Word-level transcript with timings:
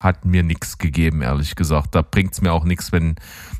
hat 0.00 0.24
mir 0.24 0.42
nichts 0.42 0.78
gegeben, 0.78 1.22
ehrlich 1.22 1.54
gesagt. 1.54 1.94
Da 1.94 2.02
bringt's 2.02 2.40
mir 2.40 2.52
auch 2.52 2.64
nichts, 2.64 2.90
wenn 2.90 3.16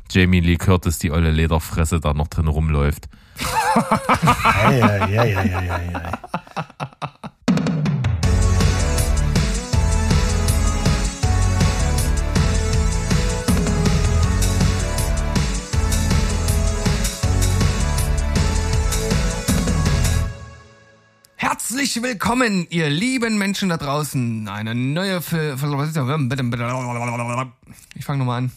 Jamie 0.09 0.39
Lee 0.39 0.57
Curtis, 0.57 0.97
die 0.97 1.11
olle 1.11 1.31
Lederfresse, 1.31 1.99
da 1.99 2.13
noch 2.13 2.27
drin 2.27 2.47
rumläuft. 2.47 3.07
ja, 3.39 4.71
ja, 4.71 5.05
ja, 5.05 5.23
ja, 5.23 5.61
ja, 5.61 5.81
ja. 5.91 6.19
Herzlich 21.71 22.03
willkommen, 22.03 22.67
ihr 22.69 22.89
lieben 22.89 23.37
Menschen 23.37 23.69
da 23.69 23.77
draußen. 23.77 24.45
Eine 24.49 24.75
neue 24.75 25.21
Ich 27.95 28.03
fange 28.03 28.19
nochmal 28.19 28.39
an. 28.39 28.51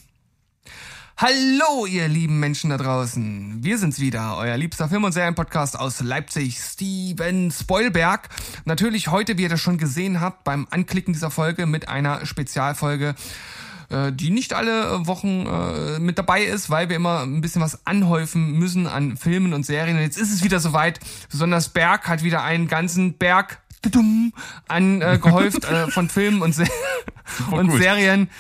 Hallo, 1.17 1.87
ihr 1.87 2.09
lieben 2.09 2.41
Menschen 2.41 2.71
da 2.71 2.77
draußen. 2.77 3.63
Wir 3.63 3.79
sind's 3.79 4.01
wieder, 4.01 4.37
euer 4.37 4.57
liebster 4.57 4.89
Film- 4.89 5.05
und 5.05 5.13
Serienpodcast 5.13 5.79
aus 5.79 6.01
Leipzig, 6.01 6.59
Steven 6.59 7.53
Spoilberg. 7.53 8.31
Natürlich 8.65 9.07
heute, 9.07 9.39
wie 9.39 9.43
ihr 9.43 9.49
das 9.49 9.61
schon 9.61 9.79
gesehen 9.79 10.21
habt, 10.21 10.43
beim 10.43 10.67
Anklicken 10.73 11.15
dieser 11.15 11.31
Folge 11.31 11.67
mit 11.67 11.89
einer 11.89 12.27
Spezialfolge 12.27 13.15
äh, 13.91 14.13
die 14.13 14.31
nicht 14.31 14.53
alle 14.53 15.07
Wochen 15.07 15.47
äh, 15.47 15.99
mit 15.99 16.19
dabei 16.19 16.43
ist, 16.43 16.71
weil 16.71 16.89
wir 16.89 16.97
immer 16.97 17.23
ein 17.23 17.41
bisschen 17.41 17.63
was 17.63 17.87
anhäufen 17.87 18.53
müssen 18.53 18.87
an 18.87 19.17
Filmen 19.17 19.53
und 19.53 19.65
Serien. 19.65 19.97
Und 19.97 20.03
jetzt 20.03 20.19
ist 20.19 20.33
es 20.33 20.45
wieder 20.45 20.61
soweit. 20.61 21.01
Besonders 21.31 21.69
Berg 21.69 22.09
hat 22.09 22.23
wieder 22.23 22.43
einen 22.43 22.69
ganzen 22.69 23.15
Berg 23.15 23.61
angehäuft 24.69 25.65
äh, 25.65 25.87
von 25.91 26.09
Filmen 26.09 26.43
und, 26.43 26.55
Se 26.55 26.65
und 27.51 27.71
Serien. 27.73 28.31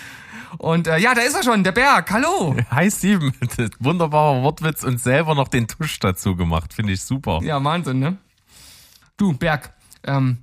Und 0.58 0.86
äh, 0.86 0.98
ja, 0.98 1.14
da 1.14 1.22
ist 1.22 1.34
er 1.34 1.42
schon, 1.42 1.64
der 1.64 1.72
Berg. 1.72 2.10
Hallo. 2.10 2.56
Hi 2.70 2.90
Steven, 2.90 3.32
wunderbarer 3.80 4.42
Wortwitz 4.42 4.84
und 4.84 5.00
selber 5.00 5.34
noch 5.34 5.48
den 5.48 5.66
Tusch 5.68 5.98
dazu 5.98 6.36
gemacht. 6.36 6.72
Finde 6.72 6.92
ich 6.92 7.02
super. 7.02 7.40
Ja, 7.42 7.62
Wahnsinn, 7.62 7.98
ne? 7.98 8.16
Du, 9.16 9.32
Berg, 9.32 9.72
ähm, 10.04 10.38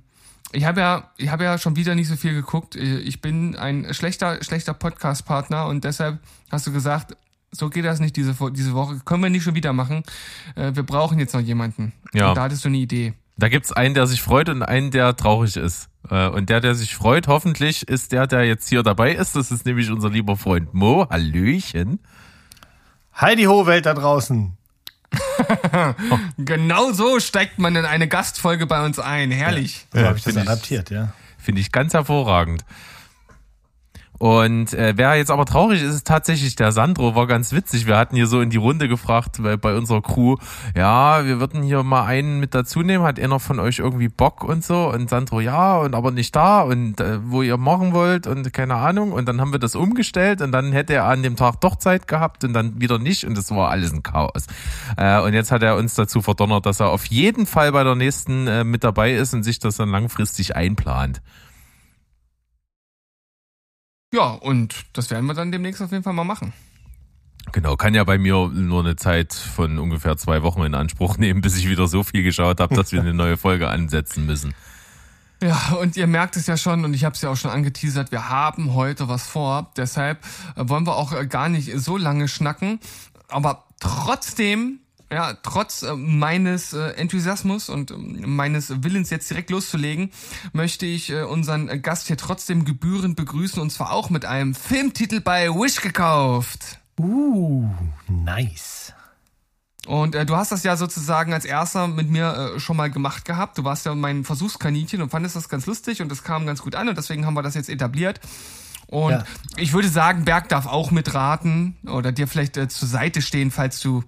ich 0.52 0.64
habe 0.64 0.80
ja, 0.80 1.10
ich 1.16 1.28
habe 1.28 1.44
ja 1.44 1.58
schon 1.58 1.76
wieder 1.76 1.94
nicht 1.94 2.08
so 2.08 2.16
viel 2.16 2.34
geguckt. 2.34 2.76
Ich 2.76 3.20
bin 3.20 3.56
ein 3.56 3.92
schlechter, 3.92 4.42
schlechter 4.42 4.74
Podcast-Partner 4.74 5.66
und 5.66 5.84
deshalb 5.84 6.18
hast 6.50 6.66
du 6.66 6.72
gesagt, 6.72 7.16
so 7.50 7.68
geht 7.68 7.84
das 7.84 8.00
nicht 8.00 8.16
diese, 8.16 8.34
diese 8.52 8.72
Woche. 8.72 9.00
Können 9.04 9.22
wir 9.22 9.30
nicht 9.30 9.42
schon 9.42 9.54
wieder 9.54 9.72
machen. 9.72 10.02
Äh, 10.54 10.74
wir 10.74 10.82
brauchen 10.82 11.18
jetzt 11.18 11.34
noch 11.34 11.40
jemanden. 11.40 11.92
Ja. 12.14 12.30
Und 12.30 12.36
da 12.36 12.44
hattest 12.44 12.64
du 12.64 12.68
eine 12.68 12.78
Idee. 12.78 13.12
Da 13.36 13.48
gibt's 13.48 13.72
einen, 13.72 13.94
der 13.94 14.06
sich 14.06 14.22
freut 14.22 14.48
und 14.48 14.62
einen, 14.62 14.90
der 14.90 15.16
traurig 15.16 15.56
ist. 15.56 15.88
Äh, 16.10 16.28
und 16.28 16.48
der, 16.48 16.60
der 16.60 16.74
sich 16.74 16.94
freut, 16.94 17.28
hoffentlich 17.28 17.86
ist 17.88 18.12
der, 18.12 18.26
der 18.26 18.44
jetzt 18.44 18.68
hier 18.68 18.82
dabei 18.82 19.14
ist. 19.14 19.36
Das 19.36 19.50
ist 19.50 19.66
nämlich 19.66 19.90
unser 19.90 20.08
lieber 20.08 20.36
Freund 20.36 20.72
Mo. 20.74 21.06
Hallöchen. 21.10 22.00
Heidi 23.20 23.44
Ho 23.44 23.66
Welt 23.66 23.84
da 23.86 23.94
draußen. 23.94 24.56
genau 26.38 26.92
so 26.92 27.20
steigt 27.20 27.58
man 27.58 27.76
in 27.76 27.84
eine 27.84 28.08
Gastfolge 28.08 28.66
bei 28.66 28.84
uns 28.84 28.98
ein. 28.98 29.30
Herrlich. 29.30 29.86
Ja, 29.92 29.98
so 29.98 29.98
ja, 29.98 30.08
habe 30.08 30.18
ich 30.18 30.24
das 30.24 30.36
adaptiert, 30.36 30.90
ja. 30.90 31.12
Finde 31.38 31.60
ich 31.60 31.72
ganz 31.72 31.92
hervorragend. 31.92 32.64
Und 34.22 34.72
äh, 34.74 34.92
wer 34.94 35.16
jetzt 35.16 35.32
aber 35.32 35.44
traurig 35.46 35.82
ist, 35.82 35.96
ist 35.96 36.06
tatsächlich 36.06 36.54
der 36.54 36.70
Sandro, 36.70 37.16
war 37.16 37.26
ganz 37.26 37.52
witzig. 37.52 37.88
Wir 37.88 37.96
hatten 37.96 38.14
hier 38.14 38.28
so 38.28 38.40
in 38.40 38.50
die 38.50 38.56
Runde 38.56 38.86
gefragt 38.86 39.42
bei, 39.42 39.56
bei 39.56 39.76
unserer 39.76 40.00
Crew, 40.00 40.36
ja, 40.76 41.26
wir 41.26 41.40
würden 41.40 41.64
hier 41.64 41.82
mal 41.82 42.04
einen 42.04 42.38
mit 42.38 42.54
dazu 42.54 42.82
nehmen, 42.82 43.02
hat 43.02 43.18
einer 43.18 43.40
von 43.40 43.58
euch 43.58 43.80
irgendwie 43.80 44.08
Bock 44.08 44.44
und 44.44 44.62
so? 44.62 44.92
Und 44.92 45.10
Sandro, 45.10 45.40
ja, 45.40 45.76
und 45.78 45.96
aber 45.96 46.12
nicht 46.12 46.36
da 46.36 46.60
und 46.60 47.00
äh, 47.00 47.18
wo 47.24 47.42
ihr 47.42 47.56
machen 47.56 47.94
wollt 47.94 48.28
und 48.28 48.52
keine 48.52 48.76
Ahnung. 48.76 49.10
Und 49.10 49.26
dann 49.26 49.40
haben 49.40 49.50
wir 49.50 49.58
das 49.58 49.74
umgestellt 49.74 50.40
und 50.40 50.52
dann 50.52 50.70
hätte 50.70 50.94
er 50.94 51.06
an 51.06 51.24
dem 51.24 51.34
Tag 51.34 51.60
doch 51.60 51.74
Zeit 51.74 52.06
gehabt 52.06 52.44
und 52.44 52.52
dann 52.52 52.80
wieder 52.80 53.00
nicht 53.00 53.26
und 53.26 53.36
das 53.36 53.50
war 53.50 53.70
alles 53.70 53.92
ein 53.92 54.04
Chaos. 54.04 54.46
Äh, 54.96 55.20
und 55.20 55.34
jetzt 55.34 55.50
hat 55.50 55.64
er 55.64 55.74
uns 55.74 55.96
dazu 55.96 56.22
verdonnert, 56.22 56.64
dass 56.64 56.78
er 56.78 56.90
auf 56.90 57.06
jeden 57.06 57.44
Fall 57.44 57.72
bei 57.72 57.82
der 57.82 57.96
nächsten 57.96 58.46
äh, 58.46 58.62
mit 58.62 58.84
dabei 58.84 59.14
ist 59.14 59.34
und 59.34 59.42
sich 59.42 59.58
das 59.58 59.78
dann 59.78 59.88
langfristig 59.88 60.54
einplant. 60.54 61.20
Ja, 64.12 64.32
und 64.32 64.84
das 64.92 65.10
werden 65.10 65.26
wir 65.26 65.34
dann 65.34 65.50
demnächst 65.52 65.80
auf 65.80 65.90
jeden 65.90 66.04
Fall 66.04 66.12
mal 66.12 66.24
machen. 66.24 66.52
Genau, 67.50 67.76
kann 67.76 67.94
ja 67.94 68.04
bei 68.04 68.18
mir 68.18 68.48
nur 68.48 68.80
eine 68.80 68.94
Zeit 68.94 69.32
von 69.32 69.78
ungefähr 69.78 70.16
zwei 70.16 70.42
Wochen 70.42 70.62
in 70.62 70.74
Anspruch 70.74 71.16
nehmen, 71.16 71.40
bis 71.40 71.56
ich 71.56 71.68
wieder 71.68 71.88
so 71.88 72.02
viel 72.02 72.22
geschaut 72.22 72.60
habe, 72.60 72.74
dass 72.74 72.92
wir 72.92 73.00
eine 73.00 73.14
neue 73.14 73.36
Folge 73.36 73.68
ansetzen 73.68 74.26
müssen. 74.26 74.54
Ja, 75.42 75.76
und 75.80 75.96
ihr 75.96 76.06
merkt 76.06 76.36
es 76.36 76.46
ja 76.46 76.56
schon, 76.56 76.84
und 76.84 76.94
ich 76.94 77.04
habe 77.04 77.16
es 77.16 77.22
ja 77.22 77.30
auch 77.30 77.36
schon 77.36 77.50
angeteasert, 77.50 78.12
wir 78.12 78.28
haben 78.28 78.74
heute 78.74 79.08
was 79.08 79.26
vor. 79.26 79.72
Deshalb 79.76 80.24
äh, 80.54 80.68
wollen 80.68 80.86
wir 80.86 80.96
auch 80.96 81.12
äh, 81.12 81.26
gar 81.26 81.48
nicht 81.48 81.72
so 81.78 81.96
lange 81.96 82.28
schnacken. 82.28 82.78
Aber 83.28 83.64
trotzdem 83.80 84.78
ja, 85.12 85.34
trotz 85.42 85.82
äh, 85.82 85.94
meines 85.94 86.72
äh, 86.72 86.90
Enthusiasmus 86.92 87.68
und 87.68 87.90
äh, 87.90 87.94
meines 87.96 88.82
Willens 88.82 89.10
jetzt 89.10 89.28
direkt 89.30 89.50
loszulegen, 89.50 90.10
möchte 90.52 90.86
ich 90.86 91.10
äh, 91.10 91.22
unseren 91.22 91.82
Gast 91.82 92.06
hier 92.06 92.16
trotzdem 92.16 92.64
gebührend 92.64 93.16
begrüßen 93.16 93.60
und 93.60 93.70
zwar 93.70 93.92
auch 93.92 94.10
mit 94.10 94.24
einem 94.24 94.54
Filmtitel 94.54 95.20
bei 95.20 95.48
Wish 95.48 95.80
gekauft. 95.80 96.78
Uh, 96.98 97.68
nice. 98.08 98.92
Und 99.86 100.14
äh, 100.14 100.24
du 100.24 100.36
hast 100.36 100.52
das 100.52 100.62
ja 100.62 100.76
sozusagen 100.76 101.32
als 101.32 101.44
erster 101.44 101.88
mit 101.88 102.08
mir 102.08 102.54
äh, 102.56 102.60
schon 102.60 102.76
mal 102.76 102.90
gemacht 102.90 103.24
gehabt. 103.24 103.58
Du 103.58 103.64
warst 103.64 103.84
ja 103.84 103.94
mein 103.94 104.24
Versuchskaninchen 104.24 105.02
und 105.02 105.10
fandest 105.10 105.34
das 105.34 105.48
ganz 105.48 105.66
lustig 105.66 106.00
und 106.00 106.08
das 106.08 106.22
kam 106.22 106.46
ganz 106.46 106.62
gut 106.62 106.76
an 106.76 106.88
und 106.88 106.96
deswegen 106.96 107.26
haben 107.26 107.34
wir 107.34 107.42
das 107.42 107.54
jetzt 107.54 107.68
etabliert. 107.68 108.20
Und 108.86 109.12
ja. 109.12 109.24
ich 109.56 109.72
würde 109.72 109.88
sagen, 109.88 110.24
Berg 110.24 110.48
darf 110.50 110.66
auch 110.66 110.90
mitraten 110.90 111.76
oder 111.86 112.12
dir 112.12 112.28
vielleicht 112.28 112.56
äh, 112.56 112.68
zur 112.68 112.86
Seite 112.86 113.22
stehen, 113.22 113.50
falls 113.50 113.80
du 113.80 114.04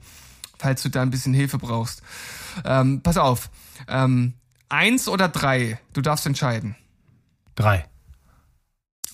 falls 0.65 0.83
du 0.83 0.89
da 0.89 1.03
ein 1.03 1.11
bisschen 1.11 1.35
Hilfe 1.35 1.59
brauchst. 1.59 2.03
Ähm, 2.65 3.03
pass 3.03 3.19
auf. 3.19 3.51
Ähm, 3.87 4.33
eins 4.71 5.09
oder 5.09 5.29
drei? 5.29 5.79
Du 5.93 6.01
darfst 6.01 6.25
entscheiden. 6.25 6.75
Drei. 7.55 7.87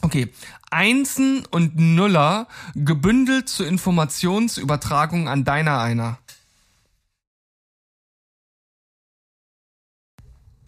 Okay. 0.01 0.33
Einsen 0.71 1.45
und 1.47 1.77
Nuller 1.77 2.47
gebündelt 2.77 3.49
zur 3.49 3.67
Informationsübertragung 3.67 5.29
an 5.29 5.43
deiner 5.43 5.81
einer. 5.81 6.19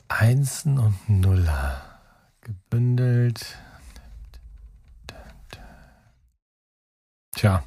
Einsen 0.08 0.80
und 0.80 1.08
Nuller 1.08 2.00
gebündelt. 2.40 3.56
Tja. 7.36 7.62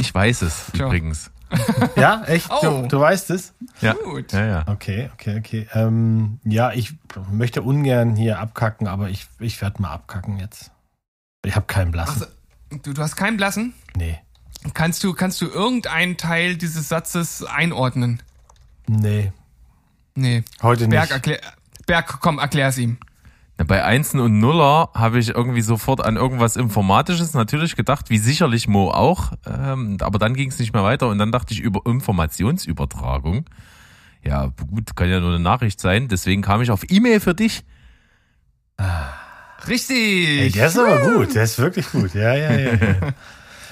Ich 0.00 0.12
weiß 0.12 0.42
es 0.42 0.72
Tja. 0.72 0.86
übrigens. 0.86 1.30
Ja, 1.96 2.24
echt? 2.24 2.50
Oh. 2.50 2.82
Du, 2.82 2.88
du 2.88 3.00
weißt 3.00 3.30
es? 3.30 3.54
Ja. 3.80 3.94
Gut. 3.94 4.32
Ja, 4.32 4.46
ja. 4.46 4.64
Okay, 4.66 5.10
okay, 5.14 5.38
okay. 5.38 5.68
Ähm, 5.74 6.40
ja, 6.44 6.72
ich 6.72 6.94
möchte 7.30 7.62
ungern 7.62 8.16
hier 8.16 8.38
abkacken, 8.38 8.86
aber 8.86 9.10
ich, 9.10 9.26
ich 9.38 9.60
werde 9.60 9.82
mal 9.82 9.92
abkacken 9.92 10.38
jetzt. 10.38 10.70
Ich 11.44 11.56
habe 11.56 11.66
keinen 11.66 11.90
Blassen. 11.90 12.26
Ach, 12.26 12.78
du, 12.82 12.92
du 12.92 13.02
hast 13.02 13.16
keinen 13.16 13.36
Blassen? 13.36 13.74
Nee. 13.96 14.18
Kannst 14.74 15.04
du, 15.04 15.14
kannst 15.14 15.40
du 15.40 15.46
irgendeinen 15.46 16.16
Teil 16.16 16.56
dieses 16.56 16.88
Satzes 16.88 17.44
einordnen? 17.44 18.22
Nee. 18.86 19.32
Nee. 20.14 20.44
Heute 20.62 20.88
Berg, 20.88 21.04
nicht. 21.04 21.12
Erklär, 21.12 21.40
Berg, 21.86 22.18
komm, 22.20 22.38
erklär's 22.38 22.78
ihm. 22.78 22.98
Bei 23.66 23.84
Einsen 23.84 24.20
und 24.20 24.38
Nuller 24.38 24.90
habe 24.94 25.18
ich 25.18 25.30
irgendwie 25.30 25.62
sofort 25.62 26.04
an 26.04 26.16
irgendwas 26.16 26.54
Informatisches 26.54 27.34
natürlich 27.34 27.74
gedacht, 27.74 28.08
wie 28.08 28.18
sicherlich 28.18 28.68
Mo 28.68 28.90
auch. 28.90 29.32
Ähm, 29.46 29.96
aber 30.00 30.20
dann 30.20 30.34
ging 30.34 30.50
es 30.50 30.60
nicht 30.60 30.72
mehr 30.72 30.84
weiter 30.84 31.08
und 31.08 31.18
dann 31.18 31.32
dachte 31.32 31.52
ich 31.52 31.60
über 31.60 31.80
Informationsübertragung. 31.84 33.46
Ja, 34.22 34.52
gut, 34.70 34.94
kann 34.94 35.10
ja 35.10 35.18
nur 35.18 35.30
eine 35.30 35.40
Nachricht 35.40 35.80
sein. 35.80 36.06
Deswegen 36.06 36.40
kam 36.40 36.62
ich 36.62 36.70
auf 36.70 36.82
E-Mail 36.88 37.18
für 37.18 37.34
dich. 37.34 37.64
Richtig. 39.66 39.96
Ey, 39.96 40.50
der 40.50 40.68
ist 40.68 40.78
aber 40.78 41.00
gut, 41.00 41.34
der 41.34 41.42
ist 41.42 41.58
wirklich 41.58 41.90
gut. 41.90 42.14
Ja, 42.14 42.34
ja, 42.34 42.52
ja. 42.52 42.74
ja. 42.74 42.94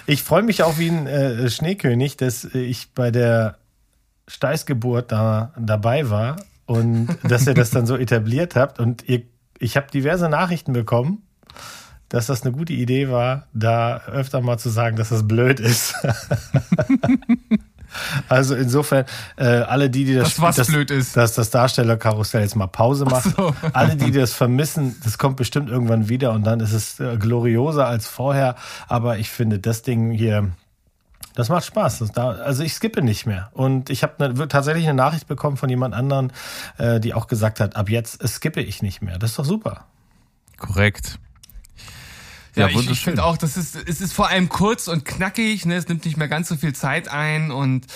Ich 0.08 0.22
freue 0.22 0.44
mich 0.44 0.62
auch 0.62 0.78
wie 0.78 0.88
ein 0.88 1.08
äh, 1.08 1.50
Schneekönig, 1.50 2.16
dass 2.16 2.44
ich 2.44 2.93
bei 2.94 3.11
der 3.11 3.58
Steißgeburt 4.28 5.11
da 5.11 5.52
dabei 5.58 6.11
war 6.11 6.37
und 6.64 7.08
dass 7.25 7.46
ihr 7.49 7.55
das 7.55 7.70
dann 7.70 7.87
so 7.87 7.96
etabliert 7.96 8.55
habt 8.55 8.78
und 8.78 9.08
ihr 9.08 9.22
ich 9.58 9.76
habe 9.76 9.91
diverse 9.91 10.29
Nachrichten 10.29 10.73
bekommen, 10.73 11.23
dass 12.08 12.26
das 12.26 12.43
eine 12.43 12.53
gute 12.53 12.73
Idee 12.73 13.11
war, 13.11 13.47
da 13.53 13.99
öfter 14.06 14.41
mal 14.41 14.58
zu 14.58 14.69
sagen, 14.69 14.97
dass 14.97 15.08
das 15.08 15.26
blöd 15.26 15.58
ist. 15.58 15.94
also 18.29 18.55
insofern, 18.55 19.06
äh, 19.37 19.44
alle 19.44 19.91
die, 19.91 20.05
die 20.05 20.14
das, 20.14 20.37
das, 20.37 20.56
das, 20.56 20.67
blöd 20.69 20.91
ist. 20.91 21.17
dass 21.17 21.35
das 21.35 21.50
Darstellerkarussell 21.50 22.43
jetzt 22.43 22.55
mal 22.55 22.69
Pause 22.69 23.06
macht, 23.06 23.35
so. 23.37 23.55
alle 23.73 23.97
die 23.97 24.12
das 24.12 24.32
vermissen, 24.32 24.97
das 25.03 25.19
kommt 25.19 25.37
bestimmt 25.37 25.69
irgendwann 25.69 26.09
wieder 26.09 26.32
und 26.32 26.44
dann 26.44 26.61
ist 26.61 26.73
es 26.73 27.00
äh, 27.00 27.17
glorioser 27.17 27.87
als 27.87 28.06
vorher. 28.06 28.55
Aber 28.87 29.19
ich 29.19 29.31
finde 29.31 29.59
das 29.59 29.82
Ding 29.82 30.12
hier, 30.12 30.52
das 31.37 31.50
macht 31.50 31.65
Spaß. 31.65 31.99
Das 31.99 32.12
da, 32.12 32.31
also 32.31 32.65
ich 32.65 32.73
skippe 32.73 33.03
nicht 33.03 33.27
mehr. 33.27 33.50
Und 33.53 33.91
ich 33.91 34.03
habe 34.03 34.33
ne, 34.33 34.49
tatsächlich 34.49 34.85
eine 34.85 34.94
Nachricht 34.94 35.29
bekommen 35.29 35.56
von 35.56 35.69
jemand 35.69 35.94
anderen, 35.94 36.33
äh, 36.79 36.99
die 36.99 37.15
auch 37.15 37.29
gesagt 37.29 37.61
hat, 37.61 37.77
ab 37.77 37.88
jetzt 37.88 38.27
skippe 38.27 38.61
ich 38.62 38.83
nicht 38.83 39.03
mehr. 39.03 39.19
Das 39.19 39.31
ist 39.31 39.38
doch 39.38 39.44
super. 39.44 39.87
Korrekt. 40.56 41.19
Ja, 42.56 42.69
ja 42.69 42.81
ich, 42.81 42.91
ich 42.91 43.00
finde 43.00 43.23
auch, 43.23 43.37
das 43.37 43.56
ist, 43.59 43.77
es 43.77 44.00
ist 44.00 44.15
vor 44.15 44.29
allem 44.29 44.49
kurz 44.49 44.88
und 44.88 45.05
knackig, 45.05 45.67
ne? 45.67 45.77
es 45.77 45.88
nimmt 45.88 46.06
nicht 46.06 46.17
mehr 46.17 46.29
ganz 46.29 46.49
so 46.49 46.56
viel 46.56 46.75
Zeit 46.75 47.09
ein 47.09 47.50
und 47.50 47.87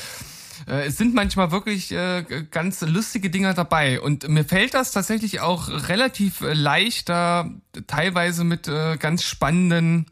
äh, 0.68 0.86
es 0.86 0.98
sind 0.98 1.14
manchmal 1.14 1.50
wirklich 1.50 1.92
äh, 1.92 2.24
ganz 2.50 2.82
lustige 2.82 3.30
Dinger 3.30 3.54
dabei. 3.54 4.02
Und 4.02 4.28
mir 4.28 4.44
fällt 4.44 4.74
das 4.74 4.92
tatsächlich 4.92 5.40
auch 5.40 5.88
relativ 5.88 6.42
leicht, 6.42 7.08
da 7.08 7.48
teilweise 7.86 8.44
mit 8.44 8.68
äh, 8.68 8.98
ganz 8.98 9.22
spannenden 9.22 10.06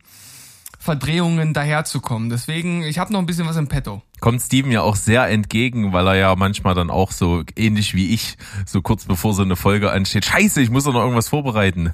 Verdrehungen 0.89 1.53
daherzukommen. 1.53 2.31
Deswegen, 2.31 2.83
ich 2.83 2.99
habe 2.99 3.13
noch 3.13 3.21
ein 3.21 3.27
bisschen 3.27 3.47
was 3.47 3.57
im 3.59 3.69
Petto. 3.69 4.01
Kommt 4.21 4.41
Steven 4.41 4.73
ja 4.73 4.81
auch 4.81 4.97
sehr 4.97 5.29
entgegen, 5.29 5.93
weil 5.93 6.07
er 6.07 6.15
ja 6.15 6.35
manchmal 6.35 6.75
dann 6.75 6.89
auch 6.89 7.13
so 7.13 7.43
ähnlich 7.57 7.93
wie 7.93 8.15
ich, 8.15 8.39
so 8.65 8.81
kurz 8.81 9.05
bevor 9.05 9.35
so 9.35 9.43
eine 9.43 9.55
Folge 9.55 9.91
ansteht, 9.91 10.25
scheiße, 10.25 10.63
ich 10.63 10.71
muss 10.71 10.85
doch 10.85 10.95
noch 10.95 11.03
irgendwas 11.03 11.29
vorbereiten. 11.29 11.93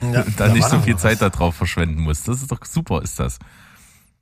Ja, 0.00 0.22
Und 0.22 0.32
dann 0.40 0.54
nicht 0.54 0.66
so 0.66 0.80
viel 0.80 0.96
Zeit 0.96 1.20
darauf 1.20 1.56
verschwenden 1.56 2.00
muss. 2.00 2.22
Das 2.22 2.40
ist 2.40 2.50
doch 2.50 2.64
super, 2.64 3.02
ist 3.02 3.20
das. 3.20 3.38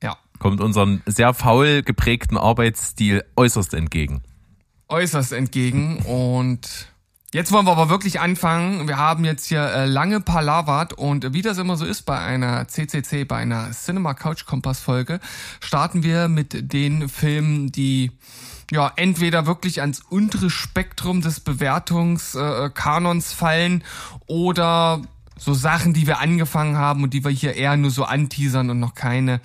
Ja. 0.02 0.16
Kommt 0.40 0.60
unseren 0.60 1.00
sehr 1.06 1.32
faul 1.32 1.82
geprägten 1.84 2.36
Arbeitsstil 2.36 3.22
äußerst 3.36 3.74
entgegen. 3.74 4.24
Äußerst 4.88 5.32
entgegen 5.32 5.98
und 5.98 6.88
Jetzt 7.34 7.50
wollen 7.50 7.66
wir 7.66 7.72
aber 7.72 7.88
wirklich 7.88 8.20
anfangen. 8.20 8.86
Wir 8.86 8.96
haben 8.96 9.24
jetzt 9.24 9.46
hier 9.46 9.64
äh, 9.64 9.86
lange 9.86 10.20
palavert 10.20 10.92
und 10.92 11.32
wie 11.32 11.42
das 11.42 11.58
immer 11.58 11.76
so 11.76 11.84
ist 11.84 12.02
bei 12.02 12.16
einer 12.16 12.68
CCC, 12.68 13.24
bei 13.24 13.38
einer 13.38 13.72
Cinema 13.72 14.14
Couch 14.14 14.46
Kompass 14.46 14.78
Folge, 14.78 15.18
starten 15.58 16.04
wir 16.04 16.28
mit 16.28 16.72
den 16.72 17.08
Filmen, 17.08 17.72
die 17.72 18.12
ja 18.70 18.92
entweder 18.94 19.46
wirklich 19.46 19.80
ans 19.80 20.00
untere 20.08 20.48
Spektrum 20.48 21.22
des 21.22 21.40
Bewertungskanons 21.40 23.32
äh, 23.32 23.34
fallen 23.34 23.82
oder 24.28 25.02
so 25.36 25.54
Sachen, 25.54 25.92
die 25.94 26.06
wir 26.06 26.20
angefangen 26.20 26.76
haben 26.76 27.02
und 27.02 27.12
die 27.12 27.24
wir 27.24 27.30
hier 27.30 27.54
eher 27.54 27.76
nur 27.76 27.90
so 27.90 28.04
anteasern 28.04 28.70
und 28.70 28.80
noch 28.80 28.94
keine 28.94 29.40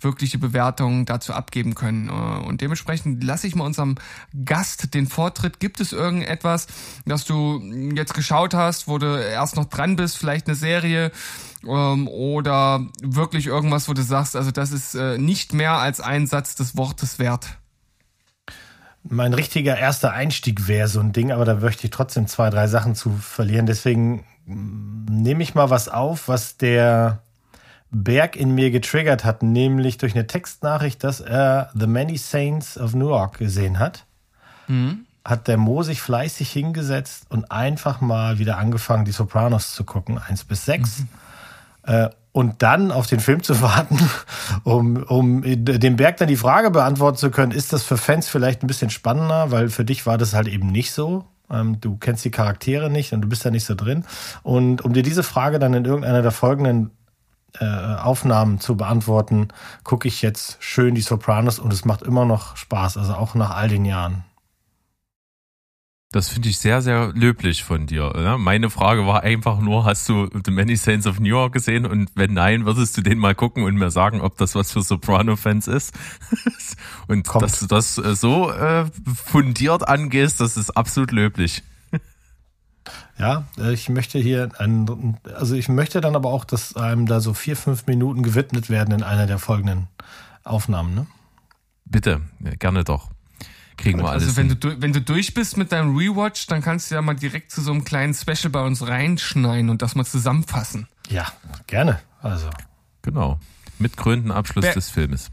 wirkliche 0.00 0.38
Bewertung 0.38 1.06
dazu 1.06 1.32
abgeben 1.32 1.74
können. 1.74 2.08
Äh, 2.08 2.46
und 2.46 2.60
dementsprechend 2.60 3.22
lasse 3.22 3.46
ich 3.46 3.54
mal 3.54 3.64
unserem 3.64 3.96
Gast 4.44 4.94
den 4.94 5.06
Vortritt. 5.06 5.60
Gibt 5.60 5.80
es 5.80 5.92
irgendetwas, 5.92 6.66
das 7.06 7.24
du 7.24 7.60
jetzt 7.94 8.14
geschaut 8.14 8.54
hast, 8.54 8.88
wo 8.88 8.98
du 8.98 9.06
erst 9.06 9.56
noch 9.56 9.66
dran 9.66 9.96
bist, 9.96 10.18
vielleicht 10.18 10.46
eine 10.46 10.56
Serie 10.56 11.12
ähm, 11.66 12.08
oder 12.08 12.86
wirklich 13.02 13.46
irgendwas, 13.46 13.88
wo 13.88 13.94
du 13.94 14.02
sagst, 14.02 14.36
also 14.36 14.50
das 14.50 14.72
ist 14.72 14.94
äh, 14.94 15.18
nicht 15.18 15.52
mehr 15.52 15.74
als 15.74 16.00
ein 16.00 16.26
Satz 16.26 16.56
des 16.56 16.76
Wortes 16.76 17.18
wert? 17.18 17.58
Mein 19.04 19.32
richtiger 19.32 19.78
erster 19.78 20.12
Einstieg 20.12 20.68
wäre 20.68 20.88
so 20.88 21.00
ein 21.00 21.12
Ding, 21.12 21.32
aber 21.32 21.44
da 21.44 21.54
möchte 21.54 21.86
ich 21.86 21.90
trotzdem 21.90 22.26
zwei, 22.26 22.50
drei 22.50 22.66
Sachen 22.66 22.94
zu 22.94 23.10
verlieren. 23.10 23.64
Deswegen 23.64 24.24
nehme 24.48 25.42
ich 25.42 25.54
mal 25.54 25.70
was 25.70 25.88
auf, 25.88 26.28
was 26.28 26.56
der 26.56 27.22
Berg 27.90 28.36
in 28.36 28.54
mir 28.54 28.70
getriggert 28.70 29.24
hat, 29.24 29.42
nämlich 29.42 29.98
durch 29.98 30.14
eine 30.14 30.26
Textnachricht, 30.26 31.02
dass 31.04 31.20
er 31.20 31.70
The 31.74 31.86
Many 31.86 32.16
Saints 32.16 32.78
of 32.78 32.94
Newark 32.94 33.38
gesehen 33.38 33.78
hat. 33.78 34.04
Mhm. 34.66 35.06
Hat 35.24 35.48
der 35.48 35.56
Mo 35.56 35.82
sich 35.82 36.00
fleißig 36.00 36.50
hingesetzt 36.50 37.26
und 37.28 37.50
einfach 37.50 38.00
mal 38.00 38.38
wieder 38.38 38.58
angefangen, 38.58 39.04
die 39.04 39.12
Sopranos 39.12 39.74
zu 39.74 39.84
gucken, 39.84 40.18
eins 40.18 40.44
bis 40.44 40.64
sechs. 40.64 41.00
Mhm. 41.00 41.08
Äh, 41.82 42.10
und 42.32 42.62
dann 42.62 42.92
auf 42.92 43.06
den 43.06 43.20
Film 43.20 43.42
zu 43.42 43.60
warten, 43.62 43.98
um, 44.64 45.02
um 45.04 45.42
dem 45.44 45.96
Berg 45.96 46.18
dann 46.18 46.28
die 46.28 46.36
Frage 46.36 46.70
beantworten 46.70 47.16
zu 47.16 47.30
können, 47.30 47.52
ist 47.52 47.72
das 47.72 47.82
für 47.82 47.96
Fans 47.96 48.28
vielleicht 48.28 48.62
ein 48.62 48.66
bisschen 48.66 48.90
spannender, 48.90 49.50
weil 49.50 49.70
für 49.70 49.84
dich 49.84 50.06
war 50.06 50.18
das 50.18 50.34
halt 50.34 50.48
eben 50.48 50.70
nicht 50.70 50.92
so. 50.92 51.24
Ähm, 51.50 51.80
du 51.80 51.96
kennst 51.96 52.24
die 52.24 52.30
Charaktere 52.30 52.90
nicht 52.90 53.12
und 53.12 53.22
du 53.22 53.28
bist 53.28 53.44
da 53.44 53.50
nicht 53.50 53.64
so 53.64 53.74
drin. 53.74 54.04
Und 54.42 54.84
um 54.84 54.92
dir 54.92 55.02
diese 55.02 55.22
Frage 55.22 55.58
dann 55.58 55.74
in 55.74 55.84
irgendeiner 55.84 56.22
der 56.22 56.30
folgenden 56.30 56.90
äh, 57.58 57.64
Aufnahmen 57.64 58.60
zu 58.60 58.76
beantworten, 58.76 59.48
gucke 59.84 60.08
ich 60.08 60.22
jetzt 60.22 60.56
schön 60.60 60.94
die 60.94 61.00
Sopranos 61.00 61.58
und 61.58 61.72
es 61.72 61.84
macht 61.84 62.02
immer 62.02 62.24
noch 62.24 62.56
Spaß, 62.56 62.96
also 62.96 63.14
auch 63.14 63.34
nach 63.34 63.50
all 63.50 63.68
den 63.68 63.84
Jahren. 63.84 64.24
Das 66.10 66.30
finde 66.30 66.48
ich 66.48 66.58
sehr, 66.58 66.80
sehr 66.80 67.12
löblich 67.12 67.64
von 67.64 67.86
dir. 67.86 68.10
Ne? 68.14 68.38
Meine 68.38 68.70
Frage 68.70 69.06
war 69.06 69.24
einfach 69.24 69.60
nur, 69.60 69.84
hast 69.84 70.08
du 70.08 70.26
The 70.42 70.50
Many 70.50 70.74
Saints 70.74 71.06
of 71.06 71.20
New 71.20 71.26
York 71.26 71.52
gesehen? 71.52 71.84
Und 71.84 72.10
wenn 72.14 72.32
nein, 72.32 72.64
würdest 72.64 72.96
du 72.96 73.02
den 73.02 73.18
mal 73.18 73.34
gucken 73.34 73.64
und 73.64 73.74
mir 73.74 73.90
sagen, 73.90 74.22
ob 74.22 74.38
das 74.38 74.54
was 74.54 74.72
für 74.72 74.80
Soprano-Fans 74.80 75.66
ist? 75.66 75.94
und 77.08 77.26
Kommt. 77.26 77.42
dass 77.42 77.60
du 77.60 77.66
das 77.66 77.98
äh, 77.98 78.14
so 78.14 78.50
äh, 78.50 78.86
fundiert 79.22 79.86
angehst, 79.86 80.40
das 80.40 80.56
ist 80.56 80.70
absolut 80.76 81.12
löblich. 81.12 81.62
Ja, 83.18 83.44
äh, 83.58 83.74
ich 83.74 83.90
möchte 83.90 84.18
hier, 84.18 84.48
ein, 84.58 85.18
also 85.34 85.56
ich 85.56 85.68
möchte 85.68 86.00
dann 86.00 86.16
aber 86.16 86.30
auch, 86.30 86.46
dass 86.46 86.74
einem 86.74 87.04
da 87.04 87.20
so 87.20 87.34
vier, 87.34 87.54
fünf 87.54 87.86
Minuten 87.86 88.22
gewidmet 88.22 88.70
werden 88.70 88.94
in 88.94 89.02
einer 89.02 89.26
der 89.26 89.38
folgenden 89.38 89.88
Aufnahmen, 90.44 90.94
ne? 90.94 91.06
Bitte, 91.84 92.22
gerne 92.58 92.84
doch 92.84 93.10
kriegen 93.78 94.00
wir 94.00 94.08
also 94.08 94.26
alles. 94.26 94.36
Also 94.36 94.36
wenn 94.36 94.60
du, 94.60 94.82
wenn 94.82 94.92
du 94.92 95.00
durch 95.00 95.32
bist 95.32 95.56
mit 95.56 95.72
deinem 95.72 95.96
Rewatch, 95.96 96.46
dann 96.48 96.60
kannst 96.60 96.90
du 96.90 96.96
ja 96.96 97.02
mal 97.02 97.14
direkt 97.14 97.50
zu 97.50 97.62
so 97.62 97.72
einem 97.72 97.84
kleinen 97.84 98.12
Special 98.12 98.50
bei 98.50 98.62
uns 98.62 98.86
reinschneiden 98.86 99.70
und 99.70 99.80
das 99.80 99.94
mal 99.94 100.04
zusammenfassen. 100.04 100.88
Ja, 101.08 101.32
gerne. 101.66 102.00
Also. 102.20 102.50
Genau. 103.02 103.40
Mit 103.78 103.96
krönenden 103.96 104.32
Abschluss 104.32 104.66
Ber 104.66 104.72
des 104.72 104.90
Filmes. 104.90 105.30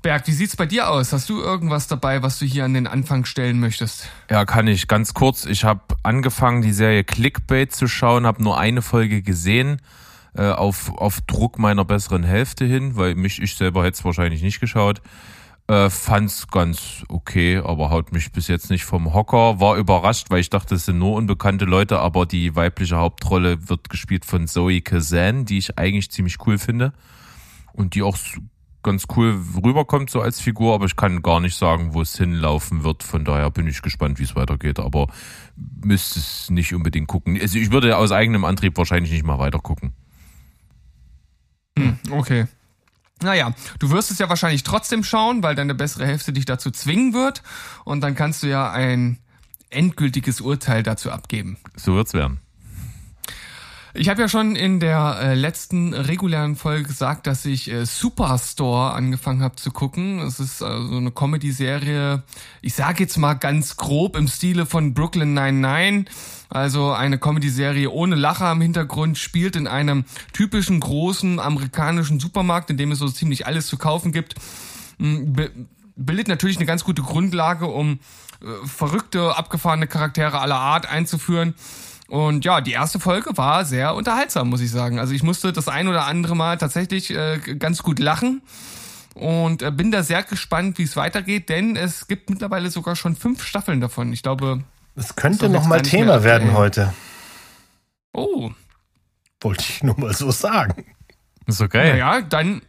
Berg, 0.00 0.26
wie 0.26 0.32
sieht's 0.32 0.56
bei 0.56 0.66
dir 0.66 0.90
aus? 0.90 1.12
Hast 1.12 1.28
du 1.28 1.40
irgendwas 1.40 1.86
dabei, 1.86 2.22
was 2.22 2.40
du 2.40 2.44
hier 2.44 2.64
an 2.64 2.74
den 2.74 2.88
Anfang 2.88 3.24
stellen 3.24 3.60
möchtest? 3.60 4.08
Ja, 4.28 4.44
kann 4.44 4.66
ich. 4.66 4.88
Ganz 4.88 5.14
kurz. 5.14 5.46
Ich 5.46 5.62
habe 5.62 5.80
angefangen, 6.02 6.62
die 6.62 6.72
Serie 6.72 7.04
Clickbait 7.04 7.72
zu 7.72 7.86
schauen, 7.86 8.26
habe 8.26 8.42
nur 8.42 8.58
eine 8.58 8.82
Folge 8.82 9.22
gesehen, 9.22 9.80
äh, 10.34 10.50
auf, 10.50 10.90
auf 10.98 11.20
Druck 11.20 11.58
meiner 11.58 11.84
besseren 11.84 12.24
Hälfte 12.24 12.64
hin, 12.64 12.96
weil 12.96 13.14
mich 13.14 13.40
ich 13.40 13.54
selber 13.54 13.84
hätte 13.84 13.98
es 13.98 14.04
wahrscheinlich 14.04 14.42
nicht 14.42 14.58
geschaut. 14.58 15.00
Äh, 15.68 15.90
fand's 15.90 16.48
ganz 16.48 17.04
okay, 17.08 17.58
aber 17.58 17.90
haut 17.90 18.12
mich 18.12 18.32
bis 18.32 18.48
jetzt 18.48 18.68
nicht 18.68 18.84
vom 18.84 19.14
Hocker. 19.14 19.60
War 19.60 19.76
überrascht, 19.76 20.28
weil 20.30 20.40
ich 20.40 20.50
dachte, 20.50 20.74
es 20.74 20.86
sind 20.86 20.98
nur 20.98 21.14
unbekannte 21.14 21.64
Leute, 21.64 22.00
aber 22.00 22.26
die 22.26 22.56
weibliche 22.56 22.96
Hauptrolle 22.96 23.68
wird 23.68 23.88
gespielt 23.88 24.24
von 24.24 24.48
Zoe 24.48 24.80
Kazan, 24.80 25.44
die 25.44 25.58
ich 25.58 25.78
eigentlich 25.78 26.10
ziemlich 26.10 26.38
cool 26.46 26.58
finde. 26.58 26.92
Und 27.72 27.94
die 27.94 28.02
auch 28.02 28.18
ganz 28.82 29.06
cool 29.16 29.40
rüberkommt 29.64 30.10
so 30.10 30.20
als 30.20 30.40
Figur, 30.40 30.74
aber 30.74 30.86
ich 30.86 30.96
kann 30.96 31.22
gar 31.22 31.40
nicht 31.40 31.56
sagen, 31.56 31.94
wo 31.94 32.02
es 32.02 32.16
hinlaufen 32.16 32.84
wird. 32.84 33.02
Von 33.02 33.24
daher 33.24 33.50
bin 33.50 33.66
ich 33.66 33.80
gespannt, 33.82 34.18
wie 34.18 34.24
es 34.24 34.34
weitergeht, 34.34 34.80
aber 34.80 35.06
müsste 35.84 36.18
es 36.18 36.50
nicht 36.50 36.74
unbedingt 36.74 37.08
gucken. 37.08 37.38
Also 37.40 37.58
ich 37.58 37.70
würde 37.70 37.96
aus 37.96 38.12
eigenem 38.12 38.44
Antrieb 38.44 38.76
wahrscheinlich 38.76 39.12
nicht 39.12 39.24
mal 39.24 39.38
weiter 39.38 39.60
gucken. 39.60 39.92
Hm, 41.78 41.96
okay. 42.10 42.46
Naja, 43.20 43.54
du 43.78 43.90
wirst 43.90 44.10
es 44.10 44.18
ja 44.18 44.28
wahrscheinlich 44.28 44.62
trotzdem 44.62 45.04
schauen, 45.04 45.42
weil 45.42 45.54
deine 45.54 45.74
bessere 45.74 46.06
Hälfte 46.06 46.32
dich 46.32 46.44
dazu 46.44 46.70
zwingen 46.70 47.14
wird. 47.14 47.42
Und 47.84 48.00
dann 48.00 48.14
kannst 48.14 48.42
du 48.42 48.48
ja 48.48 48.70
ein 48.70 49.18
endgültiges 49.70 50.40
Urteil 50.40 50.82
dazu 50.82 51.10
abgeben. 51.10 51.56
So 51.76 51.94
wird's 51.94 52.14
werden. 52.14 52.40
Ich 53.94 54.08
habe 54.08 54.22
ja 54.22 54.28
schon 54.28 54.56
in 54.56 54.80
der 54.80 55.18
äh, 55.20 55.34
letzten 55.34 55.92
regulären 55.92 56.56
Folge 56.56 56.84
gesagt, 56.84 57.26
dass 57.26 57.44
ich 57.44 57.70
äh, 57.70 57.84
Superstore 57.84 58.92
angefangen 58.92 59.42
habe 59.42 59.56
zu 59.56 59.70
gucken. 59.70 60.20
Es 60.20 60.40
ist 60.40 60.62
äh, 60.62 60.64
so 60.64 60.96
eine 60.96 61.10
Comedy-Serie, 61.10 62.22
ich 62.62 62.72
sage 62.72 63.02
jetzt 63.02 63.18
mal 63.18 63.34
ganz 63.34 63.76
grob 63.76 64.16
im 64.16 64.28
Stile 64.28 64.64
von 64.64 64.94
Brooklyn 64.94 65.34
99. 65.34 66.06
Also 66.52 66.92
eine 66.92 67.18
Comedy-Serie 67.18 67.90
ohne 67.90 68.14
Lacher 68.14 68.52
im 68.52 68.60
Hintergrund, 68.60 69.16
spielt 69.16 69.56
in 69.56 69.66
einem 69.66 70.04
typischen 70.34 70.80
großen 70.80 71.40
amerikanischen 71.40 72.20
Supermarkt, 72.20 72.68
in 72.68 72.76
dem 72.76 72.92
es 72.92 72.98
so 72.98 73.08
ziemlich 73.08 73.46
alles 73.46 73.68
zu 73.68 73.78
kaufen 73.78 74.12
gibt. 74.12 74.34
Hm, 74.98 75.32
be 75.32 75.50
bildet 75.94 76.26
natürlich 76.26 76.56
eine 76.56 76.64
ganz 76.64 76.84
gute 76.84 77.02
Grundlage, 77.02 77.66
um 77.66 78.00
äh, 78.40 78.66
verrückte, 78.66 79.36
abgefahrene 79.36 79.86
Charaktere 79.86 80.40
aller 80.40 80.56
Art 80.56 80.90
einzuführen. 80.90 81.54
Und 82.08 82.46
ja, 82.46 82.62
die 82.62 82.72
erste 82.72 82.98
Folge 82.98 83.36
war 83.36 83.66
sehr 83.66 83.94
unterhaltsam, 83.94 84.48
muss 84.48 84.62
ich 84.62 84.70
sagen. 84.70 84.98
Also 84.98 85.12
ich 85.12 85.22
musste 85.22 85.52
das 85.52 85.68
ein 85.68 85.88
oder 85.88 86.06
andere 86.06 86.34
Mal 86.34 86.56
tatsächlich 86.56 87.10
äh, 87.10 87.38
ganz 87.58 87.82
gut 87.82 87.98
lachen 87.98 88.42
und 89.14 89.62
äh, 89.62 89.70
bin 89.70 89.90
da 89.90 90.02
sehr 90.02 90.22
gespannt, 90.22 90.78
wie 90.78 90.84
es 90.84 90.96
weitergeht, 90.96 91.50
denn 91.50 91.76
es 91.76 92.08
gibt 92.08 92.30
mittlerweile 92.30 92.70
sogar 92.70 92.96
schon 92.96 93.14
fünf 93.14 93.44
Staffeln 93.44 93.80
davon. 93.80 94.12
Ich 94.12 94.22
glaube, 94.22 94.64
es 94.96 95.16
könnte 95.16 95.48
noch 95.48 95.66
mal 95.66 95.82
Thema 95.82 96.22
werden 96.22 96.54
heute. 96.54 96.92
Oh, 98.12 98.50
wollte 99.40 99.64
ich 99.68 99.82
nur 99.82 99.98
mal 99.98 100.14
so 100.14 100.30
sagen. 100.30 100.84
Ist 101.46 101.60
okay. 101.60 101.92
Naja, 101.92 102.20
dann 102.22 102.62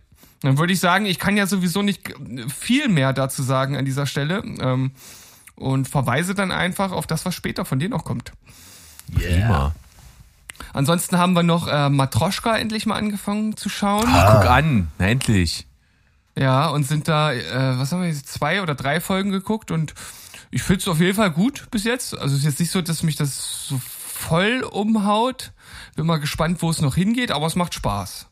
dann 0.44 0.58
würde 0.58 0.74
ich 0.74 0.80
sagen, 0.82 1.06
ich 1.06 1.20
kann 1.20 1.38
ja 1.38 1.48
sowieso 1.48 1.82
nicht 1.82 2.14
viel 2.54 2.90
mehr 2.90 3.14
dazu 3.14 3.42
sagen 3.42 3.78
an 3.78 3.86
dieser 3.86 4.06
Stelle 4.06 4.44
ähm, 4.60 4.92
und 5.56 5.88
verweise 5.88 6.36
dann 6.36 6.52
einfach 6.52 6.92
auf 6.92 7.08
das, 7.08 7.26
was 7.26 7.34
später 7.34 7.64
von 7.64 7.80
dir 7.80 7.88
noch 7.88 8.04
kommt. 8.04 8.34
Yeah. 9.18 9.74
Ansonsten 10.74 11.18
haben 11.18 11.34
wir 11.34 11.44
noch 11.44 11.68
äh, 11.68 11.90
Matroschka 11.90 12.58
endlich 12.58 12.86
mal 12.86 12.96
angefangen 12.96 13.56
zu 13.56 13.70
schauen. 13.70 14.08
Ah. 14.08 14.40
Guck 14.42 14.50
an, 14.50 14.90
na, 15.00 15.08
endlich. 15.08 15.66
Ja, 16.38 16.68
und 16.68 16.84
sind 16.86 17.08
da, 17.08 17.32
äh, 17.32 17.80
was 17.80 17.94
haben 17.94 18.02
wir 18.02 18.10
jetzt, 18.10 18.28
zwei 18.28 18.62
oder 18.62 18.76
drei 18.76 19.00
Folgen 19.00 19.32
geguckt 19.32 19.72
und 19.72 19.94
ich 20.54 20.62
finde 20.62 20.82
es 20.82 20.88
auf 20.88 21.00
jeden 21.00 21.16
Fall 21.16 21.32
gut 21.32 21.66
bis 21.72 21.84
jetzt. 21.84 22.18
Also 22.18 22.36
es 22.36 22.42
ist 22.42 22.46
jetzt 22.46 22.60
nicht 22.60 22.70
so, 22.70 22.82
dass 22.82 23.02
mich 23.02 23.16
das 23.16 23.68
so 23.68 23.82
voll 23.84 24.62
umhaut. 24.62 25.52
Bin 25.96 26.06
mal 26.06 26.18
gespannt, 26.18 26.62
wo 26.62 26.70
es 26.70 26.80
noch 26.80 26.94
hingeht, 26.94 27.32
aber 27.32 27.48
es 27.48 27.56
macht 27.56 27.74
Spaß. 27.74 28.28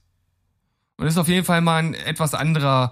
Und 0.98 1.08
ist 1.08 1.18
auf 1.18 1.28
jeden 1.28 1.46
Fall 1.46 1.62
mal 1.62 1.80
ein 1.80 1.94
etwas 1.96 2.36
anderer 2.36 2.92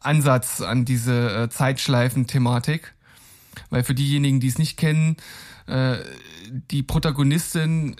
Ansatz 0.00 0.62
an 0.62 0.86
diese 0.86 1.42
äh, 1.42 1.48
Zeitschleifen-Thematik. 1.50 2.94
Weil 3.68 3.84
für 3.84 3.94
diejenigen, 3.94 4.40
die 4.40 4.48
es 4.48 4.56
nicht 4.56 4.78
kennen, 4.78 5.18
äh, 5.66 5.98
die 6.48 6.82
Protagonistin 6.82 7.96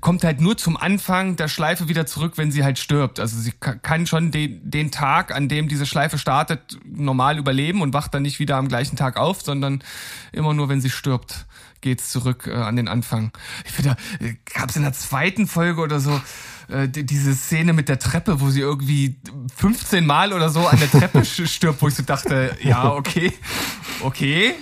kommt 0.00 0.24
halt 0.24 0.40
nur 0.40 0.56
zum 0.56 0.76
Anfang 0.76 1.36
der 1.36 1.48
Schleife 1.48 1.88
wieder 1.88 2.06
zurück, 2.06 2.34
wenn 2.36 2.50
sie 2.50 2.64
halt 2.64 2.78
stirbt. 2.78 3.20
Also 3.20 3.38
sie 3.38 3.52
kann 3.52 4.06
schon 4.06 4.30
den, 4.30 4.70
den 4.70 4.90
Tag, 4.90 5.34
an 5.34 5.48
dem 5.48 5.68
diese 5.68 5.86
Schleife 5.86 6.18
startet, 6.18 6.78
normal 6.84 7.38
überleben 7.38 7.82
und 7.82 7.94
wacht 7.94 8.14
dann 8.14 8.22
nicht 8.22 8.38
wieder 8.38 8.56
am 8.56 8.68
gleichen 8.68 8.96
Tag 8.96 9.16
auf, 9.16 9.42
sondern 9.42 9.82
immer 10.32 10.54
nur, 10.54 10.68
wenn 10.68 10.80
sie 10.80 10.90
stirbt, 10.90 11.46
geht's 11.80 12.10
zurück 12.10 12.46
äh, 12.46 12.54
an 12.54 12.76
den 12.76 12.88
Anfang. 12.88 13.32
Ich 13.64 13.72
finde, 13.72 13.96
äh, 14.20 14.34
gab's 14.52 14.76
in 14.76 14.82
der 14.82 14.92
zweiten 14.92 15.46
Folge 15.46 15.80
oder 15.80 16.00
so 16.00 16.20
äh, 16.68 16.88
diese 16.88 17.34
Szene 17.34 17.72
mit 17.72 17.88
der 17.88 17.98
Treppe, 17.98 18.40
wo 18.40 18.50
sie 18.50 18.60
irgendwie 18.60 19.16
15 19.56 20.06
Mal 20.06 20.32
oder 20.32 20.48
so 20.48 20.66
an 20.66 20.78
der 20.78 20.90
Treppe 20.90 21.24
stirbt, 21.46 21.82
wo 21.82 21.88
ich 21.88 21.94
so 21.94 22.02
dachte, 22.02 22.56
ja, 22.62 22.92
okay, 22.92 23.32
okay, 24.00 24.54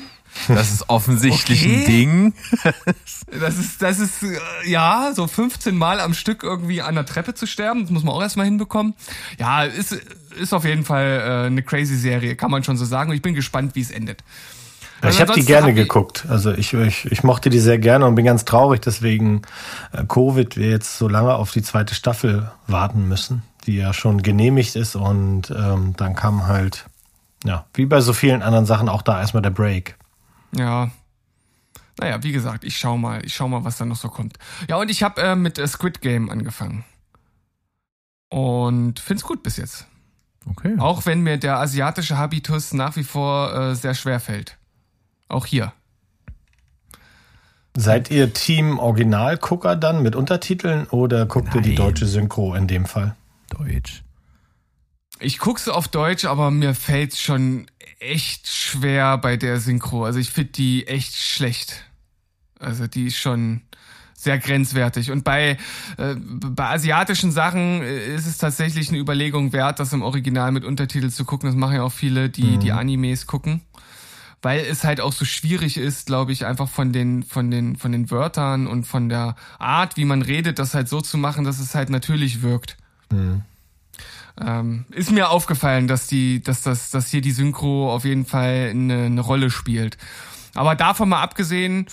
das 0.49 0.73
ist 0.73 0.89
offensichtlich 0.89 1.65
okay. 1.65 1.77
ein 1.77 1.85
Ding. 1.87 2.35
das 3.41 3.59
ist, 3.59 3.83
das 3.83 3.99
ist, 3.99 4.23
äh, 4.23 4.39
ja, 4.65 5.13
so 5.15 5.27
15 5.27 5.77
Mal 5.77 6.01
am 6.01 6.15
Stück 6.15 6.43
irgendwie 6.43 6.83
an 6.83 6.95
der 6.95 7.07
Treppe 7.07 7.35
zu 7.35 7.47
sterben. 7.47 7.83
Das 7.83 7.91
muss 7.91 8.05
man 8.05 8.15
auch 8.15 8.23
erstmal 8.23 8.47
hinbekommen. 8.47 8.95
Ja, 9.39 9.65
ist, 9.65 9.97
ist 10.39 10.53
auf 10.53 10.65
jeden 10.65 10.85
Fall 10.85 11.07
äh, 11.07 11.47
eine 11.47 11.63
crazy 11.63 11.97
Serie, 11.97 12.37
kann 12.37 12.51
man 12.51 12.65
schon 12.65 12.77
so 12.77 12.85
sagen. 12.85 13.11
Und 13.11 13.17
ich 13.17 13.23
bin 13.23 13.35
gespannt, 13.35 13.75
wie 13.75 13.81
es 13.81 13.91
endet. 13.91 14.23
Also 15.01 15.17
ich 15.17 15.21
habe 15.21 15.33
die 15.33 15.47
gerne 15.47 15.69
hab 15.69 15.75
geguckt. 15.75 16.27
Also 16.29 16.53
ich, 16.53 16.75
ich, 16.75 17.11
ich 17.11 17.23
mochte 17.23 17.51
die 17.51 17.59
sehr 17.59 17.79
gerne 17.79 18.07
und 18.07 18.15
bin 18.15 18.25
ganz 18.25 18.45
traurig, 18.45 18.81
deswegen 18.81 19.43
äh, 19.93 20.05
Covid 20.05 20.57
wir 20.57 20.69
jetzt 20.69 20.99
so 20.99 21.09
lange 21.09 21.35
auf 21.35 21.53
die 21.53 21.63
zweite 21.63 21.95
Staffel 21.95 22.51
warten 22.67 23.09
müssen, 23.09 23.43
die 23.67 23.77
ja 23.77 23.93
schon 23.93 24.23
genehmigt 24.23 24.77
ist 24.77 24.97
und 24.97 25.51
ähm, 25.51 25.95
dann 25.97 26.15
kam 26.15 26.47
halt, 26.47 26.85
ja, 27.45 27.65
wie 27.75 27.87
bei 27.87 28.01
so 28.01 28.13
vielen 28.13 28.43
anderen 28.43 28.67
Sachen 28.67 28.89
auch 28.89 29.03
da 29.03 29.21
erstmal 29.21 29.43
der 29.43 29.51
Break. 29.51 29.97
Ja. 30.57 30.91
Naja, 31.99 32.23
wie 32.23 32.33
gesagt, 32.33 32.65
ich 32.65 32.79
schau 32.79 32.97
mal, 32.97 33.25
ich 33.25 33.35
schau 33.35 33.49
mal, 33.49 33.65
was 33.65 33.77
da 33.77 33.85
noch 33.85 33.97
so 33.97 34.09
kommt. 34.09 34.39
Ja, 34.69 34.77
und 34.77 34.91
ich 34.91 35.03
habe 35.03 35.21
äh, 35.21 35.37
mit 35.37 35.59
äh, 35.59 35.67
Squid 35.67 36.01
Game 36.01 36.31
angefangen. 36.31 36.85
Und 38.31 39.01
find's 39.01 39.23
gut 39.23 39.43
bis 39.43 39.57
jetzt. 39.57 39.87
Okay. 40.49 40.77
Auch 40.79 41.05
wenn 41.05 41.21
mir 41.21 41.37
der 41.37 41.59
asiatische 41.59 42.17
Habitus 42.17 42.73
nach 42.73 42.97
wie 42.97 43.05
vor 43.05 43.55
äh, 43.55 43.75
sehr 43.75 43.95
schwer 43.95 44.21
fällt. 44.21 44.57
Auch 45.29 45.47
hier. 45.47 45.73
Seid 47.77 48.11
ihr 48.11 48.33
Team 48.33 48.79
Originalgucker 48.79 49.77
dann 49.77 50.03
mit 50.03 50.17
Untertiteln 50.17 50.87
oder 50.89 51.27
guckt 51.27 51.49
Nein. 51.49 51.57
ihr 51.57 51.63
die 51.63 51.75
deutsche 51.75 52.07
Synchro 52.07 52.55
in 52.55 52.67
dem 52.67 52.87
Fall? 52.87 53.15
Deutsch. 53.49 54.03
Ich 55.21 55.39
guck's 55.39 55.69
auf 55.69 55.89
Deutsch, 55.89 56.25
aber 56.25 56.51
mir 56.51 56.75
fällt's 56.75 57.21
schon 57.21 57.67
echt 58.01 58.49
schwer 58.49 59.19
bei 59.19 59.37
der 59.37 59.61
Synchro. 59.61 60.05
Also 60.05 60.19
ich 60.19 60.31
finde 60.31 60.53
die 60.53 60.87
echt 60.87 61.15
schlecht. 61.15 61.85
Also 62.59 62.87
die 62.87 63.07
ist 63.07 63.17
schon 63.17 63.63
sehr 64.15 64.39
grenzwertig. 64.39 65.11
Und 65.11 65.25
bei, 65.25 65.57
äh, 65.97 66.15
bei 66.17 66.71
asiatischen 66.71 67.33
Sachen 67.33 67.83
äh, 67.83 68.15
ist 68.15 68.27
es 68.27 68.37
tatsächlich 68.37 68.91
eine 68.91 68.99
Überlegung 68.99 69.53
wert, 69.53 69.81
das 69.81 69.93
im 69.93 70.03
Original 70.03 70.53
mit 70.53 70.65
Untertitel 70.65 71.09
zu 71.09 71.25
gucken. 71.25 71.49
Das 71.49 71.57
machen 71.57 71.77
ja 71.77 71.83
auch 71.83 71.93
viele, 71.93 72.29
die 72.29 72.43
mhm. 72.43 72.61
die 72.61 72.73
Animes 72.73 73.27
gucken. 73.27 73.63
Weil 74.43 74.61
es 74.61 74.85
halt 74.85 75.01
auch 75.01 75.13
so 75.13 75.27
schwierig 75.27 75.77
ist, 75.77 76.07
glaube 76.07 76.33
ich, 76.33 76.47
einfach 76.47 76.69
von 76.69 76.93
den, 76.93 77.23
von 77.23 77.51
den, 77.51 77.77
von 77.77 77.93
den 77.93 78.11
Wörtern 78.11 78.67
und 78.67 78.85
von 78.85 79.11
der 79.11 79.37
Art, 79.59 79.99
wie 79.99 80.07
man 80.07 80.23
redet, 80.23 80.59
das 80.59 80.75
halt 80.75 80.89
so 80.89 81.03
zu 81.03 81.19
machen, 81.19 81.45
dass 81.45 81.59
es 81.59 81.75
halt 81.75 81.91
natürlich 81.91 82.41
wirkt. 82.41 82.79
Mhm. 83.11 83.43
Ähm, 84.41 84.85
ist 84.91 85.11
mir 85.11 85.31
aufgefallen, 85.31 85.89
dass 85.89 86.07
die, 86.07 86.43
dass 86.43 86.63
das, 86.63 86.91
dass 86.91 87.09
hier 87.09 87.21
die 87.21 87.33
Synchro 87.33 87.93
auf 87.95 88.05
jeden 88.05 88.27
Fall 88.27 88.69
eine, 88.71 89.05
eine 89.05 89.21
Rolle 89.21 89.51
spielt. 89.51 89.97
Aber 90.55 90.75
davon 90.75 91.09
mal 91.09 91.23
abgesehen, 91.23 91.87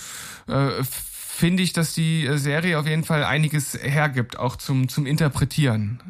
äh, 0.46 0.70
finde 0.82 1.62
ich, 1.62 1.72
dass 1.72 1.94
die 1.94 2.28
Serie 2.34 2.78
auf 2.78 2.86
jeden 2.86 3.04
Fall 3.04 3.24
einiges 3.24 3.74
hergibt, 3.74 4.38
auch 4.38 4.56
zum, 4.56 4.88
zum 4.88 5.06
Interpretieren. 5.06 6.00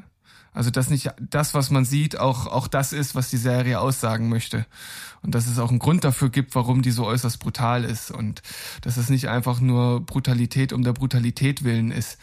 Also, 0.54 0.70
dass 0.70 0.90
nicht 0.90 1.10
das, 1.20 1.54
was 1.54 1.70
man 1.70 1.84
sieht, 1.84 2.18
auch, 2.18 2.46
auch 2.46 2.66
das 2.66 2.92
ist, 2.92 3.14
was 3.14 3.30
die 3.30 3.36
Serie 3.36 3.78
aussagen 3.78 4.28
möchte. 4.28 4.66
Und 5.22 5.34
dass 5.34 5.46
es 5.46 5.58
auch 5.58 5.70
einen 5.70 5.78
Grund 5.78 6.02
dafür 6.02 6.30
gibt, 6.30 6.54
warum 6.54 6.82
die 6.82 6.90
so 6.90 7.06
äußerst 7.06 7.38
brutal 7.38 7.84
ist. 7.84 8.10
Und 8.10 8.42
dass 8.80 8.96
es 8.96 9.08
nicht 9.08 9.28
einfach 9.28 9.60
nur 9.60 10.00
Brutalität 10.00 10.72
um 10.72 10.82
der 10.82 10.94
Brutalität 10.94 11.62
willen 11.62 11.92
ist. 11.92 12.18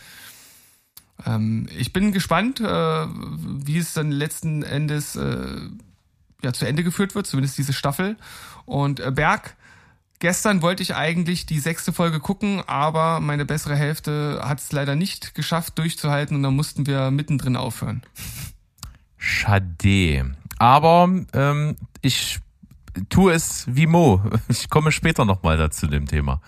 Ähm, 1.26 1.68
ich 1.78 1.94
bin 1.94 2.12
gespannt, 2.12 2.60
äh, 2.60 2.66
wie 2.66 3.78
es 3.78 3.94
dann 3.94 4.12
letzten 4.12 4.64
Endes 4.64 5.16
äh, 5.16 5.60
ja, 6.44 6.54
zu 6.54 6.66
Ende 6.66 6.84
geführt 6.84 7.16
wird, 7.16 7.28
zumindest 7.28 7.58
diese 7.58 7.74
Staffel. 7.74 8.18
Und 8.66 9.00
äh, 9.00 9.12
Berg, 9.12 9.56
gestern 10.20 10.62
wollte 10.62 10.84
ich 10.84 10.96
eigentlich 10.96 11.46
die 11.46 11.60
sechste 11.60 11.94
Folge 11.94 12.20
gucken, 12.20 12.62
aber 12.68 13.20
meine 13.20 13.46
bessere 13.46 13.76
Hälfte 13.76 14.42
hat 14.44 14.60
es 14.60 14.72
leider 14.72 14.96
nicht 14.96 15.36
geschafft 15.36 15.78
durchzuhalten 15.78 16.36
und 16.36 16.44
dann 16.44 16.56
mussten 16.56 16.86
wir 16.86 17.12
mittendrin 17.12 17.56
aufhören. 17.56 18.04
Schade. 19.18 20.36
Aber 20.58 21.10
ähm, 21.34 21.76
ich 22.02 22.40
tue 23.10 23.34
es 23.34 23.66
wie 23.68 23.88
Mo. 23.88 24.24
Ich 24.48 24.70
komme 24.70 24.92
später 24.92 25.26
nochmal 25.26 25.58
dazu 25.58 25.88
dem 25.88 26.08
Thema. 26.08 26.42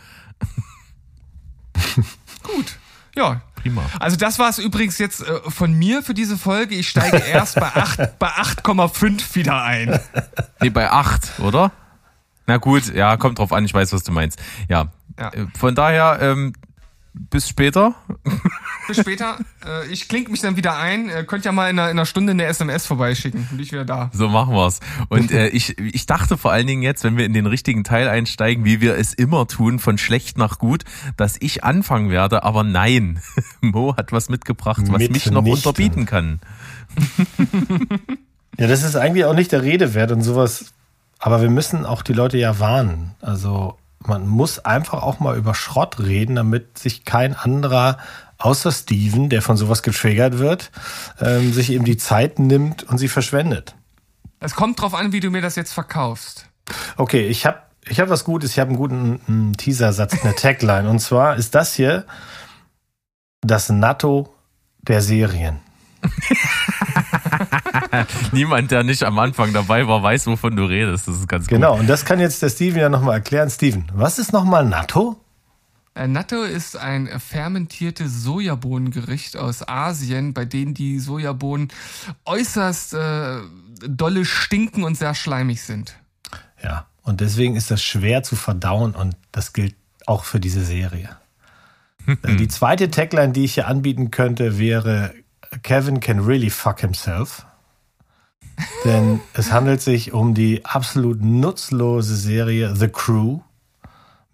Gut. 2.43 2.77
Ja. 3.15 3.41
Prima. 3.57 3.83
Also 3.99 4.15
das 4.15 4.39
war 4.39 4.49
es 4.49 4.59
übrigens 4.59 4.97
jetzt 4.97 5.21
äh, 5.21 5.39
von 5.49 5.73
mir 5.73 6.03
für 6.03 6.13
diese 6.13 6.37
Folge. 6.37 6.75
Ich 6.75 6.89
steige 6.89 7.17
erst 7.31 7.59
bei 7.59 7.67
8 7.67 8.17
bei 8.19 8.29
8,5 8.29 9.35
wieder 9.35 9.61
ein. 9.61 9.99
Nee, 10.61 10.69
bei 10.69 10.89
8, 10.89 11.39
oder? 11.39 11.71
Na 12.45 12.57
gut, 12.57 12.93
ja, 12.93 13.17
kommt 13.17 13.39
drauf 13.39 13.51
an, 13.51 13.65
ich 13.65 13.73
weiß, 13.73 13.91
was 13.91 14.03
du 14.03 14.11
meinst. 14.11 14.39
Ja. 14.69 14.87
ja. 15.19 15.33
Äh, 15.33 15.47
von 15.57 15.75
daher, 15.75 16.19
ähm, 16.21 16.53
bis 17.29 17.49
später. 17.49 17.95
Bis 18.87 18.99
später. 18.99 19.37
Äh, 19.65 19.87
ich 19.87 20.07
klinge 20.07 20.29
mich 20.29 20.41
dann 20.41 20.55
wieder 20.55 20.77
ein. 20.77 21.09
Ihr 21.09 21.23
könnt 21.25 21.45
ja 21.45 21.51
mal 21.51 21.69
in 21.69 21.79
einer, 21.79 21.89
in 21.89 21.97
einer 21.97 22.05
Stunde 22.05 22.31
eine 22.31 22.45
SMS 22.45 22.85
vorbeischicken. 22.85 23.47
Bin 23.51 23.59
ich 23.59 23.71
wieder 23.71 23.85
da. 23.85 24.09
So 24.13 24.29
machen 24.29 24.53
wir's. 24.53 24.79
Und 25.09 25.31
äh, 25.31 25.49
ich, 25.49 25.77
ich 25.77 26.05
dachte 26.05 26.37
vor 26.37 26.51
allen 26.51 26.67
Dingen 26.67 26.81
jetzt, 26.81 27.03
wenn 27.03 27.17
wir 27.17 27.25
in 27.25 27.33
den 27.33 27.45
richtigen 27.45 27.83
Teil 27.83 28.07
einsteigen, 28.07 28.65
wie 28.65 28.81
wir 28.81 28.95
es 28.95 29.13
immer 29.13 29.47
tun, 29.47 29.79
von 29.79 29.97
schlecht 29.97 30.37
nach 30.37 30.59
gut, 30.59 30.83
dass 31.15 31.35
ich 31.39 31.63
anfangen 31.63 32.09
werde. 32.09 32.43
Aber 32.43 32.63
nein, 32.63 33.19
Mo 33.61 33.95
hat 33.97 34.11
was 34.11 34.29
mitgebracht, 34.29 34.83
was 34.87 34.99
Mit 34.99 35.11
mich 35.11 35.29
noch 35.31 35.45
unterbieten 35.45 36.05
kann. 36.05 36.39
ja, 38.57 38.67
das 38.67 38.83
ist 38.83 38.95
eigentlich 38.95 39.25
auch 39.25 39.35
nicht 39.35 39.51
der 39.51 39.63
Rede 39.63 39.93
wert 39.93 40.11
und 40.11 40.21
sowas. 40.21 40.73
Aber 41.19 41.41
wir 41.41 41.49
müssen 41.49 41.85
auch 41.85 42.03
die 42.03 42.13
Leute 42.13 42.37
ja 42.37 42.59
warnen. 42.59 43.15
Also 43.21 43.77
man 44.07 44.27
muss 44.27 44.59
einfach 44.59 45.03
auch 45.03 45.19
mal 45.19 45.37
über 45.37 45.53
Schrott 45.53 45.99
reden, 45.99 46.35
damit 46.35 46.77
sich 46.77 47.05
kein 47.05 47.35
anderer 47.35 47.97
außer 48.37 48.71
Steven, 48.71 49.29
der 49.29 49.41
von 49.41 49.57
sowas 49.57 49.83
getriggert 49.83 50.39
wird, 50.39 50.71
ähm, 51.19 51.53
sich 51.53 51.71
eben 51.71 51.85
die 51.85 51.97
Zeit 51.97 52.39
nimmt 52.39 52.83
und 52.83 52.97
sie 52.97 53.07
verschwendet. 53.07 53.75
Es 54.39 54.55
kommt 54.55 54.81
drauf 54.81 54.93
an, 54.93 55.11
wie 55.11 55.19
du 55.19 55.31
mir 55.31 55.41
das 55.41 55.55
jetzt 55.55 55.73
verkaufst. 55.73 56.47
Okay, 56.97 57.27
ich 57.27 57.45
habe 57.45 57.59
ich 57.85 57.99
hab 57.99 58.09
was 58.09 58.23
Gutes, 58.23 58.51
ich 58.51 58.59
habe 58.59 58.69
einen 58.69 58.77
guten 58.77 59.21
einen 59.27 59.53
Teasersatz, 59.53 60.23
eine 60.23 60.35
Tagline. 60.35 60.89
und 60.89 60.99
zwar 60.99 61.35
ist 61.37 61.55
das 61.55 61.73
hier 61.73 62.05
das 63.41 63.69
Natto 63.69 64.33
der 64.81 65.01
Serien. 65.01 65.59
Niemand, 68.31 68.71
der 68.71 68.83
nicht 68.83 69.03
am 69.03 69.17
Anfang 69.19 69.53
dabei 69.53 69.87
war, 69.87 70.01
weiß, 70.03 70.27
wovon 70.27 70.55
du 70.55 70.65
redest. 70.65 71.07
Das 71.07 71.15
ist 71.15 71.27
ganz 71.27 71.47
Genau, 71.47 71.71
gut. 71.73 71.81
und 71.81 71.87
das 71.87 72.05
kann 72.05 72.19
jetzt 72.19 72.41
der 72.41 72.49
Steven 72.49 72.79
ja 72.79 72.89
nochmal 72.89 73.15
erklären. 73.15 73.49
Steven, 73.49 73.85
was 73.93 74.19
ist 74.19 74.33
nochmal 74.33 74.65
Natto? 74.65 75.17
Äh, 75.95 76.07
Natto 76.07 76.43
ist 76.43 76.77
ein 76.77 77.07
fermentiertes 77.19 78.23
Sojabohnengericht 78.23 79.37
aus 79.37 79.67
Asien, 79.67 80.33
bei 80.33 80.45
denen 80.45 80.73
die 80.73 80.99
Sojabohnen 80.99 81.69
äußerst 82.25 82.93
äh, 82.93 83.37
dolle 83.87 84.25
stinken 84.25 84.83
und 84.83 84.95
sehr 84.95 85.15
schleimig 85.15 85.61
sind. 85.63 85.95
Ja, 86.63 86.85
und 87.03 87.21
deswegen 87.21 87.55
ist 87.55 87.71
das 87.71 87.81
schwer 87.83 88.21
zu 88.23 88.35
verdauen 88.35 88.93
und 88.95 89.15
das 89.31 89.53
gilt 89.53 89.75
auch 90.05 90.23
für 90.23 90.39
diese 90.39 90.63
Serie. 90.63 91.09
Die 92.39 92.47
zweite 92.47 92.89
Tagline, 92.89 93.33
die 93.33 93.43
ich 93.43 93.55
hier 93.55 93.67
anbieten 93.67 94.11
könnte, 94.11 94.57
wäre 94.57 95.13
Kevin 95.63 95.99
can 95.99 96.19
really 96.19 96.49
fuck 96.49 96.79
himself. 96.79 97.45
Denn 98.85 99.19
es 99.33 99.51
handelt 99.51 99.81
sich 99.81 100.13
um 100.13 100.33
die 100.33 100.65
absolut 100.65 101.21
nutzlose 101.21 102.15
Serie 102.15 102.75
The 102.75 102.87
Crew 102.87 103.39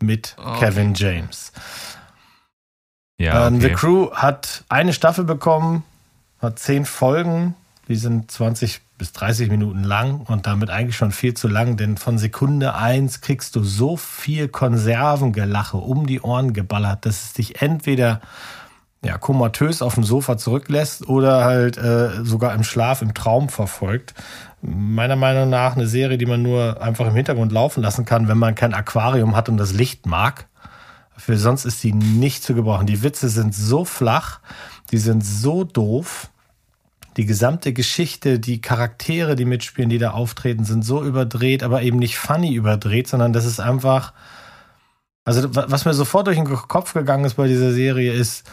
mit 0.01 0.35
okay. 0.37 0.59
Kevin 0.59 0.93
James. 0.93 1.51
Ja, 3.17 3.47
ähm, 3.47 3.55
okay. 3.55 3.67
The 3.69 3.73
Crew 3.73 4.11
hat 4.11 4.63
eine 4.69 4.93
Staffel 4.93 5.23
bekommen, 5.23 5.83
hat 6.39 6.59
zehn 6.59 6.85
Folgen, 6.85 7.55
die 7.87 7.95
sind 7.95 8.31
20 8.31 8.81
bis 8.97 9.11
30 9.13 9.49
Minuten 9.49 9.83
lang 9.83 10.21
und 10.21 10.47
damit 10.47 10.69
eigentlich 10.69 10.95
schon 10.95 11.11
viel 11.11 11.33
zu 11.33 11.47
lang, 11.47 11.75
denn 11.77 11.97
von 11.97 12.17
Sekunde 12.17 12.75
eins 12.75 13.21
kriegst 13.21 13.55
du 13.55 13.63
so 13.63 13.97
viel 13.97 14.47
Konservengelache 14.47 15.77
um 15.77 16.07
die 16.07 16.21
Ohren 16.21 16.53
geballert, 16.53 17.05
dass 17.05 17.23
es 17.25 17.33
dich 17.33 17.61
entweder 17.61 18.21
ja, 19.03 19.17
komatös 19.17 19.81
auf 19.81 19.95
dem 19.95 20.03
Sofa 20.03 20.37
zurücklässt 20.37 21.07
oder 21.09 21.43
halt 21.43 21.77
äh, 21.77 22.23
sogar 22.23 22.53
im 22.53 22.63
Schlaf, 22.63 23.01
im 23.01 23.13
Traum 23.13 23.49
verfolgt. 23.49 24.13
Meiner 24.61 25.17
Meinung 25.17 25.49
nach 25.49 25.75
eine 25.75 25.87
Serie, 25.87 26.17
die 26.17 26.25
man 26.25 26.41
nur 26.41 26.81
einfach 26.81 27.07
im 27.07 27.15
Hintergrund 27.15 27.51
laufen 27.51 27.83
lassen 27.83 28.05
kann, 28.05 28.29
wenn 28.29 28.37
man 28.37 28.55
kein 28.55 28.73
Aquarium 28.73 29.35
hat 29.35 29.49
und 29.49 29.57
das 29.57 29.73
Licht 29.73 30.05
mag. 30.05 30.47
Für 31.17 31.37
sonst 31.37 31.65
ist 31.65 31.81
sie 31.81 31.91
nicht 31.91 32.43
zu 32.43 32.55
gebrauchen. 32.55 32.87
Die 32.87 33.03
Witze 33.03 33.27
sind 33.27 33.53
so 33.53 33.83
flach, 33.83 34.39
die 34.91 34.97
sind 34.97 35.23
so 35.23 35.65
doof. 35.65 36.29
Die 37.17 37.25
gesamte 37.25 37.73
Geschichte, 37.73 38.39
die 38.39 38.61
Charaktere, 38.61 39.35
die 39.35 39.45
mitspielen, 39.45 39.89
die 39.89 39.99
da 39.99 40.11
auftreten, 40.11 40.63
sind 40.63 40.83
so 40.83 41.03
überdreht, 41.03 41.61
aber 41.61 41.83
eben 41.83 41.99
nicht 41.99 42.17
funny 42.17 42.53
überdreht, 42.53 43.07
sondern 43.07 43.33
das 43.33 43.45
ist 43.45 43.59
einfach. 43.59 44.13
Also, 45.25 45.55
was 45.55 45.85
mir 45.85 45.93
sofort 45.93 46.27
durch 46.27 46.37
den 46.37 46.47
Kopf 46.47 46.93
gegangen 46.93 47.23
ist 47.23 47.35
bei 47.35 47.47
dieser 47.47 47.71
Serie 47.71 48.11
ist, 48.11 48.43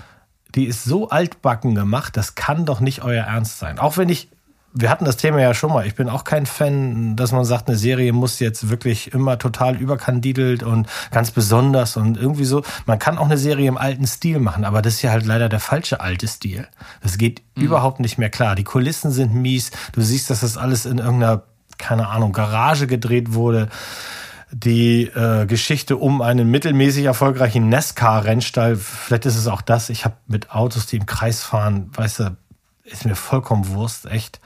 die 0.55 0.67
ist 0.67 0.85
so 0.85 1.09
altbacken 1.09 1.75
gemacht, 1.75 2.17
das 2.17 2.35
kann 2.35 2.67
doch 2.67 2.81
nicht 2.81 3.03
euer 3.03 3.25
Ernst 3.25 3.59
sein. 3.59 3.79
Auch 3.79 3.97
wenn 3.97 4.09
ich, 4.09 4.29
wir 4.73 4.91
hatten 4.91 5.05
das 5.05 5.17
Thema 5.17 5.41
ja 5.41 5.55
schon 5.55 5.73
mal, 5.73 5.87
ich 5.87 5.95
bin 5.95 6.09
auch 6.09 6.25
kein 6.25 6.47
Fan, 6.47 7.17
dass 7.17 7.33
man 7.33 7.45
sagt, 7.45 7.69
eine 7.69 7.77
Serie 7.77 8.13
muss 8.13 8.39
jetzt 8.39 8.69
wirklich 8.69 9.13
immer 9.13 9.39
total 9.39 9.77
überkandidelt 9.77 10.63
und 10.63 10.89
ganz 11.11 11.31
besonders 11.31 11.97
und 11.97 12.17
irgendwie 12.17 12.45
so. 12.45 12.63
Man 12.87 12.99
kann 12.99 13.19
auch 13.19 13.27
eine 13.27 13.39
Serie 13.39 13.69
im 13.69 13.79
alten 13.79 14.07
Stil 14.07 14.39
machen, 14.39 14.65
aber 14.65 14.83
das 14.83 14.95
ist 14.95 15.03
ja 15.03 15.11
halt 15.11 15.27
leider 15.27 15.49
der 15.49 15.61
falsche 15.61 16.01
alte 16.01 16.29
Stil. 16.29 16.67
Das 17.03 17.19
geht 17.19 17.43
mhm. 17.55 17.65
überhaupt 17.65 18.01
nicht 18.01 18.19
mehr 18.19 18.31
klar. 18.31 18.55
Die 18.55 18.65
Kulissen 18.65 19.11
sind 19.11 19.35
mies. 19.35 19.71
Du 19.93 20.01
siehst, 20.01 20.31
dass 20.31 20.41
das 20.41 20.57
alles 20.57 20.87
in 20.87 20.99
irgendeiner, 20.99 21.43
keine 21.79 22.09
Ahnung, 22.09 22.33
Garage 22.33 22.87
gedreht 22.87 23.33
wurde 23.35 23.69
die 24.53 25.05
äh, 25.05 25.47
Geschichte 25.47 25.97
um 25.97 26.23
einen 26.23 26.51
mittelmäßig 26.51 27.05
erfolgreichen 27.05 27.69
NASCAR-Rennstall. 27.69 28.77
Vielleicht 28.77 29.27
ist 29.27 29.37
es 29.37 29.47
auch 29.47 29.63
das. 29.63 29.91
Ich 29.91 30.05
habe 30.05 30.17
mit 30.27 30.51
Autos, 30.51 30.87
die 30.87 30.97
im 30.97 31.07
Kreis 31.07 31.43
fahren, 31.43 31.91
weißt 31.95 32.21
du, 32.21 32.37
ist 32.85 33.05
mir 33.05 33.15
vollkommen 33.15 33.69
Wurst, 33.69 34.07
echt. 34.07 34.41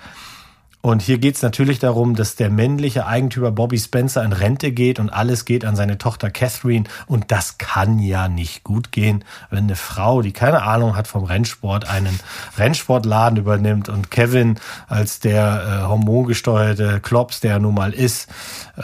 Und 0.85 1.00
hier 1.00 1.17
geht 1.17 1.37
es 1.37 1.41
natürlich 1.41 1.79
darum, 1.79 2.14
dass 2.14 2.37
der 2.37 2.50
männliche 2.50 3.07
Eigentümer 3.07 3.50
Bobby 3.50 3.79
Spencer 3.79 4.23
in 4.23 4.35
Rente 4.35 4.71
geht 4.71 4.99
und 4.99 5.09
alles 5.09 5.47
geht 5.47 5.64
an 5.64 5.76
seine 5.76 5.97
Tochter 5.97 6.31
Catherine. 6.31 6.85
Und 7.07 7.33
das 7.33 7.57
kann 7.57 7.99
ja 7.99 8.29
nicht 8.29 8.64
gut 8.64 8.93
gehen, 8.93 9.25
wenn 9.49 9.64
eine 9.64 9.76
Frau, 9.76 10.21
die 10.21 10.33
keine 10.33 10.62
Ahnung 10.62 10.95
hat 10.95 11.09
vom 11.09 11.25
Rennsport, 11.25 11.88
einen 11.88 12.21
Rennsportladen 12.59 13.38
übernimmt 13.38 13.88
und 13.88 14.11
Kevin 14.11 14.61
als 14.87 15.21
der 15.21 15.85
äh, 15.85 15.88
hormongesteuerte 15.88 17.00
Klops, 17.00 17.41
der 17.41 17.53
er 17.53 17.61
nun 17.61 17.75
mal 17.75 17.95
ist, 17.95 18.29
äh, 18.76 18.83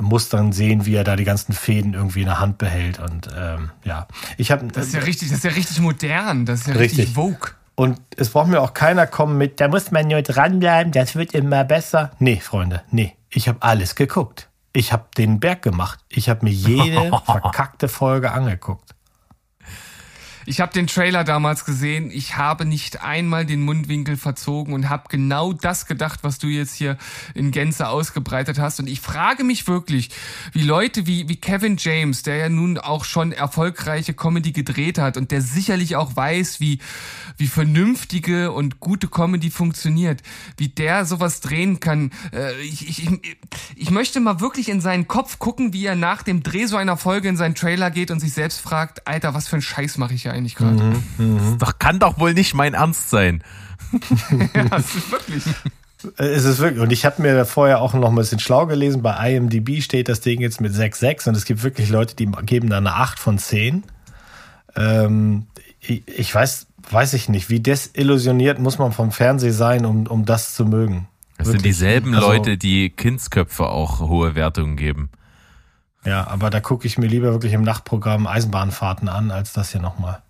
muss 0.00 0.28
dann 0.28 0.52
sehen, 0.52 0.86
wie 0.86 0.94
er 0.94 1.02
da 1.02 1.16
die 1.16 1.24
ganzen 1.24 1.54
Fäden 1.54 1.94
irgendwie 1.94 2.20
in 2.20 2.26
der 2.26 2.38
Hand 2.38 2.58
behält. 2.58 3.00
Und 3.00 3.28
ähm, 3.36 3.72
ja, 3.82 4.06
ich 4.36 4.52
habe. 4.52 4.64
Das 4.68 4.86
ist 4.86 4.94
ja 4.94 5.00
richtig, 5.00 5.30
das 5.30 5.38
ist 5.38 5.44
ja 5.44 5.50
richtig 5.50 5.80
modern, 5.80 6.46
das 6.46 6.60
ist 6.60 6.66
ja 6.68 6.74
richtig, 6.74 6.98
richtig 7.00 7.14
Vogue. 7.16 7.50
Und 7.74 8.00
es 8.16 8.30
braucht 8.30 8.48
mir 8.48 8.60
auch 8.60 8.74
keiner 8.74 9.06
kommen 9.06 9.38
mit, 9.38 9.60
da 9.60 9.68
muss 9.68 9.90
man 9.90 10.08
nur 10.08 10.22
dranbleiben, 10.22 10.92
das 10.92 11.16
wird 11.16 11.32
immer 11.32 11.64
besser. 11.64 12.10
Nee, 12.18 12.36
Freunde, 12.36 12.82
nee. 12.90 13.16
Ich 13.30 13.48
habe 13.48 13.62
alles 13.62 13.94
geguckt. 13.94 14.48
Ich 14.72 14.92
habe 14.92 15.06
den 15.16 15.40
Berg 15.40 15.62
gemacht. 15.62 15.98
Ich 16.08 16.28
habe 16.28 16.44
mir 16.44 16.52
jede 16.52 17.10
verkackte 17.24 17.88
Folge 17.88 18.32
angeguckt. 18.32 18.94
Ich 20.50 20.58
habe 20.58 20.72
den 20.72 20.88
Trailer 20.88 21.22
damals 21.22 21.64
gesehen. 21.64 22.10
Ich 22.10 22.36
habe 22.36 22.64
nicht 22.64 23.04
einmal 23.04 23.46
den 23.46 23.62
Mundwinkel 23.62 24.16
verzogen 24.16 24.74
und 24.74 24.88
habe 24.88 25.04
genau 25.08 25.52
das 25.52 25.86
gedacht, 25.86 26.24
was 26.24 26.40
du 26.40 26.48
jetzt 26.48 26.74
hier 26.74 26.98
in 27.34 27.52
Gänze 27.52 27.86
ausgebreitet 27.86 28.58
hast. 28.58 28.80
Und 28.80 28.88
ich 28.88 29.00
frage 29.00 29.44
mich 29.44 29.68
wirklich, 29.68 30.10
wie 30.52 30.64
Leute 30.64 31.06
wie, 31.06 31.28
wie 31.28 31.36
Kevin 31.36 31.76
James, 31.78 32.24
der 32.24 32.34
ja 32.34 32.48
nun 32.48 32.78
auch 32.78 33.04
schon 33.04 33.30
erfolgreiche 33.30 34.12
Comedy 34.12 34.50
gedreht 34.50 34.98
hat 34.98 35.16
und 35.16 35.30
der 35.30 35.40
sicherlich 35.40 35.94
auch 35.94 36.16
weiß, 36.16 36.58
wie, 36.58 36.80
wie 37.36 37.46
vernünftige 37.46 38.50
und 38.50 38.80
gute 38.80 39.06
Comedy 39.06 39.50
funktioniert, 39.50 40.20
wie 40.56 40.68
der 40.68 41.04
sowas 41.04 41.40
drehen 41.40 41.78
kann. 41.78 42.10
Äh, 42.32 42.60
ich, 42.62 42.88
ich, 42.88 43.08
ich 43.76 43.90
möchte 43.92 44.18
mal 44.18 44.40
wirklich 44.40 44.68
in 44.68 44.80
seinen 44.80 45.06
Kopf 45.06 45.38
gucken, 45.38 45.72
wie 45.72 45.86
er 45.86 45.94
nach 45.94 46.24
dem 46.24 46.42
Dreh 46.42 46.66
so 46.66 46.76
einer 46.76 46.96
Folge 46.96 47.28
in 47.28 47.36
seinen 47.36 47.54
Trailer 47.54 47.92
geht 47.92 48.10
und 48.10 48.18
sich 48.18 48.32
selbst 48.32 48.60
fragt, 48.60 49.06
Alter, 49.06 49.32
was 49.32 49.46
für 49.46 49.54
ein 49.54 49.62
Scheiß 49.62 49.96
mache 49.96 50.14
ich 50.14 50.22
hier 50.22 50.39
eigentlich 50.40 50.54
gerade? 50.54 50.82
Mhm, 50.82 51.04
mhm. 51.18 51.58
Das 51.58 51.78
kann 51.78 51.98
doch 51.98 52.18
wohl 52.18 52.34
nicht 52.34 52.54
mein 52.54 52.74
Ernst 52.74 53.10
sein. 53.10 53.42
ja, 54.54 54.64
das 54.64 54.94
ist 54.94 55.12
wirklich. 55.12 55.44
Es 56.16 56.44
ist 56.44 56.60
wirklich, 56.60 56.80
und 56.80 56.92
ich 56.92 57.04
habe 57.04 57.20
mir 57.20 57.44
vorher 57.44 57.82
auch 57.82 57.92
noch 57.92 58.08
ein 58.08 58.14
bisschen 58.14 58.38
schlau 58.38 58.66
gelesen. 58.66 59.02
Bei 59.02 59.34
IMDb 59.34 59.82
steht 59.82 60.08
das 60.08 60.20
Ding 60.20 60.40
jetzt 60.40 60.60
mit 60.60 60.72
6,6 60.72 61.28
und 61.28 61.36
es 61.36 61.44
gibt 61.44 61.62
wirklich 61.62 61.90
Leute, 61.90 62.16
die 62.16 62.24
geben 62.26 62.70
da 62.70 62.78
eine 62.78 62.94
8 62.94 63.18
von 63.18 63.36
10. 63.36 63.84
Ähm, 64.76 65.46
ich, 65.78 66.08
ich, 66.08 66.34
weiß, 66.34 66.68
weiß 66.90 67.12
ich 67.12 67.28
nicht, 67.28 67.50
wie 67.50 67.60
desillusioniert 67.60 68.58
muss 68.58 68.78
man 68.78 68.92
vom 68.92 69.12
Fernsehen 69.12 69.52
sein, 69.52 69.84
um, 69.84 70.06
um 70.06 70.24
das 70.24 70.54
zu 70.54 70.64
mögen. 70.64 71.06
Das 71.36 71.48
wirklich. 71.48 71.62
sind 71.62 71.66
dieselben 71.66 72.14
also, 72.14 72.28
Leute, 72.28 72.56
die 72.56 72.88
Kindsköpfe 72.88 73.66
auch 73.66 74.00
hohe 74.00 74.34
Wertungen 74.34 74.76
geben. 74.76 75.10
Ja, 76.04 76.26
aber 76.26 76.48
da 76.48 76.60
gucke 76.60 76.86
ich 76.86 76.96
mir 76.96 77.08
lieber 77.08 77.32
wirklich 77.32 77.52
im 77.52 77.62
Nachtprogramm 77.62 78.26
Eisenbahnfahrten 78.26 79.08
an, 79.08 79.30
als 79.30 79.52
das 79.52 79.72
hier 79.72 79.82
nochmal. 79.82 80.22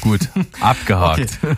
Gut, 0.00 0.28
abgehakt. 0.60 1.38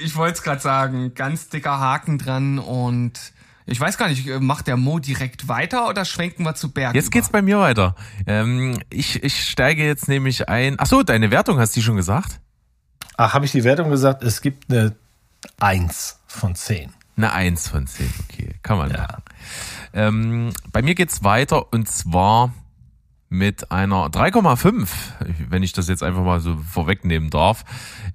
Ich 0.00 0.14
wollte 0.14 0.34
es 0.34 0.42
gerade 0.44 0.60
sagen, 0.60 1.14
ganz 1.14 1.48
dicker 1.48 1.80
Haken 1.80 2.18
dran 2.18 2.60
und 2.60 3.32
ich 3.66 3.80
weiß 3.80 3.98
gar 3.98 4.08
nicht, 4.08 4.26
macht 4.40 4.66
der 4.66 4.76
Mo 4.76 4.98
direkt 4.98 5.48
weiter 5.48 5.88
oder 5.88 6.04
schwenken 6.04 6.44
wir 6.44 6.54
zu 6.54 6.72
Berg? 6.72 6.94
Jetzt 6.94 7.06
über? 7.06 7.12
geht's 7.12 7.30
bei 7.30 7.42
mir 7.42 7.58
weiter. 7.58 7.96
Ähm, 8.26 8.78
ich, 8.90 9.22
ich 9.22 9.44
steige 9.44 9.84
jetzt 9.84 10.08
nämlich 10.08 10.48
ein. 10.48 10.76
Ach 10.78 10.86
so, 10.86 11.02
deine 11.02 11.30
Wertung 11.30 11.58
hast 11.58 11.76
du 11.76 11.82
schon 11.82 11.96
gesagt? 11.96 12.40
Ach, 13.16 13.34
habe 13.34 13.44
ich 13.44 13.52
die 13.52 13.64
Wertung 13.64 13.90
gesagt? 13.90 14.22
Es 14.22 14.40
gibt 14.40 14.70
eine 14.70 14.94
1 15.58 16.20
von 16.28 16.54
10. 16.54 16.92
Eine 17.16 17.32
1 17.32 17.68
von 17.68 17.86
10, 17.86 18.08
okay, 18.30 18.54
kann 18.62 18.78
man 18.78 18.90
ja. 18.90 18.98
machen. 18.98 19.22
Ähm, 19.92 20.52
bei 20.72 20.82
mir 20.82 20.94
geht's 20.94 21.24
weiter 21.24 21.72
und 21.72 21.88
zwar 21.88 22.54
mit 23.28 23.70
einer 23.70 24.06
3,5, 24.06 24.88
wenn 25.48 25.62
ich 25.62 25.72
das 25.72 25.88
jetzt 25.88 26.02
einfach 26.02 26.22
mal 26.22 26.40
so 26.40 26.56
vorwegnehmen 26.56 27.30
darf. 27.30 27.64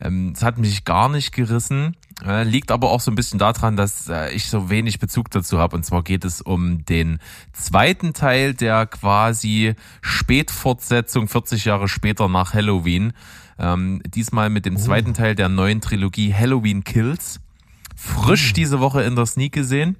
Ähm, 0.02 0.34
es 0.36 0.42
hat 0.42 0.58
mich 0.58 0.86
gar 0.86 1.10
nicht 1.10 1.32
gerissen, 1.32 1.96
äh, 2.26 2.44
liegt 2.44 2.72
aber 2.72 2.90
auch 2.90 3.00
so 3.00 3.12
ein 3.12 3.16
bisschen 3.16 3.40
daran, 3.40 3.76
dass 3.76 4.10
äh, 4.10 4.32
ich 4.32 4.48
so 4.48 4.70
wenig 4.70 5.00
Bezug 5.00 5.30
dazu 5.30 5.60
habe. 5.60 5.76
Und 5.76 5.84
zwar 5.84 6.04
geht 6.04 6.26
es 6.26 6.42
um 6.42 6.84
den 6.86 7.20
zweiten 7.52 8.14
Teil 8.14 8.54
der 8.54 8.88
quasi 8.88 9.76
Spätfortsetzung 10.02 11.28
40 11.28 11.66
Jahre 11.66 11.88
später 11.88 12.28
nach 12.28 12.54
Halloween. 12.54 13.14
Ähm, 13.60 14.02
diesmal 14.08 14.50
mit 14.50 14.66
dem 14.66 14.78
oh. 14.78 14.80
zweiten 14.80 15.14
Teil 15.14 15.36
der 15.36 15.50
neuen 15.50 15.80
Trilogie 15.80 16.34
Halloween 16.34 16.84
Kills. 16.84 17.40
Frisch 17.96 18.50
oh. 18.50 18.54
diese 18.56 18.80
Woche 18.80 19.04
in 19.04 19.16
der 19.16 19.28
Sneak 19.28 19.54
gesehen. 19.54 19.96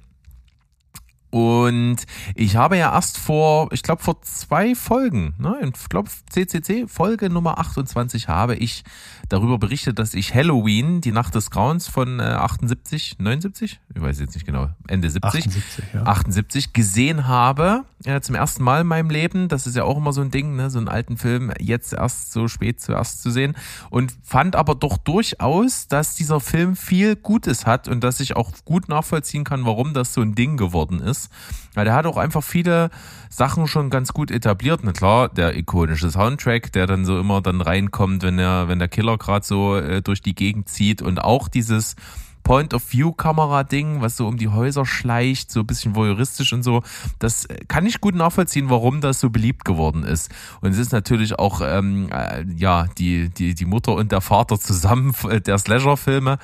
Und 1.34 1.96
ich 2.36 2.54
habe 2.54 2.76
ja 2.76 2.94
erst 2.94 3.18
vor, 3.18 3.72
ich 3.72 3.82
glaube 3.82 4.00
vor 4.00 4.22
zwei 4.22 4.76
Folgen, 4.76 5.34
ne, 5.38 5.56
ich 5.62 5.88
glaube 5.88 6.08
CCC, 6.30 6.86
Folge 6.86 7.28
Nummer 7.28 7.58
28 7.58 8.28
habe 8.28 8.54
ich 8.54 8.84
darüber 9.28 9.58
berichtet, 9.58 9.98
dass 9.98 10.14
ich 10.14 10.32
Halloween, 10.32 11.00
die 11.00 11.10
Nacht 11.10 11.34
des 11.34 11.50
Grauens 11.50 11.88
von 11.88 12.20
äh, 12.20 12.22
78, 12.22 13.16
79, 13.18 13.80
ich 13.92 14.00
weiß 14.00 14.20
jetzt 14.20 14.34
nicht 14.34 14.46
genau, 14.46 14.68
Ende 14.86 15.10
70, 15.10 15.46
78, 15.46 15.84
ja. 15.92 16.02
78 16.04 16.72
gesehen 16.72 17.26
habe, 17.26 17.82
äh, 18.04 18.20
zum 18.20 18.34
ersten 18.34 18.62
Mal 18.62 18.82
in 18.82 18.86
meinem 18.86 19.10
Leben. 19.10 19.48
Das 19.48 19.66
ist 19.66 19.76
ja 19.76 19.84
auch 19.84 19.96
immer 19.96 20.12
so 20.12 20.20
ein 20.20 20.30
Ding, 20.30 20.56
ne, 20.56 20.70
so 20.70 20.78
einen 20.78 20.88
alten 20.88 21.16
Film 21.16 21.52
jetzt 21.58 21.92
erst 21.92 22.32
so 22.32 22.48
spät 22.48 22.80
zuerst 22.80 23.22
zu 23.22 23.30
sehen. 23.30 23.56
Und 23.90 24.14
fand 24.22 24.56
aber 24.56 24.74
doch 24.74 24.98
durchaus, 24.98 25.88
dass 25.88 26.14
dieser 26.14 26.40
Film 26.40 26.76
viel 26.76 27.16
Gutes 27.16 27.66
hat 27.66 27.88
und 27.88 28.04
dass 28.04 28.20
ich 28.20 28.36
auch 28.36 28.52
gut 28.64 28.88
nachvollziehen 28.88 29.44
kann, 29.44 29.64
warum 29.64 29.94
das 29.94 30.12
so 30.12 30.20
ein 30.20 30.34
Ding 30.34 30.56
geworden 30.56 31.00
ist. 31.00 31.30
Weil 31.74 31.86
der 31.86 31.94
hat 31.94 32.06
auch 32.06 32.16
einfach 32.16 32.42
viele 32.42 32.90
Sachen 33.30 33.66
schon 33.66 33.90
ganz 33.90 34.12
gut 34.12 34.30
etabliert. 34.30 34.80
Na 34.82 34.92
klar, 34.92 35.28
der 35.28 35.56
ikonische 35.56 36.10
Soundtrack, 36.10 36.72
der 36.72 36.86
dann 36.86 37.04
so 37.04 37.18
immer 37.18 37.40
dann 37.40 37.60
reinkommt, 37.60 38.22
wenn 38.22 38.36
der, 38.36 38.68
wenn 38.68 38.78
der 38.78 38.88
Killer 38.88 39.18
gerade 39.18 39.44
so 39.44 39.76
äh, 39.76 40.02
durch 40.02 40.22
die 40.22 40.34
Gegend 40.34 40.68
zieht 40.68 41.02
und 41.02 41.22
auch 41.22 41.48
dieses 41.48 41.96
Point-of-View-Kamera-Ding, 42.44 44.00
was 44.00 44.16
so 44.16 44.28
um 44.28 44.36
die 44.36 44.48
Häuser 44.48 44.86
schleicht, 44.86 45.50
so 45.50 45.60
ein 45.60 45.66
bisschen 45.66 45.96
voyeuristisch 45.96 46.52
und 46.52 46.62
so. 46.62 46.82
Das 47.18 47.46
äh, 47.46 47.64
kann 47.66 47.86
ich 47.86 48.00
gut 48.00 48.14
nachvollziehen, 48.14 48.70
warum 48.70 49.00
das 49.00 49.18
so 49.18 49.30
beliebt 49.30 49.64
geworden 49.64 50.04
ist. 50.04 50.30
Und 50.60 50.70
es 50.70 50.78
ist 50.78 50.92
natürlich 50.92 51.38
auch, 51.38 51.60
ähm, 51.64 52.08
äh, 52.12 52.44
ja, 52.54 52.86
die, 52.98 53.30
die, 53.30 53.54
die 53.54 53.64
Mutter 53.64 53.94
und 53.94 54.12
der 54.12 54.20
Vater 54.20 54.60
zusammen 54.60 55.14
der 55.46 55.58
Slasher-Filme. 55.58 56.38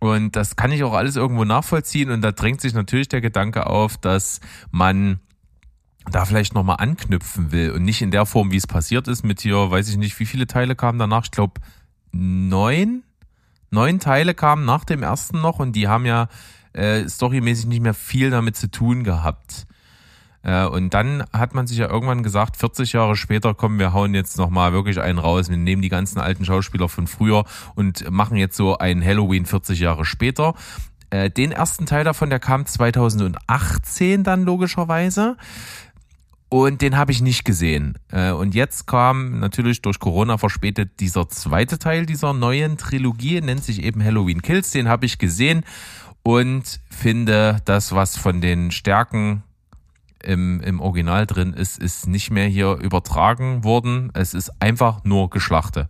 Und 0.00 0.34
das 0.34 0.56
kann 0.56 0.72
ich 0.72 0.82
auch 0.82 0.94
alles 0.94 1.16
irgendwo 1.16 1.44
nachvollziehen. 1.44 2.10
Und 2.10 2.22
da 2.22 2.32
drängt 2.32 2.60
sich 2.60 2.72
natürlich 2.72 3.08
der 3.08 3.20
Gedanke 3.20 3.66
auf, 3.66 3.96
dass 3.98 4.40
man 4.70 5.20
da 6.10 6.24
vielleicht 6.24 6.54
nochmal 6.54 6.76
anknüpfen 6.78 7.52
will 7.52 7.70
und 7.70 7.84
nicht 7.84 8.02
in 8.02 8.10
der 8.10 8.26
Form, 8.26 8.50
wie 8.50 8.56
es 8.56 8.66
passiert 8.66 9.06
ist, 9.06 9.22
mit 9.22 9.40
hier, 9.40 9.70
weiß 9.70 9.88
ich 9.88 9.96
nicht, 9.96 10.18
wie 10.18 10.26
viele 10.26 10.46
Teile 10.48 10.74
kamen 10.74 10.98
danach, 10.98 11.24
ich 11.24 11.30
glaube 11.30 11.60
neun, 12.10 13.04
neun 13.72 13.98
Teile 13.98 14.34
kamen 14.34 14.64
nach 14.64 14.84
dem 14.84 15.02
ersten 15.02 15.40
noch 15.40 15.58
und 15.58 15.72
die 15.72 15.88
haben 15.88 16.06
ja 16.06 16.28
äh, 16.72 17.08
storymäßig 17.08 17.66
nicht 17.66 17.82
mehr 17.82 17.94
viel 17.94 18.30
damit 18.30 18.56
zu 18.56 18.70
tun 18.70 19.04
gehabt. 19.04 19.66
Äh, 20.42 20.66
und 20.66 20.94
dann 20.94 21.24
hat 21.32 21.54
man 21.54 21.66
sich 21.66 21.78
ja 21.78 21.88
irgendwann 21.88 22.22
gesagt, 22.22 22.56
40 22.56 22.92
Jahre 22.92 23.16
später 23.16 23.54
kommen 23.54 23.78
wir 23.78 23.92
hauen 23.92 24.14
jetzt 24.14 24.38
nochmal 24.38 24.72
wirklich 24.72 25.00
einen 25.00 25.18
raus. 25.18 25.50
Wir 25.50 25.56
nehmen 25.56 25.82
die 25.82 25.88
ganzen 25.88 26.18
alten 26.18 26.44
Schauspieler 26.44 26.88
von 26.88 27.06
früher 27.06 27.44
und 27.74 28.10
machen 28.10 28.36
jetzt 28.36 28.56
so 28.56 28.78
ein 28.78 29.04
Halloween 29.04 29.46
40 29.46 29.78
Jahre 29.80 30.04
später. 30.04 30.54
Äh, 31.10 31.30
den 31.30 31.52
ersten 31.52 31.86
Teil 31.86 32.04
davon, 32.04 32.30
der 32.30 32.40
kam 32.40 32.66
2018 32.66 34.24
dann 34.24 34.44
logischerweise. 34.44 35.36
Und 36.52 36.82
den 36.82 36.98
habe 36.98 37.12
ich 37.12 37.22
nicht 37.22 37.46
gesehen. 37.46 37.96
Äh, 38.10 38.32
und 38.32 38.54
jetzt 38.54 38.86
kam 38.86 39.40
natürlich 39.40 39.80
durch 39.80 39.98
Corona 39.98 40.36
verspätet 40.36 41.00
dieser 41.00 41.26
zweite 41.30 41.78
Teil 41.78 42.04
dieser 42.04 42.34
neuen 42.34 42.76
Trilogie, 42.76 43.40
nennt 43.40 43.64
sich 43.64 43.82
eben 43.82 44.04
Halloween 44.04 44.42
Kills. 44.42 44.70
Den 44.70 44.86
habe 44.86 45.06
ich 45.06 45.16
gesehen 45.16 45.64
und 46.22 46.78
finde, 46.90 47.62
das, 47.64 47.94
was 47.94 48.18
von 48.18 48.42
den 48.42 48.70
Stärken 48.70 49.44
im, 50.22 50.60
im 50.60 50.80
Original 50.80 51.26
drin 51.26 51.54
ist, 51.54 51.78
ist 51.78 52.06
nicht 52.06 52.30
mehr 52.30 52.48
hier 52.48 52.72
übertragen 52.74 53.64
worden. 53.64 54.10
Es 54.12 54.34
ist 54.34 54.50
einfach 54.60 55.04
nur 55.04 55.30
Geschlachte. 55.30 55.88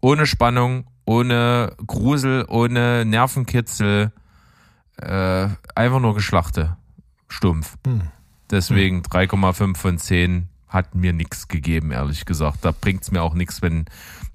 Ohne 0.00 0.26
Spannung, 0.26 0.84
ohne 1.06 1.74
Grusel, 1.84 2.44
ohne 2.46 3.04
Nervenkitzel. 3.04 4.12
Äh, 4.98 5.48
einfach 5.74 5.98
nur 5.98 6.14
Geschlachte. 6.14 6.76
Stumpf. 7.26 7.78
Hm. 7.84 8.02
Deswegen 8.52 9.00
3,5 9.02 9.76
von 9.76 9.98
10 9.98 10.48
hat 10.68 10.94
mir 10.94 11.12
nichts 11.12 11.48
gegeben, 11.48 11.90
ehrlich 11.90 12.26
gesagt. 12.26 12.58
Da 12.62 12.72
bringt's 12.78 13.10
mir 13.10 13.22
auch 13.22 13.34
nichts, 13.34 13.62
wenn 13.62 13.86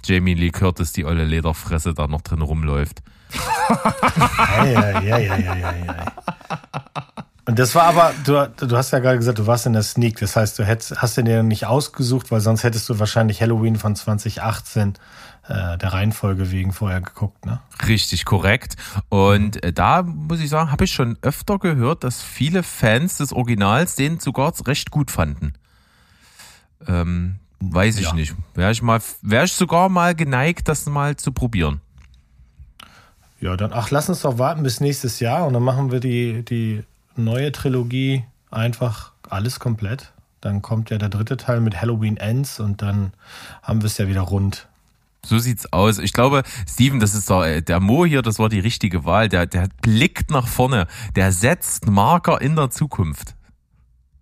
Jamie 0.03 0.33
Lee 0.33 0.49
Curtis 0.49 0.91
die 0.91 1.05
olle 1.05 1.23
Lederfresse 1.23 1.93
da 1.93 2.07
noch 2.07 2.21
drin 2.21 2.41
rumläuft. 2.41 3.01
ja, 4.65 5.01
ja, 5.01 5.17
ja. 5.19 6.13
Und 7.45 7.57
das 7.59 7.75
war 7.75 7.83
aber, 7.83 8.13
du, 8.25 8.49
du 8.67 8.75
hast 8.75 8.91
ja 8.91 8.99
gerade 8.99 9.17
gesagt, 9.17 9.39
du 9.39 9.47
warst 9.47 9.65
in 9.65 9.73
der 9.73 9.83
Sneak. 9.83 10.19
Das 10.19 10.35
heißt, 10.35 10.59
du 10.59 10.65
hättest, 10.65 11.01
hast 11.01 11.15
den 11.15 11.27
ja 11.27 11.43
nicht 11.43 11.65
ausgesucht, 11.65 12.29
weil 12.29 12.41
sonst 12.41 12.63
hättest 12.63 12.89
du 12.89 12.99
wahrscheinlich 12.99 13.41
Halloween 13.41 13.77
von 13.77 13.95
2018 13.95 14.95
äh, 15.47 15.77
der 15.77 15.93
Reihenfolge 15.93 16.51
wegen 16.51 16.73
vorher 16.73 17.01
geguckt, 17.01 17.45
ne? 17.45 17.59
Richtig 17.87 18.25
korrekt. 18.25 18.75
Und 19.09 19.63
äh, 19.63 19.71
da 19.71 20.03
muss 20.03 20.39
ich 20.39 20.49
sagen, 20.49 20.71
habe 20.71 20.83
ich 20.83 20.91
schon 20.91 21.17
öfter 21.21 21.57
gehört, 21.57 22.03
dass 22.03 22.21
viele 22.21 22.63
Fans 22.63 23.17
des 23.17 23.31
Originals 23.31 23.95
den 23.95 24.19
sogar 24.19 24.53
recht 24.65 24.91
gut 24.91 25.09
fanden. 25.09 25.53
Ähm, 26.87 27.37
weiß 27.59 27.97
ich 27.97 28.07
ja. 28.07 28.13
nicht. 28.13 28.35
Wäre 28.55 28.71
ich 28.71 28.81
mal, 28.81 29.01
wäre 29.21 29.45
ich 29.45 29.53
sogar 29.53 29.89
mal 29.89 30.15
geneigt, 30.15 30.67
das 30.67 30.85
mal 30.85 31.15
zu 31.15 31.31
probieren. 31.31 31.81
Ja, 33.39 33.55
dann 33.55 33.71
ach, 33.71 33.91
lass 33.91 34.09
uns 34.09 34.21
doch 34.21 34.39
warten 34.39 34.63
bis 34.63 34.79
nächstes 34.79 35.19
Jahr 35.19 35.45
und 35.45 35.53
dann 35.53 35.63
machen 35.63 35.91
wir 35.91 35.99
die, 35.99 36.43
die 36.43 36.83
neue 37.15 37.51
Trilogie 37.51 38.25
einfach 38.51 39.11
alles 39.29 39.59
komplett. 39.59 40.11
Dann 40.41 40.61
kommt 40.61 40.89
ja 40.89 40.97
der 40.97 41.09
dritte 41.09 41.37
Teil 41.37 41.61
mit 41.61 41.81
Halloween 41.81 42.17
Ends 42.17 42.59
und 42.59 42.81
dann 42.81 43.13
haben 43.61 43.81
wir 43.81 43.87
es 43.87 43.97
ja 43.97 44.07
wieder 44.07 44.21
rund. 44.21 44.67
So 45.27 45.39
sieht's 45.39 45.71
aus. 45.73 45.99
Ich 45.99 46.13
glaube, 46.13 46.43
Steven, 46.69 47.01
das 47.01 47.13
ist 47.13 47.29
doch, 47.29 47.43
äh, 47.43 47.61
der 47.61 47.81
Mo 47.81 48.05
hier, 48.05 48.21
das 48.21 48.39
war 48.39 48.47
die 48.47 48.61
richtige 48.61 49.03
Wahl. 49.03 49.27
Der, 49.27 49.45
der 49.45 49.67
blickt 49.81 50.31
nach 50.31 50.47
vorne. 50.47 50.87
Der 51.17 51.33
setzt 51.33 51.87
Marker 51.87 52.39
in 52.39 52.55
der 52.55 52.69
Zukunft. 52.69 53.36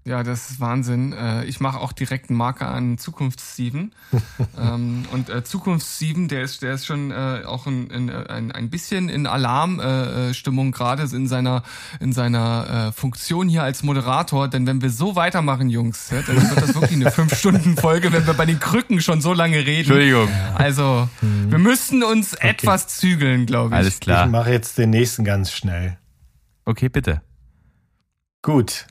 Ja, 0.07 0.21
das 0.21 0.51
ist 0.51 0.59
Wahnsinn. 0.59 1.13
Äh, 1.13 1.45
ich 1.45 1.59
mache 1.59 1.79
auch 1.79 1.91
direkt 1.91 2.29
einen 2.29 2.37
Marker 2.37 2.69
an 2.69 2.99
Zukunfts-Steven. 2.99 3.91
ähm, 4.61 5.03
und 5.11 5.29
äh, 5.31 5.43
Zukunfts-Steven, 5.43 6.27
der 6.27 6.43
ist, 6.43 6.61
der 6.61 6.75
ist 6.75 6.85
schon 6.85 7.09
äh, 7.09 7.41
auch 7.43 7.65
ein, 7.65 7.89
ein, 7.91 8.51
ein 8.51 8.69
bisschen 8.69 9.09
in 9.09 9.25
Alarmstimmung 9.25 10.67
äh, 10.67 10.71
gerade 10.71 11.03
in 11.11 11.27
seiner, 11.27 11.63
in 11.99 12.13
seiner 12.13 12.89
äh, 12.89 12.91
Funktion 12.91 13.49
hier 13.49 13.63
als 13.63 13.81
Moderator. 13.81 14.47
Denn 14.47 14.67
wenn 14.67 14.83
wir 14.83 14.91
so 14.91 15.15
weitermachen, 15.15 15.71
Jungs, 15.71 16.09
dann 16.09 16.27
wird 16.27 16.61
das 16.61 16.75
wirklich 16.75 16.93
eine 17.01 17.09
Fünf-Stunden-Folge, 17.09 18.13
wenn 18.13 18.27
wir 18.27 18.35
bei 18.35 18.45
den 18.45 18.59
Krücken 18.59 19.01
schon 19.01 19.21
so 19.21 19.33
lange 19.33 19.57
reden. 19.57 19.91
Entschuldigung. 19.91 20.29
Also, 20.53 21.09
mhm. 21.21 21.49
wir 21.49 21.57
müssten 21.57 22.03
uns 22.03 22.35
okay. 22.35 22.49
etwas 22.49 22.89
zügeln, 22.89 23.47
glaube 23.47 23.69
ich. 23.69 23.79
Alles 23.79 23.99
klar. 23.99 24.25
Ich 24.25 24.31
mache 24.31 24.51
jetzt 24.51 24.77
den 24.77 24.91
nächsten 24.91 25.23
ganz 25.23 25.51
schnell. 25.51 25.97
Okay, 26.63 26.89
bitte. 26.89 27.23
Gut, 28.43 28.85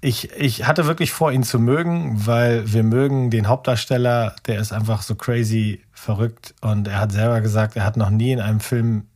ich, 0.00 0.30
ich 0.32 0.66
hatte 0.66 0.86
wirklich 0.86 1.10
vor, 1.10 1.32
ihn 1.32 1.42
zu 1.42 1.58
mögen, 1.58 2.26
weil 2.26 2.72
wir 2.72 2.82
mögen 2.82 3.30
den 3.30 3.48
Hauptdarsteller, 3.48 4.36
der 4.46 4.60
ist 4.60 4.72
einfach 4.72 5.02
so 5.02 5.14
crazy 5.14 5.82
verrückt 5.92 6.54
und 6.60 6.86
er 6.88 7.00
hat 7.00 7.12
selber 7.12 7.40
gesagt, 7.40 7.76
er 7.76 7.84
hat 7.84 7.96
noch 7.96 8.10
nie 8.10 8.32
in 8.32 8.40
einem 8.40 8.60
Film 8.60 9.06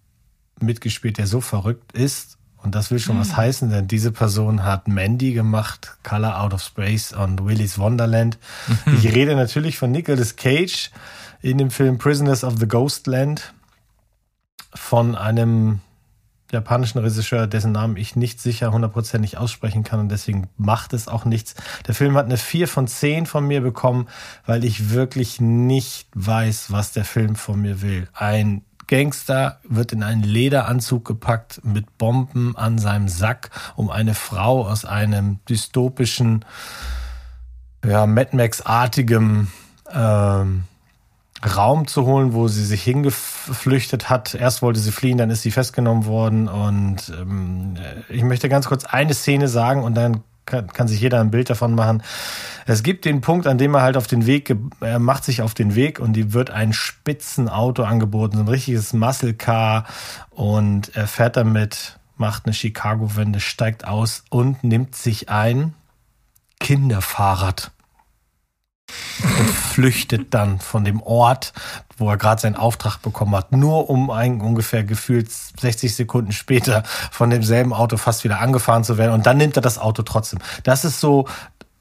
mitgespielt, 0.61 1.19
der 1.19 1.27
so 1.27 1.41
verrückt 1.41 1.93
ist. 1.93 2.37
Und 2.63 2.75
das 2.75 2.91
will 2.91 2.99
schon 2.99 3.17
mhm. 3.17 3.21
was 3.21 3.37
heißen, 3.37 3.71
denn 3.71 3.89
diese 3.89 4.13
Person 4.13 4.65
hat 4.65 4.87
Mandy 4.87 5.33
gemacht, 5.33 5.97
Color 6.03 6.41
Out 6.41 6.55
of 6.55 6.63
Space 6.63 7.13
und 7.13 7.45
Willy's 7.45 7.79
Wonderland. 7.79 8.39
Mhm. 8.85 8.97
Ich 9.03 9.15
rede 9.15 9.35
natürlich 9.35 9.79
von 9.79 9.91
Nicolas 9.91 10.37
Cage 10.37 10.91
in 11.41 11.57
dem 11.57 11.71
Film 11.71 11.97
Prisoners 11.99 12.45
of 12.45 12.59
the 12.59 12.69
Ghostland 12.69 13.55
von 14.75 15.15
einem 15.15 15.81
japanischen 16.51 16.99
Regisseur, 16.99 17.47
dessen 17.47 17.73
Namen 17.73 17.97
ich 17.97 18.17
nicht 18.17 18.41
sicher 18.41 18.73
hundertprozentig 18.73 19.39
aussprechen 19.39 19.85
kann 19.85 20.01
und 20.01 20.09
deswegen 20.09 20.49
macht 20.57 20.93
es 20.93 21.09
auch 21.09 21.25
nichts. 21.25 21.55
Der 21.87 21.95
Film 21.95 22.17
hat 22.17 22.27
eine 22.27 22.37
4 22.37 22.69
von 22.69 22.87
10 22.87 23.27
von 23.27 23.47
mir 23.47 23.61
bekommen, 23.61 24.09
weil 24.47 24.65
ich 24.65 24.91
wirklich 24.91 25.41
nicht 25.41 26.09
weiß, 26.15 26.71
was 26.73 26.93
der 26.93 27.05
Film 27.05 27.37
von 27.37 27.61
mir 27.61 27.83
will. 27.83 28.09
Ein 28.13 28.63
Gangster 28.91 29.61
wird 29.69 29.93
in 29.93 30.03
einen 30.03 30.25
Lederanzug 30.25 31.05
gepackt 31.05 31.61
mit 31.65 31.97
Bomben 31.97 32.57
an 32.57 32.79
seinem 32.79 33.09
Sack, 33.09 33.51
um 33.77 33.89
eine 33.89 34.15
Frau 34.15 34.67
aus 34.67 34.85
einem 34.85 35.39
dystopischen, 35.49 36.45
ja, 37.85 38.07
Mad 38.07 38.37
Max-artigem 38.37 39.47
ähm, 39.93 40.65
Raum 41.45 41.87
zu 41.87 42.05
holen, 42.05 42.35
wo 42.35 42.49
sie 42.49 42.65
sich 42.65 42.83
hingeflüchtet 42.83 44.11
hat. 44.11 44.35
Erst 44.35 44.63
wollte 44.63 44.81
sie 44.81 44.93
fliehen, 44.93 45.19
dann 45.19 45.31
ist 45.31 45.43
sie 45.43 45.51
festgenommen 45.51 46.05
worden. 46.05 46.49
Und 46.49 47.13
ähm, 47.19 47.77
ich 48.09 48.23
möchte 48.23 48.49
ganz 48.49 48.67
kurz 48.67 48.85
eine 48.85 49.15
Szene 49.15 49.49
sagen 49.49 49.83
und 49.83 49.95
dann 49.95 50.23
kann, 50.45 50.67
kann 50.67 50.89
sich 50.89 51.01
jeder 51.01 51.21
ein 51.21 51.31
Bild 51.31 51.49
davon 51.49 51.75
machen. 51.75 52.03
Es 52.67 52.83
gibt 52.83 53.05
den 53.05 53.21
Punkt, 53.21 53.47
an 53.47 53.57
dem 53.57 53.75
er 53.75 53.83
halt 53.83 53.97
auf 53.97 54.07
den 54.07 54.27
Weg, 54.27 54.55
er 54.81 54.99
macht 54.99 55.25
sich 55.25 55.43
auf 55.43 55.55
den 55.55 55.75
Weg 55.75 55.99
und 55.99 56.13
die 56.13 56.33
wird 56.33 56.51
ein 56.51 56.73
Spitzenauto 56.73 57.85
angeboten, 57.85 58.37
so 58.37 58.43
ein 58.43 58.49
richtiges 58.49 58.93
Muscle 58.93 59.35
Car 59.35 59.85
und 60.31 60.95
er 60.95 61.07
fährt 61.07 61.37
damit, 61.37 61.99
macht 62.17 62.45
eine 62.45 62.55
Chicago-Wende, 62.55 63.41
steigt 63.41 63.87
aus 63.87 64.25
und 64.29 64.63
nimmt 64.65 64.95
sich 64.95 65.31
ein 65.31 65.75
Kinderfahrrad 66.59 67.71
und 69.39 69.51
flüchtet 69.51 70.33
dann 70.35 70.61
von 70.61 70.85
dem 70.85 71.03
Ort, 71.03 71.53
wo 71.97 72.09
er 72.11 72.17
gerade 72.17 72.41
seinen 72.41 72.57
Auftrag 72.57 72.99
bekommen 72.99 73.35
hat, 73.37 73.53
nur 73.53 73.91
um 73.91 74.11
ein 74.11 74.41
ungefähr 74.41 74.85
gefühlt 74.85 75.31
60 75.31 75.95
Sekunden 75.95 76.33
später 76.33 76.83
von 77.11 77.31
demselben 77.31 77.73
Auto 77.73 77.97
fast 77.97 78.25
wieder 78.25 78.41
angefahren 78.41 78.85
zu 78.85 78.99
werden. 78.99 79.13
Und 79.13 79.27
dann 79.27 79.37
nimmt 79.37 79.57
er 79.57 79.63
das 79.63 79.79
Auto 79.79 80.03
trotzdem. 80.03 80.41
Das 80.63 80.85
ist 80.85 81.01
so 81.01 81.29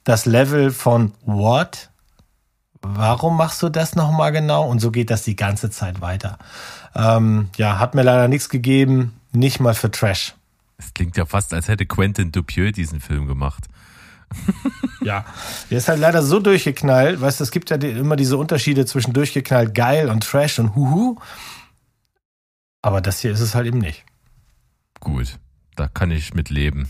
das 0.03 0.25
Level 0.25 0.71
von 0.71 1.13
What? 1.25 1.89
Warum 2.81 3.37
machst 3.37 3.61
du 3.61 3.69
das 3.69 3.95
nochmal 3.95 4.31
genau? 4.31 4.67
Und 4.67 4.79
so 4.79 4.91
geht 4.91 5.09
das 5.09 5.23
die 5.23 5.35
ganze 5.35 5.69
Zeit 5.69 6.01
weiter. 6.01 6.37
Ähm, 6.95 7.49
ja, 7.57 7.79
hat 7.79 7.93
mir 7.93 8.03
leider 8.03 8.27
nichts 8.27 8.49
gegeben, 8.49 9.19
nicht 9.31 9.59
mal 9.59 9.73
für 9.73 9.91
Trash. 9.91 10.35
Es 10.77 10.93
klingt 10.93 11.17
ja 11.17 11.25
fast, 11.25 11.53
als 11.53 11.67
hätte 11.67 11.85
Quentin 11.85 12.31
Dupieux 12.31 12.71
diesen 12.71 13.01
Film 13.01 13.27
gemacht. 13.27 13.65
ja, 15.01 15.25
der 15.69 15.77
ist 15.77 15.87
halt 15.87 15.99
leider 15.99 16.23
so 16.23 16.39
durchgeknallt. 16.39 17.21
Weißt 17.21 17.39
du, 17.39 17.43
es 17.43 17.51
gibt 17.51 17.69
ja 17.69 17.77
immer 17.77 18.15
diese 18.15 18.37
Unterschiede 18.37 18.85
zwischen 18.85 19.13
durchgeknallt 19.13 19.73
geil 19.73 20.09
und 20.09 20.23
Trash 20.23 20.59
und 20.59 20.75
Huhu. 20.75 21.17
Aber 22.81 23.01
das 23.01 23.19
hier 23.19 23.31
ist 23.31 23.41
es 23.41 23.55
halt 23.55 23.67
eben 23.67 23.79
nicht. 23.79 24.05
Gut, 24.99 25.37
da 25.75 25.87
kann 25.87 26.11
ich 26.11 26.33
mit 26.33 26.49
leben. 26.49 26.89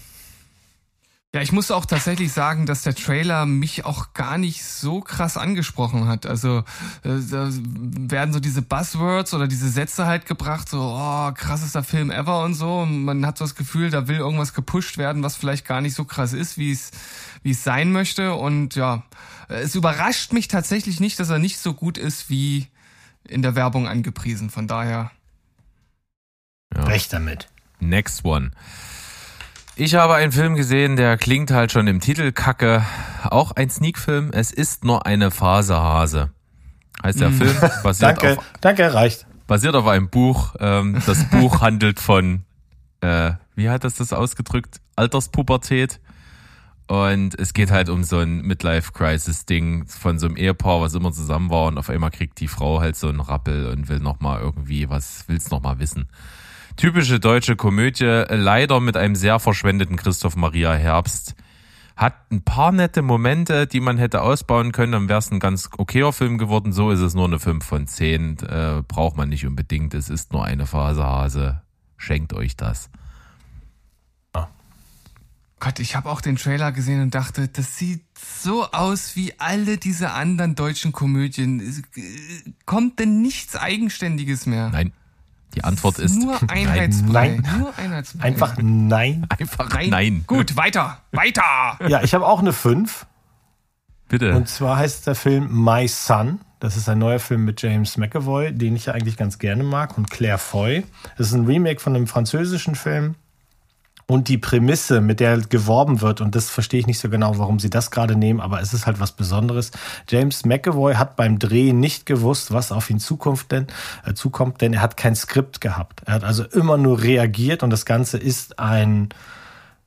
Ja, 1.32 1.41
ich 1.41 1.52
muss 1.52 1.69
auch 1.69 1.86
tatsächlich 1.86 2.34
sagen, 2.34 2.65
dass 2.65 2.82
der 2.82 2.95
Trailer 2.95 3.45
mich 3.45 3.86
auch 3.86 4.13
gar 4.13 4.39
nicht 4.39 4.65
so 4.65 4.99
krass 4.99 5.38
angesprochen 5.38 6.08
hat. 6.08 6.25
Also 6.25 6.63
äh, 7.04 7.19
da 7.30 7.49
werden 7.52 8.34
so 8.34 8.39
diese 8.39 8.63
Buzzwords 8.63 9.36
oder 9.36 9.47
diese 9.47 9.69
Sätze 9.69 10.08
halt 10.08 10.25
gebracht, 10.25 10.67
so 10.69 10.80
oh, 10.82 11.32
krassester 11.34 11.84
Film 11.84 12.10
ever 12.10 12.43
und 12.43 12.56
so. 12.56 12.80
Und 12.80 13.04
man 13.04 13.28
hat 13.28 13.38
so 13.38 13.43
das 13.43 13.54
Gefühl, 13.54 13.91
da 13.91 14.08
will 14.08 14.17
irgendwas 14.17 14.56
gepusht 14.56 14.97
werden, 14.97 15.21
was 15.21 15.36
vielleicht 15.36 15.67
gar 15.67 15.82
nicht 15.82 15.93
so 15.93 16.04
krass 16.04 16.34
ist, 16.34 16.58
wie 16.58 16.71
es 16.71 16.89
wie 17.43 17.52
es 17.52 17.63
sein 17.63 17.91
möchte. 17.91 18.34
Und 18.36 18.75
ja, 18.75 19.04
es 19.47 19.75
überrascht 19.75 20.34
mich 20.34 20.47
tatsächlich 20.47 20.99
nicht, 20.99 21.19
dass 21.19 21.30
er 21.30 21.39
nicht 21.39 21.60
so 21.60 21.73
gut 21.73 21.97
ist 21.97 22.30
wie 22.30 22.67
in 23.28 23.41
der 23.41 23.56
Werbung 23.56 23.88
angepriesen. 23.88 24.49
Von 24.49 24.67
daher. 24.67 25.12
Ja. 26.75 26.84
Recht 26.84 27.12
damit. 27.13 27.49
Next 27.80 28.25
one. 28.25 28.52
Ich 29.75 29.95
habe 29.95 30.15
einen 30.15 30.34
Film 30.34 30.56
gesehen, 30.56 30.97
der 30.97 31.17
klingt 31.17 31.52
halt 31.52 31.71
schon 31.71 31.88
im 31.88 32.02
Titel 32.02 32.34
kacke. 32.34 32.84
Auch 33.23 33.54
ein 33.54 33.69
Sneak-Film. 33.69 34.32
Es 34.34 34.52
ist 34.52 34.84
nur 34.84 35.06
eine 35.06 35.32
Phasehase. 35.32 36.32
Heißt 37.02 37.21
der 37.21 37.30
mm. 37.30 37.34
Film. 37.34 37.56
Basiert 37.84 38.21
danke, 38.21 38.38
auf, 38.38 38.43
danke, 38.60 38.93
reicht. 38.93 39.25
Basiert 39.47 39.75
auf 39.75 39.88
einem 39.88 40.10
Buch. 40.10 40.56
Ähm, 40.60 41.02
das 41.06 41.23
Buch 41.30 41.62
handelt 41.62 42.02
von, 42.02 42.43
äh, 42.99 43.32
wie 43.56 43.69
hat 43.69 43.86
das 43.86 43.95
das 43.95 44.12
ausgedrückt? 44.12 44.82
Alterspubertät. 44.97 46.02
Und 46.89 47.39
es 47.39 47.54
geht 47.54 47.69
halt 47.69 47.88
um 47.88 48.04
so 48.04 48.17
ein 48.17 48.41
Midlife-Crisis-Ding 48.41 49.86
von 49.86 50.17
so 50.17 50.25
einem 50.25 50.36
Ehepaar, 50.36 50.82
was 50.82 50.95
immer 50.95 51.12
zusammen 51.12 51.52
war 51.52 51.67
und 51.67 51.78
auf 51.78 51.88
einmal 51.91 52.10
kriegt 52.10 52.39
die 52.39 52.47
Frau 52.47 52.82
halt 52.82 52.95
so 52.95 53.10
einen 53.10 53.19
Rappel 53.19 53.67
und 53.67 53.89
will 53.89 53.99
nochmal 53.99 54.41
irgendwie 54.41 54.89
was, 54.89 55.25
will's 55.28 55.52
nochmal 55.52 55.78
wissen. 55.78 56.10
Typische 56.78 57.19
deutsche 57.19 57.56
Komödie, 57.56 58.23
leider 58.30 58.80
mit 58.80 58.97
einem 58.97 59.13
sehr 59.13 59.38
verschwendeten 59.38 59.97
Christoph 59.97 60.36
Maria 60.36 60.73
Herbst. 60.73 61.36
Hat 61.95 62.15
ein 62.32 62.41
paar 62.41 62.71
nette 62.71 63.04
Momente, 63.04 63.67
die 63.67 63.82
man 63.82 63.99
hätte 63.99 64.23
ausbauen 64.23 64.71
können, 64.71 64.93
dann 64.93 65.10
wäre 65.10 65.19
es 65.19 65.30
ein 65.30 65.39
ganz 65.39 65.69
okayer 65.78 66.12
Film 66.12 66.39
geworden. 66.39 66.71
So 66.71 66.89
ist 66.89 67.02
es 67.02 67.13
nur 67.13 67.25
eine 67.25 67.38
5 67.38 67.63
von 67.63 67.86
10. 67.86 68.38
Äh, 68.39 68.82
braucht 68.88 69.15
man 69.15 69.30
nicht 69.30 69.45
unbedingt. 69.45 69.93
Es 69.93 70.10
ist 70.10 70.34
nur 70.34 70.43
eine 70.43 70.65
Phase 70.65 71.04
Hase. 71.04 71.62
Schenkt 71.97 72.34
euch 72.34 72.58
das. 72.58 72.89
Gott, 75.60 75.80
ich 75.80 75.95
habe 75.95 76.10
auch 76.10 76.22
den 76.22 76.38
Trailer 76.38 76.72
gesehen 76.72 77.02
und 77.02 77.13
dachte, 77.13 77.50
das 77.50 77.78
sieht 77.78 78.04
so 78.17 78.72
aus 78.72 79.15
wie 79.15 79.34
alle 79.39 79.78
diese 79.78 80.12
anderen 80.12 80.56
deutschen 80.56 80.93
Komödien. 80.93 81.84
Kommt 82.65 83.00
denn 83.00 83.22
nichts 83.22 83.56
Eigenständiges 83.56 84.45
mehr? 84.45 84.69
Nein. 84.69 84.93
Die 85.56 85.63
Antwort 85.63 86.00
ist 86.00 86.15
nur 86.15 86.39
Einheitsbrei. 86.50 87.39
Nein. 87.41 87.60
Nur 87.60 87.78
Einheitsbrei. 87.78 88.24
Einfach 88.24 88.58
nein. 88.62 89.26
einfach 89.38 89.69
Nein. 89.74 89.89
nein. 89.89 90.24
Gut, 90.28 90.56
weiter, 90.56 91.02
weiter. 91.12 91.43
Ja, 91.88 92.04
ich 92.04 92.13
habe 92.13 92.26
auch 92.26 92.39
eine 92.39 92.54
5. 92.54 93.06
Bitte. 94.08 94.36
Und 94.36 94.48
zwar 94.48 94.78
heißt 94.78 95.08
der 95.08 95.15
Film 95.15 95.63
My 95.63 95.88
Son. 95.88 96.39
Das 96.60 96.76
ist 96.76 96.89
ein 96.89 97.00
neuer 97.00 97.19
Film 97.19 97.45
mit 97.45 97.62
James 97.62 97.98
McAvoy, 97.98 98.52
den 98.52 98.76
ich 98.76 98.88
ja 98.88 98.93
eigentlich 98.93 99.15
ganz 99.17 99.39
gerne 99.39 99.63
mag, 99.63 99.98
und 99.98 100.10
Claire 100.10 100.38
Foy. 100.38 100.86
Das 101.17 101.28
ist 101.28 101.34
ein 101.34 101.45
Remake 101.45 101.80
von 101.80 101.95
einem 101.95 102.08
französischen 102.08 102.76
Film. 102.76 103.15
Und 104.10 104.28
die 104.28 104.39
Prämisse, 104.39 105.02
mit 105.02 105.19
der 105.19 105.38
geworben 105.38 106.02
wird, 106.02 106.19
und 106.19 106.34
das 106.34 106.50
verstehe 106.50 106.80
ich 106.80 106.88
nicht 106.88 106.98
so 106.98 107.10
genau, 107.10 107.38
warum 107.38 107.60
sie 107.60 107.69
das 107.69 107.91
gerade 107.91 108.15
nehmen, 108.15 108.39
aber 108.39 108.60
es 108.60 108.74
ist 108.74 108.88
halt 108.88 109.00
was 109.00 109.12
Besonderes. 109.12 109.69
James 110.10 110.45
McAvoy 110.45 110.95
hat 110.95 111.15
beim 111.15 111.38
Drehen 111.38 111.80
nicht 111.80 112.08
gewusst, 112.08 112.52
was 112.52 112.72
auf 112.72 112.89
ihn 112.89 113.00
Zukunft 113.00 113.52
denn, 113.52 113.67
äh, 114.08 114.15
zukommt, 114.15 114.62
denn 114.62 114.74
er 114.74 114.82
hat 114.82 114.98
kein 114.98 115.15
Skript 115.15 115.62
gehabt. 115.62 116.02
Er 116.08 116.15
hat 116.15 116.24
also 116.24 116.43
immer 116.43 116.76
nur 116.78 117.04
reagiert 117.04 117.62
und 117.62 117.69
das 117.69 117.86
Ganze 117.86 118.17
ist 118.17 118.58
ein 118.58 119.10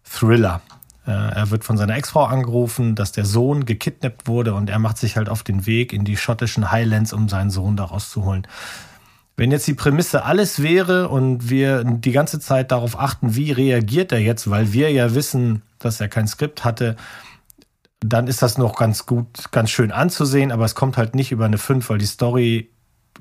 Thriller. 0.04 0.60
Äh, 1.04 1.10
er 1.10 1.50
wird 1.50 1.64
von 1.64 1.76
seiner 1.76 1.96
Ex-Frau 1.96 2.22
angerufen, 2.22 2.94
dass 2.94 3.10
der 3.10 3.24
Sohn 3.24 3.66
gekidnappt 3.66 4.28
wurde 4.28 4.54
und 4.54 4.70
er 4.70 4.78
macht 4.78 4.98
sich 4.98 5.16
halt 5.16 5.28
auf 5.28 5.42
den 5.42 5.66
Weg 5.66 5.92
in 5.92 6.04
die 6.04 6.16
schottischen 6.16 6.70
Highlands, 6.70 7.12
um 7.12 7.28
seinen 7.28 7.50
Sohn 7.50 7.76
da 7.76 7.86
rauszuholen. 7.86 8.46
Wenn 9.42 9.50
jetzt 9.50 9.66
die 9.66 9.74
Prämisse 9.74 10.24
alles 10.24 10.62
wäre 10.62 11.08
und 11.08 11.50
wir 11.50 11.82
die 11.82 12.12
ganze 12.12 12.38
Zeit 12.38 12.70
darauf 12.70 12.96
achten, 12.96 13.34
wie 13.34 13.50
reagiert 13.50 14.12
er 14.12 14.20
jetzt, 14.20 14.48
weil 14.48 14.72
wir 14.72 14.92
ja 14.92 15.16
wissen, 15.16 15.62
dass 15.80 16.00
er 16.00 16.06
kein 16.06 16.28
Skript 16.28 16.64
hatte, 16.64 16.94
dann 17.98 18.28
ist 18.28 18.40
das 18.40 18.56
noch 18.56 18.76
ganz 18.76 19.04
gut, 19.04 19.50
ganz 19.50 19.70
schön 19.70 19.90
anzusehen, 19.90 20.52
aber 20.52 20.64
es 20.64 20.76
kommt 20.76 20.96
halt 20.96 21.16
nicht 21.16 21.32
über 21.32 21.44
eine 21.44 21.58
5, 21.58 21.90
weil 21.90 21.98
die 21.98 22.06
Story 22.06 22.70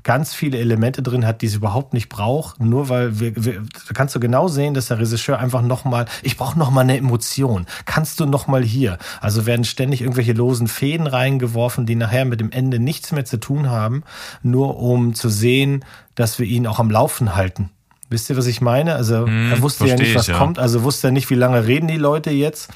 ganz 0.03 0.33
viele 0.33 0.57
Elemente 0.57 1.03
drin 1.03 1.25
hat, 1.25 1.41
die 1.41 1.45
es 1.45 1.55
überhaupt 1.55 1.93
nicht 1.93 2.09
braucht, 2.09 2.59
nur 2.59 2.89
weil 2.89 3.19
wir, 3.19 3.33
wir 3.35 3.61
da 3.87 3.93
kannst 3.93 4.15
du 4.15 4.19
genau 4.19 4.47
sehen, 4.47 4.73
dass 4.73 4.87
der 4.87 4.99
Regisseur 4.99 5.37
einfach 5.37 5.61
nochmal, 5.61 6.05
ich 6.23 6.37
brauche 6.37 6.57
nochmal 6.57 6.83
eine 6.83 6.97
Emotion, 6.97 7.67
kannst 7.85 8.19
du 8.19 8.25
nochmal 8.25 8.63
hier. 8.63 8.97
Also 9.19 9.45
werden 9.45 9.63
ständig 9.63 10.01
irgendwelche 10.01 10.33
losen 10.33 10.67
Fäden 10.67 11.07
reingeworfen, 11.07 11.85
die 11.85 11.95
nachher 11.95 12.25
mit 12.25 12.39
dem 12.39 12.51
Ende 12.51 12.79
nichts 12.79 13.11
mehr 13.11 13.25
zu 13.25 13.37
tun 13.37 13.69
haben, 13.69 14.03
nur 14.41 14.79
um 14.79 15.13
zu 15.13 15.29
sehen, 15.29 15.85
dass 16.15 16.39
wir 16.39 16.47
ihn 16.47 16.65
auch 16.65 16.79
am 16.79 16.89
Laufen 16.89 17.35
halten. 17.35 17.69
Wisst 18.09 18.29
ihr, 18.29 18.37
was 18.37 18.47
ich 18.47 18.59
meine? 18.59 18.95
Also 18.95 19.25
Hm, 19.25 19.51
er 19.51 19.61
wusste 19.61 19.87
ja 19.87 19.95
nicht, 19.95 20.15
was 20.15 20.23
ich, 20.23 20.33
ja. 20.33 20.37
kommt, 20.37 20.59
also 20.59 20.83
wusste 20.83 21.09
er 21.09 21.11
nicht, 21.11 21.29
wie 21.29 21.35
lange 21.35 21.65
reden 21.65 21.87
die 21.87 21.97
Leute 21.97 22.31
jetzt. 22.31 22.69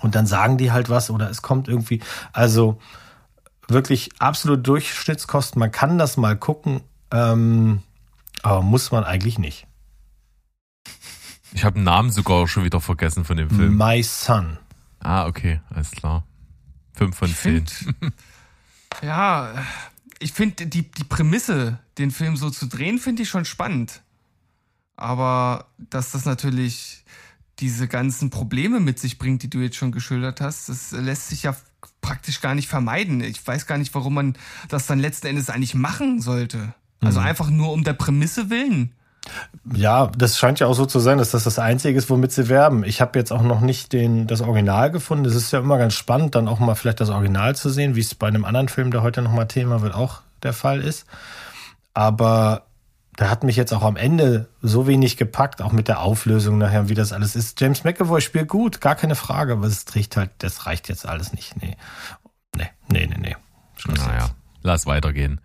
Und 0.00 0.14
dann 0.14 0.26
sagen 0.26 0.58
die 0.58 0.72
halt 0.72 0.88
was 0.88 1.10
oder 1.10 1.28
es 1.28 1.42
kommt 1.42 1.68
irgendwie. 1.68 2.00
Also 2.32 2.78
wirklich 3.68 4.10
absolut 4.18 4.66
Durchschnittskost. 4.66 5.56
Man 5.56 5.70
kann 5.70 5.98
das 5.98 6.16
mal 6.16 6.36
gucken, 6.36 6.80
ähm, 7.10 7.82
aber 8.42 8.62
muss 8.62 8.90
man 8.90 9.04
eigentlich 9.04 9.38
nicht. 9.38 9.66
Ich 11.52 11.64
habe 11.64 11.74
den 11.74 11.84
Namen 11.84 12.10
sogar 12.10 12.46
schon 12.46 12.64
wieder 12.64 12.80
vergessen 12.80 13.24
von 13.24 13.36
dem 13.36 13.48
Film. 13.50 13.76
My 13.76 14.02
Son. 14.02 14.58
Ah, 15.00 15.26
okay, 15.26 15.60
alles 15.70 15.90
klar. 15.92 16.24
Fünf 16.94 17.16
von 17.16 17.30
Ich 17.30 17.36
zehn. 17.36 17.66
find, 17.66 17.94
ja, 19.02 19.52
ich 20.18 20.32
finde 20.32 20.66
die, 20.66 20.90
die 20.90 21.04
Prämisse, 21.04 21.78
den 21.96 22.10
Film 22.10 22.36
so 22.36 22.50
zu 22.50 22.66
drehen, 22.66 22.98
finde 22.98 23.22
ich 23.22 23.28
schon 23.28 23.44
spannend. 23.44 24.02
Aber 24.96 25.66
dass 25.78 26.10
das 26.10 26.24
natürlich 26.24 27.04
diese 27.60 27.88
ganzen 27.88 28.30
Probleme 28.30 28.80
mit 28.80 28.98
sich 28.98 29.18
bringt, 29.18 29.42
die 29.42 29.50
du 29.50 29.58
jetzt 29.60 29.76
schon 29.76 29.92
geschildert 29.92 30.40
hast, 30.40 30.68
das 30.68 30.90
lässt 30.92 31.28
sich 31.28 31.44
ja 31.44 31.56
praktisch 32.08 32.40
gar 32.40 32.54
nicht 32.54 32.68
vermeiden. 32.68 33.20
Ich 33.20 33.46
weiß 33.46 33.66
gar 33.66 33.76
nicht, 33.76 33.94
warum 33.94 34.14
man 34.14 34.34
das 34.68 34.86
dann 34.86 34.98
letzten 34.98 35.26
Endes 35.26 35.50
eigentlich 35.50 35.74
machen 35.74 36.22
sollte. 36.22 36.72
Also 37.00 37.20
einfach 37.20 37.50
nur 37.50 37.72
um 37.72 37.84
der 37.84 37.92
Prämisse 37.92 38.48
willen. 38.48 38.92
Ja, 39.74 40.10
das 40.16 40.38
scheint 40.38 40.58
ja 40.58 40.66
auch 40.66 40.74
so 40.74 40.86
zu 40.86 41.00
sein, 41.00 41.18
dass 41.18 41.32
das 41.32 41.44
das 41.44 41.58
Einzige 41.58 41.98
ist, 41.98 42.08
womit 42.08 42.32
sie 42.32 42.48
werben. 42.48 42.82
Ich 42.82 43.02
habe 43.02 43.18
jetzt 43.18 43.30
auch 43.30 43.42
noch 43.42 43.60
nicht 43.60 43.92
den, 43.92 44.26
das 44.26 44.40
Original 44.40 44.90
gefunden. 44.90 45.26
Es 45.26 45.34
ist 45.34 45.52
ja 45.52 45.58
immer 45.58 45.76
ganz 45.76 45.94
spannend, 45.94 46.34
dann 46.34 46.48
auch 46.48 46.60
mal 46.60 46.74
vielleicht 46.76 47.00
das 47.00 47.10
Original 47.10 47.54
zu 47.54 47.68
sehen, 47.68 47.94
wie 47.94 48.00
es 48.00 48.14
bei 48.14 48.26
einem 48.26 48.46
anderen 48.46 48.68
Film, 48.68 48.90
der 48.90 49.02
heute 49.02 49.20
nochmal 49.20 49.46
Thema 49.46 49.82
wird, 49.82 49.94
auch 49.94 50.22
der 50.42 50.54
Fall 50.54 50.80
ist. 50.80 51.06
Aber 51.92 52.67
da 53.18 53.30
hat 53.30 53.42
mich 53.42 53.56
jetzt 53.56 53.74
auch 53.74 53.82
am 53.82 53.96
Ende 53.96 54.48
so 54.62 54.86
wenig 54.86 55.16
gepackt, 55.16 55.60
auch 55.60 55.72
mit 55.72 55.88
der 55.88 56.02
Auflösung 56.02 56.56
nachher, 56.56 56.88
wie 56.88 56.94
das 56.94 57.12
alles 57.12 57.34
ist. 57.34 57.60
James 57.60 57.82
McAvoy 57.82 58.20
spielt 58.20 58.48
gut, 58.48 58.80
gar 58.80 58.94
keine 58.94 59.16
Frage, 59.16 59.54
aber 59.54 59.66
es 59.66 59.84
trägt 59.84 60.16
halt, 60.16 60.30
das 60.38 60.66
reicht 60.66 60.88
jetzt 60.88 61.04
alles 61.04 61.32
nicht. 61.32 61.60
Nee. 61.60 61.76
Nee, 62.56 62.70
nee, 62.88 63.06
nee, 63.08 63.18
nee. 63.18 63.36
Schluss 63.76 63.98
Naja, 63.98 64.26
jetzt. 64.26 64.34
lass 64.62 64.86
weitergehen. 64.86 65.40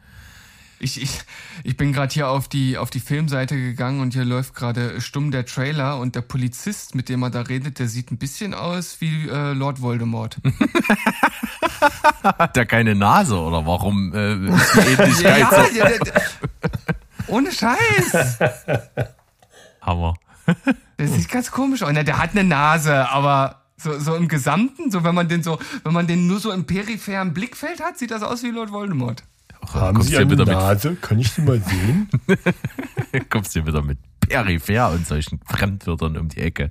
Ich, 0.78 1.02
ich, 1.02 1.22
ich 1.64 1.76
bin 1.76 1.94
gerade 1.94 2.14
hier 2.14 2.28
auf 2.28 2.48
die, 2.48 2.78
auf 2.78 2.92
die 2.92 3.00
Filmseite 3.00 3.56
gegangen 3.56 4.02
und 4.02 4.14
hier 4.14 4.26
läuft 4.26 4.54
gerade 4.54 5.02
stumm 5.02 5.32
der 5.32 5.48
Trailer 5.48 5.98
und 5.98 6.14
der 6.16 6.22
Polizist, 6.22 6.94
mit 6.94 7.10
dem 7.10 7.24
er 7.24 7.32
da 7.32 7.42
redet, 7.42 7.80
der 7.80 7.88
sieht 7.88 8.12
ein 8.12 8.18
bisschen 8.18 8.54
aus 8.54 9.02
wie 9.02 9.30
äh, 9.30 9.54
Lord 9.54 9.82
Voldemort. 9.82 10.38
Hat 12.24 12.56
der 12.56 12.68
keine 12.68 12.94
Nase 12.94 13.40
oder 13.40 13.66
warum 13.66 14.14
äh, 14.14 14.34
ist 14.36 14.76
die 14.76 14.80
Ähnlichkeit 15.02 15.40
ja, 15.40 15.66
so? 15.66 15.76
ja, 15.76 15.90
der, 15.90 16.22
ohne 17.34 17.52
Scheiß. 17.52 18.40
Hammer. 19.82 20.14
Der 21.00 21.08
sieht 21.08 21.30
ganz 21.30 21.52
komisch 21.52 21.82
aus. 21.84 21.92
Na, 21.94 22.04
der 22.04 22.18
hat 22.18 22.32
eine 22.32 22.44
Nase, 22.44 23.10
aber 23.10 23.64
so, 23.78 23.98
so 24.00 24.16
im 24.16 24.28
Gesamten, 24.28 24.92
so 24.92 25.04
wenn 25.04 25.16
man 25.16 25.28
den 25.28 25.42
so, 25.42 25.58
wenn 25.84 25.94
man 25.94 26.06
den 26.06 26.28
nur 26.28 26.40
so 26.40 26.52
im 26.52 26.66
peripheren 26.66 27.34
Blickfeld 27.34 27.82
hat, 27.82 27.98
sieht 27.98 28.12
das 28.12 28.22
aus 28.22 28.44
wie 28.44 28.52
Lord 28.52 28.72
Voldemort. 28.72 29.24
Haben 29.74 29.96
kommst 29.96 30.10
Sie 30.10 30.18
eine 30.18 30.30
wieder 30.30 30.46
Nase? 30.46 30.96
Kann 30.96 31.20
ich 31.20 31.32
sie 31.32 31.42
mal 31.42 31.60
sehen? 31.62 32.10
mit, 32.28 32.40
kommst 33.30 33.56
du 33.56 33.66
wieder 33.66 33.82
mit 33.82 33.98
peripher 34.20 34.92
und 34.92 35.08
solchen 35.08 35.40
Fremdwörtern 35.46 36.18
um 36.18 36.30
die 36.30 36.42
Ecke. 36.42 36.70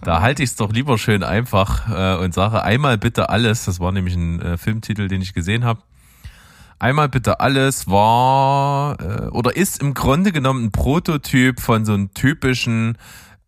Da 0.00 0.22
halte 0.22 0.42
ich 0.42 0.50
es 0.50 0.56
doch 0.56 0.72
lieber 0.72 0.96
schön 0.98 1.22
einfach 1.22 1.88
äh, 1.90 2.22
und 2.22 2.32
sage 2.32 2.62
einmal 2.62 2.98
bitte 2.98 3.28
alles. 3.28 3.64
Das 3.64 3.80
war 3.80 3.92
nämlich 3.92 4.14
ein 4.14 4.40
äh, 4.40 4.56
Filmtitel, 4.56 5.08
den 5.08 5.20
ich 5.20 5.34
gesehen 5.34 5.64
habe. 5.64 5.82
Einmal 6.84 7.08
bitte 7.08 7.40
alles 7.40 7.88
war 7.88 9.00
äh, 9.00 9.28
oder 9.28 9.56
ist 9.56 9.80
im 9.80 9.94
Grunde 9.94 10.32
genommen 10.32 10.66
ein 10.66 10.70
Prototyp 10.70 11.58
von 11.58 11.86
so 11.86 11.94
einem 11.94 12.12
typischen 12.12 12.98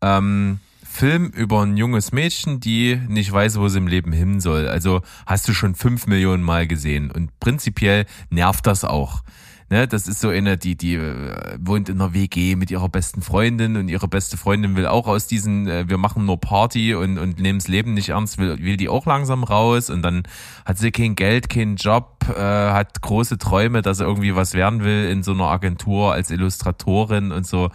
ähm, 0.00 0.60
Film 0.82 1.26
über 1.26 1.60
ein 1.60 1.76
junges 1.76 2.12
Mädchen, 2.12 2.60
die 2.60 2.98
nicht 3.08 3.30
weiß, 3.30 3.60
wo 3.60 3.68
sie 3.68 3.76
im 3.76 3.88
Leben 3.88 4.12
hin 4.12 4.40
soll. 4.40 4.68
Also 4.68 5.02
hast 5.26 5.46
du 5.48 5.52
schon 5.52 5.74
fünf 5.74 6.06
Millionen 6.06 6.42
Mal 6.42 6.66
gesehen 6.66 7.10
und 7.10 7.38
prinzipiell 7.38 8.06
nervt 8.30 8.66
das 8.66 8.84
auch. 8.84 9.20
Ne, 9.68 9.88
das 9.88 10.06
ist 10.06 10.20
so 10.20 10.28
eine, 10.28 10.56
die, 10.56 10.76
die 10.76 10.94
äh, 10.94 11.58
wohnt 11.58 11.88
in 11.88 12.00
einer 12.00 12.14
WG 12.14 12.54
mit 12.54 12.70
ihrer 12.70 12.88
besten 12.88 13.20
Freundin 13.20 13.76
und 13.76 13.88
ihre 13.88 14.06
beste 14.06 14.36
Freundin 14.36 14.76
will 14.76 14.86
auch 14.86 15.08
aus 15.08 15.26
diesen, 15.26 15.66
äh, 15.66 15.88
wir 15.88 15.98
machen 15.98 16.24
nur 16.24 16.38
Party 16.38 16.94
und, 16.94 17.18
und 17.18 17.40
nehmen 17.40 17.58
das 17.58 17.66
Leben 17.66 17.92
nicht 17.92 18.10
ernst, 18.10 18.38
will, 18.38 18.62
will 18.62 18.76
die 18.76 18.88
auch 18.88 19.06
langsam 19.06 19.42
raus 19.42 19.90
und 19.90 20.02
dann 20.02 20.22
hat 20.64 20.78
sie 20.78 20.92
kein 20.92 21.16
Geld, 21.16 21.48
keinen 21.48 21.74
Job, 21.74 22.24
äh, 22.28 22.40
hat 22.40 23.02
große 23.02 23.38
Träume, 23.38 23.82
dass 23.82 23.98
sie 23.98 24.04
irgendwie 24.04 24.36
was 24.36 24.54
werden 24.54 24.84
will 24.84 25.08
in 25.10 25.24
so 25.24 25.32
einer 25.32 25.46
Agentur 25.46 26.12
als 26.12 26.30
Illustratorin 26.30 27.32
und 27.32 27.44
so. 27.44 27.70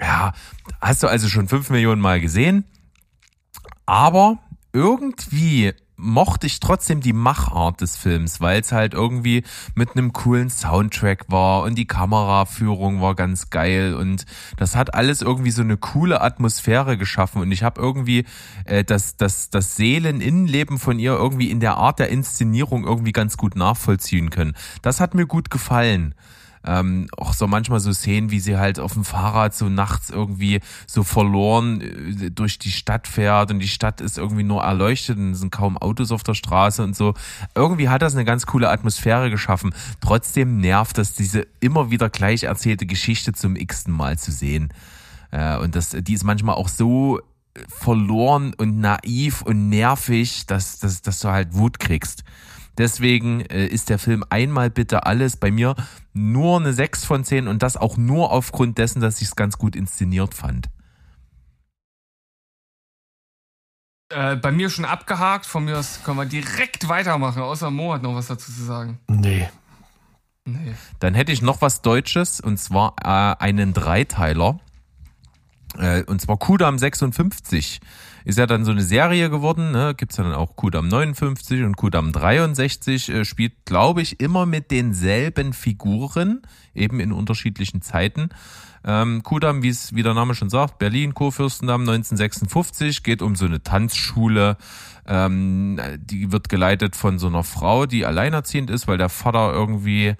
Ja, 0.00 0.32
hast 0.80 1.02
du 1.02 1.06
also 1.06 1.28
schon 1.28 1.48
fünf 1.48 1.68
Millionen 1.68 2.00
Mal 2.00 2.22
gesehen, 2.22 2.64
aber 3.84 4.38
irgendwie 4.72 5.74
mochte 6.06 6.46
ich 6.46 6.60
trotzdem 6.60 7.00
die 7.00 7.12
Machart 7.12 7.80
des 7.80 7.96
Films, 7.96 8.40
weil 8.40 8.60
es 8.60 8.72
halt 8.72 8.94
irgendwie 8.94 9.42
mit 9.74 9.90
einem 9.92 10.12
coolen 10.12 10.48
Soundtrack 10.48 11.24
war 11.28 11.64
und 11.64 11.76
die 11.76 11.86
Kameraführung 11.86 13.02
war 13.02 13.14
ganz 13.14 13.50
geil 13.50 13.94
und 13.94 14.24
das 14.56 14.76
hat 14.76 14.94
alles 14.94 15.20
irgendwie 15.20 15.50
so 15.50 15.62
eine 15.62 15.76
coole 15.76 16.20
Atmosphäre 16.20 16.96
geschaffen 16.96 17.42
und 17.42 17.52
ich 17.52 17.62
habe 17.62 17.80
irgendwie 17.80 18.24
äh, 18.64 18.84
das, 18.84 19.16
das, 19.16 19.50
das 19.50 19.76
Seeleninnenleben 19.76 20.78
von 20.78 20.98
ihr 20.98 21.12
irgendwie 21.12 21.50
in 21.50 21.60
der 21.60 21.76
Art 21.76 21.98
der 21.98 22.08
Inszenierung 22.08 22.86
irgendwie 22.86 23.12
ganz 23.12 23.36
gut 23.36 23.56
nachvollziehen 23.56 24.30
können. 24.30 24.54
Das 24.82 25.00
hat 25.00 25.14
mir 25.14 25.26
gut 25.26 25.50
gefallen. 25.50 26.14
Ähm, 26.66 27.06
auch 27.16 27.32
so 27.32 27.46
manchmal 27.46 27.78
so 27.78 27.92
Szenen, 27.92 28.30
wie 28.30 28.40
sie 28.40 28.56
halt 28.56 28.80
auf 28.80 28.94
dem 28.94 29.04
Fahrrad 29.04 29.54
so 29.54 29.68
nachts 29.68 30.10
irgendwie 30.10 30.60
so 30.86 31.04
verloren 31.04 31.80
äh, 31.80 32.30
durch 32.30 32.58
die 32.58 32.72
Stadt 32.72 33.06
fährt 33.06 33.52
und 33.52 33.60
die 33.60 33.68
Stadt 33.68 34.00
ist 34.00 34.18
irgendwie 34.18 34.42
nur 34.42 34.62
erleuchtet 34.62 35.16
und 35.16 35.32
es 35.32 35.38
sind 35.38 35.52
kaum 35.52 35.78
Autos 35.78 36.10
auf 36.10 36.24
der 36.24 36.34
Straße 36.34 36.82
und 36.82 36.96
so. 36.96 37.14
Irgendwie 37.54 37.88
hat 37.88 38.02
das 38.02 38.14
eine 38.14 38.24
ganz 38.24 38.46
coole 38.46 38.68
Atmosphäre 38.68 39.30
geschaffen. 39.30 39.74
Trotzdem 40.00 40.58
nervt 40.58 40.98
das, 40.98 41.14
diese 41.14 41.46
immer 41.60 41.90
wieder 41.90 42.10
gleich 42.10 42.42
erzählte 42.42 42.86
Geschichte 42.86 43.32
zum 43.32 43.54
x-ten 43.54 43.94
Mal 43.94 44.18
zu 44.18 44.32
sehen. 44.32 44.72
Äh, 45.30 45.58
und 45.58 45.76
das, 45.76 45.90
die 45.90 46.14
ist 46.14 46.24
manchmal 46.24 46.56
auch 46.56 46.68
so 46.68 47.20
verloren 47.68 48.54
und 48.54 48.80
naiv 48.80 49.42
und 49.42 49.68
nervig, 49.68 50.46
dass, 50.46 50.78
dass, 50.78 51.02
dass 51.02 51.20
du 51.20 51.28
halt 51.28 51.54
Wut 51.54 51.78
kriegst. 51.78 52.24
Deswegen 52.78 53.40
äh, 53.40 53.66
ist 53.66 53.88
der 53.88 53.98
Film 53.98 54.24
einmal 54.28 54.70
bitte 54.70 55.06
alles 55.06 55.36
bei 55.36 55.50
mir 55.50 55.74
nur 56.12 56.58
eine 56.58 56.72
6 56.72 57.04
von 57.04 57.24
10 57.24 57.48
und 57.48 57.62
das 57.62 57.76
auch 57.76 57.96
nur 57.96 58.32
aufgrund 58.32 58.78
dessen, 58.78 59.00
dass 59.00 59.20
ich 59.20 59.28
es 59.28 59.36
ganz 59.36 59.58
gut 59.58 59.76
inszeniert 59.76 60.34
fand. 60.34 60.68
Äh, 64.08 64.36
bei 64.36 64.52
mir 64.52 64.70
schon 64.70 64.84
abgehakt, 64.84 65.46
von 65.46 65.64
mir 65.64 65.78
aus 65.78 66.00
können 66.04 66.18
wir 66.18 66.26
direkt 66.26 66.88
weitermachen, 66.88 67.42
außer 67.42 67.70
Mo 67.70 67.92
hat 67.92 68.02
noch 68.02 68.14
was 68.14 68.28
dazu 68.28 68.52
zu 68.52 68.62
sagen. 68.62 69.00
Nee. 69.08 69.48
Nee. 70.44 70.74
Dann 71.00 71.14
hätte 71.14 71.32
ich 71.32 71.42
noch 71.42 71.60
was 71.60 71.82
Deutsches 71.82 72.40
und 72.40 72.58
zwar 72.58 72.94
äh, 73.02 73.42
einen 73.42 73.72
Dreiteiler. 73.72 74.60
Äh, 75.76 76.04
und 76.04 76.20
zwar 76.20 76.38
Kudam 76.38 76.78
56 76.78 77.80
ist 78.26 78.38
ja 78.38 78.46
dann 78.46 78.64
so 78.64 78.72
eine 78.72 78.82
Serie 78.82 79.30
geworden, 79.30 79.70
ne? 79.70 79.94
Gibt's 79.96 80.16
ja 80.16 80.24
dann 80.24 80.32
auch 80.34 80.56
Kudam 80.56 80.88
59 80.88 81.62
und 81.62 81.76
Kudam 81.76 82.10
63, 82.10 83.08
äh, 83.08 83.24
spielt, 83.24 83.64
glaube 83.64 84.02
ich, 84.02 84.18
immer 84.18 84.46
mit 84.46 84.72
denselben 84.72 85.52
Figuren, 85.52 86.42
eben 86.74 86.98
in 86.98 87.12
unterschiedlichen 87.12 87.82
Zeiten. 87.82 88.30
Ähm, 88.84 89.22
Kudam, 89.22 89.62
wie 89.62 89.68
es 89.68 89.94
wie 89.94 90.02
der 90.02 90.14
Name 90.14 90.34
schon 90.34 90.50
sagt, 90.50 90.80
Berlin, 90.80 91.14
Kurfürstendamm 91.14 91.82
1956, 91.82 93.04
geht 93.04 93.22
um 93.22 93.36
so 93.36 93.44
eine 93.44 93.62
Tanzschule. 93.62 94.56
Ähm, 95.06 95.78
die 95.98 96.32
wird 96.32 96.48
geleitet 96.48 96.96
von 96.96 97.20
so 97.20 97.28
einer 97.28 97.44
Frau, 97.44 97.86
die 97.86 98.06
alleinerziehend 98.06 98.70
ist, 98.70 98.88
weil 98.88 98.98
der 98.98 99.08
Vater 99.08 99.52
irgendwie, 99.52 100.16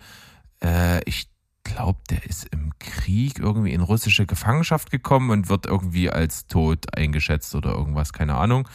äh, 0.63 1.01
ich 1.07 1.27
glaube, 1.67 1.99
der 2.11 2.25
ist 2.25 2.47
im 2.53 2.73
Krieg 2.79 3.39
irgendwie 3.39 3.73
in 3.73 3.81
russische 3.81 4.27
Gefangenschaft 4.27 4.91
gekommen 4.91 5.31
und 5.31 5.49
wird 5.49 5.67
irgendwie 5.67 6.11
als 6.11 6.47
tot 6.47 6.97
eingeschätzt 6.97 7.55
oder 7.55 7.73
irgendwas, 7.73 8.13
keine 8.13 8.35
Ahnung. 8.37 8.69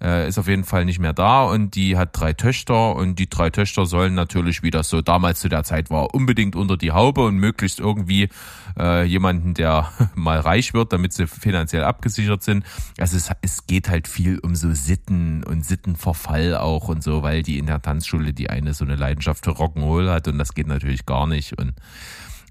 Äh, 0.00 0.28
ist 0.28 0.38
auf 0.38 0.46
jeden 0.46 0.62
Fall 0.62 0.84
nicht 0.84 1.00
mehr 1.00 1.12
da 1.12 1.42
und 1.42 1.74
die 1.74 1.96
hat 1.96 2.10
drei 2.12 2.32
Töchter 2.32 2.94
und 2.94 3.18
die 3.18 3.28
drei 3.28 3.50
Töchter 3.50 3.84
sollen 3.84 4.14
natürlich, 4.14 4.62
wie 4.62 4.70
das 4.70 4.88
so 4.88 5.02
damals 5.02 5.40
zu 5.40 5.48
der 5.48 5.64
Zeit 5.64 5.90
war, 5.90 6.14
unbedingt 6.14 6.54
unter 6.54 6.76
die 6.76 6.92
Haube 6.92 7.24
und 7.24 7.36
möglichst 7.36 7.80
irgendwie 7.80 8.28
äh, 8.78 9.04
jemanden, 9.04 9.54
der 9.54 9.90
mal 10.14 10.38
reich 10.38 10.72
wird, 10.72 10.92
damit 10.92 11.14
sie 11.14 11.26
finanziell 11.26 11.82
abgesichert 11.82 12.44
sind. 12.44 12.64
Also 12.98 13.16
es, 13.16 13.30
es 13.42 13.66
geht 13.66 13.88
halt 13.88 14.06
viel 14.06 14.38
um 14.38 14.54
so 14.54 14.72
Sitten 14.72 15.42
und 15.42 15.66
Sittenverfall 15.66 16.56
auch 16.56 16.88
und 16.88 17.02
so, 17.02 17.24
weil 17.24 17.42
die 17.42 17.58
in 17.58 17.66
der 17.66 17.82
Tanzschule 17.82 18.32
die 18.32 18.50
eine 18.50 18.74
so 18.74 18.84
eine 18.84 18.94
Leidenschaft 18.94 19.44
für 19.44 19.50
Rock'n'Roll 19.50 20.10
hat 20.10 20.28
und 20.28 20.38
das 20.38 20.54
geht 20.54 20.68
natürlich 20.68 21.06
gar 21.06 21.26
nicht 21.26 21.58
und 21.58 21.74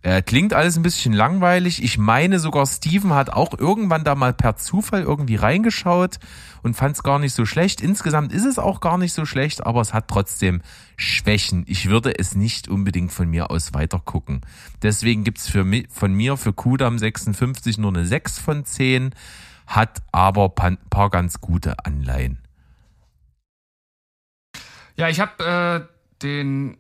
äh, 0.04 0.22
klingt 0.22 0.54
alles 0.54 0.78
ein 0.78 0.84
bisschen 0.84 1.14
langweilig. 1.14 1.84
Ich 1.84 1.98
meine 1.98 2.40
sogar, 2.40 2.66
Steven 2.66 3.14
hat 3.14 3.30
auch 3.30 3.58
irgendwann 3.58 4.04
da 4.04 4.16
mal 4.16 4.34
per 4.34 4.56
Zufall 4.56 5.02
irgendwie 5.02 5.36
reingeschaut 5.36 6.20
und 6.62 6.76
fand 6.76 6.96
es 6.96 7.04
gar 7.04 7.20
nicht 7.20 7.34
so 7.34 7.46
schlecht. 7.46 7.82
Insgesamt 7.82 8.32
ist 8.32 8.46
es 8.46 8.60
auch 8.60 8.80
gar 8.80 8.98
nicht 8.98 9.14
so 9.14 9.26
schlecht, 9.26 9.66
aber 9.66 9.82
es 9.82 9.94
hat 9.94 10.08
trotzdem 10.08 10.62
Schwächen. 10.96 11.64
Ich 11.68 11.90
würde 11.90 12.18
es 12.18 12.36
nicht 12.36 12.68
unbedingt 12.68 13.12
von 13.12 13.30
mir 13.30 13.50
aus 13.50 13.74
weitergucken. 13.74 14.42
Deswegen 14.82 15.24
gibt's 15.24 15.50
für 15.50 15.66
von 15.90 16.14
mir 16.14 16.38
für 16.38 16.54
Kudam 16.54 16.98
56 16.98 17.78
nur 17.78 17.92
eine 17.92 18.06
6 18.06 18.40
von 18.40 18.66
10, 18.66 19.14
hat 19.66 20.02
aber 20.12 20.54
ein 20.62 20.78
paar 20.90 21.10
ganz 21.10 21.42
gute 21.42 21.86
Anleihen. 21.86 22.40
Ja, 24.96 25.10
ich 25.10 25.20
habe 25.20 25.88
äh, 25.90 26.24
den 26.24 26.78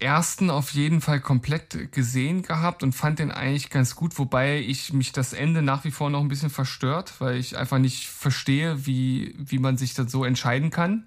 ersten 0.00 0.50
auf 0.50 0.72
jeden 0.72 1.00
Fall 1.00 1.20
komplett 1.20 1.92
gesehen 1.92 2.42
gehabt 2.42 2.82
und 2.82 2.94
fand 2.94 3.18
den 3.18 3.30
eigentlich 3.30 3.70
ganz 3.70 3.94
gut, 3.94 4.18
wobei 4.18 4.60
ich 4.60 4.92
mich 4.92 5.12
das 5.12 5.32
Ende 5.32 5.62
nach 5.62 5.84
wie 5.84 5.90
vor 5.90 6.10
noch 6.10 6.20
ein 6.20 6.28
bisschen 6.28 6.50
verstört, 6.50 7.14
weil 7.18 7.36
ich 7.36 7.56
einfach 7.56 7.78
nicht 7.78 8.08
verstehe, 8.08 8.86
wie, 8.86 9.34
wie 9.38 9.58
man 9.58 9.76
sich 9.76 9.94
das 9.94 10.10
so 10.10 10.24
entscheiden 10.24 10.70
kann. 10.70 11.04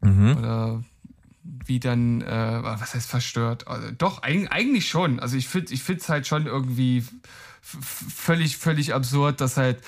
Mhm. 0.00 0.36
Oder 0.36 0.84
wie 1.42 1.80
dann, 1.80 2.20
äh, 2.20 2.62
was 2.62 2.94
heißt 2.94 3.08
verstört? 3.08 3.66
Also, 3.66 3.90
doch, 3.90 4.22
eigentlich 4.22 4.88
schon. 4.88 5.18
Also 5.18 5.36
ich 5.36 5.48
finde 5.48 5.72
ich 5.72 5.82
finde 5.82 6.02
es 6.02 6.08
halt 6.08 6.26
schon 6.26 6.46
irgendwie 6.46 7.04
völlig, 7.60 8.56
völlig 8.58 8.94
absurd, 8.94 9.40
dass 9.40 9.56
halt 9.56 9.82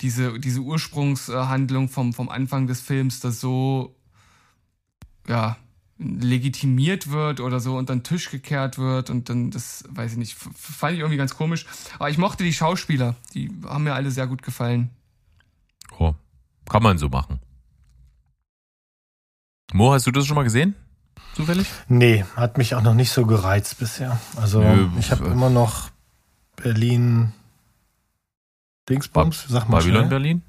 diese, 0.00 0.38
diese 0.38 0.60
Ursprungshandlung 0.60 1.88
vom, 1.88 2.12
vom 2.12 2.28
Anfang 2.28 2.66
des 2.66 2.80
Films 2.80 3.20
das 3.20 3.40
so, 3.40 3.96
ja, 5.28 5.56
legitimiert 5.98 7.10
wird 7.10 7.40
oder 7.40 7.60
so 7.60 7.76
unter 7.76 7.94
den 7.94 8.02
Tisch 8.02 8.30
gekehrt 8.30 8.78
wird 8.78 9.10
und 9.10 9.28
dann, 9.28 9.50
das 9.50 9.84
weiß 9.88 10.12
ich 10.12 10.18
nicht, 10.18 10.34
fand 10.34 10.94
ich 10.94 11.00
irgendwie 11.00 11.16
ganz 11.16 11.36
komisch. 11.36 11.66
Aber 11.98 12.10
ich 12.10 12.18
mochte 12.18 12.42
die 12.42 12.52
Schauspieler, 12.52 13.14
die 13.32 13.50
haben 13.64 13.84
mir 13.84 13.94
alle 13.94 14.10
sehr 14.10 14.26
gut 14.26 14.42
gefallen. 14.42 14.90
Oh, 15.98 16.14
kann 16.68 16.82
man 16.82 16.98
so 16.98 17.08
machen. 17.08 17.38
Mo, 19.72 19.92
hast 19.92 20.06
du 20.06 20.10
das 20.10 20.26
schon 20.26 20.36
mal 20.36 20.42
gesehen? 20.42 20.74
Zufällig? 21.34 21.66
Nee, 21.88 22.24
hat 22.36 22.58
mich 22.58 22.74
auch 22.74 22.82
noch 22.82 22.94
nicht 22.94 23.10
so 23.10 23.26
gereizt 23.26 23.78
bisher. 23.78 24.20
Also 24.36 24.60
Nö, 24.60 24.88
ich 24.98 25.10
habe 25.10 25.26
immer 25.26 25.50
noch 25.50 25.90
Berlin 26.56 27.32
Dingsbums, 28.88 29.46
sag 29.48 29.68
mal 29.68 29.78
Babylon 29.78 30.02
schnell. 30.02 30.08
Berlin? 30.08 30.42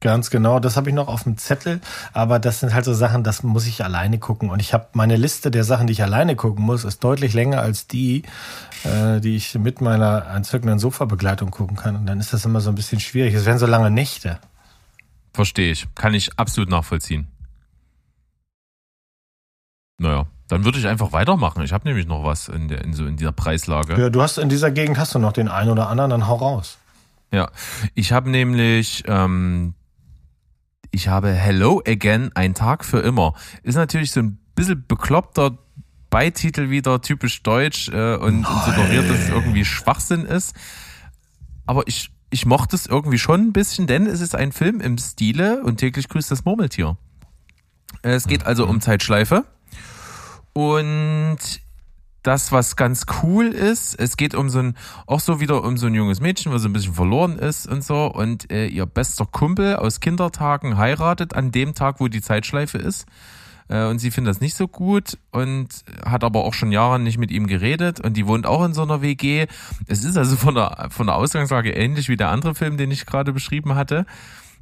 Ganz 0.00 0.30
genau, 0.30 0.60
das 0.60 0.78
habe 0.78 0.88
ich 0.88 0.94
noch 0.94 1.08
auf 1.08 1.24
dem 1.24 1.36
Zettel, 1.36 1.80
aber 2.14 2.38
das 2.38 2.60
sind 2.60 2.72
halt 2.72 2.86
so 2.86 2.94
Sachen, 2.94 3.22
das 3.22 3.42
muss 3.42 3.66
ich 3.66 3.84
alleine 3.84 4.18
gucken. 4.18 4.48
Und 4.48 4.58
ich 4.58 4.72
habe 4.72 4.88
meine 4.94 5.16
Liste 5.16 5.50
der 5.50 5.62
Sachen, 5.62 5.86
die 5.86 5.92
ich 5.92 6.02
alleine 6.02 6.36
gucken 6.36 6.64
muss, 6.64 6.84
ist 6.84 7.04
deutlich 7.04 7.34
länger 7.34 7.60
als 7.60 7.86
die, 7.86 8.22
äh, 8.84 9.20
die 9.20 9.36
ich 9.36 9.54
mit 9.56 9.82
meiner 9.82 10.26
entzückenden 10.34 10.78
Sofa-Begleitung 10.78 11.50
gucken 11.50 11.76
kann. 11.76 11.96
Und 11.96 12.06
dann 12.06 12.18
ist 12.18 12.32
das 12.32 12.46
immer 12.46 12.62
so 12.62 12.70
ein 12.70 12.76
bisschen 12.76 12.98
schwierig. 12.98 13.34
Es 13.34 13.44
werden 13.44 13.58
so 13.58 13.66
lange 13.66 13.90
Nächte. 13.90 14.38
Verstehe 15.34 15.70
ich. 15.70 15.86
Kann 15.94 16.14
ich 16.14 16.38
absolut 16.38 16.70
nachvollziehen. 16.70 17.28
Naja, 19.98 20.26
dann 20.48 20.64
würde 20.64 20.78
ich 20.78 20.86
einfach 20.86 21.12
weitermachen. 21.12 21.62
Ich 21.62 21.74
habe 21.74 21.86
nämlich 21.86 22.06
noch 22.06 22.24
was 22.24 22.48
in, 22.48 22.68
der, 22.68 22.82
in, 22.82 22.94
so 22.94 23.04
in 23.04 23.18
dieser 23.18 23.32
Preislage. 23.32 24.00
Ja, 24.00 24.08
du 24.08 24.22
hast 24.22 24.38
in 24.38 24.48
dieser 24.48 24.70
Gegend 24.70 24.98
hast 24.98 25.14
du 25.14 25.18
noch 25.18 25.34
den 25.34 25.48
einen 25.48 25.68
oder 25.68 25.90
anderen, 25.90 26.10
dann 26.10 26.26
hau 26.26 26.36
raus. 26.36 26.78
Ja, 27.32 27.50
ich 27.94 28.12
habe 28.12 28.30
nämlich 28.30 29.04
ähm, 29.06 29.74
ich 30.90 31.08
habe 31.08 31.32
Hello 31.32 31.82
Again, 31.86 32.30
ein 32.34 32.54
Tag 32.54 32.84
für 32.84 33.00
immer. 33.00 33.34
Ist 33.62 33.76
natürlich 33.76 34.12
so 34.12 34.20
ein 34.20 34.38
bisschen 34.54 34.84
bekloppter 34.86 35.58
Beititel 36.10 36.70
wieder, 36.70 37.00
typisch 37.00 37.42
deutsch 37.42 37.88
äh, 37.88 38.16
und, 38.16 38.44
und 38.44 38.64
suggeriert, 38.64 39.08
dass 39.08 39.20
es 39.20 39.28
irgendwie 39.28 39.64
Schwachsinn 39.64 40.24
ist. 40.24 40.54
Aber 41.66 41.86
ich, 41.86 42.10
ich 42.30 42.46
mochte 42.46 42.74
es 42.74 42.86
irgendwie 42.86 43.18
schon 43.18 43.42
ein 43.42 43.52
bisschen, 43.52 43.86
denn 43.86 44.06
es 44.06 44.20
ist 44.20 44.34
ein 44.34 44.52
Film 44.52 44.80
im 44.80 44.98
Stile 44.98 45.62
und 45.62 45.76
täglich 45.76 46.08
grüßt 46.08 46.30
das 46.30 46.44
Murmeltier. 46.44 46.96
Es 48.02 48.26
geht 48.26 48.44
also 48.44 48.66
um 48.66 48.80
Zeitschleife. 48.80 49.44
Und 50.52 51.38
das, 52.22 52.52
was 52.52 52.76
ganz 52.76 53.06
cool 53.22 53.46
ist, 53.46 53.94
es 53.98 54.16
geht 54.16 54.34
um 54.34 54.50
so 54.50 54.58
ein, 54.58 54.76
auch 55.06 55.20
so 55.20 55.40
wieder 55.40 55.64
um 55.64 55.76
so 55.76 55.86
ein 55.86 55.94
junges 55.94 56.20
Mädchen, 56.20 56.52
was 56.52 56.62
so 56.62 56.68
ein 56.68 56.72
bisschen 56.72 56.94
verloren 56.94 57.38
ist 57.38 57.66
und 57.66 57.82
so. 57.82 58.06
Und 58.06 58.50
äh, 58.52 58.66
ihr 58.66 58.86
bester 58.86 59.26
Kumpel 59.26 59.76
aus 59.76 60.00
Kindertagen 60.00 60.76
heiratet 60.76 61.34
an 61.34 61.50
dem 61.50 61.74
Tag, 61.74 62.00
wo 62.00 62.08
die 62.08 62.20
Zeitschleife 62.20 62.78
ist. 62.78 63.06
Äh, 63.68 63.86
und 63.86 63.98
sie 63.98 64.10
findet 64.10 64.34
das 64.34 64.40
nicht 64.40 64.56
so 64.56 64.68
gut 64.68 65.18
und 65.30 65.68
hat 66.04 66.24
aber 66.24 66.44
auch 66.44 66.54
schon 66.54 66.72
Jahre 66.72 66.98
nicht 66.98 67.18
mit 67.18 67.30
ihm 67.30 67.46
geredet. 67.46 68.00
Und 68.00 68.16
die 68.16 68.26
wohnt 68.26 68.46
auch 68.46 68.64
in 68.64 68.74
so 68.74 68.82
einer 68.82 69.00
WG. 69.00 69.46
Es 69.86 70.04
ist 70.04 70.16
also 70.16 70.36
von 70.36 70.54
der, 70.54 70.88
von 70.90 71.06
der 71.06 71.16
Ausgangslage 71.16 71.70
ähnlich 71.70 72.08
wie 72.08 72.16
der 72.16 72.30
andere 72.30 72.54
Film, 72.54 72.76
den 72.76 72.90
ich 72.90 73.06
gerade 73.06 73.32
beschrieben 73.32 73.74
hatte 73.74 74.04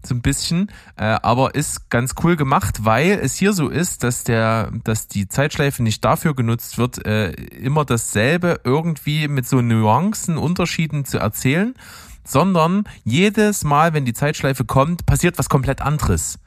so 0.02 0.14
ein 0.14 0.22
bisschen, 0.22 0.70
äh, 0.96 1.04
aber 1.04 1.54
ist 1.54 1.90
ganz 1.90 2.14
cool 2.22 2.36
gemacht, 2.36 2.84
weil 2.84 3.18
es 3.22 3.36
hier 3.36 3.52
so 3.52 3.68
ist, 3.68 4.04
dass 4.04 4.24
der, 4.24 4.70
dass 4.84 5.08
die 5.08 5.28
Zeitschleife 5.28 5.82
nicht 5.82 6.04
dafür 6.04 6.34
genutzt 6.34 6.78
wird, 6.78 7.04
äh, 7.06 7.30
immer 7.32 7.84
dasselbe 7.84 8.60
irgendwie 8.64 9.28
mit 9.28 9.46
so 9.46 9.60
Nuancen, 9.60 10.38
Unterschieden 10.38 11.04
zu 11.04 11.18
erzählen, 11.18 11.74
sondern 12.24 12.84
jedes 13.04 13.64
Mal, 13.64 13.94
wenn 13.94 14.04
die 14.04 14.14
Zeitschleife 14.14 14.64
kommt, 14.64 15.06
passiert 15.06 15.38
was 15.38 15.48
komplett 15.48 15.80
anderes. 15.80 16.38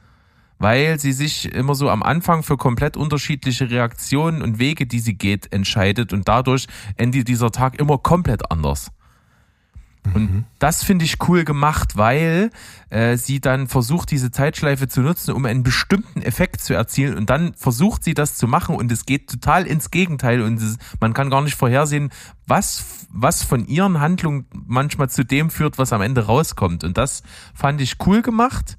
Weil 0.58 1.00
sie 1.00 1.12
sich 1.12 1.52
immer 1.52 1.74
so 1.74 1.90
am 1.90 2.04
Anfang 2.04 2.44
für 2.44 2.56
komplett 2.56 2.96
unterschiedliche 2.96 3.68
Reaktionen 3.68 4.42
und 4.42 4.60
Wege, 4.60 4.86
die 4.86 5.00
sie 5.00 5.14
geht, 5.14 5.52
entscheidet 5.52 6.12
und 6.12 6.28
dadurch 6.28 6.68
endet 6.96 7.26
dieser 7.26 7.50
Tag 7.50 7.80
immer 7.80 7.98
komplett 7.98 8.50
anders. 8.50 8.92
Und 10.14 10.44
das 10.58 10.82
finde 10.82 11.04
ich 11.04 11.16
cool 11.28 11.44
gemacht, 11.44 11.96
weil 11.96 12.50
äh, 12.90 13.16
sie 13.16 13.40
dann 13.40 13.68
versucht, 13.68 14.10
diese 14.10 14.30
Zeitschleife 14.30 14.88
zu 14.88 15.00
nutzen, 15.00 15.32
um 15.32 15.44
einen 15.46 15.62
bestimmten 15.62 16.22
Effekt 16.22 16.60
zu 16.60 16.74
erzielen. 16.74 17.16
Und 17.16 17.30
dann 17.30 17.54
versucht 17.54 18.02
sie 18.02 18.14
das 18.14 18.36
zu 18.36 18.48
machen 18.48 18.74
und 18.74 18.90
es 18.90 19.06
geht 19.06 19.30
total 19.30 19.66
ins 19.66 19.90
Gegenteil. 19.90 20.42
Und 20.42 20.60
es, 20.60 20.76
man 21.00 21.14
kann 21.14 21.30
gar 21.30 21.42
nicht 21.42 21.54
vorhersehen, 21.54 22.10
was, 22.46 23.06
was 23.12 23.44
von 23.44 23.66
ihren 23.66 24.00
Handlungen 24.00 24.46
manchmal 24.52 25.08
zu 25.08 25.24
dem 25.24 25.50
führt, 25.50 25.78
was 25.78 25.92
am 25.92 26.02
Ende 26.02 26.26
rauskommt. 26.26 26.82
Und 26.84 26.98
das 26.98 27.22
fand 27.54 27.80
ich 27.80 27.96
cool 28.04 28.22
gemacht. 28.22 28.76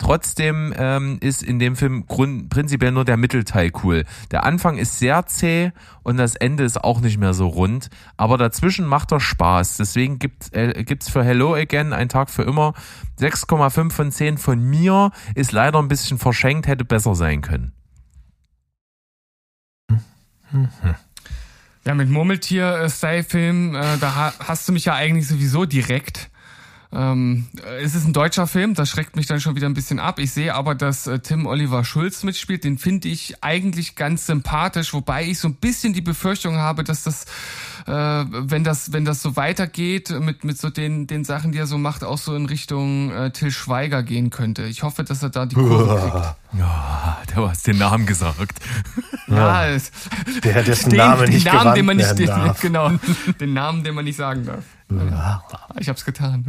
Trotzdem 0.00 0.72
ähm, 0.78 1.18
ist 1.20 1.42
in 1.42 1.58
dem 1.58 1.76
Film 1.76 2.06
grund, 2.06 2.48
prinzipiell 2.48 2.90
nur 2.90 3.04
der 3.04 3.18
Mittelteil 3.18 3.70
cool. 3.84 4.06
Der 4.30 4.44
Anfang 4.44 4.78
ist 4.78 4.98
sehr 4.98 5.26
zäh 5.26 5.72
und 6.02 6.16
das 6.16 6.36
Ende 6.36 6.64
ist 6.64 6.82
auch 6.82 7.02
nicht 7.02 7.18
mehr 7.18 7.34
so 7.34 7.46
rund. 7.46 7.90
Aber 8.16 8.38
dazwischen 8.38 8.86
macht 8.86 9.12
er 9.12 9.20
Spaß. 9.20 9.76
Deswegen 9.76 10.18
gibt 10.18 10.54
äh, 10.54 10.84
gibt's 10.84 11.10
für 11.10 11.22
Hello 11.22 11.54
Again, 11.54 11.92
ein 11.92 12.08
Tag 12.08 12.30
für 12.30 12.44
immer, 12.44 12.72
6,5 13.20 13.90
von 13.90 14.10
10 14.10 14.38
von 14.38 14.58
mir. 14.58 15.10
Ist 15.34 15.52
leider 15.52 15.78
ein 15.78 15.88
bisschen 15.88 16.18
verschenkt, 16.18 16.66
hätte 16.66 16.86
besser 16.86 17.14
sein 17.14 17.42
können. 17.42 17.74
Ja, 21.84 21.94
mit 21.94 22.08
Murmeltier-Style-Film, 22.08 23.74
äh, 23.74 23.98
da 23.98 24.14
ha 24.14 24.32
hast 24.38 24.66
du 24.66 24.72
mich 24.72 24.86
ja 24.86 24.94
eigentlich 24.94 25.28
sowieso 25.28 25.66
direkt. 25.66 26.29
Ähm, 26.92 27.46
es 27.80 27.94
ist 27.94 28.04
ein 28.04 28.12
deutscher 28.12 28.48
Film, 28.48 28.74
das 28.74 28.88
schreckt 28.88 29.14
mich 29.14 29.26
dann 29.26 29.40
schon 29.40 29.54
wieder 29.54 29.68
ein 29.68 29.74
bisschen 29.74 30.00
ab. 30.00 30.18
Ich 30.18 30.32
sehe 30.32 30.54
aber, 30.54 30.74
dass 30.74 31.06
äh, 31.06 31.20
Tim 31.20 31.46
Oliver 31.46 31.84
Schulz 31.84 32.24
mitspielt. 32.24 32.64
Den 32.64 32.78
finde 32.78 33.08
ich 33.08 33.44
eigentlich 33.44 33.94
ganz 33.94 34.26
sympathisch, 34.26 34.92
wobei 34.92 35.24
ich 35.24 35.38
so 35.38 35.46
ein 35.46 35.54
bisschen 35.54 35.92
die 35.92 36.00
Befürchtung 36.00 36.56
habe, 36.56 36.82
dass 36.82 37.04
das, 37.04 37.26
äh, 37.86 37.92
wenn 37.92 38.64
das, 38.64 38.92
wenn 38.92 39.04
das 39.04 39.22
so 39.22 39.36
weitergeht 39.36 40.10
mit 40.10 40.42
mit 40.42 40.58
so 40.58 40.68
den 40.68 41.06
den 41.06 41.24
Sachen, 41.24 41.52
die 41.52 41.58
er 41.58 41.68
so 41.68 41.78
macht, 41.78 42.02
auch 42.02 42.18
so 42.18 42.34
in 42.34 42.46
Richtung 42.46 43.12
äh, 43.12 43.30
Till 43.30 43.52
Schweiger 43.52 44.02
gehen 44.02 44.30
könnte. 44.30 44.64
Ich 44.64 44.82
hoffe, 44.82 45.04
dass 45.04 45.22
er 45.22 45.30
da 45.30 45.46
die 45.46 45.54
Kurve 45.54 46.10
kriegt. 46.10 46.58
Ja, 46.58 47.18
du 47.32 47.48
hast 47.48 47.68
den 47.68 47.78
Namen 47.78 48.06
gesagt. 48.06 48.58
Ja, 49.28 49.66
es, 49.68 49.92
Der, 50.42 50.64
dessen 50.64 50.90
den, 50.90 50.96
Name 50.98 51.26
den 51.26 51.34
nicht 51.34 51.46
Namen, 51.46 51.74
den 51.76 51.86
man 51.86 51.98
genannt 51.98 52.18
nicht, 52.18 52.28
den, 52.28 52.36
darf. 52.36 52.60
genau, 52.60 52.90
den 53.38 53.52
Namen, 53.52 53.84
den 53.84 53.94
man 53.94 54.04
nicht 54.04 54.16
sagen 54.16 54.44
darf. 54.44 54.64
Ich 55.78 55.88
hab's 55.88 56.04
getan. 56.04 56.44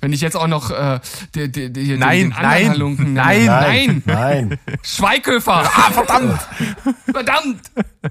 Wenn 0.00 0.12
ich 0.12 0.20
jetzt 0.20 0.36
auch 0.36 0.46
noch 0.46 0.70
äh, 0.70 1.00
die, 1.34 1.50
die, 1.52 1.72
die, 1.72 1.96
Nein, 1.98 2.30
den 2.30 2.32
anderen 2.32 2.50
nein, 2.50 2.68
Halunken 2.70 3.12
nenne. 3.12 3.46
nein, 3.46 3.46
nein, 3.46 4.02
Nein, 4.06 4.58
Schweighöfer. 4.82 5.62
Ah, 5.64 5.90
verdammt, 5.90 6.40
verdammt. 7.12 7.60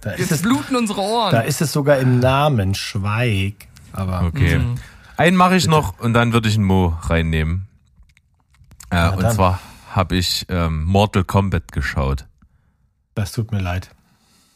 da 0.02 0.12
ist, 0.12 0.20
Jetzt 0.20 0.32
es, 0.32 0.41
bluten 0.41 0.76
unsere 0.76 1.02
Ohren. 1.02 1.32
da 1.32 1.41
ist 1.41 1.62
es 1.62 1.72
sogar 1.72 1.97
im 1.99 2.20
Namen 2.20 2.76
Schweig. 2.76 3.56
Aber 3.93 4.24
Okay. 4.24 4.60
Mhm. 4.60 4.76
Einen 5.18 5.38
mache 5.38 5.56
ich 5.56 5.68
noch 5.68 5.99
und 5.99 6.14
dann 6.14 6.34
würde 6.34 6.49
ich 6.49 6.56
einen 6.56 6.64
Mo 6.66 6.97
reinnehmen. 7.04 7.68
Äh, 8.89 9.10
und 9.10 9.22
dann. 9.24 9.36
zwar 9.36 9.60
habe 9.93 10.16
ich 10.16 10.45
ähm, 10.49 10.84
Mortal 10.84 11.24
Kombat 11.24 11.72
geschaut. 11.72 12.26
das 13.16 13.32
tut 13.32 13.52
mir 13.52 13.60
leid. 13.60 13.89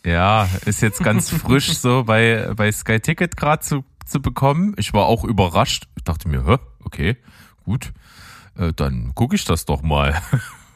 Ja, 0.05 0.47
ist 0.65 0.81
jetzt 0.81 1.03
ganz 1.03 1.29
frisch 1.29 1.73
so 1.79 2.03
bei, 2.03 2.51
bei 2.55 2.71
Sky 2.71 2.99
Ticket 2.99 3.35
gerade 3.37 3.61
zu, 3.63 3.83
zu 4.05 4.21
bekommen. 4.21 4.73
Ich 4.77 4.93
war 4.93 5.05
auch 5.05 5.23
überrascht. 5.23 5.87
Ich 5.95 6.03
dachte 6.03 6.29
mir, 6.29 6.45
hä, 6.45 6.57
okay, 6.83 7.17
gut, 7.63 7.93
äh, 8.57 8.73
dann 8.73 9.13
gucke 9.15 9.35
ich 9.35 9.45
das 9.45 9.65
doch 9.65 9.81
mal. 9.81 10.21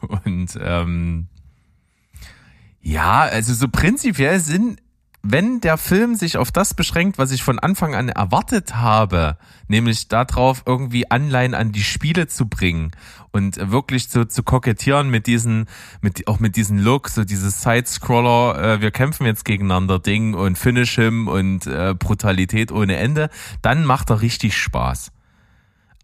Und 0.24 0.58
ähm, 0.60 1.28
ja, 2.82 3.20
also 3.20 3.52
so 3.54 3.68
prinzipiell 3.68 4.40
sind, 4.40 4.80
wenn 5.22 5.60
der 5.60 5.76
Film 5.76 6.14
sich 6.14 6.38
auf 6.38 6.50
das 6.50 6.72
beschränkt, 6.72 7.18
was 7.18 7.30
ich 7.30 7.42
von 7.42 7.58
Anfang 7.58 7.94
an 7.94 8.08
erwartet 8.08 8.76
habe, 8.76 9.36
nämlich 9.68 10.08
darauf 10.08 10.62
irgendwie 10.64 11.10
Anleihen 11.10 11.54
an 11.54 11.72
die 11.72 11.82
Spiele 11.82 12.26
zu 12.26 12.48
bringen 12.48 12.92
und 13.30 13.70
wirklich 13.70 14.08
so 14.08 14.24
zu 14.24 14.42
kokettieren 14.42 15.10
mit 15.10 15.26
diesen, 15.26 15.66
mit 16.00 16.26
auch 16.26 16.40
mit 16.40 16.56
diesen 16.56 16.78
Look, 16.78 17.10
so 17.10 17.24
dieses 17.24 17.60
Side-Scroller, 17.62 18.62
äh, 18.62 18.80
wir 18.80 18.90
kämpfen 18.90 19.26
jetzt 19.26 19.44
gegeneinander 19.44 19.98
Ding 19.98 20.34
und 20.34 20.56
Finish 20.56 20.94
him 20.94 21.28
und 21.28 21.66
äh, 21.66 21.94
Brutalität 21.98 22.72
ohne 22.72 22.96
Ende, 22.96 23.28
dann 23.60 23.84
macht 23.84 24.10
er 24.10 24.22
richtig 24.22 24.56
Spaß. 24.56 25.12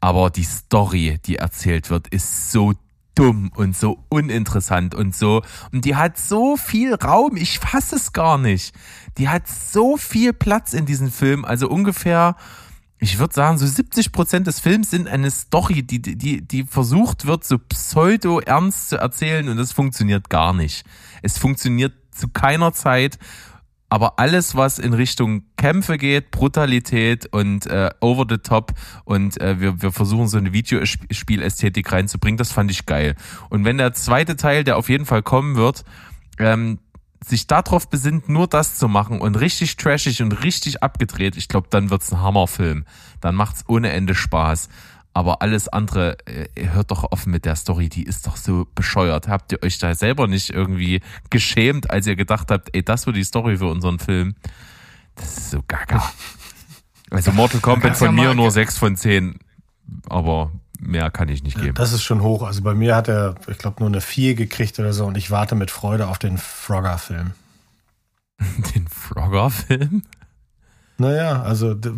Aber 0.01 0.29
die 0.29 0.45
Story, 0.45 1.19
die 1.25 1.37
erzählt 1.37 1.89
wird, 1.89 2.09
ist 2.09 2.53
so 2.53 2.75
dumm 3.17 3.51
und 3.55 3.77
so 3.77 4.05
uninteressant 4.09 4.95
und 4.95 5.17
so. 5.17 5.43
Und 5.73 5.85
die 5.85 5.97
hat 5.97 6.19
so 6.19 6.57
viel 6.57 6.95
Raum, 6.95 7.37
ich 7.37 7.59
fasse 7.59 7.97
es 7.97 8.13
gar 8.13 8.39
nicht. 8.39 8.75
Die 9.19 9.29
hat 9.29 9.49
so 9.49 9.97
viel 9.97 10.33
Platz 10.33 10.73
in 10.73 10.87
diesem 10.87 11.11
Film. 11.11 11.45
Also 11.45 11.69
ungefähr, 11.69 12.37
ich 12.99 13.19
würde 13.19 13.35
sagen, 13.35 13.59
so 13.59 13.67
70 13.67 14.13
Prozent 14.13 14.47
des 14.47 14.61
Films 14.61 14.91
sind 14.91 15.09
eine 15.09 15.31
Story, 15.31 15.83
die, 15.83 16.01
die, 16.01 16.47
die 16.47 16.65
versucht 16.65 17.27
wird, 17.27 17.45
so 17.45 17.59
pseudo-ernst 17.59 18.91
zu 18.91 18.99
erzählen 18.99 19.49
und 19.49 19.57
das 19.57 19.73
funktioniert 19.73 20.29
gar 20.29 20.53
nicht. 20.53 20.85
Es 21.23 21.39
funktioniert 21.39 21.95
zu 22.11 22.29
keiner 22.29 22.73
Zeit. 22.73 23.19
Aber 23.89 24.19
alles, 24.19 24.57
was 24.57 24.81
in 24.81 24.95
Richtung 24.95 25.45
Kämpfe 25.57 25.97
geht, 25.97 26.33
Brutalität 26.33 27.27
und 27.27 27.67
äh, 27.67 27.91
over 28.01 28.27
the 28.29 28.39
top 28.39 28.73
und 29.05 29.41
äh, 29.41 29.61
wir, 29.61 29.81
wir 29.81 29.93
versuchen 29.93 30.27
so 30.27 30.39
eine 30.39 30.53
Videospielästhetik 30.53 31.93
reinzubringen, 31.93 32.37
das 32.37 32.51
fand 32.51 32.73
ich 32.73 32.87
geil. 32.87 33.15
Und 33.49 33.65
wenn 33.65 33.79
der 33.79 33.93
zweite 33.93 34.35
Teil, 34.35 34.65
der 34.65 34.77
auf 34.77 34.89
jeden 34.89 35.07
Fall 35.07 35.23
kommen 35.23 35.55
wird, 35.55 35.85
ähm, 36.39 36.81
sich 37.25 37.47
darauf 37.47 37.89
besinnt, 37.89 38.29
nur 38.29 38.47
das 38.47 38.77
zu 38.77 38.89
machen 38.89 39.21
und 39.21 39.37
richtig 39.37 39.77
trashig 39.77 40.23
und 40.23 40.33
richtig 40.45 40.83
abgedreht, 40.83 41.37
ich 41.37 41.49
glaube, 41.49 41.69
dann 41.71 41.91
wird's 41.91 42.13
ein 42.13 42.21
Hammerfilm. 42.21 42.85
Dann 43.21 43.35
macht's 43.35 43.65
ohne 43.69 43.91
Ende 43.91 44.15
Spaß. 44.15 44.69
Aber 45.13 45.41
alles 45.41 45.67
andere, 45.69 46.19
äh, 46.27 46.69
hört 46.69 46.91
doch 46.91 47.11
offen 47.11 47.33
mit 47.33 47.47
der 47.47 47.57
Story, 47.57 47.89
die 47.89 48.03
ist 48.03 48.27
doch 48.27 48.37
so 48.37 48.67
bescheuert. 48.75 49.29
Habt 49.29 49.51
ihr 49.51 49.63
euch 49.63 49.79
da 49.79 49.95
selber 49.95 50.27
nicht 50.27 50.51
irgendwie 50.51 51.01
geschämt, 51.31 51.91
als 51.91 52.07
ihr 52.07 52.17
gedacht 52.17 52.51
habt, 52.51 52.69
ey, 52.75 52.83
das 52.83 53.07
wird 53.07 53.17
die 53.17 53.25
Story 53.25 53.57
für 53.57 53.69
unseren 53.69 53.99
Film? 53.99 54.35
Das 55.15 55.39
ist 55.39 55.51
so 55.51 55.63
gaga. 55.67 56.13
Also 57.09 57.31
Mortal 57.31 57.61
Kombat 57.61 57.97
von 57.97 58.17
mir 58.17 58.35
nur 58.35 58.51
6 58.51 58.79
von 58.79 58.97
10, 58.97 59.39
aber 60.09 60.51
mehr 60.81 61.11
kann 61.11 61.29
ich 61.29 61.43
nicht 61.43 61.59
geben. 61.59 61.75
Das 61.75 61.93
ist 61.93 62.03
schon 62.03 62.23
hoch. 62.23 62.43
Also 62.43 62.63
bei 62.63 62.75
mir 62.75 62.97
hat 62.97 63.09
er, 63.09 63.35
ich 63.49 63.59
glaube, 63.59 63.77
nur 63.81 63.89
eine 63.89 64.01
4 64.01 64.35
gekriegt 64.35 64.79
oder 64.79 64.93
so 64.93 65.07
und 65.07 65.17
ich 65.17 65.31
warte 65.31 65.55
mit 65.55 65.71
Freude 65.71 66.09
auf 66.09 66.19
den 66.19 66.39
Frogger-Film. 66.39 67.33
Den 68.75 68.87
Frogger-Film? 68.89 70.03
Naja, 70.99 71.43
also 71.43 71.75
du, 71.75 71.93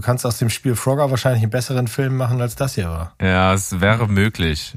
kannst 0.00 0.24
aus 0.24 0.38
dem 0.38 0.48
Spiel 0.48 0.76
Frogger 0.76 1.10
wahrscheinlich 1.10 1.42
einen 1.42 1.50
besseren 1.50 1.88
Film 1.88 2.16
machen, 2.16 2.40
als 2.40 2.54
das 2.54 2.76
hier 2.76 2.88
war. 2.88 3.14
Ja, 3.20 3.52
es 3.52 3.80
wäre 3.80 4.08
möglich. 4.08 4.76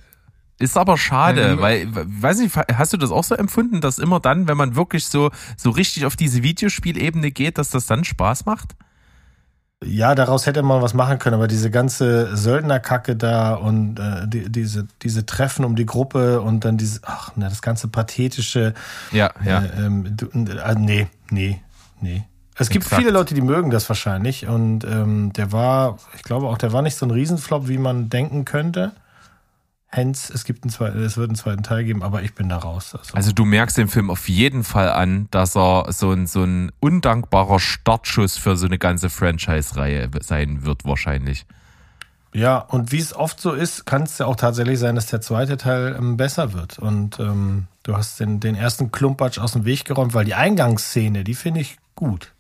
Ist 0.58 0.78
aber 0.78 0.98
schade, 0.98 1.42
Ja, 1.42 1.62
weil, 1.62 1.88
weiß 1.92 2.40
nicht, 2.40 2.56
hast 2.56 2.94
du 2.94 2.98
das 2.98 3.12
auch 3.12 3.24
so 3.24 3.36
empfunden, 3.36 3.82
dass 3.82 3.98
immer 3.98 4.20
dann, 4.20 4.48
wenn 4.48 4.58
man 4.58 4.76
wirklich 4.76 5.06
so, 5.08 5.32
so 5.58 5.72
richtig 5.72 6.06
auf 6.06 6.16
diese 6.16 6.44
Videospielebene 6.44 7.32
geht, 7.32 7.58
dass 7.58 7.70
das 7.70 7.88
dann 7.88 8.04
Spaß 8.04 8.46
macht? 8.46 8.76
Ja, 9.84 10.14
daraus 10.14 10.46
hätte 10.46 10.62
man 10.62 10.82
was 10.84 10.94
machen 10.94 11.18
können, 11.18 11.34
aber 11.34 11.48
diese 11.48 11.72
ganze 11.72 12.36
Söldnerkacke 12.38 13.16
da 13.16 13.56
und 13.56 14.00
äh, 14.00 14.28
die, 14.28 14.52
diese, 14.52 14.88
diese 15.02 15.26
Treffen 15.26 15.66
um 15.66 15.76
die 15.76 15.88
Gruppe 15.88 16.42
und 16.42 16.66
dann 16.66 16.78
dieses, 16.78 17.02
ach, 17.04 17.36
ne, 17.36 17.50
das 17.50 17.64
ganze 17.64 17.88
pathetische, 17.88 18.76
Ja, 19.12 19.32
ja. 19.44 19.64
Äh, 19.64 19.86
ähm, 19.86 20.16
du, 20.16 20.28
äh, 20.28 20.76
nee, 20.76 21.08
nee, 21.32 21.62
nee. 22.00 22.26
Es 22.56 22.70
gibt 22.70 22.86
Exakt. 22.86 23.02
viele 23.02 23.12
Leute, 23.12 23.34
die 23.34 23.42
mögen 23.42 23.72
das 23.72 23.90
wahrscheinlich 23.90 24.48
und 24.48 24.84
ähm, 24.84 25.34
der 25.34 25.52
war, 25.52 25.98
ich 26.16 26.22
glaube 26.22 26.48
auch, 26.48 26.60
der 26.60 26.74
war 26.74 26.84
nicht 26.84 26.96
so 26.96 27.08
ein 27.08 27.12
Riesenflop, 27.12 27.68
wie 27.68 27.80
man 27.80 28.10
denken 28.10 28.46
könnte. 28.46 28.92
Hens, 29.94 30.30
es 30.30 30.46
gibt 30.46 30.64
einen 30.64 30.72
zweiten, 30.72 31.04
es 31.04 31.18
wird 31.18 31.30
einen 31.30 31.36
zweiten 31.36 31.64
Teil 31.64 31.84
geben, 31.84 32.02
aber 32.02 32.24
ich 32.24 32.34
bin 32.34 32.48
da 32.48 32.58
raus. 32.58 32.96
Also, 32.96 33.14
Also 33.14 33.32
du 33.34 33.44
merkst 33.44 33.78
dem 33.78 33.90
Film 33.90 34.10
auf 34.10 34.30
jeden 34.30 34.64
Fall 34.64 34.90
an, 34.90 35.28
dass 35.32 35.56
er 35.58 35.92
so 35.92 36.12
ein, 36.12 36.28
so 36.28 36.44
ein 36.44 36.72
undankbarer 36.80 37.60
Startschuss 37.60 38.38
für 38.38 38.56
so 38.56 38.68
eine 38.68 38.78
ganze 38.78 39.10
Franchise-Reihe 39.10 40.10
sein 40.22 40.64
wird 40.66 40.86
wahrscheinlich. 40.86 41.46
ja, 42.34 42.58
und 42.60 42.94
wie 42.94 43.00
es 43.00 43.14
oft 43.14 43.42
so 43.42 43.52
ist, 43.52 43.86
kann 43.86 44.04
es 44.04 44.18
ja 44.18 44.26
auch 44.28 44.38
tatsächlich 44.38 44.80
sein, 44.80 44.96
dass 44.96 45.08
der 45.08 45.20
zweite 45.20 45.58
Teil 45.58 45.96
ähm, 46.00 46.16
besser 46.16 46.54
wird. 46.54 46.80
Und 46.80 47.20
ähm, 47.20 47.68
du 47.84 47.98
hast 47.98 48.18
den, 48.22 48.40
den 48.40 48.56
ersten 48.56 48.92
Klumpatsch 48.94 49.40
aus 49.40 49.52
dem 49.52 49.66
Weg 49.66 49.84
geräumt, 49.84 50.14
weil 50.14 50.24
die 50.24 50.36
Eingangsszene, 50.36 51.26
die 51.26 51.36
finde 51.36 51.60
ich 51.60 51.76
gut. 51.96 52.32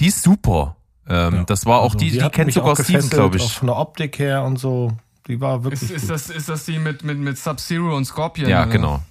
Die 0.00 0.06
ist 0.06 0.22
super. 0.22 0.76
Ähm, 1.06 1.34
Ja. 1.34 1.44
Das 1.44 1.66
war 1.66 1.80
auch 1.80 1.92
Also, 1.92 1.98
die, 1.98 2.12
die, 2.12 2.22
hat 2.22 2.32
kennt 2.32 2.54
sogar 2.54 2.74
Steven, 2.76 3.10
glaube 3.10 3.36
ich. 3.36 3.52
von 3.52 3.66
der 3.66 3.76
Optik 3.76 4.18
her 4.18 4.42
und 4.44 4.58
so. 4.58 4.92
Die 5.26 5.40
war 5.40 5.64
wirklich 5.64 5.82
Ist, 5.82 5.90
ist, 5.90 6.10
das, 6.10 6.30
ist 6.30 6.48
das 6.48 6.64
die 6.66 6.78
mit, 6.78 7.02
mit, 7.04 7.18
mit 7.18 7.38
Sub-Zero 7.38 7.96
und 7.96 8.04
Scorpion? 8.04 8.48
Ja, 8.48 8.62
oder? 8.64 8.72
genau. 8.72 9.02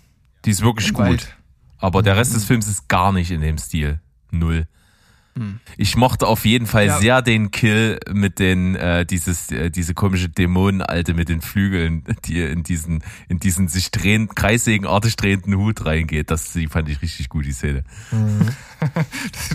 Die 0.45 0.51
ist 0.51 0.61
wirklich 0.61 0.89
Im 0.89 0.93
gut. 0.95 1.05
Wald. 1.05 1.37
Aber 1.79 2.01
der 2.03 2.15
Rest 2.15 2.35
des 2.35 2.45
Films 2.45 2.67
ist 2.67 2.87
gar 2.87 3.11
nicht 3.11 3.31
in 3.31 3.41
dem 3.41 3.57
Stil. 3.57 3.99
Null. 4.31 4.67
Ich 5.77 5.95
mochte 5.95 6.27
auf 6.27 6.45
jeden 6.45 6.67
Fall 6.67 6.85
Ja. 6.85 6.99
sehr 6.99 7.21
den 7.23 7.49
Kill 7.49 7.99
mit 8.11 8.37
den, 8.37 8.75
äh, 8.75 9.03
dieses, 9.03 9.49
äh, 9.51 9.71
diese 9.71 9.95
komische 9.95 10.29
Dämonenalte 10.29 11.15
mit 11.15 11.27
den 11.27 11.41
Flügeln, 11.41 12.03
die 12.25 12.39
in 12.39 12.61
diesen, 12.61 13.03
in 13.27 13.39
diesen 13.39 13.67
sich 13.67 13.89
drehend, 13.89 14.35
kreissägenartig 14.35 15.15
drehenden 15.15 15.55
Hut 15.57 15.83
reingeht. 15.87 16.29
Das, 16.29 16.53
die 16.53 16.67
fand 16.67 16.87
ich 16.87 17.01
richtig 17.01 17.29
gut, 17.29 17.45
die 17.45 17.51
Szene. 17.53 17.83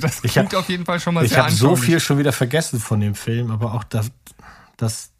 Das 0.00 0.24
Ich 0.24 0.32
klingt 0.32 0.52
hab- 0.52 0.60
auf 0.60 0.68
jeden 0.68 0.84
Fall 0.84 0.98
schon 0.98 1.14
mal 1.14 1.24
Ich 1.24 1.30
sehr 1.32 1.44
habe 1.44 1.52
so 1.52 1.76
viel 1.76 2.00
schon 2.00 2.18
wieder 2.18 2.32
vergessen 2.32 2.80
von 2.80 2.98
dem 2.98 3.14
Film, 3.14 3.50
aber 3.52 3.74
auch 3.74 3.84
da, 3.84 4.02
das, 4.78 5.12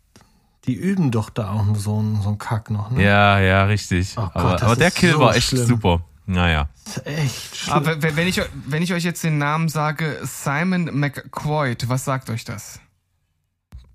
die 0.69 0.75
üben 0.75 1.11
doch 1.11 1.31
da 1.31 1.51
auch 1.51 1.65
so 1.77 2.01
ein, 2.01 2.21
so 2.23 2.29
ein 2.29 2.39
Kack 2.39 2.71
noch, 2.71 2.91
ne? 2.91 3.03
Ja, 3.03 3.41
ja, 3.41 3.65
richtig. 3.65 4.15
Oh 4.17 4.23
Gott, 4.23 4.37
aber 4.37 4.53
das 4.53 4.63
aber 4.63 4.77
der 4.77 4.89
ist 4.89 4.95
Kill 4.97 5.13
so 5.15 5.19
war 5.21 5.35
echt 5.35 5.49
schlimm. 5.49 5.67
super. 5.67 6.03
Naja. 6.27 6.69
Das 6.85 6.99
ist 6.99 7.07
echt 7.07 7.57
schlimm. 7.57 7.75
Aber 7.75 8.03
wenn 8.03 8.29
ich, 8.29 8.41
wenn 8.67 8.83
ich 8.83 8.93
euch 8.93 9.03
jetzt 9.03 9.25
den 9.25 9.39
Namen 9.39 9.69
sage, 9.71 10.21
Simon 10.23 10.91
McQuoid, 11.01 11.89
was 11.89 12.05
sagt 12.05 12.29
euch 12.31 12.45
das? 12.45 12.81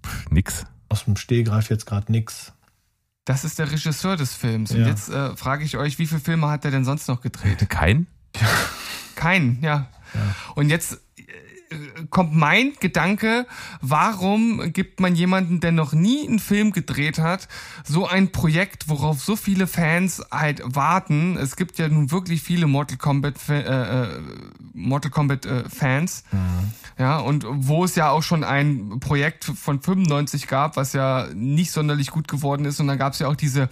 Pff, 0.04 0.32
nix. 0.32 0.66
Aus 0.90 1.06
dem 1.06 1.16
Stehgreif 1.16 1.70
jetzt 1.70 1.86
gerade 1.86 2.12
nix. 2.12 2.54
Das 3.26 3.44
ist 3.46 3.60
der 3.60 3.72
Regisseur 3.72 4.18
des 4.18 4.34
Films. 4.34 4.72
Und 4.72 4.82
Ja. 4.82 4.88
jetzt 4.88 5.10
äh, 5.10 5.36
frage 5.38 5.64
ich 5.64 5.78
euch, 5.78 6.00
wie 6.00 6.08
viele 6.08 6.20
Filme 6.22 6.48
hat 6.50 6.66
er 6.66 6.72
denn 6.72 6.84
sonst 6.86 7.08
noch 7.08 7.22
gedreht? 7.22 7.70
Kein? 7.70 8.08
Keinen, 9.16 9.62
ja. 9.62 9.88
Und 10.56 10.70
jetzt 10.70 11.00
kommt 12.10 12.36
mein 12.36 12.74
Gedanke, 12.80 13.46
warum 13.82 14.74
gibt 14.74 15.00
man 15.00 15.16
jemanden, 15.16 15.60
der 15.60 15.72
noch 15.72 15.94
nie 15.94 16.28
einen 16.28 16.40
Film 16.40 16.72
gedreht 16.72 17.20
hat, 17.20 17.48
so 17.84 18.08
ein 18.08 18.32
Projekt, 18.32 18.90
worauf 18.90 19.22
so 19.22 19.36
viele 19.36 19.68
Fans 19.68 20.22
halt 20.32 20.62
warten? 20.64 21.38
Es 21.38 21.56
gibt 21.56 21.78
ja 21.78 21.88
nun 21.88 22.12
wirklich 22.12 22.42
viele 22.42 22.68
Mortal 22.68 22.98
Kombat, 22.98 23.36
äh, 23.50 24.04
äh, 24.04 24.08
Mortal 24.74 25.12
Kombat 25.12 25.46
äh, 25.46 25.70
Fans. 25.70 26.24
Ja, 26.98 27.18
und 27.18 27.46
wo 27.50 27.84
es 27.84 27.96
ja 27.96 28.10
auch 28.10 28.22
schon 28.22 28.44
ein 28.44 29.00
Projekt 29.00 29.46
von 29.46 29.82
95 29.82 30.48
gab, 30.48 30.78
was 30.78 30.94
ja 30.94 31.28
nicht 31.34 31.72
sonderlich 31.72 32.12
gut 32.12 32.28
geworden 32.28 32.66
ist. 32.66 32.80
Und 32.80 32.88
dann 32.88 33.00
gab 33.00 33.14
es 33.14 33.20
ja 33.20 33.28
auch 33.28 33.36
diese, 33.36 33.70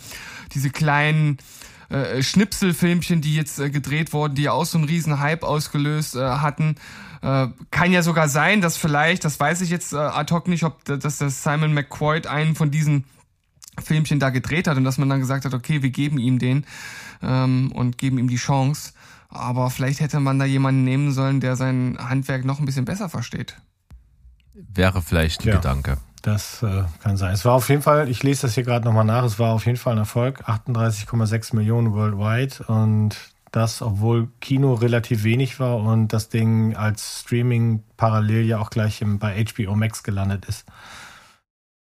diese 0.54 0.72
kleinen 0.72 1.38
äh, 1.89 2.24
Schnipselfilmchen, 2.24 3.22
die 3.22 3.36
jetzt 3.36 3.60
äh, 3.60 3.70
gedreht 3.70 4.14
wurden, 4.14 4.36
die 4.36 4.43
ja 4.43 4.54
auch 4.54 4.66
so 4.66 4.78
einen 4.78 4.88
riesen 4.88 5.20
Hype 5.20 5.43
ausgelöst 5.43 6.16
äh, 6.16 6.20
hatten. 6.22 6.76
Äh, 7.22 7.47
kann 7.69 7.91
ja 7.91 8.01
sogar 8.01 8.28
sein, 8.28 8.61
dass 8.61 8.78
vielleicht, 8.78 9.26
das 9.26 9.39
weiß 9.39 9.61
ich 9.61 9.69
jetzt 9.69 9.93
äh, 9.93 9.97
ad 9.97 10.34
hoc 10.34 10.47
nicht, 10.47 10.63
ob 10.63 10.84
dass 10.86 11.19
der 11.19 11.30
Simon 11.30 11.74
McQuoid 11.74 12.26
einen 12.28 12.55
von 12.55 12.72
diesen 12.72 13.05
Filmchen 13.82 14.19
da 14.19 14.30
gedreht 14.32 14.67
hat 14.67 14.78
und 14.78 14.84
dass 14.84 14.97
man 14.97 15.09
dann 15.09 15.19
gesagt 15.19 15.45
hat, 15.45 15.53
okay, 15.53 15.82
wir 15.84 15.91
geben 15.91 16.17
ihm 16.17 16.39
den 16.39 16.65
ähm, 17.22 17.72
und 17.74 17.97
geben 17.97 18.17
ihm 18.17 18.28
die 18.28 18.38
Chance. 18.38 18.93
Aber 19.30 19.69
vielleicht 19.69 20.01
hätte 20.01 20.19
man 20.19 20.39
da 20.39 20.45
jemanden 20.45 20.84
nehmen 20.84 21.11
sollen, 21.13 21.39
der 21.39 21.55
sein 21.55 21.97
Handwerk 21.99 22.43
noch 22.43 22.59
ein 22.59 22.65
bisschen 22.65 22.86
besser 22.86 23.07
versteht. 23.07 23.55
Wäre 24.53 25.01
vielleicht 25.01 25.41
ein 25.41 25.47
Ja. 25.49 25.55
Gedanke. 25.55 25.97
Das 26.22 26.61
äh, 26.61 26.84
kann 27.01 27.17
sein. 27.17 27.34
Es 27.34 27.45
war 27.45 27.53
auf 27.53 27.69
jeden 27.69 27.82
Fall, 27.82 28.07
ich 28.09 28.22
lese 28.22 28.43
das 28.43 28.53
hier 28.53 28.63
gerade 28.63 28.86
nochmal 28.86 29.05
nach, 29.05 29.24
es 29.24 29.39
war 29.39 29.53
auf 29.53 29.65
jeden 29.65 29.78
Fall 29.78 29.93
ein 29.93 29.99
Erfolg. 29.99 30.47
38,6 30.47 31.55
Millionen 31.55 31.93
worldwide 31.93 32.63
und 32.65 33.15
das, 33.52 33.82
obwohl 33.82 34.30
Kino 34.39 34.74
relativ 34.76 35.24
wenig 35.24 35.60
war 35.60 35.78
und 35.78 36.10
das 36.14 36.30
Ding 36.30 36.76
als 36.76 37.22
Streaming 37.22 37.84
parallel 37.97 38.45
ja 38.45 38.60
auch 38.60 38.70
gleich 38.70 39.02
im, 39.02 39.20
bei 39.20 39.43
HBO 39.45 39.76
Max 39.76 40.04
gelandet 40.04 40.45
ist. 40.45 40.66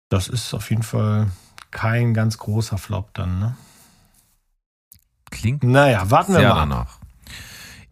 Das 0.10 0.28
ist 0.28 0.53
auf 0.53 0.70
jeden 0.70 0.84
Fall 0.84 1.28
kein 1.72 2.14
ganz 2.14 2.38
großer 2.38 2.78
Flop 2.78 3.14
dann, 3.14 3.39
ne? 3.39 3.58
Klingt 5.30 5.64
Naja, 5.64 6.10
warten 6.10 6.34
wir 6.34 6.41
mal. 6.47 6.55
danach. 6.55 6.97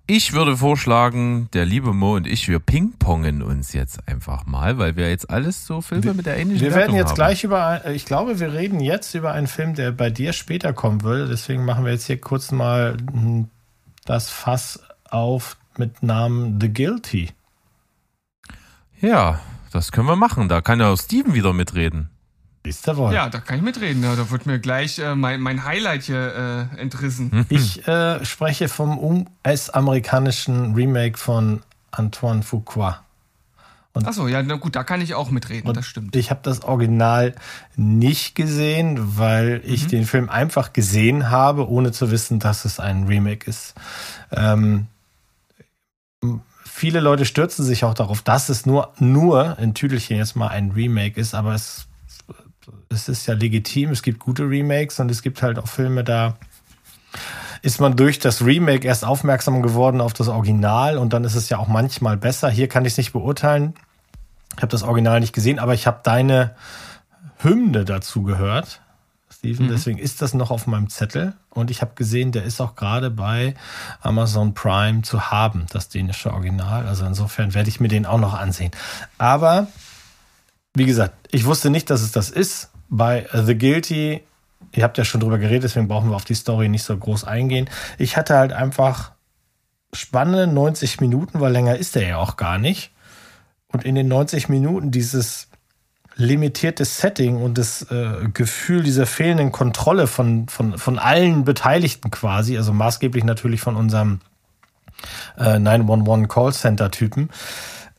Ich 0.07 0.33
würde 0.33 0.55
vorschlagen, 0.55 1.49
der 1.53 1.65
liebe 1.65 1.91
Mo 1.91 2.15
und 2.15 2.27
ich, 2.27 2.47
wir 2.47 2.59
pingpongen 2.59 3.41
uns 3.41 3.73
jetzt 3.73 4.07
einfach 4.07 4.45
mal, 4.45 4.77
weil 4.77 4.95
wir 4.95 5.09
jetzt 5.09 5.31
alles 5.31 5.65
so 5.65 5.81
Filme 5.81 6.13
mit 6.13 6.27
der 6.27 6.37
ähnlichen 6.37 6.61
Wir 6.61 6.75
werden 6.75 6.95
jetzt 6.95 7.09
haben. 7.09 7.15
gleich 7.15 7.43
über, 7.43 7.65
ein- 7.65 7.95
ich 7.95 8.05
glaube, 8.05 8.39
wir 8.39 8.53
reden 8.53 8.79
jetzt 8.79 9.15
über 9.15 9.31
einen 9.33 9.47
Film, 9.47 9.73
der 9.73 9.91
bei 9.91 10.11
dir 10.11 10.31
später 10.31 10.73
kommen 10.73 11.01
würde. 11.01 11.27
Deswegen 11.27 11.65
machen 11.65 11.85
wir 11.85 11.91
jetzt 11.91 12.05
hier 12.05 12.21
kurz 12.21 12.51
mal 12.51 12.97
hm, 13.11 13.49
das 14.05 14.29
Fass 14.29 14.79
auf 15.09 15.57
mit 15.77 16.03
Namen 16.03 16.59
The 16.61 16.71
Guilty. 16.71 17.31
Ja, 19.01 19.39
das 19.71 19.91
können 19.91 20.07
wir 20.07 20.15
machen. 20.15 20.47
Da 20.47 20.61
kann 20.61 20.79
ja 20.79 20.89
auch 20.89 20.97
Steven 20.97 21.33
wieder 21.33 21.51
mitreden. 21.51 22.09
Siehst 22.63 22.87
du 22.87 22.97
wohl. 22.97 23.13
Ja, 23.13 23.29
da 23.29 23.39
kann 23.39 23.57
ich 23.57 23.61
mitreden. 23.61 24.01
Da 24.01 24.31
wird 24.31 24.45
mir 24.45 24.59
gleich 24.59 24.97
äh, 24.97 25.13
mein, 25.15 25.41
mein 25.41 25.65
Highlight 25.65 26.03
hier 26.03 26.69
äh, 26.73 26.79
entrissen. 26.79 27.31
Hm. 27.31 27.45
Ich 27.49 27.87
äh, 27.87 28.23
spreche 28.25 28.69
vom 28.69 28.97
US-amerikanischen 28.97 30.73
Remake 30.73 31.17
von 31.17 31.61
Antoine 31.91 32.41
Fuqua. 32.41 33.04
Achso, 34.03 34.27
ja, 34.27 34.43
na 34.43 34.55
gut, 34.55 34.75
da 34.75 34.83
kann 34.83 35.01
ich 35.01 35.13
auch 35.13 35.31
mitreden, 35.31 35.73
das 35.73 35.85
stimmt. 35.85 36.15
Ich 36.15 36.29
habe 36.29 36.41
das 36.43 36.63
Original 36.63 37.33
nicht 37.75 38.35
gesehen, 38.35 39.17
weil 39.17 39.61
ich 39.63 39.87
den 39.87 40.05
Film 40.05 40.29
einfach 40.29 40.73
gesehen 40.73 41.29
habe, 41.29 41.69
ohne 41.69 41.91
zu 41.91 42.11
wissen, 42.11 42.39
dass 42.39 42.65
es 42.65 42.79
ein 42.79 43.05
Remake 43.05 43.49
ist. 43.49 43.73
Ähm, 44.31 44.87
viele 46.65 46.99
Leute 46.99 47.25
stürzen 47.25 47.63
sich 47.63 47.85
auch 47.85 47.93
darauf, 47.93 48.21
dass 48.21 48.49
es 48.49 48.65
nur, 48.65 48.93
nur 48.99 49.57
in 49.59 49.73
Tüdelchen 49.73 50.17
jetzt 50.17 50.35
mal 50.35 50.49
ein 50.49 50.71
Remake 50.71 51.19
ist, 51.19 51.33
aber 51.33 51.53
es, 51.53 51.87
es 52.89 53.07
ist 53.07 53.27
ja 53.27 53.33
legitim. 53.33 53.91
Es 53.91 54.01
gibt 54.01 54.19
gute 54.19 54.43
Remakes 54.43 54.99
und 54.99 55.09
es 55.09 55.21
gibt 55.21 55.41
halt 55.41 55.57
auch 55.57 55.67
Filme, 55.67 56.03
da 56.03 56.37
ist 57.65 57.81
man 57.81 57.95
durch 57.95 58.19
das 58.19 58.45
Remake 58.45 58.87
erst 58.87 59.03
aufmerksam 59.03 59.63
geworden 59.63 59.99
auf 59.99 60.13
das 60.13 60.27
Original 60.27 60.99
und 60.99 61.13
dann 61.13 61.23
ist 61.23 61.33
es 61.33 61.49
ja 61.49 61.57
auch 61.57 61.67
manchmal 61.67 62.15
besser. 62.15 62.47
Hier 62.47 62.67
kann 62.67 62.85
ich 62.85 62.93
es 62.93 62.97
nicht 62.97 63.11
beurteilen. 63.11 63.73
Ich 64.55 64.61
habe 64.61 64.67
das 64.67 64.83
Original 64.83 65.19
nicht 65.19 65.33
gesehen, 65.33 65.57
aber 65.57 65.73
ich 65.73 65.87
habe 65.87 66.01
deine 66.03 66.55
Hymne 67.39 67.83
dazu 67.83 68.21
gehört, 68.21 68.81
Steven. 69.31 69.67
Deswegen 69.67 69.97
ist 69.97 70.21
das 70.21 70.35
noch 70.35 70.51
auf 70.51 70.67
meinem 70.67 70.89
Zettel. 70.89 71.33
Und 71.49 71.71
ich 71.71 71.81
habe 71.81 71.93
gesehen, 71.95 72.31
der 72.31 72.43
ist 72.43 72.61
auch 72.61 72.75
gerade 72.75 73.09
bei 73.09 73.55
Amazon 73.99 74.53
Prime 74.53 75.01
zu 75.01 75.31
haben, 75.31 75.65
das 75.71 75.89
dänische 75.89 76.31
Original. 76.31 76.85
Also 76.85 77.03
insofern 77.03 77.55
werde 77.55 77.69
ich 77.69 77.79
mir 77.79 77.87
den 77.87 78.05
auch 78.05 78.19
noch 78.19 78.35
ansehen. 78.35 78.71
Aber 79.17 79.67
wie 80.75 80.85
gesagt, 80.85 81.15
ich 81.31 81.45
wusste 81.45 81.71
nicht, 81.71 81.89
dass 81.89 82.01
es 82.01 82.11
das 82.11 82.29
ist. 82.29 82.69
Bei 82.89 83.25
The 83.33 83.57
Guilty, 83.57 84.21
ihr 84.77 84.83
habt 84.83 84.97
ja 84.97 85.05
schon 85.05 85.21
drüber 85.21 85.37
geredet, 85.37 85.63
deswegen 85.63 85.87
brauchen 85.87 86.09
wir 86.09 86.15
auf 86.15 86.25
die 86.25 86.35
Story 86.35 86.69
nicht 86.69 86.83
so 86.83 86.97
groß 86.97 87.23
eingehen. 87.23 87.69
Ich 87.97 88.17
hatte 88.17 88.35
halt 88.37 88.53
einfach 88.53 89.11
spannende 89.93 90.47
90 90.47 90.99
Minuten, 91.01 91.39
weil 91.39 91.51
länger 91.51 91.77
ist 91.77 91.95
der 91.95 92.07
ja 92.07 92.17
auch 92.17 92.37
gar 92.37 92.57
nicht. 92.57 92.91
Und 93.67 93.83
in 93.83 93.95
den 93.95 94.07
90 94.07 94.49
Minuten 94.49 94.91
dieses 94.91 95.49
limitierte 96.15 96.85
Setting 96.85 97.41
und 97.41 97.57
das 97.57 97.83
äh, 97.91 98.29
Gefühl 98.33 98.83
dieser 98.83 99.05
fehlenden 99.05 99.51
Kontrolle 99.51 100.07
von, 100.07 100.47
von, 100.47 100.77
von 100.77 100.97
allen 100.97 101.43
Beteiligten 101.43 102.09
quasi, 102.09 102.57
also 102.57 102.71
maßgeblich 102.71 103.23
natürlich 103.23 103.59
von 103.59 103.75
unserem 103.75 104.21
äh, 105.37 105.59
911 105.59 106.29
Callcenter-Typen, 106.29 107.29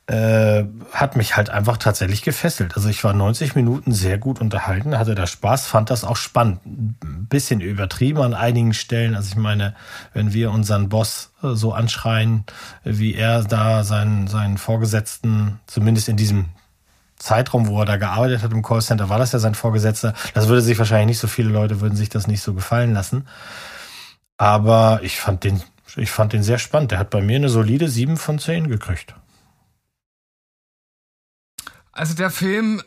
äh, 0.09 0.65
hat 0.93 1.17
mich 1.17 1.37
halt 1.37 1.51
einfach 1.51 1.79
tatsächlich 1.79 2.23
gefesselt. 2.23 2.77
Also 2.77 2.89
ich 2.89 3.03
war 3.03 3.13
90 3.13 3.57
Minuten 3.57 3.93
sehr 3.93 4.19
gut 4.19 4.41
unterhalten, 4.41 4.97
hatte 4.97 5.17
da 5.17 5.27
Spaß, 5.27 5.67
fand 5.67 5.91
das 5.91 6.05
auch 6.05 6.17
spannend. 6.17 6.61
Ein 6.65 7.27
bisschen 7.29 7.61
übertrieben 7.61 8.21
an 8.23 8.33
einigen 8.33 8.73
Stellen. 8.73 9.17
Also 9.17 9.31
ich 9.31 9.37
meine, 9.37 9.75
wenn 10.15 10.33
wir 10.33 10.53
unseren 10.53 10.89
Boss 10.89 11.33
äh, 11.43 11.55
so 11.55 11.73
anschreien, 11.73 12.45
wie 12.85 13.15
er 13.15 13.43
da 13.43 13.83
seinen, 13.83 14.29
seinen 14.29 14.59
Vorgesetzten, 14.59 15.59
zumindest 15.67 16.09
in 16.09 16.17
diesem 16.17 16.47
Zeitraum, 17.19 17.67
wo 17.67 17.81
er 17.81 17.87
da 17.87 17.97
gearbeitet 17.97 18.43
hat 18.43 18.53
im 18.53 18.63
Callcenter, 18.63 19.09
war 19.09 19.19
das 19.19 19.33
ja 19.33 19.41
sein 19.41 19.57
Vorgesetzter. 19.57 20.15
Das 20.35 20.47
würde 20.47 20.63
sich 20.63 20.79
wahrscheinlich 20.79 21.07
nicht 21.07 21.19
so 21.19 21.27
viele 21.27 21.49
Leute 21.49 21.81
würden 21.81 21.97
sich 21.97 22.11
das 22.11 22.29
nicht 22.29 22.43
so 22.43 22.55
gefallen 22.55 22.93
lassen. 22.93 23.27
Aber 24.39 25.01
ich 25.03 25.19
fand 25.19 25.43
den, 25.43 25.63
ich 25.97 26.11
fand 26.11 26.33
den 26.33 26.45
sehr 26.45 26.59
spannend. 26.59 26.93
Der 26.93 27.01
hat 27.01 27.11
bei 27.11 27.23
mir 27.23 27.37
eine 27.37 27.49
solide 27.49 27.89
7 27.89 28.19
von 28.19 28.39
10 28.39 28.69
gekriegt. 28.69 29.17
Also 31.97 32.13
der 32.13 32.31
Film 32.31 32.83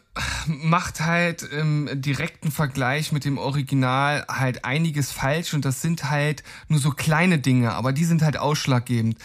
macht 0.46 1.02
halt 1.02 1.42
im 1.42 1.90
direkten 2.00 2.52
Vergleich 2.52 3.12
mit 3.12 3.26
dem 3.26 3.40
Original 3.40 4.24
halt 4.30 4.66
einiges 4.66 5.12
falsch 5.12 5.56
und 5.56 5.66
das 5.66 5.82
sind 5.82 6.12
halt 6.12 6.44
nur 6.68 6.80
so 6.80 6.92
kleine 6.92 7.40
Dinge, 7.40 7.74
aber 7.74 7.92
die 7.92 8.06
sind 8.06 8.22
halt 8.22 8.38
ausschlaggebend. 8.38 9.18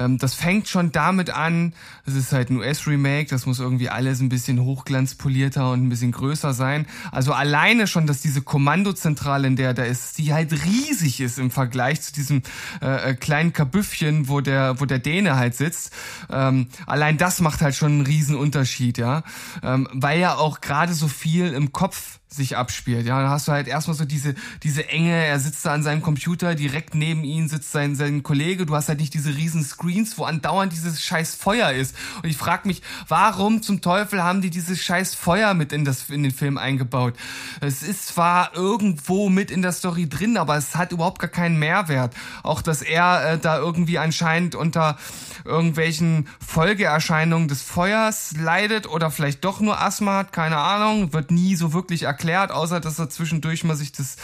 Ähm, 0.00 0.18
das 0.18 0.34
fängt 0.34 0.68
schon 0.68 0.92
damit 0.92 1.30
an, 1.30 1.74
es 2.06 2.14
ist 2.14 2.32
halt 2.32 2.50
ein 2.50 2.56
US-Remake, 2.56 3.28
das 3.28 3.46
muss 3.46 3.60
irgendwie 3.60 3.88
alles 3.90 4.20
ein 4.20 4.28
bisschen 4.28 4.60
hochglanzpolierter 4.60 5.70
und 5.70 5.84
ein 5.84 5.88
bisschen 5.88 6.12
größer 6.12 6.54
sein. 6.54 6.86
Also 7.12 7.32
alleine 7.32 7.86
schon, 7.86 8.06
dass 8.06 8.22
diese 8.22 8.42
Kommandozentrale, 8.42 9.46
in 9.46 9.56
der 9.56 9.74
da 9.74 9.84
ist, 9.84 10.18
die 10.18 10.32
halt 10.32 10.52
riesig 10.64 11.20
ist 11.20 11.38
im 11.38 11.50
Vergleich 11.50 12.00
zu 12.00 12.12
diesem 12.12 12.42
äh, 12.80 13.10
äh, 13.10 13.14
kleinen 13.14 13.52
Kabüffchen, 13.52 14.28
wo 14.28 14.40
der, 14.40 14.80
wo 14.80 14.86
der 14.86 14.98
Däne 14.98 15.36
halt 15.36 15.54
sitzt. 15.54 15.92
Ähm, 16.30 16.68
allein 16.86 17.18
das 17.18 17.40
macht 17.40 17.60
halt 17.60 17.74
schon 17.74 17.92
einen 17.92 18.06
riesen 18.06 18.36
Unterschied, 18.36 18.96
ja. 18.98 19.22
Ähm, 19.62 19.88
weil 19.92 20.20
ja 20.20 20.36
auch 20.36 20.60
gerade 20.60 20.94
so 20.94 21.08
viel 21.08 21.52
im 21.52 21.72
Kopf 21.72 22.19
sich 22.32 22.56
abspielt. 22.56 23.06
Ja, 23.06 23.20
dann 23.20 23.30
hast 23.30 23.48
du 23.48 23.52
halt 23.52 23.66
erstmal 23.66 23.96
so 23.96 24.04
diese, 24.04 24.34
diese 24.62 24.88
Enge, 24.88 25.12
er 25.26 25.40
sitzt 25.40 25.66
da 25.66 25.72
an 25.72 25.82
seinem 25.82 26.00
Computer, 26.00 26.54
direkt 26.54 26.94
neben 26.94 27.24
ihm 27.24 27.48
sitzt 27.48 27.72
sein, 27.72 27.96
sein 27.96 28.22
Kollege, 28.22 28.66
du 28.66 28.74
hast 28.74 28.88
halt 28.88 29.00
nicht 29.00 29.14
diese 29.14 29.34
riesen 29.34 29.64
Screens, 29.64 30.16
wo 30.16 30.24
andauernd 30.24 30.72
dieses 30.72 31.02
scheiß 31.02 31.34
Feuer 31.34 31.72
ist. 31.72 31.96
Und 32.22 32.28
ich 32.28 32.36
frage 32.36 32.68
mich, 32.68 32.82
warum 33.08 33.62
zum 33.62 33.80
Teufel 33.80 34.22
haben 34.22 34.42
die 34.42 34.50
dieses 34.50 34.80
scheiß 34.80 35.16
Feuer 35.16 35.54
mit 35.54 35.72
in, 35.72 35.84
das, 35.84 36.08
in 36.08 36.22
den 36.22 36.32
Film 36.32 36.56
eingebaut? 36.56 37.14
Es 37.60 37.82
ist 37.82 38.06
zwar 38.06 38.54
irgendwo 38.54 39.28
mit 39.28 39.50
in 39.50 39.62
der 39.62 39.72
Story 39.72 40.08
drin, 40.08 40.36
aber 40.36 40.56
es 40.56 40.76
hat 40.76 40.92
überhaupt 40.92 41.18
gar 41.18 41.30
keinen 41.30 41.58
Mehrwert. 41.58 42.14
Auch, 42.44 42.62
dass 42.62 42.82
er 42.82 43.32
äh, 43.32 43.38
da 43.38 43.58
irgendwie 43.58 43.98
anscheinend 43.98 44.54
unter 44.54 44.98
irgendwelchen 45.44 46.28
Folgeerscheinungen 46.46 47.48
des 47.48 47.62
Feuers 47.62 48.34
leidet 48.36 48.88
oder 48.88 49.10
vielleicht 49.10 49.44
doch 49.44 49.60
nur 49.60 49.80
Asthma 49.80 50.18
hat, 50.18 50.32
keine 50.32 50.58
Ahnung, 50.58 51.12
wird 51.12 51.30
nie 51.30 51.56
so 51.56 51.72
wirklich 51.72 52.06
erklärt, 52.20 52.52
außer 52.52 52.80
dass 52.80 52.98
er 52.98 53.08
zwischendurch 53.08 53.64
mal 53.64 53.76
sich 53.76 53.92
das 53.92 54.16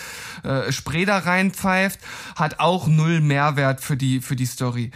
äh, 0.42 0.70
Spray 0.70 1.07
da 1.07 1.18
reinpfeift, 1.18 1.99
hat 2.36 2.61
auch 2.61 2.86
null 2.86 3.20
Mehrwert 3.20 3.80
für 3.80 3.97
die, 3.97 4.20
für 4.20 4.36
die 4.36 4.44
Story. 4.44 4.90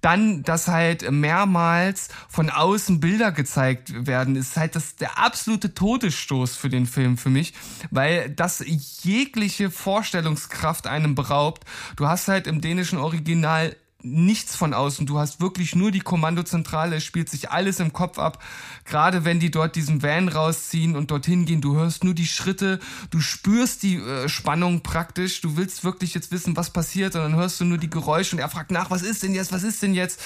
Dann, 0.00 0.42
dass 0.42 0.68
halt 0.68 1.10
mehrmals 1.10 2.08
von 2.28 2.48
außen 2.48 3.00
Bilder 3.00 3.32
gezeigt 3.32 4.06
werden, 4.06 4.36
ist 4.36 4.56
halt 4.56 4.74
das 4.74 4.96
der 4.96 5.18
absolute 5.18 5.74
Todesstoß 5.74 6.56
für 6.56 6.68
den 6.68 6.86
Film 6.86 7.18
für 7.18 7.30
mich, 7.30 7.52
weil 7.90 8.30
das 8.30 8.64
jegliche 9.02 9.70
Vorstellungskraft 9.70 10.86
einem 10.86 11.14
beraubt. 11.14 11.64
Du 11.96 12.06
hast 12.06 12.28
halt 12.28 12.46
im 12.46 12.60
dänischen 12.60 12.98
Original 12.98 13.76
nichts 14.06 14.54
von 14.56 14.72
außen. 14.72 15.06
Du 15.06 15.18
hast 15.18 15.40
wirklich 15.40 15.74
nur 15.74 15.90
die 15.90 16.00
Kommandozentrale. 16.00 16.96
Es 16.96 17.04
spielt 17.04 17.28
sich 17.28 17.50
alles 17.50 17.80
im 17.80 17.92
Kopf 17.92 18.18
ab. 18.18 18.42
Gerade 18.84 19.24
wenn 19.24 19.40
die 19.40 19.50
dort 19.50 19.76
diesen 19.76 20.02
Van 20.02 20.28
rausziehen 20.28 20.96
und 20.96 21.10
dorthin 21.10 21.44
gehen, 21.44 21.60
du 21.60 21.76
hörst 21.76 22.04
nur 22.04 22.14
die 22.14 22.26
Schritte, 22.26 22.78
du 23.10 23.20
spürst 23.20 23.82
die 23.82 23.96
äh, 23.96 24.28
Spannung 24.28 24.82
praktisch. 24.82 25.40
Du 25.40 25.56
willst 25.56 25.84
wirklich 25.84 26.14
jetzt 26.14 26.30
wissen, 26.30 26.56
was 26.56 26.70
passiert 26.70 27.14
und 27.16 27.22
dann 27.22 27.36
hörst 27.36 27.60
du 27.60 27.64
nur 27.64 27.78
die 27.78 27.90
Geräusche 27.90 28.36
und 28.36 28.40
er 28.40 28.48
fragt 28.48 28.70
nach, 28.70 28.90
was 28.90 29.02
ist 29.02 29.22
denn 29.22 29.34
jetzt, 29.34 29.52
was 29.52 29.62
ist 29.62 29.82
denn 29.82 29.94
jetzt? 29.94 30.22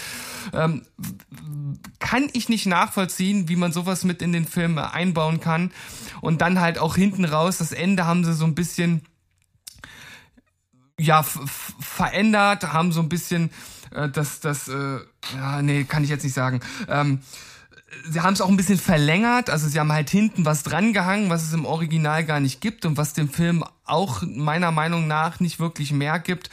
Ähm, 0.52 0.82
kann 1.98 2.28
ich 2.32 2.48
nicht 2.48 2.66
nachvollziehen, 2.66 3.48
wie 3.48 3.56
man 3.56 3.72
sowas 3.72 4.04
mit 4.04 4.22
in 4.22 4.32
den 4.32 4.46
Film 4.46 4.78
einbauen 4.78 5.40
kann. 5.40 5.72
Und 6.20 6.42
dann 6.42 6.60
halt 6.60 6.78
auch 6.78 6.96
hinten 6.96 7.24
raus, 7.24 7.58
das 7.58 7.72
Ende 7.72 8.06
haben 8.06 8.24
sie 8.24 8.34
so 8.34 8.44
ein 8.44 8.54
bisschen 8.54 9.02
ja 11.01 11.22
verändert, 11.22 12.72
haben 12.72 12.92
so 12.92 13.01
ein 13.01 13.09
bisschen 13.09 13.51
äh, 13.94 14.09
das, 14.09 14.40
das, 14.40 14.68
äh, 14.68 14.98
ja, 15.34 15.62
nee, 15.62 15.84
kann 15.84 16.05
ich 16.05 16.11
jetzt 16.11 16.24
nicht 16.24 16.34
sagen. 16.34 16.61
Ähm, 16.88 17.20
sie 18.09 18.20
haben 18.20 18.34
es 18.34 18.40
auch 18.40 18.48
ein 18.48 18.57
bisschen 18.57 18.78
verlängert, 18.78 19.51
also 19.51 19.68
sie 19.68 19.78
haben 19.78 19.92
halt 19.92 20.11
hinten 20.11 20.44
was 20.44 20.62
drangehangen, 20.62 21.30
was 21.30 21.42
es 21.42 21.53
im 21.53 21.64
Original 21.64 22.24
gar 22.24 22.40
nicht 22.40 22.61
gibt 22.61 22.86
und 22.86 22.96
was 22.96 23.12
dem 23.12 23.28
Film 23.28 23.64
auch 23.84 24.22
meiner 24.22 24.70
Meinung 24.70 25.07
nach 25.07 25.40
nicht 25.40 25.59
wirklich 25.59 25.92
mehr 25.92 26.18
gibt. 26.18 26.51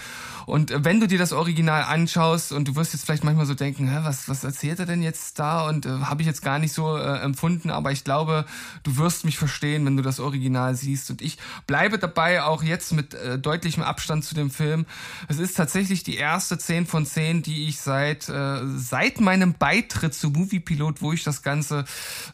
Und 0.47 0.73
wenn 0.85 1.01
du 1.01 1.07
dir 1.09 1.17
das 1.17 1.33
Original 1.33 1.83
anschaust 1.83 2.53
und 2.53 2.69
du 2.69 2.77
wirst 2.77 2.93
jetzt 2.93 3.03
vielleicht 3.03 3.25
manchmal 3.25 3.45
so 3.45 3.53
denken, 3.53 3.89
Hä, 3.89 3.99
was, 4.03 4.29
was 4.29 4.45
erzählt 4.45 4.79
er 4.79 4.85
denn 4.85 5.03
jetzt 5.03 5.37
da? 5.39 5.67
Und 5.67 5.85
äh, 5.85 5.89
habe 5.89 6.21
ich 6.21 6.25
jetzt 6.25 6.41
gar 6.41 6.57
nicht 6.57 6.71
so 6.71 6.95
äh, 6.95 7.19
empfunden, 7.19 7.69
aber 7.69 7.91
ich 7.91 8.05
glaube, 8.05 8.45
du 8.83 8.95
wirst 8.95 9.25
mich 9.25 9.37
verstehen, 9.37 9.85
wenn 9.85 9.97
du 9.97 10.03
das 10.03 10.21
Original 10.21 10.73
siehst. 10.73 11.11
Und 11.11 11.21
ich 11.21 11.37
bleibe 11.67 11.99
dabei 11.99 12.43
auch 12.43 12.63
jetzt 12.63 12.93
mit 12.93 13.13
äh, 13.13 13.37
deutlichem 13.37 13.83
Abstand 13.83 14.23
zu 14.23 14.35
dem 14.35 14.49
Film. 14.49 14.85
Es 15.27 15.37
ist 15.37 15.57
tatsächlich 15.57 16.03
die 16.03 16.15
erste 16.15 16.57
10 16.57 16.85
von 16.85 17.05
10, 17.05 17.43
die 17.43 17.67
ich 17.67 17.81
seit, 17.81 18.29
äh, 18.29 18.65
seit 18.77 19.19
meinem 19.19 19.53
Beitritt 19.53 20.13
zu 20.13 20.29
Moviepilot, 20.29 21.01
wo 21.01 21.11
ich 21.11 21.25
das 21.25 21.43
Ganze 21.43 21.83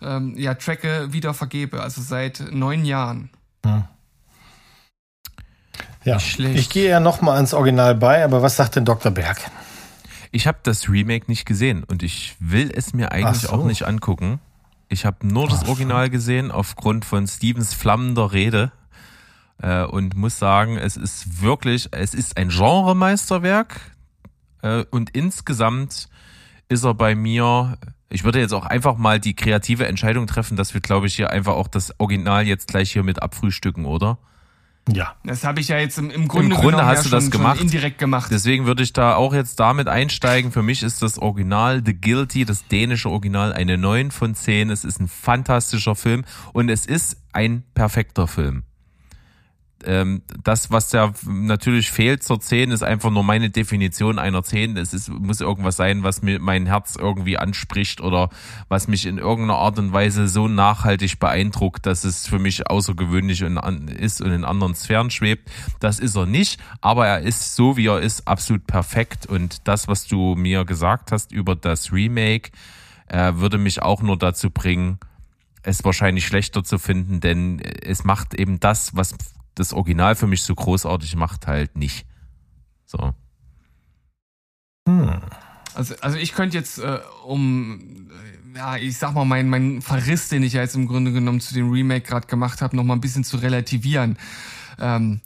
ähm, 0.03 0.37
ja, 0.37 0.53
tracke, 0.53 1.11
wieder 1.13 1.33
vergebe. 1.33 1.81
Also 1.81 2.03
seit 2.03 2.51
neun 2.51 2.85
Jahren. 2.85 3.31
Hm. 3.65 3.85
Ja, 6.03 6.17
ich 6.17 6.69
gehe 6.69 6.89
ja 6.89 6.99
nochmal 6.99 7.35
ans 7.35 7.53
Original 7.53 7.95
bei, 7.95 8.23
aber 8.23 8.41
was 8.41 8.57
sagt 8.57 8.75
denn 8.75 8.85
Dr. 8.85 9.11
Berg? 9.11 9.39
Ich 10.31 10.47
habe 10.47 10.57
das 10.63 10.89
Remake 10.89 11.25
nicht 11.27 11.45
gesehen 11.45 11.83
und 11.83 12.03
ich 12.03 12.35
will 12.39 12.71
es 12.73 12.93
mir 12.93 13.11
eigentlich 13.11 13.43
so. 13.43 13.49
auch 13.49 13.63
nicht 13.63 13.83
angucken. 13.83 14.39
Ich 14.89 15.05
habe 15.05 15.25
nur 15.25 15.47
das 15.47 15.67
Original 15.67 16.09
gesehen 16.09 16.51
aufgrund 16.51 17.05
von 17.05 17.25
Stevens 17.27 17.73
flammender 17.73 18.31
Rede 18.31 18.71
äh, 19.61 19.83
und 19.83 20.15
muss 20.15 20.39
sagen, 20.39 20.77
es 20.77 20.97
ist 20.97 21.41
wirklich, 21.41 21.87
es 21.91 22.13
ist 22.13 22.37
ein 22.37 22.49
Genremeisterwerk 22.49 23.79
äh, 24.61 24.83
und 24.91 25.11
insgesamt 25.11 26.09
ist 26.67 26.83
er 26.83 26.93
bei 26.93 27.15
mir, 27.15 27.77
ich 28.09 28.23
würde 28.23 28.39
jetzt 28.39 28.53
auch 28.53 28.65
einfach 28.65 28.97
mal 28.97 29.19
die 29.19 29.35
kreative 29.35 29.87
Entscheidung 29.87 30.27
treffen, 30.27 30.57
dass 30.57 30.73
wir, 30.73 30.81
glaube 30.81 31.07
ich, 31.07 31.15
hier 31.15 31.29
einfach 31.29 31.53
auch 31.53 31.67
das 31.67 31.99
Original 31.99 32.45
jetzt 32.45 32.67
gleich 32.67 32.91
hier 32.91 33.03
mit 33.03 33.21
abfrühstücken, 33.21 33.85
oder? 33.85 34.17
Ja. 34.91 35.15
Das 35.23 35.43
habe 35.43 35.61
ich 35.61 35.69
ja 35.69 35.77
jetzt 35.77 35.97
im, 35.97 36.09
im 36.09 36.27
Grunde, 36.27 36.55
Im 36.55 36.61
Grunde 36.61 36.85
hast 36.85 36.99
ja 36.99 37.03
du 37.03 37.09
das 37.09 37.23
schon, 37.25 37.31
gemacht. 37.31 37.57
Schon 37.57 37.67
indirekt 37.67 37.97
gemacht. 37.99 38.29
Deswegen 38.31 38.65
würde 38.65 38.83
ich 38.83 38.91
da 38.91 39.15
auch 39.15 39.33
jetzt 39.33 39.59
damit 39.59 39.87
einsteigen. 39.87 40.51
Für 40.51 40.63
mich 40.63 40.83
ist 40.83 41.01
das 41.01 41.17
Original 41.19 41.81
The 41.85 41.93
Guilty, 41.93 42.45
das 42.45 42.67
dänische 42.67 43.09
Original, 43.09 43.53
eine 43.53 43.77
9 43.77 44.11
von 44.11 44.35
10. 44.35 44.69
Es 44.69 44.83
ist 44.83 44.99
ein 44.99 45.07
fantastischer 45.07 45.95
Film 45.95 46.25
und 46.51 46.69
es 46.69 46.85
ist 46.85 47.17
ein 47.31 47.63
perfekter 47.73 48.27
Film 48.27 48.63
ähm, 49.85 50.21
das, 50.43 50.71
was 50.71 50.91
ja 50.91 51.13
natürlich 51.25 51.91
fehlt 51.91 52.23
zur 52.23 52.39
10, 52.39 52.71
ist 52.71 52.83
einfach 52.83 53.11
nur 53.11 53.23
meine 53.23 53.49
Definition 53.49 54.19
einer 54.19 54.43
10. 54.43 54.77
Es 54.77 54.93
ist, 54.93 55.09
muss 55.09 55.41
irgendwas 55.41 55.77
sein, 55.77 56.03
was 56.03 56.21
mir 56.21 56.39
mein 56.39 56.65
Herz 56.65 56.95
irgendwie 56.95 57.37
anspricht 57.37 58.01
oder 58.01 58.29
was 58.69 58.87
mich 58.87 59.05
in 59.05 59.17
irgendeiner 59.17 59.59
Art 59.59 59.79
und 59.79 59.93
Weise 59.93 60.27
so 60.27 60.47
nachhaltig 60.47 61.19
beeindruckt, 61.19 61.85
dass 61.85 62.03
es 62.03 62.27
für 62.27 62.39
mich 62.39 62.69
außergewöhnlich 62.69 63.41
ist 63.41 64.21
und 64.21 64.31
in 64.31 64.45
anderen 64.45 64.75
Sphären 64.75 65.09
schwebt. 65.09 65.49
Das 65.79 65.99
ist 65.99 66.15
er 66.15 66.25
nicht, 66.25 66.59
aber 66.81 67.07
er 67.07 67.19
ist 67.21 67.55
so, 67.55 67.77
wie 67.77 67.87
er 67.87 67.99
ist, 67.99 68.27
absolut 68.27 68.67
perfekt. 68.67 69.25
Und 69.25 69.67
das, 69.67 69.87
was 69.87 70.07
du 70.07 70.35
mir 70.35 70.65
gesagt 70.65 71.11
hast 71.11 71.31
über 71.31 71.55
das 71.55 71.91
Remake, 71.91 72.51
äh, 73.07 73.33
würde 73.35 73.57
mich 73.57 73.81
auch 73.81 74.01
nur 74.01 74.17
dazu 74.17 74.49
bringen, 74.49 74.99
es 75.63 75.83
wahrscheinlich 75.83 76.27
schlechter 76.27 76.63
zu 76.63 76.77
finden, 76.77 77.21
denn 77.21 77.59
es 77.59 78.03
macht 78.03 78.33
eben 78.33 78.59
das, 78.59 78.95
was 78.95 79.15
das 79.55 79.73
Original 79.73 80.15
für 80.15 80.27
mich 80.27 80.43
so 80.43 80.55
großartig 80.55 81.15
macht, 81.15 81.47
halt 81.47 81.77
nicht. 81.77 82.05
So. 82.85 83.13
Hm. 84.87 85.21
Also, 85.75 85.95
also 86.01 86.17
ich 86.17 86.33
könnte 86.33 86.57
jetzt, 86.57 86.79
äh, 86.79 86.99
um, 87.25 88.09
ja, 88.55 88.77
ich 88.77 88.97
sag 88.97 89.13
mal, 89.13 89.25
mein, 89.25 89.49
mein 89.49 89.81
Verriss, 89.81 90.29
den 90.29 90.43
ich 90.43 90.53
ja 90.53 90.61
jetzt 90.61 90.75
im 90.75 90.87
Grunde 90.87 91.11
genommen 91.11 91.39
zu 91.39 91.53
dem 91.53 91.71
Remake 91.71 92.07
gerade 92.07 92.27
gemacht 92.27 92.61
habe, 92.61 92.75
noch 92.75 92.83
mal 92.83 92.93
ein 92.93 93.01
bisschen 93.01 93.23
zu 93.23 93.37
relativieren. 93.37 94.17
Ähm, 94.79 95.21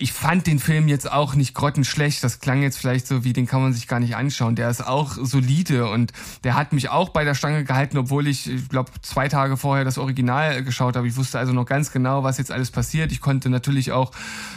ich 0.00 0.14
fand 0.14 0.46
den 0.46 0.58
Film 0.58 0.88
jetzt 0.88 1.10
auch 1.12 1.34
nicht 1.34 1.54
grottenschlecht. 1.54 2.24
Das 2.24 2.40
klang 2.40 2.62
jetzt 2.62 2.78
vielleicht 2.78 3.06
so 3.06 3.22
wie, 3.22 3.34
den 3.34 3.46
kann 3.46 3.60
man 3.60 3.74
sich 3.74 3.86
gar 3.86 4.00
nicht 4.00 4.16
anschauen. 4.16 4.56
Der 4.56 4.70
ist 4.70 4.86
auch 4.86 5.12
solide 5.20 5.90
und 5.90 6.12
der 6.42 6.54
hat 6.54 6.72
mich 6.72 6.88
auch 6.88 7.10
bei 7.10 7.22
der 7.22 7.34
Stange 7.34 7.64
gehalten, 7.64 7.98
obwohl 7.98 8.26
ich, 8.26 8.48
ich 8.50 8.70
glaube, 8.70 8.90
zwei 9.02 9.28
Tage 9.28 9.58
vorher 9.58 9.84
das 9.84 9.98
Original 9.98 10.64
geschaut 10.64 10.96
habe. 10.96 11.06
Ich 11.06 11.16
wusste 11.16 11.38
also 11.38 11.52
noch 11.52 11.66
ganz 11.66 11.92
genau, 11.92 12.24
was 12.24 12.38
jetzt 12.38 12.50
alles 12.50 12.70
passiert. 12.70 13.12
Ich 13.12 13.20
konnte 13.20 13.50
natürlich 13.50 13.92
auch 13.92 14.12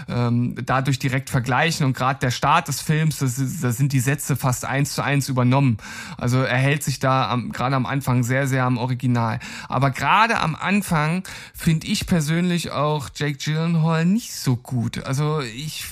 ähm, 0.08 0.56
dadurch 0.66 0.98
direkt 0.98 1.30
vergleichen 1.30 1.86
und 1.86 1.94
gerade 1.94 2.20
der 2.22 2.32
Start 2.32 2.70
des 2.70 2.80
Films, 2.80 3.18
da 3.18 3.28
sind 3.72 3.92
die 3.92 4.00
Sätze 4.00 4.38
fast 4.38 4.64
eins 4.64 4.94
zu 4.94 5.02
eins 5.02 5.28
übernommen. 5.28 5.76
Also 6.18 6.42
er 6.42 6.58
hält 6.58 6.84
sich 6.84 7.00
da 7.00 7.38
gerade 7.52 7.76
am 7.76 7.86
Anfang 7.86 8.24
sehr, 8.24 8.48
sehr 8.48 8.64
am 8.64 8.78
Original. 8.78 9.40
Aber 9.68 9.92
gerade 9.92 10.40
am 10.40 10.56
Anfang 10.56 11.24
finde 11.54 11.88
ich 11.88 12.08
persönlich 12.08 12.72
auch 12.72 13.10
Jake 13.14 13.38
Gyllenhaal 13.38 14.06
nicht 14.06 14.34
so 14.34 14.56
gut. 14.56 15.04
Also 15.04 15.33
ich 15.42 15.86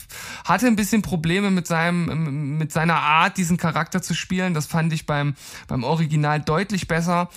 hatte 0.45 0.67
ein 0.67 0.75
bisschen 0.75 1.01
Probleme 1.01 1.51
mit 1.51 1.67
seinem, 1.67 2.57
mit 2.57 2.71
seiner 2.71 2.95
Art, 2.95 3.37
diesen 3.37 3.57
Charakter 3.57 4.01
zu 4.01 4.13
spielen. 4.13 4.53
Das 4.53 4.65
fand 4.65 4.93
ich 4.93 5.05
beim, 5.05 5.35
beim 5.67 5.83
Original 5.83 6.41
deutlich 6.41 6.87
besser. 6.87 7.29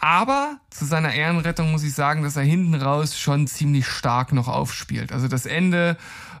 Aber 0.00 0.58
zu 0.70 0.84
seiner 0.84 1.12
Ehrenrettung 1.12 1.70
muss 1.70 1.82
ich 1.82 1.94
sagen, 1.94 2.22
dass 2.22 2.36
er 2.36 2.42
hinten 2.42 2.74
raus 2.74 3.18
schon 3.18 3.46
ziemlich 3.46 3.86
stark 3.86 4.32
noch 4.32 4.48
aufspielt. 4.48 5.12
Also 5.12 5.28
das 5.28 5.46
Ende 5.46 5.96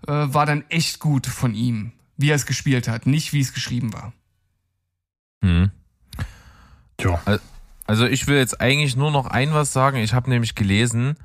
äh, 0.06 0.12
war 0.12 0.46
dann 0.46 0.64
echt 0.68 0.98
gut 0.98 1.26
von 1.26 1.54
ihm, 1.54 1.92
wie 2.16 2.30
er 2.30 2.36
es 2.36 2.46
gespielt 2.46 2.88
hat, 2.88 3.06
nicht 3.06 3.32
wie 3.32 3.40
es 3.40 3.52
geschrieben 3.52 3.92
war. 3.92 4.12
Hm. 5.42 5.70
Tja. 6.96 7.20
Also 7.86 8.06
ich 8.06 8.26
will 8.26 8.36
jetzt 8.36 8.60
eigentlich 8.60 8.96
nur 8.96 9.10
noch 9.10 9.26
ein 9.26 9.52
was 9.52 9.72
sagen. 9.72 9.98
Ich 9.98 10.14
habe 10.14 10.30
nämlich 10.30 10.54
gelesen, 10.54 11.16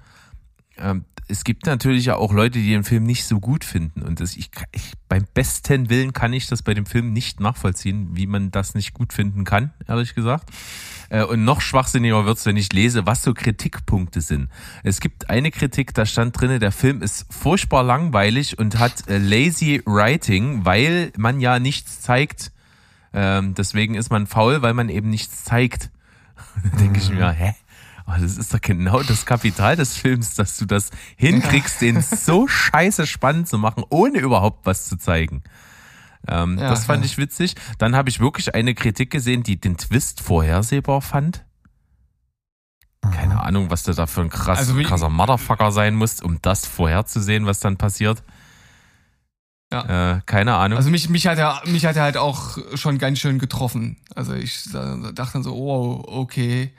ähm, 0.77 1.05
es 1.27 1.43
gibt 1.43 1.65
natürlich 1.65 2.05
ja 2.05 2.15
auch 2.15 2.31
Leute, 2.31 2.59
die 2.59 2.69
den 2.69 2.83
Film 2.83 3.03
nicht 3.03 3.25
so 3.25 3.39
gut 3.39 3.65
finden. 3.65 4.01
Und 4.01 4.21
das, 4.21 4.37
ich, 4.37 4.49
ich, 4.71 4.93
beim 5.09 5.25
besten 5.33 5.89
Willen 5.89 6.13
kann 6.13 6.31
ich 6.33 6.47
das 6.47 6.61
bei 6.61 6.73
dem 6.73 6.85
Film 6.85 7.11
nicht 7.11 7.39
nachvollziehen, 7.39 8.09
wie 8.13 8.27
man 8.27 8.51
das 8.51 8.75
nicht 8.75 8.93
gut 8.93 9.11
finden 9.11 9.43
kann, 9.43 9.71
ehrlich 9.87 10.15
gesagt. 10.15 10.49
Äh, 11.09 11.23
und 11.23 11.43
noch 11.43 11.59
schwachsinniger 11.59 12.25
wird's, 12.25 12.45
wenn 12.45 12.55
ich 12.55 12.71
lese, 12.71 13.05
was 13.05 13.23
so 13.23 13.33
Kritikpunkte 13.33 14.21
sind. 14.21 14.49
Es 14.83 15.01
gibt 15.01 15.29
eine 15.29 15.51
Kritik, 15.51 15.93
da 15.93 16.05
stand 16.05 16.39
drinne, 16.39 16.59
der 16.59 16.71
Film 16.71 17.01
ist 17.01 17.25
furchtbar 17.29 17.83
langweilig 17.83 18.57
und 18.57 18.79
hat 18.79 19.09
äh, 19.09 19.17
lazy 19.17 19.81
writing, 19.85 20.65
weil 20.65 21.11
man 21.17 21.41
ja 21.41 21.59
nichts 21.59 22.01
zeigt. 22.01 22.51
Ähm, 23.13 23.53
deswegen 23.53 23.95
ist 23.95 24.11
man 24.11 24.27
faul, 24.27 24.61
weil 24.61 24.73
man 24.73 24.89
eben 24.89 25.09
nichts 25.09 25.43
zeigt. 25.43 25.89
da 26.71 26.77
denke 26.77 26.99
ich 26.99 27.09
mir, 27.09 27.29
hä? 27.31 27.53
Oh, 28.07 28.13
das 28.19 28.37
ist 28.37 28.53
doch 28.53 28.61
genau 28.61 29.03
das 29.03 29.25
Kapital 29.25 29.75
des 29.75 29.97
Films, 29.97 30.33
dass 30.35 30.57
du 30.57 30.65
das 30.65 30.91
hinkriegst, 31.17 31.81
den 31.81 32.01
so 32.01 32.47
scheiße 32.47 33.05
spannend 33.05 33.49
zu 33.49 33.57
machen, 33.57 33.83
ohne 33.89 34.19
überhaupt 34.19 34.65
was 34.65 34.87
zu 34.87 34.97
zeigen. 34.97 35.43
Ähm, 36.27 36.57
Ja, 36.57 36.69
das 36.69 36.85
fand 36.85 37.03
ja. 37.03 37.05
ich 37.05 37.17
witzig. 37.17 37.55
Dann 37.77 37.95
habe 37.95 38.09
ich 38.09 38.19
wirklich 38.21 38.55
eine 38.55 38.73
Kritik 38.75 39.11
gesehen, 39.11 39.43
die 39.43 39.59
den 39.59 39.75
Twist 39.77 40.21
vorhersehbar 40.21 41.01
fand. 41.01 41.43
Keine 43.01 43.41
Ahnung, 43.41 43.69
was 43.69 43.83
du 43.83 43.93
da 43.93 44.07
für 44.07 44.21
ein 44.21 44.29
krass, 44.29 44.57
Also 44.59 44.77
wie- 44.77 44.83
krasser 44.83 45.09
Motherfucker 45.09 45.71
sein 45.71 45.93
musst, 45.95 46.23
um 46.23 46.41
das 46.41 46.65
vorherzusehen, 46.65 47.45
was 47.45 47.59
dann 47.59 47.77
passiert. 47.77 48.23
Ja. 49.71 50.15
Äh, 50.17 50.21
keine 50.25 50.55
Ahnung. 50.55 50.77
Also 50.77 50.89
mich, 50.89 51.09
mich 51.09 51.27
hat 51.27 51.37
er, 51.37 51.61
mich 51.65 51.85
hat 51.85 51.97
er 51.97 52.03
halt 52.03 52.17
auch 52.17 52.57
schon 52.75 52.97
ganz 52.99 53.19
schön 53.19 53.37
getroffen. 53.37 53.97
Also 54.15 54.33
ich 54.33 54.63
dachte 54.71 55.33
dann 55.33 55.43
so, 55.43 55.53
oh, 55.55 56.03
okay. 56.07 56.73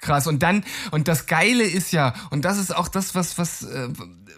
Krass. 0.00 0.26
Und 0.26 0.42
dann, 0.42 0.64
und 0.90 1.08
das 1.08 1.26
Geile 1.26 1.64
ist 1.64 1.92
ja, 1.92 2.14
und 2.30 2.44
das 2.44 2.58
ist 2.58 2.74
auch 2.74 2.88
das, 2.88 3.14
was, 3.14 3.36
was, 3.36 3.62
äh, 3.62 3.88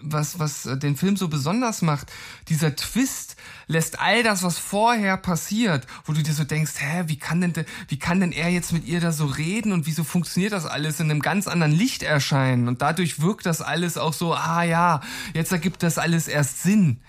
was, 0.01 0.39
was 0.41 0.67
äh, 0.67 0.77
den 0.77 0.97
Film 0.97 1.17
so 1.17 1.29
besonders 1.29 1.83
macht. 1.83 2.13
Dieser 2.49 2.75
Twist 2.75 3.37
lässt 3.69 4.01
all 4.01 4.25
das, 4.25 4.43
was 4.43 4.59
vorher 4.59 5.17
passiert, 5.17 5.87
wo 6.05 6.13
du 6.13 6.23
dir 6.23 6.35
so 6.35 6.43
denkst, 6.43 6.73
hä, 6.79 7.05
wie 7.07 7.17
kann 7.19 7.41
denn, 7.41 7.53
de- 7.53 7.65
wie 7.87 7.99
kann 7.99 8.19
denn 8.19 8.33
er 8.33 8.49
jetzt 8.49 8.73
mit 8.73 8.85
ihr 8.87 9.01
da 9.01 9.13
so 9.13 9.27
reden 9.27 9.71
und 9.73 9.87
wieso 9.87 10.03
funktioniert 10.03 10.53
das 10.53 10.67
alles 10.67 10.99
in 10.99 11.11
einem 11.11 11.21
ganz 11.23 11.47
anderen 11.47 11.73
Licht 11.73 12.03
erscheinen? 12.03 12.67
Und 12.67 12.83
dadurch 12.83 13.21
wirkt 13.21 13.47
das 13.47 13.63
alles 13.63 13.97
auch 13.97 14.13
so, 14.13 14.35
ah 14.35 14.65
ja, 14.65 15.01
jetzt 15.33 15.53
ergibt 15.53 15.85
das 15.85 15.97
alles 15.99 16.27
erst 16.27 16.63
Sinn. 16.63 17.01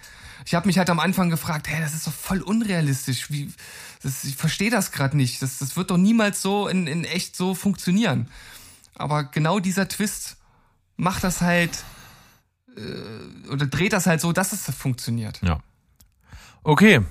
Ich 0.45 0.53
habe 0.53 0.67
mich 0.67 0.77
halt 0.77 0.89
am 0.89 0.99
Anfang 0.99 1.29
gefragt, 1.29 1.67
hey, 1.69 1.81
das 1.81 1.93
ist 1.93 2.05
doch 2.05 2.13
voll 2.13 2.41
unrealistisch. 2.41 3.31
Wie, 3.31 3.51
das, 4.03 4.23
ich 4.25 4.35
verstehe 4.35 4.69
das 4.69 4.91
gerade 4.91 5.15
nicht. 5.17 5.41
Das, 5.41 5.59
das 5.59 5.75
wird 5.75 5.89
doch 5.91 5.97
niemals 5.97 6.41
so 6.41 6.67
in, 6.67 6.87
in 6.87 7.05
echt 7.05 7.35
so 7.35 7.55
funktionieren. 7.55 8.27
Aber 8.95 9.23
genau 9.23 9.59
dieser 9.59 9.87
Twist 9.87 10.37
macht 10.97 11.23
das 11.23 11.41
halt 11.41 11.83
äh, 12.75 13.49
oder 13.49 13.65
dreht 13.65 13.93
das 13.93 14.05
halt 14.05 14.21
so, 14.21 14.33
dass 14.33 14.51
es 14.51 14.63
funktioniert. 14.75 15.41
Ja. 15.41 15.59
Okay. 16.63 17.01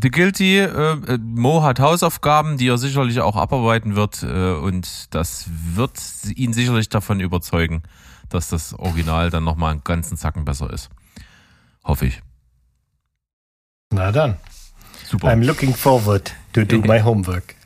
The 0.00 0.10
Guilty, 0.10 0.58
äh, 0.58 0.68
äh, 0.68 1.18
Mo 1.18 1.62
hat 1.62 1.80
Hausaufgaben, 1.80 2.58
die 2.58 2.68
er 2.68 2.78
sicherlich 2.78 3.20
auch 3.20 3.34
abarbeiten 3.34 3.96
wird 3.96 4.22
äh, 4.22 4.52
und 4.52 5.12
das 5.14 5.46
wird 5.48 5.98
ihn 6.36 6.52
sicherlich 6.52 6.88
davon 6.88 7.18
überzeugen, 7.18 7.82
dass 8.28 8.48
das 8.48 8.72
Original 8.74 9.30
dann 9.30 9.42
nochmal 9.42 9.72
einen 9.72 9.82
ganzen 9.82 10.16
Zacken 10.16 10.44
besser 10.44 10.72
ist. 10.72 10.90
Hoffe 11.82 12.06
ich. 12.06 12.22
Na 13.92 14.12
dann. 14.12 14.36
Super. 15.10 15.26
I'm 15.28 15.42
looking 15.42 15.74
forward 15.74 16.30
to 16.52 16.64
do 16.64 16.78
my 16.82 17.00
homework. 17.02 17.56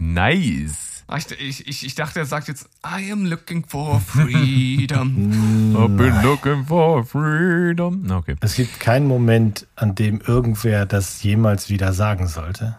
Nice. 0.00 1.04
Ich, 1.38 1.66
ich, 1.68 1.86
ich, 1.86 1.94
dachte, 1.94 2.18
er 2.20 2.26
sagt 2.26 2.48
jetzt, 2.48 2.68
I 2.84 3.12
am 3.12 3.26
looking 3.26 3.64
for 3.64 4.00
freedom. 4.00 5.74
I've 5.76 5.96
been 5.96 6.20
looking 6.22 6.64
for 6.64 7.04
freedom. 7.04 8.10
Okay. 8.10 8.34
Es 8.40 8.54
gibt 8.54 8.80
keinen 8.80 9.06
Moment, 9.06 9.66
an 9.76 9.94
dem 9.94 10.20
irgendwer 10.20 10.84
das 10.86 11.22
jemals 11.22 11.68
wieder 11.68 11.92
sagen 11.92 12.26
sollte. 12.26 12.76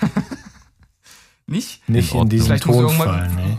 nicht? 1.46 1.88
Nicht 1.88 2.10
in, 2.12 2.16
Ordnung. 2.18 2.30
diesem 2.30 2.46
Vielleicht 2.46 2.66
muss, 2.66 2.76
Tonfall. 2.76 3.22
irgendwann, 3.24 3.36
Nee. 3.36 3.56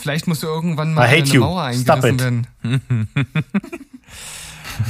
vielleicht 0.00 0.26
muss 0.26 0.42
irgendwann 0.42 0.92
I 0.92 0.94
mal 0.94 1.08
hate 1.08 1.22
eine 1.22 1.28
you. 1.32 1.40
Mauer 1.40 1.72
Stop 1.72 2.04
eingerissen 2.04 2.46
it. 2.62 2.80
werden. 2.82 3.26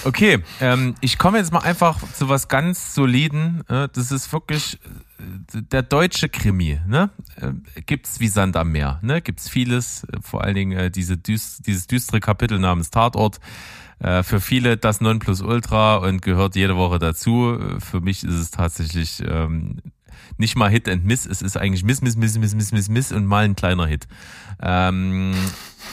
Okay, 0.05 0.43
ähm, 0.61 0.95
ich 1.01 1.19
komme 1.19 1.39
jetzt 1.39 1.53
mal 1.53 1.61
einfach 1.61 1.99
zu 2.13 2.29
was 2.29 2.49
ganz 2.49 2.95
Soliden. 2.95 3.63
Äh, 3.69 3.89
das 3.93 4.11
ist 4.11 4.33
wirklich 4.33 4.79
äh, 5.55 5.63
der 5.63 5.83
deutsche 5.83 6.29
Krimi. 6.29 6.81
Ne? 6.87 7.11
Äh, 7.37 7.53
gibt's 7.83 8.21
wie 8.21 8.29
Sand 8.29 8.57
am 8.57 8.73
Meer. 8.73 8.99
Ne? 9.03 9.21
Gibt's 9.21 9.49
vieles, 9.49 10.05
äh, 10.05 10.19
vor 10.21 10.43
allen 10.45 10.55
Dingen 10.55 10.73
äh, 10.79 10.91
diese 10.91 11.17
düst, 11.17 11.67
dieses 11.67 11.87
düstere 11.87 12.21
Kapitel 12.21 12.59
namens 12.59 12.91
Tatort. 12.91 13.41
Für 14.01 14.41
viele 14.41 14.77
das 14.77 15.01
Nonplusultra 15.01 15.97
und 15.97 16.21
gehört 16.21 16.57
jede 16.57 16.77
Woche 16.77 16.99
dazu. 16.99 17.57
Für 17.79 18.01
mich 18.01 18.25
ist 18.25 18.35
es 18.35 18.51
tatsächlich 18.51 19.23
ähm, 19.27 19.81
nicht 20.37 20.57
mal 20.57 20.69
Hit 20.69 20.89
and 20.89 21.05
Miss, 21.05 21.27
es 21.27 21.43
ist 21.43 21.57
eigentlich 21.57 21.85
Miss, 21.85 22.03
Miss, 22.03 22.17
Miss, 22.17 22.37
Miss, 22.37 22.55
Miss, 22.55 22.73
Miss, 22.73 22.89
Miss 22.89 23.13
und 23.13 23.25
mal 23.25 23.45
ein 23.45 23.57
kleiner 23.57 23.87
Hit. 23.87 24.07
Ähm, 24.61 25.33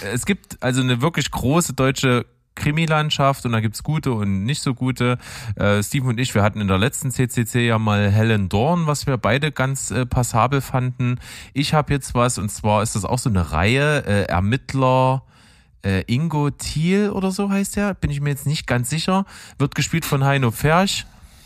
es 0.02 0.26
gibt 0.26 0.62
also 0.64 0.82
eine 0.82 1.02
wirklich 1.02 1.30
große 1.32 1.74
deutsche 1.74 2.26
Krimilandschaft 2.56 3.45
und 3.45 3.54
da 3.54 3.60
gibt's 3.60 3.84
gute 3.84 4.12
und 4.12 4.43
nicht 4.43 4.62
so 4.62 4.74
gute. 4.74 5.18
Äh, 5.56 5.82
Steven 5.84 6.10
und 6.10 6.20
ich, 6.20 6.36
wir 6.36 6.43
hatten 6.43 6.62
in 6.62 6.68
der 6.68 6.78
letzten 6.78 7.12
CCC 7.12 7.68
ja 7.68 7.80
mal 7.80 8.10
Helen 8.10 8.49
Dorn, 8.49 8.88
was 8.88 9.08
wir 9.08 9.18
beide 9.18 9.52
ganz 9.52 9.91
äh, 9.91 10.06
passabel 10.06 10.62
fanden. 10.62 11.20
Ich 11.54 11.74
habe 11.74 11.93
jetzt 11.93 12.14
was 12.14 12.38
und 12.38 12.49
zwar 12.49 12.84
ist 12.84 12.95
das 12.95 13.06
auch 13.06 13.20
so 13.20 13.30
eine 13.30 13.52
Reihe 13.52 14.06
äh, 14.06 14.24
Ermittler 14.24 15.24
äh, 15.84 16.04
Ingo 16.08 16.49
Thiel 16.52 17.10
oder 17.10 17.32
so 17.32 17.49
heißt 17.49 17.76
der, 17.76 17.93
bin 17.93 18.12
ich 18.12 18.22
mir 18.22 18.30
jetzt 18.30 18.47
nicht 18.47 18.68
ganz 18.68 18.89
sicher. 18.89 19.26
Wird 19.58 19.76
gespielt 19.76 20.06
von 20.06 20.24
Heino 20.24 20.52
Ferch. 20.52 21.06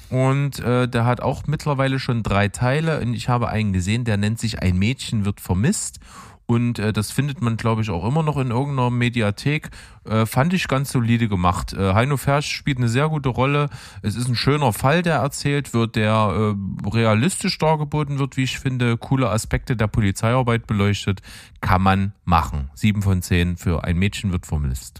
Und 0.09 0.59
äh, 0.59 0.87
der 0.87 1.05
hat 1.05 1.19
auch 1.19 1.47
mittlerweile 1.47 1.99
schon 1.99 2.21
drei 2.21 2.47
Teile. 2.47 2.99
Und 3.01 3.13
ich 3.13 3.27
habe 3.27 3.49
einen 3.49 3.73
gesehen, 3.73 4.05
der 4.05 4.17
nennt 4.17 4.39
sich 4.39 4.61
Ein 4.61 4.77
Mädchen 4.77 5.25
wird 5.25 5.41
vermisst. 5.41 5.99
Und 6.47 6.77
äh, 6.77 6.93
das 6.93 7.11
findet 7.11 7.41
man, 7.41 7.57
glaube 7.57 7.81
ich, 7.81 7.89
auch 7.89 8.05
immer 8.07 8.21
noch 8.21 8.37
in 8.37 8.51
irgendeiner 8.51 8.91
Mediathek. 8.91 9.71
Äh, 10.03 10.27
fand 10.27 10.53
ich 10.53 10.67
ganz 10.67 10.91
solide 10.91 11.27
gemacht. 11.27 11.73
Äh, 11.73 11.93
Heino 11.95 12.17
Fersch 12.17 12.51
spielt 12.51 12.77
eine 12.77 12.87
sehr 12.87 13.09
gute 13.09 13.29
Rolle. 13.29 13.67
Es 14.03 14.15
ist 14.15 14.27
ein 14.27 14.35
schöner 14.35 14.71
Fall, 14.71 15.01
der 15.01 15.15
erzählt 15.15 15.73
wird, 15.73 15.95
der 15.95 16.13
äh, 16.55 16.87
realistisch 16.87 17.57
dargeboten 17.57 18.19
wird, 18.19 18.37
wie 18.37 18.43
ich 18.43 18.59
finde. 18.59 18.95
Coole 18.97 19.29
Aspekte 19.31 19.75
der 19.75 19.87
Polizeiarbeit 19.87 20.67
beleuchtet. 20.67 21.21
Kann 21.61 21.81
man 21.81 22.13
machen. 22.25 22.69
Sieben 22.75 23.01
von 23.01 23.23
zehn 23.23 23.57
für 23.57 23.83
Ein 23.83 23.97
Mädchen 23.97 24.31
wird 24.31 24.45
vermisst. 24.45 24.99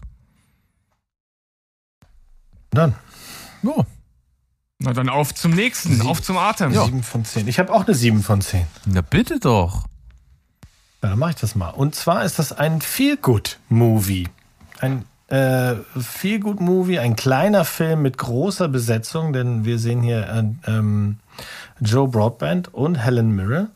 Dann. 2.70 2.94
Ja. 3.62 3.86
Na 4.78 4.92
dann 4.92 5.08
auf 5.08 5.34
zum 5.34 5.52
nächsten, 5.52 5.94
Sie- 5.94 6.02
auf 6.06 6.20
zum 6.22 6.36
Atem. 6.36 6.72
Sieben 6.72 7.02
von 7.02 7.24
zehn. 7.24 7.48
Ich 7.48 7.58
habe 7.58 7.72
auch 7.72 7.86
eine 7.86 7.94
sieben 7.94 8.22
von 8.22 8.40
zehn. 8.40 8.66
Na 8.84 9.00
bitte 9.00 9.38
doch. 9.40 9.86
Ja, 11.02 11.10
dann 11.10 11.18
mache 11.18 11.30
ich 11.30 11.36
das 11.36 11.54
mal. 11.54 11.70
Und 11.70 11.94
zwar 11.94 12.24
ist 12.24 12.38
das 12.38 12.52
ein 12.52 12.80
Feel-Good-Movie. 12.80 14.28
Ein 14.80 15.04
äh, 15.28 15.74
Feel-Good-Movie, 15.98 16.98
ein 16.98 17.16
kleiner 17.16 17.64
Film 17.64 18.02
mit 18.02 18.18
großer 18.18 18.68
Besetzung, 18.68 19.32
denn 19.32 19.64
wir 19.64 19.78
sehen 19.78 20.02
hier 20.02 20.26
äh, 20.28 20.70
ähm, 20.70 21.18
Joe 21.80 22.08
Broadband 22.08 22.72
und 22.72 22.96
Helen 22.96 23.34
Mirren. 23.34 23.68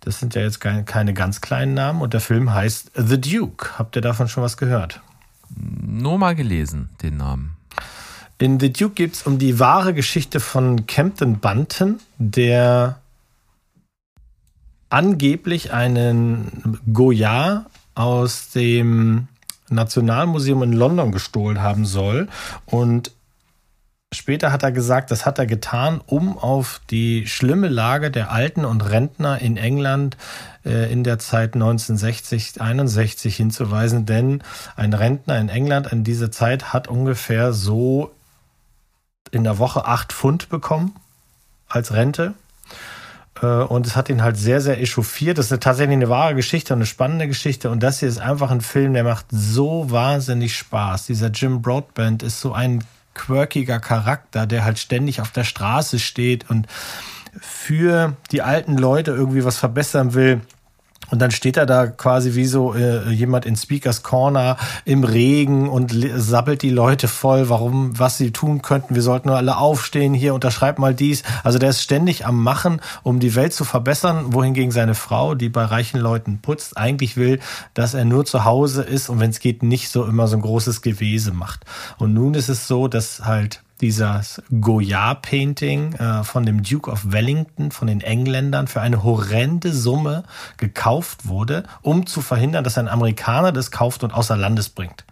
Das 0.00 0.18
sind 0.18 0.34
ja 0.34 0.42
jetzt 0.42 0.60
keine, 0.60 0.84
keine 0.84 1.14
ganz 1.14 1.40
kleinen 1.40 1.74
Namen. 1.74 2.00
Und 2.00 2.12
der 2.12 2.20
Film 2.20 2.52
heißt 2.52 2.92
The 2.94 3.20
Duke. 3.20 3.78
Habt 3.78 3.94
ihr 3.96 4.02
davon 4.02 4.28
schon 4.28 4.42
was 4.42 4.56
gehört? 4.56 5.00
Nur 5.56 6.18
mal 6.18 6.34
gelesen, 6.34 6.88
den 7.02 7.18
Namen. 7.18 7.56
In 8.38 8.58
The 8.58 8.72
Duke 8.72 8.94
geht 8.94 9.14
es 9.14 9.22
um 9.22 9.38
die 9.38 9.60
wahre 9.60 9.94
Geschichte 9.94 10.40
von 10.40 10.86
Campton 10.86 11.38
Bunton, 11.38 12.00
der 12.18 12.98
angeblich 14.92 15.72
einen 15.72 16.80
Goya 16.92 17.66
aus 17.94 18.50
dem 18.50 19.28
Nationalmuseum 19.70 20.62
in 20.62 20.72
London 20.72 21.12
gestohlen 21.12 21.62
haben 21.62 21.86
soll. 21.86 22.28
Und 22.66 23.12
später 24.12 24.52
hat 24.52 24.62
er 24.62 24.70
gesagt, 24.70 25.10
das 25.10 25.24
hat 25.24 25.38
er 25.38 25.46
getan, 25.46 26.02
um 26.04 26.36
auf 26.36 26.82
die 26.90 27.26
schlimme 27.26 27.68
Lage 27.68 28.10
der 28.10 28.30
Alten 28.30 28.66
und 28.66 28.82
Rentner 28.82 29.40
in 29.40 29.56
England 29.56 30.18
äh, 30.66 30.92
in 30.92 31.04
der 31.04 31.18
Zeit 31.18 31.54
1960, 31.54 32.60
61 32.60 33.34
hinzuweisen. 33.34 34.04
Denn 34.04 34.42
ein 34.76 34.92
Rentner 34.92 35.38
in 35.38 35.48
England 35.48 35.90
in 35.90 36.04
dieser 36.04 36.30
Zeit 36.30 36.74
hat 36.74 36.88
ungefähr 36.88 37.54
so 37.54 38.12
in 39.30 39.44
der 39.44 39.58
Woche 39.58 39.86
acht 39.86 40.12
Pfund 40.12 40.50
bekommen 40.50 40.94
als 41.66 41.94
Rente. 41.94 42.34
Äh, 43.42 43.46
Und 43.46 43.86
es 43.86 43.96
hat 43.96 44.08
ihn 44.08 44.22
halt 44.22 44.36
sehr, 44.36 44.60
sehr 44.60 44.80
echauffiert. 44.80 45.38
Das 45.38 45.50
ist 45.50 45.62
tatsächlich 45.62 45.96
eine 45.96 46.08
wahre 46.08 46.34
Geschichte 46.34 46.72
und 46.72 46.78
eine 46.78 46.86
spannende 46.86 47.26
Geschichte. 47.26 47.70
Und 47.70 47.82
das 47.82 48.00
hier 48.00 48.08
ist 48.08 48.18
einfach 48.18 48.50
ein 48.50 48.60
Film, 48.60 48.94
der 48.94 49.04
macht 49.04 49.26
so 49.30 49.90
wahnsinnig 49.90 50.56
Spaß. 50.56 51.06
Dieser 51.06 51.28
Jim 51.28 51.60
Broadband 51.62 52.22
ist 52.22 52.40
so 52.40 52.52
ein 52.52 52.84
quirkiger 53.14 53.78
Charakter, 53.78 54.46
der 54.46 54.64
halt 54.64 54.78
ständig 54.78 55.20
auf 55.20 55.30
der 55.30 55.44
Straße 55.44 55.98
steht 55.98 56.48
und 56.48 56.66
für 57.40 58.16
die 58.30 58.42
alten 58.42 58.76
Leute 58.76 59.10
irgendwie 59.10 59.44
was 59.44 59.58
verbessern 59.58 60.14
will. 60.14 60.40
Und 61.12 61.18
dann 61.18 61.30
steht 61.30 61.58
er 61.58 61.66
da 61.66 61.88
quasi 61.88 62.34
wie 62.36 62.46
so 62.46 62.74
äh, 62.74 63.10
jemand 63.10 63.44
in 63.44 63.54
Speakers 63.54 64.02
Corner 64.02 64.56
im 64.86 65.04
Regen 65.04 65.68
und 65.68 65.94
sabbelt 66.16 66.62
die 66.62 66.70
Leute 66.70 67.06
voll, 67.06 67.50
warum, 67.50 67.98
was 67.98 68.16
sie 68.16 68.30
tun 68.30 68.62
könnten. 68.62 68.94
Wir 68.94 69.02
sollten 69.02 69.28
nur 69.28 69.36
alle 69.36 69.58
aufstehen 69.58 70.14
hier, 70.14 70.32
unterschreib 70.32 70.78
mal 70.78 70.94
dies. 70.94 71.22
Also 71.44 71.58
der 71.58 71.68
ist 71.68 71.82
ständig 71.82 72.24
am 72.24 72.42
Machen, 72.42 72.80
um 73.02 73.20
die 73.20 73.34
Welt 73.34 73.52
zu 73.52 73.64
verbessern, 73.64 74.32
wohingegen 74.32 74.70
seine 74.70 74.94
Frau, 74.94 75.34
die 75.34 75.50
bei 75.50 75.66
reichen 75.66 76.00
Leuten 76.00 76.38
putzt, 76.40 76.78
eigentlich 76.78 77.18
will, 77.18 77.40
dass 77.74 77.92
er 77.92 78.06
nur 78.06 78.24
zu 78.24 78.46
Hause 78.46 78.82
ist 78.82 79.10
und 79.10 79.20
wenn 79.20 79.28
es 79.28 79.40
geht, 79.40 79.62
nicht 79.62 79.90
so 79.90 80.06
immer 80.06 80.28
so 80.28 80.36
ein 80.36 80.42
großes 80.42 80.80
Gewese 80.80 81.32
macht. 81.32 81.66
Und 81.98 82.14
nun 82.14 82.32
ist 82.32 82.48
es 82.48 82.66
so, 82.66 82.88
dass 82.88 83.26
halt 83.26 83.60
dieses 83.82 84.40
Goya-Painting 84.60 85.94
äh, 85.94 86.24
von 86.24 86.46
dem 86.46 86.62
Duke 86.62 86.90
of 86.90 87.12
Wellington, 87.12 87.72
von 87.72 87.88
den 87.88 88.00
Engländern, 88.00 88.68
für 88.68 88.80
eine 88.80 89.02
horrende 89.02 89.72
Summe 89.72 90.22
gekauft 90.56 91.26
wurde, 91.26 91.64
um 91.82 92.06
zu 92.06 92.22
verhindern, 92.22 92.64
dass 92.64 92.78
ein 92.78 92.88
Amerikaner 92.88 93.52
das 93.52 93.70
kauft 93.70 94.04
und 94.04 94.14
außer 94.14 94.36
Landes 94.36 94.70
bringt. 94.70 95.04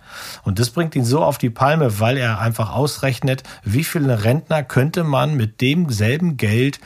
Und 0.45 0.59
das 0.59 0.71
bringt 0.71 0.95
ihn 0.95 1.05
so 1.05 1.23
auf 1.23 1.37
die 1.37 1.51
Palme, 1.51 2.01
weil 2.01 2.17
er 2.17 2.41
einfach 2.41 2.71
ausrechnet, 2.73 3.43
wie 3.65 3.85
viele 3.85 4.25
Rentner 4.25 4.63
könnte 4.63 5.05
man 5.05 5.37
mit 5.37 5.61
demselben 5.61 6.37
Geld 6.37 6.81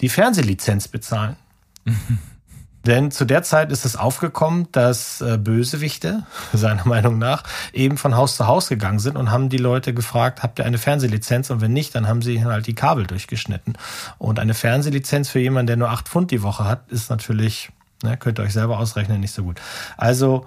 die 0.00 0.08
Fernsehlizenz 0.08 0.88
bezahlen. 0.88 1.36
Denn 2.86 3.10
zu 3.10 3.24
der 3.24 3.42
Zeit 3.42 3.72
ist 3.72 3.84
es 3.84 3.96
aufgekommen, 3.96 4.68
dass 4.72 5.20
äh, 5.20 5.36
Bösewichte, 5.36 6.24
seiner 6.52 6.86
Meinung 6.86 7.18
nach, 7.18 7.42
eben 7.72 7.98
von 7.98 8.16
Haus 8.16 8.36
zu 8.36 8.46
Haus 8.46 8.68
gegangen 8.68 8.98
sind 8.98 9.16
und 9.16 9.30
haben 9.30 9.48
die 9.48 9.58
Leute 9.58 9.92
gefragt, 9.92 10.42
habt 10.42 10.58
ihr 10.58 10.64
eine 10.64 10.78
Fernsehlizenz? 10.78 11.50
Und 11.50 11.60
wenn 11.60 11.72
nicht, 11.72 11.94
dann 11.94 12.08
haben 12.08 12.22
sie 12.22 12.44
halt 12.44 12.66
die 12.66 12.74
Kabel 12.74 13.06
durchgeschnitten. 13.06 13.76
Und 14.18 14.38
eine 14.38 14.54
Fernsehlizenz 14.54 15.28
für 15.28 15.40
jemanden, 15.40 15.66
der 15.66 15.76
nur 15.76 15.90
acht 15.90 16.08
Pfund 16.08 16.30
die 16.30 16.42
Woche 16.42 16.64
hat, 16.64 16.90
ist 16.90 17.10
natürlich, 17.10 17.70
ne, 18.02 18.16
könnt 18.16 18.38
ihr 18.38 18.44
euch 18.44 18.52
selber 18.52 18.78
ausrechnen, 18.78 19.20
nicht 19.20 19.34
so 19.34 19.42
gut. 19.42 19.60
Also, 19.96 20.46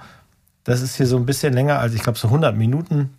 das 0.63 0.81
ist 0.81 0.95
hier 0.95 1.07
so 1.07 1.17
ein 1.17 1.25
bisschen 1.25 1.53
länger 1.53 1.79
als, 1.79 1.93
ich 1.93 2.03
glaube, 2.03 2.19
so 2.19 2.27
100 2.27 2.55
Minuten. 2.55 3.17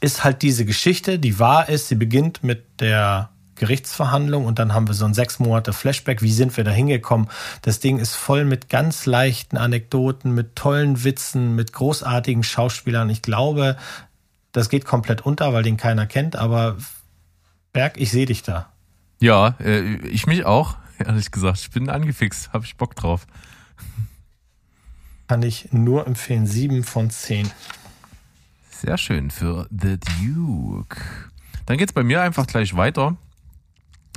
Ist 0.00 0.24
halt 0.24 0.42
diese 0.42 0.64
Geschichte, 0.64 1.18
die 1.18 1.38
wahr 1.38 1.68
ist. 1.68 1.88
Sie 1.88 1.94
beginnt 1.94 2.42
mit 2.42 2.80
der 2.80 3.30
Gerichtsverhandlung 3.60 4.46
und 4.46 4.58
dann 4.58 4.72
haben 4.72 4.88
wir 4.88 4.94
so 4.94 5.04
ein 5.04 5.12
sechs 5.12 5.38
Monate 5.38 5.74
Flashback. 5.74 6.22
Wie 6.22 6.32
sind 6.32 6.56
wir 6.56 6.64
da 6.64 6.70
hingekommen? 6.70 7.28
Das 7.60 7.78
Ding 7.78 7.98
ist 7.98 8.14
voll 8.14 8.46
mit 8.46 8.70
ganz 8.70 9.04
leichten 9.04 9.58
Anekdoten, 9.58 10.34
mit 10.34 10.56
tollen 10.56 11.04
Witzen, 11.04 11.54
mit 11.56 11.74
großartigen 11.74 12.42
Schauspielern. 12.42 13.10
Ich 13.10 13.20
glaube, 13.20 13.76
das 14.52 14.70
geht 14.70 14.86
komplett 14.86 15.20
unter, 15.20 15.52
weil 15.52 15.62
den 15.62 15.76
keiner 15.76 16.06
kennt, 16.06 16.36
aber 16.36 16.78
Berg, 17.74 18.00
ich 18.00 18.10
sehe 18.10 18.24
dich 18.24 18.42
da. 18.42 18.72
Ja, 19.20 19.54
äh, 19.60 19.96
ich 20.06 20.26
mich 20.26 20.46
auch, 20.46 20.78
ehrlich 20.98 21.30
gesagt. 21.30 21.58
Ich 21.58 21.70
bin 21.70 21.90
angefixt, 21.90 22.54
habe 22.54 22.64
ich 22.64 22.78
Bock 22.78 22.96
drauf. 22.96 23.26
Kann 25.28 25.42
ich 25.42 25.70
nur 25.70 26.06
empfehlen. 26.06 26.46
Sieben 26.46 26.82
von 26.82 27.10
zehn. 27.10 27.50
Sehr 28.70 28.96
schön 28.96 29.30
für 29.30 29.68
The 29.70 29.98
Duke. 29.98 30.96
Dann 31.66 31.76
geht's 31.76 31.92
bei 31.92 32.02
mir 32.02 32.22
einfach 32.22 32.46
gleich 32.46 32.74
weiter. 32.74 33.18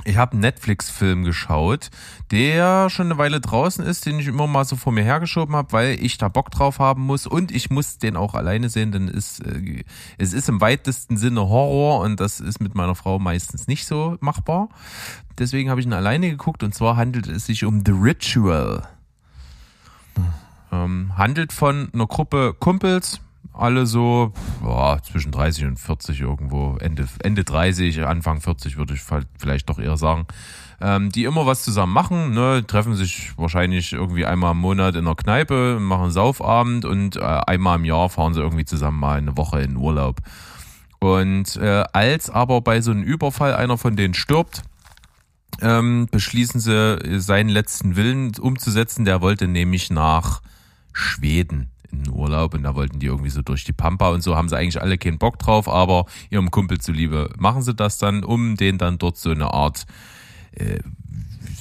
Ich 0.06 0.18
habe 0.18 0.32
einen 0.32 0.42
Netflix-Film 0.42 1.24
geschaut, 1.24 1.90
der 2.30 2.90
schon 2.90 3.06
eine 3.06 3.18
Weile 3.18 3.40
draußen 3.40 3.84
ist, 3.84 4.04
den 4.04 4.18
ich 4.18 4.26
immer 4.26 4.46
mal 4.46 4.64
so 4.64 4.76
vor 4.76 4.92
mir 4.92 5.02
hergeschoben 5.02 5.56
habe, 5.56 5.72
weil 5.72 5.98
ich 5.98 6.18
da 6.18 6.28
Bock 6.28 6.50
drauf 6.50 6.78
haben 6.78 7.02
muss 7.02 7.26
und 7.26 7.50
ich 7.50 7.70
muss 7.70 7.96
den 7.96 8.16
auch 8.16 8.34
alleine 8.34 8.68
sehen, 8.68 8.92
denn 8.92 9.08
es, 9.08 9.40
äh, 9.40 9.82
es 10.18 10.34
ist 10.34 10.50
im 10.50 10.60
weitesten 10.60 11.16
Sinne 11.16 11.40
Horror 11.48 12.00
und 12.00 12.20
das 12.20 12.40
ist 12.40 12.60
mit 12.60 12.74
meiner 12.74 12.94
Frau 12.94 13.18
meistens 13.18 13.66
nicht 13.66 13.86
so 13.86 14.18
machbar. 14.20 14.68
Deswegen 15.38 15.70
habe 15.70 15.80
ich 15.80 15.86
ihn 15.86 15.94
alleine 15.94 16.28
geguckt 16.28 16.62
und 16.62 16.74
zwar 16.74 16.96
handelt 16.96 17.26
es 17.26 17.46
sich 17.46 17.64
um 17.64 17.82
The 17.84 17.92
Ritual. 17.92 18.86
Ähm, 20.70 21.16
handelt 21.16 21.52
von 21.52 21.88
einer 21.94 22.06
Gruppe 22.06 22.54
Kumpels, 22.58 23.20
alle 23.54 23.86
so 23.86 24.32
boah, 24.60 25.00
zwischen 25.02 25.32
30 25.32 25.66
und 25.66 25.78
40 25.78 26.20
irgendwo, 26.20 26.76
Ende, 26.78 27.06
Ende 27.22 27.44
30, 27.44 28.04
Anfang 28.04 28.40
40 28.40 28.76
würde 28.76 28.94
ich 28.94 29.02
vielleicht 29.38 29.68
doch 29.68 29.78
eher 29.78 29.96
sagen, 29.96 30.26
ähm, 30.80 31.10
die 31.10 31.24
immer 31.24 31.46
was 31.46 31.62
zusammen 31.62 31.92
machen, 31.92 32.32
ne, 32.32 32.64
treffen 32.66 32.94
sich 32.94 33.32
wahrscheinlich 33.38 33.92
irgendwie 33.92 34.26
einmal 34.26 34.52
im 34.52 34.58
Monat 34.58 34.96
in 34.96 35.04
der 35.04 35.14
Kneipe, 35.14 35.78
machen 35.80 36.10
Saufabend 36.10 36.84
und 36.84 37.16
äh, 37.16 37.20
einmal 37.20 37.78
im 37.78 37.84
Jahr 37.84 38.08
fahren 38.08 38.34
sie 38.34 38.40
irgendwie 38.40 38.64
zusammen 38.64 38.98
mal 38.98 39.18
eine 39.18 39.36
Woche 39.36 39.60
in 39.60 39.76
Urlaub. 39.76 40.20
Und 40.98 41.56
äh, 41.56 41.84
als 41.92 42.30
aber 42.30 42.60
bei 42.60 42.80
so 42.80 42.90
einem 42.90 43.02
Überfall 43.02 43.54
einer 43.54 43.78
von 43.78 43.94
denen 43.94 44.14
stirbt, 44.14 44.62
ähm, 45.60 46.08
beschließen 46.10 46.60
sie, 46.60 47.20
seinen 47.20 47.50
letzten 47.50 47.94
Willen 47.94 48.32
umzusetzen. 48.38 49.04
Der 49.04 49.20
wollte 49.20 49.46
nämlich 49.46 49.90
nach 49.90 50.40
Schweden 50.92 51.73
in 52.02 52.12
Urlaub 52.12 52.54
und 52.54 52.62
da 52.62 52.74
wollten 52.74 52.98
die 52.98 53.06
irgendwie 53.06 53.30
so 53.30 53.42
durch 53.42 53.64
die 53.64 53.72
Pampa 53.72 54.10
und 54.10 54.22
so 54.22 54.36
haben 54.36 54.48
sie 54.48 54.56
eigentlich 54.56 54.80
alle 54.80 54.98
keinen 54.98 55.18
Bock 55.18 55.38
drauf, 55.38 55.68
aber 55.68 56.06
ihrem 56.30 56.50
Kumpel 56.50 56.78
zuliebe 56.80 57.30
machen 57.38 57.62
sie 57.62 57.74
das 57.74 57.98
dann, 57.98 58.24
um 58.24 58.56
den 58.56 58.78
dann 58.78 58.98
dort 58.98 59.16
so 59.16 59.30
eine 59.30 59.52
Art 59.52 59.86
äh, 60.52 60.78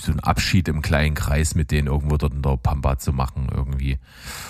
so 0.03 0.11
ein 0.11 0.19
Abschied 0.19 0.67
im 0.67 0.81
kleinen 0.81 1.15
Kreis 1.15 1.55
mit 1.55 1.71
denen 1.71 1.87
irgendwo 1.87 2.17
dort 2.17 2.33
in 2.33 2.41
der 2.41 2.57
Pampa 2.57 2.97
zu 2.97 3.13
machen 3.13 3.47
irgendwie. 3.53 3.97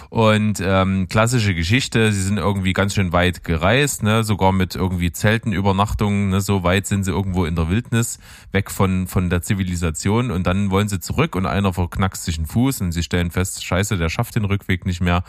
Und 0.10 0.62
ähm, 0.64 1.08
klassische 1.10 1.56
Geschichte, 1.56 2.12
sie 2.12 2.22
sind 2.22 2.38
irgendwie 2.38 2.74
ganz 2.74 2.93
schön 2.93 3.14
weit 3.14 3.43
gereist, 3.43 4.04
ne, 4.04 4.24
sogar 4.24 4.51
mit 4.51 4.76
irgendwie 4.76 5.12
Zelten, 5.12 5.54
Übernachtungen, 5.54 6.30
ne, 6.30 6.41
so 6.41 6.64
weit 6.64 6.88
sind 6.88 7.04
sie 7.04 7.12
irgendwo 7.12 7.45
in 7.45 7.56
der 7.56 7.70
Wildnis, 7.70 8.20
weg 8.51 8.70
von 8.70 9.08
von 9.08 9.30
der 9.30 9.41
Zivilisation 9.41 10.32
und 10.32 10.45
dann 10.45 10.70
wollen 10.72 10.88
sie 10.88 10.99
zurück 10.99 11.36
und 11.36 11.45
einer 11.45 11.74
verknackst 11.74 12.24
sich 12.24 12.38
einen 12.38 12.47
Fuß 12.47 12.82
und 12.82 12.91
sie 12.91 13.04
stellen 13.04 13.32
fest, 13.32 13.64
scheiße, 13.64 13.97
der 13.97 14.10
schafft 14.10 14.36
den 14.36 14.45
Rückweg 14.45 14.86
nicht 14.86 15.01
mehr. 15.01 15.24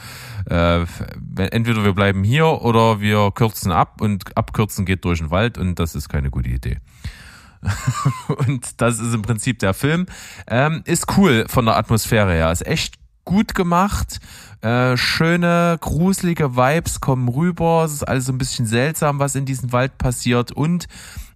Äh, 0.47 0.85
entweder 1.37 1.85
wir 1.85 1.93
bleiben 1.93 2.25
hier 2.25 2.63
oder 2.63 3.01
wir 3.01 3.31
kürzen 3.33 3.73
ab 3.73 4.01
und 4.01 4.37
abkürzen 4.37 4.85
geht 4.85 5.05
durch 5.05 5.21
den 5.21 5.31
Wald 5.31 5.59
und 5.59 5.79
das 5.79 5.95
ist 5.95 6.09
keine 6.09 6.31
gute 6.31 6.51
Idee. 6.51 6.79
und 8.47 8.81
das 8.81 8.99
ist 9.01 9.15
im 9.15 9.23
Prinzip 9.23 9.59
der 9.59 9.75
Film. 9.75 10.07
Ähm, 10.47 10.83
ist 10.85 11.17
cool 11.17 11.47
von 11.49 11.65
der 11.65 11.77
Atmosphäre 11.77 12.33
her. 12.33 12.53
Ist 12.53 12.67
echt 12.67 12.95
gut 13.25 13.55
gemacht. 13.55 14.21
Äh, 14.61 14.97
schöne, 14.97 15.77
gruselige 15.81 16.57
Vibes 16.57 17.01
kommen 17.01 17.29
rüber. 17.29 17.85
Es 17.85 17.93
ist 17.93 18.05
alles 18.05 18.27
so 18.27 18.33
ein 18.33 18.39
bisschen 18.39 18.67
seltsam, 18.67 19.19
was 19.19 19.35
in 19.35 19.45
diesem 19.45 19.73
Wald 19.73 19.99
passiert. 19.99 20.53
Und 20.53 20.87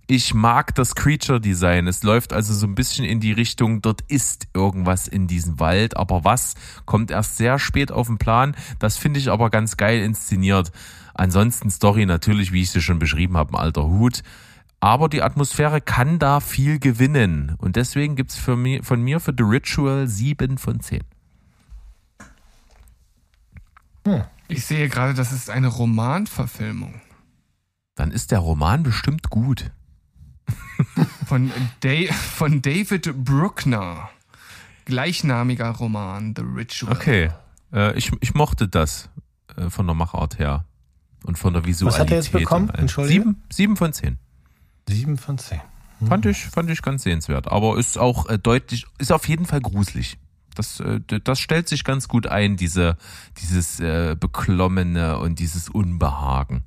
ich 0.06 0.32
mag 0.32 0.74
das 0.74 0.94
Creature 0.94 1.38
Design. 1.38 1.86
Es 1.86 2.02
läuft 2.02 2.32
also 2.32 2.54
so 2.54 2.66
ein 2.66 2.74
bisschen 2.74 3.04
in 3.04 3.20
die 3.20 3.32
Richtung, 3.32 3.82
dort 3.82 4.00
ist 4.08 4.48
irgendwas 4.54 5.06
in 5.06 5.26
diesem 5.26 5.60
Wald, 5.60 5.98
aber 5.98 6.24
was 6.24 6.54
kommt 6.86 7.10
erst 7.10 7.36
sehr 7.36 7.58
spät 7.58 7.92
auf 7.92 8.06
den 8.06 8.16
Plan. 8.16 8.56
Das 8.78 8.96
finde 8.96 9.20
ich 9.20 9.30
aber 9.30 9.50
ganz 9.50 9.76
geil 9.76 10.00
inszeniert. 10.02 10.72
Ansonsten 11.12 11.68
Story 11.68 12.06
natürlich, 12.06 12.52
wie 12.52 12.62
ich 12.62 12.70
sie 12.70 12.80
schon 12.80 12.98
beschrieben 12.98 13.36
habe, 13.36 13.52
ein 13.52 13.60
alter 13.60 13.86
Hut. 13.86 14.22
Aber 14.80 15.08
die 15.08 15.22
Atmosphäre 15.22 15.80
kann 15.80 16.18
da 16.18 16.40
viel 16.40 16.78
gewinnen. 16.78 17.56
Und 17.58 17.76
deswegen 17.76 18.14
gibt's 18.14 18.36
für 18.36 18.56
mich, 18.56 18.84
von 18.84 19.02
mir 19.02 19.18
für 19.18 19.34
The 19.36 19.42
Ritual 19.42 20.06
7 20.06 20.56
von 20.58 20.80
10. 20.80 21.02
Hm. 24.06 24.24
Ich 24.46 24.64
sehe 24.64 24.88
gerade, 24.88 25.14
das 25.14 25.32
ist 25.32 25.50
eine 25.50 25.68
Romanverfilmung. 25.68 27.00
Dann 27.96 28.12
ist 28.12 28.30
der 28.30 28.38
Roman 28.38 28.82
bestimmt 28.82 29.28
gut. 29.28 29.70
von, 31.26 31.50
da 31.80 32.12
von 32.12 32.62
David 32.62 33.24
Bruckner. 33.24 34.08
Gleichnamiger 34.84 35.70
Roman, 35.70 36.34
The 36.34 36.42
Ritual. 36.42 36.92
Okay. 36.92 37.30
Äh, 37.72 37.98
ich, 37.98 38.10
ich 38.20 38.34
mochte 38.34 38.68
das 38.68 39.10
äh, 39.56 39.68
von 39.68 39.86
der 39.86 39.94
Machart 39.94 40.38
her. 40.38 40.64
Und 41.24 41.36
von 41.36 41.52
der 41.52 41.66
Visualität. 41.66 42.00
Was 42.00 42.06
hat 42.06 42.10
er 42.12 42.16
jetzt 42.16 42.32
bekommen? 42.32 42.70
Entschuldigung. 42.70 43.32
Sieben, 43.34 43.42
sieben 43.50 43.76
von 43.76 43.92
zehn. 43.92 44.18
Sieben 44.88 45.16
von 45.16 45.38
zehn. 45.38 45.60
Hm. 46.00 46.08
Fand 46.08 46.26
ich, 46.26 46.44
fand 46.46 46.70
ich 46.70 46.82
ganz 46.82 47.02
sehenswert. 47.02 47.50
Aber 47.50 47.78
ist 47.78 47.98
auch 47.98 48.28
äh, 48.28 48.38
deutlich, 48.38 48.86
ist 48.98 49.12
auf 49.12 49.28
jeden 49.28 49.46
Fall 49.46 49.60
gruselig. 49.60 50.18
Das, 50.54 50.80
äh, 50.80 51.00
das 51.22 51.38
stellt 51.38 51.68
sich 51.68 51.84
ganz 51.84 52.08
gut 52.08 52.26
ein, 52.26 52.56
diese, 52.56 52.96
dieses 53.40 53.80
äh, 53.80 54.16
Beklommene 54.18 55.18
und 55.18 55.38
dieses 55.38 55.68
Unbehagen. 55.68 56.64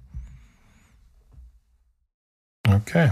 Okay. 2.68 3.12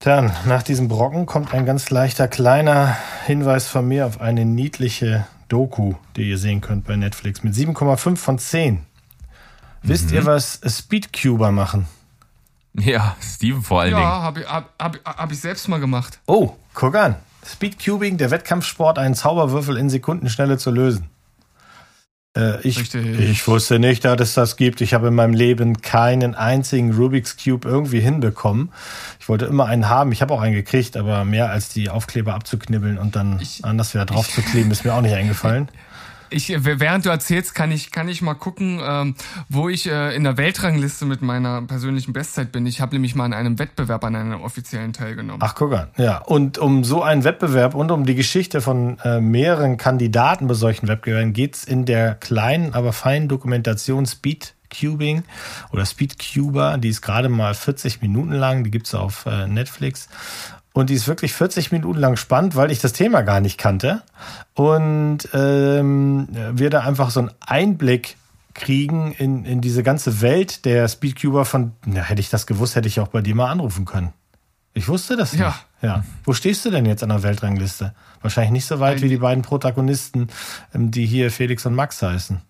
Dann, 0.00 0.32
nach 0.46 0.64
diesem 0.64 0.88
Brocken 0.88 1.26
kommt 1.26 1.54
ein 1.54 1.64
ganz 1.64 1.90
leichter 1.90 2.26
kleiner 2.26 2.96
Hinweis 3.26 3.68
von 3.68 3.86
mir 3.86 4.06
auf 4.06 4.20
eine 4.20 4.44
niedliche 4.44 5.26
Doku, 5.46 5.94
die 6.16 6.28
ihr 6.28 6.38
sehen 6.38 6.60
könnt 6.60 6.86
bei 6.86 6.96
Netflix 6.96 7.44
mit 7.44 7.54
7,5 7.54 8.16
von 8.16 8.38
10. 8.38 8.74
Mhm. 8.74 8.80
Wisst 9.82 10.10
ihr, 10.10 10.24
was 10.24 10.60
Speedcuber 10.66 11.52
machen? 11.52 11.86
Ja, 12.78 13.16
Steven 13.20 13.62
vor 13.62 13.82
allen 13.82 13.92
ja, 13.92 13.98
Dingen. 13.98 14.08
Ja, 14.08 14.22
habe 14.22 14.40
ich, 14.40 14.46
hab, 14.46 14.72
hab, 14.78 15.04
hab 15.04 15.32
ich 15.32 15.40
selbst 15.40 15.68
mal 15.68 15.78
gemacht. 15.78 16.20
Oh, 16.26 16.56
guck 16.74 16.94
an. 16.94 17.16
Speedcubing, 17.44 18.18
der 18.18 18.30
Wettkampfsport, 18.30 18.98
einen 18.98 19.14
Zauberwürfel 19.14 19.76
in 19.76 19.90
Sekundenschnelle 19.90 20.58
zu 20.58 20.70
lösen. 20.70 21.10
Äh, 22.36 22.66
ich, 22.66 22.94
ich 22.94 23.46
wusste 23.46 23.78
nicht, 23.78 24.04
dass 24.04 24.20
es 24.20 24.34
das 24.34 24.56
gibt. 24.56 24.80
Ich 24.80 24.94
habe 24.94 25.08
in 25.08 25.14
meinem 25.14 25.34
Leben 25.34 25.82
keinen 25.82 26.34
einzigen 26.34 26.94
Rubik's 26.94 27.36
Cube 27.36 27.68
irgendwie 27.68 28.00
hinbekommen. 28.00 28.72
Ich 29.20 29.28
wollte 29.28 29.44
immer 29.46 29.66
einen 29.66 29.88
haben. 29.88 30.12
Ich 30.12 30.22
habe 30.22 30.32
auch 30.32 30.40
einen 30.40 30.54
gekriegt, 30.54 30.96
aber 30.96 31.24
mehr 31.24 31.50
als 31.50 31.68
die 31.68 31.90
Aufkleber 31.90 32.34
abzuknibbeln 32.34 32.96
und 32.96 33.16
dann 33.16 33.38
ich, 33.40 33.64
anders 33.64 33.92
wieder 33.92 34.06
drauf 34.06 34.28
ich, 34.28 34.34
zu 34.34 34.42
kleben, 34.42 34.70
ist 34.70 34.84
mir 34.84 34.94
auch 34.94 35.02
nicht 35.02 35.14
eingefallen. 35.14 35.68
Ich, 36.32 36.52
während 36.58 37.04
du 37.04 37.10
erzählst, 37.10 37.54
kann 37.54 37.70
ich, 37.70 37.90
kann 37.90 38.08
ich 38.08 38.22
mal 38.22 38.34
gucken, 38.34 38.80
ähm, 38.82 39.14
wo 39.48 39.68
ich 39.68 39.88
äh, 39.88 40.14
in 40.14 40.24
der 40.24 40.36
Weltrangliste 40.36 41.04
mit 41.04 41.22
meiner 41.22 41.62
persönlichen 41.62 42.12
Bestzeit 42.12 42.52
bin. 42.52 42.66
Ich 42.66 42.80
habe 42.80 42.94
nämlich 42.94 43.14
mal 43.14 43.24
an 43.24 43.34
einem 43.34 43.58
Wettbewerb, 43.58 44.04
an 44.04 44.16
einem 44.16 44.40
offiziellen 44.40 44.92
teilgenommen. 44.92 45.40
Ach, 45.42 45.54
guck 45.54 45.72
an. 45.74 45.88
Ja, 45.96 46.18
und 46.18 46.58
um 46.58 46.84
so 46.84 47.02
einen 47.02 47.24
Wettbewerb 47.24 47.74
und 47.74 47.90
um 47.90 48.06
die 48.06 48.14
Geschichte 48.14 48.60
von 48.60 48.98
äh, 49.04 49.20
mehreren 49.20 49.76
Kandidaten 49.76 50.46
bei 50.46 50.54
solchen 50.54 50.88
Wettbewerben 50.88 51.32
geht's 51.32 51.64
in 51.64 51.84
der 51.84 52.14
kleinen, 52.14 52.74
aber 52.74 52.92
feinen 52.92 53.28
Dokumentation 53.28 54.06
Speed 54.06 54.54
Cubing 54.72 55.22
oder 55.70 55.84
Speedcuber, 55.84 56.78
die 56.78 56.88
ist 56.88 57.02
gerade 57.02 57.28
mal 57.28 57.54
40 57.54 58.00
Minuten 58.02 58.32
lang, 58.32 58.64
die 58.64 58.70
gibt's 58.70 58.94
auf 58.94 59.26
äh, 59.26 59.46
Netflix. 59.46 60.08
Und 60.72 60.90
die 60.90 60.94
ist 60.94 61.06
wirklich 61.06 61.34
40 61.34 61.70
Minuten 61.72 61.98
lang 61.98 62.16
spannend, 62.16 62.56
weil 62.56 62.70
ich 62.70 62.80
das 62.80 62.92
Thema 62.92 63.22
gar 63.22 63.40
nicht 63.40 63.58
kannte. 63.58 64.02
Und 64.54 65.28
ähm, 65.34 66.28
wir 66.52 66.70
da 66.70 66.80
einfach 66.80 67.10
so 67.10 67.20
einen 67.20 67.30
Einblick 67.40 68.16
kriegen 68.54 69.12
in, 69.12 69.44
in 69.44 69.60
diese 69.60 69.82
ganze 69.82 70.20
Welt 70.20 70.64
der 70.64 70.88
Speedcuber 70.88 71.44
von, 71.44 71.72
na, 71.84 72.00
hätte 72.00 72.20
ich 72.20 72.30
das 72.30 72.46
gewusst, 72.46 72.76
hätte 72.76 72.88
ich 72.88 73.00
auch 73.00 73.08
bei 73.08 73.20
dir 73.20 73.34
mal 73.34 73.50
anrufen 73.50 73.84
können. 73.84 74.12
Ich 74.74 74.88
wusste 74.88 75.16
das 75.16 75.32
nicht. 75.32 75.42
Ja. 75.42 75.54
ja. 75.82 76.04
Wo 76.24 76.32
stehst 76.32 76.64
du 76.64 76.70
denn 76.70 76.86
jetzt 76.86 77.02
an 77.02 77.10
der 77.10 77.22
Weltrangliste? 77.22 77.94
Wahrscheinlich 78.22 78.52
nicht 78.52 78.66
so 78.66 78.80
weit 78.80 79.02
wie 79.02 79.08
die 79.08 79.18
beiden 79.18 79.42
Protagonisten, 79.42 80.28
ähm, 80.74 80.90
die 80.90 81.04
hier 81.04 81.30
Felix 81.30 81.66
und 81.66 81.74
Max 81.74 82.00
heißen. 82.00 82.40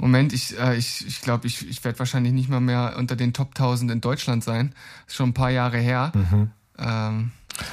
Moment, 0.00 0.32
ich 0.32 0.58
äh, 0.58 0.76
ich, 0.76 1.06
ich 1.06 1.20
glaube, 1.22 1.46
ich, 1.46 1.68
ich 1.68 1.84
werde 1.84 1.98
wahrscheinlich 1.98 2.32
nicht 2.32 2.48
mal 2.48 2.60
mehr 2.60 2.94
unter 2.98 3.16
den 3.16 3.32
Top 3.32 3.48
1000 3.50 3.90
in 3.90 4.00
Deutschland 4.00 4.44
sein. 4.44 4.72
Ist 5.06 5.16
schon 5.16 5.30
ein 5.30 5.34
paar 5.34 5.50
Jahre 5.50 5.78
her. 5.78 6.12
Mhm. 6.14 6.50
Ähm, 6.78 7.30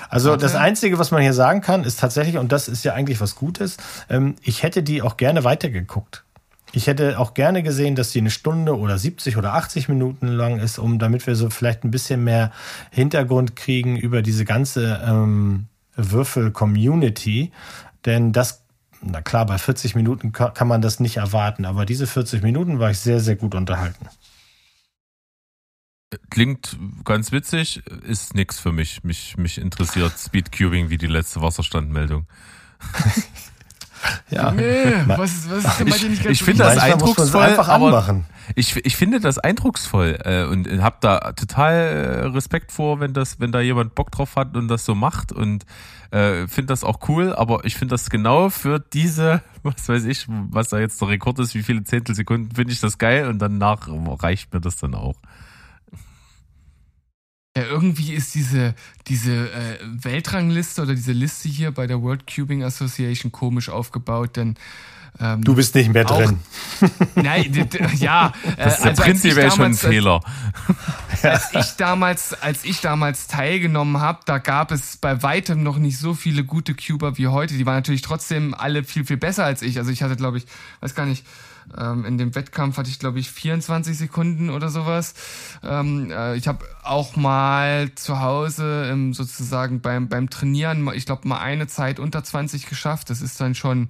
Also 0.09 0.31
Warte. 0.31 0.41
das 0.41 0.55
Einzige, 0.55 0.97
was 0.97 1.11
man 1.11 1.21
hier 1.21 1.33
sagen 1.33 1.61
kann, 1.61 1.83
ist 1.83 1.99
tatsächlich, 1.99 2.37
und 2.37 2.51
das 2.51 2.67
ist 2.67 2.83
ja 2.83 2.93
eigentlich 2.93 3.21
was 3.21 3.35
Gutes, 3.35 3.77
ähm, 4.09 4.35
ich 4.41 4.63
hätte 4.63 4.81
die 4.81 5.03
auch 5.03 5.17
gerne 5.17 5.43
weitergeguckt. 5.43 6.23
Ich 6.71 6.87
hätte 6.87 7.19
auch 7.19 7.35
gerne 7.35 7.61
gesehen, 7.63 7.95
dass 7.95 8.09
die 8.11 8.19
eine 8.19 8.31
Stunde 8.31 8.77
oder 8.77 8.97
70 8.97 9.37
oder 9.37 9.53
80 9.53 9.87
Minuten 9.87 10.27
lang 10.27 10.59
ist, 10.59 10.77
um 10.79 10.97
damit 10.99 11.25
wir 11.27 11.35
so 11.35 11.49
vielleicht 11.49 11.83
ein 11.85 11.91
bisschen 11.91 12.23
mehr 12.23 12.51
Hintergrund 12.91 13.55
kriegen 13.55 13.95
über 13.95 14.21
diese 14.21 14.43
ganze 14.43 14.99
ähm, 15.07 15.67
Würfel-Community. 15.95 17.51
Denn 18.05 18.33
das, 18.33 18.63
na 19.05 19.21
klar, 19.21 19.45
bei 19.45 19.57
40 19.57 19.95
Minuten 19.95 20.31
ka- 20.31 20.51
kann 20.51 20.67
man 20.67 20.81
das 20.81 20.99
nicht 20.99 21.17
erwarten, 21.17 21.65
aber 21.65 21.85
diese 21.85 22.07
40 22.07 22.41
Minuten 22.43 22.79
war 22.79 22.91
ich 22.91 22.99
sehr, 22.99 23.19
sehr 23.19 23.35
gut 23.35 23.55
unterhalten. 23.55 24.07
Klingt 26.29 26.77
ganz 27.03 27.31
witzig, 27.31 27.85
ist 28.03 28.35
nix 28.35 28.59
für 28.59 28.71
mich. 28.71 29.03
Mich, 29.03 29.37
mich 29.37 29.57
interessiert 29.57 30.13
Speedcubing 30.17 30.89
wie 30.89 30.97
die 30.97 31.07
letzte 31.07 31.41
Wasserstandmeldung. 31.41 32.27
Ja. 34.29 34.51
nee, 34.51 34.93
was, 35.07 35.31
ist- 35.31 35.51
was 35.51 35.65
ist 35.65 35.79
denn 35.79 35.89
bei 35.89 35.97
dir 35.97 36.09
nicht 36.09 36.23
ganz 36.23 36.31
ich 36.33 36.39
so 36.39 36.45
finde 36.45 36.63
das 36.63 36.77
eindrucksvoll, 36.77 37.41
einfach 37.41 37.67
aber- 37.69 37.87
anmachen. 37.87 38.25
Ich, 38.53 38.75
ich 38.85 38.95
finde 38.95 39.19
das 39.19 39.39
eindrucksvoll 39.39 40.19
äh, 40.23 40.43
und 40.43 40.69
habe 40.83 40.97
da 41.01 41.31
total 41.31 41.73
äh, 41.73 42.25
Respekt 42.27 42.71
vor, 42.71 42.99
wenn 42.99 43.11
das, 43.13 43.39
wenn 43.39 43.51
da 43.51 43.59
jemand 43.59 43.95
Bock 43.95 44.11
drauf 44.11 44.35
hat 44.35 44.55
und 44.55 44.67
das 44.67 44.85
so 44.85 44.93
macht 44.93 45.31
und 45.31 45.65
äh, 46.11 46.47
finde 46.47 46.67
das 46.67 46.83
auch 46.83 46.99
cool, 47.09 47.33
aber 47.33 47.65
ich 47.65 47.75
finde 47.75 47.93
das 47.95 48.07
genau 48.11 48.49
für 48.51 48.79
diese, 48.79 49.41
was 49.63 49.89
weiß 49.89 50.03
ich, 50.05 50.27
was 50.29 50.69
da 50.69 50.77
jetzt 50.77 51.01
der 51.01 51.07
Rekord 51.07 51.39
ist, 51.39 51.55
wie 51.55 51.63
viele 51.63 51.83
Zehntelsekunden, 51.85 52.55
finde 52.55 52.71
ich 52.71 52.79
das 52.79 52.99
geil 52.99 53.27
und 53.29 53.39
danach 53.39 53.87
reicht 53.89 54.53
mir 54.53 54.61
das 54.61 54.77
dann 54.77 54.93
auch. 54.93 55.15
Ja, 57.57 57.63
irgendwie 57.63 58.13
ist 58.13 58.35
diese, 58.35 58.75
diese 59.07 59.31
äh, 59.49 59.77
Weltrangliste 59.81 60.81
oder 60.81 60.93
diese 60.93 61.13
Liste 61.13 61.47
hier 61.47 61.71
bei 61.71 61.87
der 61.87 62.01
World 62.01 62.23
Cubing 62.27 62.63
Association 62.63 63.31
komisch 63.31 63.69
aufgebaut, 63.69 64.35
denn 64.35 64.55
ähm, 65.21 65.41
Du 65.41 65.55
bist 65.55 65.73
nicht 65.73 65.93
mehr 65.93 66.09
Auch- 66.11 66.17
drin. 66.21 66.39
Nein, 67.15 67.53
ja, 67.53 67.53
äh, 67.53 67.69
Das 67.85 67.93
ist 67.95 68.01
ja 68.01 68.33
also 68.65 68.83
als 68.89 68.99
prinzipiell 68.99 69.51
schon 69.51 69.65
ein 69.67 69.71
äh, 69.71 69.75
Fehler. 69.75 70.21
als 71.23 71.53
ich 71.53 71.77
damals, 71.77 72.33
als 72.33 72.65
ich 72.65 72.81
damals 72.81 73.27
teilgenommen 73.27 74.01
habe, 74.01 74.19
da 74.25 74.39
gab 74.39 74.73
es 74.73 74.97
bei 74.97 75.23
weitem 75.23 75.63
noch 75.63 75.77
nicht 75.77 75.97
so 75.97 76.13
viele 76.13 76.43
gute 76.43 76.75
Cuber 76.75 77.17
wie 77.17 77.27
heute. 77.27 77.53
Die 77.53 77.65
waren 77.65 77.75
natürlich 77.75 78.01
trotzdem 78.01 78.53
alle 78.53 78.83
viel, 78.83 79.05
viel 79.05 79.15
besser 79.15 79.45
als 79.45 79.61
ich. 79.61 79.77
Also 79.77 79.91
ich 79.91 80.03
hatte, 80.03 80.17
glaube 80.17 80.39
ich, 80.39 80.45
weiß 80.81 80.93
gar 80.93 81.05
nicht, 81.05 81.25
ähm, 81.77 82.05
in 82.05 82.17
dem 82.17 82.35
Wettkampf 82.35 82.77
hatte 82.77 82.89
ich, 82.89 82.99
glaube 82.99 83.19
ich, 83.19 83.29
24 83.31 83.97
Sekunden 83.97 84.49
oder 84.49 84.69
sowas. 84.69 85.13
Ähm, 85.63 86.11
äh, 86.11 86.35
ich 86.35 86.47
habe 86.47 86.65
auch 86.83 87.15
mal 87.15 87.93
zu 87.95 88.19
Hause 88.19 88.89
ähm, 88.91 89.13
sozusagen 89.13 89.81
beim, 89.81 90.07
beim 90.07 90.29
Trainieren, 90.29 90.89
ich 90.93 91.05
glaube, 91.05 91.27
mal 91.27 91.39
eine 91.39 91.67
Zeit 91.67 91.99
unter 91.99 92.23
20 92.23 92.67
geschafft. 92.67 93.09
Das 93.09 93.21
ist 93.21 93.39
dann 93.41 93.55
schon 93.55 93.87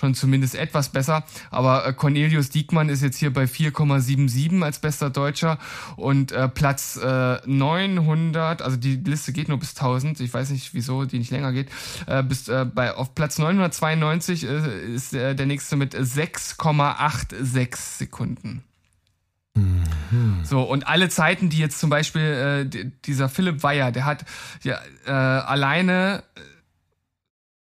schon 0.00 0.14
zumindest 0.14 0.54
etwas 0.54 0.88
besser. 0.88 1.24
Aber 1.50 1.86
äh, 1.86 1.92
Cornelius 1.92 2.48
Diekmann 2.50 2.88
ist 2.88 3.02
jetzt 3.02 3.18
hier 3.18 3.32
bei 3.32 3.44
4,77 3.44 4.62
als 4.62 4.78
bester 4.78 5.10
Deutscher 5.10 5.58
und 5.96 6.32
äh, 6.32 6.48
Platz 6.48 6.96
äh, 6.96 7.38
900, 7.46 8.62
also 8.62 8.76
die 8.76 8.96
Liste 8.96 9.32
geht 9.32 9.48
nur 9.48 9.58
bis 9.58 9.76
1000, 9.76 10.20
ich 10.20 10.32
weiß 10.32 10.50
nicht 10.50 10.74
wieso 10.74 11.04
die 11.04 11.18
nicht 11.18 11.30
länger 11.30 11.52
geht, 11.52 11.68
äh, 12.06 12.22
bis 12.22 12.48
äh, 12.48 12.64
bei 12.64 12.94
auf 12.94 13.14
Platz 13.14 13.38
992 13.38 14.44
äh, 14.44 14.94
ist 14.94 15.12
äh, 15.14 15.34
der 15.34 15.46
nächste 15.46 15.76
mit 15.76 15.94
6,86 15.94 17.76
Sekunden. 17.98 18.64
So, 20.44 20.62
und 20.62 20.86
alle 20.86 21.08
Zeiten, 21.08 21.50
die 21.50 21.58
jetzt 21.58 21.78
zum 21.78 21.90
Beispiel 21.90 22.22
äh, 22.72 22.90
dieser 23.04 23.28
Philipp 23.28 23.62
Weyer, 23.62 23.92
der 23.92 24.04
hat 24.04 24.24
ja 24.62 24.78
äh, 25.06 25.10
alleine 25.10 26.22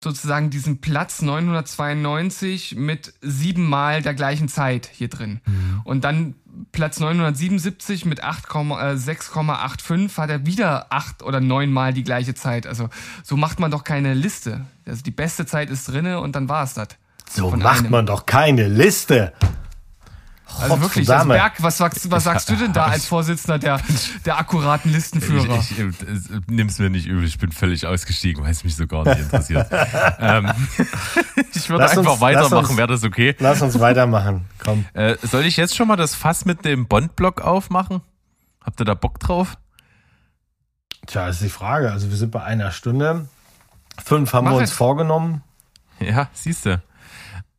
sozusagen 0.02 0.50
diesen 0.50 0.80
Platz 0.80 1.22
992 1.22 2.76
mit 2.76 3.12
siebenmal 3.20 4.02
der 4.02 4.14
gleichen 4.14 4.48
Zeit 4.48 4.90
hier 4.92 5.08
drin. 5.08 5.40
Und 5.84 6.04
dann 6.04 6.34
Platz 6.72 7.00
977 7.00 8.04
mit 8.04 8.22
8, 8.22 8.46
äh, 8.46 8.96
6,85 8.96 10.16
hat 10.18 10.30
er 10.30 10.46
wieder 10.46 10.86
acht 10.90 11.22
oder 11.22 11.40
neunmal 11.40 11.92
die 11.92 12.02
gleiche 12.02 12.34
Zeit. 12.34 12.66
Also 12.66 12.88
so 13.22 13.36
macht 13.36 13.60
man 13.60 13.70
doch 13.70 13.84
keine 13.84 14.14
Liste. 14.14 14.66
Also 14.86 15.02
die 15.02 15.10
beste 15.10 15.46
Zeit 15.46 15.70
ist 15.70 15.88
drinne 15.88 16.20
und 16.20 16.34
dann 16.34 16.48
war 16.48 16.64
es 16.64 16.74
das. 16.74 16.88
So 17.28 17.50
macht 17.50 17.80
einem. 17.80 17.90
man 17.90 18.06
doch 18.06 18.26
keine 18.26 18.68
Liste. 18.68 19.32
Also 20.58 20.80
wirklich, 20.82 21.08
also. 21.10 21.28
Berg, 21.28 21.62
was 21.62 21.76
sagst, 21.78 22.10
was 22.10 22.24
sagst 22.24 22.48
du 22.50 22.56
denn 22.56 22.72
da 22.72 22.86
als 22.86 23.06
Vorsitzender 23.06 23.58
der, 23.58 23.80
der 24.24 24.38
akkuraten 24.38 24.92
Listenführer? 24.92 25.58
Ich, 25.58 25.70
ich, 25.72 25.78
äh, 25.80 26.40
nimm's 26.48 26.78
mir 26.78 26.90
nicht 26.90 27.06
übel, 27.06 27.24
ich 27.24 27.38
bin 27.38 27.52
völlig 27.52 27.86
ausgestiegen, 27.86 28.42
weil 28.44 28.50
es 28.50 28.64
mich 28.64 28.76
so 28.76 28.86
gar 28.86 29.04
nicht 29.04 29.18
interessiert. 29.20 29.68
ähm, 30.18 30.50
ich 31.54 31.68
würde 31.70 31.84
Lass 31.84 31.96
uns- 31.96 31.98
einfach 32.06 32.12
lass 32.12 32.20
weitermachen, 32.20 32.66
uns- 32.70 32.76
wäre 32.76 32.88
das 32.88 33.04
okay? 33.04 33.36
Lass 33.38 33.62
uns 33.62 33.78
weitermachen. 33.80 34.46
Komm. 34.58 34.84
Äh, 34.92 35.16
soll 35.22 35.44
ich 35.46 35.56
jetzt 35.56 35.76
schon 35.76 35.88
mal 35.88 35.96
das 35.96 36.14
Fass 36.14 36.44
mit 36.44 36.64
dem 36.64 36.86
Bond-Block 36.86 37.40
aufmachen? 37.42 38.00
Habt 38.62 38.80
ihr 38.80 38.84
da 38.84 38.94
Bock 38.94 39.18
drauf? 39.20 39.56
Tja, 41.06 41.28
ist 41.28 41.40
die 41.42 41.48
Frage. 41.48 41.90
Also 41.92 42.10
wir 42.10 42.16
sind 42.16 42.30
bei 42.30 42.42
einer 42.42 42.70
Stunde. 42.72 43.28
Fünf 44.02 44.32
haben 44.32 44.44
Mach 44.44 44.52
wir 44.52 44.58
uns 44.58 44.70
es. 44.70 44.76
vorgenommen. 44.76 45.42
Ja, 45.98 46.28
siehst 46.32 46.66
du. 46.66 46.82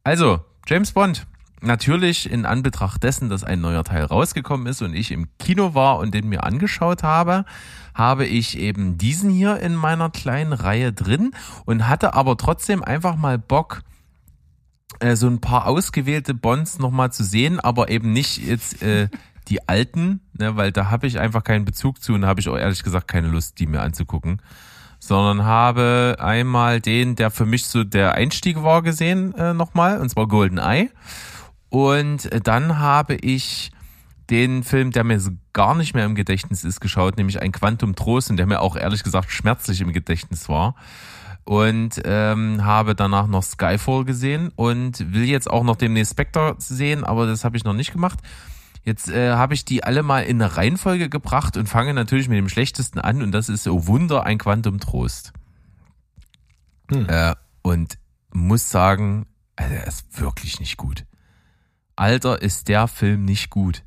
Also, 0.04 0.44
James 0.68 0.92
Bond. 0.92 1.26
Natürlich 1.62 2.30
in 2.30 2.46
Anbetracht 2.46 3.04
dessen, 3.04 3.30
dass 3.30 3.44
ein 3.44 3.62
neuer 3.62 3.84
Teil 3.84 4.04
rausgekommen 4.04 4.66
ist 4.66 4.82
und 4.82 4.96
ich 4.96 5.12
im 5.12 5.28
Kino 5.38 5.76
war 5.76 6.00
und 6.00 6.14
den 6.14 6.28
mir 6.28 6.44
angeschaut 6.44 7.04
habe, 7.04 7.46
habe 7.94 8.26
ich 8.26 8.58
eben 8.58 8.98
diesen 8.98 9.30
hier 9.30 9.60
in 9.60 9.76
meiner 9.76 10.10
kleinen 10.10 10.54
Reihe 10.54 10.92
drin 10.92 11.34
und 11.66 11.88
hatte 11.88 12.16
aber 12.16 12.36
trotzdem 12.36 12.84
einfach 12.84 13.16
mal 13.16 13.38
Bock, 13.38 13.84
äh, 15.00 15.16
so 15.16 15.28
ein 15.28 15.40
paar 15.40 15.68
ausgewählte 15.68 16.34
Bonds 16.34 16.80
nochmal 16.80 17.12
zu 17.12 17.24
sehen, 17.24 17.60
aber 17.60 17.90
eben 17.90 18.12
nicht 18.12 18.38
jetzt 18.38 18.82
äh, 18.82 19.10
die 19.48 19.68
alten, 19.70 20.22
ne, 20.34 20.56
weil 20.56 20.72
da 20.72 20.90
habe 20.90 21.06
ich 21.06 21.20
einfach 21.20 21.44
keinen 21.44 21.66
Bezug 21.66 22.02
zu 22.02 22.14
und 22.14 22.26
habe 22.26 22.40
ich 22.40 22.50
auch 22.50 22.58
ehrlich 22.58 22.82
gesagt 22.82 23.08
keine 23.08 23.28
Lust, 23.28 23.60
die 23.60 23.68
mir 23.68 23.82
anzugucken 23.82 24.42
sondern 25.04 25.44
habe 25.44 26.18
einmal 26.20 26.80
den, 26.80 27.16
der 27.16 27.32
für 27.32 27.48
mich 27.48 27.66
so 27.66 27.84
der 27.84 28.14
Einstieg 28.14 28.62
war, 28.62 28.84
gesehen 28.84 29.34
äh, 29.34 29.54
nochmal, 29.54 30.00
und 30.00 30.10
zwar 30.10 30.28
Golden 30.28 30.60
Eye. 30.60 30.92
Und 31.72 32.30
dann 32.46 32.80
habe 32.80 33.16
ich 33.16 33.72
den 34.30 34.64
Film, 34.64 34.92
der 34.92 35.06
mir 35.06 35.20
gar 35.54 35.74
nicht 35.74 35.94
mehr 35.94 36.06
im 36.06 36.16
Gedächtnis 36.16 36.66
ist, 36.66 36.82
geschaut, 36.82 37.18
nämlich 37.18 37.42
ein 37.42 37.54
Quantum 37.54 37.96
Trost, 37.96 38.30
und 38.30 38.36
der 38.36 38.46
mir 38.46 38.60
auch 38.60 38.76
ehrlich 38.76 39.04
gesagt 39.04 39.32
schmerzlich 39.32 39.80
im 39.80 39.94
Gedächtnis 39.94 40.50
war. 40.50 40.76
Und 41.46 42.02
ähm, 42.04 42.66
habe 42.66 42.94
danach 42.94 43.26
noch 43.28 43.44
Skyfall 43.44 44.04
gesehen 44.04 44.52
und 44.56 45.14
will 45.14 45.24
jetzt 45.24 45.50
auch 45.50 45.64
noch 45.64 45.78
demnächst 45.78 46.12
Spectre 46.12 46.56
sehen, 46.60 47.06
aber 47.06 47.26
das 47.26 47.46
habe 47.46 47.56
ich 47.56 47.64
noch 47.64 47.74
nicht 47.74 47.94
gemacht. 47.94 48.20
Jetzt 48.84 49.10
äh, 49.10 49.32
habe 49.32 49.54
ich 49.54 49.64
die 49.64 49.84
alle 49.86 50.04
mal 50.04 50.24
in 50.24 50.42
eine 50.42 50.58
Reihenfolge 50.58 51.08
gebracht 51.08 51.56
und 51.56 51.70
fange 51.70 51.94
natürlich 51.94 52.28
mit 52.28 52.38
dem 52.38 52.50
schlechtesten 52.50 53.00
an 53.00 53.22
und 53.22 53.32
das 53.32 53.48
ist 53.48 53.66
Oh 53.68 53.88
Wunder, 53.88 54.26
ein 54.26 54.38
Quantum 54.38 54.80
Trost. 54.80 55.32
Äh, 57.08 57.36
und 57.62 57.98
muss 58.34 58.70
sagen, 58.70 59.26
also 59.56 59.74
er 59.74 59.88
ist 59.88 60.20
wirklich 60.20 60.60
nicht 60.60 60.76
gut. 60.76 61.06
Alter, 62.02 62.42
ist 62.42 62.68
der 62.68 62.88
Film 62.88 63.26
nicht 63.26 63.52
gut. 63.52 63.84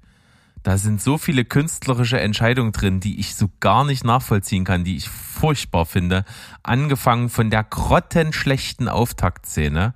Da 0.63 0.79
sind 0.79 1.03
so 1.03 1.19
viele 1.19 1.45
künstlerische 1.45 2.21
Entscheidungen 2.21 2.71
drin, 2.71 3.01
die 3.01 3.19
ich 3.19 3.35
so 3.35 3.51
gar 3.59 3.85
nicht 3.85 4.05
nachvollziehen 4.05 4.65
kann, 4.65 4.85
die 4.85 4.97
ich 4.97 5.09
furchtbar 5.09 5.85
finde. 5.85 6.25
Angefangen 6.63 7.29
von 7.29 7.51
der 7.51 7.65
grottenschlechten 7.65 8.89
Auftaktszene, 8.89 9.95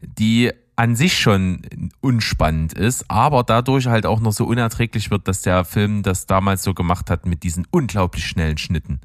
die 0.00 0.50
an 0.74 0.96
sich 0.96 1.20
schon 1.20 1.90
unspannend 2.00 2.72
ist, 2.72 3.04
aber 3.10 3.44
dadurch 3.44 3.88
halt 3.88 4.06
auch 4.06 4.20
noch 4.20 4.32
so 4.32 4.46
unerträglich 4.46 5.10
wird, 5.10 5.28
dass 5.28 5.42
der 5.42 5.66
Film 5.66 6.02
das 6.02 6.24
damals 6.24 6.62
so 6.62 6.72
gemacht 6.72 7.10
hat 7.10 7.26
mit 7.26 7.42
diesen 7.42 7.66
unglaublich 7.70 8.26
schnellen 8.26 8.56
Schnitten. 8.56 9.00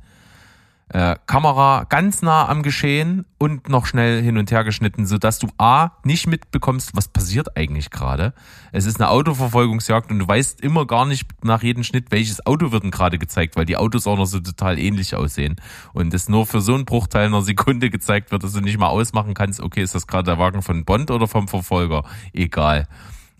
Äh, 0.90 1.16
Kamera 1.26 1.86
ganz 1.90 2.22
nah 2.22 2.48
am 2.48 2.62
Geschehen 2.62 3.26
und 3.40 3.70
noch 3.70 3.88
schnell 3.88 4.22
hin 4.22 4.38
und 4.38 4.52
her 4.52 4.64
geschnitten, 4.64 5.08
sodass 5.08 5.40
du 5.40 5.48
A 5.58 5.92
nicht 6.04 6.28
mitbekommst, 6.28 6.96
was 6.96 7.08
passiert 7.08 7.58
eigentlich 7.58 7.90
gerade. 7.90 8.36
Es 8.72 8.86
ist 8.86 9.02
eine 9.02 9.10
Autoverfolgungsjagd 9.10 10.12
und 10.12 10.20
du 10.20 10.28
weißt 10.28 10.62
immer 10.62 10.86
gar 10.86 11.08
nicht 11.08 11.26
nach 11.44 11.64
jedem 11.64 11.84
Schnitt, 11.84 12.12
welches 12.12 12.46
Auto 12.46 12.72
wird 12.72 12.84
denn 12.84 12.92
gerade 12.92 13.18
gezeigt, 13.18 13.56
weil 13.56 13.66
die 13.66 13.78
Autos 13.78 14.06
auch 14.06 14.18
noch 14.18 14.28
so 14.28 14.40
total 14.40 14.78
ähnlich 14.78 15.16
aussehen. 15.16 15.56
Und 15.94 16.14
es 16.14 16.30
nur 16.30 16.46
für 16.46 16.62
so 16.62 16.76
einen 16.76 16.86
Bruchteil 16.86 17.26
einer 17.26 17.42
Sekunde 17.42 17.90
gezeigt 17.90 18.32
wird, 18.32 18.44
dass 18.44 18.54
du 18.54 18.62
nicht 18.62 18.78
mal 18.78 18.90
ausmachen 18.90 19.34
kannst, 19.34 19.62
okay, 19.62 19.82
ist 19.82 19.96
das 19.96 20.06
gerade 20.06 20.26
der 20.26 20.38
Wagen 20.38 20.62
von 20.62 20.86
Bond 20.86 21.10
oder 21.10 21.28
vom 21.28 21.48
Verfolger? 21.48 22.04
Egal. 22.32 22.88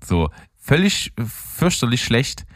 So, 0.04 0.32
völlig 0.60 1.14
fürchterlich 1.56 2.04
schlecht. 2.04 2.48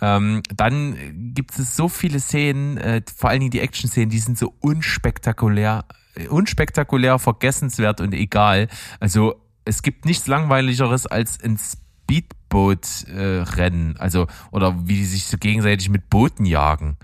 Ähm, 0.00 0.42
dann 0.54 1.32
gibt 1.34 1.58
es 1.58 1.76
so 1.76 1.88
viele 1.88 2.20
Szenen, 2.20 2.76
äh, 2.76 3.02
vor 3.16 3.30
allen 3.30 3.40
Dingen 3.40 3.50
die 3.50 3.60
Action-Szenen, 3.60 4.10
die 4.10 4.18
sind 4.18 4.36
so 4.38 4.54
unspektakulär, 4.60 5.86
unspektakulär, 6.28 7.18
vergessenswert 7.18 8.00
und 8.00 8.14
egal. 8.14 8.68
Also 9.00 9.34
es 9.64 9.82
gibt 9.82 10.04
nichts 10.04 10.26
langweiligeres 10.26 11.06
als 11.06 11.42
ein 11.42 11.58
Speedboot-Rennen, 11.58 13.96
äh, 13.96 13.98
also 13.98 14.26
oder 14.50 14.86
wie 14.86 14.96
die 14.96 15.04
sich 15.04 15.26
so 15.26 15.38
gegenseitig 15.38 15.88
mit 15.88 16.10
Booten 16.10 16.46
jagen. 16.46 16.96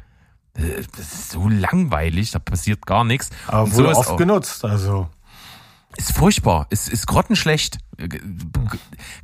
Äh, 0.54 0.82
das 0.96 1.12
ist 1.12 1.30
so 1.30 1.48
langweilig, 1.48 2.30
da 2.30 2.38
passiert 2.38 2.86
gar 2.86 3.04
nichts. 3.04 3.30
Aber 3.46 3.64
Und 3.64 3.74
wurde 3.74 3.94
so 3.94 4.00
ist 4.00 4.08
oft 4.08 4.18
genutzt, 4.18 4.64
also. 4.64 5.08
Ist 5.96 6.12
furchtbar, 6.12 6.66
ist, 6.70 6.88
ist 6.88 7.06
grottenschlecht. 7.06 7.78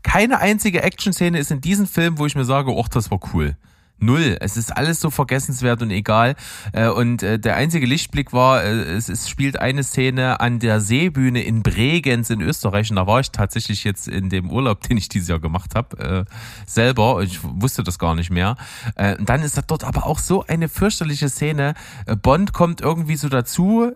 Keine 0.03 0.39
einzige 0.39 0.83
Action-Szene 0.83 1.39
ist 1.39 1.51
in 1.51 1.61
diesem 1.61 1.87
Film, 1.87 2.19
wo 2.19 2.27
ich 2.27 2.35
mir 2.35 2.45
sage, 2.45 2.75
ach, 2.79 2.89
das 2.89 3.11
war 3.11 3.21
cool. 3.33 3.57
Null. 4.01 4.37
Es 4.41 4.57
ist 4.57 4.77
alles 4.77 5.01
so 5.01 5.11
vergessenswert 5.11 5.83
und 5.83 5.91
egal. 5.91 6.37
Äh, 6.73 6.89
Und 6.89 7.23
äh, 7.23 7.39
der 7.39 7.57
einzige 7.57 7.87
Lichtblick 7.87 8.33
war, 8.33 8.63
äh, 8.63 8.69
es, 8.69 9.09
es 9.09 9.29
spielt 9.29 9.59
eine 9.59 9.83
Szene 9.83 10.41
an 10.41 10.61
der 10.61 10.81
Seebühne 10.81 11.43
in 11.43 11.63
Bregenz 11.63 12.31
in 12.31 12.41
Österreich. 12.41 12.91
Und 12.91 12.97
da 12.97 13.07
war 13.07 13.21
ich 13.21 13.33
tatsächlich 13.33 13.83
jetzt 13.85 14.07
in 14.07 14.29
dem 14.31 14.51
Urlaub, 14.51 14.81
den 14.89 14.97
ich 14.97 15.09
dieses 15.09 15.29
Jahr 15.29 15.41
gemacht 15.41 15.75
habe, 15.75 16.27
äh, 16.29 16.35
selber. 16.67 17.23
Ich 17.23 17.41
wusste 17.43 17.83
das 17.83 17.99
gar 17.99 18.15
nicht 18.15 18.31
mehr. 18.31 18.57
Und 19.19 19.29
dann 19.29 19.43
ist 19.43 19.57
da 19.57 19.63
dort 19.63 19.85
aber 19.85 20.07
auch 20.07 20.19
so 20.19 20.45
eine 20.47 20.69
fürchterliche 20.69 21.29
Szene. 21.29 21.75
Bond 22.23 22.53
kommt 22.53 22.81
irgendwie 22.81 23.17
so 23.17 23.29
dazu, 23.29 23.93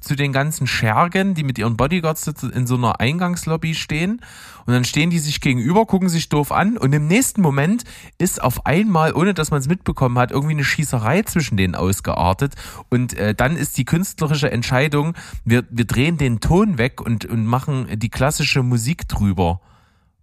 zu 0.00 0.16
den 0.16 0.32
ganzen 0.32 0.66
Schergen, 0.66 1.34
die 1.34 1.44
mit 1.44 1.58
ihren 1.58 1.76
Bodyguards 1.76 2.26
in 2.26 2.66
so 2.66 2.76
einer 2.76 3.00
Eingangslobby 3.00 3.74
stehen. 3.74 4.20
Und 4.66 4.72
dann 4.72 4.84
stehen 4.84 5.10
die 5.10 5.18
sich 5.18 5.40
gegenüber, 5.40 5.86
gucken 5.86 6.08
sich 6.08 6.28
doof 6.28 6.50
an 6.52 6.76
und 6.76 6.92
im 6.92 7.06
nächsten 7.06 7.40
Moment 7.40 7.84
ist 8.18 8.42
auf 8.42 8.66
einmal, 8.66 9.14
ohne 9.14 9.32
dass 9.32 9.50
man 9.50 9.60
es 9.60 9.68
mitbekommen 9.68 10.18
hat, 10.18 10.32
irgendwie 10.32 10.54
eine 10.54 10.64
Schießerei 10.64 11.22
zwischen 11.22 11.56
denen 11.56 11.74
ausgeartet. 11.74 12.54
Und 12.90 13.14
äh, 13.14 13.34
dann 13.34 13.56
ist 13.56 13.78
die 13.78 13.84
künstlerische 13.84 14.50
Entscheidung, 14.50 15.14
wir, 15.44 15.64
wir 15.70 15.84
drehen 15.84 16.18
den 16.18 16.40
Ton 16.40 16.78
weg 16.78 17.00
und, 17.00 17.24
und 17.24 17.46
machen 17.46 17.86
die 17.98 18.10
klassische 18.10 18.62
Musik 18.62 19.08
drüber. 19.08 19.60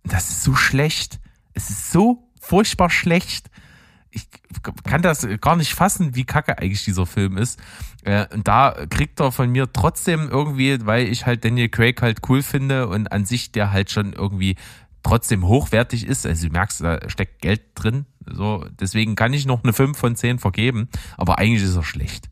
Das 0.03 0.29
ist 0.29 0.43
so 0.43 0.55
schlecht. 0.55 1.19
Es 1.53 1.69
ist 1.69 1.91
so 1.91 2.27
furchtbar 2.39 2.89
schlecht. 2.89 3.49
Ich 4.11 4.27
kann 4.83 5.01
das 5.01 5.27
gar 5.41 5.55
nicht 5.55 5.73
fassen, 5.73 6.15
wie 6.15 6.25
kacke 6.25 6.59
eigentlich 6.59 6.83
dieser 6.83 7.05
Film 7.05 7.37
ist. 7.37 7.59
Äh, 8.03 8.27
Und 8.33 8.47
da 8.47 8.75
kriegt 8.89 9.19
er 9.19 9.31
von 9.31 9.49
mir 9.49 9.71
trotzdem 9.71 10.29
irgendwie, 10.29 10.85
weil 10.85 11.07
ich 11.07 11.25
halt 11.25 11.45
Daniel 11.45 11.69
Craig 11.69 12.01
halt 12.01 12.19
cool 12.29 12.43
finde 12.43 12.87
und 12.87 13.11
an 13.11 13.25
sich 13.25 13.51
der 13.51 13.71
halt 13.71 13.91
schon 13.91 14.13
irgendwie 14.13 14.55
trotzdem 15.03 15.47
hochwertig 15.47 16.05
ist. 16.05 16.25
Also 16.25 16.47
du 16.47 16.53
merkst, 16.53 16.81
da 16.81 17.09
steckt 17.09 17.41
Geld 17.41 17.61
drin. 17.75 18.05
So, 18.25 18.65
deswegen 18.79 19.15
kann 19.15 19.33
ich 19.33 19.45
noch 19.45 19.63
eine 19.63 19.73
5 19.73 19.97
von 19.97 20.15
10 20.15 20.39
vergeben, 20.39 20.87
aber 21.17 21.39
eigentlich 21.39 21.63
ist 21.63 21.75
er 21.75 21.83
schlecht. 21.83 22.29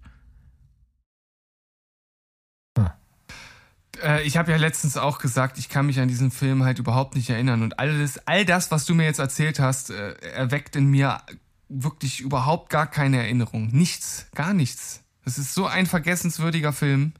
Äh, 4.02 4.24
ich 4.24 4.38
habe 4.38 4.52
ja 4.52 4.58
letztens 4.58 4.98
auch 4.98 5.20
gesagt, 5.20 5.58
ich 5.58 5.70
kann 5.70 5.86
mich 5.86 6.00
an 6.00 6.08
diesen 6.08 6.32
Film 6.32 6.64
halt 6.64 6.80
überhaupt 6.80 7.16
nicht 7.16 7.30
erinnern. 7.30 7.62
Und 7.64 7.80
alles, 7.80 8.20
all 8.28 8.46
das, 8.46 8.72
was 8.72 8.86
du 8.86 8.96
mir 8.96 9.06
jetzt 9.06 9.20
erzählt 9.20 9.60
hast, 9.60 9.92
äh, 9.92 10.14
erweckt 10.34 10.76
in 10.76 10.88
mir 10.88 11.22
wirklich 11.70 12.20
überhaupt 12.20 12.70
gar 12.70 12.88
keine 12.88 13.18
Erinnerung. 13.18 13.68
Nichts, 13.72 14.28
gar 14.36 14.54
nichts. 14.54 15.01
Es 15.26 15.38
ist 15.38 15.54
so 15.54 15.66
ein 15.68 15.86
vergessenswürdiger 15.86 16.74
Film. 16.74 17.14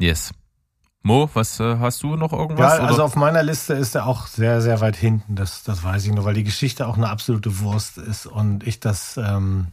Yes. 0.00 0.32
Mo, 1.02 1.30
was 1.32 1.58
äh, 1.60 1.78
hast 1.78 2.02
du 2.02 2.16
noch 2.16 2.32
irgendwas? 2.32 2.74
Ja, 2.74 2.82
also 2.82 2.94
oder? 2.96 3.04
auf 3.04 3.16
meiner 3.16 3.42
Liste 3.42 3.72
ist 3.74 3.94
er 3.94 4.06
auch 4.06 4.26
sehr, 4.26 4.60
sehr 4.60 4.80
weit 4.80 4.96
hinten. 4.96 5.34
Das, 5.34 5.62
das 5.62 5.82
weiß 5.82 6.04
ich 6.04 6.12
nur, 6.12 6.24
weil 6.24 6.34
die 6.34 6.44
Geschichte 6.44 6.86
auch 6.86 6.96
eine 6.96 7.08
absolute 7.08 7.60
Wurst 7.60 7.98
ist 7.98 8.26
und 8.26 8.66
ich 8.66 8.80
das. 8.80 9.16
Ähm, 9.16 9.68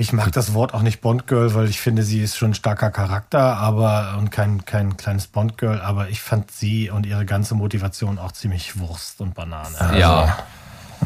ich 0.00 0.12
mag 0.12 0.30
das 0.30 0.54
Wort 0.54 0.74
auch 0.74 0.82
nicht 0.82 1.00
Bond-Girl, 1.00 1.54
weil 1.54 1.68
ich 1.68 1.80
finde, 1.80 2.04
sie 2.04 2.22
ist 2.22 2.36
schon 2.36 2.52
ein 2.52 2.54
starker 2.54 2.92
Charakter, 2.92 3.56
aber 3.56 4.14
und 4.16 4.30
kein, 4.30 4.64
kein 4.64 4.96
kleines 4.96 5.26
Bond-Girl, 5.26 5.80
aber 5.80 6.08
ich 6.08 6.22
fand 6.22 6.52
sie 6.52 6.88
und 6.88 7.04
ihre 7.04 7.26
ganze 7.26 7.56
Motivation 7.56 8.16
auch 8.16 8.30
ziemlich 8.30 8.78
Wurst 8.78 9.20
und 9.20 9.34
Banane. 9.34 9.76
Also, 9.80 9.98
Ja. 9.98 10.38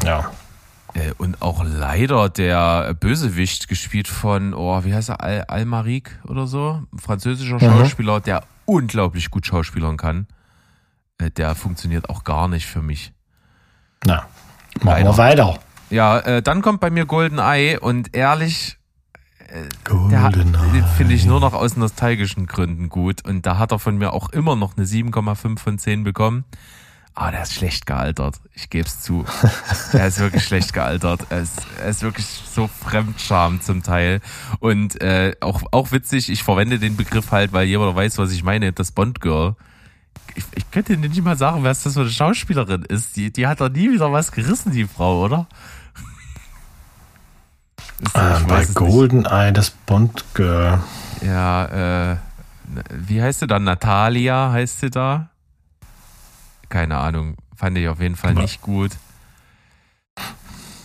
Ja. 0.03 0.31
Äh, 0.93 1.11
Und 1.17 1.41
auch 1.41 1.63
leider 1.65 2.29
der 2.29 2.93
Bösewicht 2.93 3.67
gespielt 3.67 4.07
von, 4.07 4.53
oh, 4.53 4.83
wie 4.83 4.93
heißt 4.93 5.09
er, 5.09 5.21
Al 5.21 5.41
Almarik 5.47 6.19
oder 6.27 6.45
so? 6.47 6.83
Ein 6.93 6.99
französischer 6.99 7.59
Schauspieler, 7.59 8.19
der 8.19 8.43
unglaublich 8.65 9.31
gut 9.31 9.45
schauspielern 9.45 9.97
kann. 9.97 10.27
Äh, 11.17 11.31
Der 11.31 11.55
funktioniert 11.55 12.09
auch 12.09 12.23
gar 12.23 12.47
nicht 12.47 12.65
für 12.67 12.81
mich. 12.81 13.11
Na, 14.05 14.25
machen 14.81 15.03
wir 15.05 15.17
weiter. 15.17 15.57
Ja, 15.89 16.19
äh, 16.19 16.41
dann 16.41 16.61
kommt 16.61 16.79
bei 16.79 16.89
mir 16.89 17.05
Golden 17.05 17.39
Eye 17.39 17.77
und 17.79 18.15
ehrlich, 18.15 18.77
der 20.09 20.21
hat- 20.23 20.35
den 20.35 20.85
finde 20.97 21.13
ich 21.13 21.25
nur 21.25 21.39
noch 21.39 21.53
aus 21.53 21.75
nostalgischen 21.77 22.47
Gründen 22.47 22.89
gut. 22.89 23.23
Und 23.27 23.45
da 23.45 23.57
hat 23.59 23.71
er 23.71 23.79
von 23.79 23.97
mir 23.97 24.11
auch 24.13 24.29
immer 24.29 24.55
noch 24.55 24.75
eine 24.75 24.85
7,5 24.87 25.59
von 25.61 25.77
10 25.77 26.03
bekommen. 26.03 26.45
Aber 27.15 27.31
der 27.31 27.43
ist 27.43 27.53
schlecht 27.53 27.85
gealtert. 27.85 28.39
Ich 28.55 28.69
gebe 28.71 28.87
es 28.87 29.01
zu. 29.01 29.23
Der 29.93 30.07
ist 30.07 30.19
wirklich 30.19 30.43
schlecht 30.43 30.73
gealtert. 30.73 31.27
Er 31.29 31.41
ist, 31.41 31.61
er 31.79 31.89
ist 31.89 32.01
wirklich 32.01 32.25
so 32.25 32.67
Fremdscham 32.67 33.61
zum 33.61 33.83
Teil. 33.83 34.19
Und 34.59 34.99
äh, 34.99 35.35
auch, 35.39 35.61
auch 35.71 35.91
witzig, 35.91 36.31
ich 36.31 36.41
verwende 36.43 36.79
den 36.79 36.97
Begriff 36.97 37.31
halt, 37.31 37.53
weil 37.53 37.67
jeder 37.67 37.95
weiß, 37.95 38.17
was 38.17 38.31
ich 38.31 38.43
meine, 38.43 38.73
das 38.73 38.91
Bond-Girl. 38.91 39.55
Ich, 40.33 40.43
ich 40.55 40.71
könnte 40.71 40.97
dir 40.97 41.07
nicht 41.07 41.23
mal 41.23 41.37
sagen, 41.37 41.63
was 41.63 41.83
das 41.83 41.93
für 41.93 42.01
eine 42.01 42.09
Schauspielerin 42.09 42.81
ist. 42.83 43.15
Die, 43.15 43.31
die 43.31 43.45
hat 43.45 43.61
doch 43.61 43.69
nie 43.69 43.91
wieder 43.91 44.11
was 44.11 44.31
gerissen, 44.31 44.71
die 44.71 44.87
Frau, 44.87 45.23
oder? 45.23 45.47
Ist, 47.99 48.15
Ah, 48.15 48.39
ich 48.39 48.47
bei. 48.47 48.65
Goldeneye, 48.73 49.53
das 49.53 49.69
Bond-Girl. 49.69 50.81
Ja, 51.21 52.11
äh, 52.11 52.17
wie 52.91 53.21
heißt 53.21 53.41
sie 53.41 53.47
da? 53.47 53.59
Natalia 53.59 54.51
heißt 54.51 54.79
sie 54.79 54.89
da? 54.89 55.29
Keine 56.69 56.97
Ahnung. 56.97 57.35
Fand 57.55 57.77
ich 57.77 57.87
auf 57.87 58.01
jeden 58.01 58.15
Fall 58.15 58.33
nicht 58.33 58.61
gut. 58.61 58.91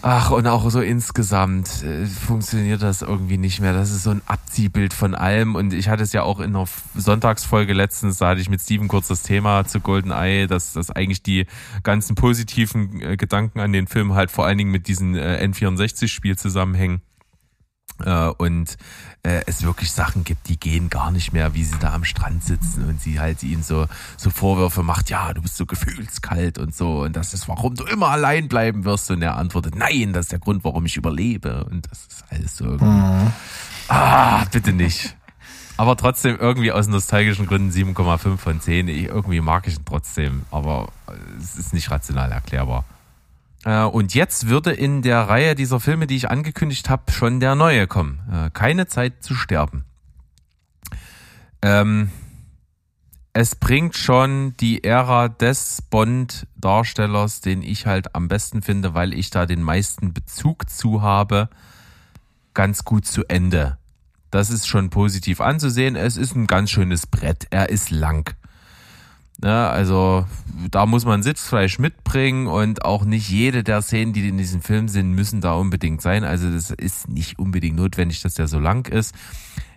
Ach, 0.00 0.30
und 0.30 0.46
auch 0.46 0.70
so 0.70 0.80
insgesamt 0.80 1.82
äh, 1.82 2.06
funktioniert 2.06 2.82
das 2.82 3.02
irgendwie 3.02 3.36
nicht 3.36 3.60
mehr. 3.60 3.72
Das 3.72 3.90
ist 3.90 4.04
so 4.04 4.10
ein 4.10 4.22
Abziehbild 4.26 4.94
von 4.94 5.16
allem. 5.16 5.56
Und 5.56 5.72
ich 5.72 5.88
hatte 5.88 6.04
es 6.04 6.12
ja 6.12 6.22
auch 6.22 6.38
in 6.38 6.52
der 6.52 6.62
F- 6.62 6.84
Sonntagsfolge 6.94 7.72
letztens, 7.72 8.18
da 8.18 8.28
hatte 8.28 8.40
ich 8.40 8.48
mit 8.48 8.60
Steven 8.60 8.86
kurz 8.86 9.08
das 9.08 9.24
Thema 9.24 9.64
zu 9.64 9.80
GoldenEye, 9.80 10.46
dass, 10.46 10.72
dass 10.72 10.92
eigentlich 10.92 11.24
die 11.24 11.46
ganzen 11.82 12.14
positiven 12.14 13.00
äh, 13.00 13.16
Gedanken 13.16 13.58
an 13.58 13.72
den 13.72 13.88
Film 13.88 14.14
halt 14.14 14.30
vor 14.30 14.46
allen 14.46 14.58
Dingen 14.58 14.70
mit 14.70 14.86
diesem 14.86 15.16
äh, 15.16 15.44
N64-Spiel 15.44 16.38
zusammenhängen. 16.38 17.02
Äh, 18.04 18.28
und 18.38 18.76
äh, 19.22 19.42
es 19.46 19.62
wirklich 19.62 19.90
Sachen 19.92 20.24
gibt, 20.24 20.48
die 20.48 20.58
gehen 20.58 20.90
gar 20.90 21.10
nicht 21.10 21.32
mehr, 21.32 21.54
wie 21.54 21.64
sie 21.64 21.78
da 21.78 21.92
am 21.92 22.04
Strand 22.04 22.44
sitzen 22.44 22.88
und 22.88 23.00
sie 23.00 23.18
halt 23.20 23.42
ihnen 23.42 23.62
so, 23.62 23.86
so 24.16 24.30
Vorwürfe 24.30 24.82
macht, 24.82 25.10
ja, 25.10 25.32
du 25.34 25.42
bist 25.42 25.56
so 25.56 25.66
gefühlskalt 25.66 26.58
und 26.58 26.74
so 26.74 27.02
und 27.02 27.16
das 27.16 27.34
ist, 27.34 27.48
warum 27.48 27.74
du 27.74 27.84
immer 27.84 28.08
allein 28.08 28.48
bleiben 28.48 28.84
wirst 28.84 29.10
und 29.10 29.22
er 29.22 29.36
antwortet, 29.36 29.74
nein, 29.74 30.12
das 30.12 30.26
ist 30.26 30.32
der 30.32 30.38
Grund, 30.38 30.64
warum 30.64 30.86
ich 30.86 30.96
überlebe 30.96 31.64
und 31.64 31.90
das 31.90 32.06
ist 32.06 32.24
alles 32.30 32.56
so 32.56 32.64
irgendwie, 32.64 33.32
ah, 33.88 34.44
bitte 34.50 34.72
nicht. 34.72 35.16
Aber 35.76 35.96
trotzdem 35.96 36.36
irgendwie 36.40 36.72
aus 36.72 36.88
nostalgischen 36.88 37.46
Gründen 37.46 37.70
7,5 37.70 38.36
von 38.36 38.60
10. 38.60 38.88
Ich, 38.88 39.04
irgendwie 39.04 39.40
mag 39.40 39.68
ich 39.68 39.76
ihn 39.76 39.84
trotzdem, 39.84 40.42
aber 40.50 40.88
es 41.38 41.56
ist 41.56 41.72
nicht 41.72 41.88
rational 41.92 42.32
erklärbar. 42.32 42.84
Äh, 43.68 43.82
Und 43.82 44.14
jetzt 44.14 44.48
würde 44.48 44.72
in 44.72 45.02
der 45.02 45.28
Reihe 45.28 45.54
dieser 45.54 45.78
Filme, 45.78 46.06
die 46.06 46.16
ich 46.16 46.30
angekündigt 46.30 46.88
habe, 46.88 47.12
schon 47.12 47.38
der 47.38 47.54
neue 47.54 47.86
kommen. 47.86 48.20
Äh, 48.32 48.50
Keine 48.50 48.86
Zeit 48.86 49.22
zu 49.22 49.34
sterben. 49.34 49.84
Ähm, 51.60 52.10
es 53.34 53.54
bringt 53.56 53.94
schon 53.94 54.56
die 54.56 54.84
Ära 54.84 55.28
des 55.28 55.82
Bond-Darstellers, 55.82 57.42
den 57.42 57.62
ich 57.62 57.84
halt 57.84 58.14
am 58.14 58.28
besten 58.28 58.62
finde, 58.62 58.94
weil 58.94 59.12
ich 59.12 59.28
da 59.28 59.44
den 59.44 59.62
meisten 59.62 60.14
Bezug 60.14 60.70
zu 60.70 61.02
habe, 61.02 61.50
ganz 62.54 62.84
gut 62.84 63.04
zu 63.04 63.24
Ende. 63.28 63.76
Das 64.30 64.48
ist 64.48 64.66
schon 64.66 64.88
positiv 64.88 65.42
anzusehen. 65.42 65.94
Es 65.94 66.16
ist 66.16 66.34
ein 66.34 66.46
ganz 66.46 66.70
schönes 66.70 67.06
Brett. 67.06 67.46
Er 67.50 67.68
ist 67.68 67.90
lang. 67.90 68.34
Ne, 69.40 69.68
also 69.68 70.26
da 70.70 70.84
muss 70.84 71.04
man 71.04 71.22
Sitzfleisch 71.22 71.78
mitbringen 71.78 72.48
und 72.48 72.84
auch 72.84 73.04
nicht 73.04 73.28
jede 73.28 73.62
der 73.62 73.82
Szenen, 73.82 74.12
die 74.12 74.28
in 74.28 74.36
diesem 74.36 74.62
Film 74.62 74.88
sind, 74.88 75.12
müssen 75.12 75.40
da 75.40 75.54
unbedingt 75.54 76.02
sein. 76.02 76.24
Also 76.24 76.50
das 76.50 76.70
ist 76.70 77.08
nicht 77.08 77.38
unbedingt 77.38 77.76
notwendig, 77.76 78.20
dass 78.20 78.34
der 78.34 78.48
so 78.48 78.58
lang 78.58 78.88
ist. 78.88 79.14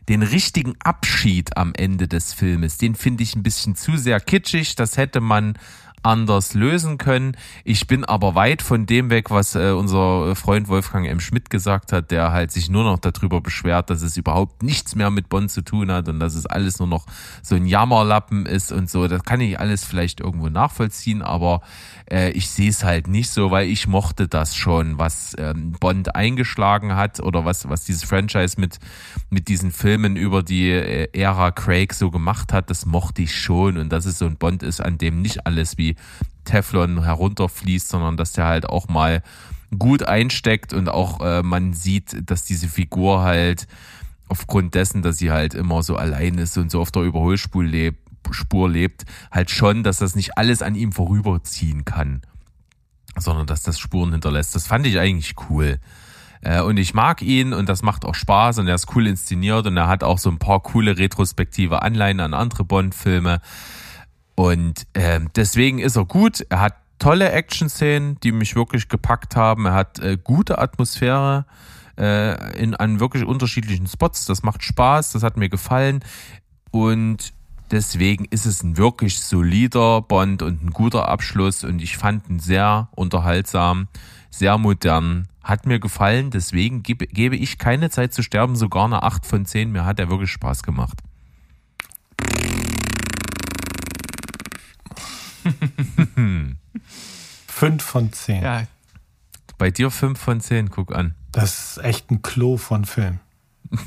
Den 0.10 0.24
richtigen 0.24 0.74
Abschied 0.84 1.58
am 1.58 1.74
Ende 1.76 2.08
des 2.08 2.34
Filmes, 2.34 2.80
den 2.80 2.96
finde 2.96 3.22
ich 3.22 3.36
ein 3.36 3.44
bisschen 3.44 3.76
zu 3.76 3.98
sehr 3.98 4.20
kitschig. 4.20 4.74
Das 4.76 4.98
hätte 4.98 5.22
man 5.22 5.54
anders 6.04 6.54
lösen 6.54 6.98
können. 6.98 7.38
Ich 7.64 7.88
bin 7.88 8.06
aber 8.06 8.36
weit 8.36 8.62
von 8.62 8.86
dem 8.86 9.10
weg, 9.10 9.30
was 9.30 9.56
äh, 9.56 9.72
unser 9.72 10.36
Freund 10.36 10.68
Wolfgang 10.68 11.08
M. 11.08 11.20
Schmidt 11.20 11.50
gesagt 11.50 11.92
hat, 11.92 12.12
der 12.12 12.32
halt 12.32 12.52
sich 12.52 12.70
nur 12.70 12.84
noch 12.84 13.00
darüber 13.00 13.42
beschwert, 13.42 13.90
dass 13.90 14.02
es 14.02 14.18
überhaupt 14.18 14.64
nichts 14.64 14.96
mehr 14.96 15.12
mit 15.12 15.30
Bond 15.30 15.52
zu 15.52 15.62
tun 15.62 15.92
hat 15.92 16.08
und 16.10 16.20
dass 16.20 16.36
es 16.36 16.46
alles 16.46 16.80
nur 16.80 16.88
noch 16.88 17.06
so 17.44 17.56
ein 17.56 17.66
Jammerlappen 17.66 18.46
ist 18.46 18.72
und 18.72 18.90
so. 18.90 19.08
Das 19.08 19.24
kann 19.24 19.42
ich 19.42 19.60
alles 19.60 19.84
vielleicht 19.84 20.20
irgendwo 20.20 20.50
nachvollziehen, 20.50 21.22
aber 21.22 21.62
äh, 22.10 22.32
ich 22.32 22.50
sehe 22.50 22.70
es 22.70 22.84
halt 22.84 23.08
nicht 23.08 23.30
so, 23.30 23.52
weil 23.52 23.70
ich 23.70 23.88
mochte 23.88 24.28
das 24.28 24.56
schon, 24.56 24.98
was 24.98 25.36
ähm, 25.38 25.74
Bond 25.80 26.16
eingeschlagen 26.16 26.96
hat 26.96 27.20
oder 27.20 27.46
was, 27.46 27.70
was 27.70 27.86
dieses 27.86 28.04
Franchise 28.04 28.60
mit, 28.60 28.80
mit 29.30 29.48
diesen 29.48 29.72
Filmen 29.72 30.16
über 30.16 30.44
die 30.44 30.70
äh, 30.70 31.08
Ära 31.14 31.52
Craig 31.52 31.94
so 31.94 32.10
gemacht 32.10 32.54
hat, 32.54 32.70
das 32.70 32.86
mochte 32.86 33.22
ich 33.22 33.36
schon 33.36 33.78
und 33.78 33.90
dass 33.90 34.06
es 34.06 34.18
so 34.18 34.26
ein 34.26 34.38
Bond 34.38 34.64
ist, 34.64 34.82
an 34.82 34.98
dem 34.98 35.22
nicht 35.22 35.46
alles 35.46 35.78
wie 35.78 35.91
Teflon 36.44 37.04
herunterfließt, 37.04 37.90
sondern 37.90 38.18
dass 38.18 38.34
der 38.34 38.46
halt 38.46 38.68
auch 38.68 38.88
mal 38.88 39.24
gut 39.78 40.04
einsteckt 40.04 40.74
und 40.74 40.90
auch 40.90 41.22
äh, 41.22 41.44
man 41.44 41.74
sieht, 41.74 42.30
dass 42.30 42.44
diese 42.44 42.68
Figur 42.68 43.22
halt 43.22 43.68
aufgrund 44.28 44.76
dessen, 44.76 45.02
dass 45.02 45.18
sie 45.18 45.32
halt 45.32 45.54
immer 45.54 45.84
so 45.84 45.96
allein 45.96 46.38
ist 46.38 46.58
und 46.58 46.72
so 46.72 46.82
auf 46.82 46.92
der 46.92 47.04
Überholspur 47.04 47.64
lebt, 47.64 48.00
Spur 48.32 48.70
lebt, 48.70 49.06
halt 49.32 49.50
schon, 49.50 49.84
dass 49.84 49.98
das 49.98 50.16
nicht 50.16 50.38
alles 50.38 50.62
an 50.62 50.76
ihm 50.76 50.92
vorüberziehen 50.92 51.86
kann, 51.86 52.22
sondern 53.18 53.48
dass 53.48 53.64
das 53.64 53.80
Spuren 53.80 54.12
hinterlässt. 54.12 54.56
Das 54.56 54.68
fand 54.68 54.86
ich 54.86 55.00
eigentlich 55.00 55.36
cool. 55.50 55.80
Äh, 56.42 56.62
und 56.62 56.78
ich 56.78 56.94
mag 56.94 57.22
ihn 57.22 57.54
und 57.54 57.70
das 57.70 57.82
macht 57.82 58.06
auch 58.06 58.16
Spaß 58.16 58.60
und 58.60 58.68
er 58.68 58.76
ist 58.76 58.96
cool 58.96 59.08
inszeniert 59.08 59.68
und 59.68 59.78
er 59.78 59.88
hat 59.88 60.04
auch 60.04 60.18
so 60.18 60.30
ein 60.30 60.40
paar 60.40 60.62
coole 60.62 60.98
retrospektive 60.98 61.82
Anleihen 61.82 62.20
an 62.20 62.34
andere 62.34 62.64
Bond-Filme. 62.64 63.42
Und 64.36 64.88
äh, 64.94 65.20
deswegen 65.36 65.80
ist 65.80 65.96
er 65.96 66.06
gut. 66.06 66.46
Er 66.50 66.62
hat 66.62 66.76
tolle 67.00 67.32
Action-Szenen, 67.32 68.20
die 68.22 68.32
mich 68.32 68.56
wirklich 68.56 68.88
gepackt 68.88 69.36
haben. 69.36 69.66
Er 69.66 69.74
hat 69.74 70.00
äh, 70.00 70.18
gute 70.24 70.60
Atmosphäre 70.60 71.46
äh, 71.98 72.58
in 72.62 72.76
an 72.76 73.00
wirklich 73.00 73.26
unterschiedlichen 73.26 73.88
Spots. 73.88 74.26
Das 74.26 74.44
macht 74.44 74.64
Spaß, 74.64 75.12
das 75.14 75.24
hat 75.24 75.38
mir 75.38 75.50
gefallen. 75.50 76.04
Und 76.72 77.34
deswegen 77.72 78.26
ist 78.26 78.46
es 78.46 78.64
ein 78.64 78.78
wirklich 78.78 79.20
solider 79.20 80.02
Bond 80.02 80.42
und 80.42 80.64
ein 80.64 80.72
guter 80.72 81.08
Abschluss. 81.08 81.64
Und 81.64 81.82
ich 81.82 81.98
fand 81.98 82.30
ihn 82.30 82.40
sehr 82.40 82.90
unterhaltsam, 82.92 83.88
sehr 84.30 84.58
modern. 84.58 85.28
Hat 85.44 85.66
mir 85.66 85.80
gefallen, 85.80 86.30
deswegen 86.30 86.84
gebe, 86.84 87.08
gebe 87.08 87.36
ich 87.36 87.58
keine 87.58 87.90
Zeit 87.90 88.14
zu 88.14 88.22
sterben, 88.22 88.56
sogar 88.56 88.86
eine 88.86 89.02
8 89.02 89.26
von 89.26 89.46
10. 89.46 89.72
Mir 89.72 89.86
hat 89.86 90.00
er 90.00 90.10
wirklich 90.10 90.30
Spaß 90.32 90.62
gemacht. 90.62 91.00
Fünf 97.48 97.84
von 97.84 98.12
zehn. 98.14 98.44
Ja, 98.44 98.64
Bei 99.58 99.72
dir 99.72 99.92
5 99.92 100.20
von 100.20 100.42
10, 100.42 100.72
guck 100.72 100.96
an. 100.96 101.16
Das 101.32 101.78
ist 101.78 101.84
echt 101.84 102.12
ein 102.12 102.22
Klo 102.22 102.58
von 102.58 102.86
Film. 102.86 103.20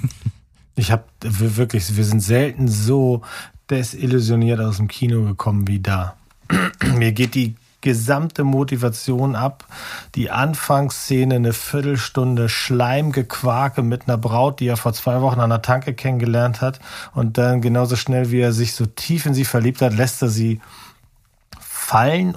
Ich 0.77 0.91
habe 0.91 1.05
wirklich, 1.21 1.97
wir 1.97 2.05
sind 2.05 2.19
selten 2.19 2.67
so 2.67 3.23
desillusioniert 3.71 4.59
aus 4.59 4.79
dem 4.79 4.89
Kino 4.89 5.23
gekommen 5.23 5.69
wie 5.69 5.79
da. 5.79 6.17
Mir 6.97 7.13
geht 7.13 7.37
die 7.37 7.55
gesamte 7.81 8.43
Motivation 8.45 9.37
ab. 9.37 9.67
Die 10.15 10.31
Anfangsszene, 10.31 11.37
eine 11.37 11.53
Viertelstunde 11.53 12.49
Schleimgequake 12.49 13.83
mit 13.83 14.09
einer 14.09 14.19
Braut, 14.19 14.59
die 14.59 14.67
er 14.67 14.77
vor 14.77 14.95
zwei 14.95 15.21
Wochen 15.21 15.39
an 15.39 15.51
der 15.51 15.63
Tanke 15.63 15.95
kennengelernt 15.95 16.61
hat. 16.61 16.81
Und 17.13 17.39
dann 17.39 17.61
genauso 17.61 17.95
schnell, 17.95 18.31
wie 18.31 18.41
er 18.41 18.53
sich 18.53 18.75
so 18.75 18.87
tief 18.87 19.27
in 19.27 19.35
sie 19.35 19.45
verliebt 19.45 19.83
hat, 19.83 19.95
lässt 19.95 20.23
er 20.23 20.29
sie 20.29 20.61
fallen, 21.85 22.35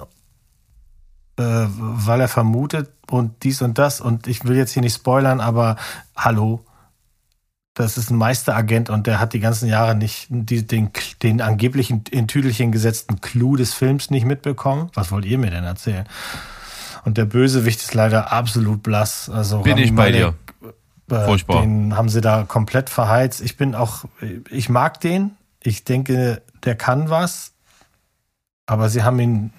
äh, 1.38 1.42
weil 1.42 2.20
er 2.20 2.28
vermutet 2.28 2.90
und 3.10 3.42
dies 3.42 3.62
und 3.62 3.78
das. 3.78 4.00
Und 4.00 4.26
ich 4.26 4.44
will 4.44 4.56
jetzt 4.56 4.72
hier 4.72 4.82
nicht 4.82 4.94
spoilern, 4.94 5.40
aber 5.40 5.76
hallo, 6.16 6.64
das 7.74 7.96
ist 7.96 8.10
ein 8.10 8.16
Meisteragent 8.16 8.90
und 8.90 9.06
der 9.06 9.20
hat 9.20 9.32
die 9.32 9.40
ganzen 9.40 9.68
Jahre 9.68 9.94
nicht 9.94 10.26
die, 10.30 10.66
den, 10.66 10.90
den 11.22 11.40
angeblichen 11.40 12.02
in 12.10 12.26
Tüdelchen 12.26 12.72
gesetzten 12.72 13.20
Clou 13.20 13.56
des 13.56 13.72
Films 13.72 14.10
nicht 14.10 14.26
mitbekommen. 14.26 14.90
Was 14.94 15.12
wollt 15.12 15.24
ihr 15.24 15.38
mir 15.38 15.50
denn 15.50 15.64
erzählen? 15.64 16.06
Und 17.04 17.16
der 17.16 17.24
Bösewicht 17.24 17.80
ist 17.80 17.94
leider 17.94 18.32
absolut 18.32 18.82
blass. 18.82 19.30
Also 19.30 19.60
Bin 19.60 19.74
Rami 19.74 19.84
ich 19.84 19.94
bei 19.94 20.10
Malek, 20.10 20.34
dir. 21.08 21.16
äh, 21.16 21.24
Furchtbar. 21.24 21.62
Den 21.62 21.96
haben 21.96 22.08
sie 22.08 22.20
da 22.20 22.42
komplett 22.42 22.90
verheizt. 22.90 23.40
Ich 23.40 23.56
bin 23.56 23.74
auch, 23.76 24.04
ich 24.50 24.68
mag 24.68 25.00
den. 25.00 25.30
Ich 25.62 25.84
denke, 25.84 26.42
der 26.64 26.74
kann 26.74 27.10
was. 27.10 27.52
Aber 28.68 28.90
sie 28.90 29.02
haben 29.02 29.18
ihn 29.18 29.50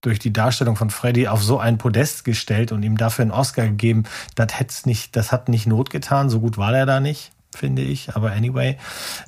durch 0.00 0.20
die 0.20 0.32
Darstellung 0.32 0.76
von 0.76 0.90
Freddy 0.90 1.26
auf 1.26 1.42
so 1.42 1.58
ein 1.58 1.78
Podest 1.78 2.24
gestellt 2.24 2.70
und 2.70 2.82
ihm 2.84 2.96
dafür 2.96 3.22
einen 3.22 3.32
Oscar 3.32 3.66
gegeben. 3.66 4.04
Das 4.36 4.58
hätt's 4.58 4.86
nicht, 4.86 5.16
das 5.16 5.32
hat 5.32 5.48
nicht 5.48 5.66
Not 5.66 5.90
getan. 5.90 6.30
So 6.30 6.40
gut 6.40 6.56
war 6.56 6.76
er 6.76 6.86
da 6.86 7.00
nicht, 7.00 7.32
finde 7.54 7.82
ich. 7.82 8.14
Aber 8.14 8.30
anyway, 8.30 8.78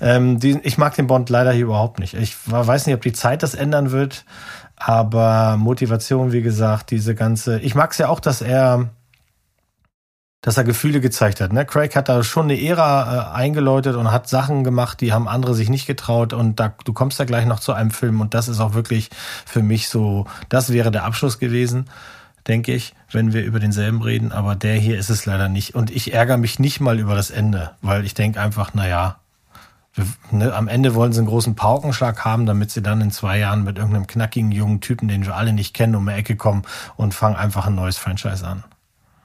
ähm, 0.00 0.38
die, 0.38 0.60
ich 0.62 0.78
mag 0.78 0.94
den 0.94 1.08
Bond 1.08 1.30
leider 1.30 1.50
hier 1.50 1.64
überhaupt 1.64 1.98
nicht. 1.98 2.14
Ich 2.14 2.36
weiß 2.48 2.86
nicht, 2.86 2.94
ob 2.94 3.02
die 3.02 3.12
Zeit 3.12 3.42
das 3.42 3.54
ändern 3.54 3.90
wird. 3.90 4.24
Aber 4.76 5.56
Motivation, 5.56 6.30
wie 6.30 6.42
gesagt, 6.42 6.92
diese 6.92 7.16
ganze. 7.16 7.58
Ich 7.60 7.74
mag's 7.74 7.98
ja 7.98 8.08
auch, 8.08 8.20
dass 8.20 8.40
er 8.40 8.90
dass 10.46 10.56
er 10.56 10.62
Gefühle 10.62 11.00
gezeigt 11.00 11.40
hat. 11.40 11.52
Ne? 11.52 11.66
Craig 11.66 11.96
hat 11.96 12.08
da 12.08 12.22
schon 12.22 12.44
eine 12.44 12.62
Ära 12.62 13.32
äh, 13.32 13.34
eingeläutet 13.34 13.96
und 13.96 14.12
hat 14.12 14.28
Sachen 14.28 14.62
gemacht, 14.62 15.00
die 15.00 15.12
haben 15.12 15.26
andere 15.26 15.56
sich 15.56 15.68
nicht 15.68 15.88
getraut. 15.88 16.32
Und 16.32 16.60
da, 16.60 16.72
du 16.84 16.92
kommst 16.92 17.18
da 17.18 17.24
gleich 17.24 17.46
noch 17.46 17.58
zu 17.58 17.72
einem 17.72 17.90
Film 17.90 18.20
und 18.20 18.32
das 18.32 18.46
ist 18.46 18.60
auch 18.60 18.72
wirklich 18.72 19.10
für 19.44 19.64
mich 19.64 19.88
so, 19.88 20.28
das 20.48 20.72
wäre 20.72 20.92
der 20.92 21.02
Abschluss 21.02 21.40
gewesen, 21.40 21.86
denke 22.46 22.72
ich, 22.72 22.94
wenn 23.10 23.32
wir 23.32 23.44
über 23.44 23.58
denselben 23.58 24.02
reden. 24.02 24.30
Aber 24.30 24.54
der 24.54 24.76
hier 24.76 24.96
ist 25.00 25.10
es 25.10 25.26
leider 25.26 25.48
nicht. 25.48 25.74
Und 25.74 25.90
ich 25.90 26.14
ärgere 26.14 26.36
mich 26.36 26.60
nicht 26.60 26.78
mal 26.78 27.00
über 27.00 27.16
das 27.16 27.32
Ende, 27.32 27.72
weil 27.82 28.04
ich 28.04 28.14
denke 28.14 28.40
einfach, 28.40 28.70
na 28.72 28.86
ja, 28.86 29.16
wir, 29.94 30.06
ne, 30.30 30.54
am 30.54 30.68
Ende 30.68 30.94
wollen 30.94 31.12
sie 31.12 31.18
einen 31.18 31.28
großen 31.28 31.56
Paukenschlag 31.56 32.24
haben, 32.24 32.46
damit 32.46 32.70
sie 32.70 32.82
dann 32.82 33.00
in 33.00 33.10
zwei 33.10 33.40
Jahren 33.40 33.64
mit 33.64 33.78
irgendeinem 33.78 34.06
knackigen 34.06 34.52
jungen 34.52 34.80
Typen, 34.80 35.08
den 35.08 35.26
wir 35.26 35.34
alle 35.34 35.52
nicht 35.52 35.74
kennen, 35.74 35.96
um 35.96 36.06
die 36.06 36.12
Ecke 36.12 36.36
kommen 36.36 36.62
und 36.94 37.14
fangen 37.14 37.34
einfach 37.34 37.66
ein 37.66 37.74
neues 37.74 37.98
Franchise 37.98 38.46
an. 38.46 38.62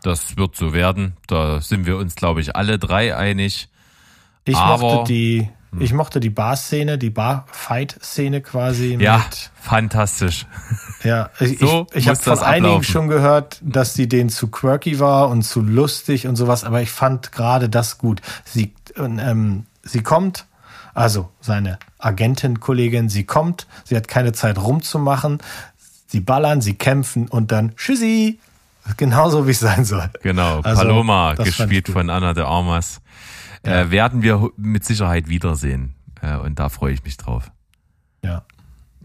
Das 0.04 0.36
wird 0.38 0.56
so 0.56 0.74
werden. 0.74 1.14
Da 1.28 1.62
sind 1.62 1.86
wir 1.86 1.98
uns, 1.98 2.16
glaube 2.16 2.42
ich, 2.42 2.56
alle 2.56 2.80
drei 2.80 3.16
einig. 3.16 3.70
Ich 4.46 4.56
Aber- 4.58 4.82
mochte 4.82 5.14
die, 5.14 5.50
ich 5.80 5.94
mochte 5.94 6.20
die 6.20 6.30
Bar-Szene, 6.32 6.98
die 6.98 7.12
Bar-Fight-Szene 7.12 8.42
quasi. 8.42 8.98
Ja, 9.00 9.18
Mit, 9.20 9.52
fantastisch. 9.62 10.46
ja, 11.04 11.30
ich, 11.40 11.60
So 11.60 11.88
ich, 11.92 12.00
ich 12.00 12.08
habe 12.08 12.18
von 12.20 12.32
das 12.34 12.42
einigen 12.42 12.66
ablaufen. 12.66 12.84
schon 12.84 13.08
gehört, 13.08 13.60
dass 13.62 13.94
die 13.94 14.10
denen 14.10 14.30
zu 14.30 14.48
quirky 14.50 15.00
war 15.00 15.30
und 15.30 15.44
zu 15.44 15.62
lustig 15.62 16.28
und 16.28 16.36
sowas, 16.36 16.64
aber 16.64 16.82
ich 16.82 16.92
fand 16.92 17.32
gerade 17.32 17.70
das 17.70 17.98
gut. 18.00 18.22
Sie, 18.44 18.74
ähm, 18.98 19.66
sie 19.84 20.02
kommt, 20.04 20.46
also 20.94 21.30
seine 21.40 21.78
Agentenkollegin, 22.00 23.08
sie 23.10 23.24
kommt, 23.26 23.68
sie 23.86 23.96
hat 23.96 24.08
keine 24.08 24.34
Zeit 24.34 24.58
rumzumachen, 24.58 25.40
sie 26.08 26.20
ballern, 26.20 26.60
sie 26.62 26.74
kämpfen 26.74 27.28
und 27.28 27.52
dann 27.52 27.76
Tschüssi. 27.76 28.40
Genauso 28.98 29.48
wie 29.48 29.52
es 29.52 29.60
sein 29.60 29.86
soll. 29.86 30.10
Genau, 30.24 30.62
Also, 30.62 30.82
Paloma, 30.82 31.36
gespielt 31.36 31.88
von 31.88 32.10
Anna 32.10 32.34
de 32.34 32.44
Armas, 32.44 33.02
äh, 33.64 33.90
werden 33.90 34.24
wir 34.24 34.50
mit 34.58 34.84
Sicherheit 34.86 35.30
wiedersehen. 35.30 35.96
Äh, 36.22 36.38
und 36.38 36.60
da 36.60 36.70
freue 36.70 36.94
ich 36.94 37.04
mich 37.04 37.18
drauf. 37.18 37.52
Ja. 38.24 38.44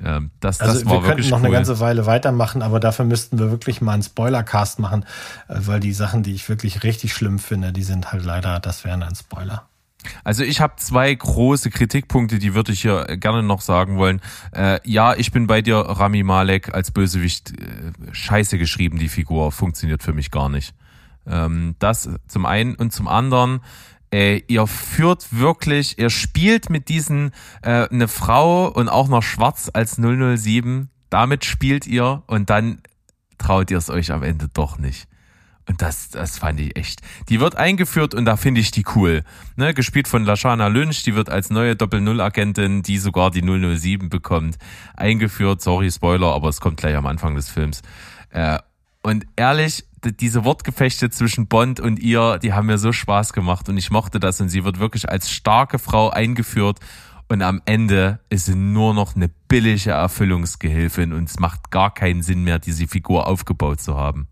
Ähm, 0.03 0.31
das, 0.41 0.61
Also 0.61 0.75
das 0.81 0.85
wir 0.91 1.01
könnten 1.01 1.29
noch 1.31 1.39
cool. 1.39 1.47
eine 1.47 1.55
ganze 1.55 1.81
Weile 1.81 2.07
weitermachen, 2.07 2.63
aber 2.63 2.81
dafür 2.81 3.05
müssten 3.05 3.39
wir 3.39 3.51
wirklich 3.51 3.81
mal 3.81 3.93
einen 3.95 4.03
Spoilercast 4.03 4.79
machen, 4.79 5.05
äh, 5.49 5.55
weil 5.59 5.81
die 5.81 5.93
Sachen, 5.93 6.23
die 6.23 6.35
ich 6.35 6.49
wirklich 6.49 6.83
richtig 6.83 7.15
schlimm 7.15 7.39
finde, 7.39 7.73
die 7.73 7.83
sind 7.83 8.13
halt 8.13 8.25
leider, 8.25 8.61
das 8.61 8.85
wären 8.85 9.03
ein 9.03 9.15
Spoiler. 9.15 9.67
Also 10.25 10.43
ich 10.43 10.61
habe 10.61 10.77
zwei 10.77 11.15
große 11.15 11.71
Kritikpunkte, 11.71 12.39
die 12.39 12.55
würde 12.55 12.73
ich 12.73 12.83
hier 12.83 13.05
gerne 13.17 13.43
noch 13.43 13.61
sagen 13.61 13.97
wollen. 13.97 14.21
Äh, 14.53 14.81
ja, 14.85 15.15
ich 15.15 15.33
bin 15.33 15.47
bei 15.47 15.63
dir, 15.63 15.77
Rami 15.77 16.23
Malek 16.23 16.75
als 16.75 16.91
Bösewicht. 16.91 17.53
Äh, 17.53 17.93
scheiße 18.13 18.59
geschrieben, 18.59 18.99
die 18.99 19.09
Figur. 19.09 19.53
Funktioniert 19.53 20.03
für 20.03 20.13
mich 20.13 20.31
gar 20.31 20.49
nicht. 20.49 20.75
Ähm, 21.27 21.75
das 21.79 22.09
zum 22.29 22.47
einen 22.47 22.75
und 22.75 22.93
zum 22.93 23.09
anderen. 23.09 23.61
Äh, 24.13 24.43
ihr 24.47 24.67
führt 24.67 25.27
wirklich, 25.33 25.99
ihr 25.99 26.11
spielt 26.11 26.71
mit 26.71 26.89
diesen 26.89 27.33
äh, 27.63 27.89
eine 27.89 28.09
Frau 28.09 28.69
und 28.69 28.89
auch 28.89 29.09
noch 29.09 29.23
schwarz 29.23 29.71
als 29.73 29.97
007. 29.97 30.91
Damit 31.11 31.45
spielt 31.45 31.87
ihr 31.87 32.23
und 32.27 32.51
dann 32.51 32.81
traut 33.39 33.71
ihr 33.71 33.79
es 33.79 33.91
euch 33.91 34.13
am 34.13 34.23
Ende 34.23 34.49
doch 34.53 34.79
nicht. 34.79 35.09
Und 35.69 35.83
das, 35.83 36.11
das 36.11 36.39
fand 36.39 36.61
ich 36.61 36.77
echt. 36.77 37.01
Die 37.29 37.41
wird 37.41 37.57
eingeführt 37.57 38.15
und 38.15 38.25
da 38.25 38.37
finde 38.37 38.61
ich 38.61 38.71
die 38.71 38.85
cool. 38.95 39.25
Ne, 39.57 39.75
gespielt 39.75 40.07
von 40.07 40.25
Lashana 40.25 40.69
Lynch, 40.69 41.03
die 41.03 41.17
wird 41.17 41.29
als 41.29 41.51
neue 41.51 41.75
Doppel-Null-Agentin, 41.75 42.83
die 42.83 42.99
sogar 42.99 43.33
die 43.33 43.43
007 43.43 44.09
bekommt, 44.09 44.59
eingeführt. 44.97 45.61
Sorry, 45.63 45.91
Spoiler, 45.91 46.33
aber 46.33 46.49
es 46.49 46.61
kommt 46.61 46.77
gleich 46.77 46.95
am 46.95 47.07
Anfang 47.07 47.35
des 47.35 47.49
Films. 47.49 47.83
Äh, 48.31 48.59
und 49.03 49.27
ehrlich, 49.37 49.85
diese 50.21 50.45
Wortgefechte 50.45 51.11
zwischen 51.11 51.49
Bond 51.49 51.81
und 51.81 51.99
ihr, 51.99 52.39
die 52.39 52.53
haben 52.53 52.67
mir 52.67 52.79
so 52.79 52.93
Spaß 52.93 53.33
gemacht 53.33 53.69
und 53.69 53.77
ich 53.77 53.91
mochte 53.91 54.21
das 54.21 54.41
und 54.41 54.49
sie 54.49 54.65
wird 54.65 54.79
wirklich 54.79 55.09
als 55.09 55.31
starke 55.31 55.79
Frau 55.79 56.11
eingeführt 56.11 56.79
Und 57.29 57.43
am 57.43 57.61
Ende 57.65 58.21
ist 58.31 58.47
sie 58.47 58.55
nur 58.55 58.95
noch 58.95 59.17
eine 59.17 59.29
billige 59.29 59.91
Erfüllungsgehilfin 59.91 61.13
und 61.13 61.29
es 61.29 61.41
macht 61.41 61.71
gar 61.71 61.93
keinen 61.93 62.23
Sinn 62.23 62.45
mehr, 62.45 62.61
diese 62.61 62.87
Figur 62.87 63.27
aufgebaut 63.27 63.81
zu 63.81 63.97
haben. 63.97 64.29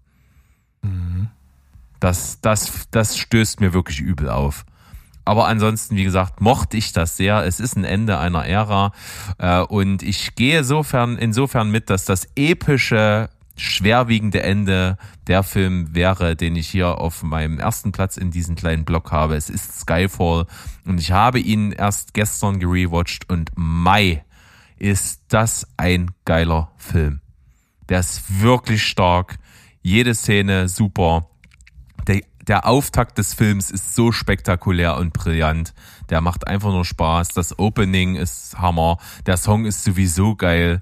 Das, 2.00 2.40
das, 2.40 2.88
das 2.90 3.16
stößt 3.16 3.60
mir 3.60 3.72
wirklich 3.72 4.00
übel 4.00 4.28
auf. 4.28 4.64
Aber 5.24 5.46
ansonsten, 5.46 5.96
wie 5.96 6.04
gesagt, 6.04 6.40
mochte 6.40 6.76
ich 6.76 6.92
das 6.92 7.16
sehr. 7.16 7.44
Es 7.44 7.60
ist 7.60 7.76
ein 7.76 7.84
Ende 7.84 8.18
einer 8.18 8.44
Ära 8.46 8.92
äh, 9.38 9.60
und 9.60 10.02
ich 10.02 10.34
gehe 10.34 10.58
insofern, 10.58 11.16
insofern 11.16 11.70
mit, 11.70 11.88
dass 11.88 12.04
das 12.04 12.28
epische 12.36 13.30
schwerwiegende 13.56 14.42
Ende 14.42 14.98
der 15.26 15.42
Film 15.42 15.94
wäre, 15.94 16.36
den 16.36 16.56
ich 16.56 16.68
hier 16.68 16.98
auf 16.98 17.22
meinem 17.22 17.58
ersten 17.58 17.92
Platz 17.92 18.16
in 18.16 18.30
diesem 18.30 18.56
kleinen 18.56 18.84
Block 18.84 19.12
habe. 19.12 19.36
Es 19.36 19.48
ist 19.48 19.80
Skyfall 19.80 20.46
und 20.84 20.98
ich 20.98 21.12
habe 21.12 21.38
ihn 21.38 21.72
erst 21.72 22.14
gestern 22.14 22.58
gerewatcht 22.58 23.30
und 23.30 23.52
Mai 23.54 24.24
ist 24.76 25.22
das 25.28 25.68
ein 25.76 26.10
geiler 26.24 26.72
Film. 26.76 27.20
Der 27.88 28.00
ist 28.00 28.42
wirklich 28.42 28.82
stark. 28.82 29.38
Jede 29.86 30.14
Szene 30.14 30.66
super. 30.66 31.28
Der, 32.08 32.22
der 32.48 32.66
Auftakt 32.66 33.18
des 33.18 33.34
Films 33.34 33.70
ist 33.70 33.94
so 33.94 34.12
spektakulär 34.12 34.96
und 34.96 35.12
brillant. 35.12 35.74
Der 36.08 36.22
macht 36.22 36.46
einfach 36.46 36.70
nur 36.70 36.86
Spaß. 36.86 37.28
Das 37.28 37.58
Opening 37.58 38.16
ist 38.16 38.58
Hammer. 38.58 38.96
Der 39.26 39.36
Song 39.36 39.66
ist 39.66 39.84
sowieso 39.84 40.36
geil. 40.36 40.80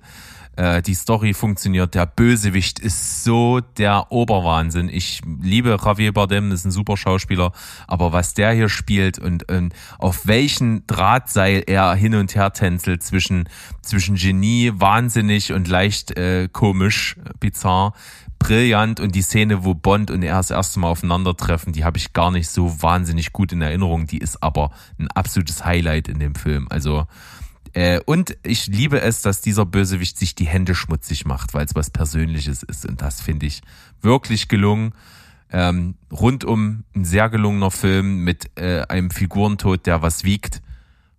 Äh, 0.55 0.83
die 0.83 0.95
Story 0.95 1.35
funktioniert, 1.35 1.95
der 1.95 2.07
Bösewicht 2.07 2.79
ist 2.79 3.25
so 3.25 3.59
der 3.59 4.13
Oberwahnsinn. 4.13 4.89
Ich 4.89 5.23
liebe 5.41 5.77
Javier 5.83 6.13
Bardem, 6.13 6.53
ist 6.53 6.65
ein 6.65 6.71
super 6.71 6.97
Schauspieler, 6.97 7.53
aber 7.89 8.13
was 8.13 8.35
der 8.35 8.53
hier 8.53 8.69
spielt 8.69 9.19
und, 9.19 9.51
und 9.51 9.75
auf 9.99 10.29
welchen 10.29 10.87
Drahtseil 10.87 11.65
er 11.67 11.95
hin 11.95 12.15
und 12.15 12.35
her 12.37 12.53
tänzelt 12.53 13.03
zwischen, 13.03 13.49
zwischen 13.81 14.15
Genie, 14.15 14.73
wahnsinnig 14.75 15.53
und 15.53 15.67
leicht 15.67 16.17
äh, 16.17 16.49
komisch, 16.53 17.17
bizarr, 17.41 17.95
brillant 18.43 18.99
und 18.99 19.15
die 19.15 19.23
Szene, 19.23 19.65
wo 19.65 19.75
Bond 19.75 20.11
und 20.11 20.23
er 20.23 20.37
das 20.37 20.51
erste 20.51 20.81
Mal 20.81 20.89
aufeinandertreffen, 20.89 21.73
die 21.73 21.85
habe 21.85 21.99
ich 21.99 22.13
gar 22.13 22.31
nicht 22.31 22.49
so 22.49 22.83
wahnsinnig 22.83 23.33
gut 23.33 23.53
in 23.53 23.63
Erinnerung. 23.63 24.07
Die 24.07 24.19
ist 24.19 24.43
aber 24.43 24.73
ein 24.99 25.09
absolutes 25.09 25.65
Highlight 25.65 26.09
in 26.09 26.19
dem 26.19 26.35
Film. 26.35 26.67
Also 26.69 27.07
äh, 27.73 28.01
und 28.05 28.37
ich 28.43 28.67
liebe 28.67 29.01
es, 29.01 29.23
dass 29.23 29.41
dieser 29.41 29.65
Bösewicht 29.65 30.19
sich 30.19 30.35
die 30.35 30.47
Hände 30.47 30.75
schmutzig 30.75 31.25
macht, 31.25 31.55
weil 31.55 31.65
es 31.65 31.75
was 31.75 31.91
Persönliches 31.91 32.63
ist. 32.63 32.85
Und 32.85 33.01
das 33.01 33.21
finde 33.21 33.47
ich 33.47 33.63
wirklich 34.01 34.49
gelungen. 34.49 34.93
Ähm, 35.51 35.95
rundum 36.11 36.85
ein 36.95 37.05
sehr 37.05 37.29
gelungener 37.29 37.71
Film 37.71 38.25
mit 38.25 38.51
äh, 38.59 38.83
einem 38.89 39.11
Figurentod, 39.11 39.87
der 39.87 40.03
was 40.03 40.25
wiegt. 40.25 40.63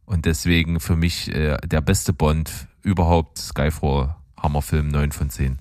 Und 0.06 0.26
deswegen 0.26 0.80
für 0.80 0.96
mich 0.96 1.34
äh, 1.34 1.58
der 1.66 1.82
beste 1.82 2.14
Bond 2.14 2.68
überhaupt. 2.82 3.38
Skyfall, 3.38 4.16
Hammerfilm, 4.38 4.90
9 4.90 5.12
von 5.12 5.30
10. 5.30 5.60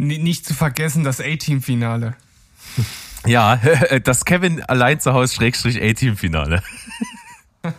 Nicht 0.00 0.46
zu 0.46 0.54
vergessen 0.54 1.04
das 1.04 1.20
A-Team-Finale. 1.20 2.14
Ja, 3.26 3.60
das 4.04 4.24
Kevin 4.24 4.62
allein 4.62 4.98
zu 4.98 5.12
Hause 5.12 5.34
Schrägstrich 5.34 5.82
A-Team-Finale. 5.82 6.62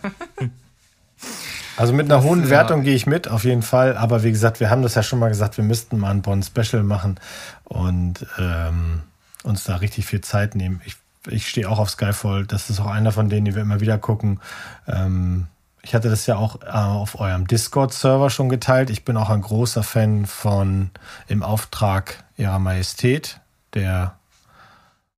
Also 1.76 1.94
mit 1.94 2.04
einer 2.06 2.16
das, 2.16 2.24
hohen 2.24 2.50
Wertung 2.50 2.80
ja. 2.80 2.84
gehe 2.84 2.94
ich 2.94 3.06
mit, 3.06 3.28
auf 3.28 3.44
jeden 3.44 3.62
Fall. 3.62 3.96
Aber 3.96 4.22
wie 4.22 4.30
gesagt, 4.30 4.60
wir 4.60 4.70
haben 4.70 4.82
das 4.82 4.94
ja 4.94 5.02
schon 5.02 5.18
mal 5.18 5.30
gesagt, 5.30 5.56
wir 5.56 5.64
müssten 5.64 5.98
mal 5.98 6.10
ein 6.10 6.22
Bond-Special 6.22 6.82
machen 6.84 7.18
und 7.64 8.26
ähm, 8.38 9.00
uns 9.42 9.64
da 9.64 9.76
richtig 9.76 10.04
viel 10.04 10.20
Zeit 10.20 10.54
nehmen. 10.54 10.80
Ich, 10.84 10.96
ich 11.26 11.48
stehe 11.48 11.68
auch 11.68 11.78
auf 11.78 11.90
Skyfall. 11.90 12.44
Das 12.46 12.70
ist 12.70 12.78
auch 12.78 12.86
einer 12.86 13.10
von 13.10 13.30
denen, 13.30 13.46
die 13.46 13.54
wir 13.54 13.62
immer 13.62 13.80
wieder 13.80 13.98
gucken. 13.98 14.38
Ähm, 14.86 15.46
ich 15.84 15.94
hatte 15.94 16.08
das 16.08 16.26
ja 16.26 16.36
auch 16.36 16.62
äh, 16.62 16.68
auf 16.68 17.18
eurem 17.18 17.46
Discord-Server 17.46 18.30
schon 18.30 18.48
geteilt. 18.48 18.88
Ich 18.88 19.04
bin 19.04 19.16
auch 19.16 19.30
ein 19.30 19.42
großer 19.42 19.82
Fan 19.82 20.26
von 20.26 20.90
Im 21.26 21.42
Auftrag 21.42 22.24
Ihrer 22.36 22.60
Majestät, 22.60 23.40
der 23.74 24.16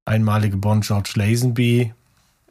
einmalige 0.06 0.56
Bond 0.56 0.86
George 0.86 1.12
Lazenby. 1.16 1.92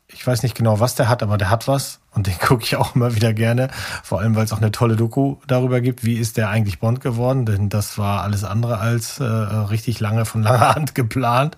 Ich 0.08 0.28
weiß 0.28 0.44
nicht 0.44 0.56
genau, 0.56 0.80
was 0.80 0.94
der 0.94 1.10
hat, 1.10 1.24
aber 1.24 1.38
der 1.38 1.50
hat 1.50 1.68
was. 1.68 2.02
Und 2.12 2.28
den 2.28 2.38
gucke 2.40 2.64
ich 2.64 2.76
auch 2.76 2.96
immer 2.96 3.16
wieder 3.16 3.34
gerne. 3.34 3.70
Vor 4.04 4.20
allem, 4.20 4.36
weil 4.36 4.46
es 4.46 4.54
auch 4.54 4.60
eine 4.62 4.72
tolle 4.72 4.96
Doku 4.96 5.38
darüber 5.48 5.82
gibt, 5.82 6.04
wie 6.04 6.14
ist 6.14 6.38
der 6.38 6.50
eigentlich 6.50 6.80
Bond 6.80 7.02
geworden. 7.02 7.48
Denn 7.48 7.70
das 7.70 7.98
war 7.98 8.22
alles 8.22 8.44
andere 8.44 8.78
als 8.78 9.20
äh, 9.20 9.24
richtig 9.24 10.00
lange 10.00 10.26
von 10.26 10.44
langer 10.44 10.76
Hand 10.76 10.94
geplant. 10.94 11.58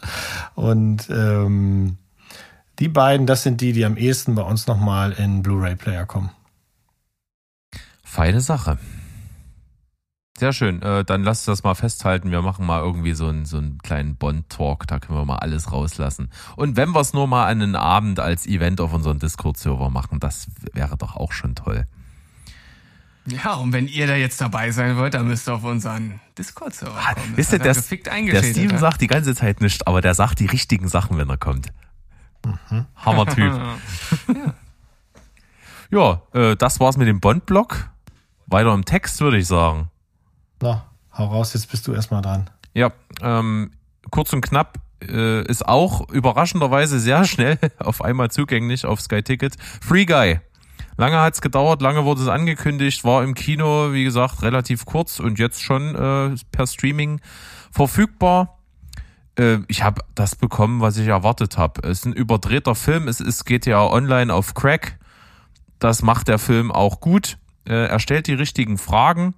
Und 0.56 1.10
ähm, 1.10 1.98
die 2.80 2.88
beiden, 2.88 3.26
das 3.27 3.44
sind 3.44 3.60
die, 3.60 3.73
die 3.73 3.84
am 3.84 3.98
ehesten 3.98 4.36
bei 4.36 4.41
uns 4.41 4.68
nochmal 4.68 5.11
in 5.11 5.44
Blu-ray-Player 5.44 6.06
kommen. 6.06 6.30
Feine 8.16 8.40
Sache. 8.40 8.78
Sehr 10.38 10.54
schön. 10.54 10.82
Äh, 10.82 11.04
dann 11.04 11.24
lasst 11.24 11.50
das 11.50 11.64
mal 11.64 11.76
festhalten. 11.76 12.32
Wir 12.32 12.42
machen 12.42 12.66
mal 12.66 12.80
irgendwie 12.80 13.14
so 13.14 13.28
einen, 13.28 13.44
so 13.44 13.58
einen 13.58 13.78
kleinen 13.80 14.16
Bond-Talk. 14.16 14.88
Da 14.88 15.00
können 15.00 15.20
wir 15.20 15.26
mal 15.26 15.40
alles 15.40 15.74
rauslassen. 15.74 16.32
Und 16.56 16.78
wenn 16.78 16.92
wir 16.92 17.02
es 17.02 17.12
nur 17.12 17.28
mal 17.28 17.46
einen 17.46 17.76
Abend 17.76 18.22
als 18.22 18.48
Event 18.48 18.80
auf 18.80 18.94
unseren 18.94 19.20
Discord-Server 19.20 19.90
machen, 19.90 20.22
das 20.22 20.48
wäre 20.72 20.96
doch 20.96 21.18
auch 21.18 21.34
schon 21.34 21.56
toll. 21.56 21.88
Ja, 23.26 23.56
und 23.56 23.74
wenn 23.74 23.90
ihr 23.90 24.08
da 24.08 24.16
jetzt 24.16 24.40
dabei 24.40 24.72
sein 24.72 24.96
wollt, 24.96 25.14
dann 25.14 25.28
müsst 25.28 25.50
ihr 25.50 25.56
auf 25.56 25.66
unseren 25.66 26.22
Discord-Server 26.38 26.98
ah, 26.98 27.16
kommen. 27.16 27.34
Wisst 27.36 27.52
ihr, 27.52 27.60
der, 27.60 27.74
der 27.74 28.44
Steven 28.44 28.78
sagt 28.78 29.02
die 29.02 29.08
ganze 29.08 29.36
Zeit 29.36 29.60
nichts, 29.60 29.86
aber 29.86 30.00
der 30.00 30.14
sagt 30.14 30.40
die 30.40 30.46
richtigen 30.46 30.88
Sachen, 30.88 31.18
wenn 31.18 31.30
er 31.30 31.38
kommt. 31.38 31.68
Mhm. 32.46 32.86
Hammer-Typ. 32.96 33.62
ja, 35.92 36.22
äh, 36.32 36.56
das 36.56 36.80
war's 36.80 36.96
mit 36.96 37.10
dem 37.10 37.20
Bond-Blog. 37.20 37.90
Weiter 38.48 38.74
im 38.74 38.86
Text, 38.86 39.20
würde 39.22 39.38
ich 39.38 39.48
sagen. 39.48 39.90
Na, 40.62 40.86
hau 41.18 41.26
raus, 41.26 41.54
jetzt 41.54 41.70
bist 41.70 41.88
du 41.88 41.94
erstmal 41.94 42.22
dran. 42.22 42.50
Ja, 42.74 42.92
ähm, 43.22 43.72
kurz 44.12 44.34
und 44.34 44.42
knapp 44.42 44.80
äh, 45.02 45.46
ist 45.46 45.68
auch 45.68 46.10
überraschenderweise 46.10 47.00
sehr 47.00 47.26
schnell 47.26 47.58
auf 47.80 48.04
einmal 48.04 48.32
zugänglich 48.32 48.86
auf 48.86 49.02
Sky 49.02 49.24
Ticket. 49.24 49.56
Free 49.82 50.06
Guy. 50.06 50.40
Lange 50.98 51.18
hat's 51.20 51.42
gedauert, 51.42 51.82
lange 51.82 52.06
wurde 52.06 52.22
es 52.22 52.30
angekündigt, 52.30 53.04
war 53.04 53.22
im 53.24 53.34
Kino, 53.34 53.92
wie 53.92 54.06
gesagt, 54.06 54.42
relativ 54.44 54.86
kurz 54.86 55.20
und 55.20 55.40
jetzt 55.40 55.62
schon 55.62 55.94
äh, 55.94 56.36
per 56.52 56.68
Streaming 56.68 57.20
verfügbar. 57.70 58.60
Äh, 59.38 59.58
ich 59.68 59.84
habe 59.84 60.02
das 60.16 60.38
bekommen, 60.38 60.80
was 60.80 60.96
ich 60.98 61.08
erwartet 61.08 61.58
habe. 61.58 61.82
Es 61.84 62.00
ist 62.00 62.06
ein 62.06 62.14
überdrehter 62.14 62.76
Film, 62.76 63.10
es 63.10 63.20
ist 63.20 63.46
GTA 63.46 63.88
Online 63.88 64.34
auf 64.34 64.54
Crack. 64.54 64.98
Das 65.80 66.02
macht 66.02 66.30
der 66.30 66.40
Film 66.40 66.72
auch 66.72 67.02
gut. 67.02 67.38
Äh, 67.66 67.88
er 67.88 68.00
stellt 68.00 68.28
die 68.28 68.34
richtigen 68.34 68.78
Fragen. 68.78 69.34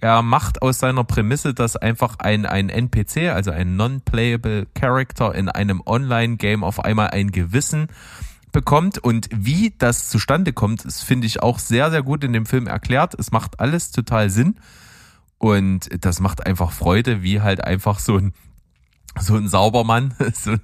Er 0.00 0.22
macht 0.22 0.62
aus 0.62 0.80
seiner 0.80 1.04
Prämisse, 1.04 1.54
dass 1.54 1.76
einfach 1.76 2.18
ein, 2.18 2.44
ein 2.44 2.68
NPC, 2.68 3.30
also 3.32 3.52
ein 3.52 3.76
Non-Playable 3.76 4.66
Character 4.74 5.34
in 5.34 5.48
einem 5.48 5.80
Online-Game 5.86 6.64
auf 6.64 6.84
einmal 6.84 7.10
ein 7.10 7.30
Gewissen 7.30 7.86
bekommt. 8.50 8.98
Und 8.98 9.28
wie 9.32 9.74
das 9.78 10.08
zustande 10.08 10.52
kommt, 10.52 10.84
das 10.84 11.02
finde 11.02 11.26
ich 11.26 11.42
auch 11.42 11.58
sehr, 11.58 11.90
sehr 11.90 12.02
gut 12.02 12.24
in 12.24 12.32
dem 12.32 12.46
Film 12.46 12.66
erklärt. 12.66 13.14
Es 13.18 13.30
macht 13.30 13.60
alles 13.60 13.92
total 13.92 14.28
Sinn. 14.28 14.56
Und 15.38 15.88
das 16.04 16.20
macht 16.20 16.46
einfach 16.46 16.72
Freude, 16.72 17.22
wie 17.22 17.40
halt 17.40 17.64
einfach 17.64 17.98
so 17.98 18.16
ein 18.16 18.32
so 19.20 19.36
ein 19.36 19.48
Saubermann 19.48 20.14
so, 20.34 20.56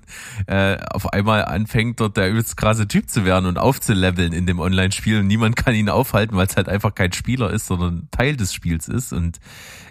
äh, 0.46 0.78
auf 0.90 1.12
einmal 1.12 1.44
anfängt 1.44 2.00
dort 2.00 2.16
der 2.16 2.30
übelst 2.30 2.56
krasse 2.56 2.88
Typ 2.88 3.10
zu 3.10 3.24
werden 3.24 3.46
und 3.46 3.58
aufzuleveln 3.58 4.32
in 4.32 4.46
dem 4.46 4.60
Online-Spiel 4.60 5.20
und 5.20 5.26
niemand 5.26 5.56
kann 5.56 5.74
ihn 5.74 5.88
aufhalten, 5.88 6.36
weil 6.36 6.46
es 6.46 6.56
halt 6.56 6.68
einfach 6.68 6.94
kein 6.94 7.12
Spieler 7.12 7.50
ist, 7.50 7.66
sondern 7.66 8.08
Teil 8.10 8.36
des 8.36 8.54
Spiels 8.54 8.88
ist 8.88 9.12
und 9.12 9.38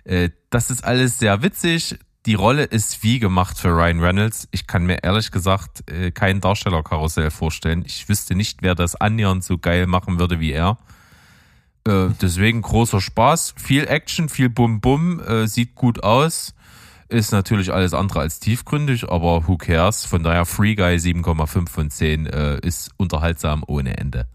äh, 0.05 0.29
das 0.49 0.71
ist 0.71 0.83
alles 0.83 1.19
sehr 1.19 1.41
witzig. 1.43 1.99
Die 2.25 2.33
Rolle 2.33 2.63
ist 2.63 3.03
wie 3.03 3.19
gemacht 3.19 3.57
für 3.57 3.69
Ryan 3.69 4.01
Reynolds. 4.01 4.49
Ich 4.51 4.67
kann 4.67 4.85
mir 4.85 5.03
ehrlich 5.03 5.31
gesagt 5.31 5.89
äh, 5.89 6.11
kein 6.11 6.41
Darstellerkarussell 6.41 7.31
vorstellen. 7.31 7.83
Ich 7.85 8.09
wüsste 8.09 8.35
nicht, 8.35 8.61
wer 8.61 8.75
das 8.75 8.95
annähernd 8.95 9.45
so 9.45 9.57
geil 9.57 9.87
machen 9.87 10.19
würde 10.19 10.39
wie 10.41 10.51
er. 10.51 10.77
Äh, 11.87 12.09
deswegen 12.21 12.61
großer 12.61 12.99
Spaß, 12.99 13.53
viel 13.57 13.87
Action, 13.87 14.27
viel 14.27 14.49
Bum-Bum, 14.49 15.21
äh, 15.21 15.47
sieht 15.47 15.75
gut 15.75 16.03
aus 16.03 16.53
ist 17.09 17.31
natürlich 17.31 17.73
alles 17.73 17.93
andere 17.93 18.19
als 18.19 18.39
tiefgründig, 18.39 19.09
aber 19.09 19.47
who 19.47 19.57
cares? 19.57 20.05
Von 20.05 20.23
daher 20.23 20.45
Free 20.45 20.75
Guy 20.75 20.95
7,5 20.95 21.69
von 21.69 21.89
10 21.89 22.25
äh, 22.25 22.59
ist 22.59 22.91
unterhaltsam 22.97 23.63
ohne 23.65 23.97
Ende. 23.97 24.27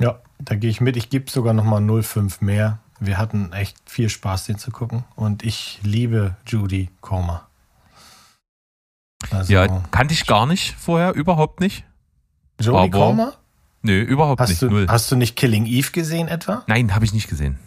Ja, 0.00 0.20
da 0.38 0.54
gehe 0.54 0.70
ich 0.70 0.80
mit. 0.80 0.96
Ich 0.96 1.10
gebe 1.10 1.30
sogar 1.30 1.52
nochmal 1.52 1.82
0,5 1.82 2.44
mehr. 2.44 2.78
Wir 2.98 3.18
hatten 3.18 3.52
echt 3.52 3.76
viel 3.86 4.08
Spaß, 4.08 4.44
den 4.44 4.58
zu 4.58 4.70
gucken. 4.70 5.04
Und 5.16 5.42
ich 5.42 5.78
liebe 5.82 6.36
Judy 6.46 6.90
Comer. 7.00 7.46
Also, 9.30 9.52
ja, 9.52 9.82
kannte 9.90 10.14
ich 10.14 10.26
gar 10.26 10.46
nicht 10.46 10.74
vorher, 10.78 11.14
überhaupt 11.14 11.60
nicht. 11.60 11.84
Jodie 12.60 12.90
Comer? 12.90 13.34
Nö, 13.82 14.02
überhaupt 14.02 14.40
hast 14.40 14.50
nicht. 14.50 14.62
Du, 14.62 14.70
Null. 14.70 14.86
Hast 14.88 15.10
du 15.10 15.16
nicht 15.16 15.36
Killing 15.36 15.66
Eve 15.66 15.90
gesehen 15.92 16.28
etwa? 16.28 16.64
Nein, 16.66 16.94
habe 16.94 17.04
ich 17.04 17.12
nicht 17.12 17.28
gesehen. 17.28 17.58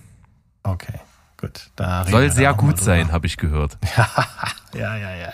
Okay. 0.64 1.00
Gut, 1.44 1.72
Soll 2.10 2.32
sehr 2.32 2.54
gut 2.54 2.80
sein, 2.80 3.12
habe 3.12 3.28
ich 3.28 3.36
gehört. 3.36 3.78
ja, 3.98 4.08
ja, 4.74 4.96
ja, 4.96 5.16
ja. 5.16 5.34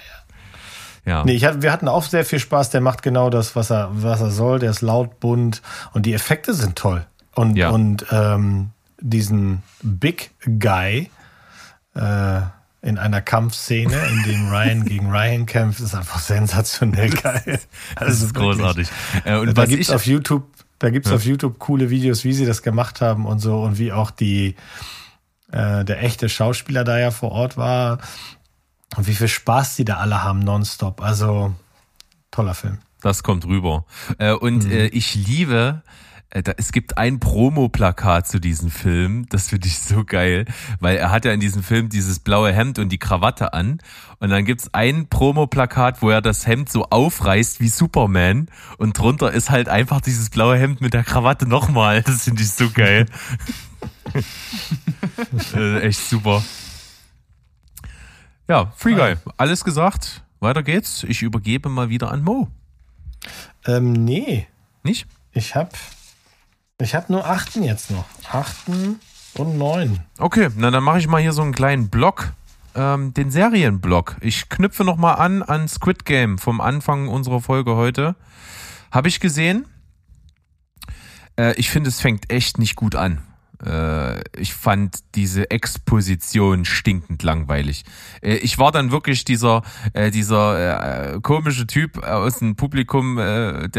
Ja. 1.05 1.23
Nee, 1.23 1.33
ich 1.33 1.45
hatte, 1.45 1.61
wir 1.61 1.71
hatten 1.71 1.87
auch 1.87 2.03
sehr 2.03 2.25
viel 2.25 2.39
Spaß. 2.39 2.71
Der 2.71 2.81
macht 2.81 3.03
genau 3.03 3.29
das, 3.29 3.55
was 3.55 3.69
er, 3.69 3.89
was 3.91 4.19
er 4.19 4.31
soll. 4.31 4.57
Der 4.57 4.71
ist 4.71 4.81
laut, 4.81 5.19
bunt 5.19 5.61
und 5.93 6.07
die 6.07 6.13
Effekte 6.13 6.55
sind 6.55 6.75
toll. 6.75 7.05
Und, 7.35 7.57
Ja. 7.57 7.69
und 7.69 8.07
ähm, 8.11 8.71
diesen 8.99 9.61
Big 9.83 10.31
Guy 10.45 11.11
äh, 11.95 12.41
in 12.81 12.97
einer 12.97 13.21
Kampfszene, 13.21 13.95
in 13.95 14.23
dem 14.23 14.47
Ryan 14.51 14.85
gegen 14.85 15.11
Ryan 15.11 15.45
kämpft, 15.45 15.79
ist 15.79 15.93
einfach 15.93 16.19
sensationell 16.19 17.11
geil. 17.11 17.59
Das 17.99 18.21
ist 18.23 18.33
großartig. 18.33 18.89
Äh, 19.25 19.37
und 19.37 19.55
da 19.55 19.65
gibt's 19.65 19.89
ich, 19.89 19.95
auf 19.95 20.07
YouTube, 20.07 20.47
da 20.79 20.89
gibt's 20.89 21.11
auf 21.11 21.23
YouTube 21.23 21.59
coole 21.59 21.91
Videos, 21.91 22.23
wie 22.23 22.33
sie 22.33 22.47
das 22.47 22.63
gemacht 22.63 22.99
haben 22.99 23.27
und 23.27 23.39
so 23.39 23.61
und 23.61 23.77
wie 23.77 23.91
auch 23.91 24.09
die 24.09 24.55
äh, 25.51 25.83
der 25.85 26.03
echte 26.03 26.29
Schauspieler 26.29 26.83
da 26.83 26.97
ja 26.99 27.11
vor 27.11 27.31
Ort 27.31 27.57
war 27.57 27.99
und 28.97 29.07
wie 29.07 29.15
viel 29.15 29.27
Spaß 29.27 29.75
die 29.75 29.85
da 29.85 29.97
alle 29.97 30.23
haben 30.23 30.39
nonstop. 30.39 31.01
Also 31.01 31.53
toller 32.31 32.53
Film. 32.53 32.79
Das 33.01 33.23
kommt 33.23 33.45
rüber. 33.45 33.85
Äh, 34.17 34.33
und 34.33 34.65
Mhm. 34.65 34.71
äh, 34.71 34.85
ich 34.87 35.15
liebe, 35.15 35.83
da, 36.31 36.51
es 36.57 36.71
gibt 36.71 36.97
ein 36.99 37.19
Promo-Plakat 37.19 38.27
zu 38.27 38.39
diesem 38.39 38.69
Film, 38.69 39.25
das 39.29 39.49
finde 39.49 39.67
ich 39.67 39.79
so 39.79 40.03
geil, 40.05 40.45
weil 40.79 40.97
er 40.97 41.09
hat 41.09 41.25
ja 41.25 41.31
in 41.31 41.39
diesem 41.39 41.63
Film 41.63 41.89
dieses 41.89 42.19
blaue 42.19 42.53
Hemd 42.53 42.77
und 42.77 42.89
die 42.89 42.99
Krawatte 42.99 43.53
an. 43.53 43.79
Und 44.19 44.29
dann 44.29 44.45
gibt's 44.45 44.71
ein 44.73 45.07
Promo-Plakat, 45.07 46.01
wo 46.03 46.09
er 46.11 46.21
das 46.21 46.45
Hemd 46.45 46.69
so 46.69 46.83
aufreißt 46.85 47.61
wie 47.61 47.69
Superman 47.69 48.47
und 48.77 48.97
drunter 48.99 49.31
ist 49.31 49.49
halt 49.49 49.69
einfach 49.69 50.01
dieses 50.01 50.29
blaue 50.29 50.57
Hemd 50.57 50.81
mit 50.81 50.93
der 50.93 51.03
Krawatte 51.03 51.47
nochmal. 51.47 52.03
Das 52.03 52.25
finde 52.25 52.43
ich 52.43 52.51
so 52.51 52.69
geil. 52.69 53.05
echt 55.81 56.09
super. 56.09 56.43
Ja, 58.47 58.73
Free 58.75 58.95
Guy. 58.95 59.15
Alles 59.37 59.63
gesagt. 59.63 60.23
Weiter 60.39 60.63
geht's. 60.63 61.03
Ich 61.03 61.21
übergebe 61.21 61.69
mal 61.69 61.89
wieder 61.89 62.11
an 62.11 62.23
Mo. 62.23 62.47
Ähm, 63.65 63.91
nee, 63.93 64.47
Nicht? 64.83 65.05
ich 65.33 65.55
hab 65.55 65.73
ich 66.81 66.95
hab 66.95 67.09
nur 67.09 67.27
achten 67.29 67.61
jetzt 67.63 67.91
noch. 67.91 68.05
Achten 68.31 68.99
und 69.35 69.57
neun. 69.57 69.99
Okay, 70.17 70.49
na 70.55 70.71
dann 70.71 70.83
mache 70.83 70.99
ich 70.99 71.07
mal 71.07 71.21
hier 71.21 71.33
so 71.33 71.41
einen 71.41 71.51
kleinen 71.51 71.89
Block, 71.89 72.31
ähm, 72.73 73.13
den 73.13 73.29
Serienblock. 73.31 74.15
Ich 74.21 74.47
knüpfe 74.47 74.85
noch 74.85 74.95
mal 74.95 75.15
an 75.15 75.43
an 75.43 75.67
Squid 75.67 76.05
Game 76.05 76.37
vom 76.37 76.61
Anfang 76.61 77.09
unserer 77.09 77.41
Folge 77.41 77.75
heute. 77.75 78.15
Habe 78.91 79.09
ich 79.09 79.19
gesehen. 79.19 79.65
Äh, 81.37 81.53
ich 81.55 81.69
finde, 81.69 81.89
es 81.89 81.99
fängt 81.99 82.31
echt 82.31 82.57
nicht 82.57 82.77
gut 82.77 82.95
an. 82.95 83.21
Äh, 83.65 84.21
ich 84.39 84.53
fand 84.53 84.99
diese 85.15 85.51
Exposition 85.51 86.65
stinkend 86.65 87.23
langweilig. 87.23 87.83
Äh, 88.21 88.35
ich 88.35 88.57
war 88.57 88.71
dann 88.71 88.91
wirklich 88.91 89.25
dieser 89.25 89.63
äh, 89.93 90.11
dieser 90.11 91.19
komische 91.21 91.67
Typ 91.67 92.03
aus 92.03 92.39
dem 92.39 92.55
Publikum, 92.55 93.17
der 93.17 93.69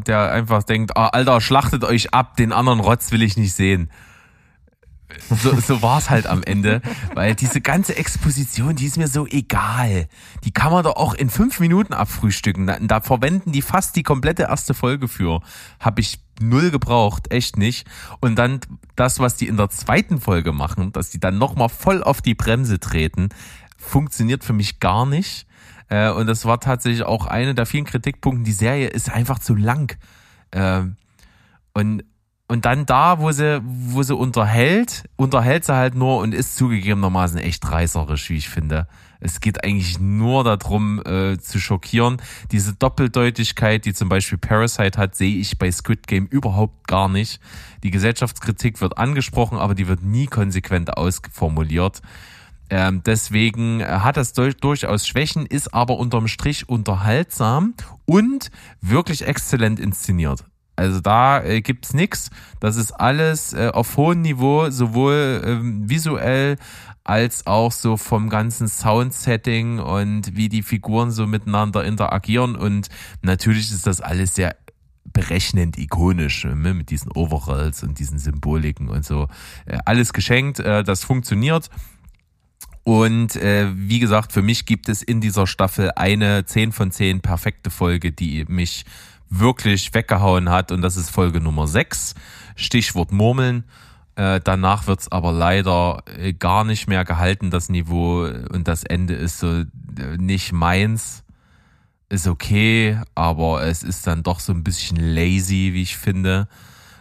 der 0.00 0.32
einfach 0.32 0.62
denkt, 0.62 0.96
ah, 0.96 1.08
Alter, 1.08 1.40
schlachtet 1.40 1.84
euch 1.84 2.12
ab, 2.12 2.36
den 2.36 2.52
anderen 2.52 2.80
Rotz 2.80 3.12
will 3.12 3.22
ich 3.22 3.36
nicht 3.36 3.54
sehen 3.54 3.90
so, 5.30 5.58
so 5.60 5.82
war 5.82 5.98
es 5.98 6.10
halt 6.10 6.26
am 6.26 6.42
Ende, 6.42 6.82
weil 7.14 7.34
diese 7.34 7.60
ganze 7.60 7.96
Exposition, 7.96 8.76
die 8.76 8.86
ist 8.86 8.98
mir 8.98 9.08
so 9.08 9.26
egal. 9.26 10.08
Die 10.44 10.52
kann 10.52 10.72
man 10.72 10.84
doch 10.84 10.96
auch 10.96 11.14
in 11.14 11.30
fünf 11.30 11.60
Minuten 11.60 11.92
abfrühstücken. 11.92 12.66
Da, 12.66 12.78
da 12.80 13.00
verwenden 13.00 13.52
die 13.52 13.62
fast 13.62 13.96
die 13.96 14.02
komplette 14.02 14.44
erste 14.44 14.74
Folge 14.74 15.08
für. 15.08 15.40
Habe 15.80 16.00
ich 16.00 16.20
null 16.40 16.70
gebraucht, 16.70 17.32
echt 17.32 17.56
nicht. 17.56 17.86
Und 18.20 18.36
dann 18.36 18.60
das, 18.96 19.18
was 19.18 19.36
die 19.36 19.48
in 19.48 19.56
der 19.56 19.70
zweiten 19.70 20.20
Folge 20.20 20.52
machen, 20.52 20.92
dass 20.92 21.10
die 21.10 21.20
dann 21.20 21.38
nochmal 21.38 21.68
voll 21.68 22.02
auf 22.02 22.20
die 22.20 22.34
Bremse 22.34 22.78
treten, 22.78 23.30
funktioniert 23.76 24.44
für 24.44 24.52
mich 24.52 24.80
gar 24.80 25.06
nicht. 25.06 25.46
Äh, 25.88 26.10
und 26.10 26.26
das 26.26 26.44
war 26.44 26.60
tatsächlich 26.60 27.04
auch 27.04 27.26
eine 27.26 27.54
der 27.54 27.66
vielen 27.66 27.84
Kritikpunkte. 27.84 28.44
Die 28.44 28.52
Serie 28.52 28.88
ist 28.88 29.10
einfach 29.10 29.38
zu 29.38 29.54
lang. 29.54 29.96
Ähm, 30.52 30.96
und, 31.72 32.04
und 32.48 32.64
dann 32.64 32.86
da, 32.86 33.20
wo 33.20 33.30
sie, 33.30 33.60
wo 33.62 34.02
sie 34.02 34.16
unterhält, 34.16 35.04
unterhält 35.16 35.66
sie 35.66 35.74
halt 35.74 35.94
nur 35.94 36.18
und 36.18 36.34
ist 36.34 36.56
zugegebenermaßen 36.56 37.38
echt 37.38 37.70
reißerisch, 37.70 38.30
wie 38.30 38.38
ich 38.38 38.48
finde. 38.48 38.88
Es 39.20 39.40
geht 39.40 39.64
eigentlich 39.64 40.00
nur 40.00 40.44
darum, 40.44 41.02
äh, 41.04 41.38
zu 41.38 41.60
schockieren. 41.60 42.22
Diese 42.50 42.72
Doppeldeutigkeit, 42.72 43.84
die 43.84 43.92
zum 43.92 44.08
Beispiel 44.08 44.38
Parasite 44.38 44.98
hat, 44.98 45.14
sehe 45.14 45.36
ich 45.36 45.58
bei 45.58 45.70
Squid 45.70 46.06
Game 46.06 46.26
überhaupt 46.26 46.86
gar 46.86 47.08
nicht. 47.08 47.40
Die 47.82 47.90
Gesellschaftskritik 47.90 48.80
wird 48.80 48.96
angesprochen, 48.96 49.58
aber 49.58 49.74
die 49.74 49.86
wird 49.86 50.02
nie 50.02 50.26
konsequent 50.26 50.96
ausformuliert. 50.96 52.00
Ähm, 52.70 53.02
deswegen 53.04 53.84
hat 53.84 54.16
das 54.16 54.32
durch, 54.32 54.56
durchaus 54.56 55.06
Schwächen, 55.06 55.44
ist 55.44 55.74
aber 55.74 55.98
unterm 55.98 56.28
Strich 56.28 56.68
unterhaltsam 56.68 57.74
und 58.06 58.50
wirklich 58.80 59.26
exzellent 59.26 59.80
inszeniert. 59.80 60.44
Also 60.78 61.00
da 61.00 61.42
äh, 61.42 61.60
gibt's 61.60 61.92
nix. 61.92 62.30
Das 62.60 62.76
ist 62.76 62.92
alles 62.92 63.52
äh, 63.52 63.70
auf 63.74 63.96
hohem 63.96 64.22
Niveau, 64.22 64.70
sowohl 64.70 65.42
ähm, 65.44 65.90
visuell 65.90 66.56
als 67.02 67.48
auch 67.48 67.72
so 67.72 67.96
vom 67.96 68.28
ganzen 68.28 68.68
Soundsetting 68.68 69.80
und 69.80 70.36
wie 70.36 70.48
die 70.48 70.62
Figuren 70.62 71.10
so 71.10 71.26
miteinander 71.26 71.84
interagieren. 71.84 72.54
Und 72.54 72.88
natürlich 73.22 73.72
ist 73.72 73.88
das 73.88 74.00
alles 74.00 74.36
sehr 74.36 74.54
berechnend 75.04 75.78
ikonisch 75.78 76.44
ne, 76.44 76.74
mit 76.74 76.90
diesen 76.90 77.10
Overalls 77.10 77.82
und 77.82 77.98
diesen 77.98 78.20
Symboliken 78.20 78.88
und 78.88 79.04
so. 79.04 79.26
Äh, 79.66 79.78
alles 79.84 80.12
geschenkt, 80.12 80.60
äh, 80.60 80.84
das 80.84 81.02
funktioniert. 81.02 81.70
Und 82.84 83.34
äh, 83.34 83.66
wie 83.74 83.98
gesagt, 83.98 84.32
für 84.32 84.42
mich 84.42 84.64
gibt 84.64 84.88
es 84.88 85.02
in 85.02 85.20
dieser 85.20 85.48
Staffel 85.48 85.90
eine 85.96 86.44
10 86.44 86.70
von 86.70 86.92
10 86.92 87.20
perfekte 87.20 87.68
Folge, 87.68 88.12
die 88.12 88.44
mich 88.46 88.84
wirklich 89.30 89.92
weggehauen 89.94 90.50
hat. 90.50 90.72
Und 90.72 90.82
das 90.82 90.96
ist 90.96 91.10
Folge 91.10 91.40
Nummer 91.40 91.66
6. 91.66 92.14
Stichwort 92.56 93.12
Murmeln. 93.12 93.64
Äh, 94.16 94.40
danach 94.42 94.86
wird's 94.86 95.10
aber 95.10 95.32
leider 95.32 96.02
äh, 96.18 96.32
gar 96.32 96.64
nicht 96.64 96.88
mehr 96.88 97.04
gehalten, 97.04 97.50
das 97.50 97.68
Niveau. 97.68 98.22
Und 98.24 98.66
das 98.66 98.84
Ende 98.84 99.14
ist 99.14 99.38
so 99.38 99.60
äh, 99.60 99.66
nicht 100.16 100.52
meins. 100.52 101.24
Ist 102.08 102.26
okay, 102.26 102.98
aber 103.14 103.64
es 103.64 103.82
ist 103.82 104.06
dann 104.06 104.22
doch 104.22 104.40
so 104.40 104.52
ein 104.52 104.64
bisschen 104.64 104.96
lazy, 104.96 105.70
wie 105.74 105.82
ich 105.82 105.98
finde 105.98 106.48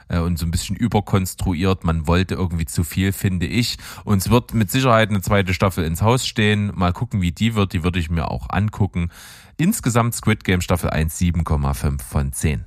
äh, 0.09 0.19
und 0.19 0.37
so 0.37 0.45
ein 0.45 0.51
bisschen 0.51 0.75
überkonstruiert. 0.75 1.83
Man 1.83 2.07
wollte 2.07 2.35
irgendwie 2.35 2.65
zu 2.65 2.83
viel, 2.83 3.11
finde 3.11 3.45
ich. 3.45 3.77
Und 4.03 4.19
es 4.19 4.29
wird 4.29 4.53
mit 4.53 4.71
Sicherheit 4.71 5.09
eine 5.09 5.21
zweite 5.21 5.53
Staffel 5.53 5.85
ins 5.85 6.01
Haus 6.01 6.25
stehen. 6.27 6.71
Mal 6.75 6.93
gucken, 6.93 7.21
wie 7.21 7.31
die 7.31 7.55
wird. 7.55 7.73
Die 7.73 7.83
würde 7.83 7.99
ich 7.99 8.09
mir 8.09 8.29
auch 8.31 8.47
angucken. 8.49 9.09
Insgesamt 9.57 10.13
Squid 10.15 10.43
Game 10.43 10.61
Staffel 10.61 10.89
1 10.89 11.19
7,5 11.19 12.01
von 12.01 12.31
10. 12.33 12.65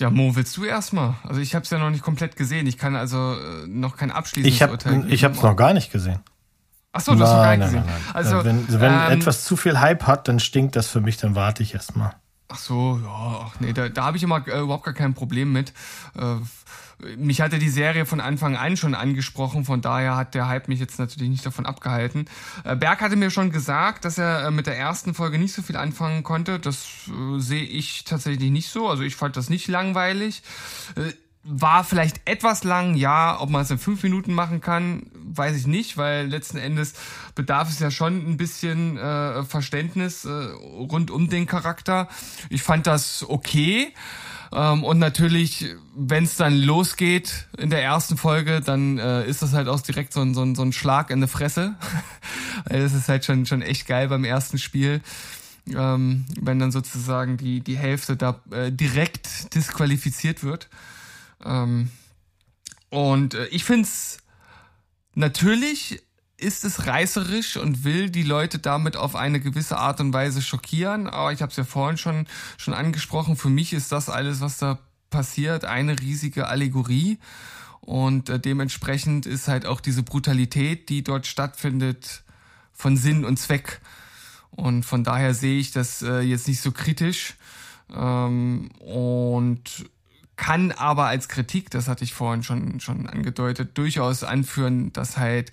Ja, 0.00 0.08
Mo, 0.08 0.34
willst 0.34 0.56
du 0.56 0.64
erstmal? 0.64 1.16
Also 1.24 1.40
ich 1.40 1.54
habe 1.54 1.64
es 1.64 1.70
ja 1.70 1.78
noch 1.78 1.90
nicht 1.90 2.02
komplett 2.02 2.36
gesehen. 2.36 2.66
Ich 2.66 2.78
kann 2.78 2.96
also 2.96 3.34
äh, 3.34 3.66
noch 3.66 3.96
kein 3.96 4.10
abschließendes 4.10 4.54
Ich 4.54 4.62
habe 4.62 4.72
Urteil 4.72 4.96
geben. 4.96 5.12
ich 5.12 5.24
hab's 5.24 5.42
noch 5.42 5.56
gar 5.56 5.74
nicht 5.74 5.92
gesehen. 5.92 6.20
Ach 6.92 7.00
so, 7.00 7.14
du 7.14 7.20
hast 7.20 7.30
noch 7.30 7.42
gar 7.42 7.56
nicht 7.56 7.66
gesehen. 7.66 7.84
nein, 7.86 7.94
nein. 8.04 8.14
Also, 8.14 8.44
wenn 8.44 8.80
wenn 8.80 8.92
ähm, 8.92 9.12
etwas 9.12 9.44
zu 9.44 9.56
viel 9.56 9.78
Hype 9.78 10.06
hat, 10.06 10.28
dann 10.28 10.40
stinkt 10.40 10.76
das 10.76 10.88
für 10.88 11.00
mich, 11.00 11.16
dann 11.18 11.34
warte 11.34 11.62
ich 11.62 11.74
erstmal. 11.74 12.14
Ach 12.48 12.58
so, 12.58 13.00
ja, 13.02 13.46
ach 13.46 13.60
nee, 13.60 13.72
da, 13.72 13.88
da 13.88 14.04
habe 14.04 14.16
ich 14.16 14.24
immer 14.24 14.46
äh, 14.48 14.60
überhaupt 14.60 14.84
gar 14.84 14.94
kein 14.94 15.14
Problem 15.14 15.52
mit. 15.52 15.72
Äh, 16.18 16.36
mich 17.16 17.40
hatte 17.40 17.58
die 17.58 17.68
Serie 17.68 18.06
von 18.06 18.20
Anfang 18.20 18.56
an 18.56 18.76
schon 18.76 18.94
angesprochen, 18.94 19.64
von 19.64 19.80
daher 19.80 20.16
hat 20.16 20.34
der 20.34 20.48
Hype 20.48 20.68
mich 20.68 20.80
jetzt 20.80 20.98
natürlich 20.98 21.30
nicht 21.30 21.46
davon 21.46 21.64
abgehalten. 21.64 22.26
Äh, 22.64 22.74
Berg 22.76 23.00
hatte 23.00 23.16
mir 23.16 23.30
schon 23.30 23.52
gesagt, 23.52 24.04
dass 24.04 24.18
er 24.18 24.46
äh, 24.46 24.50
mit 24.50 24.66
der 24.66 24.76
ersten 24.76 25.14
Folge 25.14 25.38
nicht 25.38 25.54
so 25.54 25.62
viel 25.62 25.76
anfangen 25.76 26.24
konnte. 26.24 26.58
Das 26.58 26.86
äh, 27.06 27.38
sehe 27.38 27.62
ich 27.62 28.04
tatsächlich 28.04 28.50
nicht 28.50 28.68
so. 28.68 28.88
Also 28.88 29.04
ich 29.04 29.14
fand 29.14 29.36
das 29.36 29.48
nicht 29.48 29.68
langweilig. 29.68 30.42
War 31.42 31.84
vielleicht 31.84 32.20
etwas 32.26 32.64
lang, 32.64 32.94
ja. 32.94 33.40
Ob 33.40 33.48
man 33.48 33.62
es 33.62 33.70
in 33.70 33.78
fünf 33.78 34.02
Minuten 34.02 34.34
machen 34.34 34.60
kann, 34.60 35.10
weiß 35.14 35.56
ich 35.56 35.66
nicht, 35.66 35.96
weil 35.96 36.26
letzten 36.26 36.58
Endes 36.58 36.94
bedarf 37.34 37.70
es 37.70 37.78
ja 37.78 37.90
schon 37.90 38.30
ein 38.30 38.36
bisschen 38.36 38.98
äh, 38.98 39.42
Verständnis 39.44 40.26
äh, 40.26 40.30
rund 40.30 41.10
um 41.10 41.30
den 41.30 41.46
Charakter. 41.46 42.08
Ich 42.50 42.62
fand 42.62 42.86
das 42.86 43.24
okay. 43.26 43.94
Ähm, 44.52 44.84
und 44.84 44.98
natürlich, 44.98 45.66
wenn 45.94 46.24
es 46.24 46.36
dann 46.36 46.56
losgeht 46.56 47.46
in 47.56 47.70
der 47.70 47.82
ersten 47.82 48.16
Folge, 48.16 48.60
dann 48.60 48.98
äh, 48.98 49.26
ist 49.26 49.42
das 49.42 49.52
halt 49.52 49.68
auch 49.68 49.80
direkt 49.80 50.12
so 50.12 50.20
ein, 50.20 50.34
so 50.34 50.42
ein, 50.42 50.54
so 50.54 50.62
ein 50.62 50.72
Schlag 50.72 51.10
in 51.10 51.20
die 51.20 51.28
Fresse. 51.28 51.76
das 52.64 52.92
ist 52.92 53.08
halt 53.08 53.24
schon, 53.24 53.46
schon 53.46 53.62
echt 53.62 53.86
geil 53.86 54.08
beim 54.08 54.24
ersten 54.24 54.58
Spiel. 54.58 55.00
Ähm, 55.68 56.26
wenn 56.40 56.58
dann 56.58 56.72
sozusagen 56.72 57.36
die, 57.36 57.60
die 57.60 57.78
Hälfte 57.78 58.16
da 58.16 58.40
äh, 58.50 58.72
direkt 58.72 59.54
disqualifiziert 59.54 60.42
wird. 60.42 60.68
Ähm, 61.44 61.90
und 62.90 63.34
äh, 63.34 63.46
ich 63.46 63.64
find's 63.64 64.18
natürlich 65.14 66.02
ist 66.36 66.64
es 66.64 66.86
reißerisch 66.86 67.58
und 67.58 67.84
will 67.84 68.08
die 68.08 68.22
Leute 68.22 68.58
damit 68.58 68.96
auf 68.96 69.14
eine 69.14 69.40
gewisse 69.40 69.76
Art 69.76 70.00
und 70.00 70.14
Weise 70.14 70.40
schockieren. 70.40 71.06
Aber 71.06 71.32
ich 71.32 71.42
habe 71.42 71.50
es 71.50 71.56
ja 71.56 71.64
vorhin 71.64 71.98
schon 71.98 72.26
schon 72.56 72.74
angesprochen. 72.74 73.36
Für 73.36 73.50
mich 73.50 73.72
ist 73.72 73.92
das 73.92 74.08
alles, 74.08 74.40
was 74.40 74.58
da 74.58 74.78
passiert, 75.10 75.64
eine 75.64 76.00
riesige 76.00 76.48
Allegorie. 76.48 77.18
Und 77.80 78.28
äh, 78.28 78.38
dementsprechend 78.38 79.26
ist 79.26 79.48
halt 79.48 79.66
auch 79.66 79.80
diese 79.80 80.02
Brutalität, 80.02 80.88
die 80.88 81.02
dort 81.02 81.26
stattfindet, 81.26 82.22
von 82.72 82.96
Sinn 82.96 83.24
und 83.24 83.38
Zweck. 83.38 83.80
Und 84.50 84.84
von 84.84 85.04
daher 85.04 85.34
sehe 85.34 85.58
ich 85.58 85.72
das 85.72 86.02
äh, 86.02 86.20
jetzt 86.20 86.48
nicht 86.48 86.60
so 86.60 86.72
kritisch. 86.72 87.34
Ähm, 87.94 88.70
und 88.78 89.90
kann 90.40 90.72
aber 90.72 91.04
als 91.04 91.28
Kritik, 91.28 91.68
das 91.68 91.86
hatte 91.86 92.02
ich 92.02 92.14
vorhin 92.14 92.42
schon, 92.42 92.80
schon 92.80 93.06
angedeutet, 93.06 93.76
durchaus 93.76 94.24
anführen, 94.24 94.90
dass 94.94 95.18
halt 95.18 95.52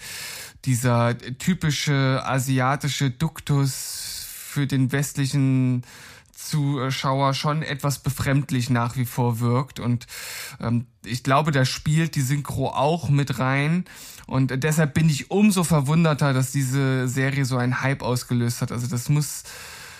dieser 0.63 1.17
typische 1.17 2.21
asiatische 2.23 3.11
Duktus 3.11 4.25
für 4.25 4.65
den 4.65 4.93
westlichen 4.93 5.83
Zuschauer 6.33 7.33
schon 7.33 7.63
etwas 7.63 7.99
befremdlich 7.99 8.69
nach 8.69 8.95
wie 8.95 9.05
vor 9.05 9.41
wirkt. 9.41 9.81
Und 9.81 10.07
ähm, 10.61 10.85
ich 11.03 11.21
glaube, 11.21 11.51
da 11.51 11.65
spielt 11.65 12.15
die 12.15 12.21
Synchro 12.21 12.69
auch 12.69 13.09
mit 13.09 13.39
rein. 13.39 13.83
Und 14.25 14.63
deshalb 14.63 14.93
bin 14.93 15.09
ich 15.09 15.29
umso 15.29 15.65
verwunderter, 15.65 16.31
dass 16.31 16.53
diese 16.53 17.09
Serie 17.09 17.43
so 17.43 17.57
einen 17.57 17.81
Hype 17.81 18.03
ausgelöst 18.03 18.61
hat. 18.61 18.71
Also 18.71 18.87
das 18.87 19.09
muss 19.09 19.43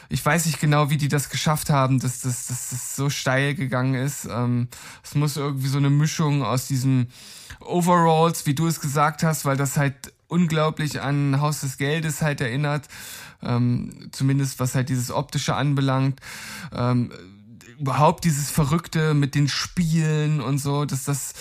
ich 0.09 0.25
weiß 0.25 0.45
nicht 0.45 0.59
genau, 0.59 0.89
wie 0.89 0.97
die 0.97 1.07
das 1.07 1.29
geschafft 1.29 1.69
haben, 1.69 1.99
dass 1.99 2.21
das, 2.21 2.47
dass 2.47 2.69
das 2.69 2.95
so 2.95 3.09
steil 3.09 3.55
gegangen 3.55 3.95
ist. 3.95 4.25
Ähm, 4.25 4.67
es 5.03 5.15
muss 5.15 5.37
irgendwie 5.37 5.67
so 5.67 5.77
eine 5.77 5.89
Mischung 5.89 6.43
aus 6.43 6.67
diesem 6.67 7.07
Overalls, 7.59 8.45
wie 8.45 8.55
du 8.55 8.67
es 8.67 8.79
gesagt 8.79 9.23
hast, 9.23 9.45
weil 9.45 9.57
das 9.57 9.77
halt 9.77 10.13
unglaublich 10.27 11.01
an 11.01 11.39
Haus 11.41 11.61
des 11.61 11.77
Geldes 11.77 12.21
halt 12.21 12.41
erinnert, 12.41 12.87
ähm, 13.41 14.09
zumindest 14.11 14.59
was 14.59 14.75
halt 14.75 14.89
dieses 14.89 15.11
optische 15.11 15.55
anbelangt. 15.55 16.19
Ähm, 16.73 17.11
überhaupt 17.79 18.23
dieses 18.23 18.49
Verrückte 18.49 19.13
mit 19.13 19.35
den 19.35 19.47
Spielen 19.47 20.41
und 20.41 20.57
so, 20.57 20.85
dass 20.85 21.03
das 21.03 21.33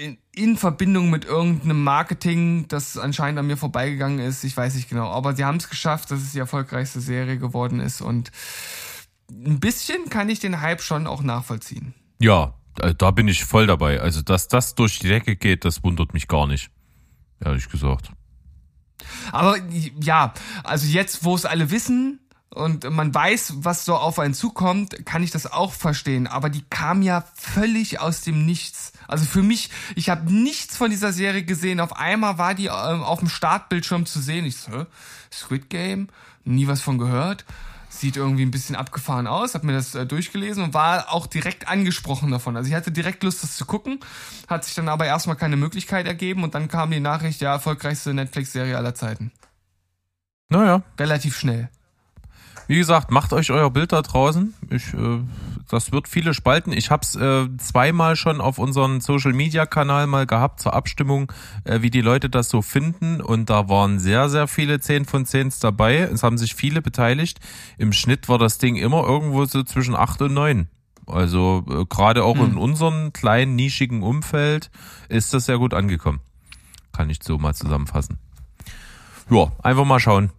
in, 0.00 0.18
in, 0.34 0.56
Verbindung 0.56 1.10
mit 1.10 1.24
irgendeinem 1.24 1.82
Marketing, 1.82 2.66
das 2.68 2.96
anscheinend 2.96 3.38
an 3.38 3.46
mir 3.46 3.56
vorbeigegangen 3.56 4.18
ist, 4.18 4.44
ich 4.44 4.56
weiß 4.56 4.74
nicht 4.74 4.88
genau. 4.88 5.10
Aber 5.10 5.34
sie 5.34 5.44
haben 5.44 5.56
es 5.56 5.68
geschafft, 5.68 6.10
dass 6.10 6.20
es 6.20 6.32
die 6.32 6.38
erfolgreichste 6.38 7.00
Serie 7.00 7.38
geworden 7.38 7.80
ist 7.80 8.00
und 8.00 8.30
ein 9.30 9.60
bisschen 9.60 10.10
kann 10.10 10.28
ich 10.28 10.40
den 10.40 10.60
Hype 10.60 10.82
schon 10.82 11.06
auch 11.06 11.22
nachvollziehen. 11.22 11.94
Ja, 12.18 12.54
da 12.98 13.10
bin 13.10 13.28
ich 13.28 13.44
voll 13.44 13.66
dabei. 13.66 14.00
Also, 14.00 14.22
dass 14.22 14.48
das 14.48 14.74
durch 14.74 14.98
die 14.98 15.08
Decke 15.08 15.36
geht, 15.36 15.64
das 15.64 15.82
wundert 15.82 16.14
mich 16.14 16.28
gar 16.28 16.46
nicht. 16.46 16.70
Ehrlich 17.40 17.68
gesagt. 17.68 18.10
Aber 19.32 19.56
ja, 20.00 20.32
also 20.62 20.86
jetzt, 20.86 21.24
wo 21.24 21.34
es 21.34 21.44
alle 21.44 21.70
wissen, 21.70 22.20
und 22.54 22.88
man 22.90 23.14
weiß, 23.14 23.54
was 23.58 23.86
so 23.86 23.96
auf 23.96 24.18
einen 24.18 24.34
zukommt, 24.34 25.06
kann 25.06 25.22
ich 25.22 25.30
das 25.30 25.50
auch 25.50 25.72
verstehen. 25.72 26.26
Aber 26.26 26.50
die 26.50 26.62
kam 26.68 27.00
ja 27.00 27.24
völlig 27.34 28.00
aus 28.00 28.20
dem 28.20 28.44
Nichts. 28.44 28.92
Also 29.08 29.24
für 29.24 29.42
mich, 29.42 29.70
ich 29.96 30.10
habe 30.10 30.30
nichts 30.30 30.76
von 30.76 30.90
dieser 30.90 31.12
Serie 31.14 31.44
gesehen. 31.44 31.80
Auf 31.80 31.96
einmal 31.96 32.36
war 32.36 32.54
die 32.54 32.66
ähm, 32.66 33.02
auf 33.02 33.20
dem 33.20 33.28
Startbildschirm 33.28 34.04
zu 34.04 34.20
sehen. 34.20 34.44
Ich 34.44 34.58
so, 34.58 34.86
Squid 35.32 35.70
Game, 35.70 36.08
nie 36.44 36.66
was 36.66 36.82
von 36.82 36.98
gehört. 36.98 37.46
Sieht 37.88 38.16
irgendwie 38.16 38.42
ein 38.42 38.50
bisschen 38.50 38.76
abgefahren 38.76 39.26
aus, 39.26 39.54
habe 39.54 39.66
mir 39.66 39.74
das 39.74 39.94
äh, 39.94 40.04
durchgelesen 40.04 40.62
und 40.62 40.74
war 40.74 41.10
auch 41.12 41.26
direkt 41.26 41.68
angesprochen 41.68 42.30
davon. 42.30 42.56
Also 42.56 42.68
ich 42.68 42.74
hatte 42.74 42.92
direkt 42.92 43.22
Lust, 43.22 43.42
das 43.42 43.56
zu 43.56 43.64
gucken, 43.64 44.00
hat 44.48 44.64
sich 44.64 44.74
dann 44.74 44.88
aber 44.88 45.06
erstmal 45.06 45.36
keine 45.36 45.56
Möglichkeit 45.56 46.06
ergeben 46.06 46.42
und 46.42 46.54
dann 46.54 46.68
kam 46.68 46.90
die 46.90 47.00
Nachricht, 47.00 47.40
ja, 47.40 47.52
erfolgreichste 47.52 48.12
Netflix-Serie 48.12 48.76
aller 48.76 48.94
Zeiten. 48.94 49.30
Naja. 50.50 50.82
Relativ 50.98 51.38
schnell. 51.38 51.70
Wie 52.68 52.76
gesagt, 52.76 53.10
macht 53.10 53.32
euch 53.32 53.50
euer 53.50 53.70
Bild 53.70 53.92
da 53.92 54.02
draußen. 54.02 54.54
Ich, 54.70 54.94
äh, 54.94 55.20
das 55.68 55.92
wird 55.92 56.08
viele 56.08 56.34
spalten. 56.34 56.72
Ich 56.72 56.90
habe 56.90 57.02
es 57.02 57.16
äh, 57.16 57.48
zweimal 57.58 58.16
schon 58.16 58.40
auf 58.40 58.58
unseren 58.58 59.00
Social 59.00 59.32
Media 59.32 59.66
Kanal 59.66 60.06
mal 60.06 60.26
gehabt 60.26 60.60
zur 60.60 60.74
Abstimmung, 60.74 61.32
äh, 61.64 61.82
wie 61.82 61.90
die 61.90 62.00
Leute 62.00 62.30
das 62.30 62.48
so 62.48 62.62
finden. 62.62 63.20
Und 63.20 63.50
da 63.50 63.68
waren 63.68 63.98
sehr, 63.98 64.28
sehr 64.28 64.46
viele 64.46 64.80
10 64.80 65.04
von 65.04 65.26
10 65.26 65.52
dabei. 65.60 65.98
Es 65.98 66.22
haben 66.22 66.38
sich 66.38 66.54
viele 66.54 66.82
beteiligt. 66.82 67.40
Im 67.78 67.92
Schnitt 67.92 68.28
war 68.28 68.38
das 68.38 68.58
Ding 68.58 68.76
immer 68.76 69.04
irgendwo 69.04 69.44
so 69.44 69.62
zwischen 69.62 69.96
8 69.96 70.22
und 70.22 70.34
9. 70.34 70.68
Also 71.06 71.64
äh, 71.68 71.84
gerade 71.86 72.24
auch 72.24 72.38
hm. 72.38 72.52
in 72.52 72.56
unserem 72.56 73.12
kleinen, 73.12 73.56
nischigen 73.56 74.02
Umfeld 74.02 74.70
ist 75.08 75.34
das 75.34 75.46
sehr 75.46 75.58
gut 75.58 75.74
angekommen. 75.74 76.20
Kann 76.92 77.10
ich 77.10 77.18
so 77.22 77.38
mal 77.38 77.54
zusammenfassen. 77.54 78.18
Ja, 79.30 79.50
einfach 79.62 79.84
mal 79.84 80.00
schauen. 80.00 80.30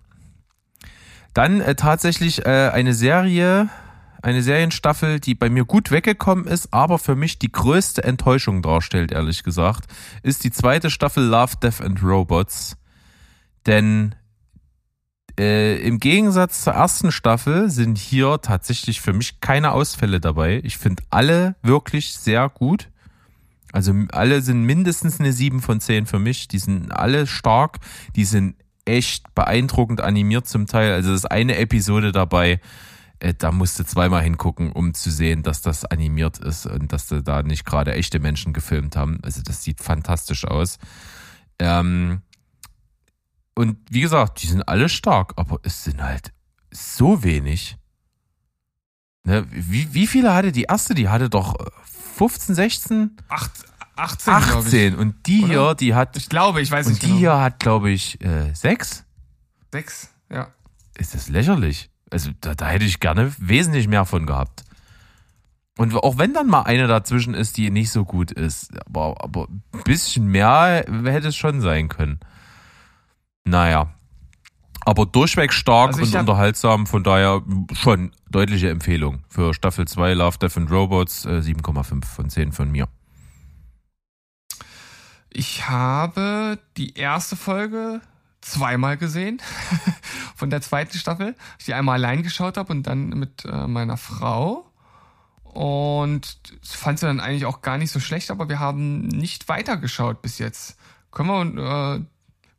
Dann 1.34 1.62
äh, 1.62 1.76
tatsächlich 1.76 2.46
äh, 2.46 2.70
eine 2.70 2.94
Serie, 2.94 3.70
eine 4.22 4.44
Serienstaffel, 4.44 5.20
die 5.20 5.36
bei 5.36 5.50
mir 5.50 5.66
gut 5.66 5.92
weggekommen 5.92 6.48
ist, 6.48 6.74
aber 6.74 7.00
für 7.00 7.16
mich 7.16 7.40
die 7.40 7.52
größte 7.52 8.04
Enttäuschung 8.04 8.62
darstellt, 8.62 9.12
ehrlich 9.12 9.44
gesagt, 9.44 9.86
ist 10.22 10.44
die 10.44 10.52
zweite 10.52 10.90
Staffel 10.90 11.24
Love, 11.24 11.58
Death 11.62 11.82
and 11.82 12.02
Robots. 12.04 12.78
Denn 13.66 14.16
äh, 15.40 15.78
im 15.82 16.00
Gegensatz 16.00 16.64
zur 16.64 16.74
ersten 16.74 17.12
Staffel 17.12 17.70
sind 17.70 17.98
hier 17.98 18.40
tatsächlich 18.42 19.02
für 19.02 19.14
mich 19.14 19.40
keine 19.42 19.72
Ausfälle 19.72 20.20
dabei. 20.20 20.62
Ich 20.64 20.78
finde 20.78 21.04
alle 21.10 21.56
wirklich 21.64 22.14
sehr 22.14 22.50
gut. 22.50 22.90
Also 23.72 23.94
alle 24.12 24.42
sind 24.42 24.64
mindestens 24.64 25.20
eine 25.20 25.34
7 25.34 25.62
von 25.62 25.80
10 25.80 26.06
für 26.06 26.20
mich. 26.20 26.48
Die 26.48 26.60
sind 26.60 26.92
alle 26.92 27.26
stark. 27.26 27.80
Die 28.16 28.26
sind 28.26 28.56
echt 28.86 29.34
beeindruckend 29.36 30.02
animiert 30.02 30.48
zum 30.48 30.68
Teil. 30.68 30.94
Also 30.94 31.12
das 31.12 31.20
ist 31.20 31.32
eine 31.32 31.58
Episode 31.58 32.12
dabei, 32.12 32.60
äh, 33.24 33.34
da 33.34 33.52
musste 33.52 33.86
zweimal 33.86 34.22
hingucken, 34.22 34.72
um 34.72 34.94
zu 34.94 35.10
sehen, 35.10 35.44
dass 35.44 35.62
das 35.62 35.86
animiert 35.86 36.40
ist 36.40 36.66
und 36.66 36.92
dass 36.92 37.08
sie 37.08 37.24
da 37.24 37.42
nicht 37.42 37.66
gerade 37.66 37.94
echte 37.94 38.20
Menschen 38.20 38.52
gefilmt 38.52 38.96
haben. 38.96 39.20
Also 39.24 39.42
das 39.42 39.64
sieht 39.64 39.82
fantastisch 39.82 40.46
aus. 40.46 40.78
Ähm, 41.58 42.22
und 43.56 43.78
wie 43.90 44.02
gesagt, 44.02 44.44
die 44.44 44.48
sind 44.48 44.68
alle 44.68 44.90
stark, 44.90 45.34
aber 45.38 45.60
es 45.64 45.84
sind 45.84 46.02
halt 46.04 46.34
so 46.72 47.24
wenig. 47.24 47.78
Ne, 49.26 49.46
wie, 49.50 49.94
wie 49.94 50.08
viele 50.08 50.34
hatte 50.34 50.52
die 50.52 50.64
erste? 50.64 50.94
Die 50.94 51.08
hatte 51.08 51.30
doch 51.30 51.56
15, 52.16 52.56
16? 52.56 53.18
Acht, 53.30 53.52
18, 53.96 54.34
18 54.34 54.96
und 54.96 55.28
die 55.28 55.44
Oder? 55.44 55.48
hier, 55.54 55.76
die 55.76 55.94
hat. 55.96 56.18
Ich 56.18 56.30
glaube, 56.30 56.62
ich 56.62 56.72
weiß 56.72 56.88
und 56.88 56.94
nicht. 56.94 57.04
Und 57.04 57.08
die 57.10 57.20
genau. 57.20 57.20
hier 57.20 57.42
hat, 57.42 57.60
glaube 57.60 57.92
ich, 57.92 58.20
äh, 58.22 58.54
sechs. 58.54 59.06
Sechs, 59.72 60.14
ja. 60.32 60.48
Ist 60.98 61.14
das 61.14 61.30
lächerlich? 61.30 61.90
Also 62.10 62.32
da, 62.42 62.54
da 62.54 62.68
hätte 62.68 62.86
ich 62.86 63.00
gerne 63.00 63.34
wesentlich 63.38 63.88
mehr 63.88 64.06
von 64.06 64.26
gehabt. 64.26 64.64
Und 65.78 65.96
auch 65.96 66.18
wenn 66.20 66.34
dann 66.34 66.48
mal 66.48 66.64
eine 66.64 66.88
dazwischen 66.88 67.34
ist, 67.34 67.58
die 67.58 67.72
nicht 67.72 67.92
so 67.92 68.06
gut 68.06 68.32
ist, 68.32 68.72
aber, 68.86 69.16
aber 69.24 69.48
ein 69.48 69.84
bisschen 69.84 70.28
mehr 70.28 70.86
hätte 70.88 71.30
es 71.30 71.36
schon 71.36 71.62
sein 71.62 71.90
können. 71.90 72.20
Naja. 73.44 73.92
Aber 74.86 75.06
durchweg 75.06 75.54
stark 75.54 75.94
also 75.96 76.04
und 76.04 76.16
unterhaltsam, 76.16 76.86
von 76.86 77.04
daher 77.04 77.42
schon 77.74 78.12
deutliche 78.30 78.70
Empfehlung 78.70 79.24
für 79.30 79.54
Staffel 79.54 79.88
2 79.88 80.14
Love, 80.14 80.38
Death 80.38 80.58
and 80.58 80.70
Robots, 80.70 81.26
äh, 81.26 81.42
7,5 81.42 82.06
von 82.06 82.30
10 82.30 82.52
von 82.52 82.72
mir. 82.72 82.88
Ich 85.36 85.68
habe 85.68 86.60
die 86.78 86.96
erste 86.96 87.36
Folge 87.36 88.02
zweimal 88.42 88.98
gesehen 88.98 89.42
von 90.36 90.50
der 90.50 90.62
zweiten 90.62 90.98
Staffel. 90.98 91.36
Ich 91.58 91.66
die 91.66 91.74
einmal 91.74 91.96
allein 91.96 92.22
geschaut 92.22 92.58
habe 92.58 92.72
und 92.72 92.84
dann 92.84 93.10
mit 93.10 93.46
äh, 93.46 93.68
meiner 93.68 93.98
Frau. 93.98 94.70
Und 95.44 96.38
fand 96.64 97.00
sie 97.00 97.06
dann 97.08 97.20
eigentlich 97.20 97.46
auch 97.46 97.62
gar 97.62 97.78
nicht 97.78 97.92
so 97.92 98.00
schlecht, 98.00 98.32
aber 98.32 98.50
wir 98.50 98.60
haben 98.60 99.08
nicht 99.08 99.50
weitergeschaut 99.50 100.22
bis 100.22 100.40
jetzt. 100.40 100.78
Können 101.12 101.30
wir, 101.30 101.96
äh, 101.96 102.02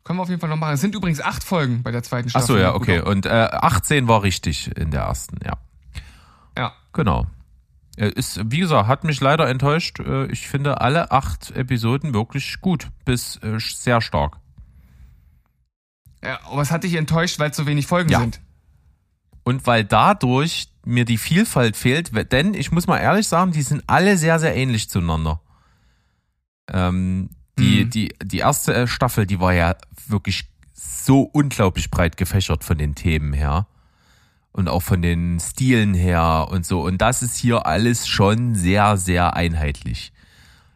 können 0.03 0.19
wir 0.19 0.23
auf 0.23 0.29
jeden 0.29 0.41
Fall 0.41 0.49
noch 0.49 0.57
machen. 0.57 0.73
Es 0.73 0.81
sind 0.81 0.95
übrigens 0.95 1.21
acht 1.21 1.43
Folgen 1.43 1.83
bei 1.83 1.91
der 1.91 2.03
zweiten 2.03 2.29
Staffel. 2.29 2.43
Ach 2.43 2.47
so, 2.47 2.57
ja, 2.57 2.73
okay. 2.73 3.01
Und 3.01 3.25
äh, 3.25 3.29
18 3.29 4.07
war 4.07 4.23
richtig 4.23 4.75
in 4.75 4.91
der 4.91 5.03
ersten, 5.03 5.37
ja. 5.45 5.57
Ja. 6.57 6.73
Genau. 6.93 7.27
Ist, 7.97 8.41
wie 8.51 8.59
gesagt, 8.59 8.87
hat 8.87 9.03
mich 9.05 9.21
leider 9.21 9.47
enttäuscht. 9.47 9.99
Äh, 9.99 10.25
ich 10.27 10.47
finde 10.47 10.81
alle 10.81 11.11
acht 11.11 11.51
Episoden 11.51 12.13
wirklich 12.13 12.59
gut, 12.59 12.89
bis 13.05 13.37
äh, 13.37 13.57
sehr 13.59 14.01
stark. 14.01 14.37
Ja, 16.21 16.39
aber 16.45 16.61
es 16.61 16.71
hat 16.71 16.83
dich 16.83 16.95
enttäuscht, 16.95 17.39
weil 17.39 17.51
es 17.51 17.57
so 17.57 17.65
wenig 17.65 17.87
Folgen 17.87 18.09
ja. 18.09 18.19
sind. 18.19 18.41
Und 19.43 19.65
weil 19.67 19.85
dadurch 19.85 20.69
mir 20.83 21.05
die 21.05 21.17
Vielfalt 21.17 21.77
fehlt, 21.77 22.11
denn 22.31 22.53
ich 22.53 22.71
muss 22.71 22.87
mal 22.87 22.97
ehrlich 22.97 23.27
sagen, 23.27 23.51
die 23.51 23.61
sind 23.61 23.83
alle 23.87 24.17
sehr, 24.17 24.39
sehr 24.39 24.55
ähnlich 24.55 24.89
zueinander. 24.89 25.41
Ähm, 26.71 27.29
die, 27.57 27.85
mhm. 27.85 27.89
die, 27.91 28.15
die 28.23 28.39
erste 28.39 28.73
äh, 28.73 28.87
Staffel, 28.87 29.25
die 29.25 29.39
war 29.39 29.53
ja 29.53 29.75
wirklich 30.07 30.49
so 30.73 31.21
unglaublich 31.21 31.91
breit 31.91 32.17
gefächert 32.17 32.63
von 32.63 32.77
den 32.77 32.95
Themen 32.95 33.33
her 33.33 33.67
und 34.55 34.69
auch 34.69 34.81
von 34.81 35.01
den 35.01 35.37
Stilen 35.41 35.93
her 35.93 36.47
und 36.49 36.65
so. 36.65 36.81
Und 36.81 37.01
das 37.01 37.21
ist 37.21 37.35
hier 37.35 37.65
alles 37.65 38.07
schon 38.07 38.55
sehr, 38.55 38.95
sehr 38.95 39.35
einheitlich. 39.35 40.13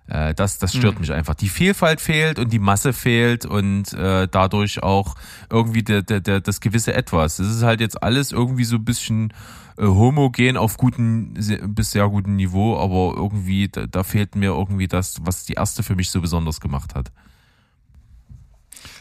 Äh, 0.08 0.34
das, 0.34 0.60
das 0.60 0.76
stört 0.76 0.96
mhm. 0.96 1.02
mich 1.02 1.14
einfach. 1.14 1.34
Die 1.34 1.48
Vielfalt 1.48 2.02
fehlt 2.02 2.40
und 2.40 2.52
die 2.52 2.60
Masse 2.60 2.92
fehlt 2.92 3.46
und 3.46 3.94
äh, 3.94 4.28
dadurch 4.30 4.84
auch 4.84 5.16
irgendwie 5.50 5.82
der, 5.82 6.02
der, 6.02 6.20
der, 6.20 6.42
das 6.42 6.60
gewisse 6.60 6.94
Etwas. 6.94 7.40
Es 7.40 7.56
ist 7.56 7.64
halt 7.64 7.80
jetzt 7.80 8.04
alles 8.04 8.34
irgendwie 8.34 8.66
so 8.66 8.76
ein 8.76 8.84
bisschen 8.84 9.34
äh, 9.78 9.86
homogen 9.86 10.58
auf 10.58 10.76
guten 10.76 11.36
bis 11.74 11.92
sehr 11.92 12.10
guten 12.10 12.36
Niveau, 12.36 12.78
aber 12.78 13.16
irgendwie 13.16 13.70
da, 13.70 13.88
da 13.88 14.04
fehlt 14.04 14.36
mir 14.36 14.52
irgendwie 14.52 14.90
das, 14.90 15.20
was 15.22 15.46
die 15.46 15.54
erste 15.54 15.84
für 15.84 15.96
mich 15.96 16.12
so 16.12 16.20
besonders 16.20 16.60
gemacht 16.60 16.96
hat. 16.96 17.14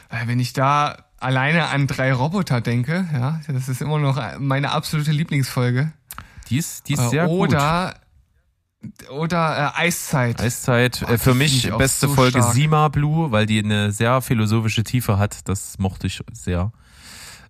Äh, 0.08 0.26
wenn 0.26 0.40
ich 0.40 0.52
da 0.52 1.04
alleine 1.18 1.68
an 1.68 1.86
drei 1.86 2.12
Roboter 2.12 2.60
denke, 2.60 3.08
ja, 3.12 3.40
das 3.48 3.68
ist 3.68 3.82
immer 3.82 3.98
noch 3.98 4.38
meine 4.38 4.70
absolute 4.70 5.12
Lieblingsfolge. 5.12 5.92
Die 6.48 6.58
ist, 6.58 6.88
die 6.88 6.94
ist 6.94 7.00
äh, 7.00 7.08
sehr 7.08 7.28
oder, 7.28 7.94
gut. 8.80 9.10
Oder 9.10 9.72
äh, 9.76 9.80
Eiszeit. 9.82 10.40
Eiszeit. 10.40 11.04
Boah, 11.06 11.18
für 11.18 11.34
mich 11.34 11.70
beste 11.76 12.08
so 12.08 12.14
Folge 12.14 12.38
stark. 12.38 12.54
Sima 12.54 12.88
Blue, 12.88 13.32
weil 13.32 13.46
die 13.46 13.58
eine 13.62 13.92
sehr 13.92 14.20
philosophische 14.22 14.84
Tiefe 14.84 15.18
hat. 15.18 15.48
Das 15.48 15.78
mochte 15.78 16.06
ich 16.06 16.22
sehr. 16.32 16.72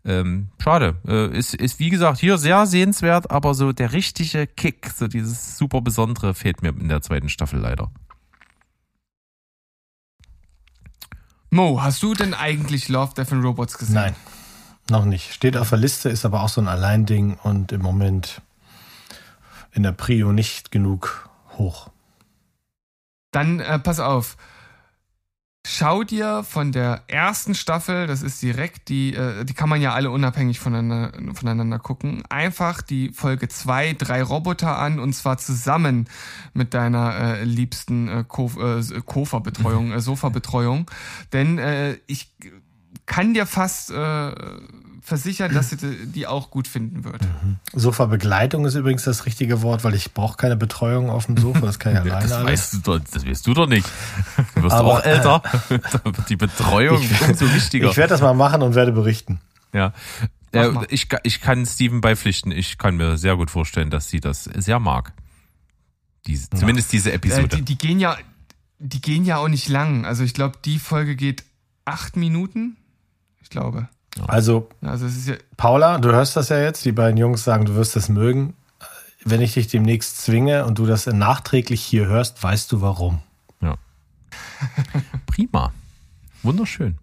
Ähm, 0.05 0.49
schade. 0.63 0.97
Äh, 1.07 1.37
ist, 1.37 1.55
ist 1.55 1.79
wie 1.79 1.91
gesagt 1.91 2.19
hier 2.19 2.39
sehr 2.39 2.67
sehenswert, 2.67 3.31
aber 3.31 3.55
so 3.55 3.73
der 3.73 3.93
richtige 3.93 4.47
Kick, 4.47 4.91
so 4.95 5.07
dieses 5.07 5.59
super 5.59 5.81
Besondere 5.81 6.35
fehlt 6.35 6.63
mir 6.63 6.71
in 6.71 6.89
der 6.89 7.03
zweiten 7.03 7.29
Staffel 7.29 7.61
leider. 7.61 7.91
Mo, 11.51 11.81
hast 11.83 12.03
du 12.03 12.15
denn 12.15 12.35
eigentlich 12.35 12.89
Love, 12.89 13.15
Death 13.15 13.33
and 13.33 13.45
Robots 13.45 13.79
gesehen? 13.79 13.95
Nein, 13.95 14.17
noch 14.91 15.05
nicht. 15.05 15.33
Steht 15.33 15.57
auf 15.57 15.71
der 15.71 15.79
Liste, 15.79 16.11
ist 16.11 16.25
aber 16.25 16.43
auch 16.43 16.49
so 16.49 16.61
ein 16.61 16.69
Alleinding 16.69 17.39
und 17.43 17.73
im 17.73 17.81
Moment 17.81 18.43
in 19.73 19.83
der 19.83 19.93
Prio 19.93 20.33
nicht 20.33 20.71
genug 20.71 21.29
hoch. 21.57 21.91
Dann 23.33 23.61
äh, 23.61 23.79
pass 23.79 24.01
auf. 24.01 24.37
Schau 25.71 26.03
dir 26.03 26.45
von 26.45 26.73
der 26.73 27.03
ersten 27.09 27.55
Staffel, 27.55 28.07
das 28.07 28.23
ist 28.23 28.41
direkt, 28.41 28.89
die, 28.89 29.15
äh, 29.15 29.45
die 29.45 29.53
kann 29.53 29.69
man 29.69 29.83
ja 29.83 29.93
alle 29.93 30.11
unabhängig 30.11 30.61
voneinander, 30.61 31.13
voneinander 31.35 31.79
gucken, 31.79 32.23
einfach 32.31 32.81
die 32.81 33.11
Folge 33.11 33.49
2, 33.49 33.93
drei 33.93 34.23
Roboter 34.23 34.79
an 34.79 34.99
und 34.99 35.13
zwar 35.13 35.37
zusammen 35.37 36.09
mit 36.55 36.73
deiner 36.73 37.15
äh, 37.21 37.45
liebsten 37.45 38.09
äh, 38.09 38.25
Ko 38.27 38.51
äh, 38.59 38.83
Kofa-Betreuung, 39.05 39.93
äh, 39.93 40.01
Sofa-Betreuung. 40.01 40.91
Denn 41.35 41.59
äh, 41.59 41.99
ich 42.07 42.33
kann 43.07 43.35
dir 43.35 43.47
fast 43.47 43.91
äh, 43.91 44.33
versichern, 45.09 45.53
dass 45.53 45.71
sie 45.71 46.07
die 46.07 46.27
auch 46.27 46.51
gut 46.51 46.69
finden 46.69 47.05
wird. 47.05 47.23
Mhm. 47.23 47.57
Sofa-Begleitung 47.73 48.67
ist 48.67 48.75
übrigens 48.75 49.05
das 49.05 49.27
richtige 49.27 49.63
Wort, 49.63 49.83
weil 49.83 49.95
ich 49.95 50.13
brauche 50.13 50.37
keine 50.37 50.57
Betreuung 50.57 51.11
auf 51.11 51.27
dem 51.27 51.37
Sofa, 51.37 51.61
das 51.61 51.79
kann 51.79 51.95
ich 51.95 51.99
alleine 52.01 52.29
das. 52.29 52.45
Weißt 52.45 52.75
du 52.75 52.79
doch, 52.79 52.99
das 52.99 53.27
weißt 53.27 53.47
du 53.47 53.55
doch 53.55 53.67
nicht. 53.67 53.89
Du 54.55 54.63
wirst 54.63 54.77
Aber, 54.77 54.99
auch 54.99 55.05
älter. 55.05 55.43
Äh, 55.71 55.79
die 56.29 56.37
Betreuung 56.37 57.01
ich, 57.03 57.23
umso 57.23 57.53
wichtiger. 57.53 57.91
Ich 57.91 57.97
werde 57.97 58.11
das 58.11 58.21
mal 58.21 58.35
machen 58.35 58.63
und 58.63 58.75
werde 58.75 58.93
berichten. 58.93 59.41
Ja. 59.73 59.93
Äh, 60.53 60.71
ich, 60.91 61.09
ich 61.23 61.41
kann 61.41 61.67
Steven 61.67 62.01
beipflichten. 62.01 62.53
Ich 62.53 62.79
kann 62.79 62.97
mir 62.97 63.17
sehr 63.17 63.37
gut 63.37 63.51
vorstellen, 63.51 63.91
dass 63.91 64.09
sie 64.09 64.21
das 64.21 64.45
sehr 64.45 64.79
mag. 64.79 65.13
Diese, 66.27 66.49
ja. 66.53 66.59
Zumindest 66.59 66.93
diese 66.93 67.13
Episode. 67.13 67.57
Äh, 67.57 67.61
die, 67.61 67.63
die, 67.63 67.79
gehen 67.79 68.01
ja, 68.01 68.17
die 68.79 69.01
gehen 69.01 69.25
ja 69.25 69.39
auch 69.39 69.49
nicht 69.49 69.69
lang. 69.69 70.05
Also 70.05 70.23
ich 70.25 70.35
glaube, 70.35 70.59
die 70.65 70.79
Folge 70.79 71.17
geht 71.17 71.45
acht 71.89 72.17
Minuten. 72.17 72.77
Ich 73.43 73.51
glaube. 73.51 73.89
Also, 74.27 74.69
also 74.83 75.07
ja 75.07 75.37
Paula, 75.57 75.99
du 75.99 76.11
hörst 76.11 76.37
das 76.37 76.49
ja 76.49 76.61
jetzt, 76.61 76.85
die 76.85 76.93
beiden 76.93 77.17
Jungs 77.17 77.45
sagen, 77.45 77.65
du 77.65 77.75
wirst 77.75 77.97
es 77.97 78.09
mögen. 78.09 78.55
Wenn 79.25 79.41
ich 79.41 79.55
dich 79.55 79.69
demnächst 79.69 80.19
zwinge 80.23 80.65
und 80.65 80.79
du 80.79 80.87
das 80.87 81.07
nachträglich 81.07 81.83
hier 81.83 82.07
hörst, 82.07 82.43
weißt 82.43 82.71
du 82.73 82.81
warum. 82.81 83.21
Ja. 83.61 83.77
Prima. 85.27 85.73
Wunderschön. 86.43 86.99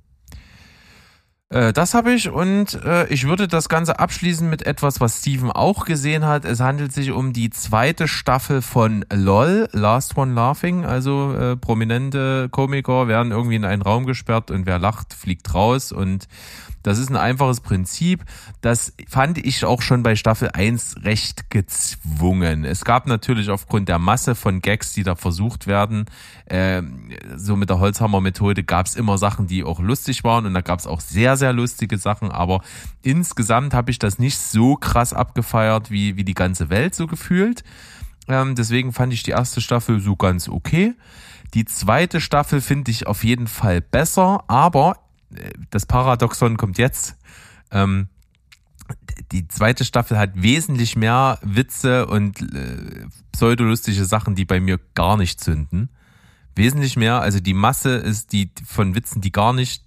Äh, 1.49 1.73
das 1.73 1.93
habe 1.93 2.13
ich 2.13 2.29
und 2.29 2.73
äh, 2.83 3.07
ich 3.07 3.27
würde 3.27 3.47
das 3.47 3.69
Ganze 3.69 3.99
abschließen 3.99 4.49
mit 4.49 4.65
etwas, 4.65 4.99
was 4.99 5.19
Steven 5.19 5.51
auch 5.51 5.85
gesehen 5.85 6.25
hat. 6.25 6.43
Es 6.43 6.59
handelt 6.59 6.91
sich 6.91 7.11
um 7.11 7.33
die 7.33 7.51
zweite 7.51 8.07
Staffel 8.07 8.61
von 8.61 9.05
LOL, 9.13 9.69
Last 9.71 10.17
One 10.17 10.33
Laughing. 10.33 10.85
Also 10.85 11.33
äh, 11.33 11.55
prominente 11.55 12.49
Komiker 12.49 13.07
werden 13.07 13.31
irgendwie 13.31 13.55
in 13.55 13.65
einen 13.65 13.83
Raum 13.83 14.05
gesperrt 14.05 14.49
und 14.49 14.65
wer 14.65 14.79
lacht, 14.79 15.13
fliegt 15.13 15.53
raus 15.53 15.91
und 15.91 16.27
das 16.85 16.99
ist 16.99 17.09
ein 17.09 17.17
einfaches 17.17 17.61
Prinzip. 17.61 18.23
Das 18.61 18.93
fand 19.09 19.39
ich 19.39 19.65
auch 19.65 19.81
schon 19.81 20.03
bei 20.03 20.15
Staffel 20.15 20.51
1 20.53 20.97
recht 21.01 21.49
gezwungen. 21.49 22.63
Es 22.63 22.85
gab 22.85 23.07
natürlich 23.07 23.49
aufgrund 23.49 23.89
der 23.89 23.97
Masse 23.97 24.35
von 24.35 24.61
Gags, 24.61 24.93
die 24.93 25.01
da 25.01 25.15
versucht 25.15 25.65
werden, 25.65 26.05
äh, 26.45 26.81
so 27.35 27.55
mit 27.55 27.69
der 27.69 27.79
Holzhammer-Methode 27.79 28.63
gab 28.63 28.85
es 28.85 28.95
immer 28.95 29.17
Sachen, 29.17 29.47
die 29.47 29.63
auch 29.63 29.79
lustig 29.79 30.23
waren 30.23 30.45
und 30.45 30.53
da 30.53 30.61
gab 30.61 30.79
es 30.79 30.87
auch 30.87 31.01
sehr, 31.01 31.37
sehr 31.37 31.53
lustige 31.53 31.97
Sachen. 31.97 32.31
Aber 32.31 32.61
insgesamt 33.01 33.73
habe 33.73 33.91
ich 33.91 33.99
das 33.99 34.19
nicht 34.19 34.37
so 34.37 34.75
krass 34.75 35.13
abgefeiert, 35.13 35.91
wie, 35.91 36.17
wie 36.17 36.23
die 36.23 36.33
ganze 36.33 36.69
Welt 36.69 36.95
so 36.95 37.07
gefühlt. 37.07 37.63
Ähm, 38.27 38.55
deswegen 38.55 38.93
fand 38.93 39.13
ich 39.13 39.23
die 39.23 39.31
erste 39.31 39.61
Staffel 39.61 39.99
so 39.99 40.15
ganz 40.15 40.49
okay. 40.49 40.93
Die 41.53 41.65
zweite 41.65 42.21
Staffel 42.21 42.61
finde 42.61 42.91
ich 42.91 43.07
auf 43.07 43.23
jeden 43.23 43.47
Fall 43.47 43.81
besser, 43.81 44.43
aber 44.47 44.97
das 45.69 45.85
Paradoxon 45.85 46.57
kommt 46.57 46.77
jetzt. 46.77 47.15
Ähm, 47.71 48.07
die 49.31 49.47
zweite 49.47 49.85
Staffel 49.85 50.17
hat 50.17 50.31
wesentlich 50.35 50.95
mehr 50.95 51.39
Witze 51.41 52.05
und 52.05 52.41
äh, 52.41 53.07
pseudolustige 53.31 54.05
Sachen, 54.05 54.35
die 54.35 54.45
bei 54.45 54.59
mir 54.59 54.79
gar 54.93 55.17
nicht 55.17 55.39
zünden. 55.39 55.89
Wesentlich 56.55 56.95
mehr, 56.95 57.21
also 57.21 57.39
die 57.39 57.53
Masse 57.53 57.95
ist 57.95 58.31
die 58.31 58.49
von 58.65 58.95
Witzen, 58.95 59.21
die 59.21 59.31
gar 59.31 59.53
nicht 59.53 59.83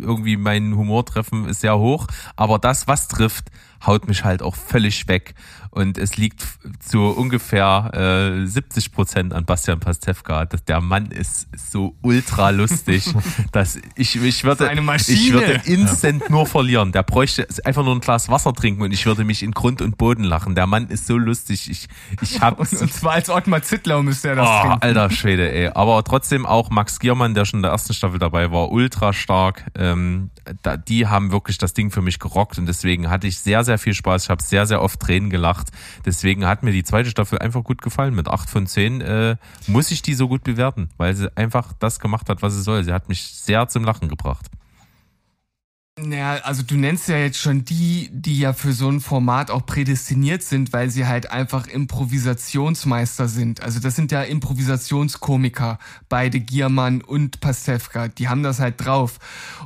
irgendwie 0.00 0.36
meinen 0.36 0.76
Humor 0.76 1.04
treffen, 1.06 1.48
ist 1.48 1.60
sehr 1.60 1.78
hoch. 1.78 2.06
Aber 2.36 2.58
das, 2.58 2.86
was 2.86 3.08
trifft, 3.08 3.50
haut 3.84 4.06
mich 4.06 4.24
halt 4.24 4.42
auch 4.42 4.54
völlig 4.54 5.08
weg. 5.08 5.34
Und 5.76 5.98
es 5.98 6.16
liegt 6.16 6.42
zu 6.80 7.02
ungefähr 7.02 7.90
äh, 7.92 8.46
70 8.46 8.92
Prozent 8.92 9.34
an 9.34 9.44
Bastian 9.44 9.78
Pastewka. 9.78 10.46
Der 10.46 10.80
Mann 10.80 11.10
ist 11.10 11.48
so 11.54 11.94
ultra 12.00 12.48
lustig, 12.48 13.04
dass 13.52 13.78
ich, 13.94 14.16
ich 14.16 14.44
würde, 14.44 14.72
ich 14.96 15.32
würde 15.34 15.60
instant 15.66 16.30
nur 16.30 16.46
verlieren. 16.46 16.92
Der 16.92 17.02
bräuchte 17.02 17.46
einfach 17.66 17.84
nur 17.84 17.94
ein 17.94 18.00
Glas 18.00 18.30
Wasser 18.30 18.54
trinken 18.54 18.80
und 18.80 18.92
ich 18.92 19.04
würde 19.04 19.24
mich 19.24 19.42
in 19.42 19.50
Grund 19.50 19.82
und 19.82 19.98
Boden 19.98 20.24
lachen. 20.24 20.54
Der 20.54 20.66
Mann 20.66 20.86
ist 20.86 21.06
so 21.06 21.18
lustig. 21.18 21.70
Ich, 21.70 21.88
ich 22.22 22.40
hab, 22.40 22.58
und, 22.58 22.72
und 22.72 22.90
zwar 22.94 23.12
als 23.12 23.28
Ottmar 23.28 23.60
Zittlau 23.60 24.02
müsste 24.02 24.30
er 24.30 24.36
das 24.36 24.48
oh, 24.48 24.60
trinken. 24.62 24.78
Alter 24.80 25.10
Schwede, 25.10 25.52
ey. 25.52 25.68
Aber 25.74 26.02
trotzdem 26.04 26.46
auch 26.46 26.70
Max 26.70 27.00
Giermann, 27.00 27.34
der 27.34 27.44
schon 27.44 27.58
in 27.58 27.64
der 27.64 27.72
ersten 27.72 27.92
Staffel 27.92 28.18
dabei 28.18 28.50
war, 28.50 28.72
ultra 28.72 29.12
stark. 29.12 29.70
Ähm, 29.74 30.30
da, 30.62 30.78
die 30.78 31.06
haben 31.06 31.32
wirklich 31.32 31.58
das 31.58 31.74
Ding 31.74 31.90
für 31.90 32.00
mich 32.00 32.18
gerockt 32.18 32.56
und 32.56 32.64
deswegen 32.64 33.10
hatte 33.10 33.26
ich 33.26 33.40
sehr, 33.40 33.62
sehr 33.62 33.76
viel 33.76 33.92
Spaß. 33.92 34.24
Ich 34.24 34.30
habe 34.30 34.42
sehr, 34.42 34.64
sehr 34.64 34.80
oft 34.80 35.00
Tränen 35.00 35.28
gelacht 35.28 35.65
gemacht. 35.66 36.04
Deswegen 36.04 36.46
hat 36.46 36.62
mir 36.62 36.72
die 36.72 36.84
zweite 36.84 37.10
Staffel 37.10 37.38
einfach 37.38 37.64
gut 37.64 37.82
gefallen. 37.82 38.14
Mit 38.14 38.28
acht 38.28 38.48
von 38.50 38.66
zehn 38.66 39.00
äh, 39.00 39.36
muss 39.66 39.90
ich 39.90 40.02
die 40.02 40.14
so 40.14 40.28
gut 40.28 40.44
bewerten, 40.44 40.88
weil 40.96 41.14
sie 41.14 41.34
einfach 41.36 41.72
das 41.78 42.00
gemacht 42.00 42.28
hat, 42.28 42.42
was 42.42 42.54
sie 42.54 42.62
soll. 42.62 42.84
Sie 42.84 42.92
hat 42.92 43.08
mich 43.08 43.22
sehr 43.26 43.68
zum 43.68 43.84
Lachen 43.84 44.08
gebracht. 44.08 44.46
Naja, 45.98 46.40
also 46.42 46.62
du 46.62 46.74
nennst 46.76 47.08
ja 47.08 47.16
jetzt 47.16 47.38
schon 47.38 47.64
die, 47.64 48.10
die 48.12 48.38
ja 48.38 48.52
für 48.52 48.74
so 48.74 48.86
ein 48.86 49.00
Format 49.00 49.50
auch 49.50 49.64
prädestiniert 49.64 50.42
sind, 50.42 50.74
weil 50.74 50.90
sie 50.90 51.06
halt 51.06 51.30
einfach 51.30 51.68
Improvisationsmeister 51.68 53.28
sind. 53.28 53.62
Also 53.62 53.80
das 53.80 53.96
sind 53.96 54.12
ja 54.12 54.20
Improvisationskomiker, 54.20 55.78
beide 56.10 56.38
Giermann 56.38 57.00
und 57.00 57.40
Pastewka, 57.40 58.08
die 58.08 58.28
haben 58.28 58.42
das 58.42 58.60
halt 58.60 58.74
drauf. 58.84 59.18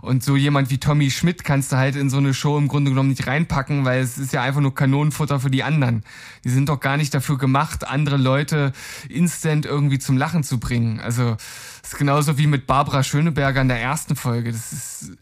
Und 0.02 0.22
so 0.22 0.36
jemand 0.36 0.70
wie 0.70 0.78
Tommy 0.78 1.10
Schmidt 1.10 1.42
kannst 1.42 1.72
du 1.72 1.76
halt 1.78 1.96
in 1.96 2.10
so 2.10 2.18
eine 2.18 2.32
Show 2.32 2.56
im 2.56 2.68
Grunde 2.68 2.92
genommen 2.92 3.08
nicht 3.08 3.26
reinpacken, 3.26 3.84
weil 3.84 4.00
es 4.00 4.16
ist 4.16 4.32
ja 4.32 4.42
einfach 4.42 4.60
nur 4.60 4.72
Kanonenfutter 4.72 5.40
für 5.40 5.50
die 5.50 5.64
anderen. 5.64 6.04
Die 6.44 6.50
sind 6.50 6.68
doch 6.68 6.78
gar 6.78 6.96
nicht 6.96 7.12
dafür 7.12 7.38
gemacht, 7.38 7.88
andere 7.88 8.18
Leute 8.18 8.70
instant 9.08 9.66
irgendwie 9.66 9.98
zum 9.98 10.16
Lachen 10.16 10.44
zu 10.44 10.60
bringen. 10.60 11.00
Also 11.00 11.36
das 11.82 11.94
ist 11.94 11.98
genauso 11.98 12.38
wie 12.38 12.46
mit 12.46 12.68
Barbara 12.68 13.02
Schöneberger 13.02 13.62
in 13.62 13.68
der 13.68 13.80
ersten 13.80 14.14
Folge. 14.14 14.52
Das 14.52 14.72
ist, 14.72 15.12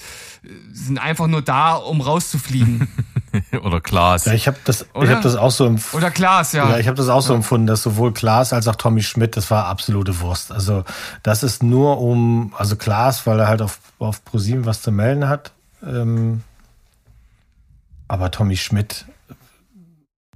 sind 0.72 0.98
einfach 0.98 1.26
nur 1.26 1.42
da, 1.42 1.74
um 1.74 2.00
rauszufliegen. 2.00 2.88
Oder 3.62 3.80
Klaas. 3.80 4.24
Ja, 4.24 4.32
ich 4.32 4.46
habe 4.46 4.58
das, 4.64 4.82
ich 4.82 5.10
hab 5.10 5.22
das 5.22 5.36
auch 5.36 5.50
so 5.50 5.66
empfunden. 5.66 6.04
Oder 6.04 6.10
Klaas, 6.10 6.52
ja. 6.52 6.70
ja 6.70 6.78
ich 6.78 6.86
habe 6.86 6.96
das 6.96 7.08
auch 7.08 7.20
so 7.20 7.32
ja. 7.32 7.36
empfunden, 7.36 7.66
dass 7.66 7.82
sowohl 7.82 8.12
Klaas 8.12 8.52
als 8.52 8.68
auch 8.68 8.76
Tommy 8.76 9.02
Schmidt, 9.02 9.36
das 9.36 9.50
war 9.50 9.66
absolute 9.66 10.20
Wurst. 10.20 10.52
Also 10.52 10.84
das 11.22 11.42
ist 11.42 11.62
nur 11.62 12.00
um, 12.00 12.54
also 12.56 12.76
Klaas, 12.76 13.26
weil 13.26 13.38
er 13.40 13.48
halt 13.48 13.62
auf, 13.62 13.78
auf 13.98 14.24
ProSieben 14.24 14.64
was 14.66 14.82
zu 14.82 14.92
melden 14.92 15.28
hat. 15.28 15.52
Ähm, 15.82 16.42
aber 18.08 18.30
Tommy 18.30 18.56
Schmidt, 18.56 19.04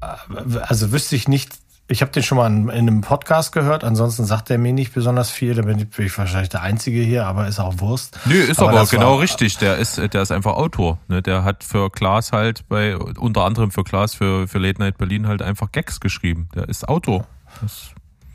äh, 0.01 0.59
also 0.61 0.93
wüsste 0.93 1.17
ich 1.17 1.29
nicht, 1.29 1.62
ich 1.89 2.01
habe 2.01 2.11
den 2.13 2.23
schon 2.23 2.39
mal 2.39 2.47
in, 2.47 2.69
in, 2.69 2.89
einem 2.89 3.01
Podcast 3.03 3.53
gehört, 3.53 3.85
ansonsten 3.85 4.25
sagt 4.25 4.51
er 4.51 4.59
mir 4.59 4.73
nicht 4.73 4.95
besonders 4.95 5.31
viel. 5.31 5.55
Da 5.55 5.63
bin 5.63 5.79
ich 5.99 6.19
wahrscheinlich 6.19 6.49
der 6.49 6.63
Einzige 6.63 7.01
hier, 7.01 7.27
aber 7.27 7.47
ist 7.49 7.59
auch 7.59 7.81
Wurst. 7.81 8.19
Nö, 8.25 8.35
ist 8.35 8.61
aber, 8.61 8.71
aber 8.71 8.87
genau 8.87 9.15
war, 9.15 9.21
richtig. 9.21 9.59
Der 9.59 9.77
ist, 9.77 9.99
der 9.99 10.23
ist 10.23 10.33
einfach 10.33 10.55
Autor. 10.55 10.99
Ne? 11.09 11.23
Der 11.23 11.45
hat 11.45 11.65
für 11.65 11.91
Klaas 11.91 12.33
halt 12.33 12.67
bei, 12.69 12.97
unter 12.97 13.45
anderem 13.45 13.71
für 13.71 13.85
Klaas 13.85 14.15
für, 14.15 14.49
für 14.49 14.59
Late 14.59 14.81
Night 14.81 14.97
Berlin 14.97 15.27
halt 15.27 15.43
einfach 15.43 15.71
Gags 15.73 16.01
geschrieben. 16.01 16.49
Der 16.55 16.69
ist 16.69 16.89
Autor. 16.89 17.27
Das 17.61 17.91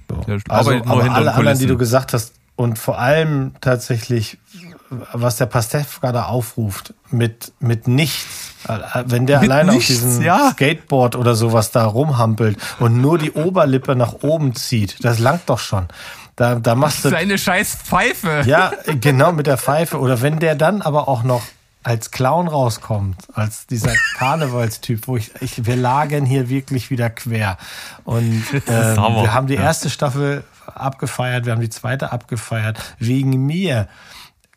Der 0.09 0.39
Also, 0.49 0.71
arbeitet 0.71 0.85
nur 0.85 0.93
aber 0.93 1.03
hinter 1.03 1.17
alle 1.17 1.33
anderen, 1.33 1.59
die 1.59 1.67
du 1.67 1.77
gesagt 1.77 2.13
hast, 2.13 2.33
und 2.57 2.79
vor 2.79 2.97
allem 2.97 3.53
tatsächlich, 3.61 4.39
was 4.89 5.37
der 5.37 5.45
Pastewka 5.47 6.11
da 6.11 6.25
aufruft, 6.25 6.93
mit, 7.11 7.51
mit 7.59 7.87
nichts. 7.87 8.53
Äh, 8.67 8.77
Wenn 9.05 9.25
der 9.27 9.41
Mit 9.41 9.51
allein 9.51 9.67
nichts, 9.67 9.91
auf 9.91 10.01
diesem 10.03 10.21
ja. 10.21 10.51
Skateboard 10.51 11.15
oder 11.15 11.35
sowas 11.35 11.71
da 11.71 11.85
rumhampelt 11.85 12.57
und 12.79 13.01
nur 13.01 13.17
die 13.17 13.31
Oberlippe 13.31 13.95
nach 13.95 14.13
oben 14.21 14.55
zieht, 14.55 15.03
das 15.03 15.19
langt 15.19 15.41
doch 15.49 15.59
schon. 15.59 15.87
Da, 16.35 16.55
da 16.55 16.75
machst 16.75 17.03
du 17.03 17.09
Seine 17.09 17.37
scheiß 17.37 17.75
Pfeife. 17.83 18.43
ja, 18.45 18.71
genau, 19.01 19.31
mit 19.31 19.47
der 19.47 19.57
Pfeife. 19.57 19.99
Oder 19.99 20.21
wenn 20.21 20.39
der 20.39 20.55
dann 20.55 20.81
aber 20.81 21.07
auch 21.07 21.23
noch 21.23 21.41
als 21.83 22.11
Clown 22.11 22.47
rauskommt, 22.47 23.15
als 23.33 23.65
dieser 23.65 23.93
Karnevalstyp, 24.17 25.07
wo 25.07 25.17
ich, 25.17 25.31
ich 25.41 25.65
wir 25.65 25.75
lagen 25.77 26.25
hier 26.25 26.49
wirklich 26.49 26.89
wieder 26.91 27.09
quer. 27.09 27.57
Und 28.03 28.43
ähm, 28.67 28.95
wir 28.97 29.33
haben 29.33 29.47
die 29.47 29.55
Ja. 29.55 29.61
erste 29.61 29.89
Staffel 29.89 30.43
abgefeiert, 30.75 31.45
wir 31.45 31.53
haben 31.53 31.61
die 31.61 31.69
zweite 31.69 32.11
abgefeiert. 32.11 32.77
Wegen 32.99 33.45
mir 33.45 33.87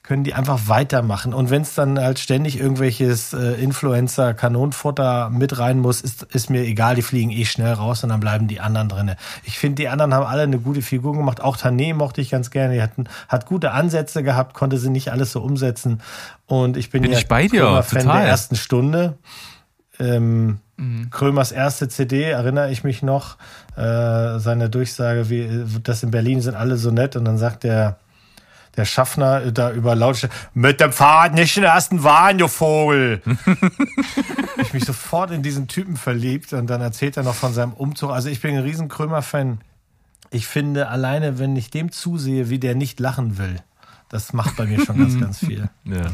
können 0.02 0.24
die 0.24 0.34
einfach 0.34 0.60
weitermachen. 0.66 1.34
Und 1.34 1.50
wenn 1.50 1.62
es 1.62 1.74
dann 1.74 1.98
halt 1.98 2.18
ständig 2.18 2.58
irgendwelches 2.58 3.32
äh, 3.32 3.52
Influencer-Kanonenfutter 3.62 5.28
mit 5.30 5.58
rein 5.58 5.78
muss, 5.78 6.00
ist, 6.00 6.22
ist 6.32 6.48
mir 6.48 6.62
egal, 6.62 6.94
die 6.94 7.02
fliegen 7.02 7.30
eh 7.30 7.44
schnell 7.44 7.74
raus 7.74 8.02
und 8.02 8.08
dann 8.08 8.20
bleiben 8.20 8.48
die 8.48 8.60
anderen 8.60 8.88
drinne. 8.88 9.16
Ich 9.44 9.58
finde, 9.58 9.82
die 9.82 9.88
anderen 9.88 10.14
haben 10.14 10.26
alle 10.26 10.42
eine 10.42 10.58
gute 10.58 10.82
Figur 10.82 11.12
gemacht. 11.12 11.42
Auch 11.42 11.56
Tané 11.58 11.94
mochte 11.94 12.22
ich 12.22 12.30
ganz 12.30 12.50
gerne. 12.50 12.74
Die 12.74 12.82
hatten, 12.82 13.04
hat 13.28 13.46
gute 13.46 13.72
Ansätze 13.72 14.22
gehabt, 14.22 14.54
konnte 14.54 14.78
sie 14.78 14.90
nicht 14.90 15.12
alles 15.12 15.32
so 15.32 15.42
umsetzen. 15.42 16.00
Und 16.46 16.76
ich 16.76 16.90
bin, 16.90 17.02
Bin 17.02 17.12
ja 17.12 17.18
ich 17.18 17.28
bei 17.28 17.46
dir, 17.46 17.84
total. 17.88 18.20
der 18.20 18.28
ersten 18.28 18.56
Stunde. 18.56 19.18
Ähm, 19.98 20.58
Krömers 21.10 21.52
erste 21.52 21.88
CD, 21.88 22.22
erinnere 22.22 22.70
ich 22.70 22.84
mich 22.84 23.02
noch, 23.02 23.36
äh, 23.76 24.38
seine 24.38 24.70
Durchsage, 24.70 25.28
wie 25.28 25.64
das 25.82 26.02
in 26.02 26.10
Berlin 26.10 26.40
sind 26.40 26.54
alle 26.54 26.78
so 26.78 26.90
nett 26.90 27.16
und 27.16 27.26
dann 27.26 27.36
sagt 27.36 27.64
der 27.64 27.98
der 28.80 28.86
Schaffner 28.86 29.52
da 29.52 29.72
über 29.72 29.94
Lautstärke, 29.94 30.34
mit 30.54 30.80
dem 30.80 30.90
Fahrrad 30.90 31.34
nicht 31.34 31.56
in 31.56 31.62
den 31.62 31.70
ersten 31.70 32.02
Wagen, 32.02 32.38
du 32.38 32.48
Vogel. 32.48 33.20
ich 34.56 34.72
mich 34.72 34.84
sofort 34.84 35.30
in 35.30 35.42
diesen 35.42 35.68
Typen 35.68 35.98
verliebt 35.98 36.54
und 36.54 36.66
dann 36.68 36.80
erzählt 36.80 37.18
er 37.18 37.22
noch 37.22 37.34
von 37.34 37.52
seinem 37.52 37.74
Umzug. 37.74 38.10
Also 38.10 38.30
ich 38.30 38.40
bin 38.40 38.56
ein 38.56 38.62
riesen 38.62 38.88
Krömer-Fan. 38.88 39.60
Ich 40.30 40.46
finde, 40.46 40.88
alleine, 40.88 41.38
wenn 41.38 41.54
ich 41.56 41.70
dem 41.70 41.92
zusehe, 41.92 42.48
wie 42.48 42.58
der 42.58 42.74
nicht 42.74 43.00
lachen 43.00 43.36
will, 43.36 43.56
das 44.08 44.32
macht 44.32 44.56
bei 44.56 44.64
mir 44.64 44.82
schon 44.82 44.98
ganz, 44.98 45.20
ganz 45.20 45.40
viel. 45.40 45.68
Ja. 45.84 46.10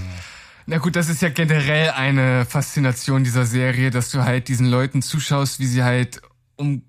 Na 0.66 0.78
gut, 0.78 0.97
das 0.97 1.09
ist 1.09 1.22
ja 1.22 1.28
generell 1.28 1.90
eine 1.90 2.47
Faszination 2.47 3.22
dieser 3.22 3.47
Serie, 3.47 3.93
dass 3.93 4.10
du 4.10 4.24
halt 4.24 4.48
diesen 4.48 4.66
Leuten 4.66 5.02
zuschaust, 5.02 5.60
wie 5.60 5.66
sie 5.66 5.84
halt 5.84 6.20
um 6.56 6.82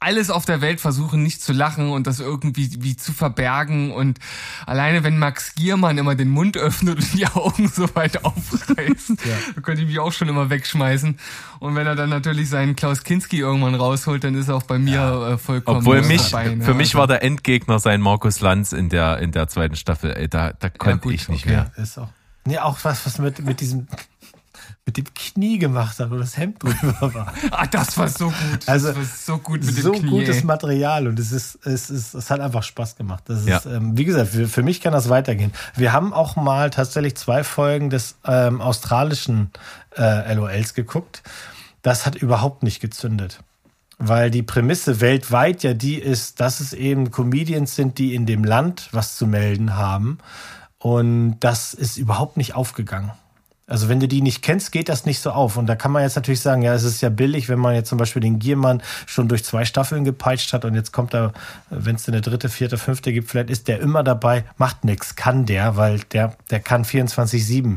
alles 0.00 0.30
auf 0.30 0.44
der 0.44 0.60
Welt 0.60 0.80
versuchen, 0.80 1.22
nicht 1.22 1.42
zu 1.42 1.52
lachen 1.52 1.90
und 1.90 2.06
das 2.06 2.20
irgendwie 2.20 2.70
wie 2.80 2.96
zu 2.96 3.12
verbergen. 3.12 3.90
Und 3.90 4.18
alleine 4.64 5.02
wenn 5.02 5.18
Max 5.18 5.54
Giermann 5.54 5.98
immer 5.98 6.14
den 6.14 6.28
Mund 6.28 6.56
öffnet 6.56 6.98
und 6.98 7.14
die 7.14 7.26
Augen 7.26 7.68
so 7.68 7.94
weit 7.94 8.24
aufreißt, 8.24 9.10
da 9.54 9.60
könnte 9.62 9.82
ich 9.82 9.88
mich 9.88 9.98
auch 9.98 10.12
schon 10.12 10.28
immer 10.28 10.50
wegschmeißen. 10.50 11.18
Und 11.58 11.74
wenn 11.74 11.86
er 11.86 11.96
dann 11.96 12.10
natürlich 12.10 12.48
seinen 12.48 12.76
Klaus 12.76 13.02
Kinski 13.02 13.38
irgendwann 13.38 13.74
rausholt, 13.74 14.22
dann 14.22 14.34
ist 14.34 14.48
er 14.48 14.54
auch 14.54 14.62
bei 14.62 14.78
mir 14.78 15.32
äh, 15.32 15.38
vollkommen 15.38 15.78
Obwohl 15.78 16.02
mich, 16.02 16.30
dabei, 16.30 16.54
ne? 16.54 16.64
für 16.64 16.74
mich 16.74 16.94
war 16.94 17.08
der 17.08 17.22
Endgegner 17.22 17.80
sein 17.80 18.00
Markus 18.00 18.40
Lanz 18.40 18.72
in 18.72 18.88
der, 18.88 19.18
in 19.18 19.32
der 19.32 19.48
zweiten 19.48 19.74
Staffel. 19.74 20.12
Ey, 20.16 20.28
da, 20.28 20.52
da 20.52 20.68
konnte 20.68 21.00
gut, 21.00 21.14
ich 21.14 21.28
nicht 21.28 21.44
okay. 21.44 21.54
mehr. 21.54 21.72
Ist 21.76 21.98
auch. 21.98 22.08
Nee, 22.44 22.58
auch 22.58 22.78
was, 22.82 23.04
was 23.04 23.18
mit, 23.18 23.44
mit 23.44 23.60
diesem, 23.60 23.88
mit 24.88 24.96
dem 24.96 25.04
Knie 25.12 25.58
gemacht 25.58 25.98
hat, 26.00 26.10
wo 26.10 26.16
das 26.16 26.38
Hemd 26.38 26.62
drüber 26.62 27.12
war. 27.14 27.34
Ah, 27.50 27.66
das 27.66 27.98
war 27.98 28.08
so 28.08 28.28
gut. 28.28 28.34
Also, 28.66 28.88
das 28.88 28.96
war 28.96 29.04
so 29.04 29.36
gut 29.38 29.62
mit 29.62 29.74
so 29.74 29.92
dem 29.92 30.00
Knie. 30.00 30.10
gutes 30.10 30.38
ey. 30.38 30.44
Material 30.44 31.06
und 31.06 31.18
es 31.18 31.30
ist, 31.30 31.58
es 31.66 31.90
ist, 31.90 32.14
es 32.14 32.30
hat 32.30 32.40
einfach 32.40 32.62
Spaß 32.62 32.96
gemacht. 32.96 33.24
Das 33.26 33.40
ist, 33.40 33.46
Ja. 33.48 33.60
ähm, 33.66 33.98
wie 33.98 34.06
gesagt, 34.06 34.30
für, 34.30 34.48
für 34.48 34.62
mich 34.62 34.80
kann 34.80 34.94
das 34.94 35.10
weitergehen. 35.10 35.52
Wir 35.76 35.92
haben 35.92 36.14
auch 36.14 36.36
mal 36.36 36.70
tatsächlich 36.70 37.16
zwei 37.18 37.44
Folgen 37.44 37.90
des 37.90 38.16
ähm, 38.24 38.62
australischen 38.62 39.50
äh, 39.98 40.32
LOLs 40.32 40.72
geguckt. 40.72 41.22
Das 41.82 42.06
hat 42.06 42.14
überhaupt 42.16 42.62
nicht 42.62 42.80
gezündet. 42.80 43.40
Weil 43.98 44.30
die 44.30 44.42
Prämisse 44.42 45.02
weltweit 45.02 45.62
ja 45.64 45.74
die 45.74 45.96
ist, 45.96 46.40
dass 46.40 46.60
es 46.60 46.72
eben 46.72 47.10
Comedians 47.10 47.74
sind, 47.76 47.98
die 47.98 48.14
in 48.14 48.24
dem 48.24 48.42
Land 48.42 48.88
was 48.92 49.16
zu 49.18 49.26
melden 49.26 49.76
haben. 49.76 50.16
Und 50.78 51.40
das 51.40 51.74
ist 51.74 51.98
überhaupt 51.98 52.38
nicht 52.38 52.54
aufgegangen. 52.54 53.10
Also 53.68 53.90
wenn 53.90 54.00
du 54.00 54.08
die 54.08 54.22
nicht 54.22 54.42
kennst, 54.42 54.72
geht 54.72 54.88
das 54.88 55.04
nicht 55.04 55.20
so 55.20 55.30
auf. 55.30 55.58
Und 55.58 55.66
da 55.66 55.76
kann 55.76 55.92
man 55.92 56.02
jetzt 56.02 56.16
natürlich 56.16 56.40
sagen, 56.40 56.62
ja, 56.62 56.74
es 56.74 56.84
ist 56.84 57.02
ja 57.02 57.10
billig, 57.10 57.50
wenn 57.50 57.58
man 57.58 57.74
jetzt 57.74 57.90
zum 57.90 57.98
Beispiel 57.98 58.20
den 58.20 58.38
Giermann 58.38 58.82
schon 59.04 59.28
durch 59.28 59.44
zwei 59.44 59.66
Staffeln 59.66 60.04
gepeitscht 60.04 60.54
hat 60.54 60.64
und 60.64 60.74
jetzt 60.74 60.92
kommt 60.92 61.14
er, 61.14 61.34
wenn 61.68 61.96
es 61.96 62.08
eine 62.08 62.22
dritte, 62.22 62.48
vierte, 62.48 62.78
fünfte 62.78 63.12
gibt, 63.12 63.30
vielleicht 63.30 63.50
ist 63.50 63.68
der 63.68 63.80
immer 63.80 64.02
dabei, 64.02 64.44
macht 64.56 64.84
nix, 64.84 65.16
kann 65.16 65.44
der, 65.44 65.76
weil 65.76 66.00
der, 66.12 66.34
der 66.50 66.60
kann 66.60 66.84
24-7. 66.84 67.76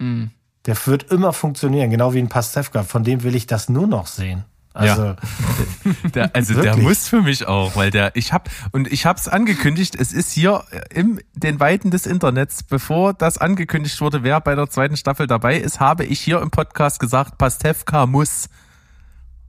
Mhm. 0.00 0.30
Der 0.66 0.86
wird 0.86 1.12
immer 1.12 1.32
funktionieren, 1.32 1.90
genau 1.90 2.12
wie 2.12 2.18
ein 2.18 2.28
Pastewka. 2.28 2.82
Von 2.82 3.04
dem 3.04 3.22
will 3.22 3.36
ich 3.36 3.46
das 3.46 3.68
nur 3.68 3.86
noch 3.86 4.08
sehen. 4.08 4.44
Also, 4.74 5.14
Der, 6.14 6.34
also 6.34 6.60
der 6.60 6.76
muss 6.76 7.06
für 7.06 7.22
mich 7.22 7.46
auch, 7.46 7.76
weil 7.76 7.92
der, 7.92 8.16
ich 8.16 8.32
hab, 8.32 8.50
und 8.72 8.92
ich 8.92 9.06
hab's 9.06 9.28
angekündigt, 9.28 9.94
es 9.94 10.12
ist 10.12 10.32
hier 10.32 10.64
im 10.90 11.20
den 11.34 11.60
Weiten 11.60 11.92
des 11.92 12.06
Internets, 12.06 12.64
bevor 12.64 13.14
das 13.14 13.38
angekündigt 13.38 14.00
wurde, 14.00 14.24
wer 14.24 14.40
bei 14.40 14.56
der 14.56 14.68
zweiten 14.68 14.96
Staffel 14.96 15.28
dabei 15.28 15.58
ist, 15.58 15.78
habe 15.78 16.04
ich 16.04 16.18
hier 16.18 16.42
im 16.42 16.50
Podcast 16.50 16.98
gesagt, 16.98 17.38
Pastewka 17.38 18.06
muss. 18.06 18.48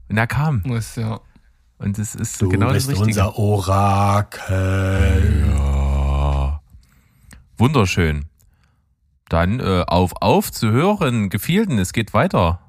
Und 0.08 0.16
er 0.16 0.28
kam. 0.28 0.62
Muss, 0.64 0.94
ja. 0.94 1.18
Und 1.78 1.98
es 1.98 2.14
ist 2.14 2.40
du 2.40 2.48
genau 2.48 2.70
bist 2.70 2.86
das 2.86 3.00
Richtige. 3.00 3.24
unser 3.24 3.36
Orakel. 3.36 5.50
Ja. 5.50 6.60
Wunderschön. 7.58 8.26
Dann 9.28 9.58
äh, 9.58 9.82
auf, 9.88 10.12
auf 10.20 10.52
zu 10.52 10.70
hören, 10.70 11.30
gefielten, 11.30 11.80
es 11.80 11.92
geht 11.92 12.14
weiter. 12.14 12.60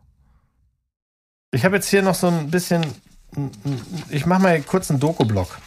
Ich 1.58 1.66
habe 1.66 1.76
jetzt 1.76 1.90
hier 1.90 2.04
noch 2.04 2.14
so 2.14 2.28
ein 2.28 2.52
bisschen, 2.52 2.86
ich 4.10 4.28
mache 4.28 4.42
mal 4.44 4.62
kurz 4.62 4.92
einen 4.92 5.00
Doku-Blog. 5.00 5.58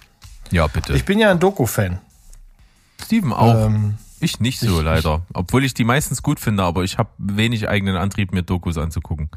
Ja, 0.52 0.68
bitte. 0.68 0.92
Ich 0.94 1.04
bin 1.04 1.18
ja 1.18 1.32
ein 1.32 1.40
Doku-Fan. 1.40 1.98
Steven 3.04 3.32
auch. 3.32 3.66
Ähm, 3.66 3.98
ich 4.20 4.38
nicht 4.38 4.60
so 4.60 4.78
ich- 4.78 4.84
leider. 4.84 5.22
Obwohl 5.32 5.64
ich 5.64 5.74
die 5.74 5.82
meistens 5.82 6.22
gut 6.22 6.38
finde, 6.38 6.62
aber 6.62 6.84
ich 6.84 6.96
habe 6.96 7.08
wenig 7.18 7.68
eigenen 7.68 7.96
Antrieb, 7.96 8.32
mir 8.32 8.44
Dokus 8.44 8.78
anzugucken. 8.78 9.30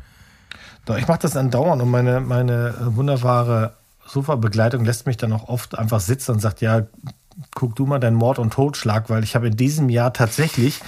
Doch, 0.85 0.95
ich 0.97 1.07
mache 1.07 1.19
das 1.19 1.35
andauernd 1.35 1.81
und 1.81 1.89
meine, 1.89 2.19
meine 2.19 2.75
wunderbare 2.81 3.73
Sofa-Begleitung 4.05 4.85
lässt 4.85 5.07
mich 5.07 5.17
dann 5.17 5.34
auch 5.34 5.47
oft 5.47 5.77
einfach 5.80 6.01
sitzen 6.01 6.34
und 6.34 6.39
sagt, 6.39 6.61
ja, 6.61 6.84
guck 7.55 7.75
du 7.75 7.88
mal 7.88 7.97
deinen 7.99 8.17
Mord 8.17 8.38
und 8.38 8.53
Totschlag, 8.53 9.09
weil 9.09 9.23
ich 9.23 9.34
habe 9.34 9.47
in 9.47 9.57
diesem 9.57 9.89
Jahr 9.89 10.13
tatsächlich, 10.13 10.81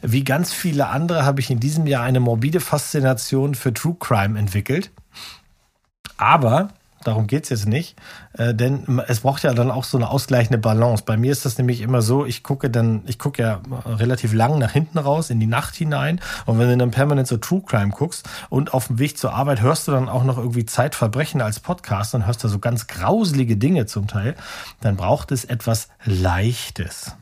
wie 0.00 0.24
ganz 0.24 0.52
viele 0.52 0.86
andere, 0.86 1.26
habe 1.26 1.40
ich 1.40 1.50
in 1.50 1.60
diesem 1.60 1.86
Jahr 1.86 2.04
eine 2.04 2.20
morbide 2.20 2.60
Faszination 2.60 3.54
für 3.54 3.74
True 3.74 3.96
Crime 4.00 4.38
entwickelt. 4.38 4.92
Aber 6.20 6.68
darum 7.02 7.26
geht's 7.26 7.48
jetzt 7.48 7.66
nicht, 7.66 7.96
äh, 8.34 8.54
denn 8.54 9.00
es 9.08 9.20
braucht 9.20 9.42
ja 9.42 9.54
dann 9.54 9.70
auch 9.70 9.84
so 9.84 9.96
eine 9.96 10.10
ausgleichende 10.10 10.58
Balance. 10.58 11.02
Bei 11.06 11.16
mir 11.16 11.32
ist 11.32 11.46
das 11.46 11.56
nämlich 11.56 11.80
immer 11.80 12.02
so, 12.02 12.26
ich 12.26 12.42
gucke 12.42 12.68
dann, 12.68 13.02
ich 13.06 13.18
gucke 13.18 13.42
ja 13.42 13.62
relativ 13.86 14.34
lang 14.34 14.58
nach 14.58 14.72
hinten 14.72 14.98
raus, 14.98 15.30
in 15.30 15.40
die 15.40 15.46
Nacht 15.46 15.74
hinein. 15.76 16.20
Und 16.44 16.58
wenn 16.58 16.68
du 16.68 16.76
dann 16.76 16.90
permanent 16.90 17.26
so 17.26 17.38
True 17.38 17.62
Crime 17.66 17.90
guckst 17.90 18.28
und 18.50 18.74
auf 18.74 18.88
dem 18.88 18.98
Weg 18.98 19.16
zur 19.16 19.32
Arbeit 19.32 19.62
hörst 19.62 19.88
du 19.88 19.92
dann 19.92 20.10
auch 20.10 20.24
noch 20.24 20.36
irgendwie 20.36 20.66
Zeitverbrechen 20.66 21.40
als 21.40 21.58
Podcast 21.58 22.14
und 22.14 22.26
hörst 22.26 22.44
da 22.44 22.48
so 22.48 22.58
ganz 22.58 22.86
grauselige 22.86 23.56
Dinge 23.56 23.86
zum 23.86 24.06
Teil, 24.06 24.34
dann 24.82 24.96
braucht 24.96 25.32
es 25.32 25.46
etwas 25.46 25.88
Leichtes. 26.04 27.16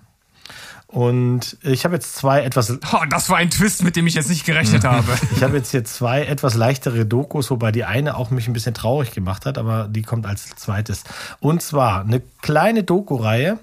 Und 0.90 1.58
ich 1.62 1.84
habe 1.84 1.96
jetzt 1.96 2.16
zwei 2.16 2.42
etwas 2.42 2.70
Oh, 2.70 3.04
das 3.10 3.28
war 3.28 3.36
ein 3.36 3.50
Twist, 3.50 3.84
mit 3.84 3.94
dem 3.94 4.06
ich 4.06 4.14
jetzt 4.14 4.30
nicht 4.30 4.46
gerechnet 4.46 4.84
habe. 4.86 5.06
ich 5.36 5.42
habe 5.42 5.56
jetzt 5.58 5.70
hier 5.70 5.84
zwei 5.84 6.24
etwas 6.24 6.54
leichtere 6.54 7.04
Dokus, 7.04 7.50
wobei 7.50 7.72
die 7.72 7.84
eine 7.84 8.16
auch 8.16 8.30
mich 8.30 8.48
ein 8.48 8.54
bisschen 8.54 8.72
traurig 8.72 9.10
gemacht 9.12 9.44
hat, 9.44 9.58
aber 9.58 9.86
die 9.86 10.00
kommt 10.02 10.24
als 10.24 10.46
zweites. 10.56 11.04
Und 11.40 11.62
zwar 11.62 12.00
eine 12.00 12.22
kleine 12.40 12.84
Doku-Reihe 12.84 13.58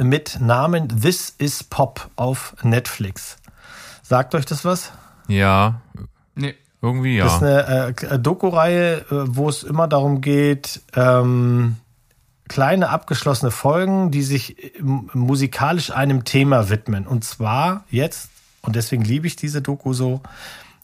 mit 0.00 0.38
Namen 0.40 0.88
This 1.02 1.34
is 1.36 1.62
Pop 1.62 2.08
auf 2.16 2.56
Netflix. 2.62 3.36
Sagt 4.02 4.34
euch 4.34 4.46
das 4.46 4.64
was? 4.64 4.92
Ja, 5.26 5.82
Nee. 6.34 6.54
irgendwie 6.80 7.18
Das 7.18 7.34
ist 7.34 7.42
ja. 7.42 7.48
eine 7.64 7.94
äh, 8.00 8.18
Doku-Reihe, 8.18 8.96
äh, 8.98 9.04
wo 9.10 9.48
es 9.50 9.62
immer 9.62 9.88
darum 9.88 10.22
geht, 10.22 10.80
ähm, 10.96 11.76
kleine 12.48 12.88
abgeschlossene 12.90 13.50
Folgen, 13.50 14.10
die 14.10 14.22
sich 14.22 14.78
ähm, 14.78 15.10
musikalisch 15.12 15.90
einem 15.90 16.24
Thema 16.24 16.68
widmen. 16.68 17.06
Und 17.06 17.24
zwar 17.24 17.84
jetzt, 17.90 18.30
und 18.62 18.76
deswegen 18.76 19.04
liebe 19.04 19.26
ich 19.26 19.36
diese 19.36 19.62
Doku 19.62 19.92
so, 19.92 20.20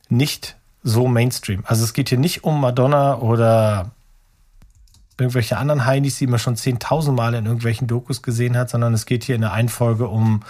nicht 0.09 0.57
so 0.82 1.09
Mainstream. 1.09 1.65
Also 1.66 1.85
es 1.85 1.95
geht 1.95 2.11
hier 2.11 2.19
nicht 2.19 2.45
um 2.45 2.61
Madonna 2.61 3.19
oder 3.19 3.91
irgendwelche 5.19 5.57
anderen 5.57 5.86
Heinis, 5.86 6.19
die 6.19 6.27
man 6.27 6.39
schon 6.39 6.57
10.000 6.57 7.12
Mal 7.12 7.35
in 7.35 7.47
irgendwelchen 7.47 7.86
Dokus 7.86 8.23
gesehen 8.23 8.57
hat, 8.57 8.70
sondern 8.70 8.95
es 8.95 9.07
geht 9.07 9.24
hier 9.24 9.35
in 9.35 9.41
der 9.41 9.53
einen 9.53 9.69
Folge 9.69 10.09
um 10.09 10.43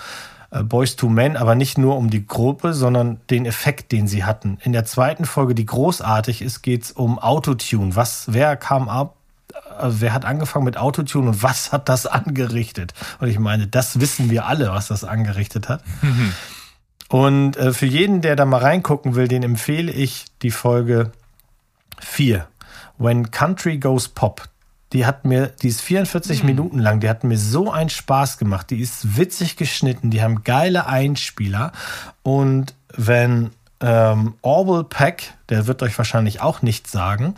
äh, 0.51 0.62
Boys 0.62 0.97
to 0.97 1.09
Men, 1.09 1.36
aber 1.36 1.55
nicht 1.55 1.78
nur 1.78 1.97
um 1.97 2.11
die 2.11 2.27
Gruppe, 2.27 2.73
sondern 2.73 3.20
den 3.31 3.47
Effekt, 3.47 3.93
den 3.93 4.09
sie 4.09 4.24
hatten. 4.24 4.59
In 4.62 4.73
der 4.73 4.85
zweiten 4.85 5.24
Folge, 5.24 5.55
die 5.55 5.66
großartig 5.66 6.43
ist, 6.43 6.62
geht 6.62 6.85
es 6.85 6.93
um 6.93 7.19
Autotune. 7.19 7.95
Was, 7.95 8.27
wer 8.32 8.57
kam 8.57 8.89
ab, 8.89 9.16
also 9.79 10.01
wer 10.01 10.13
hat 10.13 10.25
angefangen 10.25 10.65
mit 10.65 10.77
Autotune 10.77 11.31
und 11.31 11.43
was 11.43 11.73
hat 11.73 11.89
das 11.89 12.07
angerichtet? 12.07 12.95
Und 13.21 13.29
ich 13.29 13.39
meine, 13.39 13.67
das 13.67 14.01
wissen 14.01 14.31
wir 14.31 14.47
alle, 14.47 14.71
was 14.71 14.89
das 14.89 15.05
angerichtet 15.05 15.69
hat. 15.69 15.83
und 17.09 17.57
äh, 17.57 17.73
für 17.73 17.87
jeden, 17.87 18.21
der 18.21 18.37
da 18.37 18.45
mal 18.45 18.61
reingucken 18.61 19.15
will, 19.15 19.29
den 19.29 19.43
empfehle 19.43 19.93
ich 19.93 20.27
die 20.43 20.51
Folge 20.51 21.13
4. 22.01 22.47
When 22.99 23.31
Country 23.31 23.79
Goes 23.79 24.09
Pop. 24.09 24.49
Die 24.93 25.07
hat 25.07 25.25
mir, 25.25 25.49
die 25.49 25.69
ist 25.69 25.83
44 25.83 26.43
mhm. 26.43 26.47
Minuten 26.47 26.79
lang, 26.79 27.01
die 27.01 27.09
hat 27.09 27.25
mir 27.25 27.37
so 27.37 27.73
einen 27.73 27.91
Spaß 27.91 28.39
gemacht. 28.39 28.71
Die 28.71 28.81
ist 28.81 29.17
witzig 29.17 29.57
geschnitten, 29.57 30.11
die 30.11 30.23
haben 30.23 30.45
geile 30.45 30.87
Einspieler. 30.87 31.73
Und 32.23 32.75
wenn 32.97 33.51
ähm, 33.81 34.35
Orwell 34.43 34.85
Peck, 34.85 35.35
der 35.49 35.67
wird 35.67 35.83
euch 35.83 35.99
wahrscheinlich 35.99 36.41
auch 36.41 36.63
nichts 36.63 36.93
sagen, 36.93 37.35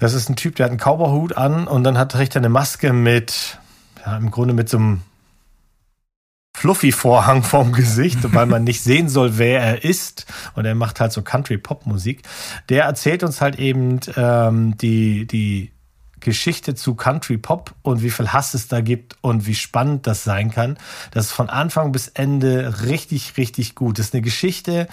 das 0.00 0.14
ist 0.14 0.28
ein 0.28 0.36
Typ, 0.36 0.56
der 0.56 0.64
hat 0.64 0.70
einen 0.70 0.80
Cowboyhut 0.80 1.36
an 1.36 1.68
und 1.68 1.84
dann 1.84 1.96
hat 1.96 2.14
er 2.14 2.36
eine 2.36 2.48
Maske 2.48 2.92
mit, 2.92 3.58
ja, 4.04 4.16
im 4.16 4.30
Grunde 4.30 4.54
mit 4.54 4.68
so 4.68 4.78
einem 4.78 5.02
Fluffy-Vorhang 6.56 7.42
vorm 7.42 7.72
Gesicht, 7.72 8.18
weil 8.34 8.46
man 8.46 8.64
nicht 8.64 8.82
sehen 8.82 9.08
soll, 9.08 9.38
wer 9.38 9.60
er 9.60 9.84
ist. 9.84 10.26
Und 10.54 10.64
er 10.64 10.74
macht 10.74 11.00
halt 11.00 11.12
so 11.12 11.22
Country-Pop-Musik. 11.22 12.22
Der 12.68 12.84
erzählt 12.84 13.22
uns 13.22 13.40
halt 13.40 13.58
eben 13.58 14.00
ähm, 14.16 14.76
die, 14.76 15.26
die 15.26 15.72
Geschichte 16.20 16.74
zu 16.74 16.94
Country 16.94 17.38
Pop 17.38 17.74
und 17.82 18.02
wie 18.02 18.10
viel 18.10 18.32
Hass 18.32 18.54
es 18.54 18.68
da 18.68 18.80
gibt 18.80 19.16
und 19.22 19.46
wie 19.46 19.54
spannend 19.54 20.06
das 20.06 20.24
sein 20.24 20.50
kann. 20.50 20.78
Das 21.12 21.26
ist 21.26 21.32
von 21.32 21.48
Anfang 21.48 21.92
bis 21.92 22.08
Ende 22.08 22.82
richtig, 22.82 23.36
richtig 23.36 23.74
gut. 23.74 23.98
Das 23.98 24.06
ist 24.06 24.14
eine 24.14 24.22
Geschichte, 24.22 24.86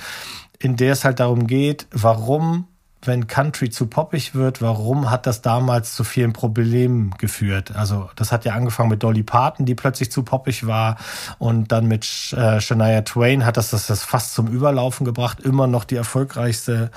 in 0.59 0.77
der 0.77 0.93
es 0.93 1.03
halt 1.03 1.19
darum 1.19 1.47
geht, 1.47 1.87
warum 1.91 2.67
wenn 3.07 3.27
Country 3.27 3.69
zu 3.69 3.87
poppig 3.87 4.35
wird, 4.35 4.61
warum 4.61 5.09
hat 5.09 5.25
das 5.25 5.41
damals 5.41 5.95
zu 5.95 6.03
vielen 6.03 6.33
Problemen 6.33 7.11
geführt? 7.17 7.75
Also 7.75 8.09
das 8.15 8.31
hat 8.31 8.45
ja 8.45 8.53
angefangen 8.53 8.89
mit 8.89 9.01
Dolly 9.01 9.23
Parton, 9.23 9.65
die 9.65 9.75
plötzlich 9.75 10.11
zu 10.11 10.23
poppig 10.23 10.67
war 10.67 10.97
und 11.39 11.71
dann 11.71 11.87
mit 11.87 12.05
äh, 12.33 12.61
Shania 12.61 13.01
Twain 13.01 13.45
hat 13.45 13.57
das, 13.57 13.71
das 13.71 13.87
das 13.87 14.03
fast 14.03 14.33
zum 14.33 14.47
Überlaufen 14.47 15.05
gebracht, 15.05 15.39
immer 15.39 15.67
noch 15.67 15.85
die 15.85 15.95
erfolgreichste 15.95 16.91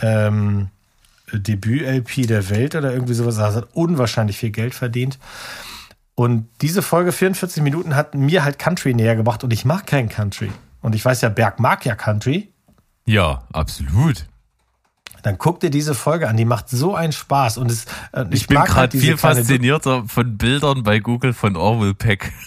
ähm, 0.00 0.68
Debüt-LP 1.32 2.26
der 2.26 2.48
Welt 2.48 2.74
oder 2.74 2.92
irgendwie 2.92 3.14
sowas. 3.14 3.38
Also 3.38 3.58
hat 3.58 3.68
unwahrscheinlich 3.74 4.38
viel 4.38 4.50
Geld 4.50 4.74
verdient. 4.74 5.18
Und 6.14 6.48
diese 6.62 6.82
Folge 6.82 7.12
44 7.12 7.62
Minuten 7.62 7.94
hat 7.94 8.14
mir 8.14 8.44
halt 8.44 8.58
Country 8.58 8.94
näher 8.94 9.14
gebracht 9.14 9.44
und 9.44 9.52
ich 9.52 9.64
mag 9.64 9.86
kein 9.86 10.08
Country. 10.08 10.50
Und 10.80 10.94
ich 10.94 11.04
weiß 11.04 11.20
ja, 11.20 11.28
Berg 11.28 11.60
mag 11.60 11.84
ja 11.84 11.94
Country. 11.94 12.52
Ja, 13.04 13.42
absolut 13.52 14.26
dann 15.22 15.38
guck 15.38 15.60
dir 15.60 15.70
diese 15.70 15.94
Folge 15.94 16.28
an, 16.28 16.36
die 16.36 16.44
macht 16.44 16.68
so 16.68 16.94
einen 16.94 17.12
Spaß 17.12 17.58
und 17.58 17.70
es, 17.70 17.84
äh, 18.12 18.24
ich, 18.30 18.42
ich 18.42 18.46
bin 18.46 18.58
gerade 18.58 18.74
halt 18.74 18.92
viel 18.92 19.16
faszinierter 19.16 20.04
von 20.06 20.36
Bildern 20.36 20.82
bei 20.82 21.00
Google 21.00 21.32
von 21.32 21.56
Orwell 21.56 21.94
Peck. 21.94 22.32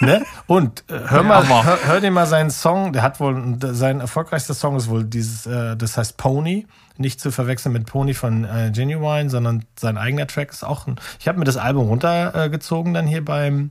Ne? 0.00 0.24
Und 0.46 0.84
äh, 0.88 0.98
hör 1.08 1.22
mal, 1.22 1.46
hör, 1.46 1.78
hör, 1.84 2.00
dir 2.00 2.10
mal 2.10 2.26
seinen 2.26 2.50
Song, 2.50 2.92
der 2.92 3.02
hat 3.02 3.20
wohl 3.20 3.56
sein 3.60 4.00
erfolgreichster 4.00 4.54
Song 4.54 4.76
ist 4.76 4.88
wohl 4.88 5.04
dieses, 5.04 5.46
äh, 5.46 5.76
das 5.76 5.96
heißt 5.96 6.16
Pony, 6.16 6.66
nicht 6.96 7.20
zu 7.20 7.30
verwechseln 7.30 7.72
mit 7.72 7.86
Pony 7.86 8.14
von 8.14 8.44
äh, 8.44 8.70
Genuine, 8.72 9.30
sondern 9.30 9.64
sein 9.78 9.98
eigener 9.98 10.26
Track 10.26 10.50
ist 10.50 10.64
auch 10.64 10.86
ein. 10.86 10.96
Ich 11.20 11.28
habe 11.28 11.38
mir 11.38 11.44
das 11.44 11.56
Album 11.56 11.88
runtergezogen 11.88 12.94
dann 12.94 13.06
hier 13.06 13.24
beim 13.24 13.70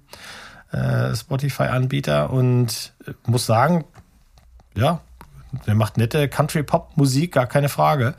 äh, 0.71 1.15
Spotify-Anbieter 1.15 2.29
und 2.29 2.93
äh, 3.05 3.11
muss 3.25 3.45
sagen, 3.45 3.85
ja, 4.75 5.01
der 5.67 5.75
macht 5.75 5.97
nette 5.97 6.27
Country-Pop-Musik, 6.27 7.33
gar 7.33 7.47
keine 7.47 7.69
Frage. 7.69 8.15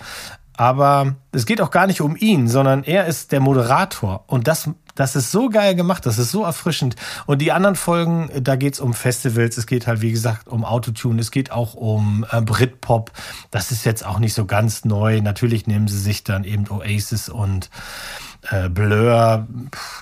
Aber 0.55 1.17
es 1.33 1.47
geht 1.47 1.61
auch 1.61 1.71
gar 1.71 1.87
nicht 1.87 2.03
um 2.03 2.15
ihn, 2.15 2.47
sondern 2.47 2.85
er 2.85 3.07
ist 3.07 3.33
der 3.33 3.41
Moderator. 3.41 4.25
Und 4.27 4.49
das, 4.49 4.69
das 4.95 5.17
ist 5.17 5.33
so 5.33 5.49
geil 5.49 5.75
gemacht, 5.75 6.05
das 6.05 6.19
ist 6.19 6.31
so 6.31 6.45
erfrischend. 6.45 6.95
Und 7.27 7.41
die 7.41 7.53
anderen 7.53 7.75
Folgen, 7.75 8.31
da 8.43 8.57
geht's 8.57 8.79
um 8.79 8.93
Festivals, 8.93 9.57
es 9.57 9.67
geht 9.67 9.87
halt, 9.87 10.03
wie 10.03 10.13
gesagt, 10.13 10.49
um 10.49 10.65
Autotune, 10.65 11.21
es 11.21 11.31
geht 11.31 11.51
auch 11.51 11.75
um 11.75 12.27
äh, 12.31 12.43
Britpop. 12.43 13.13
Das 13.51 13.73
ist 13.73 13.87
jetzt 13.87 14.05
auch 14.05 14.19
nicht 14.19 14.35
so 14.35 14.45
ganz 14.45 14.85
neu. 14.85 15.23
Natürlich 15.23 15.67
nehmen 15.67 15.89
sie 15.89 15.99
sich 15.99 16.23
dann 16.23 16.45
eben 16.45 16.71
Oasis 16.71 17.31
und 17.31 17.71
äh, 18.51 18.69
Blur. 18.69 19.47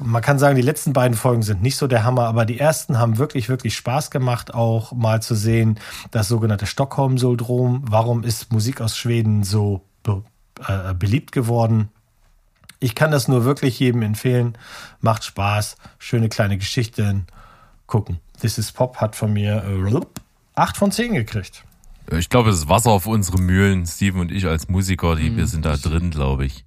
Man 0.01 0.23
kann 0.23 0.39
sagen, 0.39 0.57
die 0.57 0.63
letzten 0.63 0.93
beiden 0.93 1.17
Folgen 1.17 1.43
sind 1.43 1.63
nicht 1.63 1.77
so 1.77 1.87
der 1.87 2.05
Hammer, 2.05 2.25
aber 2.25 2.47
die 2.47 2.59
ersten 2.59 2.99
haben 2.99 3.19
wirklich, 3.19 3.49
wirklich 3.49 3.77
Spaß 3.77 4.11
gemacht, 4.11 4.55
auch 4.55 4.93
mal 4.93 5.21
zu 5.23 5.35
sehen, 5.35 5.79
das 6.11 6.29
sogenannte 6.29 6.67
Stockholm-Syndrom. 6.67 7.85
Warum 7.89 8.25
ist 8.25 8.53
Musik 8.53 8.81
aus 8.81 8.97
Schweden 8.97 9.45
so 9.45 9.85
be 10.03 10.23
äh, 10.67 10.95
beliebt 10.95 11.33
geworden? 11.33 11.91
Ich 12.79 12.95
kann 12.95 13.11
das 13.11 13.29
nur 13.29 13.45
wirklich 13.45 13.79
jedem 13.79 14.01
empfehlen. 14.01 14.57
Macht 15.01 15.25
Spaß. 15.25 15.77
Schöne 15.99 16.31
kleine 16.31 16.57
Geschichten. 16.57 17.27
Gucken. 17.87 18.21
This 18.41 18.57
is 18.57 18.73
Pop 18.73 18.97
hat 18.97 19.17
von 19.17 19.35
mir 19.35 19.63
äh, 19.65 20.01
8 20.55 20.77
von 20.79 20.91
10 20.91 21.13
gekriegt. 21.13 21.65
Ich 22.11 22.31
glaube, 22.31 22.51
es 22.51 22.57
ist 22.57 22.69
Wasser 22.69 22.91
auf 22.91 23.07
unsere 23.07 23.39
Mühlen. 23.39 23.87
Steven 23.87 24.21
und 24.21 24.33
ich 24.33 24.47
als 24.47 24.69
Musiker, 24.69 25.15
die, 25.15 25.29
mhm. 25.29 25.37
wir 25.37 25.47
sind 25.47 25.67
da 25.67 25.77
drin, 25.77 26.11
glaube 26.11 26.47
ich. 26.47 26.65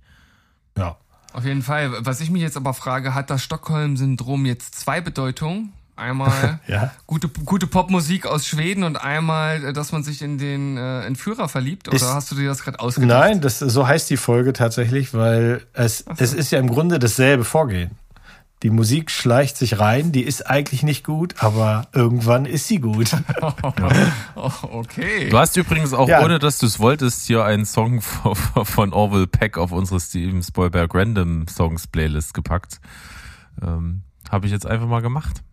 Ja, 0.77 0.97
auf 1.33 1.45
jeden 1.45 1.61
Fall. 1.61 1.91
Was 2.05 2.21
ich 2.21 2.29
mich 2.29 2.41
jetzt 2.41 2.57
aber 2.57 2.73
frage, 2.73 3.13
hat 3.13 3.29
das 3.29 3.43
Stockholm-Syndrom 3.43 4.45
jetzt 4.45 4.75
zwei 4.79 5.01
Bedeutungen? 5.01 5.73
Einmal 5.95 6.59
ja. 6.67 6.91
gute, 7.05 7.27
gute 7.27 7.67
Popmusik 7.67 8.25
aus 8.25 8.47
Schweden 8.47 8.83
und 8.83 8.97
einmal, 8.97 9.73
dass 9.73 9.91
man 9.91 10.03
sich 10.03 10.23
in 10.23 10.39
den 10.39 10.75
äh, 10.75 11.01
Entführer 11.01 11.47
verliebt? 11.47 11.87
Oder 11.87 11.97
ist, 11.97 12.05
hast 12.05 12.31
du 12.31 12.35
dir 12.35 12.47
das 12.47 12.63
gerade 12.63 12.79
ausgedacht? 12.79 13.09
Nein, 13.09 13.41
das, 13.41 13.59
so 13.59 13.87
heißt 13.87 14.09
die 14.09 14.17
Folge 14.17 14.53
tatsächlich, 14.53 15.13
weil 15.13 15.61
es, 15.73 15.99
so. 15.99 16.13
es 16.17 16.33
ist 16.33 16.51
ja 16.51 16.59
im 16.59 16.67
Grunde 16.67 16.97
dasselbe 16.97 17.43
Vorgehen. 17.43 17.91
Die 18.63 18.69
Musik 18.69 19.11
schleicht 19.11 19.57
sich 19.57 19.79
rein, 19.79 20.13
die 20.13 20.23
ist 20.23 20.49
eigentlich 20.49 20.83
nicht 20.83 21.03
gut, 21.03 21.35
aber 21.43 21.87
irgendwann 21.91 22.45
ist 22.45 22.69
sie 22.69 22.79
gut. 22.79 23.11
oh, 24.35 24.51
okay. 24.71 25.27
Du 25.29 25.37
hast 25.37 25.57
übrigens 25.57 25.93
auch, 25.93 26.07
ja. 26.07 26.23
ohne 26.23 26.39
dass 26.39 26.59
du 26.59 26.65
es 26.65 26.79
wolltest, 26.79 27.27
hier 27.27 27.43
einen 27.43 27.65
Song 27.65 27.99
von 28.01 28.93
Orwell 28.93 29.27
Peck 29.27 29.57
auf 29.57 29.73
unsere 29.73 29.99
Steven 29.99 30.41
Spielberg 30.41 30.95
Random 30.95 31.45
Songs 31.49 31.87
Playlist 31.87 32.33
gepackt. 32.33 32.79
Ähm, 33.61 34.03
Habe 34.29 34.45
ich 34.45 34.53
jetzt 34.53 34.65
einfach 34.65 34.87
mal 34.87 35.01
gemacht. 35.01 35.43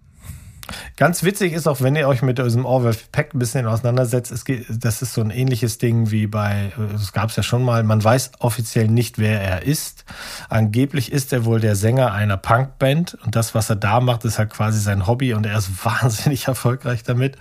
Ganz 0.97 1.23
witzig 1.23 1.53
ist 1.53 1.67
auch, 1.67 1.81
wenn 1.81 1.97
ihr 1.97 2.09
euch 2.09 2.23
mit 2.23 2.39
diesem 2.39 2.65
Orwell 2.65 2.97
Pack 3.13 3.35
ein 3.35 3.39
bisschen 3.39 3.67
auseinandersetzt, 3.67 4.31
es 4.31 4.45
geht, 4.45 4.67
das 4.69 5.03
ist 5.03 5.15
so 5.15 5.21
ein 5.21 5.31
ähnliches 5.31 5.79
Ding 5.79 6.11
wie 6.11 6.27
bei, 6.27 6.73
es 6.95 7.13
gab 7.13 7.31
es 7.31 7.37
ja 7.37 7.43
schon 7.43 7.65
mal, 7.65 7.83
man 7.83 8.03
weiß 8.03 8.33
offiziell 8.39 8.89
nicht, 8.89 9.19
wer 9.19 9.41
er 9.41 9.63
ist. 9.63 10.05
Angeblich 10.49 11.13
ist 11.13 11.33
er 11.33 11.45
wohl 11.45 11.61
der 11.61 11.77
Sänger 11.77 12.13
einer 12.13 12.37
Punkband 12.37 13.15
und 13.25 13.37
das, 13.37 13.55
was 13.55 13.71
er 13.71 13.77
da 13.77 14.01
macht, 14.01 14.25
ist 14.25 14.39
halt 14.39 14.51
quasi 14.51 14.81
sein 14.81 15.07
Hobby 15.07 15.35
und 15.35 15.47
er 15.47 15.59
ist 15.59 15.71
wahnsinnig 15.85 16.47
erfolgreich 16.47 17.03
damit. 17.03 17.37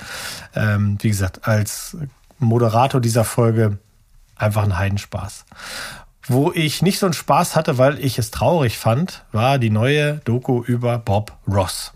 Ähm, 0.55 0.97
wie 1.01 1.09
gesagt, 1.09 1.47
als 1.47 1.97
Moderator 2.39 3.01
dieser 3.01 3.25
Folge 3.25 3.77
einfach 4.35 4.63
ein 4.63 4.77
Heidenspaß. 4.77 5.45
Wo 6.27 6.51
ich 6.53 6.81
nicht 6.81 6.99
so 6.99 7.07
einen 7.07 7.13
Spaß 7.13 7.55
hatte, 7.55 7.77
weil 7.77 7.97
ich 7.99 8.19
es 8.19 8.31
traurig 8.31 8.77
fand, 8.77 9.25
war 9.31 9.57
die 9.57 9.71
neue 9.71 10.17
Doku 10.25 10.63
über 10.63 10.99
Bob 10.99 11.35
Ross. 11.47 11.93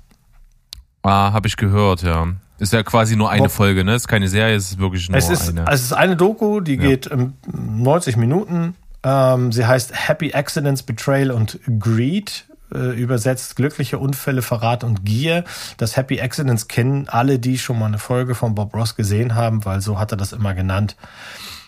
Ah, 1.03 1.33
habe 1.33 1.47
ich 1.47 1.57
gehört, 1.57 2.01
ja. 2.01 2.27
Ist 2.59 2.71
ja 2.71 2.81
quasi 2.83 3.15
nur 3.15 3.29
eine 3.29 3.43
Bob, 3.43 3.51
Folge, 3.51 3.83
ne? 3.83 3.95
Ist 3.95 4.07
keine 4.07 4.29
Serie, 4.29 4.55
ist 4.55 4.79
wirklich 4.79 5.09
nur 5.09 5.17
es 5.17 5.29
ist, 5.29 5.49
eine. 5.49 5.65
Es 5.69 5.81
ist 5.81 5.93
eine 5.93 6.15
Doku, 6.15 6.61
die 6.61 6.75
ja. 6.75 6.81
geht 6.81 7.09
90 7.45 8.15
Minuten. 8.15 8.75
Ähm, 9.03 9.51
sie 9.51 9.65
heißt 9.65 10.07
Happy 10.07 10.33
Accidents, 10.33 10.83
Betrayal 10.83 11.31
und 11.31 11.59
Greed. 11.79 12.45
Äh, 12.73 12.99
übersetzt 12.99 13.55
glückliche 13.55 13.99
Unfälle, 13.99 14.41
Verrat 14.41 14.83
und 14.83 15.05
Gier. 15.05 15.43
Das 15.77 15.97
Happy 15.97 16.21
Accidents 16.21 16.67
kennen 16.67 17.07
alle, 17.09 17.37
die 17.37 17.57
schon 17.57 17.77
mal 17.77 17.87
eine 17.87 17.99
Folge 17.99 18.33
von 18.33 18.55
Bob 18.55 18.73
Ross 18.73 18.95
gesehen 18.95 19.35
haben, 19.35 19.65
weil 19.65 19.81
so 19.81 19.99
hat 19.99 20.11
er 20.11 20.17
das 20.17 20.31
immer 20.31 20.53
genannt. 20.53 20.95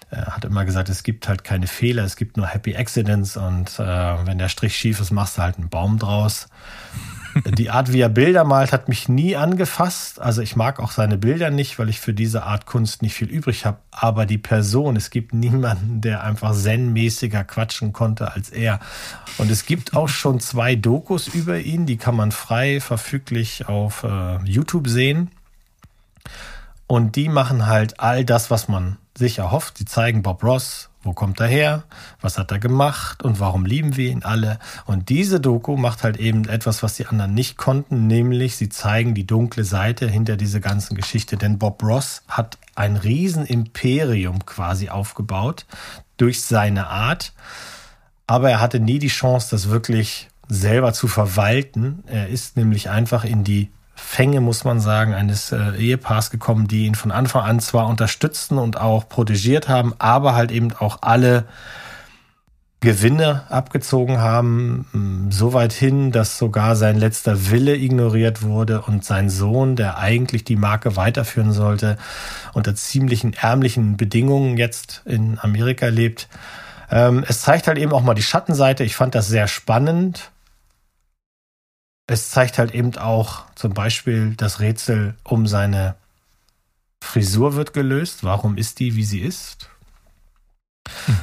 Er 0.09 0.35
hat 0.35 0.45
immer 0.45 0.65
gesagt, 0.65 0.87
es 0.89 1.03
gibt 1.03 1.27
halt 1.27 1.43
keine 1.43 1.67
Fehler, 1.67 2.03
es 2.03 2.15
gibt 2.15 2.37
nur 2.37 2.47
Happy 2.47 2.75
Accidents 2.75 3.37
und 3.37 3.79
äh, 3.79 3.83
wenn 4.25 4.37
der 4.37 4.49
Strich 4.49 4.75
schief 4.75 4.99
ist, 4.99 5.11
machst 5.11 5.37
du 5.37 5.41
halt 5.41 5.57
einen 5.57 5.69
Baum 5.69 5.99
draus. 5.99 6.47
Die 7.43 7.69
Art, 7.69 7.91
wie 7.91 7.99
er 7.99 8.09
Bilder 8.09 8.45
malt, 8.45 8.71
hat 8.71 8.87
mich 8.87 9.09
nie 9.09 9.35
angefasst. 9.35 10.21
Also 10.21 10.41
ich 10.41 10.55
mag 10.55 10.79
auch 10.79 10.91
seine 10.91 11.17
Bilder 11.17 11.49
nicht, 11.49 11.77
weil 11.77 11.89
ich 11.89 11.99
für 11.99 12.13
diese 12.13 12.43
Art 12.43 12.65
Kunst 12.65 13.01
nicht 13.01 13.13
viel 13.13 13.29
übrig 13.29 13.65
habe. 13.65 13.79
Aber 13.91 14.25
die 14.25 14.37
Person, 14.37 14.95
es 14.95 15.09
gibt 15.09 15.33
niemanden, 15.33 15.99
der 15.99 16.23
einfach 16.23 16.53
zen-mäßiger 16.53 17.43
quatschen 17.43 17.91
konnte 17.91 18.31
als 18.31 18.49
er. 18.49 18.79
Und 19.37 19.51
es 19.51 19.65
gibt 19.65 19.95
auch 19.95 20.07
schon 20.07 20.39
zwei 20.39 20.75
Dokus 20.75 21.27
über 21.27 21.59
ihn, 21.59 21.85
die 21.85 21.97
kann 21.97 22.15
man 22.15 22.31
frei 22.31 22.79
verfüglich 22.79 23.67
auf 23.67 24.03
äh, 24.03 24.37
YouTube 24.45 24.87
sehen. 24.87 25.31
Und 26.87 27.15
die 27.17 27.27
machen 27.27 27.67
halt 27.67 27.99
all 27.99 28.23
das, 28.23 28.49
was 28.49 28.67
man 28.67 28.97
sich 29.17 29.39
erhofft. 29.39 29.79
Die 29.79 29.85
zeigen 29.85 30.23
Bob 30.23 30.43
Ross, 30.43 30.89
wo 31.05 31.13
kommt 31.13 31.39
er 31.39 31.47
her? 31.47 31.83
Was 32.19 32.37
hat 32.37 32.51
er 32.51 32.59
gemacht? 32.59 33.23
Und 33.23 33.39
warum 33.39 33.65
lieben 33.65 33.95
wir 33.95 34.09
ihn 34.09 34.23
alle? 34.23 34.59
Und 34.85 35.09
diese 35.09 35.39
Doku 35.39 35.77
macht 35.77 36.03
halt 36.03 36.17
eben 36.17 36.49
etwas, 36.49 36.83
was 36.83 36.95
die 36.95 37.05
anderen 37.05 37.33
nicht 37.33 37.57
konnten, 37.57 38.07
nämlich 38.07 38.57
sie 38.57 38.69
zeigen 38.69 39.13
die 39.13 39.27
dunkle 39.27 39.63
Seite 39.63 40.09
hinter 40.09 40.35
dieser 40.35 40.59
ganzen 40.59 40.95
Geschichte. 40.95 41.37
Denn 41.37 41.59
Bob 41.59 41.83
Ross 41.83 42.23
hat 42.27 42.57
ein 42.73 42.97
Riesenimperium 42.97 44.45
quasi 44.45 44.89
aufgebaut 44.89 45.65
durch 46.17 46.41
seine 46.41 46.87
Art. 46.87 47.33
Aber 48.27 48.49
er 48.49 48.59
hatte 48.59 48.79
nie 48.79 48.99
die 48.99 49.07
Chance, 49.07 49.49
das 49.51 49.69
wirklich 49.69 50.27
selber 50.47 50.93
zu 50.93 51.07
verwalten. 51.07 52.03
Er 52.07 52.29
ist 52.29 52.57
nämlich 52.57 52.89
einfach 52.89 53.23
in 53.23 53.43
die 53.43 53.69
Fänge, 54.05 54.39
muss 54.39 54.63
man 54.63 54.79
sagen, 54.79 55.13
eines 55.13 55.51
äh, 55.51 55.71
Ehepaars 55.77 56.29
gekommen, 56.29 56.67
die 56.67 56.85
ihn 56.85 56.95
von 56.95 57.11
Anfang 57.11 57.43
an 57.43 57.59
zwar 57.59 57.87
unterstützten 57.87 58.57
und 58.57 58.79
auch 58.79 59.09
protegiert 59.09 59.67
haben, 59.67 59.93
aber 59.97 60.35
halt 60.35 60.51
eben 60.51 60.71
auch 60.73 60.99
alle 61.01 61.45
Gewinne 62.81 63.43
abgezogen 63.49 64.19
haben, 64.19 65.27
so 65.31 65.53
weit 65.53 65.73
hin, 65.73 66.11
dass 66.11 66.37
sogar 66.37 66.75
sein 66.75 66.97
letzter 66.97 67.49
Wille 67.49 67.75
ignoriert 67.75 68.43
wurde 68.43 68.83
und 68.83 69.03
sein 69.03 69.31
Sohn, 69.31 69.75
der 69.75 69.97
eigentlich 69.97 70.43
die 70.43 70.55
Marke 70.55 70.95
weiterführen 70.95 71.51
sollte, 71.51 71.97
unter 72.53 72.75
ziemlichen 72.75 73.33
ärmlichen 73.33 73.97
Bedingungen 73.97 74.57
jetzt 74.57 75.01
in 75.05 75.39
Amerika 75.39 75.87
lebt. 75.87 76.29
Ähm, 76.91 77.25
es 77.27 77.41
zeigt 77.41 77.67
halt 77.67 77.79
eben 77.79 77.91
auch 77.91 78.03
mal 78.03 78.13
die 78.13 78.21
Schattenseite. 78.21 78.83
Ich 78.83 78.95
fand 78.95 79.15
das 79.15 79.27
sehr 79.27 79.47
spannend 79.47 80.31
es 82.07 82.29
zeigt 82.29 82.57
halt 82.57 82.73
eben 82.73 82.95
auch 82.97 83.43
zum 83.55 83.73
Beispiel 83.73 84.35
das 84.35 84.59
Rätsel 84.59 85.15
um 85.23 85.47
seine 85.47 85.95
Frisur 87.01 87.55
wird 87.55 87.73
gelöst. 87.73 88.23
Warum 88.23 88.57
ist 88.57 88.79
die, 88.79 88.95
wie 88.95 89.03
sie 89.03 89.19
ist? 89.19 89.69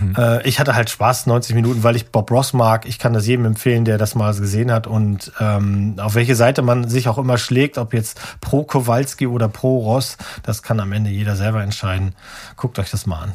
Mhm. 0.00 0.14
Äh, 0.16 0.46
ich 0.46 0.58
hatte 0.58 0.74
halt 0.74 0.90
Spaß, 0.90 1.26
90 1.26 1.54
Minuten, 1.54 1.82
weil 1.84 1.94
ich 1.94 2.08
Bob 2.08 2.30
Ross 2.30 2.52
mag. 2.52 2.84
Ich 2.86 2.98
kann 2.98 3.12
das 3.12 3.26
jedem 3.26 3.44
empfehlen, 3.44 3.84
der 3.84 3.96
das 3.96 4.14
mal 4.14 4.34
gesehen 4.34 4.72
hat 4.72 4.86
und 4.86 5.32
ähm, 5.38 5.94
auf 5.98 6.14
welche 6.14 6.34
Seite 6.34 6.62
man 6.62 6.88
sich 6.88 7.08
auch 7.08 7.18
immer 7.18 7.38
schlägt, 7.38 7.78
ob 7.78 7.94
jetzt 7.94 8.20
pro 8.40 8.64
Kowalski 8.64 9.26
oder 9.26 9.48
pro 9.48 9.78
Ross, 9.78 10.16
das 10.42 10.62
kann 10.62 10.80
am 10.80 10.92
Ende 10.92 11.10
jeder 11.10 11.36
selber 11.36 11.62
entscheiden. 11.62 12.14
Guckt 12.56 12.78
euch 12.78 12.90
das 12.90 13.06
mal 13.06 13.20
an. 13.20 13.32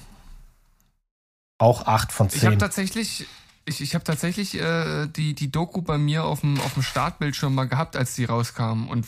Auch 1.59 1.87
8 1.87 2.11
von 2.11 2.29
10. 2.29 2.37
Ich 2.37 2.45
habe 2.45 2.57
tatsächlich 2.57 3.25
ich, 3.67 3.81
ich 3.81 3.93
habe 3.93 4.03
tatsächlich 4.03 4.55
äh, 4.55 5.07
die, 5.07 5.33
die 5.33 5.51
Doku 5.51 5.81
bei 5.81 5.97
mir 5.97 6.23
auf 6.23 6.41
dem, 6.41 6.59
auf 6.61 6.73
dem 6.73 6.83
Startbildschirm 6.83 7.53
mal 7.53 7.67
gehabt, 7.67 7.95
als 7.95 8.15
die 8.15 8.25
rauskam 8.25 8.87
und 8.87 9.05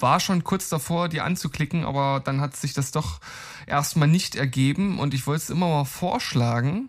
war 0.00 0.20
schon 0.20 0.44
kurz 0.44 0.68
davor, 0.68 1.08
die 1.08 1.20
anzuklicken, 1.20 1.84
aber 1.84 2.20
dann 2.24 2.40
hat 2.40 2.56
sich 2.56 2.72
das 2.72 2.92
doch 2.92 3.20
erstmal 3.66 4.08
nicht 4.08 4.36
ergeben 4.36 4.98
und 4.98 5.14
ich 5.14 5.26
wollte 5.26 5.42
es 5.42 5.50
immer 5.50 5.68
mal 5.68 5.84
vorschlagen 5.84 6.88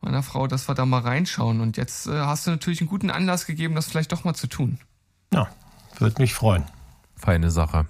meiner 0.00 0.22
Frau, 0.22 0.46
dass 0.46 0.68
wir 0.68 0.74
da 0.74 0.86
mal 0.86 1.00
reinschauen. 1.00 1.60
Und 1.60 1.76
jetzt 1.76 2.06
äh, 2.06 2.12
hast 2.12 2.46
du 2.46 2.50
natürlich 2.50 2.80
einen 2.80 2.88
guten 2.88 3.10
Anlass 3.10 3.46
gegeben, 3.46 3.74
das 3.74 3.86
vielleicht 3.86 4.12
doch 4.12 4.24
mal 4.24 4.34
zu 4.34 4.46
tun. 4.46 4.78
Ja, 5.32 5.48
würde 5.98 6.20
mich 6.20 6.34
freuen. 6.34 6.64
Feine 7.16 7.50
Sache. 7.50 7.86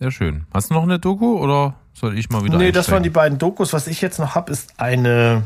Sehr 0.00 0.10
schön. 0.10 0.46
Hast 0.52 0.70
du 0.70 0.74
noch 0.74 0.82
eine 0.82 0.98
Doku 0.98 1.38
oder 1.38 1.74
soll 1.92 2.18
ich 2.18 2.28
mal 2.30 2.42
wieder? 2.42 2.58
Nee, 2.58 2.72
das 2.72 2.90
waren 2.90 3.02
die 3.02 3.10
beiden 3.10 3.38
Dokus. 3.38 3.72
Was 3.72 3.86
ich 3.86 4.00
jetzt 4.00 4.18
noch 4.18 4.34
habe, 4.34 4.50
ist 4.50 4.80
eine 4.80 5.44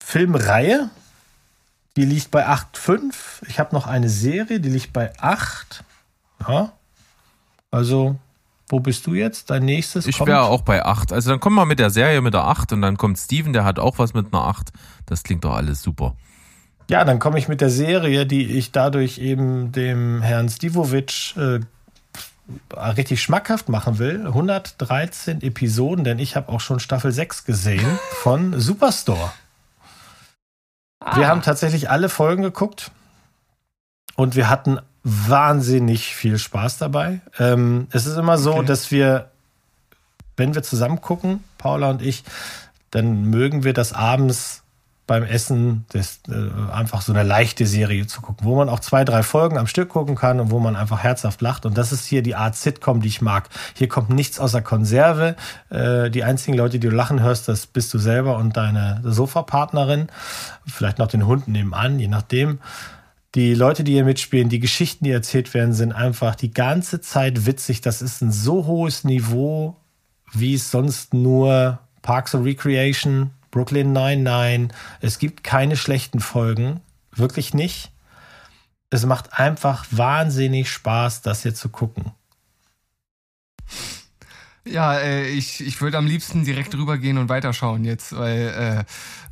Filmreihe. 0.00 0.90
Die 1.96 2.04
liegt 2.04 2.30
bei 2.30 2.46
8,5. 2.48 3.48
Ich 3.48 3.58
habe 3.58 3.74
noch 3.74 3.86
eine 3.86 4.08
Serie, 4.08 4.60
die 4.60 4.68
liegt 4.68 4.92
bei 4.92 5.12
8. 5.18 5.84
Ja. 6.48 6.72
Also, 7.70 8.16
wo 8.68 8.80
bist 8.80 9.06
du 9.06 9.14
jetzt? 9.14 9.50
Dein 9.50 9.64
nächstes? 9.64 10.06
Ich 10.06 10.24
wäre 10.24 10.42
auch 10.42 10.62
bei 10.62 10.84
8. 10.84 11.12
Also 11.12 11.30
dann 11.30 11.40
kommen 11.40 11.56
wir 11.56 11.66
mit 11.66 11.78
der 11.78 11.90
Serie 11.90 12.20
mit 12.20 12.34
der 12.34 12.44
8 12.44 12.72
und 12.72 12.82
dann 12.82 12.96
kommt 12.96 13.18
Steven, 13.18 13.52
der 13.52 13.64
hat 13.64 13.78
auch 13.78 13.98
was 13.98 14.14
mit 14.14 14.32
einer 14.32 14.44
8. 14.44 14.70
Das 15.06 15.22
klingt 15.22 15.44
doch 15.44 15.54
alles 15.54 15.82
super. 15.82 16.14
Ja, 16.88 17.04
dann 17.04 17.18
komme 17.18 17.38
ich 17.38 17.48
mit 17.48 17.60
der 17.60 17.70
Serie, 17.70 18.26
die 18.26 18.46
ich 18.46 18.72
dadurch 18.72 19.18
eben 19.18 19.70
dem 19.72 20.22
Herrn 20.22 20.48
Stivovic 20.48 21.36
äh, 21.36 21.60
richtig 22.76 23.22
schmackhaft 23.22 23.68
machen 23.68 23.98
will. 23.98 24.26
113 24.26 25.42
Episoden, 25.42 26.04
denn 26.04 26.18
ich 26.18 26.36
habe 26.36 26.48
auch 26.48 26.60
schon 26.60 26.80
Staffel 26.80 27.12
6 27.12 27.44
gesehen 27.44 27.98
von 28.22 28.58
Superstore. 28.58 29.32
Ah. 31.00 31.16
Wir 31.16 31.28
haben 31.28 31.42
tatsächlich 31.42 31.90
alle 31.90 32.08
Folgen 32.08 32.42
geguckt 32.42 32.90
und 34.16 34.36
wir 34.36 34.48
hatten 34.48 34.78
wahnsinnig 35.02 36.14
viel 36.14 36.38
Spaß 36.38 36.78
dabei. 36.78 37.20
Ähm, 37.38 37.88
es 37.90 38.06
ist 38.06 38.16
immer 38.16 38.38
so, 38.38 38.54
okay. 38.56 38.66
dass 38.66 38.90
wir, 38.90 39.30
wenn 40.36 40.54
wir 40.54 40.62
zusammen 40.62 41.00
gucken, 41.00 41.42
Paula 41.58 41.90
und 41.90 42.02
ich, 42.02 42.24
dann 42.90 43.24
mögen 43.24 43.64
wir 43.64 43.72
das 43.72 43.92
abends 43.92 44.62
beim 45.10 45.24
Essen 45.24 45.86
das, 45.88 46.20
äh, 46.28 46.72
einfach 46.72 47.02
so 47.02 47.12
eine 47.12 47.24
leichte 47.24 47.66
Serie 47.66 48.06
zu 48.06 48.20
gucken, 48.20 48.46
wo 48.46 48.54
man 48.54 48.68
auch 48.68 48.78
zwei, 48.78 49.04
drei 49.04 49.24
Folgen 49.24 49.58
am 49.58 49.66
Stück 49.66 49.88
gucken 49.88 50.14
kann 50.14 50.38
und 50.38 50.52
wo 50.52 50.60
man 50.60 50.76
einfach 50.76 51.00
herzhaft 51.02 51.40
lacht. 51.40 51.66
Und 51.66 51.76
das 51.76 51.90
ist 51.90 52.06
hier 52.06 52.22
die 52.22 52.36
Art 52.36 52.54
Sitcom, 52.54 53.00
die 53.00 53.08
ich 53.08 53.20
mag. 53.20 53.48
Hier 53.74 53.88
kommt 53.88 54.10
nichts 54.10 54.38
außer 54.38 54.62
Konserve. 54.62 55.34
Äh, 55.68 56.10
die 56.10 56.22
einzigen 56.22 56.56
Leute, 56.56 56.78
die 56.78 56.88
du 56.88 56.94
lachen 56.94 57.20
hörst, 57.20 57.48
das 57.48 57.66
bist 57.66 57.92
du 57.92 57.98
selber 57.98 58.36
und 58.36 58.56
deine 58.56 59.00
Sofapartnerin. 59.02 60.06
Vielleicht 60.64 61.00
noch 61.00 61.08
den 61.08 61.26
Hund 61.26 61.48
nebenan, 61.48 61.98
je 61.98 62.06
nachdem. 62.06 62.60
Die 63.34 63.54
Leute, 63.54 63.82
die 63.82 63.94
hier 63.94 64.04
mitspielen, 64.04 64.48
die 64.48 64.60
Geschichten, 64.60 65.02
die 65.02 65.10
erzählt 65.10 65.52
werden, 65.54 65.72
sind 65.72 65.90
einfach 65.90 66.36
die 66.36 66.52
ganze 66.52 67.00
Zeit 67.00 67.46
witzig. 67.46 67.80
Das 67.80 68.00
ist 68.00 68.22
ein 68.22 68.30
so 68.30 68.64
hohes 68.66 69.02
Niveau, 69.02 69.76
wie 70.32 70.54
es 70.54 70.70
sonst 70.70 71.14
nur 71.14 71.80
Parks 72.00 72.32
and 72.32 72.46
Recreation 72.46 73.32
Brooklyn 73.50 73.92
Nine-Nine. 73.92 74.68
Es 75.00 75.18
gibt 75.18 75.44
keine 75.44 75.76
schlechten 75.76 76.20
Folgen. 76.20 76.80
Wirklich 77.12 77.54
nicht. 77.54 77.90
Es 78.90 79.06
macht 79.06 79.38
einfach 79.38 79.86
wahnsinnig 79.90 80.70
Spaß, 80.70 81.22
das 81.22 81.42
hier 81.42 81.54
zu 81.54 81.68
gucken. 81.68 82.12
Ja, 84.70 84.98
äh, 84.98 85.26
ich, 85.28 85.66
ich 85.66 85.80
würde 85.80 85.98
am 85.98 86.06
liebsten 86.06 86.44
direkt 86.44 86.74
rübergehen 86.74 87.18
und 87.18 87.28
weiterschauen 87.28 87.84
jetzt, 87.84 88.16
weil 88.16 88.84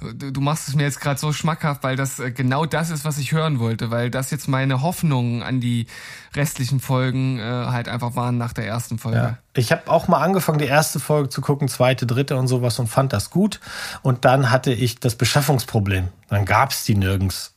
äh, 0.03 0.13
du, 0.15 0.33
du 0.33 0.41
machst 0.41 0.69
es 0.69 0.75
mir 0.75 0.83
jetzt 0.83 1.01
gerade 1.01 1.19
so 1.19 1.33
schmackhaft, 1.33 1.83
weil 1.83 1.97
das 1.97 2.19
äh, 2.19 2.31
genau 2.31 2.67
das 2.67 2.91
ist, 2.91 3.05
was 3.05 3.19
ich 3.19 3.33
hören 3.33 3.59
wollte, 3.59 3.91
weil 3.91 4.11
das 4.11 4.31
jetzt 4.31 4.49
meine 4.49 4.83
Hoffnungen 4.83 5.43
an 5.43 5.61
die 5.61 5.87
restlichen 6.35 6.81
Folgen 6.81 7.39
äh, 7.39 7.43
halt 7.43 7.89
einfach 7.89 8.17
waren 8.17 8.37
nach 8.39 8.53
der 8.53 8.67
ersten 8.67 8.99
Folge. 8.99 9.19
Ja. 9.19 9.39
Ich 9.55 9.73
habe 9.73 9.91
auch 9.91 10.09
mal 10.09 10.19
angefangen, 10.19 10.59
die 10.59 10.67
erste 10.67 11.01
Folge 11.01 11.29
zu 11.29 11.41
gucken, 11.41 11.69
zweite, 11.69 12.07
dritte 12.07 12.37
und 12.37 12.49
sowas 12.49 12.79
und 12.79 12.89
fand 12.89 13.13
das 13.13 13.31
gut. 13.31 13.61
Und 14.03 14.25
dann 14.25 14.51
hatte 14.51 14.73
ich 14.73 15.01
das 15.01 15.15
Beschaffungsproblem. 15.15 16.09
Dann 16.29 16.45
gab's 16.45 16.85
die 16.85 16.95
nirgends. 16.95 17.55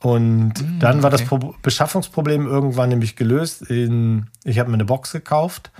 Und 0.00 0.52
mm, 0.60 0.80
dann 0.80 1.02
war 1.02 1.12
okay. 1.12 1.22
das 1.22 1.28
Pro 1.28 1.54
Beschaffungsproblem 1.62 2.46
irgendwann 2.46 2.90
nämlich 2.90 3.16
gelöst. 3.16 3.62
In, 3.62 4.26
ich 4.44 4.58
habe 4.58 4.70
mir 4.70 4.74
eine 4.74 4.84
Box 4.84 5.12
gekauft 5.12 5.70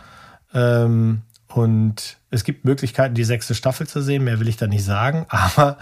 ähm, 0.54 1.22
und 1.48 2.16
es 2.30 2.44
gibt 2.44 2.64
Möglichkeiten, 2.64 3.14
die 3.14 3.24
sechste 3.24 3.54
Staffel 3.54 3.86
zu 3.86 4.02
sehen. 4.02 4.24
Mehr 4.24 4.40
will 4.40 4.48
ich 4.48 4.56
da 4.56 4.66
nicht 4.66 4.84
sagen. 4.84 5.26
Aber 5.28 5.78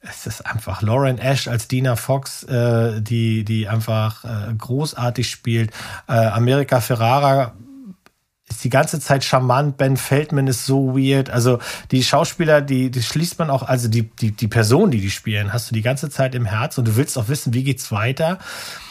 es 0.00 0.26
ist 0.26 0.46
einfach 0.46 0.82
Lauren 0.82 1.18
Ash 1.18 1.48
als 1.48 1.68
Dina 1.68 1.96
Fox, 1.96 2.44
äh, 2.44 3.00
die, 3.00 3.44
die 3.44 3.68
einfach 3.68 4.24
äh, 4.24 4.54
großartig 4.54 5.28
spielt. 5.28 5.70
Äh, 6.08 6.12
America 6.12 6.80
Ferrara 6.80 7.54
ist 8.48 8.62
die 8.62 8.70
ganze 8.70 9.00
Zeit 9.00 9.24
charmant. 9.24 9.76
Ben 9.76 9.96
Feldman 9.96 10.46
ist 10.46 10.66
so 10.66 10.96
weird. 10.96 11.30
Also 11.30 11.58
die 11.90 12.04
Schauspieler, 12.04 12.62
die, 12.62 12.90
die 12.90 13.02
schließt 13.02 13.38
man 13.38 13.50
auch, 13.50 13.64
also 13.64 13.88
die, 13.88 14.02
die, 14.02 14.30
die 14.30 14.48
Person, 14.48 14.92
die 14.92 15.00
die 15.00 15.10
spielen, 15.10 15.52
hast 15.52 15.70
du 15.70 15.74
die 15.74 15.82
ganze 15.82 16.10
Zeit 16.10 16.34
im 16.36 16.44
Herz 16.44 16.78
und 16.78 16.86
du 16.86 16.96
willst 16.96 17.18
auch 17.18 17.28
wissen, 17.28 17.52
wie 17.54 17.64
geht's 17.64 17.90
weiter. 17.90 18.38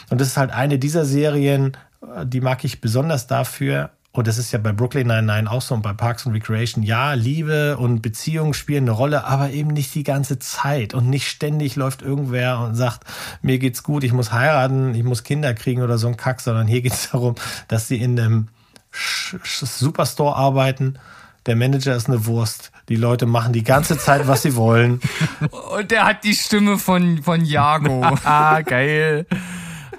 Und 0.10 0.20
das 0.20 0.30
ist 0.30 0.38
halt 0.38 0.52
eine 0.52 0.78
dieser 0.78 1.06
Serien, 1.06 1.78
äh, 2.02 2.26
die 2.26 2.41
mag 2.41 2.66
ich 2.66 2.82
besonders 2.82 3.28
dafür, 3.28 3.91
und 4.18 4.28
das 4.28 4.38
ist 4.38 4.54
ja 4.54 4.60
bei 4.60 4.72
Brooklyn 4.72 5.08
Nine-Nine 5.08 5.52
auch 5.52 5.62
so 5.62 5.76
und 5.76 5.82
bei 5.82 5.92
Parks 5.92 6.26
and 6.26 6.34
Recreation. 6.34 6.84
Ja, 6.84 7.14
Liebe 7.14 7.78
und 7.78 8.02
Beziehung 8.02 8.54
spielen 8.54 8.86
eine 8.86 8.92
Rolle, 8.92 9.26
aber 9.26 9.52
eben 9.52 9.72
nicht 9.72 9.94
die 9.94 10.04
ganze 10.04 10.40
Zeit. 10.40 10.94
Und 10.94 11.10
nicht 11.10 11.28
ständig 11.28 11.76
läuft 11.76 12.02
irgendwer 12.02 12.60
und 12.60 12.76
sagt, 12.76 13.04
mir 13.42 13.60
geht's 13.60 13.84
gut, 13.84 14.06
ich 14.06 14.14
muss 14.14 14.32
heiraten, 14.32 14.96
ich 14.96 15.04
muss 15.04 15.24
Kinder 15.24 15.54
kriegen 15.54 15.82
oder 15.82 15.98
so 15.98 16.08
ein 16.08 16.16
Kack, 16.16 16.40
sondern 16.40 16.66
hier 16.66 16.82
geht's 16.84 17.12
darum, 17.12 17.36
dass 17.68 17.90
sie 17.90 17.98
in 17.98 18.18
einem 18.18 18.48
Superstore 18.92 20.36
arbeiten. 20.36 20.98
Der 21.46 21.58
Manager 21.58 21.96
ist 21.96 22.08
eine 22.08 22.26
Wurst. 22.26 22.72
Die 22.88 22.96
Leute 22.96 23.26
machen 23.26 23.52
die 23.52 23.64
ganze 23.64 23.98
Zeit, 23.98 24.28
was 24.28 24.44
sie 24.44 24.56
wollen. 24.56 25.02
Und 25.76 25.92
der 25.92 26.06
hat 26.06 26.24
die 26.24 26.36
Stimme 26.36 26.78
von, 26.78 27.22
von 27.22 27.44
Jago. 27.44 28.02
ah, 28.24 28.62
geil. 28.62 29.28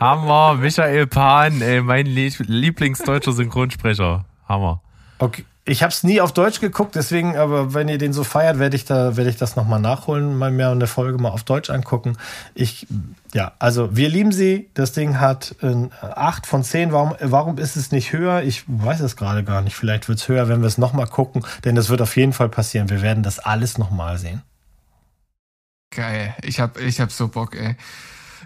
Hammer, 0.01 0.55
Michael 0.55 1.07
Pan, 1.07 1.63
ey, 1.63 1.81
mein 1.81 2.07
Lieblingsdeutscher 2.07 3.33
Synchronsprecher. 3.33 4.25
Hammer. 4.49 4.83
Okay. 5.19 5.45
Ich 5.69 5.83
habe 5.83 5.91
es 5.91 6.05
nie 6.05 6.21
auf 6.21 6.33
Deutsch 6.33 6.61
geguckt, 6.61 6.95
deswegen, 6.95 7.37
aber 7.37 7.75
wenn 7.75 7.89
ihr 7.89 7.99
den 7.99 8.13
so 8.13 8.23
feiert, 8.23 8.61
werde 8.61 8.77
ich 8.77 8.85
da, 8.85 9.17
werde 9.17 9.31
ich 9.31 9.37
das 9.37 9.57
nochmal 9.57 9.81
nachholen, 9.81 10.39
mal 10.39 10.53
mehr 10.53 10.71
eine 10.71 10.87
Folge 10.87 11.19
mal 11.19 11.31
auf 11.31 11.43
Deutsch 11.43 11.71
angucken. 11.71 12.17
Ich, 12.55 12.87
ja, 13.35 13.51
also 13.59 13.97
wir 13.97 14.09
lieben 14.09 14.31
sie. 14.31 14.71
Das 14.75 14.93
Ding 14.93 15.19
hat 15.19 15.57
äh, 15.63 15.89
8 16.01 16.47
von 16.47 16.63
10. 16.63 16.93
Warum, 16.93 17.17
warum 17.21 17.59
ist 17.59 17.75
es 17.75 17.91
nicht 17.91 18.13
höher? 18.13 18.43
Ich 18.45 18.63
weiß 18.69 19.01
es 19.01 19.17
gerade 19.17 19.43
gar 19.43 19.61
nicht. 19.61 19.75
Vielleicht 19.75 20.09
wird 20.09 20.21
es 20.21 20.29
höher, 20.29 20.49
wenn 20.49 20.61
wir 20.61 20.69
es 20.69 20.79
nochmal 20.79 21.09
gucken, 21.09 21.45
denn 21.65 21.75
das 21.75 21.89
wird 21.89 22.01
auf 22.01 22.17
jeden 22.17 22.33
Fall 22.33 22.49
passieren. 22.49 22.89
Wir 22.89 23.03
werden 23.03 23.25
das 23.25 23.41
alles 23.41 23.77
nochmal 23.77 24.19
sehen. 24.19 24.43
Geil. 25.91 26.37
Ich 26.43 26.61
hab, 26.61 26.79
ich 26.79 27.01
hab 27.01 27.11
so 27.11 27.27
Bock, 27.27 27.57
ey. 27.57 27.75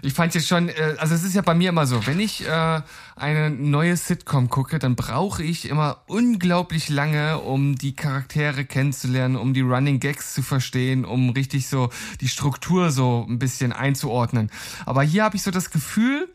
Ich 0.03 0.13
fand 0.13 0.33
jetzt 0.33 0.47
schon, 0.47 0.69
äh, 0.69 0.95
also 0.97 1.13
es 1.13 1.23
ist 1.23 1.35
ja 1.35 1.41
bei 1.41 1.53
mir 1.53 1.69
immer 1.69 1.85
so, 1.85 2.05
wenn 2.07 2.19
ich 2.19 2.47
äh, 2.47 2.81
eine 3.15 3.49
neue 3.49 3.95
Sitcom 3.95 4.49
gucke, 4.49 4.79
dann 4.79 4.95
brauche 4.95 5.43
ich 5.43 5.69
immer 5.69 6.01
unglaublich 6.07 6.89
lange, 6.89 7.39
um 7.39 7.75
die 7.75 7.95
Charaktere 7.95 8.65
kennenzulernen, 8.65 9.35
um 9.35 9.53
die 9.53 9.61
Running 9.61 9.99
Gags 9.99 10.33
zu 10.33 10.41
verstehen, 10.41 11.05
um 11.05 11.29
richtig 11.29 11.67
so 11.67 11.89
die 12.19 12.29
Struktur 12.29 12.91
so 12.91 13.25
ein 13.29 13.37
bisschen 13.37 13.73
einzuordnen. 13.73 14.49
Aber 14.85 15.03
hier 15.03 15.23
habe 15.23 15.35
ich 15.35 15.43
so 15.43 15.51
das 15.51 15.69
Gefühl, 15.69 16.27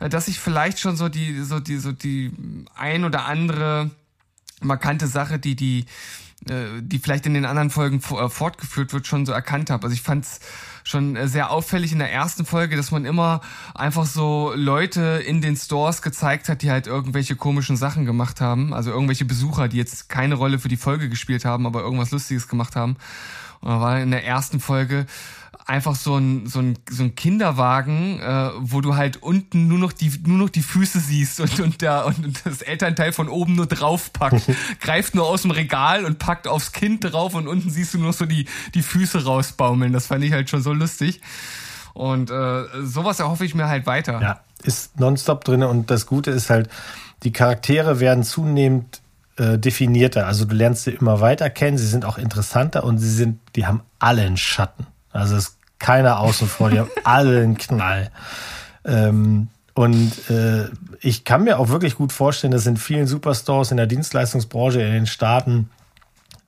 äh, 0.00 0.08
dass 0.08 0.28
ich 0.28 0.38
vielleicht 0.38 0.78
schon 0.78 0.96
so 0.96 1.08
die, 1.08 1.42
so 1.42 1.60
die, 1.60 1.78
so 1.78 1.92
die 1.92 2.32
ein 2.74 3.04
oder 3.04 3.24
andere 3.24 3.90
markante 4.60 5.06
Sache, 5.06 5.38
die 5.38 5.56
die 5.56 5.86
äh, 6.48 6.80
die 6.80 6.98
vielleicht 6.98 7.26
in 7.26 7.34
den 7.34 7.44
anderen 7.44 7.70
Folgen 7.70 7.96
äh, 7.98 8.28
fortgeführt 8.28 8.92
wird, 8.92 9.06
schon 9.06 9.26
so 9.26 9.32
erkannt 9.32 9.70
habe. 9.70 9.84
Also 9.84 9.94
ich 9.94 10.02
fand's 10.02 10.40
schon 10.86 11.16
äh, 11.16 11.26
sehr 11.26 11.50
auffällig 11.50 11.90
in 11.92 11.98
der 11.98 12.12
ersten 12.12 12.46
Folge, 12.46 12.76
dass 12.76 12.92
man 12.92 13.04
immer 13.04 13.40
einfach 13.74 14.06
so 14.06 14.52
Leute 14.54 15.20
in 15.26 15.40
den 15.40 15.56
Stores 15.56 16.00
gezeigt 16.00 16.48
hat, 16.48 16.62
die 16.62 16.70
halt 16.70 16.86
irgendwelche 16.86 17.34
komischen 17.34 17.76
Sachen 17.76 18.04
gemacht 18.04 18.40
haben. 18.40 18.72
Also 18.72 18.92
irgendwelche 18.92 19.24
Besucher, 19.24 19.66
die 19.66 19.78
jetzt 19.78 20.08
keine 20.08 20.36
Rolle 20.36 20.60
für 20.60 20.68
die 20.68 20.76
Folge 20.76 21.08
gespielt 21.08 21.44
haben, 21.44 21.66
aber 21.66 21.80
irgendwas 21.80 22.12
Lustiges 22.12 22.46
gemacht 22.46 22.76
haben. 22.76 22.96
Und 23.60 23.70
da 23.70 23.80
war 23.80 24.00
in 24.00 24.12
der 24.12 24.24
ersten 24.24 24.60
Folge 24.60 25.06
einfach 25.66 25.96
so 25.96 26.16
ein, 26.16 26.46
so 26.46 26.60
ein, 26.60 26.78
so 26.88 27.02
ein 27.02 27.16
Kinderwagen, 27.16 28.20
äh, 28.20 28.50
wo 28.58 28.80
du 28.80 28.94
halt 28.94 29.22
unten 29.22 29.66
nur 29.66 29.78
noch 29.78 29.92
die, 29.92 30.12
nur 30.24 30.38
noch 30.38 30.48
die 30.48 30.62
Füße 30.62 31.00
siehst 31.00 31.40
und, 31.40 31.58
und, 31.60 31.82
da, 31.82 32.02
und 32.04 32.40
das 32.44 32.62
Elternteil 32.62 33.12
von 33.12 33.28
oben 33.28 33.56
nur 33.56 33.66
drauf 33.66 34.12
packt. 34.12 34.42
Greift 34.80 35.16
nur 35.16 35.26
aus 35.26 35.42
dem 35.42 35.50
Regal 35.50 36.04
und 36.04 36.18
packt 36.18 36.46
aufs 36.46 36.72
Kind 36.72 37.04
drauf 37.04 37.34
und 37.34 37.48
unten 37.48 37.68
siehst 37.68 37.94
du 37.94 37.98
nur 37.98 38.08
noch 38.08 38.14
so 38.14 38.26
die, 38.26 38.46
die 38.74 38.82
Füße 38.82 39.24
rausbaumeln. 39.24 39.92
Das 39.92 40.06
fand 40.06 40.24
ich 40.24 40.32
halt 40.32 40.48
schon 40.48 40.62
so 40.62 40.72
lustig. 40.72 41.20
Und 41.94 42.30
äh, 42.30 42.64
sowas 42.82 43.18
erhoffe 43.18 43.44
ich 43.44 43.54
mir 43.54 43.66
halt 43.66 43.86
weiter. 43.86 44.20
Ja, 44.20 44.40
ist 44.62 45.00
nonstop 45.00 45.44
drin 45.44 45.64
und 45.64 45.90
das 45.90 46.06
Gute 46.06 46.30
ist 46.30 46.48
halt, 46.48 46.68
die 47.24 47.32
Charaktere 47.32 47.98
werden 47.98 48.22
zunehmend 48.22 49.00
äh, 49.36 49.58
definierter. 49.58 50.26
Also 50.26 50.44
du 50.44 50.54
lernst 50.54 50.84
sie 50.84 50.92
immer 50.92 51.20
weiter 51.20 51.50
kennen, 51.50 51.76
sie 51.76 51.86
sind 51.86 52.04
auch 52.04 52.18
interessanter 52.18 52.84
und 52.84 52.98
sie 52.98 53.10
sind, 53.10 53.40
die 53.56 53.66
haben 53.66 53.80
alle 53.98 54.22
einen 54.22 54.36
Schatten. 54.36 54.86
Also 55.16 55.36
es 55.36 55.48
ist 55.48 55.56
keiner 55.78 56.20
außen 56.20 56.48
vor, 56.48 56.70
die 56.70 56.78
haben 56.78 56.90
alle 57.04 57.42
einen 57.42 57.56
Knall. 57.56 58.10
Ähm, 58.84 59.48
und 59.74 60.30
äh, 60.30 60.70
ich 61.00 61.24
kann 61.24 61.44
mir 61.44 61.58
auch 61.58 61.68
wirklich 61.68 61.96
gut 61.96 62.12
vorstellen, 62.12 62.50
dass 62.50 62.66
in 62.66 62.76
vielen 62.76 63.06
Superstores 63.06 63.70
in 63.70 63.76
der 63.76 63.86
Dienstleistungsbranche 63.86 64.80
in 64.80 64.92
den 64.92 65.06
Staaten, 65.06 65.68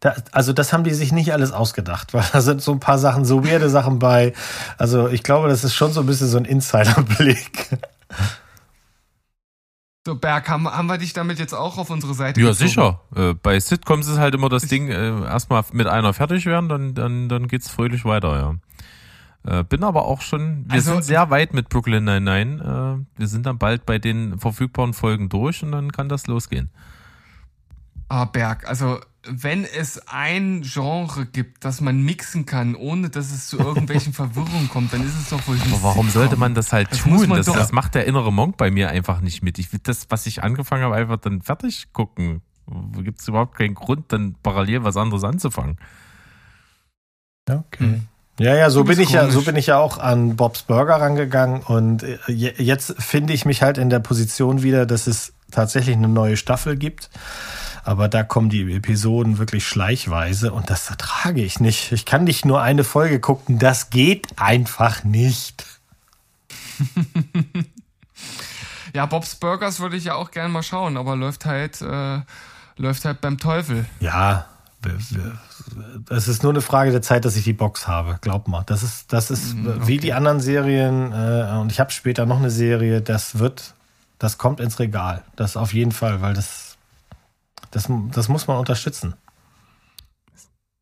da, 0.00 0.14
also 0.32 0.52
das 0.52 0.72
haben 0.72 0.84
die 0.84 0.94
sich 0.94 1.12
nicht 1.12 1.32
alles 1.32 1.52
ausgedacht, 1.52 2.14
weil 2.14 2.24
da 2.32 2.40
sind 2.40 2.62
so 2.62 2.72
ein 2.72 2.80
paar 2.80 2.98
Sachen, 2.98 3.24
so 3.24 3.44
weirde 3.44 3.68
Sachen 3.68 3.98
bei. 3.98 4.32
Also 4.78 5.08
ich 5.08 5.22
glaube, 5.22 5.48
das 5.48 5.64
ist 5.64 5.74
schon 5.74 5.92
so 5.92 6.00
ein 6.00 6.06
bisschen 6.06 6.28
so 6.28 6.38
ein 6.38 6.46
Insiderblick. 6.46 7.68
So, 10.08 10.14
Berg, 10.14 10.48
haben, 10.48 10.66
haben 10.66 10.86
wir 10.86 10.96
dich 10.96 11.12
damit 11.12 11.38
jetzt 11.38 11.52
auch 11.52 11.76
auf 11.76 11.90
unsere 11.90 12.14
Seite 12.14 12.40
Ja, 12.40 12.48
gezogen? 12.48 12.68
sicher. 12.70 13.00
Äh, 13.14 13.34
bei 13.34 13.60
Sitcoms 13.60 14.08
ist 14.08 14.16
halt 14.16 14.34
immer 14.34 14.48
das 14.48 14.62
ich 14.62 14.70
Ding, 14.70 14.88
äh, 14.88 15.10
erstmal 15.26 15.62
mit 15.72 15.86
einer 15.86 16.14
fertig 16.14 16.46
werden, 16.46 16.70
dann, 16.70 16.94
dann, 16.94 17.28
dann 17.28 17.46
geht's 17.46 17.68
fröhlich 17.68 18.06
weiter, 18.06 18.58
ja. 19.44 19.60
Äh, 19.60 19.64
bin 19.64 19.84
aber 19.84 20.06
auch 20.06 20.22
schon, 20.22 20.64
wir 20.64 20.76
also, 20.76 20.92
sind 20.92 21.04
sehr 21.04 21.28
weit 21.28 21.52
mit 21.52 21.68
Brooklyn 21.68 22.04
Nine-Nine. 22.04 23.04
Äh, 23.06 23.18
wir 23.20 23.28
sind 23.28 23.44
dann 23.44 23.58
bald 23.58 23.84
bei 23.84 23.98
den 23.98 24.38
verfügbaren 24.38 24.94
Folgen 24.94 25.28
durch 25.28 25.62
und 25.62 25.72
dann 25.72 25.92
kann 25.92 26.08
das 26.08 26.26
losgehen. 26.26 26.70
Ah, 28.08 28.24
Berg, 28.24 28.66
also 28.66 29.00
wenn 29.30 29.64
es 29.64 30.00
ein 30.08 30.62
Genre 30.62 31.26
gibt, 31.26 31.64
das 31.64 31.80
man 31.80 32.02
mixen 32.02 32.46
kann, 32.46 32.74
ohne 32.74 33.10
dass 33.10 33.30
es 33.30 33.48
zu 33.48 33.58
irgendwelchen 33.58 34.12
Verwirrungen 34.14 34.68
kommt, 34.68 34.92
dann 34.92 35.06
ist 35.06 35.18
es 35.18 35.30
doch 35.30 35.46
wohl 35.46 35.56
die 35.56 35.72
Aber 35.72 35.82
warum 35.82 36.08
sollte 36.10 36.36
man 36.36 36.54
das 36.54 36.72
halt 36.72 36.90
das 36.90 37.00
tun? 37.00 37.28
Das, 37.28 37.46
das, 37.46 37.72
macht 37.72 37.94
der 37.94 38.06
innere 38.06 38.32
Monk 38.32 38.56
bei 38.56 38.70
mir 38.70 38.88
einfach 38.88 39.20
nicht 39.20 39.42
mit. 39.42 39.58
Ich 39.58 39.72
will 39.72 39.80
das, 39.82 40.06
was 40.10 40.26
ich 40.26 40.42
angefangen 40.42 40.84
habe, 40.84 40.96
einfach 40.96 41.18
dann 41.18 41.42
fertig 41.42 41.92
gucken. 41.92 42.42
Gibt 43.02 43.20
es 43.20 43.28
überhaupt 43.28 43.56
keinen 43.56 43.74
Grund, 43.74 44.12
dann 44.12 44.34
parallel 44.42 44.84
was 44.84 44.96
anderes 44.96 45.24
anzufangen. 45.24 45.78
Okay. 47.48 47.84
Hm. 47.84 48.08
Ja, 48.40 48.54
ja, 48.54 48.70
so 48.70 48.84
bin 48.84 49.00
ich 49.00 49.10
ja, 49.10 49.30
so 49.30 49.42
bin 49.42 49.56
ich 49.56 49.66
ja 49.66 49.78
auch 49.78 49.98
an 49.98 50.36
Bob's 50.36 50.62
Burger 50.62 51.00
rangegangen 51.00 51.60
und 51.62 52.04
äh, 52.04 52.18
jetzt 52.28 52.94
finde 53.02 53.32
ich 53.32 53.44
mich 53.44 53.62
halt 53.62 53.78
in 53.78 53.90
der 53.90 53.98
Position 53.98 54.62
wieder, 54.62 54.86
dass 54.86 55.08
es 55.08 55.32
tatsächlich 55.50 55.96
eine 55.96 56.06
neue 56.06 56.36
Staffel 56.36 56.76
gibt 56.76 57.10
aber 57.88 58.08
da 58.08 58.22
kommen 58.22 58.50
die 58.50 58.70
Episoden 58.74 59.38
wirklich 59.38 59.66
schleichweise 59.66 60.52
und 60.52 60.68
das 60.68 60.90
ertrage 60.90 61.42
ich 61.42 61.58
nicht. 61.58 61.90
Ich 61.90 62.04
kann 62.04 62.24
nicht 62.24 62.44
nur 62.44 62.60
eine 62.60 62.84
Folge 62.84 63.18
gucken, 63.18 63.58
das 63.58 63.88
geht 63.88 64.26
einfach 64.36 65.04
nicht. 65.04 65.64
ja, 68.92 69.06
Bob's 69.06 69.36
Burgers 69.36 69.80
würde 69.80 69.96
ich 69.96 70.04
ja 70.04 70.16
auch 70.16 70.32
gerne 70.32 70.50
mal 70.50 70.62
schauen, 70.62 70.98
aber 70.98 71.16
läuft 71.16 71.46
halt, 71.46 71.80
äh, 71.80 72.20
läuft 72.76 73.06
halt 73.06 73.22
beim 73.22 73.38
Teufel. 73.38 73.86
Ja, 74.00 74.44
es 76.10 76.28
ist 76.28 76.42
nur 76.42 76.52
eine 76.52 76.60
Frage 76.60 76.90
der 76.90 77.00
Zeit, 77.00 77.24
dass 77.24 77.36
ich 77.36 77.44
die 77.44 77.54
Box 77.54 77.88
habe. 77.88 78.18
Glaub 78.20 78.48
mal, 78.48 78.64
das 78.64 78.82
ist, 78.82 79.14
das 79.14 79.30
ist 79.30 79.54
mm, 79.54 79.66
okay. 79.66 79.80
wie 79.86 79.96
die 79.96 80.12
anderen 80.12 80.40
Serien. 80.40 81.10
Äh, 81.12 81.56
und 81.58 81.72
ich 81.72 81.80
habe 81.80 81.90
später 81.90 82.26
noch 82.26 82.36
eine 82.36 82.50
Serie. 82.50 83.00
Das 83.00 83.38
wird, 83.38 83.72
das 84.18 84.36
kommt 84.36 84.60
ins 84.60 84.78
Regal. 84.78 85.24
Das 85.36 85.56
auf 85.56 85.72
jeden 85.72 85.92
Fall, 85.92 86.20
weil 86.20 86.34
das 86.34 86.67
das, 87.70 87.88
das 88.12 88.28
muss 88.28 88.46
man 88.46 88.58
unterstützen. 88.58 89.14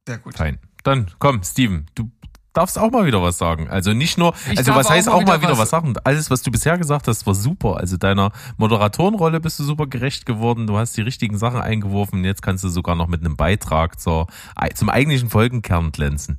Sehr 0.07 0.19
gut. 0.19 0.37
Fein. 0.37 0.59
Dann 0.85 1.11
komm, 1.19 1.43
Steven, 1.43 1.87
du 1.95 2.11
darfst 2.57 2.79
auch 2.79 2.91
mal 2.91 3.07
wieder 3.07 3.23
was 3.23 3.39
sagen. 3.39 3.69
Also 3.69 3.93
nicht 3.93 4.19
nur, 4.19 4.35
ich 4.51 4.59
also 4.59 4.75
was 4.75 4.89
heißt 4.89 5.09
auch 5.09 5.25
mal 5.25 5.41
wieder, 5.41 5.53
was, 5.53 5.59
was 5.59 5.71
sagen? 5.71 5.95
Alles, 6.05 6.31
was 6.31 6.43
du 6.43 6.51
bisher 6.51 6.79
gesagt 6.79 7.09
hast, 7.09 7.27
war 7.27 7.35
super. 7.35 7.77
Also 7.77 7.97
deiner 7.97 8.33
Moderatorenrolle 8.57 9.41
bist 9.41 9.59
du 9.59 9.65
super 9.65 9.87
gerecht 9.87 10.27
geworden. 10.27 10.67
Du 10.67 10.79
hast 10.79 10.97
die 10.97 11.03
richtigen 11.03 11.37
Sachen 11.39 11.61
eingeworfen. 11.61 12.25
Jetzt 12.25 12.43
kannst 12.43 12.65
du 12.65 12.69
sogar 12.69 12.95
noch 12.95 13.09
mit 13.09 13.21
einem 13.21 13.37
Beitrag 13.37 14.01
zur, 14.01 14.27
zum 14.75 14.89
eigentlichen 14.89 15.29
Folgenkern 15.29 15.93
glänzen. 15.93 16.39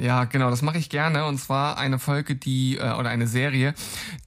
Ja, 0.00 0.24
genau, 0.24 0.50
das 0.50 0.62
mache 0.62 0.78
ich 0.78 0.90
gerne. 0.90 1.24
Und 1.26 1.38
zwar 1.38 1.78
eine 1.78 1.98
Folge, 1.98 2.34
die, 2.34 2.78
äh, 2.78 2.92
oder 2.94 3.10
eine 3.10 3.26
Serie, 3.26 3.74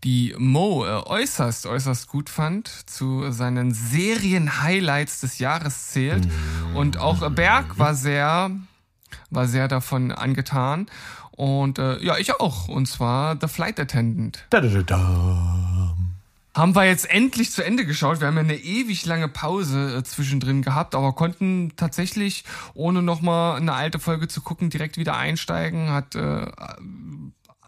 die 0.04 0.34
Mo 0.38 0.86
äh, 0.86 0.90
äußerst, 0.90 1.66
äußerst 1.66 2.08
gut 2.08 2.30
fand, 2.30 2.68
zu 2.68 3.32
seinen 3.32 3.74
Serien-Highlights 3.74 5.22
des 5.22 5.40
Jahres 5.40 5.90
zählt. 5.90 6.28
Und 6.74 6.98
auch 6.98 7.22
äh, 7.22 7.30
Berg 7.30 7.78
war 7.78 7.96
sehr, 7.96 8.52
war 9.30 9.48
sehr 9.48 9.68
davon 9.68 10.12
angetan. 10.12 10.88
Und 11.32 11.80
äh, 11.80 12.02
ja, 12.04 12.18
ich 12.18 12.40
auch. 12.40 12.68
Und 12.68 12.88
zwar 12.88 13.38
The 13.40 13.48
Flight 13.48 13.80
Attendant. 13.80 14.46
Da, 14.50 14.62
da, 14.62 14.68
da, 14.70 14.82
da 14.84 15.97
haben 16.58 16.76
wir 16.76 16.86
jetzt 16.86 17.10
endlich 17.10 17.52
zu 17.52 17.64
Ende 17.64 17.86
geschaut. 17.86 18.20
Wir 18.20 18.28
haben 18.28 18.36
ja 18.36 18.42
eine 18.42 18.58
ewig 18.58 19.06
lange 19.06 19.28
Pause 19.28 19.98
äh, 19.98 20.04
zwischendrin 20.04 20.62
gehabt, 20.62 20.96
aber 20.96 21.14
konnten 21.14 21.74
tatsächlich, 21.76 22.44
ohne 22.74 23.02
nochmal 23.02 23.58
eine 23.58 23.74
alte 23.74 24.00
Folge 24.00 24.28
zu 24.28 24.42
gucken, 24.42 24.70
direkt 24.70 24.98
wieder 24.98 25.16
einsteigen. 25.16 25.90
Hat 25.90 26.16
äh, 26.16 26.48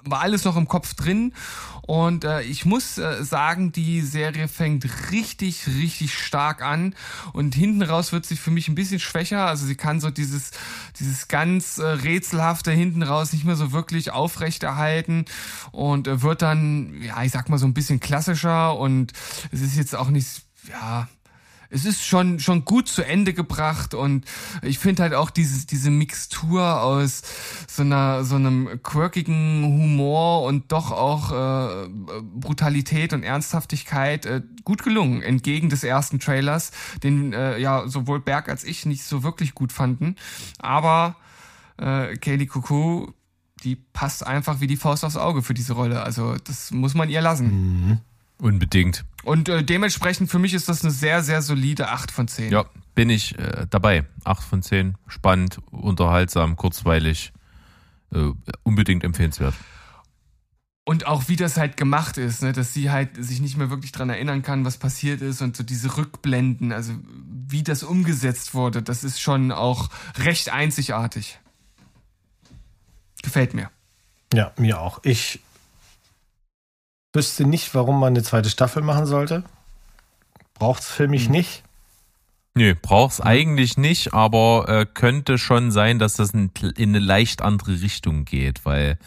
war 0.04 0.22
alles 0.22 0.46
noch 0.46 0.56
im 0.56 0.68
Kopf 0.68 0.94
drin. 0.94 1.34
Und 1.82 2.24
äh, 2.24 2.42
ich 2.44 2.66
muss 2.66 2.98
äh, 3.00 3.24
sagen, 3.24 3.72
die 3.72 4.02
Serie 4.02 4.48
fängt 4.48 5.12
richtig, 5.12 5.66
richtig 5.68 6.14
stark 6.14 6.62
an. 6.62 6.94
Und 7.34 7.56
hinten 7.56 7.82
raus 7.82 8.12
wird 8.12 8.26
sie 8.26 8.36
für 8.36 8.52
mich 8.52 8.68
ein 8.68 8.76
bisschen 8.76 9.00
schwächer. 9.00 9.48
Also 9.48 9.66
sie 9.66 9.76
kann 9.76 10.00
so 10.00 10.12
dieses, 10.12 10.52
dieses 11.00 11.28
ganz 11.28 11.80
äh, 11.80 11.86
rätselhafte 11.86 12.72
hinten 12.72 13.02
raus 13.02 13.34
nicht 13.34 13.46
mehr 13.46 13.56
so 13.56 13.72
wirklich 13.72 14.12
aufrechterhalten. 14.12 15.26
Und 15.72 16.08
äh, 16.08 16.22
wird 16.22 16.42
dann, 16.42 17.02
ja, 17.02 17.24
ich 17.24 17.32
sag 17.32 17.50
mal 17.50 17.58
so 17.58 17.66
ein 17.66 17.74
bisschen 17.74 18.00
klassischer. 18.00 18.78
Und 18.78 19.14
es 19.52 19.62
ist 19.62 19.76
jetzt 19.76 19.96
auch 19.96 20.10
nicht, 20.10 20.44
ja, 20.70 21.08
es 21.70 21.86
ist 21.86 22.04
schon 22.06 22.40
schon 22.40 22.66
gut 22.66 22.88
zu 22.88 23.04
Ende 23.04 23.34
gebracht 23.34 23.94
und 23.94 24.26
ich 24.62 24.80
finde 24.80 25.04
halt 25.04 25.14
auch 25.14 25.30
dieses 25.30 25.66
diese 25.66 25.92
Mixtur 25.92 26.82
aus 26.82 27.22
so 27.68 27.84
einer 27.84 28.24
so 28.24 28.36
einem 28.36 28.82
quirkigen 28.82 29.64
Humor 29.64 30.44
und 30.44 30.72
doch 30.72 30.92
auch 30.92 31.32
äh, 31.32 31.90
Brutalität 32.22 33.14
und 33.14 33.24
Ernsthaftigkeit 33.24 34.26
äh, 34.26 34.42
gut 34.64 34.84
gelungen 34.84 35.22
entgegen 35.22 35.70
des 35.70 35.84
ersten 35.84 36.20
Trailers, 36.20 36.72
den 37.04 37.34
äh, 37.34 37.60
ja 37.60 37.88
sowohl 37.88 38.20
Berg 38.20 38.50
als 38.50 38.64
ich 38.64 38.86
nicht 38.86 39.04
so 39.04 39.24
wirklich 39.24 39.54
gut 39.54 39.72
fanden, 39.72 40.16
aber 40.60 41.16
äh, 41.78 42.16
Kaylee 42.18 42.48
Cuckoo 42.48 43.14
die 43.64 43.76
passt 43.76 44.26
einfach 44.26 44.62
wie 44.62 44.68
die 44.68 44.78
Faust 44.78 45.04
aufs 45.04 45.18
Auge 45.18 45.42
für 45.42 45.54
diese 45.54 45.74
Rolle. 45.74 46.02
Also 46.02 46.36
das 46.46 46.72
muss 46.72 46.94
man 46.94 47.10
ihr 47.10 47.22
lassen. 47.22 47.90
Mhm. 47.90 48.00
Unbedingt. 48.40 49.06
Und 49.24 49.50
äh, 49.50 49.64
dementsprechend 49.64 50.32
für 50.32 50.40
mich 50.40 50.54
ist 50.54 50.70
das 50.70 50.84
eine 50.84 50.92
sehr, 50.92 51.24
sehr 51.24 51.42
solide 51.42 51.90
8 51.90 52.12
von 52.12 52.28
10. 52.28 52.52
Ja, 52.52 52.66
bin 52.96 53.10
ich 53.10 53.38
äh, 53.38 53.68
dabei. 53.70 54.06
8 54.24 54.44
von 54.44 54.62
10. 54.62 54.96
Spannend, 55.08 55.60
unterhaltsam, 55.72 56.56
kurzweilig. 56.56 57.34
Äh, 58.14 58.32
unbedingt 58.64 59.04
empfehlenswert. 59.04 59.54
Und 60.86 61.06
auch 61.06 61.28
wie 61.28 61.36
das 61.36 61.58
halt 61.58 61.78
gemacht 61.78 62.18
ist, 62.18 62.42
ne? 62.42 62.52
dass 62.52 62.74
sie 62.74 62.90
halt 62.90 63.24
sich 63.24 63.42
nicht 63.42 63.58
mehr 63.58 63.70
wirklich 63.70 63.92
dran 63.92 64.10
erinnern 64.10 64.42
kann, 64.42 64.66
was 64.66 64.78
passiert 64.78 65.22
ist 65.22 65.42
und 65.42 65.56
so 65.56 65.64
diese 65.64 65.98
Rückblenden, 65.98 66.72
also 66.72 66.94
wie 67.48 67.62
das 67.62 67.84
umgesetzt 67.84 68.56
wurde, 68.56 68.82
das 68.82 69.04
ist 69.04 69.22
schon 69.22 69.52
auch 69.52 69.90
recht 70.18 70.52
einzigartig. 70.52 71.40
Gefällt 73.22 73.54
mir. 73.54 73.70
Ja, 74.34 74.52
mir 74.58 74.80
auch. 74.80 75.00
Ich 75.04 75.42
Wüsste 77.14 77.46
nicht, 77.46 77.74
warum 77.74 78.00
man 78.00 78.14
eine 78.14 78.24
zweite 78.24 78.50
Staffel 78.50 78.84
machen 78.84 79.06
sollte. 79.06 79.44
Braucht 80.54 80.82
es 80.84 80.90
für 80.90 81.08
mich 81.08 81.26
Hm. 81.26 81.32
nicht. 81.32 81.64
Nö, 82.56 82.76
braucht's 82.80 83.22
eigentlich 83.22 83.78
nicht, 83.78 84.14
aber 84.14 84.66
äh, 84.68 84.86
könnte 84.86 85.38
schon 85.38 85.72
sein, 85.72 85.98
dass 86.00 86.16
das 86.16 86.32
in, 86.32 86.52
in 86.76 86.90
eine 86.90 87.00
leicht 87.00 87.42
andere 87.42 87.80
Richtung 87.82 88.26
geht, 88.26 88.66
weil 88.66 88.98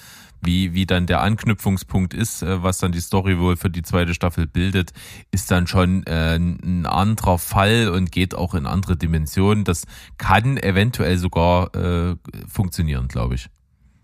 wie, 0.41 0.75
wie 0.75 0.87
dann 0.87 1.07
der 1.07 1.21
Anknüpfungspunkt 1.21 2.15
ist, 2.15 2.43
äh, 2.43 2.63
was 2.63 2.79
dann 2.79 2.93
die 2.93 3.01
Story 3.01 3.39
wohl 3.39 3.57
für 3.57 3.71
die 3.71 3.83
zweite 3.83 4.15
Staffel 4.15 4.47
bildet, 4.47 4.93
ist 5.31 5.51
dann 5.51 5.67
schon 5.67 6.05
äh, 6.07 6.37
ein 6.37 6.87
anderer 6.87 7.39
Fall 7.39 7.89
und 7.89 8.11
geht 8.11 8.35
auch 8.35 8.55
in 8.55 8.67
andere 8.67 8.97
Dimensionen. 8.97 9.65
Das 9.65 9.85
kann 10.19 10.57
eventuell 10.57 11.19
sogar 11.19 11.75
äh, 11.75 12.17
funktionieren, 12.49 13.07
glaube 13.09 13.35
ich. 13.37 13.49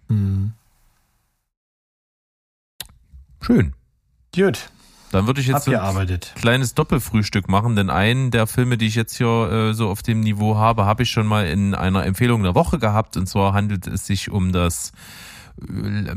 Hm. 0.08 0.52
Schön. 3.40 3.72
Gut, 4.34 4.70
Dann 5.10 5.26
würde 5.26 5.40
ich 5.40 5.46
jetzt 5.46 5.64
so 5.64 5.74
ein 5.74 6.20
kleines 6.34 6.74
Doppelfrühstück 6.74 7.48
machen, 7.48 7.76
denn 7.76 7.88
einen 7.88 8.30
der 8.30 8.46
Filme, 8.46 8.76
die 8.76 8.86
ich 8.86 8.94
jetzt 8.94 9.16
hier 9.16 9.50
äh, 9.50 9.74
so 9.74 9.88
auf 9.88 10.02
dem 10.02 10.20
Niveau 10.20 10.56
habe, 10.56 10.84
habe 10.84 11.02
ich 11.04 11.10
schon 11.10 11.26
mal 11.26 11.46
in 11.46 11.74
einer 11.74 12.04
Empfehlung 12.04 12.42
der 12.42 12.54
Woche 12.54 12.78
gehabt. 12.78 13.16
Und 13.16 13.26
zwar 13.26 13.54
handelt 13.54 13.86
es 13.86 14.06
sich 14.06 14.30
um 14.30 14.52
das 14.52 14.92
äh, 15.62 16.14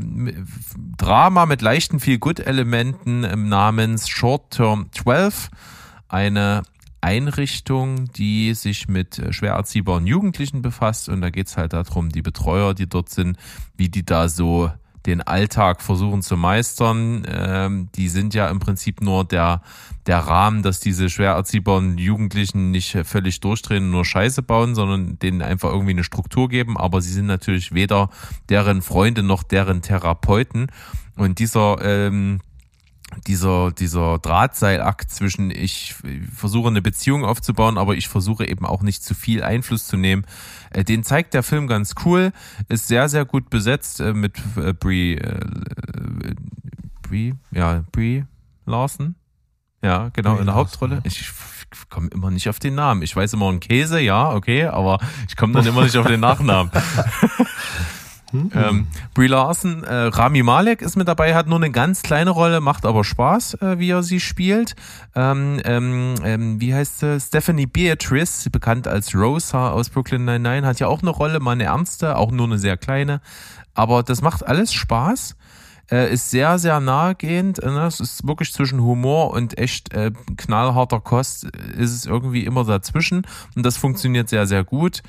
Drama 0.98 1.46
mit 1.46 1.62
leichten 1.62 2.00
Feel-Good-Elementen 2.00 3.24
ähm, 3.24 3.48
namens 3.48 4.08
Short 4.08 4.50
Term 4.50 4.88
12. 4.92 5.48
Eine 6.08 6.62
Einrichtung, 7.00 8.12
die 8.12 8.52
sich 8.52 8.88
mit 8.88 9.22
schwer 9.30 9.54
erziehbaren 9.54 10.06
Jugendlichen 10.06 10.60
befasst. 10.60 11.08
Und 11.08 11.22
da 11.22 11.30
geht's 11.30 11.56
halt 11.56 11.72
darum, 11.72 12.10
die 12.10 12.22
Betreuer, 12.22 12.74
die 12.74 12.88
dort 12.88 13.08
sind, 13.08 13.38
wie 13.76 13.88
die 13.88 14.04
da 14.04 14.28
so 14.28 14.70
den 15.06 15.20
Alltag 15.20 15.82
versuchen 15.82 16.22
zu 16.22 16.36
meistern. 16.36 17.26
Ähm, 17.28 17.88
die 17.94 18.08
sind 18.08 18.34
ja 18.34 18.48
im 18.48 18.60
Prinzip 18.60 19.00
nur 19.00 19.24
der, 19.24 19.62
der 20.06 20.18
Rahmen, 20.18 20.62
dass 20.62 20.80
diese 20.80 21.10
schwer 21.10 21.32
erziehbaren 21.32 21.98
Jugendlichen 21.98 22.70
nicht 22.70 22.96
völlig 23.04 23.40
durchdrehen 23.40 23.84
und 23.84 23.90
nur 23.90 24.04
Scheiße 24.04 24.42
bauen, 24.42 24.74
sondern 24.74 25.18
denen 25.18 25.42
einfach 25.42 25.70
irgendwie 25.70 25.92
eine 25.92 26.04
Struktur 26.04 26.48
geben. 26.48 26.76
Aber 26.76 27.00
sie 27.00 27.12
sind 27.12 27.26
natürlich 27.26 27.72
weder 27.72 28.10
deren 28.48 28.82
Freunde 28.82 29.22
noch 29.22 29.42
deren 29.42 29.82
Therapeuten. 29.82 30.68
Und 31.16 31.38
dieser 31.38 31.78
ähm, 31.82 32.40
dieser, 33.26 33.72
dieser 33.72 34.18
Drahtseilakt 34.18 35.10
zwischen 35.10 35.50
ich 35.50 35.94
versuche 36.34 36.68
eine 36.68 36.82
Beziehung 36.82 37.24
aufzubauen, 37.24 37.78
aber 37.78 37.94
ich 37.94 38.08
versuche 38.08 38.46
eben 38.46 38.66
auch 38.66 38.82
nicht 38.82 39.04
zu 39.04 39.14
viel 39.14 39.42
Einfluss 39.42 39.86
zu 39.86 39.96
nehmen. 39.96 40.24
Äh, 40.70 40.84
Den 40.84 41.04
zeigt 41.04 41.34
der 41.34 41.42
Film 41.42 41.66
ganz 41.66 41.94
cool, 42.04 42.32
ist 42.68 42.88
sehr, 42.88 43.08
sehr 43.08 43.24
gut 43.24 43.50
besetzt 43.50 44.00
äh, 44.00 44.12
mit 44.12 44.38
äh, 44.56 44.72
Brie, 44.72 45.20
Brie, 47.02 47.34
ja, 47.50 47.84
Brie 47.92 48.24
Larson. 48.66 49.14
Ja, 49.82 50.10
genau, 50.12 50.38
in 50.38 50.46
der 50.46 50.54
Hauptrolle. 50.54 51.00
Ich 51.04 51.30
komme 51.88 52.08
immer 52.08 52.30
nicht 52.30 52.48
auf 52.48 52.58
den 52.58 52.74
Namen. 52.74 53.02
Ich 53.02 53.16
weiß 53.16 53.32
immer 53.32 53.48
einen 53.48 53.60
Käse, 53.60 54.00
ja, 54.00 54.30
okay, 54.32 54.66
aber 54.66 54.98
ich 55.28 55.36
komme 55.36 55.54
dann 55.54 55.66
immer 55.66 55.82
nicht 55.82 55.96
auf 55.96 56.06
den 56.06 56.20
Nachnamen. 56.20 56.70
Ähm, 58.32 58.86
Brie 59.14 59.26
Larson, 59.26 59.84
äh, 59.84 59.94
Rami 59.94 60.42
Malek 60.42 60.82
ist 60.82 60.96
mit 60.96 61.08
dabei, 61.08 61.34
hat 61.34 61.46
nur 61.46 61.58
eine 61.58 61.70
ganz 61.70 62.02
kleine 62.02 62.30
Rolle, 62.30 62.60
macht 62.60 62.86
aber 62.86 63.04
Spaß, 63.04 63.54
äh, 63.54 63.78
wie 63.78 63.90
er 63.90 64.02
sie 64.02 64.20
spielt. 64.20 64.74
Ähm, 65.14 65.60
ähm, 65.64 66.14
ähm, 66.24 66.60
wie 66.60 66.74
heißt 66.74 67.00
sie? 67.00 67.20
Stephanie 67.20 67.66
Beatrice, 67.66 68.48
bekannt 68.50 68.88
als 68.88 69.14
Rosa 69.14 69.70
aus 69.70 69.90
Brooklyn 69.90 70.24
Nine-Nine, 70.24 70.66
hat 70.66 70.80
ja 70.80 70.88
auch 70.88 71.02
eine 71.02 71.10
Rolle, 71.10 71.40
mal 71.40 71.52
eine 71.52 71.64
ernste, 71.64 72.16
auch 72.16 72.30
nur 72.30 72.46
eine 72.46 72.58
sehr 72.58 72.76
kleine. 72.76 73.20
Aber 73.74 74.02
das 74.02 74.22
macht 74.22 74.46
alles 74.46 74.72
Spaß. 74.72 75.36
Äh, 75.90 76.12
ist 76.14 76.30
sehr, 76.30 76.58
sehr 76.58 76.80
nahegehend. 76.80 77.58
Äh, 77.58 77.70
ne? 77.70 77.86
Es 77.86 78.00
ist 78.00 78.26
wirklich 78.26 78.52
zwischen 78.52 78.80
Humor 78.80 79.32
und 79.32 79.58
echt 79.58 79.92
äh, 79.92 80.10
knallharter 80.36 81.00
Kost, 81.00 81.44
ist 81.44 81.92
es 81.92 82.06
irgendwie 82.06 82.44
immer 82.44 82.64
dazwischen. 82.64 83.26
Und 83.56 83.66
das 83.66 83.76
funktioniert 83.76 84.28
sehr, 84.28 84.46
sehr 84.46 84.64
gut. 84.64 85.02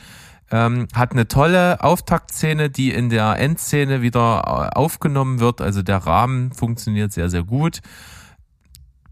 Ähm, 0.51 0.87
hat 0.93 1.13
eine 1.13 1.27
tolle 1.27 1.83
Auftaktszene, 1.83 2.69
die 2.69 2.91
in 2.91 3.09
der 3.09 3.39
Endszene 3.39 4.01
wieder 4.01 4.43
äh, 4.45 4.75
aufgenommen 4.77 5.39
wird. 5.39 5.61
Also 5.61 5.81
der 5.81 5.97
Rahmen 5.97 6.51
funktioniert 6.51 7.11
sehr, 7.11 7.29
sehr 7.29 7.43
gut. 7.43 7.81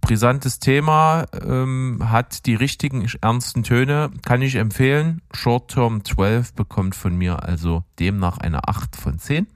Brisantes 0.01 0.59
Thema, 0.59 1.25
ähm, 1.41 1.99
hat 2.03 2.45
die 2.45 2.55
richtigen 2.55 3.07
ernsten 3.21 3.63
Töne, 3.63 4.11
kann 4.23 4.41
ich 4.41 4.55
empfehlen. 4.55 5.21
Short 5.31 5.71
Term 5.71 6.03
12 6.03 6.53
bekommt 6.53 6.95
von 6.95 7.15
mir 7.15 7.43
also 7.43 7.83
demnach 7.99 8.39
eine 8.39 8.67
8 8.67 8.95
von 8.95 9.19
10. 9.19 9.47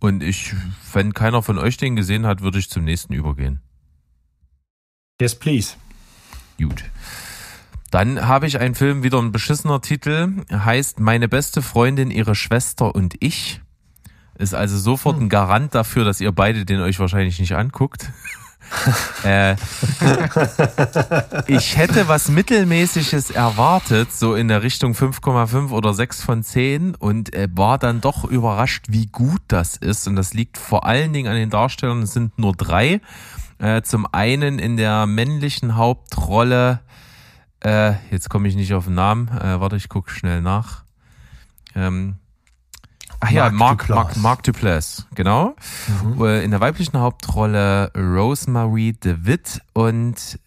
Und 0.00 0.22
ich, 0.22 0.54
wenn 0.92 1.12
keiner 1.12 1.42
von 1.42 1.58
euch 1.58 1.76
den 1.76 1.96
gesehen 1.96 2.26
hat, 2.26 2.40
würde 2.40 2.58
ich 2.58 2.70
zum 2.70 2.84
nächsten 2.84 3.12
übergehen. 3.12 3.60
Yes, 5.20 5.34
please. 5.34 5.74
Gut. 6.58 6.84
Dann 7.90 8.28
habe 8.28 8.46
ich 8.46 8.60
einen 8.60 8.74
Film, 8.74 9.02
wieder 9.02 9.18
ein 9.18 9.32
beschissener 9.32 9.80
Titel, 9.80 10.44
heißt 10.52 11.00
Meine 11.00 11.28
beste 11.28 11.62
Freundin, 11.62 12.10
ihre 12.10 12.34
Schwester 12.34 12.94
und 12.94 13.14
ich. 13.20 13.60
Ist 14.36 14.54
also 14.54 14.78
sofort 14.78 15.20
ein 15.20 15.28
Garant 15.28 15.74
dafür, 15.74 16.04
dass 16.04 16.20
ihr 16.20 16.30
beide 16.30 16.64
den 16.64 16.80
euch 16.80 17.00
wahrscheinlich 17.00 17.40
nicht 17.40 17.56
anguckt. 17.56 18.10
äh, 19.24 19.56
ich 21.46 21.76
hätte 21.76 22.08
was 22.08 22.28
Mittelmäßiges 22.28 23.30
erwartet, 23.30 24.12
so 24.12 24.34
in 24.34 24.48
der 24.48 24.62
Richtung 24.62 24.92
5,5 24.92 25.70
oder 25.70 25.94
6 25.94 26.22
von 26.22 26.42
10 26.42 26.94
und 26.94 27.34
äh, 27.34 27.48
war 27.52 27.78
dann 27.78 28.00
doch 28.00 28.24
überrascht, 28.24 28.86
wie 28.88 29.06
gut 29.06 29.40
das 29.48 29.76
ist. 29.76 30.06
Und 30.06 30.16
das 30.16 30.34
liegt 30.34 30.58
vor 30.58 30.84
allen 30.84 31.12
Dingen 31.12 31.28
an 31.28 31.36
den 31.36 31.50
Darstellern, 31.50 32.02
es 32.02 32.12
sind 32.12 32.38
nur 32.38 32.52
drei. 32.52 33.00
Äh, 33.58 33.82
zum 33.82 34.06
einen 34.12 34.58
in 34.58 34.76
der 34.76 35.06
männlichen 35.06 35.76
Hauptrolle, 35.76 36.80
äh, 37.60 37.94
jetzt 38.10 38.28
komme 38.28 38.48
ich 38.48 38.56
nicht 38.56 38.74
auf 38.74 38.84
den 38.84 38.94
Namen, 38.94 39.28
äh, 39.28 39.60
warte, 39.60 39.76
ich 39.76 39.88
gucke 39.88 40.10
schnell 40.10 40.40
nach. 40.40 40.84
Ähm, 41.74 42.16
ach 43.20 43.30
ja, 43.30 43.50
Mark, 43.50 43.88
Mark 43.88 44.16
Mark, 44.16 44.42
Duplass. 44.42 45.06
Genau. 45.14 45.54
Äh, 46.20 46.44
In 46.44 46.50
der 46.50 46.60
weiblichen 46.60 46.98
Hauptrolle 46.98 47.92
Rosemary 47.96 48.92
DeWitt 48.92 49.60
und 49.72 50.38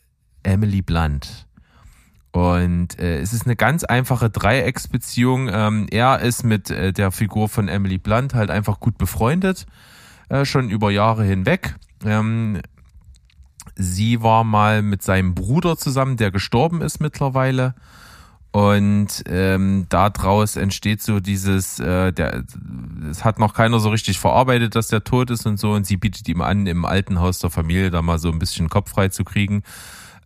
Emily 0.43 0.81
Blunt. 0.81 1.47
Und 2.31 2.97
äh, 2.97 3.19
es 3.19 3.33
ist 3.33 3.45
eine 3.45 3.57
ganz 3.57 3.83
einfache 3.83 4.29
Dreiecksbeziehung. 4.29 5.49
Ähm, 5.51 5.88
er 5.91 6.19
ist 6.19 6.43
mit 6.43 6.69
äh, 6.69 6.93
der 6.93 7.11
Figur 7.11 7.49
von 7.49 7.67
Emily 7.67 7.97
Blunt 7.97 8.33
halt 8.33 8.49
einfach 8.49 8.79
gut 8.79 8.97
befreundet, 8.97 9.65
äh, 10.29 10.45
schon 10.45 10.69
über 10.69 10.91
Jahre 10.91 11.25
hinweg. 11.25 11.75
Ähm, 12.05 12.61
sie 13.75 14.21
war 14.21 14.43
mal 14.43 14.81
mit 14.81 15.01
seinem 15.01 15.35
Bruder 15.35 15.77
zusammen, 15.77 16.17
der 16.17 16.31
gestorben 16.31 16.81
ist 16.81 16.99
mittlerweile. 16.99 17.75
Und 18.51 19.23
ähm, 19.27 19.85
daraus 19.88 20.57
entsteht 20.57 21.01
so 21.01 21.21
dieses, 21.21 21.79
äh, 21.79 22.11
der, 22.11 22.43
es 23.09 23.23
hat 23.23 23.39
noch 23.39 23.53
keiner 23.53 23.79
so 23.79 23.89
richtig 23.89 24.19
verarbeitet, 24.19 24.75
dass 24.75 24.89
der 24.89 25.05
tot 25.05 25.29
ist 25.29 25.45
und 25.45 25.57
so. 25.57 25.71
Und 25.71 25.88
sie 25.88 25.95
bietet 25.95 26.27
ihm 26.27 26.41
an, 26.41 26.67
im 26.67 26.83
alten 26.83 27.21
Haus 27.21 27.39
der 27.39 27.49
Familie 27.49 27.91
da 27.91 28.01
mal 28.01 28.19
so 28.19 28.29
ein 28.29 28.39
bisschen 28.39 28.67
Kopf 28.67 28.91
frei 28.91 29.07
zu 29.07 29.23
kriegen. 29.23 29.63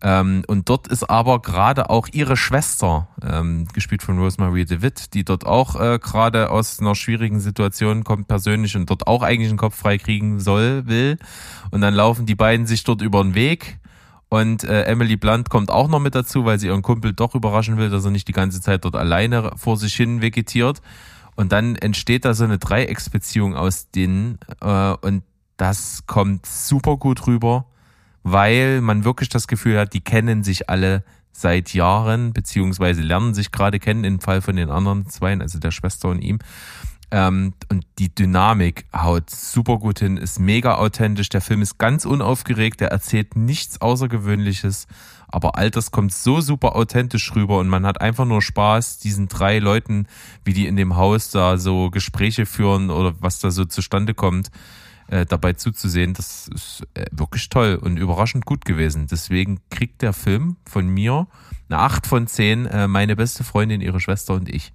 Ähm, 0.02 0.42
und 0.46 0.68
dort 0.68 0.88
ist 0.88 1.04
aber 1.04 1.40
gerade 1.40 1.88
auch 1.88 2.08
ihre 2.12 2.36
Schwester, 2.36 3.08
ähm, 3.22 3.66
gespielt 3.72 4.02
von 4.02 4.18
Rosemary 4.18 4.64
DeWitt, 4.64 5.14
die 5.14 5.24
dort 5.24 5.46
auch 5.46 5.80
äh, 5.80 5.98
gerade 5.98 6.50
aus 6.50 6.80
einer 6.80 6.94
schwierigen 6.94 7.40
Situation 7.40 8.04
kommt 8.04 8.28
persönlich 8.28 8.76
und 8.76 8.90
dort 8.90 9.06
auch 9.06 9.22
eigentlich 9.22 9.48
einen 9.48 9.58
Kopf 9.58 9.76
frei 9.76 9.96
kriegen 9.96 10.38
soll, 10.38 10.86
will. 10.86 11.16
Und 11.70 11.80
dann 11.80 11.94
laufen 11.94 12.26
die 12.26 12.34
beiden 12.34 12.66
sich 12.66 12.84
dort 12.84 13.00
über 13.00 13.22
den 13.22 13.34
Weg. 13.34 13.78
Und 14.28 14.64
äh, 14.64 14.82
Emily 14.82 15.16
Blunt 15.16 15.48
kommt 15.50 15.70
auch 15.70 15.88
noch 15.88 16.00
mit 16.00 16.14
dazu, 16.14 16.44
weil 16.44 16.58
sie 16.58 16.66
ihren 16.66 16.82
Kumpel 16.82 17.12
doch 17.12 17.34
überraschen 17.34 17.78
will, 17.78 17.90
dass 17.90 18.04
er 18.04 18.10
nicht 18.10 18.28
die 18.28 18.32
ganze 18.32 18.60
Zeit 18.60 18.84
dort 18.84 18.96
alleine 18.96 19.52
vor 19.56 19.76
sich 19.76 19.94
hin 19.94 20.20
vegetiert. 20.20 20.82
Und 21.36 21.52
dann 21.52 21.76
entsteht 21.76 22.24
da 22.24 22.34
so 22.34 22.44
eine 22.44 22.58
Dreiecksbeziehung 22.58 23.54
aus 23.54 23.90
denen. 23.90 24.38
Äh, 24.60 24.94
und 25.00 25.22
das 25.56 26.04
kommt 26.06 26.44
super 26.44 26.96
gut 26.96 27.26
rüber, 27.26 27.66
weil 28.28 28.80
man 28.80 29.04
wirklich 29.04 29.28
das 29.28 29.46
Gefühl 29.46 29.78
hat, 29.78 29.94
die 29.94 30.00
kennen 30.00 30.42
sich 30.42 30.68
alle 30.68 31.04
seit 31.30 31.74
Jahren, 31.74 32.32
beziehungsweise 32.32 33.00
lernen 33.00 33.34
sich 33.34 33.52
gerade 33.52 33.78
kennen, 33.78 34.02
im 34.02 34.18
Fall 34.18 34.42
von 34.42 34.56
den 34.56 34.68
anderen 34.68 35.06
Zweien, 35.06 35.40
also 35.40 35.60
der 35.60 35.70
Schwester 35.70 36.08
und 36.08 36.18
ihm. 36.20 36.40
Ähm, 37.12 37.54
und 37.70 37.86
die 38.00 38.12
Dynamik 38.12 38.86
haut 38.92 39.30
super 39.30 39.78
gut 39.78 40.00
hin, 40.00 40.16
ist 40.16 40.40
mega 40.40 40.74
authentisch. 40.74 41.28
Der 41.28 41.40
Film 41.40 41.62
ist 41.62 41.78
ganz 41.78 42.04
unaufgeregt, 42.04 42.80
der 42.80 42.88
erzählt 42.88 43.36
nichts 43.36 43.80
Außergewöhnliches, 43.80 44.88
aber 45.28 45.56
all 45.56 45.70
das 45.70 45.92
kommt 45.92 46.12
so 46.12 46.40
super 46.40 46.74
authentisch 46.74 47.32
rüber 47.36 47.60
und 47.60 47.68
man 47.68 47.86
hat 47.86 48.00
einfach 48.00 48.24
nur 48.24 48.42
Spaß, 48.42 48.98
diesen 48.98 49.28
drei 49.28 49.60
Leuten, 49.60 50.08
wie 50.42 50.52
die 50.52 50.66
in 50.66 50.74
dem 50.74 50.96
Haus 50.96 51.30
da 51.30 51.58
so 51.58 51.90
Gespräche 51.90 52.44
führen 52.44 52.90
oder 52.90 53.14
was 53.20 53.38
da 53.38 53.52
so 53.52 53.66
zustande 53.66 54.14
kommt, 54.14 54.50
äh, 55.08 55.26
dabei 55.26 55.52
zuzusehen. 55.54 56.14
Das 56.14 56.48
ist 56.48 56.82
äh, 56.94 57.06
wirklich 57.10 57.48
toll 57.48 57.78
und 57.80 57.96
überraschend 57.96 58.44
gut 58.44 58.64
gewesen. 58.64 59.06
Deswegen 59.06 59.60
kriegt 59.70 60.02
der 60.02 60.12
Film 60.12 60.56
von 60.66 60.88
mir 60.88 61.26
eine 61.68 61.80
8 61.80 62.06
von 62.06 62.26
10, 62.26 62.66
äh, 62.66 62.88
meine 62.88 63.16
beste 63.16 63.44
Freundin, 63.44 63.80
ihre 63.80 64.00
Schwester 64.00 64.34
und 64.34 64.48
ich. 64.48 64.72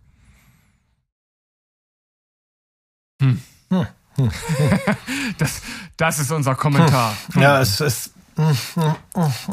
das, 5.38 5.62
das 5.98 6.20
ist 6.20 6.32
unser 6.32 6.56
Kommentar. 6.56 7.16
Ja, 7.36 7.62
es 7.62 7.80
ist. 7.82 8.14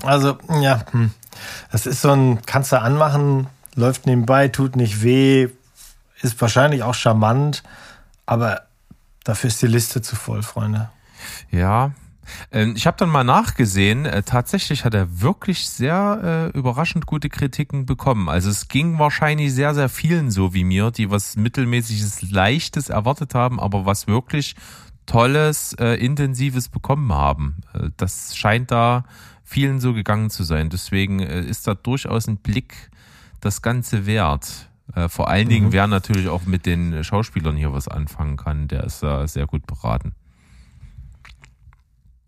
Also, 0.03 0.39
ja. 0.61 0.85
hm. 0.91 1.11
Es 1.71 1.87
ist 1.87 2.03
so 2.03 2.11
ein, 2.11 2.41
kannst 2.47 2.73
du 2.73 2.81
anmachen, 2.81 3.47
läuft 3.75 4.07
nebenbei, 4.07 4.49
tut 4.49 4.77
nicht 4.77 5.03
weh, 5.03 5.49
ist 6.21 6.41
wahrscheinlich 6.41 6.83
auch 6.83 6.95
charmant, 6.95 7.63
aber 8.27 8.68
dafür 9.29 9.49
ist 9.49 9.61
die 9.61 9.67
Liste 9.67 10.01
zu 10.01 10.17
voll, 10.17 10.43
Freunde. 10.43 10.89
Ja. 11.51 11.93
Ähm, 12.51 12.75
Ich 12.77 12.87
habe 12.87 12.97
dann 12.97 13.11
mal 13.11 13.25
nachgesehen, 13.25 14.07
äh, 14.07 14.23
tatsächlich 14.23 14.85
hat 14.85 14.95
er 14.95 15.21
wirklich 15.21 15.69
sehr 15.69 16.51
äh, 16.55 16.59
überraschend 16.59 17.07
gute 17.07 17.29
Kritiken 17.29 17.87
bekommen. 17.87 18.29
Also 18.29 18.49
es 18.51 18.69
ging 18.69 18.99
wahrscheinlich 18.99 19.53
sehr, 19.53 19.75
sehr 19.75 19.89
vielen 19.89 20.31
so 20.31 20.55
wie 20.55 20.65
mir, 20.65 20.91
die 20.91 21.11
was 21.11 21.37
mittelmäßiges, 21.37 22.31
leichtes 22.31 22.89
erwartet 22.89 23.35
haben, 23.35 23.61
aber 23.61 23.87
was 23.87 24.07
wirklich 24.07 24.57
tolles, 25.07 25.75
äh, 25.75 25.95
intensives 25.95 26.69
bekommen 26.69 27.13
haben. 27.13 27.57
Äh, 27.75 27.91
das 27.97 28.37
scheint 28.37 28.71
da 28.71 29.05
vielen 29.45 29.81
so 29.81 29.95
gegangen 29.95 30.31
zu 30.31 30.45
sein. 30.45 30.71
Deswegen 30.71 31.21
äh, 31.21 31.41
ist 31.41 31.67
da 31.67 31.75
durchaus 31.75 32.29
ein 32.29 32.39
Blick 32.39 32.91
das 33.41 33.63
Ganze 33.63 34.07
wert. 34.07 34.68
Äh, 34.95 35.09
vor 35.09 35.29
allen 35.29 35.49
Dingen, 35.49 35.73
wer 35.73 35.87
natürlich 35.87 36.29
auch 36.29 36.45
mit 36.47 36.67
den 36.67 37.05
Schauspielern 37.05 37.57
hier 37.57 37.73
was 37.73 37.89
anfangen 37.89 38.37
kann, 38.37 38.69
der 38.69 38.85
ist 38.85 39.03
da 39.03 39.27
sehr 39.29 39.47
gut 39.47 39.67
beraten. 39.67 40.15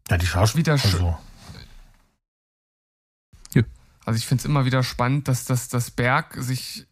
Ja, 0.09 0.19
die 0.19 0.27
Schauspieler. 0.27 0.73
Also, 0.73 1.17
Also 4.11 4.19
ich 4.19 4.27
finde 4.27 4.41
es 4.41 4.45
immer 4.45 4.65
wieder 4.65 4.83
spannend, 4.83 5.29
dass 5.29 5.45
das, 5.45 5.69
das 5.69 5.93
Berg 5.93 6.35
sich 6.37 6.87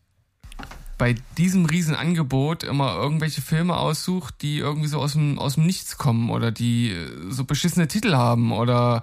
bei 0.99 1.17
diesem 1.37 1.65
Riesenangebot 1.65 2.65
immer 2.65 2.95
irgendwelche 2.95 3.41
Filme 3.41 3.77
aussucht, 3.77 4.43
die 4.43 4.59
irgendwie 4.59 4.89
so 4.89 5.01
aus 5.01 5.13
dem, 5.13 5.39
aus 5.39 5.55
dem 5.55 5.67
Nichts 5.67 5.97
kommen 5.97 6.31
oder 6.31 6.53
die 6.53 6.97
so 7.29 7.45
beschissene 7.45 7.89
Titel 7.89 8.15
haben 8.15 8.53
oder 8.53 9.03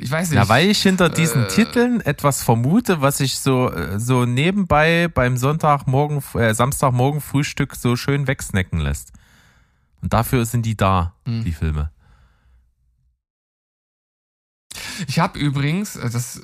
ich 0.00 0.10
weiß 0.10 0.30
nicht. 0.30 0.36
Ja, 0.36 0.48
weil 0.48 0.68
ich 0.70 0.82
hinter 0.82 1.10
diesen 1.10 1.44
äh, 1.44 1.48
Titeln 1.48 2.00
etwas 2.00 2.42
vermute, 2.42 3.02
was 3.02 3.20
ich 3.20 3.38
so, 3.38 3.70
äh, 3.70 4.00
so 4.00 4.24
nebenbei 4.24 5.08
beim 5.08 5.36
Sonntagmorgen, 5.36 6.22
äh, 6.34 6.54
Samstagmorgen 6.54 7.20
Frühstück 7.20 7.74
so 7.76 7.96
schön 7.96 8.26
wegsnacken 8.26 8.80
lässt. 8.80 9.12
Und 10.00 10.12
dafür 10.12 10.46
sind 10.46 10.64
die 10.64 10.76
da, 10.76 11.14
Hm. 11.26 11.44
die 11.44 11.52
Filme. 11.52 11.90
Ich 15.06 15.18
habe 15.18 15.38
übrigens, 15.38 15.96
äh, 15.96 16.08
das, 16.08 16.40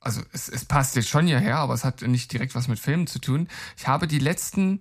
also 0.00 0.22
es, 0.32 0.48
es 0.48 0.64
passt 0.64 0.96
jetzt 0.96 1.08
schon 1.08 1.26
hierher, 1.26 1.58
aber 1.58 1.74
es 1.74 1.84
hat 1.84 2.02
nicht 2.02 2.32
direkt 2.32 2.54
was 2.54 2.66
mit 2.66 2.80
Filmen 2.80 3.06
zu 3.06 3.20
tun. 3.20 3.48
Ich 3.76 3.86
habe 3.86 4.08
die 4.08 4.18
letzten 4.18 4.80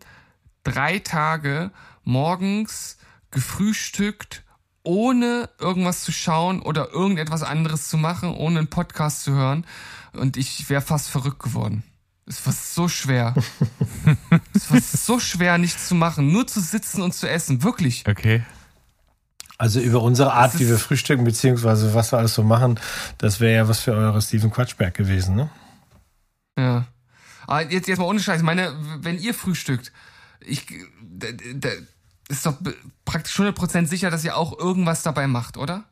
drei 0.64 0.99
Tage 0.99 1.72
morgens 2.03 2.98
gefrühstückt, 3.30 4.44
ohne 4.84 5.49
irgendwas 5.60 6.01
zu 6.03 6.11
schauen 6.11 6.61
oder 6.61 6.91
irgendetwas 6.91 7.43
anderes 7.43 7.88
zu 7.88 7.97
machen, 7.97 8.34
ohne 8.34 8.60
einen 8.60 8.68
Podcast 8.69 9.23
zu 9.23 9.34
hören. 9.34 9.65
Und 10.14 10.38
ich 10.38 10.69
wäre 10.69 10.81
fast 10.81 11.10
verrückt 11.10 11.39
geworden. 11.39 11.84
Es 12.26 12.45
war 12.45 12.53
so 12.53 12.88
schwer. 12.88 13.34
es 14.53 14.72
war 14.72 14.80
so 14.80 15.19
schwer, 15.19 15.57
nichts 15.57 15.88
zu 15.88 15.95
machen, 15.95 16.31
nur 16.31 16.47
zu 16.47 16.61
sitzen 16.61 17.01
und 17.01 17.14
zu 17.14 17.30
essen. 17.30 17.64
Wirklich. 17.64 18.03
Okay. 18.07 18.43
also 19.57 19.80
über 19.80 20.01
unsere 20.01 20.34
Art, 20.34 20.60
wie 20.60 20.68
wir 20.68 20.77
frühstücken, 20.77 21.23
beziehungsweise 21.23 21.93
was 21.93 22.11
wir 22.11 22.19
alles 22.19 22.34
so 22.34 22.43
machen, 22.43 22.80
das 23.18 23.39
wäre 23.39 23.55
ja 23.55 23.68
was 23.68 23.81
für 23.81 23.93
eure 23.93 24.22
Steven 24.22 24.51
Quatschberg 24.51 24.93
gewesen, 24.93 25.35
ne? 25.35 25.49
Ja. 26.57 26.85
Aber 27.47 27.69
jetzt, 27.69 27.88
jetzt 27.88 27.97
mal 27.97 28.05
ohne 28.05 28.19
Scheiß. 28.19 28.38
Ich 28.38 28.45
meine, 28.45 28.73
wenn 29.01 29.19
ihr 29.19 29.34
frühstückt, 29.34 29.91
ich, 30.39 30.65
da, 31.01 31.27
da 31.55 31.69
ist 32.29 32.45
doch 32.45 32.55
praktisch 33.05 33.37
100% 33.39 33.87
sicher, 33.87 34.09
dass 34.09 34.23
ihr 34.23 34.37
auch 34.37 34.57
irgendwas 34.57 35.03
dabei 35.03 35.27
macht, 35.27 35.57
oder? 35.57 35.85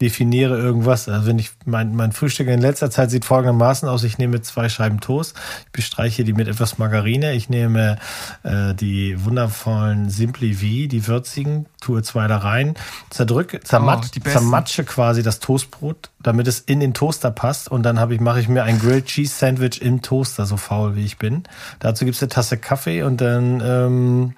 definiere 0.00 0.58
irgendwas. 0.58 1.08
Also 1.08 1.26
wenn 1.26 1.38
ich 1.38 1.52
mein, 1.64 1.94
mein 1.94 2.12
Frühstück 2.12 2.48
in 2.48 2.60
letzter 2.60 2.90
Zeit 2.90 3.10
sieht 3.10 3.24
folgendermaßen 3.24 3.88
aus: 3.88 4.04
Ich 4.04 4.18
nehme 4.18 4.42
zwei 4.42 4.68
Scheiben 4.68 5.00
Toast, 5.00 5.34
ich 5.66 5.72
bestreiche 5.72 6.24
die 6.24 6.34
mit 6.34 6.48
etwas 6.48 6.78
Margarine, 6.78 7.32
ich 7.32 7.48
nehme 7.48 7.98
äh, 8.42 8.74
die 8.74 9.24
wundervollen 9.24 10.10
Simply 10.10 10.54
V, 10.54 10.88
die 10.88 11.06
würzigen, 11.06 11.66
tue 11.80 12.02
zwei 12.02 12.28
da 12.28 12.38
rein, 12.38 12.74
zerdrücke, 13.10 13.60
zermat, 13.60 14.10
Oh, 14.16 14.28
zermatsche 14.28 14.84
quasi 14.84 15.22
das 15.22 15.40
Toastbrot, 15.40 16.10
damit 16.22 16.46
es 16.46 16.60
in 16.60 16.80
den 16.80 16.92
Toaster 16.92 17.30
passt 17.30 17.70
und 17.70 17.82
dann 17.82 17.98
habe 17.98 18.14
ich 18.14 18.20
mache 18.20 18.40
ich 18.40 18.48
mir 18.48 18.64
ein 18.64 18.78
Grilled 18.78 19.06
Cheese 19.06 19.34
Sandwich 19.34 19.80
im 19.80 20.02
Toaster, 20.02 20.44
so 20.44 20.56
faul 20.56 20.94
wie 20.96 21.04
ich 21.04 21.16
bin. 21.16 21.44
Dazu 21.78 22.04
gibt's 22.04 22.22
eine 22.22 22.28
Tasse 22.28 22.58
Kaffee 22.58 23.02
und 23.02 23.20
dann 23.20 23.62
ähm, 23.64 24.34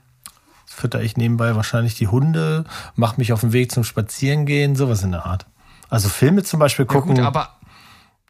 fütter 0.79 1.03
ich 1.03 1.17
nebenbei 1.17 1.55
wahrscheinlich 1.57 1.95
die 1.95 2.09
Hunde, 2.09 2.65
mache 2.97 3.17
mich 3.19 3.33
auf 3.33 3.41
den 3.41 3.53
Weg 3.53 3.73
zum 3.73 3.85
Spazierengehen, 3.85 4.77
sowas 4.77 5.03
in 5.03 5.13
der 5.13 5.27
Art. 5.27 5.47
Also 5.91 6.09
Filme 6.09 6.43
zum 6.45 6.61
Beispiel 6.61 6.87
Ja, 6.87 6.93
gucken 6.93 7.17
gut, 7.17 7.25
aber, 7.25 7.51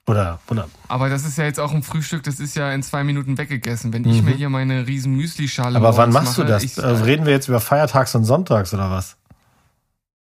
oder 0.06 0.40
oder 0.48 0.68
aber 0.88 1.08
das 1.10 1.24
ist 1.24 1.36
ja 1.38 1.44
jetzt 1.44 1.60
auch 1.60 1.72
ein 1.72 1.82
Frühstück, 1.82 2.22
das 2.22 2.40
ist 2.40 2.56
ja 2.56 2.72
in 2.72 2.82
zwei 2.82 3.04
Minuten 3.04 3.36
weggegessen. 3.36 3.92
Wenn 3.92 4.04
ich 4.08 4.22
mir 4.22 4.32
hier 4.32 4.48
meine 4.48 4.86
riesen 4.86 5.14
Müsli-Schale 5.16 5.78
Mhm. 5.78 5.84
aber 5.84 5.96
wann 5.96 6.10
machst 6.12 6.36
du 6.38 6.42
mache, 6.42 6.52
das? 6.52 6.62
Ich, 6.62 6.78
Äh, 6.78 6.86
reden 6.86 7.26
wir 7.26 7.32
jetzt 7.32 7.48
über 7.48 7.60
Feiertags 7.60 8.14
und 8.14 8.24
Sonntags 8.24 8.72
oder 8.72 8.90
was? 8.90 9.16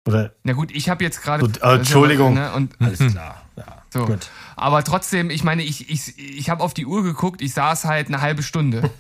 Oder 0.07 0.31
na 0.44 0.53
gut, 0.53 0.72
ich 0.72 0.89
habe 0.89 1.03
jetzt 1.03 1.22
gerade... 1.22 1.45
Äh, 1.61 1.76
Entschuldigung. 1.76 2.34
Ne, 2.34 2.52
und 2.53 2.73
alles 2.80 2.99
klar. 2.99 3.41
Ja, 3.57 3.65
so. 3.89 4.06
gut. 4.06 4.30
Aber 4.56 4.84
trotzdem, 4.84 5.31
ich 5.31 5.44
meine, 5.44 5.64
ich, 5.64 5.89
ich, 5.89 6.18
ich 6.19 6.49
habe 6.52 6.64
auf 6.64 6.76
die 6.76 6.85
Uhr 6.85 7.02
geguckt, 7.03 7.41
ich 7.41 7.53
saß 7.53 7.85
halt 7.85 8.07
eine 8.07 8.22
halbe 8.22 8.44
Stunde. 8.44 8.89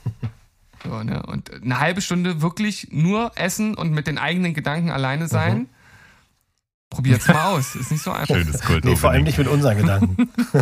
So, 0.83 1.03
ne? 1.03 1.23
Und 1.23 1.51
eine 1.53 1.79
halbe 1.79 2.01
Stunde 2.01 2.41
wirklich 2.41 2.87
nur 2.91 3.31
essen 3.35 3.75
und 3.75 3.91
mit 3.91 4.07
den 4.07 4.17
eigenen 4.17 4.53
Gedanken 4.53 4.89
alleine 4.91 5.27
sein. 5.27 5.57
Mhm. 5.59 5.67
Probiert's 6.89 7.27
mal 7.27 7.45
aus. 7.55 7.75
Ist 7.75 7.91
nicht 7.91 8.01
so 8.03 8.11
einfach. 8.11 8.35
Schönes 8.35 8.61
Kult. 8.61 8.85
Nee, 8.85 8.95
vor 8.95 9.09
allem 9.09 9.23
nicht 9.23 9.37
mit 9.37 9.47
unseren 9.47 9.77
Gedanken. 9.77 10.29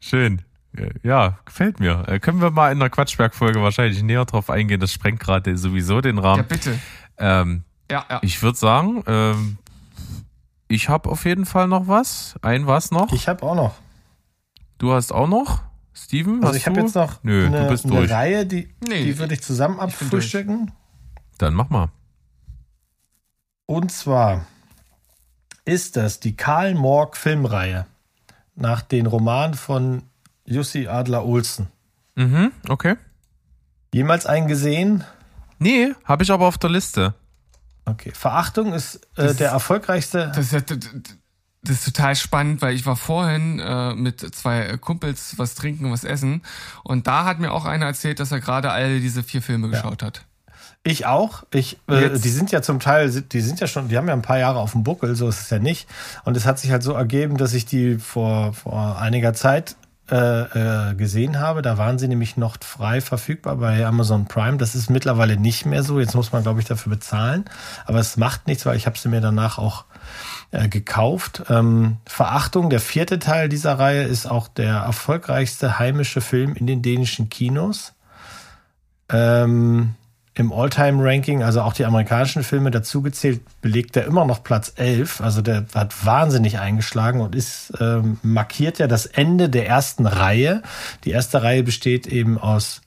Schön. 0.00 0.42
Äh, 0.76 0.90
Ja, 1.02 1.38
gefällt 1.44 1.80
mir. 1.80 2.04
Äh, 2.08 2.18
Können 2.20 2.40
wir 2.40 2.50
mal 2.50 2.72
in 2.72 2.78
der 2.80 2.90
Quatschberg-Folge 2.90 3.62
wahrscheinlich 3.62 4.02
näher 4.02 4.24
drauf 4.24 4.50
eingehen. 4.50 4.80
Das 4.80 4.92
sprengt 4.92 5.20
gerade 5.20 5.56
sowieso 5.56 6.00
den 6.00 6.16
Ja, 6.16 6.22
Rahmen. 6.22 6.46
bitte. 6.46 6.78
Ähm, 7.18 7.64
Ja, 7.90 8.04
ja. 8.10 8.18
ich 8.22 8.42
würde 8.42 8.58
sagen, 8.58 9.02
ähm, 9.06 9.58
ich 10.68 10.88
habe 10.88 11.08
auf 11.08 11.24
jeden 11.24 11.46
Fall 11.46 11.68
noch 11.68 11.88
was. 11.88 12.34
Ein 12.42 12.66
was 12.66 12.90
noch? 12.90 13.12
Ich 13.12 13.28
habe 13.28 13.42
auch 13.44 13.54
noch. 13.54 13.74
Du 14.78 14.92
hast 14.92 15.12
auch 15.12 15.28
noch? 15.28 15.62
Steven? 15.94 16.44
Also 16.44 16.56
ich 16.56 16.66
habe 16.66 16.80
jetzt 16.80 16.94
noch 16.94 17.22
Nö, 17.22 17.46
eine, 17.46 17.62
du 17.62 17.68
bist 17.68 17.86
eine. 17.86 18.10
Reihe, 18.10 18.46
die, 18.46 18.74
Nee, 18.86 19.04
die 19.04 19.18
würde 19.18 19.34
ich 19.34 19.42
zusammen 19.42 19.76
ich 19.76 19.82
abfrühstücken. 19.82 20.72
Dann 21.38 21.54
mach 21.54 21.70
mal. 21.70 21.90
Und 23.66 23.90
zwar 23.92 24.46
ist 25.64 25.96
das 25.96 26.20
die 26.20 26.36
Karl 26.36 26.74
Morg 26.74 27.16
Filmreihe 27.16 27.86
nach 28.54 28.82
den 28.82 29.06
Romanen 29.06 29.54
von 29.54 30.02
Jussi 30.44 30.86
Adler 30.88 31.24
Olsen. 31.24 31.68
Mhm, 32.16 32.52
okay. 32.68 32.96
Jemals 33.92 34.26
einen 34.26 34.48
gesehen? 34.48 35.04
Nee, 35.58 35.92
habe 36.04 36.22
ich 36.22 36.30
aber 36.30 36.46
auf 36.46 36.58
der 36.58 36.70
Liste. 36.70 37.14
Okay. 37.86 38.12
Verachtung 38.14 38.72
ist 38.72 39.06
äh, 39.16 39.34
der 39.34 39.50
erfolgreichste. 39.50 40.32
Das 40.34 40.52
ist, 40.52 40.70
ja, 40.70 40.76
das 41.64 41.78
ist 41.78 41.84
total 41.84 42.14
spannend, 42.14 42.62
weil 42.62 42.74
ich 42.74 42.86
war 42.86 42.96
vorhin 42.96 43.58
äh, 43.58 43.94
mit 43.94 44.20
zwei 44.34 44.76
Kumpels 44.76 45.34
was 45.38 45.54
trinken, 45.54 45.90
was 45.90 46.04
essen. 46.04 46.42
Und 46.82 47.06
da 47.06 47.24
hat 47.24 47.40
mir 47.40 47.52
auch 47.52 47.64
einer 47.64 47.86
erzählt, 47.86 48.20
dass 48.20 48.32
er 48.32 48.40
gerade 48.40 48.70
alle 48.70 49.00
diese 49.00 49.22
vier 49.22 49.42
Filme 49.42 49.68
geschaut 49.68 50.02
hat. 50.02 50.24
Ich 50.86 51.06
auch. 51.06 51.44
Ich, 51.52 51.78
äh, 51.88 52.10
die 52.18 52.28
sind 52.28 52.52
ja 52.52 52.60
zum 52.60 52.78
Teil, 52.78 53.10
die 53.10 53.40
sind 53.40 53.58
ja 53.58 53.66
schon, 53.66 53.88
die 53.88 53.96
haben 53.96 54.06
ja 54.06 54.12
ein 54.12 54.20
paar 54.20 54.38
Jahre 54.38 54.58
auf 54.58 54.72
dem 54.72 54.84
Buckel, 54.84 55.16
so 55.16 55.26
ist 55.28 55.40
es 55.40 55.50
ja 55.50 55.58
nicht. 55.58 55.88
Und 56.24 56.36
es 56.36 56.44
hat 56.44 56.58
sich 56.58 56.70
halt 56.70 56.82
so 56.82 56.92
ergeben, 56.92 57.38
dass 57.38 57.54
ich 57.54 57.64
die 57.64 57.96
vor, 57.96 58.52
vor 58.52 58.98
einiger 58.98 59.32
Zeit 59.32 59.76
äh, 60.10 60.90
äh, 60.90 60.94
gesehen 60.94 61.40
habe. 61.40 61.62
Da 61.62 61.78
waren 61.78 61.98
sie 61.98 62.06
nämlich 62.06 62.36
noch 62.36 62.58
frei 62.60 63.00
verfügbar 63.00 63.56
bei 63.56 63.86
Amazon 63.86 64.26
Prime. 64.26 64.58
Das 64.58 64.74
ist 64.74 64.90
mittlerweile 64.90 65.38
nicht 65.38 65.64
mehr 65.64 65.82
so. 65.82 65.98
Jetzt 65.98 66.14
muss 66.14 66.32
man, 66.32 66.42
glaube 66.42 66.60
ich, 66.60 66.66
dafür 66.66 66.90
bezahlen. 66.90 67.46
Aber 67.86 68.00
es 68.00 68.18
macht 68.18 68.46
nichts, 68.46 68.66
weil 68.66 68.76
ich 68.76 68.84
habe 68.84 68.98
sie 68.98 69.08
mir 69.08 69.22
danach 69.22 69.56
auch 69.56 69.86
äh, 70.54 70.68
gekauft. 70.68 71.42
Ähm, 71.50 71.96
Verachtung, 72.06 72.70
der 72.70 72.80
vierte 72.80 73.18
Teil 73.18 73.48
dieser 73.48 73.78
Reihe, 73.78 74.04
ist 74.04 74.26
auch 74.26 74.46
der 74.46 74.74
erfolgreichste 74.74 75.80
heimische 75.80 76.20
Film 76.20 76.54
in 76.54 76.68
den 76.68 76.80
dänischen 76.80 77.28
Kinos. 77.28 77.92
Ähm, 79.10 79.94
Im 80.34 80.52
All-Time-Ranking, 80.52 81.42
also 81.42 81.60
auch 81.62 81.72
die 81.72 81.84
amerikanischen 81.84 82.44
Filme 82.44 82.70
dazugezählt, 82.70 83.40
belegt 83.62 83.96
er 83.96 84.04
immer 84.04 84.24
noch 84.24 84.44
Platz 84.44 84.72
11. 84.76 85.20
Also 85.20 85.42
der 85.42 85.66
hat 85.74 86.06
wahnsinnig 86.06 86.60
eingeschlagen 86.60 87.20
und 87.20 87.34
ist 87.34 87.72
ähm, 87.80 88.18
markiert 88.22 88.78
ja 88.78 88.86
das 88.86 89.06
Ende 89.06 89.48
der 89.48 89.66
ersten 89.66 90.06
Reihe. 90.06 90.62
Die 91.02 91.10
erste 91.10 91.42
Reihe 91.42 91.64
besteht 91.64 92.06
eben 92.06 92.38
aus 92.38 92.80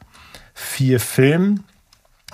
vier 0.54 1.02
Filmen, 1.02 1.66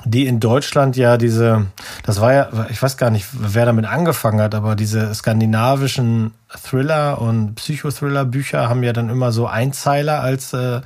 die 0.05 0.27
in 0.27 0.39
Deutschland 0.39 0.97
ja 0.97 1.17
diese, 1.17 1.67
das 2.03 2.19
war 2.19 2.33
ja, 2.33 2.67
ich 2.69 2.81
weiß 2.81 2.97
gar 2.97 3.09
nicht, 3.09 3.27
wer 3.33 3.65
damit 3.65 3.85
angefangen 3.85 4.41
hat, 4.41 4.55
aber 4.55 4.75
diese 4.75 5.13
skandinavischen 5.13 6.31
Thriller 6.63 7.21
und 7.21 7.55
Psychothriller-Bücher 7.55 8.69
haben 8.69 8.83
ja 8.83 8.93
dann 8.93 9.09
immer 9.09 9.31
so 9.31 9.47
Einzeiler 9.47 10.21
als 10.21 10.53
äh, 10.53 10.81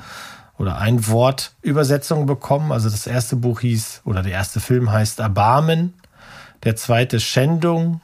oder 0.57 0.77
ein 0.79 1.07
Wort 1.07 1.53
Übersetzung 1.61 2.25
bekommen. 2.25 2.71
Also 2.71 2.89
das 2.89 3.07
erste 3.07 3.35
Buch 3.35 3.61
hieß, 3.61 4.01
oder 4.05 4.23
der 4.23 4.33
erste 4.33 4.59
Film 4.59 4.91
heißt 4.91 5.19
Erbarmen, 5.19 5.93
der 6.63 6.75
zweite 6.75 7.19
Schändung, 7.19 8.01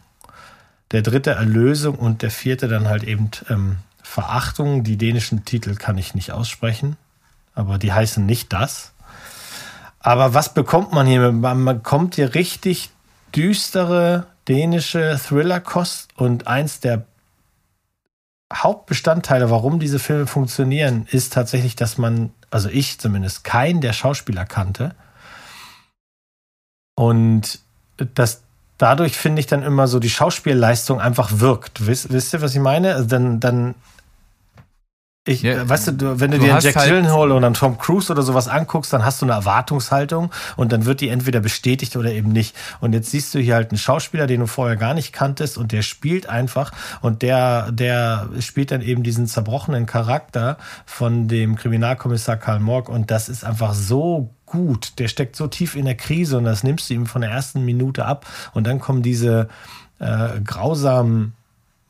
der 0.91 1.02
dritte 1.02 1.31
Erlösung 1.31 1.95
und 1.95 2.22
der 2.22 2.31
vierte 2.31 2.68
dann 2.68 2.88
halt 2.88 3.03
eben 3.03 3.31
ähm, 3.49 3.77
Verachtung. 4.03 4.84
Die 4.84 4.98
dänischen 4.98 5.45
Titel 5.45 5.76
kann 5.76 5.98
ich 5.98 6.14
nicht 6.14 6.31
aussprechen, 6.31 6.98
aber 7.56 7.77
die 7.80 7.94
heißen 7.94 8.23
nicht 8.26 8.53
das. 8.53 8.93
Aber 10.03 10.34
was 10.34 10.53
bekommt 10.53 10.91
man 10.91 11.07
hier? 11.07 11.31
Man 11.31 11.65
bekommt 11.65 12.15
hier 12.15 12.35
richtig 12.35 12.91
düstere 13.35 14.27
dänische 14.47 15.17
Thriller-Kost 15.17 16.09
und 16.17 16.45
eins 16.45 16.81
der 16.81 17.05
Hauptbestandteile, 18.53 19.49
warum 19.49 19.80
diese 19.80 19.97
Filme 19.97 20.27
funktionieren, 20.27 21.07
ist 21.09 21.34
tatsächlich, 21.34 21.75
dass 21.75 21.97
man, 21.97 22.31
also 22.51 22.69
ich 22.69 22.99
zumindest, 22.99 23.43
keinen 23.43 23.81
der 23.81 23.93
Schauspieler 23.93 24.45
kannte. 24.45 24.93
Und 26.95 27.59
das 28.13 28.43
dadurch 28.77 29.17
finde 29.17 29.39
ich 29.39 29.47
dann 29.47 29.63
immer 29.63 29.88
so 29.88 29.99
die 29.99 30.09
Schauspielleistung 30.09 30.99
einfach 30.99 31.39
wirkt. 31.39 31.88
Wisst, 31.88 32.11
wisst 32.11 32.34
ihr, 32.34 32.41
was 32.41 32.53
ich 32.53 32.61
meine? 32.61 32.95
Also 32.95 33.07
dann, 33.07 33.39
dann 33.39 33.75
ich, 35.26 35.41
ja, 35.41 35.68
weißt 35.68 35.88
du, 35.88 36.20
wenn 36.20 36.32
du, 36.32 36.38
du 36.38 36.44
dir 36.44 36.54
einen 36.54 36.62
Jack 36.62 36.76
halt 36.76 36.90
Gyllenhaal 36.90 37.32
oder 37.32 37.45
einen 37.45 37.56
Tom 37.56 37.78
Cruise 37.78 38.12
oder 38.12 38.24
sowas 38.24 38.50
anguckst, 38.50 38.91
dann 38.91 39.06
hast 39.06 39.22
du 39.22 39.26
eine 39.26 39.34
Erwartungshaltung 39.34 40.32
und 40.58 40.74
dann 40.74 40.86
wird 40.86 41.00
die 41.00 41.08
entweder 41.08 41.40
bestätigt 41.40 41.95
oder 41.95 42.12
eben 42.12 42.30
nicht. 42.30 42.54
Und 42.82 42.91
jetzt 42.91 43.12
siehst 43.12 43.34
du 43.34 43.40
hier 43.40 43.56
halt 43.56 43.72
einen 43.72 43.78
Schauspieler, 43.78 44.28
den 44.28 44.41
du 44.41 44.48
vorher 44.48 44.76
gar 44.76 44.94
nicht 44.94 45.14
kanntest 45.14 45.58
und 45.58 45.72
der 45.72 45.82
spielt 45.82 46.28
einfach 46.28 46.74
und 47.02 47.22
der, 47.22 47.72
der 47.72 48.28
spielt 48.40 48.72
dann 48.72 48.82
eben 48.82 49.04
diesen 49.04 49.26
zerbrochenen 49.26 49.86
Charakter 49.86 50.58
von 50.86 51.30
dem 51.30 51.56
Kriminalkommissar 51.56 52.36
Karl 52.36 52.60
Morg 52.60 52.90
und 52.90 53.10
das 53.10 53.30
ist 53.30 53.45
einfach 53.45 53.74
so 53.74 54.30
gut. 54.45 55.00
Der 55.00 55.08
steckt 55.08 55.38
so 55.38 55.48
tief 55.48 55.78
in 55.78 55.86
der 55.86 55.95
Krise 55.95 56.38
und 56.38 56.44
das 56.44 56.64
nimmst 56.64 56.90
du 56.90 56.95
ihm 56.95 57.06
von 57.06 57.22
der 57.22 57.32
ersten 57.32 57.64
Minute 57.64 58.04
ab 58.04 58.26
und 58.54 58.68
dann 58.68 58.82
kommen 58.82 59.02
diese 59.02 59.48
äh, 60.00 60.41
grausamen 60.44 61.34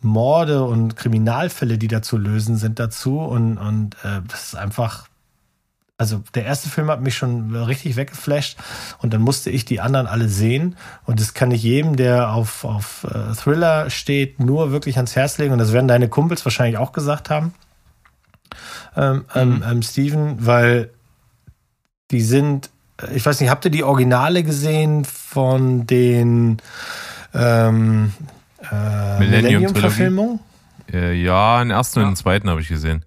Morde 0.04 0.64
und 0.64 0.96
Kriminalfälle, 0.96 1.78
die 1.78 1.88
da 1.88 2.02
zu 2.02 2.18
lösen 2.18 2.58
sind, 2.58 2.80
dazu. 2.80 3.20
Und, 3.20 3.58
und 3.58 3.96
äh, 4.04 4.22
das 4.28 4.48
ist 4.48 4.56
einfach. 4.56 5.08
Also 5.96 6.24
der 6.34 6.44
erste 6.44 6.70
Film 6.70 6.90
hat 6.90 7.02
mich 7.02 7.16
schon 7.16 7.56
richtig 7.56 7.96
weggeflasht 7.96 8.58
und 8.98 9.14
dann 9.14 9.22
musste 9.22 9.52
ich 9.52 9.64
die 9.64 9.80
anderen 9.80 10.08
alle 10.08 10.28
sehen. 10.28 10.76
Und 11.06 11.20
das 11.20 11.34
kann 11.34 11.52
ich 11.52 11.64
jedem, 11.64 11.96
der 11.96 12.34
auf, 12.34 12.66
auf 12.66 13.06
äh, 13.06 13.34
Thriller 13.36 13.90
steht, 13.90 14.40
nur 14.40 14.72
wirklich 14.72 14.98
ans 14.98 15.16
Herz 15.16 15.38
legen. 15.38 15.54
Und 15.54 15.60
das 15.60 15.72
werden 15.72 15.88
deine 15.88 16.10
Kumpels 16.10 16.44
wahrscheinlich 16.46 16.78
auch 16.78 16.94
gesagt 16.94 17.30
haben, 17.30 17.54
ähm, 18.96 19.26
ähm 19.36 19.56
mhm. 19.58 19.64
ähm, 19.70 19.82
Steven, 19.84 20.46
weil 20.46 20.90
die 22.12 22.22
sind, 22.22 22.72
äh, 23.02 23.14
ich 23.16 23.26
weiß 23.26 23.40
nicht, 23.40 23.50
habt 23.50 23.64
ihr 23.66 23.72
die 23.72 23.84
Originale 23.84 24.44
gesehen 24.44 25.06
von 25.06 25.86
den 25.86 26.58
ähm, 27.34 28.14
äh, 28.72 29.20
Millennium-Verfilmung? 29.20 30.40
Äh, 30.92 31.14
ja, 31.14 31.60
den 31.60 31.72
ersten 31.72 32.00
ja. 32.00 32.06
und 32.06 32.12
den 32.12 32.16
zweiten 32.18 32.50
habe 32.50 32.62
ich 32.62 32.68
gesehen. 32.68 33.04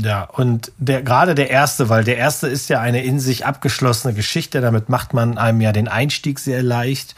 Ja, 0.00 0.22
und 0.24 0.72
der, 0.78 1.02
gerade 1.02 1.34
der 1.34 1.50
erste, 1.50 1.90
weil 1.90 2.02
der 2.02 2.16
erste 2.16 2.48
ist 2.48 2.70
ja 2.70 2.80
eine 2.80 3.04
in 3.04 3.20
sich 3.20 3.44
abgeschlossene 3.44 4.14
Geschichte, 4.14 4.62
damit 4.62 4.88
macht 4.88 5.12
man 5.12 5.36
einem 5.36 5.60
ja 5.60 5.70
den 5.72 5.86
Einstieg 5.86 6.38
sehr 6.38 6.62
leicht, 6.62 7.14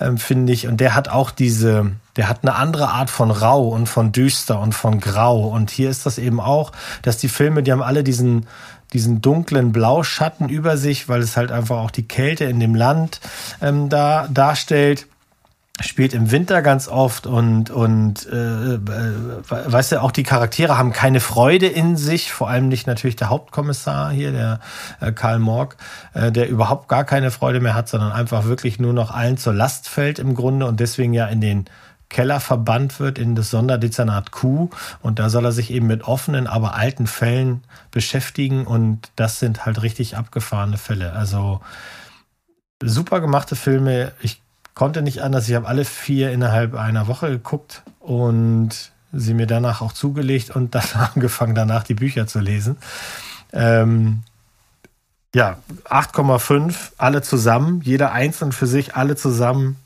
ähm, 0.00 0.16
finde 0.16 0.54
ich. 0.54 0.66
Und 0.66 0.80
der 0.80 0.94
hat 0.94 1.10
auch 1.10 1.30
diese, 1.30 1.92
der 2.16 2.30
hat 2.30 2.38
eine 2.40 2.54
andere 2.54 2.88
Art 2.88 3.10
von 3.10 3.30
rau 3.30 3.68
und 3.68 3.90
von 3.90 4.10
düster 4.10 4.58
und 4.58 4.74
von 4.74 5.00
grau. 5.00 5.48
Und 5.48 5.70
hier 5.70 5.90
ist 5.90 6.06
das 6.06 6.16
eben 6.16 6.40
auch, 6.40 6.72
dass 7.02 7.18
die 7.18 7.28
Filme, 7.28 7.62
die 7.62 7.72
haben 7.72 7.82
alle 7.82 8.02
diesen, 8.02 8.46
diesen 8.94 9.20
dunklen 9.20 9.72
Blauschatten 9.72 10.48
über 10.48 10.78
sich, 10.78 11.10
weil 11.10 11.20
es 11.20 11.36
halt 11.36 11.52
einfach 11.52 11.76
auch 11.76 11.90
die 11.90 12.08
Kälte 12.08 12.44
in 12.44 12.58
dem 12.58 12.74
Land 12.74 13.20
ähm, 13.60 13.90
da 13.90 14.28
darstellt 14.32 15.08
spielt 15.80 16.14
im 16.14 16.30
Winter 16.30 16.62
ganz 16.62 16.86
oft 16.86 17.26
und 17.26 17.70
und 17.70 18.26
äh, 18.26 18.74
äh, 18.74 18.78
weißt 19.48 19.92
du 19.92 20.02
auch 20.02 20.12
die 20.12 20.22
Charaktere 20.22 20.78
haben 20.78 20.92
keine 20.92 21.18
Freude 21.18 21.66
in 21.66 21.96
sich 21.96 22.32
vor 22.32 22.48
allem 22.48 22.68
nicht 22.68 22.86
natürlich 22.86 23.16
der 23.16 23.28
Hauptkommissar 23.28 24.12
hier 24.12 24.30
der 24.30 24.60
äh, 25.00 25.10
Karl 25.10 25.40
Morg 25.40 25.76
äh, 26.12 26.30
der 26.30 26.48
überhaupt 26.48 26.88
gar 26.88 27.02
keine 27.04 27.32
Freude 27.32 27.60
mehr 27.60 27.74
hat 27.74 27.88
sondern 27.88 28.12
einfach 28.12 28.44
wirklich 28.44 28.78
nur 28.78 28.92
noch 28.92 29.10
allen 29.10 29.36
zur 29.36 29.52
Last 29.52 29.88
fällt 29.88 30.20
im 30.20 30.36
Grunde 30.36 30.66
und 30.66 30.78
deswegen 30.78 31.12
ja 31.12 31.26
in 31.26 31.40
den 31.40 31.64
Keller 32.08 32.38
verbannt 32.38 33.00
wird 33.00 33.18
in 33.18 33.34
das 33.34 33.50
Sonderdezernat 33.50 34.30
Q 34.30 34.70
und 35.02 35.18
da 35.18 35.28
soll 35.28 35.44
er 35.46 35.52
sich 35.52 35.72
eben 35.72 35.88
mit 35.88 36.04
offenen 36.04 36.46
aber 36.46 36.76
alten 36.76 37.08
Fällen 37.08 37.64
beschäftigen 37.90 38.64
und 38.66 39.10
das 39.16 39.40
sind 39.40 39.66
halt 39.66 39.82
richtig 39.82 40.16
abgefahrene 40.16 40.78
Fälle. 40.78 41.14
Also 41.14 41.60
super 42.80 43.20
gemachte 43.20 43.56
Filme. 43.56 44.12
Ich 44.20 44.43
konnte 44.74 45.02
nicht 45.02 45.22
anders. 45.22 45.48
Ich 45.48 45.54
habe 45.54 45.68
alle 45.68 45.84
vier 45.84 46.32
innerhalb 46.32 46.74
einer 46.74 47.06
Woche 47.06 47.30
geguckt 47.30 47.82
und 48.00 48.92
sie 49.12 49.34
mir 49.34 49.46
danach 49.46 49.80
auch 49.80 49.92
zugelegt 49.92 50.50
und 50.50 50.74
dann 50.74 50.84
angefangen, 51.14 51.54
danach 51.54 51.84
die 51.84 51.94
Bücher 51.94 52.26
zu 52.26 52.40
lesen. 52.40 52.76
Ähm, 53.52 54.22
ja, 55.34 55.58
8,5, 55.88 56.92
alle 56.96 57.22
zusammen, 57.22 57.80
jeder 57.82 58.12
einzeln 58.12 58.52
für 58.52 58.66
sich, 58.66 58.94
alle 58.94 59.16
zusammen. 59.16 59.76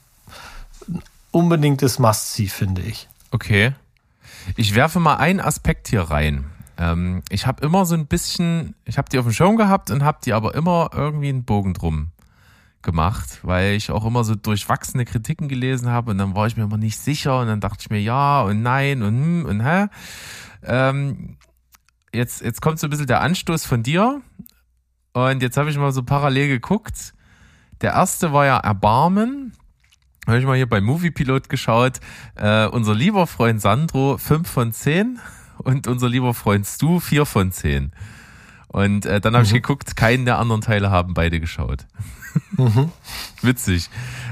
Unbedingtes 1.31 1.99
Must-See, 1.99 2.49
finde 2.49 2.83
ich. 2.83 3.09
Okay. 3.31 3.73
Ich 4.57 4.75
werfe 4.75 4.99
mal 5.01 5.17
einen 5.17 5.41
Aspekt 5.41 5.89
hier 5.89 6.03
rein. 6.03 6.47
Ähm, 6.79 7.23
ich 7.29 7.47
habe 7.47 7.65
immer 7.65 7.85
so 7.85 7.95
ein 7.95 8.07
bisschen, 8.07 8.75
ich 8.85 8.97
habe 8.97 9.09
die 9.11 9.19
auf 9.19 9.27
dem 9.27 9.33
Schirm 9.33 9.57
gehabt 9.57 9.91
und 9.91 10.03
habe 10.03 10.19
die 10.25 10.33
aber 10.33 10.55
immer 10.55 10.91
irgendwie 10.95 11.29
einen 11.29 11.45
Bogen 11.45 11.75
drum 11.75 12.13
gemacht, 12.83 13.41
weil 13.43 13.75
ich 13.75 13.91
auch 13.91 14.05
immer 14.05 14.25
so 14.25 14.35
durchwachsene 14.35 15.05
Kritiken 15.05 15.49
gelesen 15.49 15.89
habe 15.89 16.11
und 16.11 16.19
dann 16.19 16.35
war 16.35 16.47
ich 16.47 16.57
mir 16.57 16.65
immer 16.65 16.77
nicht 16.77 16.99
sicher 16.99 17.41
und 17.41 17.49
dann 17.49 17.61
dachte 17.61 17.79
ich 17.81 17.91
mir 17.91 18.01
ja 18.01 18.43
und 18.43 18.63
nein 18.63 19.03
und 19.03 19.15
hm 19.17 19.45
und 19.47 19.65
hä. 19.65 19.87
Ähm, 20.63 21.37
jetzt, 22.13 22.43
jetzt 22.43 22.61
kommt 22.61 22.79
so 22.79 22.87
ein 22.87 22.91
bisschen 22.91 23.07
der 23.07 23.21
Anstoß 23.21 23.67
von 23.67 23.83
dir 23.83 24.23
und 25.13 25.43
jetzt 25.43 25.57
habe 25.57 25.71
ich 25.71 25.79
mal 25.79 25.93
so 25.93 26.03
parallel 26.03 26.49
geguckt. 26.49 27.15
Der 27.81 27.93
erste 27.93 28.33
war 28.33 28.47
ja 28.47 28.59
Erbarmen. 28.59 29.53
Habe 30.27 30.39
ich 30.39 30.45
mal 30.45 30.57
hier 30.57 30.69
bei 30.69 30.81
Moviepilot 30.81 31.49
geschaut. 31.49 32.01
Äh, 32.35 32.67
unser 32.67 32.95
lieber 32.95 33.27
Freund 33.27 33.61
Sandro 33.61 34.19
5 34.19 34.49
von 34.49 34.73
10 34.73 35.19
und 35.59 35.87
unser 35.87 36.09
lieber 36.09 36.35
Freund 36.35 36.67
Stu 36.67 37.01
4 37.01 37.25
von 37.25 37.51
10. 37.51 37.93
Und 38.69 39.07
äh, 39.07 39.21
dann 39.21 39.35
habe 39.35 39.45
mhm. 39.45 39.47
ich 39.47 39.53
geguckt, 39.55 39.97
keinen 39.97 40.27
der 40.27 40.39
anderen 40.39 40.61
Teile 40.61 40.91
haben 40.91 41.15
beide 41.15 41.41
geschaut. 41.41 41.87
Mhm. 42.57 42.93
Witzig. 43.43 43.89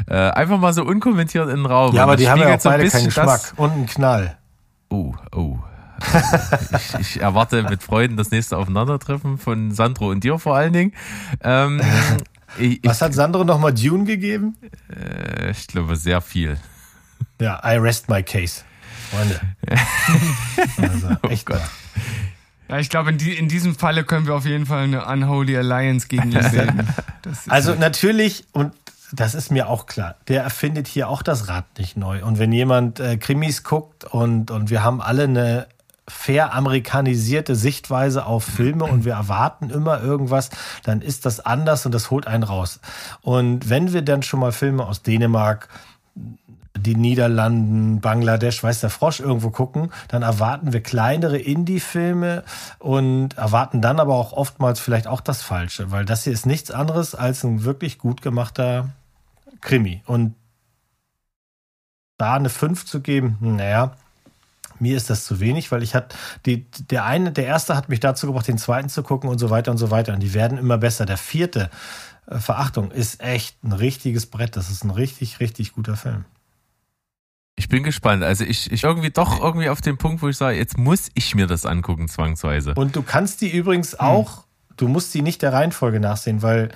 Äh, 0.06 0.14
einfach 0.14 0.58
mal 0.58 0.72
so 0.72 0.84
unkommentiert 0.84 1.48
in 1.48 1.56
den 1.56 1.66
Raum. 1.66 1.94
Ja, 1.94 2.02
aber 2.02 2.16
die 2.16 2.28
haben 2.28 2.40
ja 2.40 2.54
auch 2.54 2.62
beide 2.62 2.88
keinen 2.88 3.06
Geschmack 3.06 3.54
und 3.56 3.72
einen 3.72 3.86
Knall. 3.86 4.36
Oh, 4.88 5.14
oh. 5.34 5.58
ich, 6.76 7.00
ich, 7.00 7.20
erwarte 7.22 7.62
mit 7.62 7.82
Freuden 7.82 8.16
das 8.16 8.30
nächste 8.30 8.58
Aufeinandertreffen 8.58 9.38
von 9.38 9.70
Sandro 9.72 10.10
und 10.10 10.22
dir 10.22 10.38
vor 10.38 10.54
allen 10.54 10.72
Dingen. 10.72 10.92
Ähm, 11.42 11.80
ich, 12.58 12.80
Was 12.84 13.00
hat 13.00 13.14
Sandro 13.14 13.44
nochmal 13.44 13.72
Dune 13.72 14.04
gegeben? 14.04 14.56
Äh, 14.94 15.50
ich 15.50 15.66
glaube 15.66 15.96
sehr 15.96 16.20
viel. 16.20 16.58
Ja, 17.40 17.60
I 17.64 17.76
rest 17.78 18.08
my 18.08 18.22
case. 18.22 18.62
Freunde. 19.10 19.40
also, 20.82 21.08
echt 21.28 21.48
oh 21.48 21.54
Gott. 21.54 21.62
Ja, 22.68 22.78
ich 22.78 22.90
glaube, 22.90 23.10
in, 23.10 23.18
die, 23.18 23.32
in 23.36 23.48
diesem 23.48 23.74
Falle 23.74 24.04
können 24.04 24.26
wir 24.26 24.34
auf 24.34 24.46
jeden 24.46 24.66
Fall 24.66 24.84
eine 24.84 25.06
Unholy 25.06 25.56
Alliance 25.56 26.08
gegen 26.08 26.32
ihn 26.32 26.50
bilden. 26.50 26.88
Also 27.48 27.70
halt 27.70 27.80
natürlich, 27.80 28.44
und 28.52 28.72
das 29.10 29.34
ist 29.34 29.50
mir 29.50 29.68
auch 29.68 29.86
klar, 29.86 30.14
der 30.28 30.44
erfindet 30.44 30.86
hier 30.86 31.08
auch 31.08 31.22
das 31.22 31.48
Rad 31.48 31.64
nicht 31.76 31.96
neu. 31.96 32.24
Und 32.24 32.38
wenn 32.38 32.52
jemand 32.52 33.00
äh, 33.00 33.16
Krimis 33.16 33.64
guckt 33.64 34.04
und, 34.04 34.52
und 34.52 34.70
wir 34.70 34.84
haben 34.84 35.00
alle 35.00 35.24
eine 35.24 35.66
fair 36.08 36.54
amerikanisierte 36.54 37.56
Sichtweise 37.56 38.26
auf 38.26 38.44
Filme 38.44 38.84
und 38.84 39.04
wir 39.04 39.14
erwarten 39.14 39.70
immer 39.70 40.00
irgendwas, 40.00 40.50
dann 40.84 41.02
ist 41.02 41.26
das 41.26 41.40
anders 41.40 41.84
und 41.84 41.92
das 41.92 42.10
holt 42.10 42.26
einen 42.26 42.44
raus. 42.44 42.80
Und 43.22 43.68
wenn 43.68 43.92
wir 43.92 44.02
dann 44.02 44.22
schon 44.22 44.40
mal 44.40 44.52
Filme 44.52 44.86
aus 44.86 45.02
Dänemark, 45.02 45.68
die 46.78 46.94
Niederlanden, 46.94 48.00
Bangladesch, 48.00 48.62
weiß 48.62 48.80
der 48.80 48.90
Frosch 48.90 49.20
irgendwo 49.20 49.50
gucken, 49.50 49.90
dann 50.08 50.22
erwarten 50.22 50.72
wir 50.72 50.82
kleinere 50.82 51.38
Indie-Filme 51.38 52.44
und 52.78 53.36
erwarten 53.36 53.80
dann 53.80 54.00
aber 54.00 54.14
auch 54.14 54.32
oftmals 54.32 54.80
vielleicht 54.80 55.06
auch 55.06 55.20
das 55.20 55.42
Falsche, 55.42 55.90
weil 55.90 56.04
das 56.04 56.24
hier 56.24 56.32
ist 56.32 56.46
nichts 56.46 56.70
anderes 56.70 57.14
als 57.14 57.44
ein 57.44 57.64
wirklich 57.64 57.98
gut 57.98 58.22
gemachter 58.22 58.90
Krimi. 59.60 60.02
Und 60.06 60.34
da 62.18 62.34
eine 62.34 62.48
5 62.48 62.86
zu 62.86 63.00
geben, 63.00 63.36
naja, 63.40 63.94
mir 64.78 64.96
ist 64.96 65.10
das 65.10 65.24
zu 65.24 65.40
wenig, 65.40 65.72
weil 65.72 65.82
ich 65.82 65.94
hat 65.94 66.14
die, 66.44 66.64
der 66.90 67.04
eine, 67.04 67.32
der 67.32 67.46
erste 67.46 67.76
hat 67.76 67.88
mich 67.88 68.00
dazu 68.00 68.26
gebracht, 68.26 68.48
den 68.48 68.58
zweiten 68.58 68.88
zu 68.88 69.02
gucken 69.02 69.30
und 69.30 69.38
so 69.38 69.50
weiter 69.50 69.70
und 69.70 69.78
so 69.78 69.90
weiter. 69.90 70.12
Und 70.12 70.20
die 70.20 70.34
werden 70.34 70.58
immer 70.58 70.78
besser. 70.78 71.06
Der 71.06 71.16
vierte, 71.16 71.70
äh, 72.26 72.38
Verachtung, 72.38 72.90
ist 72.90 73.20
echt 73.20 73.62
ein 73.64 73.72
richtiges 73.72 74.26
Brett. 74.26 74.56
Das 74.56 74.70
ist 74.70 74.84
ein 74.84 74.90
richtig, 74.90 75.40
richtig 75.40 75.72
guter 75.72 75.96
Film. 75.96 76.24
Ich 77.58 77.68
bin 77.68 77.82
gespannt. 77.82 78.22
Also 78.22 78.44
ich, 78.44 78.70
ich 78.70 78.84
irgendwie 78.84 79.10
doch 79.10 79.40
irgendwie 79.40 79.70
auf 79.70 79.80
den 79.80 79.96
Punkt, 79.96 80.22
wo 80.22 80.28
ich 80.28 80.36
sage, 80.36 80.58
jetzt 80.58 80.76
muss 80.76 81.10
ich 81.14 81.34
mir 81.34 81.46
das 81.46 81.64
angucken, 81.64 82.06
zwangsweise. 82.06 82.74
Und 82.74 82.94
du 82.94 83.02
kannst 83.02 83.40
die 83.40 83.50
übrigens 83.50 83.98
auch, 83.98 84.44
du 84.76 84.88
musst 84.88 85.14
die 85.14 85.22
nicht 85.22 85.40
der 85.40 85.54
Reihenfolge 85.54 85.98
nachsehen, 85.98 86.42
weil 86.42 86.68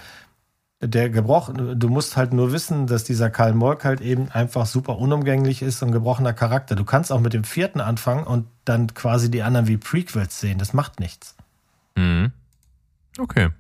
der 0.82 1.10
Gebroch, 1.10 1.52
du 1.52 1.88
musst 1.90 2.16
halt 2.16 2.32
nur 2.32 2.52
wissen, 2.52 2.86
dass 2.86 3.04
dieser 3.04 3.28
Karl 3.28 3.52
Morg 3.52 3.84
halt 3.84 4.00
eben 4.00 4.30
einfach 4.30 4.64
super 4.64 4.96
unumgänglich 4.96 5.60
ist 5.60 5.82
und 5.82 5.92
gebrochener 5.92 6.32
Charakter. 6.32 6.74
Du 6.74 6.84
kannst 6.84 7.12
auch 7.12 7.20
mit 7.20 7.34
dem 7.34 7.44
vierten 7.44 7.82
anfangen 7.82 8.24
und 8.24 8.46
dann 8.64 8.94
quasi 8.94 9.30
die 9.30 9.42
anderen 9.42 9.66
wie 9.66 9.76
Prequels 9.76 10.40
sehen. 10.40 10.58
Das 10.58 10.72
macht 10.72 10.98
nichts. 10.98 11.36
Mhm. 11.96 12.32
Okay. 13.18 13.50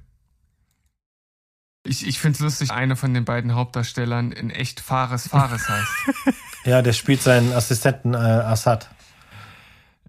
Ich, 1.84 2.06
ich 2.06 2.18
finde 2.18 2.36
es 2.36 2.40
lustig, 2.40 2.70
einer 2.70 2.96
von 2.96 3.12
den 3.12 3.26
beiden 3.26 3.54
Hauptdarstellern 3.54 4.32
in 4.32 4.48
echt 4.48 4.80
Fares 4.80 5.28
Fares 5.28 5.68
heißt. 5.68 6.34
Ja, 6.64 6.82
der 6.82 6.92
spielt 6.92 7.22
seinen 7.22 7.52
Assistenten 7.52 8.14
äh, 8.14 8.16
Assad. 8.18 8.88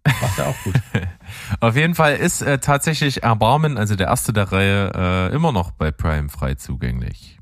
Macht 0.06 0.40
er 0.40 0.48
auch 0.48 0.56
gut. 0.64 0.76
Auf 1.60 1.76
jeden 1.76 1.96
Fall 1.96 2.16
ist 2.16 2.42
äh, 2.42 2.58
tatsächlich 2.58 3.24
Erbarmen, 3.24 3.78
also 3.78 3.96
der 3.96 4.08
erste 4.08 4.34
der 4.34 4.52
Reihe, 4.52 4.92
äh, 5.32 5.36
immer 5.36 5.52
noch 5.52 5.72
bei 5.72 5.92
Prime 5.92 6.30
frei 6.30 6.56
zugänglich. 6.56 7.38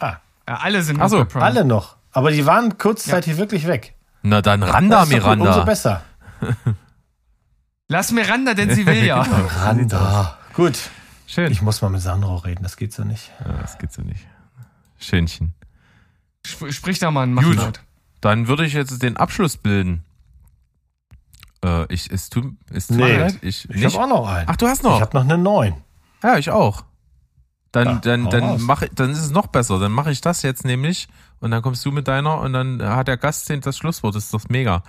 Ah, 0.00 0.16
Ja, 0.48 0.56
alle 0.56 0.82
sind 0.82 1.00
Ach 1.00 1.08
so, 1.08 1.18
noch 1.20 1.24
bei 1.26 1.32
Prime. 1.34 1.44
alle 1.44 1.64
noch. 1.64 1.96
Aber 2.12 2.32
die 2.32 2.44
waren 2.46 2.76
kurzzeitig 2.78 3.36
wirklich 3.36 3.66
weg. 3.68 3.94
Na 4.22 4.42
dann 4.42 4.62
Randa, 4.62 5.00
Das 5.00 5.10
ist 5.10 5.14
doch 5.18 5.22
gut, 5.22 5.32
Umso 5.32 5.44
Miranda. 5.44 5.64
besser. 5.64 6.02
Lass 7.88 8.12
Miranda, 8.12 8.54
denn 8.54 8.74
sie 8.74 8.86
will 8.86 9.04
ja. 9.04 9.20
Randa. 9.22 10.36
Gut. 10.54 10.78
Schön. 11.26 11.50
Ich 11.52 11.62
muss 11.62 11.80
mal 11.80 11.90
mit 11.90 12.00
Sandro 12.00 12.36
reden, 12.36 12.62
das 12.64 12.76
geht 12.76 12.92
so 12.92 13.04
nicht. 13.04 13.30
ja, 13.40 13.52
das 13.62 13.78
geht 13.78 13.92
so 13.92 14.02
nicht. 14.02 14.26
Schönchen. 14.98 15.54
Sp 16.44 16.72
sprich 16.72 16.98
da 16.98 17.10
mal 17.10 17.22
einen 17.22 17.36
Gut. 17.36 17.80
Dann 18.20 18.48
würde 18.48 18.66
ich 18.66 18.72
jetzt 18.74 19.02
den 19.02 19.16
Abschluss 19.16 19.56
bilden. 19.56 20.04
Äh, 21.64 21.92
ich, 21.92 22.10
es 22.10 22.30
tut, 22.30 22.54
es 22.72 22.86
tut 22.88 22.96
Nee. 22.98 23.16
leid. 23.16 23.38
Ich, 23.42 23.68
Ich 23.70 23.84
habe 23.84 24.04
auch 24.04 24.08
noch 24.08 24.28
einen. 24.28 24.48
Ach, 24.48 24.56
du 24.56 24.66
hast 24.66 24.78
Ich 24.78 24.84
noch. 24.84 25.00
habe 25.00 25.16
noch 25.16 25.24
eine 25.24 25.38
9. 25.38 25.74
Ja, 26.22 26.38
ich 26.38 26.50
auch. 26.50 26.84
Dann, 27.72 27.86
Ja, 27.86 27.94
dann, 27.96 28.30
dann 28.30 28.62
mach, 28.62 28.82
ich- 28.82 28.90
dann 28.94 29.10
ist 29.10 29.18
es 29.20 29.30
noch 29.30 29.46
besser. 29.46 29.78
Dann 29.78 29.92
mache 29.92 30.10
ich 30.10 30.20
das 30.20 30.42
jetzt 30.42 30.64
nämlich 30.64 31.08
und 31.38 31.52
dann 31.52 31.62
kommst 31.62 31.84
du 31.84 31.92
mit 31.92 32.08
deiner 32.08 32.40
und 32.40 32.52
dann 32.52 32.82
hat 32.82 33.06
der 33.08 33.16
Gast 33.16 33.48
das 33.62 33.78
Schlusswort. 33.78 34.14
Das 34.16 34.24
ist 34.24 34.34
doch 34.34 34.48
mega. 34.48 34.82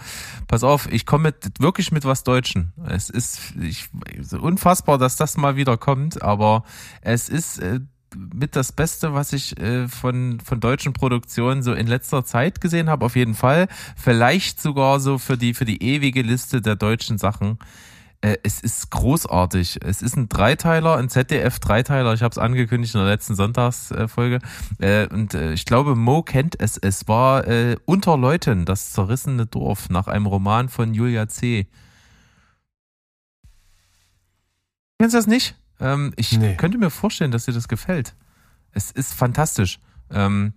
Pass 0.47 0.63
auf, 0.63 0.91
ich 0.91 1.05
komme 1.05 1.23
mit, 1.25 1.59
wirklich 1.61 1.91
mit 1.91 2.05
was 2.05 2.23
Deutschen. 2.23 2.73
Es 2.87 3.09
ist 3.11 3.53
ich, 3.61 3.89
unfassbar, 4.33 4.97
dass 4.97 5.15
das 5.15 5.37
mal 5.37 5.55
wieder 5.55 5.77
kommt, 5.77 6.21
aber 6.23 6.63
es 7.01 7.29
ist 7.29 7.59
äh, 7.59 7.81
mit 8.15 8.55
das 8.55 8.71
Beste, 8.71 9.13
was 9.13 9.33
ich 9.33 9.59
äh, 9.59 9.87
von, 9.87 10.39
von 10.39 10.59
deutschen 10.59 10.93
Produktionen 10.93 11.63
so 11.63 11.73
in 11.73 11.87
letzter 11.87 12.23
Zeit 12.25 12.61
gesehen 12.61 12.89
habe, 12.89 13.05
auf 13.05 13.15
jeden 13.15 13.35
Fall. 13.35 13.67
Vielleicht 13.95 14.61
sogar 14.61 14.99
so 14.99 15.17
für 15.17 15.37
die, 15.37 15.53
für 15.53 15.65
die 15.65 15.83
ewige 15.83 16.21
Liste 16.21 16.61
der 16.61 16.75
deutschen 16.75 17.17
Sachen. 17.17 17.57
Äh, 18.21 18.37
es 18.43 18.61
ist 18.61 18.91
großartig. 18.91 19.79
Es 19.83 20.01
ist 20.01 20.15
ein 20.15 20.29
Dreiteiler, 20.29 20.97
ein 20.97 21.09
ZDF-Dreiteiler. 21.09 22.13
Ich 22.13 22.21
habe 22.21 22.31
es 22.31 22.37
angekündigt 22.37 22.93
in 22.93 23.01
der 23.01 23.09
letzten 23.09 23.35
Sonntagsfolge. 23.35 24.39
Äh, 24.79 25.07
und 25.07 25.33
äh, 25.33 25.53
ich 25.53 25.65
glaube, 25.65 25.95
Mo 25.95 26.21
kennt 26.21 26.59
es. 26.59 26.77
Es 26.77 27.07
war 27.07 27.47
äh, 27.47 27.77
Unter 27.85 28.17
Leuten, 28.17 28.65
das 28.65 28.91
zerrissene 28.91 29.47
Dorf, 29.47 29.89
nach 29.89 30.07
einem 30.07 30.27
Roman 30.27 30.69
von 30.69 30.93
Julia 30.93 31.27
C. 31.27 31.67
Kennst 34.99 35.15
du 35.15 35.17
das 35.17 35.27
nicht? 35.27 35.55
Ähm, 35.81 36.13
ich 36.15 36.37
Nee. 36.37 36.55
könnte 36.55 36.77
mir 36.77 36.89
vorstellen, 36.89 37.31
dass 37.31 37.45
dir 37.45 37.53
das 37.53 37.67
gefällt. 37.67 38.13
Es 38.71 38.91
ist 38.91 39.13
fantastisch. 39.13 39.79
Ähm, 40.11 40.53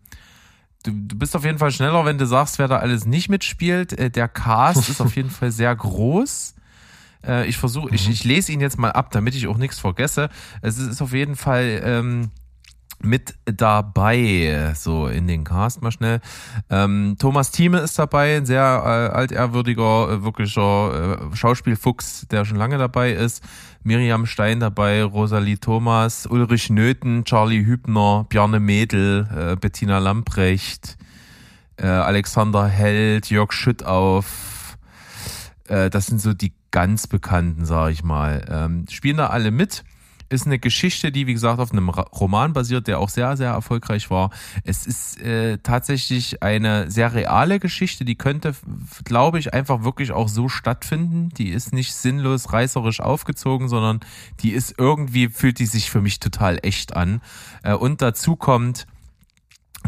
du, 0.85 0.93
du 0.93 1.17
bist 1.19 1.35
auf 1.35 1.45
jeden 1.45 1.59
Fall 1.59 1.73
schneller, 1.73 2.05
wenn 2.05 2.19
du 2.19 2.27
sagst, 2.27 2.59
wer 2.59 2.69
da 2.69 2.77
alles 2.79 3.07
nicht 3.07 3.29
mitspielt. 3.29 3.93
Äh, 3.99 4.11
der 4.11 4.29
Cast 4.29 4.89
ist 4.89 5.01
auf 5.01 5.17
jeden 5.17 5.31
Fall 5.31 5.51
sehr 5.51 5.75
groß. 5.75 6.55
Äh, 7.27 7.47
ich 7.49 7.57
versuche, 7.57 7.95
ich, 7.95 8.09
ich 8.09 8.23
lese 8.25 8.53
ihn 8.53 8.61
jetzt 8.61 8.79
mal 8.79 8.93
ab, 8.93 9.11
damit 9.11 9.35
ich 9.35 9.47
auch 9.49 9.57
nichts 9.57 9.79
vergesse. 9.79 10.29
Es 10.63 10.79
ist 10.79 11.01
auf 11.01 11.13
jeden 11.13 11.37
Fall 11.37 11.81
ähm, 11.85 12.31
mit 13.01 13.35
dabei, 13.45 14.73
so 14.77 15.09
in 15.09 15.27
den 15.27 15.45
Cast 15.45 15.83
mal 15.83 15.91
schnell. 15.91 16.21
Ähm, 16.71 17.17
Thomas 17.19 17.51
Thieme 17.51 17.79
ist 17.79 17.99
dabei, 17.99 18.37
ein 18.37 18.47
sehr 18.47 18.63
äh, 19.13 19.15
altehrwürdiger, 19.17 20.11
äh, 20.11 20.23
wirklicher 20.23 21.31
äh, 21.33 21.37
Schauspielfuchs, 21.37 22.27
der 22.31 22.45
schon 22.45 22.57
lange 22.57 22.79
dabei 22.79 23.13
ist. 23.13 23.43
Miriam 23.85 24.25
Stein 24.25 24.61
dabei, 24.61 25.05
Rosalie 25.05 25.59
Thomas, 25.59 26.27
Ulrich 26.27 26.71
Nöthen, 26.71 27.25
Charlie 27.25 27.67
Hübner, 27.67 28.25
Bjarne 28.31 28.59
Mädel, 28.59 29.29
äh, 29.31 29.57
Bettina 29.57 29.99
Lamprecht, 29.99 30.97
äh, 31.77 31.87
Alexander 31.87 32.67
Held, 32.67 33.29
Jörg 33.29 33.53
Schüttauf. 33.53 34.79
Äh, 35.69 35.91
das 35.91 36.07
sind 36.07 36.19
so 36.21 36.33
die 36.33 36.55
ganz 36.71 37.07
bekannten, 37.07 37.67
sage 37.67 37.93
ich 37.93 38.03
mal. 38.03 38.45
Ähm, 38.49 38.87
spielen 38.89 39.19
da 39.19 39.27
alle 39.27 39.51
mit. 39.51 39.85
Ist 40.35 40.47
eine 40.47 40.59
Geschichte, 40.59 41.13
die, 41.13 41.29
wie 41.29 41.33
gesagt, 41.33 41.61
auf 41.61 41.71
einem 41.71 41.89
Roman 41.89 42.53
basiert, 42.53 42.89
der 42.89 42.99
auch 42.99 43.09
sehr, 43.09 43.37
sehr 43.37 43.51
erfolgreich 43.51 44.11
war. 44.11 44.31
Es 44.65 44.85
ist 44.85 45.21
äh, 45.21 45.59
tatsächlich 45.59 46.43
eine 46.43 46.91
sehr 46.91 47.15
reale 47.15 47.61
Geschichte, 47.61 48.05
die 48.05 48.17
könnte, 48.17 48.55
glaube 49.05 49.39
ich, 49.39 49.55
einfach 49.55 49.85
wirklich 49.85 50.11
auch 50.11 50.29
so 50.29 50.49
stattfinden. 50.49 51.29
Die 51.39 51.51
ist 51.51 51.73
nicht 51.73 51.95
sinnlos 51.95 52.53
reißerisch 52.53 52.99
aufgezogen, 52.99 53.69
sondern 53.69 54.01
die 54.41 54.51
ist 54.51 54.75
irgendwie, 54.77 55.29
fühlt 55.29 55.61
die 55.61 55.67
sich 55.67 55.89
für 55.89 56.01
mich 56.01 56.19
total 56.19 56.59
echt 56.63 56.97
an. 56.97 57.21
Äh, 57.63 57.75
und 57.75 58.03
dazu 58.03 58.35
kommt, 58.35 58.89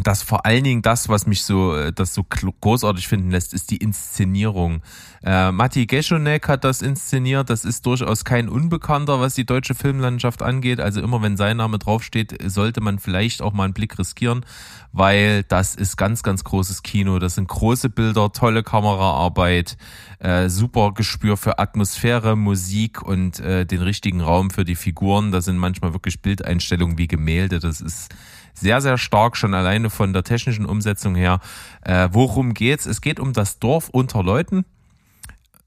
dass 0.03 0.23
vor 0.23 0.45
allen 0.45 0.65
Dingen 0.65 0.83
das, 0.83 1.09
was 1.09 1.27
mich 1.27 1.43
so, 1.43 1.75
äh, 1.75 1.93
das 1.93 2.15
so 2.15 2.23
großartig 2.25 3.09
finden 3.09 3.31
lässt, 3.31 3.55
ist 3.55 3.71
die 3.71 3.79
Inszenierung. 3.79 4.83
Äh, 5.25 5.51
Matti 5.53 5.87
Geschonek 5.87 6.49
hat 6.49 6.65
das 6.65 6.83
inszeniert. 6.83 7.51
Das 7.51 7.65
ist 7.65 7.87
durchaus 7.87 8.25
kein 8.25 8.49
Unbekannter, 8.49 9.21
was 9.21 9.35
die 9.35 9.47
deutsche 9.47 9.75
Filmlandschaft 9.75 10.43
angeht. 10.43 10.81
Also 10.81 11.01
immer 11.01 11.23
wenn 11.23 11.37
sein 11.37 11.57
Name 11.57 11.79
draufsteht, 11.79 12.37
sollte 12.45 12.81
man 12.81 12.99
vielleicht 12.99 13.41
auch 13.41 13.53
mal 13.53 13.65
einen 13.65 13.73
Blick 13.73 13.99
riskieren, 13.99 14.45
weil 14.93 15.43
das 15.45 15.75
ist 15.75 15.97
ganz, 15.97 16.23
ganz 16.23 16.45
großes 16.45 16.83
Kino. 16.83 17.19
Das 17.19 17.37
sind 17.37 17.49
große 17.49 17.89
Bilder, 17.89 18.31
tolle 18.33 18.63
Kameraarbeit, 18.63 19.79
äh, 20.19 20.49
super 20.49 20.93
Gespür 20.93 21.37
für 21.37 21.59
Atmosphäre, 21.59 22.37
Musik 22.37 23.03
und 23.03 23.41
äh, 23.41 23.65
den 23.65 23.83
richtigen 23.83 24.21
Raum 24.21 24.51
für 24.51 24.65
die 24.65 24.77
Figuren. 24.77 25.33
Da 25.33 25.41
sind 25.41 25.57
manchmal 25.57 25.95
wirklich 25.95 26.21
Bildeinstellungen 26.21 26.99
wie 26.99 27.09
Gemälde. 27.09 27.61
Das 27.61 27.81
ist 27.81 28.15
sehr, 28.59 28.81
sehr 28.81 28.99
stark 28.99 29.37
schon 29.37 29.55
alleine 29.55 29.91
von 29.91 30.13
der 30.13 30.25
technischen 30.25 30.67
Umsetzung 30.67 31.15
her. 31.15 31.41
Äh, 31.83 32.09
worum 32.13 32.55
geht's? 32.55 32.87
Es 32.87 33.01
geht 33.01 33.21
um 33.21 33.33
das 33.33 33.59
Dorf 33.59 33.89
unter 33.91 34.23
Leuten. 34.23 34.65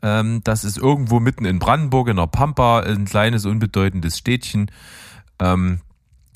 Ähm, 0.01 0.41
das 0.43 0.63
ist 0.63 0.77
irgendwo 0.77 1.19
mitten 1.19 1.45
in 1.45 1.59
Brandenburg, 1.59 2.07
in 2.07 2.17
der 2.17 2.27
Pampa, 2.27 2.81
ein 2.81 3.05
kleines, 3.05 3.45
unbedeutendes 3.45 4.17
Städtchen. 4.17 4.71
Ähm, 5.39 5.81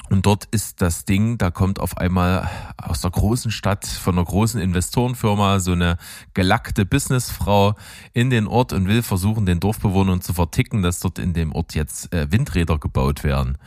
und 0.10 0.26
dort 0.26 0.46
ist 0.52 0.82
das 0.82 1.06
Ding, 1.06 1.38
da 1.38 1.50
kommt 1.50 1.80
auf 1.80 1.98
einmal 1.98 2.48
aus 2.78 3.02
der 3.02 3.10
großen 3.10 3.52
Stadt 3.52 3.88
von 3.88 4.16
einer 4.16 4.26
großen 4.26 4.62
Investorenfirma 4.62 5.60
so 5.60 5.72
eine 5.72 5.98
gelackte 6.34 6.86
Businessfrau 6.86 7.76
in 8.14 8.30
den 8.30 8.46
Ort 8.46 8.74
und 8.74 8.88
will 8.88 9.02
versuchen, 9.02 9.46
den 9.46 9.60
Dorfbewohnern 9.60 10.22
zu 10.22 10.34
verticken, 10.34 10.84
dass 10.84 11.00
dort 11.00 11.18
in 11.20 11.34
dem 11.34 11.54
Ort 11.54 11.74
jetzt 11.74 12.14
äh, 12.14 12.32
Windräder 12.32 12.78
gebaut 12.78 13.24
werden. 13.24 13.58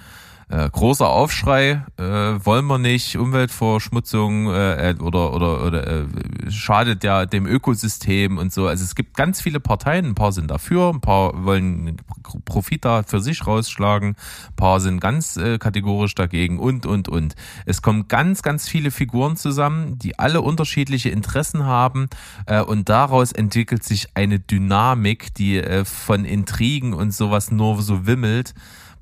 Äh, 0.48 0.70
großer 0.70 1.08
Aufschrei, 1.08 1.84
äh, 1.98 2.02
wollen 2.02 2.66
wir 2.66 2.78
nicht, 2.78 3.16
Umweltverschmutzung 3.16 4.48
äh, 4.48 4.90
äh, 4.90 4.96
oder, 5.00 5.34
oder, 5.34 5.66
oder 5.66 5.86
äh, 5.88 6.04
schadet 6.50 7.02
ja 7.02 7.26
dem 7.26 7.46
Ökosystem 7.46 8.38
und 8.38 8.52
so. 8.52 8.68
Also 8.68 8.84
es 8.84 8.94
gibt 8.94 9.16
ganz 9.16 9.40
viele 9.40 9.58
Parteien, 9.58 10.06
ein 10.06 10.14
paar 10.14 10.30
sind 10.30 10.52
dafür, 10.52 10.90
ein 10.90 11.00
paar 11.00 11.44
wollen 11.44 11.96
Profit 12.44 12.84
da 12.84 13.02
für 13.02 13.18
sich 13.18 13.44
rausschlagen, 13.44 14.10
ein 14.10 14.54
paar 14.54 14.78
sind 14.78 15.00
ganz 15.00 15.36
äh, 15.36 15.58
kategorisch 15.58 16.14
dagegen 16.14 16.60
und, 16.60 16.86
und, 16.86 17.08
und. 17.08 17.34
Es 17.64 17.82
kommen 17.82 18.06
ganz, 18.06 18.42
ganz 18.42 18.68
viele 18.68 18.92
Figuren 18.92 19.36
zusammen, 19.36 19.98
die 19.98 20.16
alle 20.16 20.42
unterschiedliche 20.42 21.08
Interessen 21.08 21.64
haben 21.64 22.08
äh, 22.46 22.60
und 22.62 22.88
daraus 22.88 23.32
entwickelt 23.32 23.82
sich 23.82 24.10
eine 24.14 24.38
Dynamik, 24.38 25.34
die 25.34 25.56
äh, 25.56 25.84
von 25.84 26.24
Intrigen 26.24 26.94
und 26.94 27.12
sowas 27.12 27.50
nur 27.50 27.82
so 27.82 28.06
wimmelt 28.06 28.54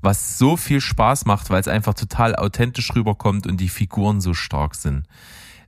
was 0.05 0.37
so 0.37 0.55
viel 0.55 0.79
Spaß 0.79 1.25
macht, 1.25 1.49
weil 1.49 1.59
es 1.59 1.67
einfach 1.67 1.93
total 1.93 2.35
authentisch 2.35 2.95
rüberkommt 2.95 3.45
und 3.45 3.59
die 3.59 3.67
Figuren 3.67 4.21
so 4.21 4.33
stark 4.33 4.75
sind. 4.75 5.05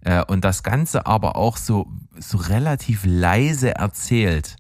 Äh, 0.01 0.23
und 0.23 0.45
das 0.45 0.63
Ganze 0.63 1.05
aber 1.05 1.35
auch 1.35 1.57
so, 1.57 1.91
so 2.17 2.37
relativ 2.37 3.03
leise 3.05 3.75
erzählt. 3.75 4.55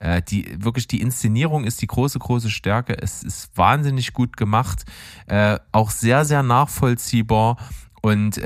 Äh, 0.00 0.20
die, 0.20 0.62
wirklich 0.62 0.86
die 0.88 1.00
Inszenierung 1.00 1.64
ist 1.64 1.80
die 1.80 1.86
große, 1.86 2.18
große 2.18 2.50
Stärke. 2.50 3.00
Es 3.00 3.22
ist 3.22 3.56
wahnsinnig 3.56 4.12
gut 4.12 4.36
gemacht, 4.36 4.84
äh, 5.26 5.58
auch 5.72 5.90
sehr, 5.90 6.26
sehr 6.26 6.42
nachvollziehbar 6.42 7.56
und 8.02 8.38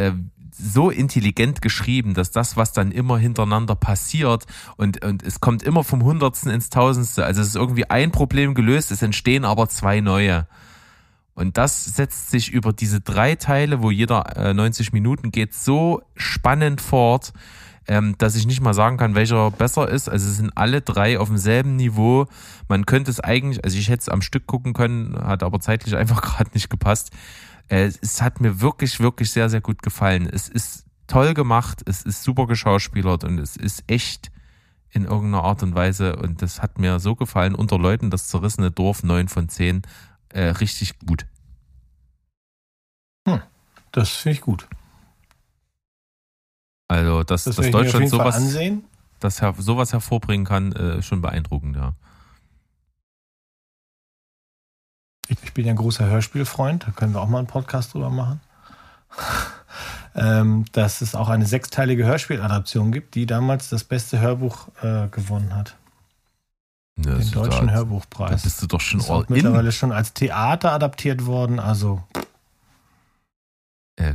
so 0.59 0.91
intelligent 0.91 1.63
geschrieben, 1.63 2.15
dass 2.15 2.31
das, 2.31 2.57
was 2.57 2.73
dann 2.73 2.93
immer 2.93 3.19
hintereinander 3.19 3.75
passiert 3.75 4.47
und, 4.77 5.05
und 5.05 5.23
es 5.23 5.41
kommt 5.41 5.63
immer 5.63 5.85
vom 5.85 6.03
Hundertsten 6.03 6.51
ins 6.51 6.71
Tausendste. 6.71 7.25
Also 7.25 7.41
es 7.41 7.49
ist 7.49 7.57
irgendwie 7.57 7.89
ein 7.89 8.11
Problem 8.11 8.55
gelöst, 8.55 8.91
es 8.91 9.03
entstehen 9.03 9.45
aber 9.45 9.69
zwei 9.69 10.01
neue. 10.01 10.47
Und 11.35 11.57
das 11.57 11.85
setzt 11.85 12.31
sich 12.31 12.51
über 12.51 12.73
diese 12.73 13.01
drei 13.01 13.37
Teile, 13.37 13.81
wo 13.81 13.93
jeder 13.93 14.37
äh, 14.37 14.55
90 14.55 14.93
Minuten 14.93 15.31
geht, 15.31 15.55
so 15.55 16.03
spannend 16.17 16.81
fort. 16.81 17.33
ähm, 17.89 18.17
dass 18.19 18.37
ich 18.37 18.47
nicht 18.47 18.61
mal 18.61 18.75
sagen 18.75 18.99
kann, 18.99 19.15
welcher 19.15 19.51
besser 19.51 19.89
ist. 19.89 20.09
Also 20.09 20.29
es 20.29 20.37
sind 20.37 20.53
alle 20.57 20.83
drei 20.83 21.19
auf 21.19 21.29
demselben 21.29 21.77
Niveau. 21.77 22.27
Man 22.69 22.85
könnte 22.85 23.11
es 23.11 23.19
eigentlich, 23.19 23.65
also 23.65 23.79
ich 23.79 23.89
hätte 23.89 24.03
es 24.03 24.09
am 24.11 24.21
Stück 24.21 24.47
gucken 24.47 24.75
können, 24.75 25.19
hat 25.19 25.43
aber 25.43 25.59
zeitlich 25.59 25.97
einfach 25.97 26.21
gerade 26.21 26.51
nicht 26.53 26.69
gepasst. 26.69 27.11
Äh, 27.69 27.91
es 28.01 28.23
hat 28.23 28.41
mir 28.41 28.61
wirklich, 28.61 29.01
wirklich 29.01 29.31
sehr, 29.31 29.49
sehr 29.49 29.61
gut 29.61 29.83
gefallen. 29.83 30.29
Es 30.31 30.49
ist 30.49 30.87
toll 31.07 31.35
gemacht, 31.35 31.83
es 31.87 32.03
ist 32.03 32.23
super 32.23 32.47
geschauspielert 32.47 33.25
und 33.25 33.39
es 33.39 33.57
ist 33.57 33.85
echt 33.87 34.31
in 34.91 35.05
irgendeiner 35.05 35.45
Art 35.45 35.63
und 35.63 35.75
Weise 35.75 36.17
und 36.17 36.41
das 36.41 36.63
hat 36.63 36.79
mir 36.79 36.99
so 36.99 37.15
gefallen. 37.15 37.55
Unter 37.55 37.79
Leuten 37.79 38.11
das 38.11 38.29
zerrissene 38.29 38.71
Dorf 38.71 39.03
9 39.03 39.29
von 39.29 39.49
10 39.49 39.83
äh, 40.31 40.45
richtig 40.45 40.99
gut. 41.01 41.27
Hm, 43.27 43.43
das 43.93 44.11
finde 44.11 44.37
ich 44.37 44.41
gut. 44.41 44.69
Also, 46.89 47.23
dass, 47.23 47.45
das 47.45 47.57
dass 47.57 47.71
Deutschland 47.71 48.09
sowas, 48.09 48.57
das 49.21 49.43
her, 49.43 49.55
sowas 49.59 49.93
hervorbringen 49.93 50.47
kann, 50.47 50.73
äh, 50.73 51.03
schon 51.03 51.21
beeindruckend, 51.21 51.77
ja. 51.77 51.95
Ich 55.29 55.53
bin 55.53 55.67
ja 55.67 55.73
ein 55.73 55.77
großer 55.77 56.07
Hörspielfreund, 56.07 56.87
da 56.87 56.91
können 56.93 57.15
wir 57.15 57.21
auch 57.21 57.29
mal 57.29 57.39
einen 57.39 57.47
Podcast 57.47 57.95
drüber 57.95 58.11
machen. 58.11 58.41
ähm, 60.15 60.65
dass 60.73 61.01
es 61.01 61.15
auch 61.15 61.29
eine 61.29 61.47
sechsteilige 61.47 62.05
Hörspieladaption 62.05 62.93
gibt, 62.93 63.15
die 63.15 63.27
damals 63.27 63.69
das 63.69 63.85
beste 63.85 64.21
Hörbuch 64.21 64.69
äh, 64.83 65.09
gewonnen 65.09 65.55
hat. 65.55 65.77
Ja, 66.99 67.15
Den 67.15 67.31
deutschen 67.31 67.69
da, 67.69 67.75
Hörbuchpreis. 67.75 68.31
Da 68.31 68.37
bist 68.37 68.63
du 68.63 68.67
doch 68.67 68.81
schon 68.81 69.01
all 69.03 69.23
ist 69.23 69.31
mittlerweile 69.31 69.71
schon 69.71 69.93
als 69.93 70.15
Theater 70.15 70.73
adaptiert 70.73 71.27
worden, 71.27 71.61
also 71.61 72.03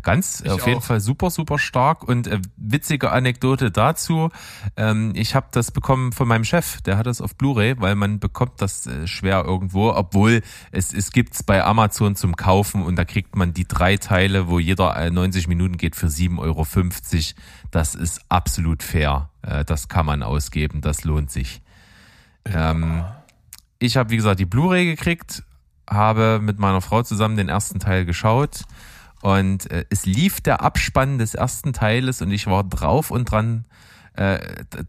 ganz 0.01 0.41
ich 0.41 0.49
auf 0.49 0.65
jeden 0.65 0.81
Fall 0.81 1.01
super, 1.01 1.29
super 1.29 1.59
stark 1.59 2.03
und 2.03 2.27
äh, 2.27 2.39
witzige 2.55 3.11
Anekdote 3.11 3.69
dazu. 3.69 4.29
Ähm, 4.77 5.11
ich 5.13 5.35
habe 5.35 5.47
das 5.51 5.71
bekommen 5.71 6.13
von 6.13 6.27
meinem 6.27 6.45
Chef, 6.45 6.81
der 6.81 6.97
hat 6.97 7.05
das 7.05 7.19
auf 7.19 7.35
Blu-ray, 7.35 7.79
weil 7.79 7.95
man 7.95 8.19
bekommt 8.19 8.61
das 8.61 8.87
äh, 8.87 9.07
schwer 9.07 9.43
irgendwo, 9.45 9.91
obwohl 9.91 10.41
es, 10.71 10.93
es 10.93 11.11
gibt's 11.11 11.43
bei 11.43 11.63
Amazon 11.63 12.15
zum 12.15 12.37
Kaufen 12.37 12.83
und 12.83 12.95
da 12.95 13.03
kriegt 13.03 13.35
man 13.35 13.53
die 13.53 13.67
drei 13.67 13.97
Teile, 13.97 14.47
wo 14.47 14.57
jeder 14.57 14.95
äh, 14.95 15.11
90 15.11 15.47
Minuten 15.49 15.77
geht 15.77 15.97
für 15.97 16.07
7,50 16.07 16.39
Euro. 16.39 16.65
Das 17.71 17.95
ist 17.95 18.21
absolut 18.29 18.83
fair. 18.83 19.29
Äh, 19.41 19.65
das 19.65 19.89
kann 19.89 20.05
man 20.05 20.23
ausgeben, 20.23 20.79
das 20.79 21.03
lohnt 21.03 21.29
sich. 21.29 21.61
Ähm, 22.45 23.03
ich 23.79 23.97
habe, 23.97 24.11
wie 24.11 24.17
gesagt, 24.17 24.39
die 24.39 24.45
Blu-ray 24.45 24.85
gekriegt, 24.85 25.43
habe 25.89 26.39
mit 26.41 26.57
meiner 26.57 26.79
Frau 26.79 27.03
zusammen 27.03 27.35
den 27.35 27.49
ersten 27.49 27.79
Teil 27.79 28.05
geschaut 28.05 28.63
und 29.23 29.71
äh, 29.71 29.85
es 29.89 30.05
lief 30.05 30.41
der 30.41 30.59
Abspann 30.59 31.17
des 31.17 31.33
ersten 31.33 31.71
Teiles 31.71 32.21
und 32.21 32.29
ich 32.29 32.45
war 32.45 32.65
drauf 32.65 33.09
und 33.09 33.31
dran, 33.31 33.63
äh, 34.15 34.37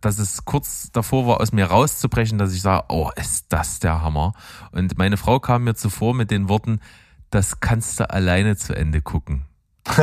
dass 0.01 0.19
es 0.19 0.44
kurz 0.44 0.90
davor 0.90 1.28
war, 1.28 1.40
aus 1.40 1.52
mir 1.52 1.66
rauszubrechen, 1.66 2.36
dass 2.36 2.52
ich 2.52 2.61
sage, 2.61 2.86
oh, 2.89 3.11
ist 3.15 3.47
das 3.51 3.78
der 3.78 4.02
Hammer. 4.02 4.32
Und 4.73 4.98
meine 4.98 5.19
Frau 5.19 5.39
kam 5.39 5.62
mir 5.62 5.77
zuvor 5.77 6.15
mit 6.15 6.32
den 6.32 6.48
Worten, 6.48 6.81
das 7.31 7.61
kannst 7.61 8.01
du 8.01 8.11
alleine 8.11 8.56
zu 8.56 8.74
Ende 8.74 9.02
gucken. 9.02 9.44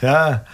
ja, 0.00 0.44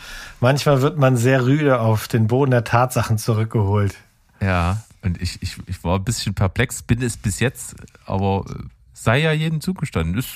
manchmal 0.41 0.83
wird 0.83 0.99
man 0.99 1.17
sehr 1.17 1.47
rüde 1.47 1.81
auf 1.81 2.09
den 2.09 2.27
Boden 2.27 2.51
der 2.51 2.65
Tatsachen 2.65 3.17
zurückgeholt. 3.17 3.97
Ja, 4.43 4.83
und 5.01 5.19
ich, 5.23 5.41
ich, 5.41 5.57
ich 5.65 5.83
war 5.83 5.97
ein 5.99 6.05
bisschen 6.05 6.35
perplex, 6.35 6.83
bin 6.83 7.01
es 7.01 7.17
bis 7.17 7.41
jetzt, 7.41 7.75
aber 8.05 8.45
sei 8.93 9.21
ja 9.23 9.33
jedem 9.33 9.63
zugestanden. 9.63 10.19
Ist 10.19 10.29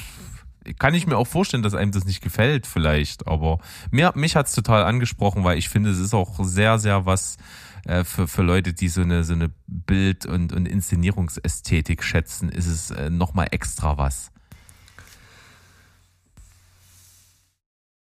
kann 0.79 0.95
ich 0.95 1.07
mir 1.07 1.17
auch 1.17 1.27
vorstellen, 1.27 1.63
dass 1.63 1.75
einem 1.75 1.93
das 1.93 2.05
nicht 2.05 2.23
gefällt, 2.23 2.67
vielleicht. 2.67 3.27
Aber 3.27 3.59
mir, 3.91 4.13
mich 4.15 4.37
hat's 4.37 4.55
total 4.55 4.85
angesprochen, 4.85 5.45
weil 5.45 5.59
ich 5.59 5.69
finde, 5.69 5.91
es 5.91 5.99
ist 5.99 6.15
auch 6.15 6.43
sehr, 6.43 6.79
sehr 6.79 7.07
was 7.07 7.37
äh, 7.85 8.05
für, 8.05 8.27
für 8.27 8.43
Leute, 8.43 8.73
die 8.73 8.89
so 8.89 9.03
eine, 9.03 9.25
so 9.25 9.35
eine 9.35 9.51
Bild- 9.67 10.27
und, 10.27 10.53
und 10.53 10.67
Inszenierungsästhetik 10.67 12.03
schätzen, 12.03 12.49
ist 12.49 12.67
es 12.67 12.91
äh, 12.91 13.11
nochmal 13.11 13.49
extra 13.51 13.99
was. 13.99 14.31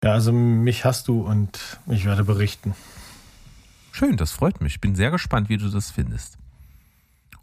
Ja, 0.04 0.12
also 0.12 0.32
mich 0.32 0.86
hast 0.86 1.08
du 1.08 1.22
und 1.22 1.80
ich 1.88 2.06
werde 2.06 2.24
berichten. 2.24 2.76
Schön, 3.92 4.18
das 4.18 4.32
freut 4.32 4.62
mich. 4.62 4.76
Ich 4.76 4.82
bin 4.82 4.96
sehr 4.96 5.10
gespannt, 5.10 5.50
wie 5.50 5.58
du 5.58 5.70
das 5.70 5.90
findest. 5.90 6.38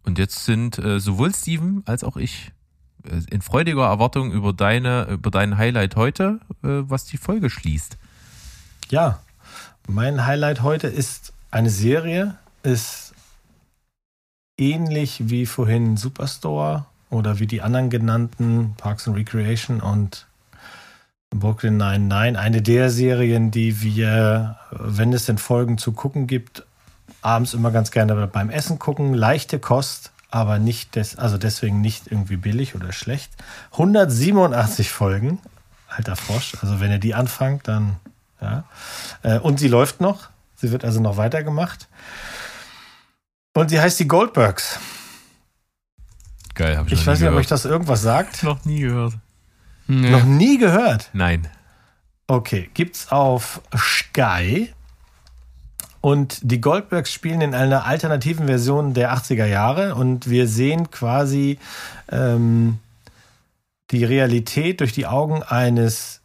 Und 0.04 0.18
jetzt 0.18 0.44
sind 0.44 0.78
äh, 0.78 1.00
sowohl 1.00 1.34
Steven 1.34 1.82
als 1.86 2.04
auch 2.04 2.16
ich 2.16 2.52
in 3.30 3.42
freudiger 3.42 3.86
Erwartung 3.86 4.32
über 4.32 4.52
deine, 4.52 5.04
über 5.04 5.30
dein 5.30 5.58
Highlight 5.58 5.96
heute, 5.96 6.40
äh, 6.62 6.82
was 6.88 7.04
die 7.04 7.16
Folge 7.16 7.50
schließt. 7.50 7.96
Ja, 8.90 9.20
mein 9.88 10.26
Highlight 10.26 10.62
heute 10.62 10.86
ist 10.86 11.32
eine 11.50 11.70
Serie, 11.70 12.36
ist 12.62 13.14
ähnlich 14.58 15.28
wie 15.28 15.46
vorhin 15.46 15.96
Superstore 15.96 16.86
oder 17.10 17.38
wie 17.38 17.46
die 17.46 17.62
anderen 17.62 17.90
genannten 17.90 18.74
Parks 18.76 19.08
and 19.08 19.16
Recreation 19.16 19.80
und 19.80 20.26
Brooklyn 21.30 21.78
99, 21.78 22.38
eine 22.38 22.62
der 22.62 22.90
Serien, 22.90 23.50
die 23.50 23.82
wir, 23.82 24.58
wenn 24.70 25.12
es 25.12 25.26
denn 25.26 25.38
Folgen 25.38 25.78
zu 25.78 25.92
gucken 25.92 26.26
gibt, 26.26 26.64
abends 27.22 27.54
immer 27.54 27.70
ganz 27.70 27.90
gerne 27.90 28.26
beim 28.26 28.50
Essen 28.50 28.78
gucken. 28.78 29.14
Leichte 29.14 29.58
Kost, 29.58 30.12
aber 30.32 30.58
nicht 30.58 30.96
des, 30.96 31.16
also 31.16 31.36
deswegen 31.36 31.80
nicht 31.82 32.10
irgendwie 32.10 32.36
billig 32.36 32.74
oder 32.74 32.90
schlecht. 32.92 33.30
187 33.72 34.90
Folgen, 34.90 35.38
alter 35.88 36.16
Frosch. 36.16 36.56
Also 36.62 36.80
wenn 36.80 36.90
ihr 36.90 36.98
die 36.98 37.14
anfangt, 37.14 37.68
dann 37.68 37.96
ja. 38.40 38.64
Äh, 39.22 39.38
und 39.38 39.60
sie 39.60 39.68
läuft 39.68 40.00
noch. 40.00 40.30
Sie 40.56 40.72
wird 40.72 40.84
also 40.84 41.00
noch 41.00 41.18
weitergemacht. 41.18 41.86
Und 43.54 43.68
sie 43.68 43.78
heißt 43.78 44.00
die 44.00 44.08
Goldbergs. 44.08 44.80
Geil, 46.54 46.78
habe 46.78 46.88
ich 46.88 46.94
Ich 46.94 47.06
weiß 47.06 47.20
nicht, 47.20 47.28
ob 47.28 47.36
euch 47.36 47.46
das 47.46 47.66
irgendwas 47.66 48.00
sagt. 48.00 48.42
Noch 48.42 48.64
nie 48.64 48.80
gehört. 48.80 49.14
Nee. 49.86 50.10
Noch 50.10 50.24
nie 50.24 50.56
gehört? 50.58 51.10
Nein. 51.12 51.48
Okay, 52.26 52.70
gibt's 52.72 53.12
auf 53.12 53.60
Sky 53.76 54.72
und 56.02 56.40
die 56.42 56.60
Goldbergs 56.60 57.12
spielen 57.12 57.40
in 57.40 57.54
einer 57.54 57.86
alternativen 57.86 58.46
Version 58.46 58.92
der 58.92 59.14
80er 59.14 59.46
Jahre 59.46 59.94
und 59.94 60.28
wir 60.28 60.48
sehen 60.48 60.90
quasi 60.90 61.58
ähm, 62.10 62.80
die 63.92 64.04
Realität 64.04 64.80
durch 64.80 64.92
die 64.92 65.06
Augen 65.06 65.44
eines 65.44 66.20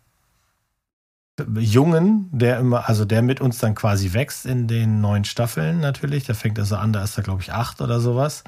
Jungen, 1.59 2.27
der 2.31 2.57
immer, 2.57 2.89
also 2.89 3.05
der 3.05 3.21
mit 3.21 3.39
uns 3.39 3.59
dann 3.59 3.75
quasi 3.75 4.13
wächst 4.13 4.47
in 4.47 4.67
den 4.67 4.99
neuen 4.99 5.25
Staffeln 5.25 5.79
natürlich. 5.79 6.23
Der 6.23 6.33
fängt 6.33 6.57
also 6.57 6.75
an, 6.75 6.91
da 6.91 7.03
ist 7.03 7.15
er, 7.15 7.23
glaube 7.23 7.43
ich, 7.43 7.53
acht 7.53 7.79
oder 7.79 7.99
sowas. 7.99 8.43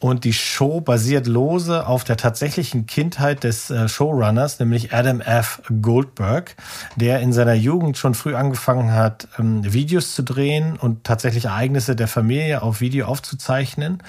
Und 0.00 0.22
die 0.22 0.32
Show 0.32 0.80
basiert 0.80 1.26
lose 1.26 1.84
auf 1.84 2.04
der 2.04 2.16
tatsächlichen 2.16 2.86
Kindheit 2.86 3.42
des 3.42 3.68
äh, 3.70 3.88
Showrunners, 3.88 4.60
nämlich 4.60 4.92
Adam 4.94 5.20
F. 5.20 5.60
Goldberg, 5.82 6.54
der 6.94 7.18
in 7.18 7.32
seiner 7.32 7.54
Jugend 7.54 7.98
schon 7.98 8.14
früh 8.14 8.36
angefangen 8.36 8.92
hat, 8.92 9.26
ähm, 9.40 9.72
Videos 9.72 10.14
zu 10.14 10.22
drehen 10.22 10.76
und 10.76 11.02
tatsächlich 11.02 11.46
Ereignisse 11.46 11.96
der 11.96 12.06
Familie 12.06 12.62
auf 12.62 12.80
Video 12.80 13.06
aufzuzeichnen 13.06 14.00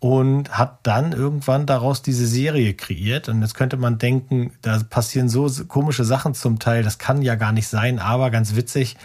und 0.00 0.50
hat 0.50 0.80
dann 0.82 1.12
irgendwann 1.12 1.64
daraus 1.64 2.02
diese 2.02 2.26
Serie 2.26 2.74
kreiert. 2.74 3.30
Und 3.30 3.40
jetzt 3.40 3.54
könnte 3.54 3.78
man 3.78 3.96
denken, 3.96 4.52
da 4.60 4.78
passieren 4.90 5.30
so 5.30 5.48
komische 5.66 6.04
Sachen 6.04 6.34
zum 6.34 6.58
Teil, 6.58 6.82
das 6.82 6.98
kann 6.98 7.22
ja 7.22 7.36
gar 7.36 7.52
nicht 7.52 7.68
sein, 7.68 7.98
aber 7.98 8.30
ganz 8.30 8.54
witzig, 8.54 8.98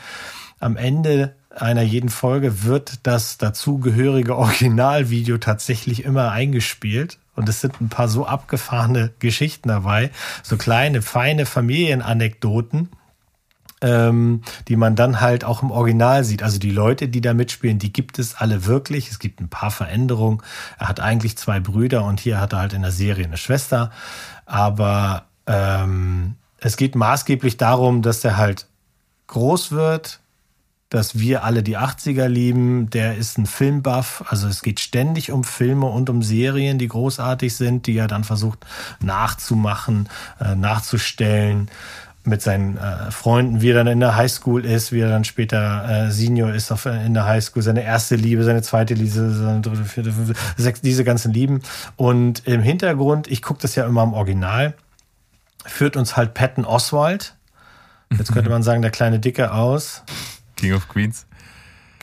am 0.60 0.78
Ende 0.78 1.36
einer 1.56 1.82
jeden 1.82 2.10
Folge 2.10 2.64
wird 2.64 3.00
das 3.04 3.38
dazugehörige 3.38 4.36
Originalvideo 4.38 5.38
tatsächlich 5.38 6.04
immer 6.04 6.32
eingespielt. 6.32 7.20
Und 7.36 7.50
es 7.50 7.62
sind 7.62 7.82
ein 7.82 7.90
paar 7.90 8.08
so 8.08 8.28
abgefahrene 8.28 9.12
Geschichten 9.20 9.70
dabei, 9.70 10.12
so 10.44 10.56
kleine, 10.56 11.02
feine 11.02 11.48
Familienanekdoten, 11.48 12.90
ähm, 13.82 14.44
die 14.68 14.76
man 14.76 14.96
dann 14.96 15.20
halt 15.20 15.44
auch 15.44 15.64
im 15.64 15.72
Original 15.72 16.24
sieht. 16.24 16.44
Also 16.44 16.60
die 16.60 16.70
Leute, 16.70 17.08
die 17.08 17.22
da 17.22 17.34
mitspielen, 17.34 17.80
die 17.80 17.92
gibt 17.92 18.20
es 18.20 18.36
alle 18.36 18.66
wirklich. 18.66 19.10
Es 19.10 19.18
gibt 19.18 19.42
ein 19.42 19.50
paar 19.50 19.72
Veränderungen. 19.72 20.44
Er 20.78 20.90
hat 20.90 21.00
eigentlich 21.00 21.38
zwei 21.38 21.60
Brüder 21.60 22.06
und 22.06 22.20
hier 22.20 22.40
hat 22.40 22.54
er 22.54 22.60
halt 22.60 22.74
in 22.74 22.84
der 22.84 22.92
Serie 22.92 23.26
eine 23.26 23.38
Schwester. 23.38 23.92
Aber 24.46 25.26
ähm, 25.48 26.36
es 26.60 26.78
geht 26.78 26.96
maßgeblich 26.96 27.58
darum, 27.58 28.04
dass 28.04 28.24
er 28.24 28.38
halt 28.38 28.68
groß 29.28 29.72
wird, 29.72 30.20
dass 30.94 31.18
wir 31.18 31.44
alle 31.44 31.64
die 31.64 31.76
80er 31.76 32.28
lieben. 32.28 32.92
Der 32.92 33.18
ist 33.18 33.40
ein 33.40 33.48
Filmbuff. 33.48 34.24
Also 34.28 34.48
es 34.48 34.62
geht 34.62 34.80
ständig 34.80 35.32
um 35.32 35.44
Filme 35.44 35.88
und 35.88 36.08
um 36.12 36.22
Serien, 36.22 36.78
die 36.78 36.88
großartig 36.88 37.56
sind, 37.56 37.88
die 37.88 37.98
er 37.98 38.08
dann 38.08 38.24
versucht 38.24 38.60
nachzumachen, 39.02 40.08
äh, 40.40 40.54
nachzustellen 40.54 41.72
mit 42.26 42.44
seinen 42.44 42.78
äh, 42.78 43.10
Freunden, 43.10 43.62
wie 43.62 43.72
er 43.72 43.74
dann 43.74 43.88
in 43.88 44.02
der 44.02 44.16
Highschool 44.16 44.64
ist, 44.64 44.92
wie 44.92 45.00
er 45.00 45.10
dann 45.10 45.24
später 45.24 45.90
äh, 45.90 46.12
Senior 46.12 46.54
ist 46.54 46.72
auf, 46.72 46.86
in 46.86 47.16
der 47.16 47.26
Highschool, 47.26 47.64
seine 47.64 47.84
erste 47.84 48.16
Liebe, 48.16 48.44
seine 48.44 48.62
zweite 48.62 48.94
Liebe, 48.94 49.10
seine 49.10 49.62
dritte, 49.62 49.86
vierte, 49.86 50.12
fünfte, 50.12 50.36
sechs, 50.58 50.82
diese 50.82 51.04
ganzen 51.04 51.34
Lieben. 51.34 51.64
Und 51.96 52.46
im 52.46 52.62
Hintergrund, 52.62 53.28
ich 53.28 53.42
gucke 53.42 53.62
das 53.64 53.74
ja 53.74 53.88
immer 53.88 54.04
im 54.04 54.14
Original, 54.14 54.76
führt 55.66 55.98
uns 55.98 56.16
halt 56.16 56.36
Patton 56.36 56.66
Oswald. 56.66 57.34
Jetzt 58.16 58.32
könnte 58.32 58.52
man 58.52 58.62
sagen, 58.62 58.84
der 58.84 58.92
kleine 58.92 59.18
Dicke 59.20 59.52
aus 59.54 60.04
King 60.56 60.74
of 60.74 60.88
Queens. 60.88 61.26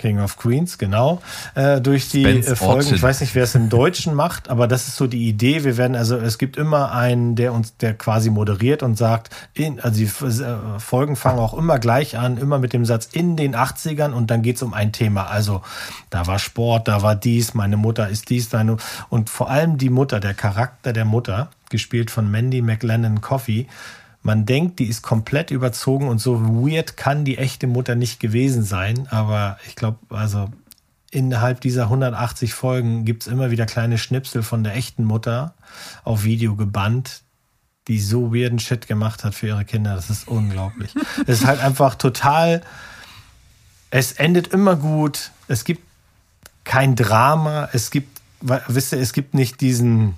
King 0.01 0.19
of 0.19 0.39
Queens, 0.39 0.79
genau, 0.79 1.21
äh, 1.55 1.79
durch 1.81 2.09
die 2.09 2.25
äh, 2.25 2.43
Folgen. 2.57 2.77
Orchard. 2.77 2.97
Ich 2.97 3.03
weiß 3.03 3.21
nicht, 3.21 3.35
wer 3.35 3.45
es 3.45 3.55
im 3.55 3.69
Deutschen 3.69 4.15
macht, 4.15 4.49
aber 4.49 4.67
das 4.67 4.89
ist 4.89 4.97
so 4.97 5.07
die 5.07 5.29
Idee. 5.29 5.63
Wir 5.63 5.77
werden, 5.77 5.95
also 5.95 6.17
es 6.17 6.39
gibt 6.39 6.57
immer 6.57 6.93
einen, 6.93 7.37
der 7.37 7.53
uns, 7.53 7.77
der 7.77 7.93
quasi 7.93 8.31
moderiert 8.31 8.83
und 8.83 8.97
sagt, 8.97 9.29
in, 9.53 9.79
also 9.79 9.99
die 9.99 10.05
äh, 10.05 10.79
Folgen 10.79 11.17
fangen 11.17 11.39
auch 11.39 11.53
immer 11.53 11.79
gleich 11.79 12.17
an, 12.17 12.39
immer 12.39 12.59
mit 12.59 12.73
dem 12.73 12.87
Satz 12.87 13.11
in 13.13 13.37
den 13.37 13.55
80ern 13.55 14.13
und 14.13 14.31
dann 14.31 14.41
geht's 14.41 14.63
um 14.63 14.73
ein 14.73 14.93
Thema. 14.93 15.27
Also 15.27 15.61
da 16.09 16.27
war 16.27 16.39
Sport, 16.39 16.89
da 16.89 17.03
war 17.03 17.15
dies, 17.15 17.53
meine 17.53 17.77
Mutter 17.77 18.09
ist 18.09 18.31
dies, 18.31 18.49
deine 18.49 18.79
und 19.11 19.29
vor 19.29 19.51
allem 19.51 19.77
die 19.77 19.91
Mutter, 19.91 20.19
der 20.19 20.33
Charakter 20.33 20.95
der 20.95 21.05
Mutter, 21.05 21.51
gespielt 21.69 22.11
von 22.11 22.31
Mandy 22.31 22.63
McLennan 22.63 23.21
Coffee, 23.21 23.67
man 24.23 24.45
denkt, 24.45 24.79
die 24.79 24.87
ist 24.87 25.03
komplett 25.03 25.51
überzogen 25.51 26.09
und 26.09 26.19
so 26.19 26.41
weird 26.43 26.97
kann 26.97 27.25
die 27.25 27.39
echte 27.39 27.67
Mutter 27.67 27.95
nicht 27.95 28.21
gewesen 28.21 28.63
sein. 28.63 29.09
Aber 29.11 29.59
ich 29.67 29.77
glaube, 29.77 29.99
also 30.11 30.51
innerhalb 31.11 31.61
dieser 31.61 31.85
180 31.85 32.55
Folgen 32.55 33.05
gibt's 33.05 33.27
immer 33.27 33.51
wieder 33.51 33.67
kleine 33.67 33.99
Schnipsel 33.99 34.43
von 34.43 34.63
der 34.63 34.77
echten 34.77 35.05
Mutter 35.05 35.55
auf 36.05 36.25
Video 36.25 36.55
gebannt, 36.55 37.23
die 37.89 37.99
so 37.99 38.35
weirden 38.35 38.59
Shit 38.59 38.87
gemacht 38.87 39.25
hat 39.25 39.35
für 39.35 39.49
ihre 39.49 39.65
Kinder. 39.65 39.95
Das 39.95 40.11
ist 40.11 40.29
unglaublich. 40.29 40.95
es 41.27 41.41
ist 41.41 41.47
halt 41.47 41.61
einfach 41.61 41.95
total. 41.95 42.63
Es 43.91 44.13
endet 44.13 44.49
immer 44.49 44.77
gut. 44.77 45.31
Es 45.49 45.65
gibt 45.65 45.83
kein 46.65 46.95
Drama. 46.95 47.71
Es 47.73 47.91
gibt, 47.91 48.21
wisst 48.41 48.93
ihr, 48.93 49.01
es 49.01 49.13
gibt 49.13 49.35
nicht 49.35 49.61
diesen 49.61 50.15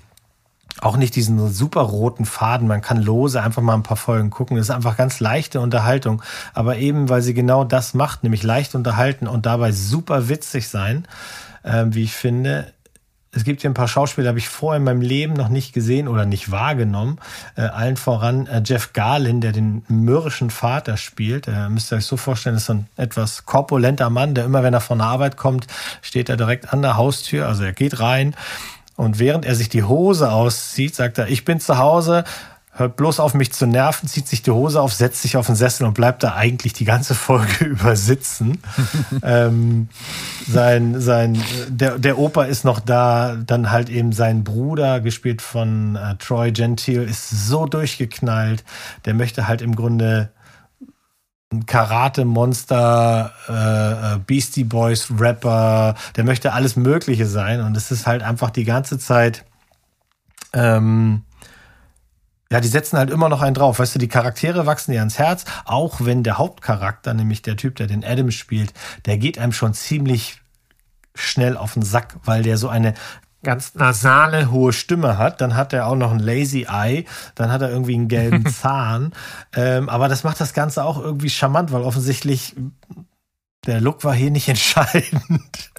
auch 0.81 0.97
nicht 0.97 1.15
diesen 1.15 1.51
super 1.51 1.81
roten 1.81 2.25
Faden. 2.25 2.67
Man 2.67 2.81
kann 2.81 3.01
lose 3.01 3.41
einfach 3.41 3.61
mal 3.61 3.75
ein 3.75 3.83
paar 3.83 3.97
Folgen 3.97 4.29
gucken. 4.29 4.57
Das 4.57 4.67
ist 4.67 4.75
einfach 4.75 4.97
ganz 4.97 5.19
leichte 5.19 5.59
Unterhaltung. 5.59 6.21
Aber 6.53 6.77
eben, 6.77 7.09
weil 7.09 7.21
sie 7.21 7.33
genau 7.33 7.63
das 7.63 7.93
macht, 7.93 8.23
nämlich 8.23 8.43
leicht 8.43 8.75
unterhalten 8.75 9.27
und 9.27 9.45
dabei 9.45 9.71
super 9.71 10.29
witzig 10.29 10.67
sein, 10.67 11.07
äh, 11.63 11.85
wie 11.89 12.03
ich 12.03 12.13
finde. 12.13 12.73
Es 13.35 13.43
gibt 13.43 13.61
hier 13.61 13.69
ein 13.71 13.73
paar 13.73 13.87
Schauspieler, 13.87 14.29
habe 14.29 14.37
ich 14.37 14.47
vorher 14.47 14.77
in 14.77 14.83
meinem 14.83 15.01
Leben 15.01 15.33
noch 15.33 15.49
nicht 15.49 15.73
gesehen 15.73 16.07
oder 16.07 16.25
nicht 16.25 16.51
wahrgenommen. 16.51 17.17
Äh, 17.55 17.61
allen 17.61 17.97
voran 17.97 18.45
äh, 18.45 18.61
Jeff 18.63 18.93
Garlin, 18.93 19.41
der 19.41 19.53
den 19.53 19.83
mürrischen 19.87 20.51
Vater 20.51 20.97
spielt. 20.97 21.47
Äh, 21.47 21.69
müsst 21.69 21.91
ihr 21.91 21.97
euch 21.97 22.05
so 22.05 22.15
vorstellen, 22.15 22.57
ist 22.57 22.65
so 22.65 22.73
ein 22.73 22.87
etwas 22.95 23.45
korpulenter 23.45 24.11
Mann, 24.11 24.35
der 24.35 24.45
immer, 24.45 24.61
wenn 24.61 24.75
er 24.75 24.81
von 24.81 24.99
der 24.99 25.07
Arbeit 25.07 25.35
kommt, 25.35 25.65
steht 26.03 26.29
er 26.29 26.37
direkt 26.37 26.73
an 26.73 26.83
der 26.83 26.95
Haustür. 26.95 27.47
Also 27.47 27.63
er 27.63 27.73
geht 27.73 27.99
rein 27.99 28.35
und 28.95 29.19
während 29.19 29.45
er 29.45 29.55
sich 29.55 29.69
die 29.69 29.83
Hose 29.83 30.31
auszieht, 30.31 30.95
sagt 30.95 31.17
er, 31.17 31.27
ich 31.27 31.45
bin 31.45 31.59
zu 31.59 31.77
Hause, 31.77 32.23
hört 32.75 32.95
bloß 32.95 33.19
auf 33.19 33.33
mich 33.33 33.51
zu 33.53 33.67
nerven, 33.67 34.07
zieht 34.07 34.27
sich 34.27 34.41
die 34.41 34.51
Hose 34.51 34.81
auf, 34.81 34.93
setzt 34.93 35.21
sich 35.21 35.37
auf 35.37 35.45
den 35.45 35.55
Sessel 35.55 35.85
und 35.85 35.93
bleibt 35.93 36.23
da 36.23 36.35
eigentlich 36.35 36.73
die 36.73 36.85
ganze 36.85 37.13
Folge 37.13 37.65
über 37.65 37.95
sitzen. 37.95 38.59
ähm, 39.21 39.89
sein, 40.47 40.99
sein, 40.99 41.41
der, 41.67 41.99
der 41.99 42.17
Opa 42.17 42.45
ist 42.45 42.65
noch 42.65 42.79
da, 42.79 43.35
dann 43.35 43.71
halt 43.71 43.89
eben 43.89 44.11
sein 44.11 44.43
Bruder, 44.43 45.01
gespielt 45.01 45.41
von 45.41 45.95
äh, 45.95 46.15
Troy 46.15 46.51
Gentile, 46.51 47.03
ist 47.03 47.29
so 47.29 47.65
durchgeknallt. 47.65 48.63
Der 49.05 49.13
möchte 49.13 49.47
halt 49.47 49.61
im 49.61 49.75
Grunde 49.75 50.29
Karate-Monster, 51.61 53.31
äh, 53.47 54.15
äh, 54.15 54.19
Beastie 54.19 54.63
Boys, 54.63 55.07
Rapper, 55.17 55.95
der 56.15 56.23
möchte 56.23 56.53
alles 56.53 56.75
Mögliche 56.75 57.25
sein. 57.25 57.61
Und 57.61 57.77
es 57.77 57.91
ist 57.91 58.07
halt 58.07 58.23
einfach 58.23 58.49
die 58.49 58.65
ganze 58.65 58.99
Zeit, 58.99 59.45
ähm, 60.53 61.23
ja, 62.51 62.59
die 62.59 62.67
setzen 62.67 62.97
halt 62.97 63.09
immer 63.09 63.29
noch 63.29 63.41
einen 63.41 63.55
drauf. 63.55 63.79
Weißt 63.79 63.95
du, 63.95 63.99
die 63.99 64.07
Charaktere 64.07 64.65
wachsen 64.65 64.91
dir 64.91 64.99
ans 64.99 65.17
Herz, 65.17 65.45
auch 65.65 66.01
wenn 66.01 66.23
der 66.23 66.37
Hauptcharakter, 66.37 67.13
nämlich 67.13 67.41
der 67.41 67.57
Typ, 67.57 67.75
der 67.77 67.87
den 67.87 68.03
Adam 68.03 68.29
spielt, 68.29 68.73
der 69.05 69.17
geht 69.17 69.39
einem 69.39 69.53
schon 69.53 69.73
ziemlich 69.73 70.39
schnell 71.15 71.57
auf 71.57 71.73
den 71.73 71.83
Sack, 71.83 72.15
weil 72.25 72.43
der 72.43 72.57
so 72.57 72.69
eine 72.69 72.93
ganz 73.43 73.75
nasale, 73.75 74.49
hohe 74.49 74.73
Stimme 74.73 75.17
hat. 75.17 75.41
Dann 75.41 75.55
hat 75.55 75.73
er 75.73 75.87
auch 75.87 75.95
noch 75.95 76.11
ein 76.11 76.19
Lazy 76.19 76.65
Eye. 76.69 77.05
Dann 77.35 77.51
hat 77.51 77.61
er 77.61 77.69
irgendwie 77.69 77.95
einen 77.95 78.07
gelben 78.07 78.45
Zahn. 78.49 79.13
ähm, 79.55 79.89
aber 79.89 80.07
das 80.07 80.23
macht 80.23 80.39
das 80.39 80.53
Ganze 80.53 80.83
auch 80.83 80.99
irgendwie 80.99 81.29
charmant, 81.29 81.71
weil 81.71 81.83
offensichtlich 81.83 82.55
der 83.65 83.81
Look 83.81 84.03
war 84.03 84.15
hier 84.15 84.31
nicht 84.31 84.47
entscheidend. 84.49 85.71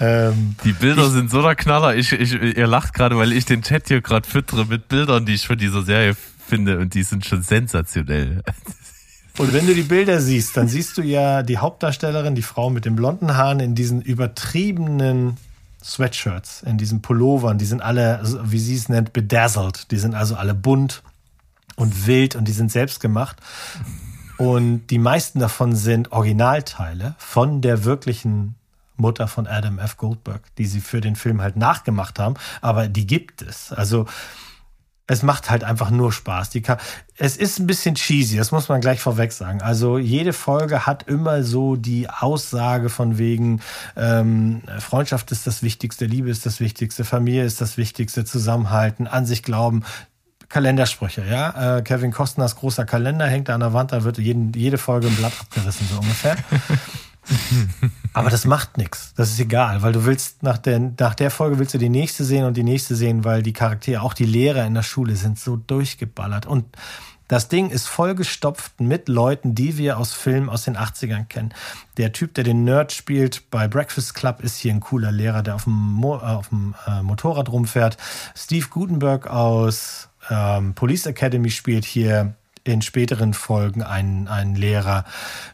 ähm, 0.00 0.56
die 0.64 0.72
Bilder 0.72 1.10
sind 1.10 1.30
so 1.30 1.42
der 1.42 1.56
Knaller. 1.56 1.96
Ich, 1.96 2.12
ich, 2.12 2.32
ihr 2.32 2.66
lacht 2.66 2.94
gerade, 2.94 3.16
weil 3.16 3.32
ich 3.32 3.44
den 3.44 3.62
Chat 3.62 3.88
hier 3.88 4.00
gerade 4.00 4.28
füttere 4.28 4.64
mit 4.64 4.88
Bildern, 4.88 5.26
die 5.26 5.34
ich 5.34 5.46
von 5.46 5.58
dieser 5.58 5.82
Serie 5.82 6.16
finde 6.46 6.78
und 6.78 6.94
die 6.94 7.02
sind 7.02 7.26
schon 7.26 7.42
sensationell. 7.42 8.42
Und 9.38 9.54
wenn 9.54 9.66
du 9.66 9.74
die 9.74 9.82
Bilder 9.82 10.20
siehst, 10.20 10.58
dann 10.58 10.68
siehst 10.68 10.98
du 10.98 11.02
ja 11.02 11.42
die 11.42 11.56
Hauptdarstellerin, 11.56 12.34
die 12.34 12.42
Frau 12.42 12.68
mit 12.68 12.84
den 12.84 12.96
blonden 12.96 13.34
Haaren 13.34 13.60
in 13.60 13.74
diesen 13.74 14.02
übertriebenen 14.02 15.38
Sweatshirts, 15.82 16.62
in 16.62 16.78
diesen 16.78 17.02
Pullovern, 17.02 17.58
die 17.58 17.64
sind 17.64 17.82
alle, 17.82 18.20
wie 18.44 18.58
sie 18.58 18.76
es 18.76 18.88
nennt, 18.88 19.12
bedazzled. 19.12 19.90
Die 19.90 19.98
sind 19.98 20.14
also 20.14 20.36
alle 20.36 20.54
bunt 20.54 21.02
und 21.76 22.06
wild 22.06 22.36
und 22.36 22.46
die 22.46 22.52
sind 22.52 22.70
selbst 22.70 23.00
gemacht. 23.00 23.36
Und 24.38 24.86
die 24.88 24.98
meisten 24.98 25.40
davon 25.40 25.74
sind 25.74 26.12
Originalteile 26.12 27.14
von 27.18 27.60
der 27.60 27.84
wirklichen 27.84 28.54
Mutter 28.96 29.28
von 29.28 29.46
Adam 29.46 29.78
F. 29.78 29.96
Goldberg, 29.96 30.42
die 30.56 30.66
sie 30.66 30.80
für 30.80 31.00
den 31.00 31.16
Film 31.16 31.40
halt 31.40 31.56
nachgemacht 31.56 32.18
haben. 32.18 32.34
Aber 32.60 32.88
die 32.88 33.06
gibt 33.06 33.42
es. 33.42 33.72
Also 33.72 34.06
es 35.06 35.22
macht 35.22 35.50
halt 35.50 35.64
einfach 35.64 35.90
nur 35.90 36.12
Spaß. 36.12 36.50
Die 36.50 36.62
kann, 36.62 36.78
es 37.16 37.36
ist 37.36 37.58
ein 37.58 37.66
bisschen 37.66 37.94
cheesy, 37.94 38.36
das 38.36 38.52
muss 38.52 38.68
man 38.68 38.80
gleich 38.80 39.00
vorweg 39.00 39.32
sagen. 39.32 39.60
Also 39.60 39.98
jede 39.98 40.32
Folge 40.32 40.86
hat 40.86 41.04
immer 41.04 41.42
so 41.42 41.76
die 41.76 42.08
Aussage 42.08 42.88
von 42.88 43.18
wegen 43.18 43.60
ähm, 43.96 44.62
Freundschaft 44.78 45.32
ist 45.32 45.46
das 45.46 45.62
Wichtigste, 45.62 46.06
Liebe 46.06 46.30
ist 46.30 46.46
das 46.46 46.60
Wichtigste, 46.60 47.04
Familie 47.04 47.44
ist 47.44 47.60
das 47.60 47.76
Wichtigste, 47.76 48.24
Zusammenhalten, 48.24 49.06
an 49.06 49.26
sich 49.26 49.42
glauben. 49.42 49.84
Kalendersprüche, 50.48 51.24
ja. 51.24 51.78
Äh, 51.78 51.82
Kevin 51.82 52.12
Costners 52.12 52.56
großer 52.56 52.84
Kalender 52.84 53.26
hängt 53.26 53.48
da 53.48 53.54
an 53.54 53.60
der 53.60 53.72
Wand, 53.72 53.92
da 53.92 54.04
wird 54.04 54.18
jeden, 54.18 54.52
jede 54.52 54.78
Folge 54.78 55.06
ein 55.06 55.16
Blatt 55.16 55.32
abgerissen, 55.40 55.88
so 55.90 55.98
ungefähr. 55.98 56.36
Aber 58.12 58.30
das 58.30 58.44
macht 58.44 58.78
nichts. 58.78 59.14
Das 59.16 59.30
ist 59.30 59.40
egal, 59.40 59.82
weil 59.82 59.92
du 59.92 60.04
willst 60.04 60.42
nach 60.42 60.58
der, 60.58 60.78
nach 60.78 61.14
der 61.14 61.30
Folge 61.30 61.58
willst 61.58 61.74
du 61.74 61.78
die 61.78 61.88
nächste 61.88 62.24
sehen 62.24 62.44
und 62.44 62.56
die 62.56 62.64
nächste 62.64 62.96
sehen, 62.96 63.24
weil 63.24 63.42
die 63.42 63.52
Charaktere, 63.52 64.02
auch 64.02 64.14
die 64.14 64.24
Lehrer 64.24 64.66
in 64.66 64.74
der 64.74 64.82
Schule 64.82 65.16
sind 65.16 65.38
so 65.38 65.56
durchgeballert. 65.56 66.46
Und 66.46 66.64
das 67.28 67.48
Ding 67.48 67.70
ist 67.70 67.88
vollgestopft 67.88 68.80
mit 68.80 69.08
Leuten, 69.08 69.54
die 69.54 69.78
wir 69.78 69.98
aus 69.98 70.12
Filmen 70.12 70.50
aus 70.50 70.64
den 70.64 70.76
80ern 70.76 71.24
kennen. 71.24 71.54
Der 71.96 72.12
Typ, 72.12 72.34
der 72.34 72.44
den 72.44 72.64
Nerd 72.64 72.92
spielt 72.92 73.50
bei 73.50 73.68
Breakfast 73.68 74.14
Club, 74.14 74.42
ist 74.42 74.58
hier 74.58 74.72
ein 74.72 74.80
cooler 74.80 75.12
Lehrer, 75.12 75.42
der 75.42 75.54
auf 75.54 75.64
dem, 75.64 75.72
Mo 75.72 76.16
äh, 76.16 76.20
auf 76.20 76.50
dem 76.50 76.74
äh, 76.86 77.02
Motorrad 77.02 77.50
rumfährt. 77.50 77.96
Steve 78.36 78.66
Gutenberg 78.68 79.28
aus 79.28 80.10
ähm, 80.28 80.74
Police 80.74 81.06
Academy 81.06 81.50
spielt 81.50 81.84
hier 81.84 82.34
in 82.64 82.82
späteren 82.82 83.34
Folgen 83.34 83.82
einen, 83.82 84.28
einen 84.28 84.54
Lehrer. 84.54 85.04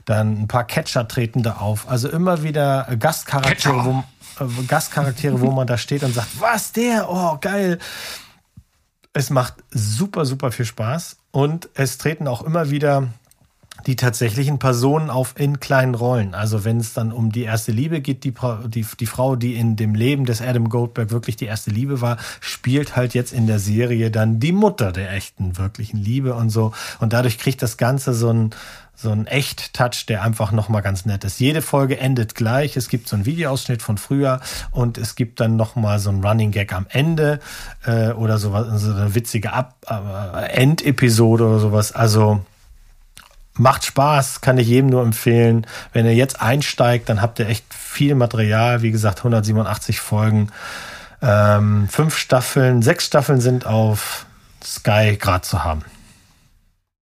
Dann 0.05 0.43
ein 0.43 0.49
paar 0.49 0.65
Catcher 0.65 1.09
treten 1.09 1.43
da 1.43 1.57
auf. 1.57 1.89
Also 1.89 2.09
immer 2.09 2.43
wieder 2.43 2.87
Gastcharaktere, 2.99 3.85
wo, 3.85 4.05
äh, 4.41 4.65
Gastcharaktere, 4.67 5.41
wo 5.41 5.51
man 5.51 5.67
da 5.67 5.79
steht 5.79 6.03
und 6.03 6.15
sagt, 6.15 6.41
was 6.41 6.73
der? 6.73 7.11
Oh, 7.11 7.39
geil. 7.41 7.79
Es 9.13 9.31
macht 9.31 9.55
super, 9.71 10.25
super 10.25 10.53
viel 10.53 10.67
Spaß. 10.67 11.17
Und 11.31 11.69
es 11.75 11.99
treten 11.99 12.29
auch 12.29 12.43
immer 12.43 12.71
wieder 12.71 13.09
die 13.87 13.97
tatsächlichen 13.97 14.59
Personen 14.59 15.11
auf 15.11 15.35
in 15.39 15.61
kleinen 15.61 15.95
Rollen. 15.95 16.35
Also 16.35 16.65
wenn 16.65 16.79
es 16.79 16.93
dann 16.93 17.13
um 17.13 17.31
die 17.33 17.43
erste 17.43 17.73
Liebe 17.73 18.01
geht, 18.01 18.25
die, 18.25 18.35
die, 18.67 18.87
die 18.99 19.07
Frau, 19.07 19.37
die 19.37 19.55
in 19.55 19.77
dem 19.77 19.95
Leben 19.95 20.25
des 20.25 20.43
Adam 20.43 20.69
Goldberg 20.69 21.11
wirklich 21.11 21.37
die 21.37 21.47
erste 21.47 21.71
Liebe 21.71 22.01
war, 22.01 22.19
spielt 22.41 22.97
halt 22.97 23.15
jetzt 23.15 23.33
in 23.33 23.47
der 23.47 23.59
Serie 23.59 24.11
dann 24.11 24.41
die 24.41 24.53
Mutter 24.53 24.93
der 24.93 25.13
echten, 25.13 25.57
wirklichen 25.59 25.99
Liebe 25.99 26.35
und 26.35 26.51
so. 26.51 26.73
Und 27.01 27.13
dadurch 27.13 27.39
kriegt 27.39 27.63
das 27.63 27.77
Ganze 27.77 28.15
so 28.15 28.31
ein, 28.31 28.51
so 28.95 29.11
ein 29.11 29.27
Echt-Touch, 29.29 30.07
der 30.09 30.23
einfach 30.23 30.51
nochmal 30.51 30.83
ganz 30.83 31.07
nett 31.07 31.23
ist. 31.23 31.39
Jede 31.39 31.63
Folge 31.63 32.01
endet 32.01 32.35
gleich. 32.35 32.77
Es 32.77 32.89
gibt 32.89 33.09
so 33.09 33.15
einen 33.15 33.27
Videoausschnitt 33.27 33.81
von 33.81 33.97
früher 33.97 34.41
und 34.73 34.99
es 34.99 35.15
gibt 35.15 35.39
dann 35.39 35.55
nochmal 35.55 36.01
so 36.01 36.11
ein 36.11 36.25
Running 36.25 36.51
Gag 36.51 36.73
am 36.73 36.87
Ende 36.89 37.39
äh, 37.87 38.11
oder 38.11 38.39
sowas, 38.39 38.83
so 38.83 38.93
eine 38.93 39.15
witzige 39.15 39.53
Ab 39.53 39.77
äh, 39.89 40.53
Endepisode 40.53 41.47
oder 41.47 41.61
sowas. 41.61 41.93
Also 41.93 42.41
macht 43.59 43.85
Spaß, 43.85 44.41
kann 44.41 44.59
ich 44.59 44.69
jedem 44.69 44.91
nur 44.91 45.03
empfehlen. 45.03 45.67
Wenn 45.93 46.07
ihr 46.07 46.15
jetzt 46.15 46.41
einsteigt, 46.41 47.09
dann 47.09 47.21
habt 47.21 47.39
ihr 47.39 47.49
echt 47.49 47.73
viel 47.73 48.15
Material. 48.15 48.83
Wie 48.83 48.91
gesagt, 48.91 49.19
187 49.19 50.01
Folgen, 50.01 50.51
ähm, 51.23 51.89
fünf 51.91 52.17
Staffeln, 52.17 52.83
sechs 52.83 53.07
Staffeln 53.07 53.41
sind 53.41 53.67
auf 53.67 54.27
Sky 54.65 55.17
gerade 55.19 55.43
zu 55.43 55.65
haben. 55.65 55.83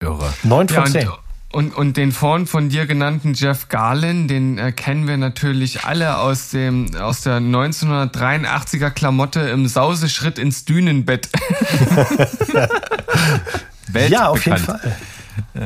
Irre. 0.02 0.32
Neun 0.42 0.68
von 0.68 0.84
ja, 0.84 0.90
zehn. 0.90 1.10
Und, 1.52 1.74
und 1.74 1.96
den 1.96 2.12
vorhin 2.12 2.46
von 2.46 2.68
dir 2.68 2.86
genannten 2.86 3.34
Jeff 3.34 3.68
Garlin, 3.68 4.28
den 4.28 4.56
äh, 4.56 4.70
kennen 4.70 5.08
wir 5.08 5.16
natürlich 5.16 5.84
alle 5.84 6.18
aus 6.18 6.50
dem 6.50 6.94
aus 6.94 7.22
der 7.22 7.38
1983er 7.38 8.90
Klamotte 8.90 9.40
im 9.40 9.66
Sauseschritt 9.66 10.38
ins 10.38 10.64
Dünenbett. 10.64 11.28
ja, 14.08 14.28
auf 14.28 14.46
jeden 14.46 14.58
Fall. 14.58 14.96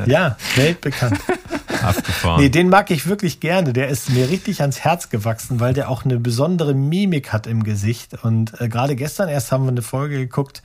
Ja, 0.05 0.37
weltbekannt. 0.55 1.19
Abgefahren. 1.83 2.41
Nee, 2.41 2.49
den 2.49 2.69
mag 2.69 2.89
ich 2.91 3.07
wirklich 3.07 3.39
gerne. 3.39 3.73
Der 3.73 3.89
ist 3.89 4.09
mir 4.09 4.29
richtig 4.29 4.61
ans 4.61 4.79
Herz 4.79 5.09
gewachsen, 5.09 5.59
weil 5.59 5.73
der 5.73 5.89
auch 5.89 6.05
eine 6.05 6.19
besondere 6.19 6.73
Mimik 6.73 7.31
hat 7.31 7.47
im 7.47 7.63
Gesicht. 7.63 8.23
Und 8.23 8.59
äh, 8.59 8.69
gerade 8.69 8.95
gestern 8.95 9.29
erst 9.29 9.51
haben 9.51 9.65
wir 9.65 9.71
eine 9.71 9.81
Folge 9.81 10.17
geguckt, 10.17 10.63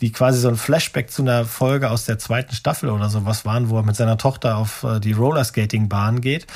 die 0.00 0.12
quasi 0.12 0.38
so 0.38 0.48
ein 0.48 0.56
Flashback 0.56 1.10
zu 1.10 1.22
einer 1.22 1.44
Folge 1.44 1.90
aus 1.90 2.04
der 2.04 2.18
zweiten 2.18 2.54
Staffel 2.54 2.90
oder 2.90 3.08
sowas 3.08 3.44
waren, 3.44 3.68
wo 3.68 3.76
er 3.76 3.82
mit 3.82 3.96
seiner 3.96 4.18
Tochter 4.18 4.56
auf 4.56 4.84
äh, 4.84 5.00
die 5.00 5.12
Rollerskating-Bahn 5.12 6.20
geht. 6.20 6.46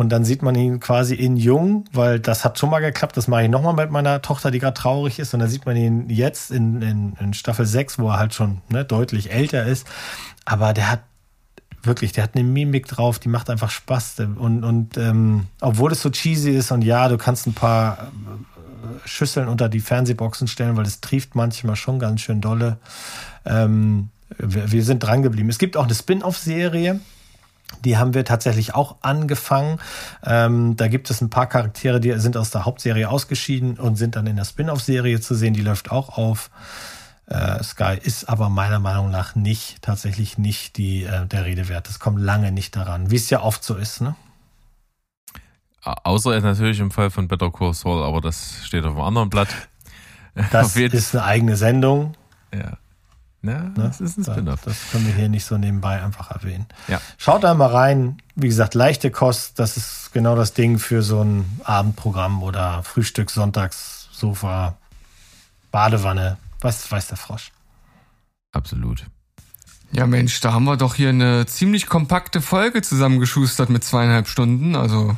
Und 0.00 0.08
dann 0.08 0.24
sieht 0.24 0.40
man 0.40 0.54
ihn 0.54 0.80
quasi 0.80 1.14
in 1.14 1.36
jung, 1.36 1.84
weil 1.92 2.20
das 2.20 2.42
hat 2.42 2.58
schon 2.58 2.70
mal 2.70 2.80
geklappt. 2.80 3.18
Das 3.18 3.28
mache 3.28 3.42
ich 3.42 3.50
nochmal 3.50 3.74
mit 3.74 3.90
meiner 3.90 4.22
Tochter, 4.22 4.50
die 4.50 4.58
gerade 4.58 4.72
traurig 4.72 5.18
ist. 5.18 5.34
Und 5.34 5.40
dann 5.40 5.50
sieht 5.50 5.66
man 5.66 5.76
ihn 5.76 6.08
jetzt 6.08 6.50
in, 6.50 6.80
in, 6.80 7.12
in 7.20 7.34
Staffel 7.34 7.66
6, 7.66 7.98
wo 7.98 8.08
er 8.08 8.18
halt 8.18 8.32
schon 8.32 8.62
ne, 8.70 8.82
deutlich 8.82 9.30
älter 9.30 9.66
ist. 9.66 9.86
Aber 10.46 10.72
der 10.72 10.90
hat 10.90 11.02
wirklich, 11.82 12.12
der 12.12 12.24
hat 12.24 12.34
eine 12.34 12.44
Mimik 12.44 12.86
drauf, 12.86 13.18
die 13.18 13.28
macht 13.28 13.50
einfach 13.50 13.68
Spaß. 13.68 14.20
Und, 14.38 14.64
und 14.64 14.96
ähm, 14.96 15.48
obwohl 15.60 15.92
es 15.92 16.00
so 16.00 16.08
cheesy 16.08 16.52
ist 16.52 16.72
und 16.72 16.80
ja, 16.80 17.06
du 17.08 17.18
kannst 17.18 17.46
ein 17.46 17.52
paar 17.52 17.98
äh, 17.98 19.06
Schüsseln 19.06 19.48
unter 19.48 19.68
die 19.68 19.80
Fernsehboxen 19.80 20.48
stellen, 20.48 20.78
weil 20.78 20.86
es 20.86 21.02
trieft 21.02 21.34
manchmal 21.34 21.76
schon 21.76 21.98
ganz 21.98 22.22
schön 22.22 22.40
dolle. 22.40 22.78
Ähm, 23.44 24.08
wir, 24.38 24.72
wir 24.72 24.82
sind 24.82 25.00
dran 25.00 25.22
geblieben. 25.22 25.50
Es 25.50 25.58
gibt 25.58 25.76
auch 25.76 25.84
eine 25.84 25.94
Spin-off-Serie 25.94 27.00
die 27.84 27.96
haben 27.96 28.14
wir 28.14 28.24
tatsächlich 28.24 28.74
auch 28.74 28.96
angefangen. 29.02 29.78
Ähm, 30.24 30.76
da 30.76 30.88
gibt 30.88 31.10
es 31.10 31.20
ein 31.20 31.30
paar 31.30 31.48
Charaktere, 31.48 32.00
die 32.00 32.12
sind 32.18 32.36
aus 32.36 32.50
der 32.50 32.64
Hauptserie 32.64 33.08
ausgeschieden 33.08 33.78
und 33.78 33.96
sind 33.96 34.16
dann 34.16 34.26
in 34.26 34.36
der 34.36 34.44
Spin-off-Serie 34.44 35.20
zu 35.20 35.34
sehen. 35.34 35.54
Die 35.54 35.62
läuft 35.62 35.90
auch 35.90 36.16
auf 36.16 36.50
äh, 37.26 37.62
Sky, 37.62 37.96
ist 38.02 38.28
aber 38.28 38.48
meiner 38.48 38.80
Meinung 38.80 39.10
nach 39.10 39.34
nicht, 39.34 39.82
tatsächlich 39.82 40.36
nicht 40.36 40.76
die, 40.76 41.04
äh, 41.04 41.26
der 41.26 41.44
Rede 41.44 41.68
wert. 41.68 41.88
Das 41.88 41.98
kommt 41.98 42.20
lange 42.20 42.52
nicht 42.52 42.76
daran, 42.76 43.10
wie 43.10 43.16
es 43.16 43.30
ja 43.30 43.40
oft 43.42 43.64
so 43.64 43.76
ist. 43.76 44.00
Ne? 44.00 44.14
Außer 45.82 46.38
natürlich 46.40 46.80
im 46.80 46.90
Fall 46.90 47.10
von 47.10 47.28
Better 47.28 47.50
Call 47.50 47.72
Saul, 47.72 48.02
aber 48.02 48.20
das 48.20 48.64
steht 48.64 48.84
auf 48.84 48.92
einem 48.92 49.04
anderen 49.04 49.30
Blatt. 49.30 49.48
Das 50.52 50.76
ist 50.76 51.14
eine 51.14 51.24
eigene 51.24 51.56
Sendung. 51.56 52.14
Ja. 52.52 52.76
Ja, 53.42 53.62
ne? 53.62 53.72
das 53.76 54.00
ist 54.00 54.18
ein 54.18 54.24
Spin-off. 54.24 54.60
Das 54.64 54.76
können 54.90 55.06
wir 55.06 55.14
hier 55.14 55.28
nicht 55.28 55.44
so 55.44 55.56
nebenbei 55.56 56.02
einfach 56.02 56.30
erwähnen. 56.30 56.66
Ja. 56.88 57.00
Schaut 57.16 57.42
da 57.42 57.54
mal 57.54 57.70
rein. 57.70 58.18
Wie 58.34 58.48
gesagt, 58.48 58.74
leichte 58.74 59.10
Kost, 59.10 59.58
das 59.58 59.76
ist 59.76 60.10
genau 60.12 60.36
das 60.36 60.52
Ding 60.52 60.78
für 60.78 61.02
so 61.02 61.22
ein 61.22 61.60
Abendprogramm 61.64 62.42
oder 62.42 62.82
Frühstück, 62.82 63.30
Sonntags, 63.30 64.08
Sofa, 64.12 64.76
Badewanne. 65.70 66.36
Was 66.60 66.90
weiß 66.90 67.08
der 67.08 67.16
Frosch? 67.16 67.52
Absolut. 68.52 69.06
Ja, 69.92 70.06
Mensch, 70.06 70.40
da 70.40 70.52
haben 70.52 70.64
wir 70.64 70.76
doch 70.76 70.94
hier 70.94 71.08
eine 71.08 71.46
ziemlich 71.46 71.86
kompakte 71.86 72.40
Folge 72.40 72.82
zusammengeschustert 72.82 73.70
mit 73.70 73.82
zweieinhalb 73.82 74.28
Stunden. 74.28 74.76
Also 74.76 75.16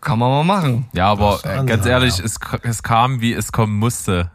kann 0.00 0.18
man 0.18 0.30
mal 0.30 0.44
machen. 0.44 0.88
Ja, 0.92 1.08
aber 1.08 1.40
ganz 1.66 1.84
ehrlich, 1.84 2.18
ja. 2.18 2.24
es, 2.24 2.38
es 2.62 2.82
kam, 2.82 3.20
wie 3.20 3.32
es 3.32 3.52
kommen 3.52 3.76
musste. 3.76 4.30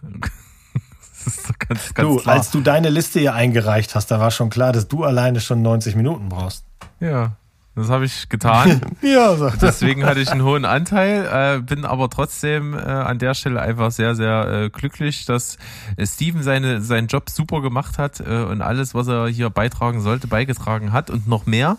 Ganz, 1.59 1.93
ganz 1.93 2.09
du, 2.09 2.17
klar. 2.17 2.35
als 2.35 2.51
du 2.51 2.61
deine 2.61 2.89
Liste 2.89 3.19
hier 3.19 3.33
eingereicht 3.33 3.95
hast, 3.95 4.11
da 4.11 4.19
war 4.19 4.31
schon 4.31 4.49
klar, 4.49 4.71
dass 4.71 4.87
du 4.87 5.03
alleine 5.03 5.39
schon 5.39 5.61
90 5.61 5.95
Minuten 5.95 6.29
brauchst. 6.29 6.65
Ja, 6.99 7.37
das 7.75 7.89
habe 7.89 8.05
ich 8.05 8.29
getan. 8.29 8.79
ja, 9.01 9.35
sagt 9.35 9.61
Deswegen 9.61 10.05
hatte 10.05 10.21
ich 10.21 10.31
einen 10.31 10.43
hohen 10.43 10.63
Anteil, 10.63 11.57
äh, 11.57 11.61
bin 11.61 11.83
aber 11.83 12.09
trotzdem 12.09 12.73
äh, 12.73 12.77
an 12.77 13.19
der 13.19 13.33
Stelle 13.33 13.61
einfach 13.61 13.91
sehr, 13.91 14.15
sehr 14.15 14.47
äh, 14.47 14.69
glücklich, 14.69 15.25
dass 15.25 15.57
äh, 15.97 16.05
Steven 16.07 16.41
seine, 16.41 16.79
seinen 16.79 17.07
Job 17.07 17.29
super 17.29 17.61
gemacht 17.61 17.97
hat 17.97 18.21
äh, 18.21 18.43
und 18.43 18.61
alles, 18.61 18.95
was 18.95 19.09
er 19.09 19.27
hier 19.27 19.49
beitragen 19.49 19.99
sollte, 19.99 20.27
beigetragen 20.27 20.93
hat 20.93 21.09
und 21.09 21.27
noch 21.27 21.45
mehr. 21.47 21.77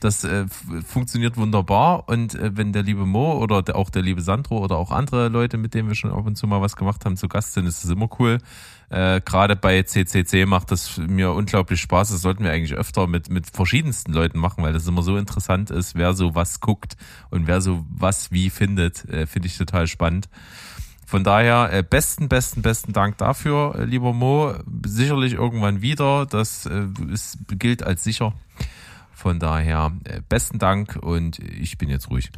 Das 0.00 0.24
äh, 0.24 0.46
funktioniert 0.84 1.36
wunderbar. 1.36 2.08
Und 2.08 2.36
wenn 2.40 2.72
der 2.72 2.82
liebe 2.82 3.06
Mo 3.06 3.34
oder 3.34 3.62
der, 3.62 3.76
auch 3.76 3.88
der 3.88 4.02
liebe 4.02 4.22
Sandro 4.22 4.58
oder 4.58 4.76
auch 4.76 4.90
andere 4.90 5.28
Leute, 5.28 5.58
mit 5.58 5.74
denen 5.74 5.88
wir 5.88 5.94
schon 5.94 6.12
ab 6.12 6.26
und 6.26 6.36
zu 6.36 6.48
mal 6.48 6.60
was 6.60 6.74
gemacht 6.74 7.04
haben, 7.04 7.16
zu 7.16 7.28
Gast 7.28 7.54
sind, 7.54 7.66
ist 7.66 7.84
es 7.84 7.90
immer 7.90 8.08
cool. 8.18 8.38
Äh, 8.88 9.20
Gerade 9.20 9.56
bei 9.56 9.82
CCC 9.82 10.46
macht 10.46 10.70
das 10.70 10.96
mir 10.98 11.32
unglaublich 11.32 11.80
Spaß. 11.80 12.10
Das 12.10 12.20
sollten 12.20 12.44
wir 12.44 12.52
eigentlich 12.52 12.74
öfter 12.74 13.06
mit, 13.06 13.30
mit 13.30 13.46
verschiedensten 13.48 14.12
Leuten 14.12 14.38
machen, 14.38 14.62
weil 14.62 14.72
das 14.72 14.86
immer 14.86 15.02
so 15.02 15.16
interessant 15.16 15.70
ist, 15.70 15.94
wer 15.94 16.14
so 16.14 16.34
was 16.34 16.60
guckt 16.60 16.96
und 17.30 17.46
wer 17.46 17.60
so 17.60 17.84
was 17.90 18.30
wie 18.30 18.50
findet. 18.50 19.04
Äh, 19.08 19.26
Finde 19.26 19.48
ich 19.48 19.58
total 19.58 19.86
spannend. 19.86 20.28
Von 21.06 21.22
daher 21.22 21.72
äh, 21.72 21.82
besten, 21.82 22.28
besten, 22.28 22.62
besten 22.62 22.92
Dank 22.92 23.16
dafür, 23.18 23.76
äh, 23.78 23.84
lieber 23.84 24.12
Mo. 24.12 24.54
Sicherlich 24.84 25.34
irgendwann 25.34 25.80
wieder. 25.80 26.26
Das 26.26 26.66
äh, 26.66 26.86
ist, 27.12 27.38
gilt 27.48 27.82
als 27.82 28.04
sicher. 28.04 28.34
Von 29.12 29.38
daher 29.38 29.92
äh, 30.04 30.20
besten 30.28 30.58
Dank 30.58 30.96
und 31.00 31.38
ich 31.38 31.78
bin 31.78 31.88
jetzt 31.88 32.10
ruhig. 32.10 32.30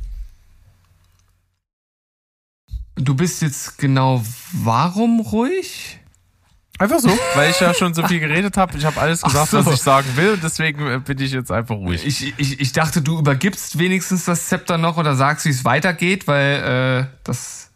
Du 2.94 3.14
bist 3.14 3.42
jetzt 3.42 3.78
genau 3.78 4.22
warum 4.52 5.20
ruhig? 5.20 5.98
Einfach 6.78 7.00
so, 7.00 7.10
weil 7.34 7.50
ich 7.50 7.58
ja 7.58 7.74
schon 7.74 7.92
so 7.92 8.06
viel 8.06 8.20
geredet 8.20 8.56
habe. 8.56 8.78
Ich 8.78 8.84
habe 8.84 9.00
alles 9.00 9.22
gesagt, 9.22 9.50
so. 9.50 9.66
was 9.66 9.74
ich 9.74 9.82
sagen 9.82 10.08
will 10.14 10.34
und 10.34 10.44
deswegen 10.44 10.86
äh, 10.86 10.98
bin 11.00 11.18
ich 11.20 11.32
jetzt 11.32 11.50
einfach 11.50 11.74
ruhig. 11.74 12.06
Ich, 12.06 12.38
ich, 12.38 12.60
ich 12.60 12.72
dachte, 12.72 13.02
du 13.02 13.18
übergibst 13.18 13.78
wenigstens 13.78 14.26
das 14.26 14.48
Zepter 14.48 14.78
noch 14.78 14.96
oder 14.96 15.16
sagst, 15.16 15.44
wie 15.44 15.50
es 15.50 15.64
weitergeht, 15.64 16.28
weil 16.28 17.08
äh, 17.10 17.16
das, 17.24 17.72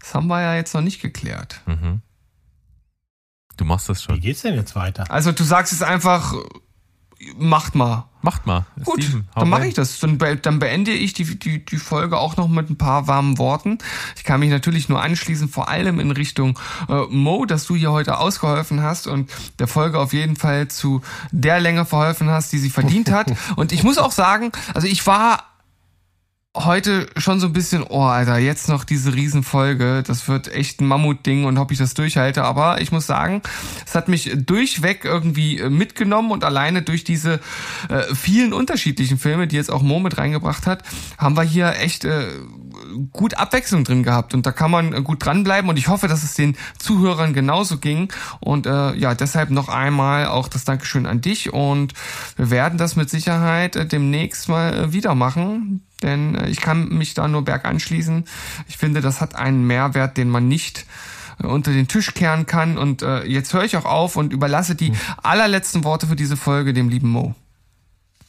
das 0.00 0.14
haben 0.14 0.28
wir 0.28 0.40
ja 0.40 0.54
jetzt 0.54 0.72
noch 0.72 0.80
nicht 0.80 1.02
geklärt. 1.02 1.60
Mhm. 1.66 2.00
Du 3.58 3.66
machst 3.66 3.90
das 3.90 4.02
schon. 4.02 4.16
Wie 4.16 4.20
geht's 4.20 4.40
denn 4.40 4.54
jetzt 4.54 4.74
weiter? 4.74 5.10
Also 5.10 5.32
du 5.32 5.44
sagst 5.44 5.72
jetzt 5.72 5.82
einfach, 5.82 6.34
macht 7.38 7.74
mal. 7.74 8.04
Macht 8.24 8.46
mal. 8.46 8.66
Gut, 8.84 9.02
Steven, 9.02 9.28
dann 9.34 9.48
mache 9.48 9.66
ich 9.66 9.74
das. 9.74 9.98
Dann, 9.98 10.16
be 10.16 10.36
dann 10.36 10.60
beende 10.60 10.92
ich 10.92 11.12
die, 11.12 11.24
die, 11.38 11.64
die 11.64 11.76
Folge 11.76 12.18
auch 12.18 12.36
noch 12.36 12.46
mit 12.46 12.70
ein 12.70 12.78
paar 12.78 13.08
warmen 13.08 13.36
Worten. 13.36 13.78
Ich 14.16 14.22
kann 14.22 14.38
mich 14.38 14.50
natürlich 14.50 14.88
nur 14.88 15.02
anschließen, 15.02 15.48
vor 15.48 15.68
allem 15.68 15.98
in 15.98 16.12
Richtung 16.12 16.56
äh, 16.88 17.02
Mo, 17.10 17.46
dass 17.46 17.66
du 17.66 17.74
hier 17.74 17.90
heute 17.90 18.18
ausgeholfen 18.18 18.80
hast 18.80 19.08
und 19.08 19.28
der 19.58 19.66
Folge 19.66 19.98
auf 19.98 20.12
jeden 20.12 20.36
Fall 20.36 20.68
zu 20.68 21.02
der 21.32 21.58
Länge 21.58 21.84
verholfen 21.84 22.30
hast, 22.30 22.52
die 22.52 22.58
sie 22.58 22.70
verdient 22.70 23.10
hat. 23.10 23.32
und 23.56 23.72
ich 23.72 23.82
muss 23.82 23.98
auch 23.98 24.12
sagen, 24.12 24.52
also 24.72 24.86
ich 24.86 25.04
war 25.04 25.51
heute 26.54 27.08
schon 27.16 27.40
so 27.40 27.46
ein 27.46 27.52
bisschen, 27.54 27.82
oh 27.88 28.02
Alter, 28.02 28.36
jetzt 28.36 28.68
noch 28.68 28.84
diese 28.84 29.14
Riesenfolge, 29.14 30.02
das 30.06 30.28
wird 30.28 30.52
echt 30.54 30.80
ein 30.80 30.86
Mammutding 30.86 31.44
und 31.44 31.56
ob 31.56 31.70
ich 31.70 31.78
das 31.78 31.94
durchhalte, 31.94 32.44
aber 32.44 32.82
ich 32.82 32.92
muss 32.92 33.06
sagen, 33.06 33.40
es 33.86 33.94
hat 33.94 34.08
mich 34.08 34.30
durchweg 34.36 35.04
irgendwie 35.04 35.58
äh, 35.58 35.70
mitgenommen 35.70 36.30
und 36.30 36.44
alleine 36.44 36.82
durch 36.82 37.04
diese 37.04 37.40
äh, 37.88 38.14
vielen 38.14 38.52
unterschiedlichen 38.52 39.18
Filme, 39.18 39.46
die 39.46 39.56
jetzt 39.56 39.70
auch 39.70 39.82
Mo 39.82 39.98
mit 39.98 40.18
reingebracht 40.18 40.66
hat, 40.66 40.82
haben 41.16 41.36
wir 41.36 41.42
hier 41.42 41.76
echt 41.80 42.04
äh, 42.04 42.26
gut 43.12 43.34
Abwechslung 43.34 43.84
drin 43.84 44.02
gehabt 44.02 44.34
und 44.34 44.46
da 44.46 44.52
kann 44.52 44.70
man 44.70 45.04
gut 45.04 45.24
dranbleiben 45.24 45.68
und 45.68 45.78
ich 45.78 45.88
hoffe, 45.88 46.08
dass 46.08 46.22
es 46.22 46.34
den 46.34 46.56
Zuhörern 46.78 47.34
genauso 47.34 47.78
ging 47.78 48.12
und 48.40 48.66
äh, 48.66 48.94
ja, 48.94 49.14
deshalb 49.14 49.50
noch 49.50 49.68
einmal 49.68 50.26
auch 50.26 50.48
das 50.48 50.64
Dankeschön 50.64 51.06
an 51.06 51.20
dich 51.20 51.52
und 51.52 51.94
wir 52.36 52.50
werden 52.50 52.78
das 52.78 52.96
mit 52.96 53.10
Sicherheit 53.10 53.76
äh, 53.76 53.86
demnächst 53.86 54.48
mal 54.48 54.74
äh, 54.74 54.92
wieder 54.92 55.14
machen 55.14 55.82
denn 56.02 56.34
äh, 56.34 56.48
ich 56.48 56.60
kann 56.60 56.88
mich 56.88 57.14
da 57.14 57.28
nur 57.28 57.44
berg 57.44 57.64
anschließen. 57.64 58.24
Ich 58.68 58.76
finde, 58.76 59.00
das 59.00 59.20
hat 59.20 59.34
einen 59.34 59.66
Mehrwert, 59.66 60.16
den 60.16 60.28
man 60.28 60.48
nicht 60.48 60.86
äh, 61.42 61.46
unter 61.46 61.72
den 61.72 61.88
Tisch 61.88 62.14
kehren 62.14 62.46
kann. 62.46 62.78
Und 62.78 63.02
äh, 63.02 63.24
jetzt 63.24 63.54
höre 63.54 63.64
ich 63.64 63.76
auch 63.76 63.84
auf 63.84 64.16
und 64.16 64.32
überlasse 64.32 64.74
die 64.74 64.88
hm. 64.88 64.96
allerletzten 65.22 65.84
Worte 65.84 66.06
für 66.06 66.16
diese 66.16 66.36
Folge 66.36 66.72
dem 66.72 66.88
lieben 66.88 67.08
Mo. 67.08 67.34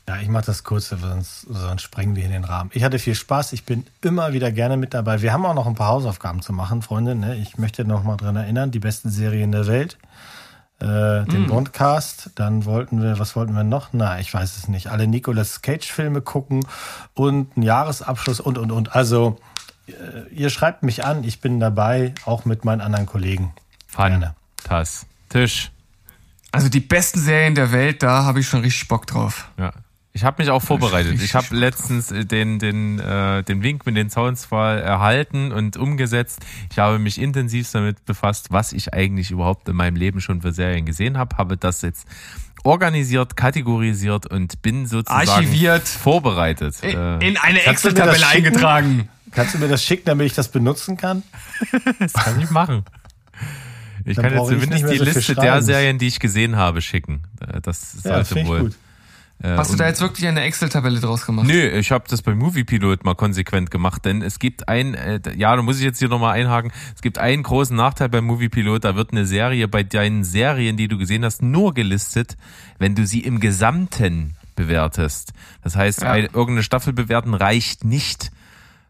Ja, 0.08 0.18
ich 0.18 0.28
mache 0.28 0.46
das 0.46 0.64
kurz, 0.64 0.90
sonst, 0.90 1.42
sonst 1.42 1.82
sprengen 1.82 2.16
wir 2.16 2.26
in 2.26 2.32
den 2.32 2.44
Rahmen. 2.44 2.70
Ich 2.74 2.84
hatte 2.84 3.00
viel 3.00 3.16
Spaß, 3.16 3.54
ich 3.54 3.64
bin 3.64 3.86
immer 4.02 4.34
wieder 4.34 4.52
gerne 4.52 4.76
mit 4.76 4.94
dabei. 4.94 5.22
Wir 5.22 5.32
haben 5.32 5.46
auch 5.46 5.54
noch 5.54 5.66
ein 5.66 5.76
paar 5.76 5.88
Hausaufgaben 5.88 6.42
zu 6.42 6.52
machen, 6.52 6.82
Freunde. 6.82 7.16
Ne? 7.16 7.38
Ich 7.38 7.58
möchte 7.58 7.86
noch 7.86 8.04
mal 8.04 8.18
dran 8.18 8.36
erinnern, 8.36 8.72
die 8.72 8.80
besten 8.80 9.10
Serien 9.10 9.52
der 9.52 9.68
Welt 9.68 9.98
äh, 10.84 11.26
den 11.26 11.44
mm. 11.44 11.48
Bondcast. 11.48 12.32
Dann 12.36 12.66
wollten 12.66 13.02
wir, 13.02 13.20
was 13.20 13.36
wollten 13.36 13.54
wir 13.54 13.64
noch? 13.64 13.90
Na, 13.94 14.20
ich 14.20 14.34
weiß 14.34 14.58
es 14.58 14.68
nicht. 14.68 14.88
Alle 14.88 15.08
Nicolas 15.08 15.62
Cage-Filme 15.62 16.22
gucken 16.22 16.66
und 17.14 17.56
einen 17.56 17.64
Jahresabschluss 17.64 18.40
und, 18.40 18.58
und, 18.58 18.72
und. 18.72 18.96
Also, 18.96 19.40
äh, 19.88 19.94
ihr 20.34 20.50
schreibt 20.50 20.84
mich 20.84 21.06
an, 21.06 21.24
ich 21.24 21.40
bin 21.40 21.60
dabei, 21.60 22.14
auch 22.26 22.46
mit 22.46 22.66
meinen 22.66 22.82
anderen 22.82 23.06
Kollegen. 23.06 23.54
Tisch. 25.30 25.72
Also 26.52 26.70
die 26.70 26.82
besten 26.82 27.20
Serien 27.20 27.56
der 27.56 27.72
Welt, 27.72 28.04
da 28.04 28.26
habe 28.26 28.40
ich 28.40 28.48
schon 28.48 28.62
richtig 28.62 28.88
Bock 28.88 29.08
drauf. 29.08 29.50
Ja, 29.58 29.72
ich 30.16 30.24
habe 30.24 30.44
mich 30.44 30.52
auch 30.52 30.62
vorbereitet. 30.62 31.20
Ich 31.24 31.34
habe 31.34 31.56
letztens 31.56 32.12
äh, 32.12 32.24
den, 32.24 32.60
den, 32.60 33.00
äh, 33.00 33.42
den 33.44 33.62
Link 33.64 33.86
mit 33.88 33.98
den 33.98 34.12
Soundsfall 34.12 34.80
erhalten 34.80 35.52
und 35.52 35.76
umgesetzt. 35.76 36.40
Ich 36.72 36.78
habe 36.78 37.00
mich 37.00 37.20
intensiv 37.20 37.70
damit 37.72 38.06
befasst, 38.06 38.52
was 38.52 38.74
ich 38.74 38.94
eigentlich 38.94 39.32
überhaupt 39.32 39.68
in 39.70 39.76
meinem 39.76 39.96
Leben 39.96 40.22
schon 40.22 40.42
für 40.44 40.54
Serien 40.54 40.86
gesehen 40.86 41.18
habe. 41.18 41.38
Habe 41.38 41.58
das 41.58 41.82
jetzt 41.82 42.08
organisiert, 42.64 43.36
kategorisiert 43.36 44.28
und 44.28 44.62
bin 44.62 44.86
sozusagen 44.86 45.28
archiviert, 45.28 45.88
vorbereitet. 45.88 46.76
In, 46.84 46.96
äh, 46.96 47.28
in 47.28 47.38
eine 47.38 47.64
Excel-Tabelle 47.66 48.28
eingetragen. 48.28 49.10
Kannst 49.32 49.56
du 49.56 49.58
mir 49.58 49.68
das 49.68 49.84
schicken, 49.84 50.06
damit 50.06 50.28
ich 50.28 50.34
das 50.34 50.50
benutzen 50.50 50.96
kann? 50.96 51.24
das 52.00 52.14
kann 52.14 52.40
ich 52.40 52.52
machen. 52.52 52.86
Ich 54.06 54.16
Dann 54.16 54.26
kann 54.26 54.38
jetzt 54.38 54.48
zumindest 54.48 54.92
die 54.92 54.98
so 54.98 55.04
Liste 55.06 55.34
der 55.34 55.64
Serien, 55.64 55.98
die 55.98 56.06
ich 56.06 56.20
gesehen 56.20 56.56
habe, 56.56 56.82
schicken. 56.82 57.24
Das 57.64 57.94
sollte 57.94 58.40
ja, 58.40 58.46
wohl. 58.46 58.60
Gut 58.60 58.74
Äh, 58.74 58.83
Hast 59.44 59.74
du 59.74 59.76
da 59.78 59.88
jetzt 59.88 60.00
wirklich 60.00 60.26
eine 60.28 60.42
Excel-Tabelle 60.42 61.02
draus 61.02 61.26
gemacht? 61.26 61.48
Nö, 61.48 61.68
ich 61.70 61.92
habe 61.92 62.06
das 62.08 62.22
bei 62.22 62.34
Moviepilot 62.34 63.04
mal 63.04 63.14
konsequent 63.14 63.72
gemacht, 63.72 64.06
denn 64.06 64.22
es 64.22 64.40
gibt 64.40 64.70
ein, 64.70 64.94
äh, 64.94 65.20
ja, 65.36 65.54
da 65.56 65.62
muss 65.62 65.78
ich 65.80 65.84
jetzt 65.84 66.00
hier 66.00 66.08
nochmal 66.08 66.40
einhaken, 66.40 66.72
es 66.96 67.02
gibt 67.02 67.18
einen 67.18 67.44
großen 67.44 67.76
Nachteil 67.76 68.08
beim 68.08 68.24
Moviepilot, 68.26 68.86
da 68.86 68.96
wird 68.96 69.12
eine 69.12 69.26
Serie 69.26 69.68
bei 69.68 69.84
deinen 69.84 70.24
Serien, 70.24 70.78
die 70.78 70.88
du 70.88 70.98
gesehen 70.98 71.26
hast, 71.26 71.42
nur 71.42 71.74
gelistet, 71.74 72.38
wenn 72.80 72.96
du 72.96 73.06
sie 73.06 73.20
im 73.20 73.42
Gesamten 73.42 74.36
bewertest. 74.56 75.34
Das 75.62 75.76
heißt, 75.76 76.04
Ja. 76.04 76.12
eine, 76.12 76.28
irgendeine 76.28 76.64
Staffel 76.64 76.94
bewerten 76.94 77.34
reicht 77.34 77.84
nicht. 77.84 78.32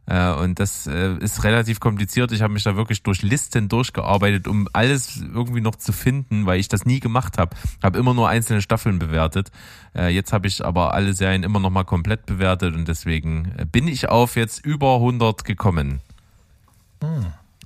Äh, 0.06 0.32
Und 0.34 0.60
das 0.60 0.86
äh, 0.88 1.16
ist 1.18 1.44
relativ 1.44 1.80
kompliziert. 1.80 2.32
Ich 2.32 2.42
habe 2.42 2.54
mich 2.54 2.64
da 2.64 2.76
wirklich 2.76 3.04
durch 3.04 3.22
Listen 3.22 3.70
durchgearbeitet, 3.70 4.48
um 4.48 4.68
alles 4.74 5.22
irgendwie 5.22 5.62
noch 5.62 5.76
zu 5.76 5.94
finden, 5.94 6.46
weil 6.46 6.60
ich 6.60 6.68
das 6.68 6.86
nie 6.86 7.00
gemacht 7.00 7.38
habe. 7.38 7.56
Habe 7.82 7.98
immer 8.00 8.14
nur 8.14 8.28
einzelne 8.30 8.62
Staffeln 8.62 9.00
bewertet. 9.00 9.52
Äh, 9.96 10.10
Jetzt 10.10 10.34
habe 10.34 10.48
ich 10.48 10.64
aber 10.66 10.94
alle 10.94 11.14
Serien 11.14 11.44
immer 11.44 11.60
noch 11.60 11.70
mal 11.70 11.86
komplett 11.86 12.26
bewertet 12.26 12.76
und 12.76 12.88
deswegen 12.88 13.54
bin 13.72 13.88
ich 13.88 14.10
auf 14.10 14.36
jetzt 14.36 14.66
über 14.66 14.96
100 14.96 15.46
gekommen. 15.46 16.02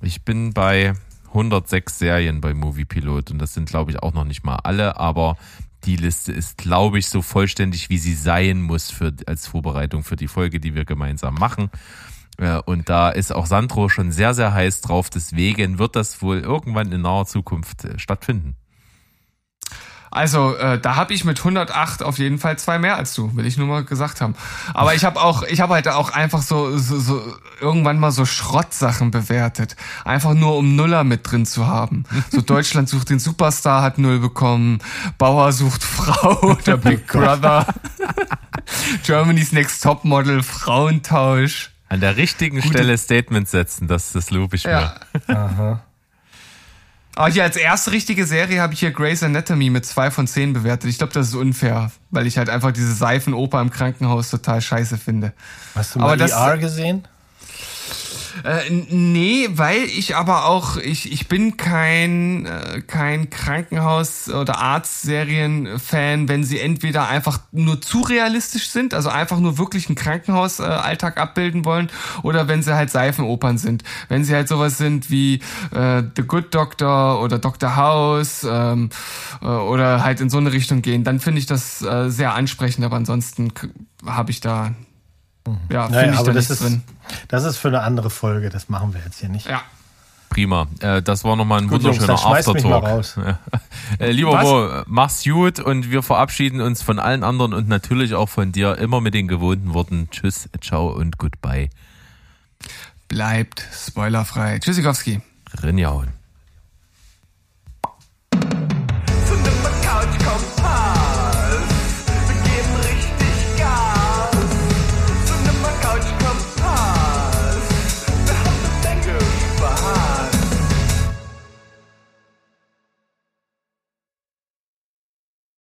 Ich 0.02 0.24
bin 0.24 0.54
bei 0.54 0.94
106 1.28 2.00
Serien 2.00 2.42
bei 2.42 2.54
Movie 2.54 2.86
Pilot 2.86 3.32
und 3.32 3.40
das 3.40 3.54
sind 3.54 3.70
glaube 3.70 3.92
ich 3.92 4.00
auch 4.02 4.14
noch 4.14 4.24
nicht 4.26 4.44
mal 4.44 4.58
alle, 4.58 5.00
aber 5.00 5.38
die 5.86 5.96
Liste 5.96 6.32
ist 6.32 6.58
glaube 6.58 7.00
ich 7.00 7.08
so 7.08 7.22
vollständig 7.22 7.90
wie 7.90 7.98
sie 7.98 8.16
sein 8.16 8.62
muss 8.62 8.90
für 8.90 9.14
als 9.26 9.48
Vorbereitung 9.48 10.04
für 10.04 10.16
die 10.16 10.28
Folge, 10.28 10.60
die 10.60 10.74
wir 10.76 10.86
gemeinsam 10.86 11.36
machen. 11.36 11.70
Äh, 12.38 12.60
Und 12.66 12.90
da 12.90 13.10
ist 13.10 13.34
auch 13.34 13.46
Sandro 13.46 13.90
schon 13.90 14.12
sehr, 14.12 14.34
sehr 14.34 14.54
heiß 14.54 14.82
drauf. 14.82 15.10
Deswegen 15.10 15.80
wird 15.80 15.96
das 15.96 16.22
wohl 16.22 16.40
irgendwann 16.40 16.92
in 16.92 17.02
naher 17.02 17.26
Zukunft 17.26 17.86
äh, 17.86 17.98
stattfinden. 18.00 18.56
Also, 20.10 20.56
äh, 20.56 20.80
da 20.80 20.96
habe 20.96 21.14
ich 21.14 21.26
mit 21.26 21.38
108 21.40 22.02
auf 22.02 22.18
jeden 22.18 22.40
Fall 22.40 22.58
zwei 22.58 22.80
mehr 22.80 22.96
als 22.96 23.14
du, 23.14 23.36
will 23.36 23.46
ich 23.46 23.58
nur 23.58 23.68
mal 23.68 23.84
gesagt 23.84 24.22
haben. 24.22 24.36
Aber 24.74 24.96
ich 24.96 25.04
habe 25.04 25.22
auch, 25.22 25.44
ich 25.44 25.60
habe 25.60 25.74
halt 25.74 25.88
auch 25.90 26.12
einfach 26.12 26.42
so, 26.42 26.78
so, 26.78 26.98
so 26.98 27.22
irgendwann 27.60 28.00
mal 28.00 28.12
so 28.12 28.26
Schrottsachen 28.26 29.12
bewertet. 29.12 29.76
Einfach 30.06 30.34
nur 30.34 30.56
um 30.56 30.76
Nuller 30.78 31.04
mit 31.04 31.30
drin 31.30 31.46
zu 31.46 31.68
haben. 31.68 32.06
So 32.32 32.42
Deutschland 32.46 32.88
sucht 32.88 33.10
den 33.10 33.20
Superstar, 33.20 33.82
hat 33.82 33.98
Null 33.98 34.20
bekommen. 34.20 34.80
Bauer 35.18 35.52
sucht 35.52 35.84
Frau, 35.98 36.54
der 36.66 36.78
Big 36.78 37.06
Brother. 37.12 37.68
Germany's 39.04 39.52
Next 39.52 39.84
Topmodel, 39.84 40.42
Frauentausch. 40.42 41.72
An 41.90 42.00
der 42.02 42.18
richtigen 42.18 42.62
Stelle 42.62 42.98
Statements 42.98 43.52
setzen, 43.52 43.88
das, 43.88 44.12
das 44.12 44.30
lobe 44.30 44.56
ich 44.58 44.64
Ja. 44.64 44.96
mir. 45.28 45.80
Aber 47.16 47.30
hier 47.30 47.44
als 47.44 47.56
erste 47.56 47.92
richtige 47.92 48.26
Serie 48.28 48.62
habe 48.62 48.74
ich 48.74 48.80
hier 48.82 48.92
Grey's 48.92 49.24
Anatomy 49.24 49.72
mit 49.72 49.86
zwei 49.86 50.12
von 50.12 50.28
zehn 50.28 50.54
bewertet. 50.54 50.90
Ich 50.90 51.00
glaube, 51.00 51.14
das 51.14 51.30
ist 51.30 51.34
unfair, 51.36 51.92
weil 52.12 52.28
ich 52.28 52.38
halt 52.38 52.48
einfach 52.50 52.72
diese 52.72 52.94
Seifenoper 52.94 53.60
im 53.60 53.72
Krankenhaus 53.72 54.30
total 54.30 54.62
scheiße 54.62 54.98
finde. 55.00 55.34
Hast 55.74 55.96
du 55.96 56.00
Aber 56.00 56.10
mal 56.10 56.18
das- 56.18 56.32
ER 56.32 56.58
gesehen? 56.60 57.08
Äh, 58.44 58.70
nee, 58.90 59.48
weil 59.52 59.84
ich 59.84 60.16
aber 60.16 60.46
auch, 60.46 60.78
ich, 60.78 61.12
ich 61.12 61.28
bin 61.28 61.58
kein, 61.58 62.46
äh, 62.46 62.82
kein 62.82 63.30
Krankenhaus- 63.30 64.30
oder 64.30 64.60
Arztserien-Fan, 64.60 66.30
wenn 66.30 66.44
sie 66.44 66.60
entweder 66.60 67.08
einfach 67.08 67.40
nur 67.52 67.82
zu 67.82 68.02
realistisch 68.02 68.70
sind, 68.70 68.94
also 68.94 69.10
einfach 69.10 69.40
nur 69.40 69.58
wirklich 69.58 69.88
einen 69.88 69.96
Krankenhausalltag 69.96 71.18
abbilden 71.18 71.66
wollen, 71.66 71.90
oder 72.24 72.48
wenn 72.48 72.62
sie 72.62 72.76
halt 72.76 72.92
Seifenopern 72.92 73.58
sind. 73.58 73.84
Wenn 74.10 74.24
sie 74.24 74.34
halt 74.34 74.48
sowas 74.48 74.78
sind 74.78 75.10
wie 75.10 75.36
äh, 75.72 76.04
The 76.16 76.24
Good 76.24 76.54
Doctor 76.54 77.22
oder 77.22 77.40
Dr. 77.40 77.76
House 77.76 78.46
ähm, 78.50 78.90
äh, 79.42 79.46
oder 79.46 80.04
halt 80.04 80.22
in 80.22 80.30
so 80.30 80.38
eine 80.38 80.52
Richtung 80.52 80.82
gehen, 80.82 81.04
dann 81.04 81.20
finde 81.20 81.40
ich 81.40 81.46
das 81.46 81.82
äh, 81.82 82.10
sehr 82.10 82.34
ansprechend, 82.34 82.86
aber 82.86 82.96
ansonsten 82.96 83.52
habe 84.06 84.32
ich 84.32 84.42
da, 84.42 84.74
ja, 85.72 85.84
finde 85.86 86.00
Naja, 86.00 86.14
ich 86.14 86.18
aber 86.20 86.28
da 86.28 86.34
das 86.34 86.50
ist, 86.50 86.62
drin. 86.64 86.84
das 87.28 87.44
ist 87.44 87.58
für 87.58 87.68
eine 87.70 87.82
andere 87.82 88.10
Folge. 88.10 88.50
Das 88.50 88.70
machen 88.70 88.94
wir 88.94 89.02
jetzt 89.06 89.20
hier 89.20 89.30
nicht. 89.30 89.48
Ja. 89.48 89.62
Prima. 90.30 90.68
Äh, 90.82 91.02
das 91.02 91.24
war 91.24 91.36
nochmal 91.38 91.62
ein 91.62 91.68
Gut, 91.70 91.84
Jungs, 91.84 92.00
wunderschöner 92.02 92.08
dann 92.08 92.44
schmeißt 92.44 92.54
mich 92.54 92.64
mal 92.66 92.84
Aftertalk. 92.84 92.98
raus. 92.98 93.40
Äh, 94.00 94.12
lieber 94.12 94.34
Was? 94.34 94.44
Mo, 94.44 94.84
mach's 94.88 95.24
gut 95.24 95.60
und 95.62 95.90
wir 95.90 96.04
verabschieden 96.04 96.60
uns 96.60 96.82
von 96.82 97.00
allen 97.00 97.24
anderen 97.24 97.54
und 97.54 97.70
natürlich 97.70 98.14
auch 98.16 98.28
von 98.28 98.52
dir 98.52 98.78
immer 98.78 99.00
mit 99.00 99.14
den 99.14 99.28
gewohnten 99.30 99.74
Worten 99.74 100.10
Tschüss, 100.12 100.50
ciao 100.60 100.90
und 100.90 101.18
goodbye. 101.18 101.70
Bleibt 103.08 103.66
spoilerfrei. 103.74 104.60
Tschüssikowski. 104.60 105.22
Rinjauen. 105.64 106.17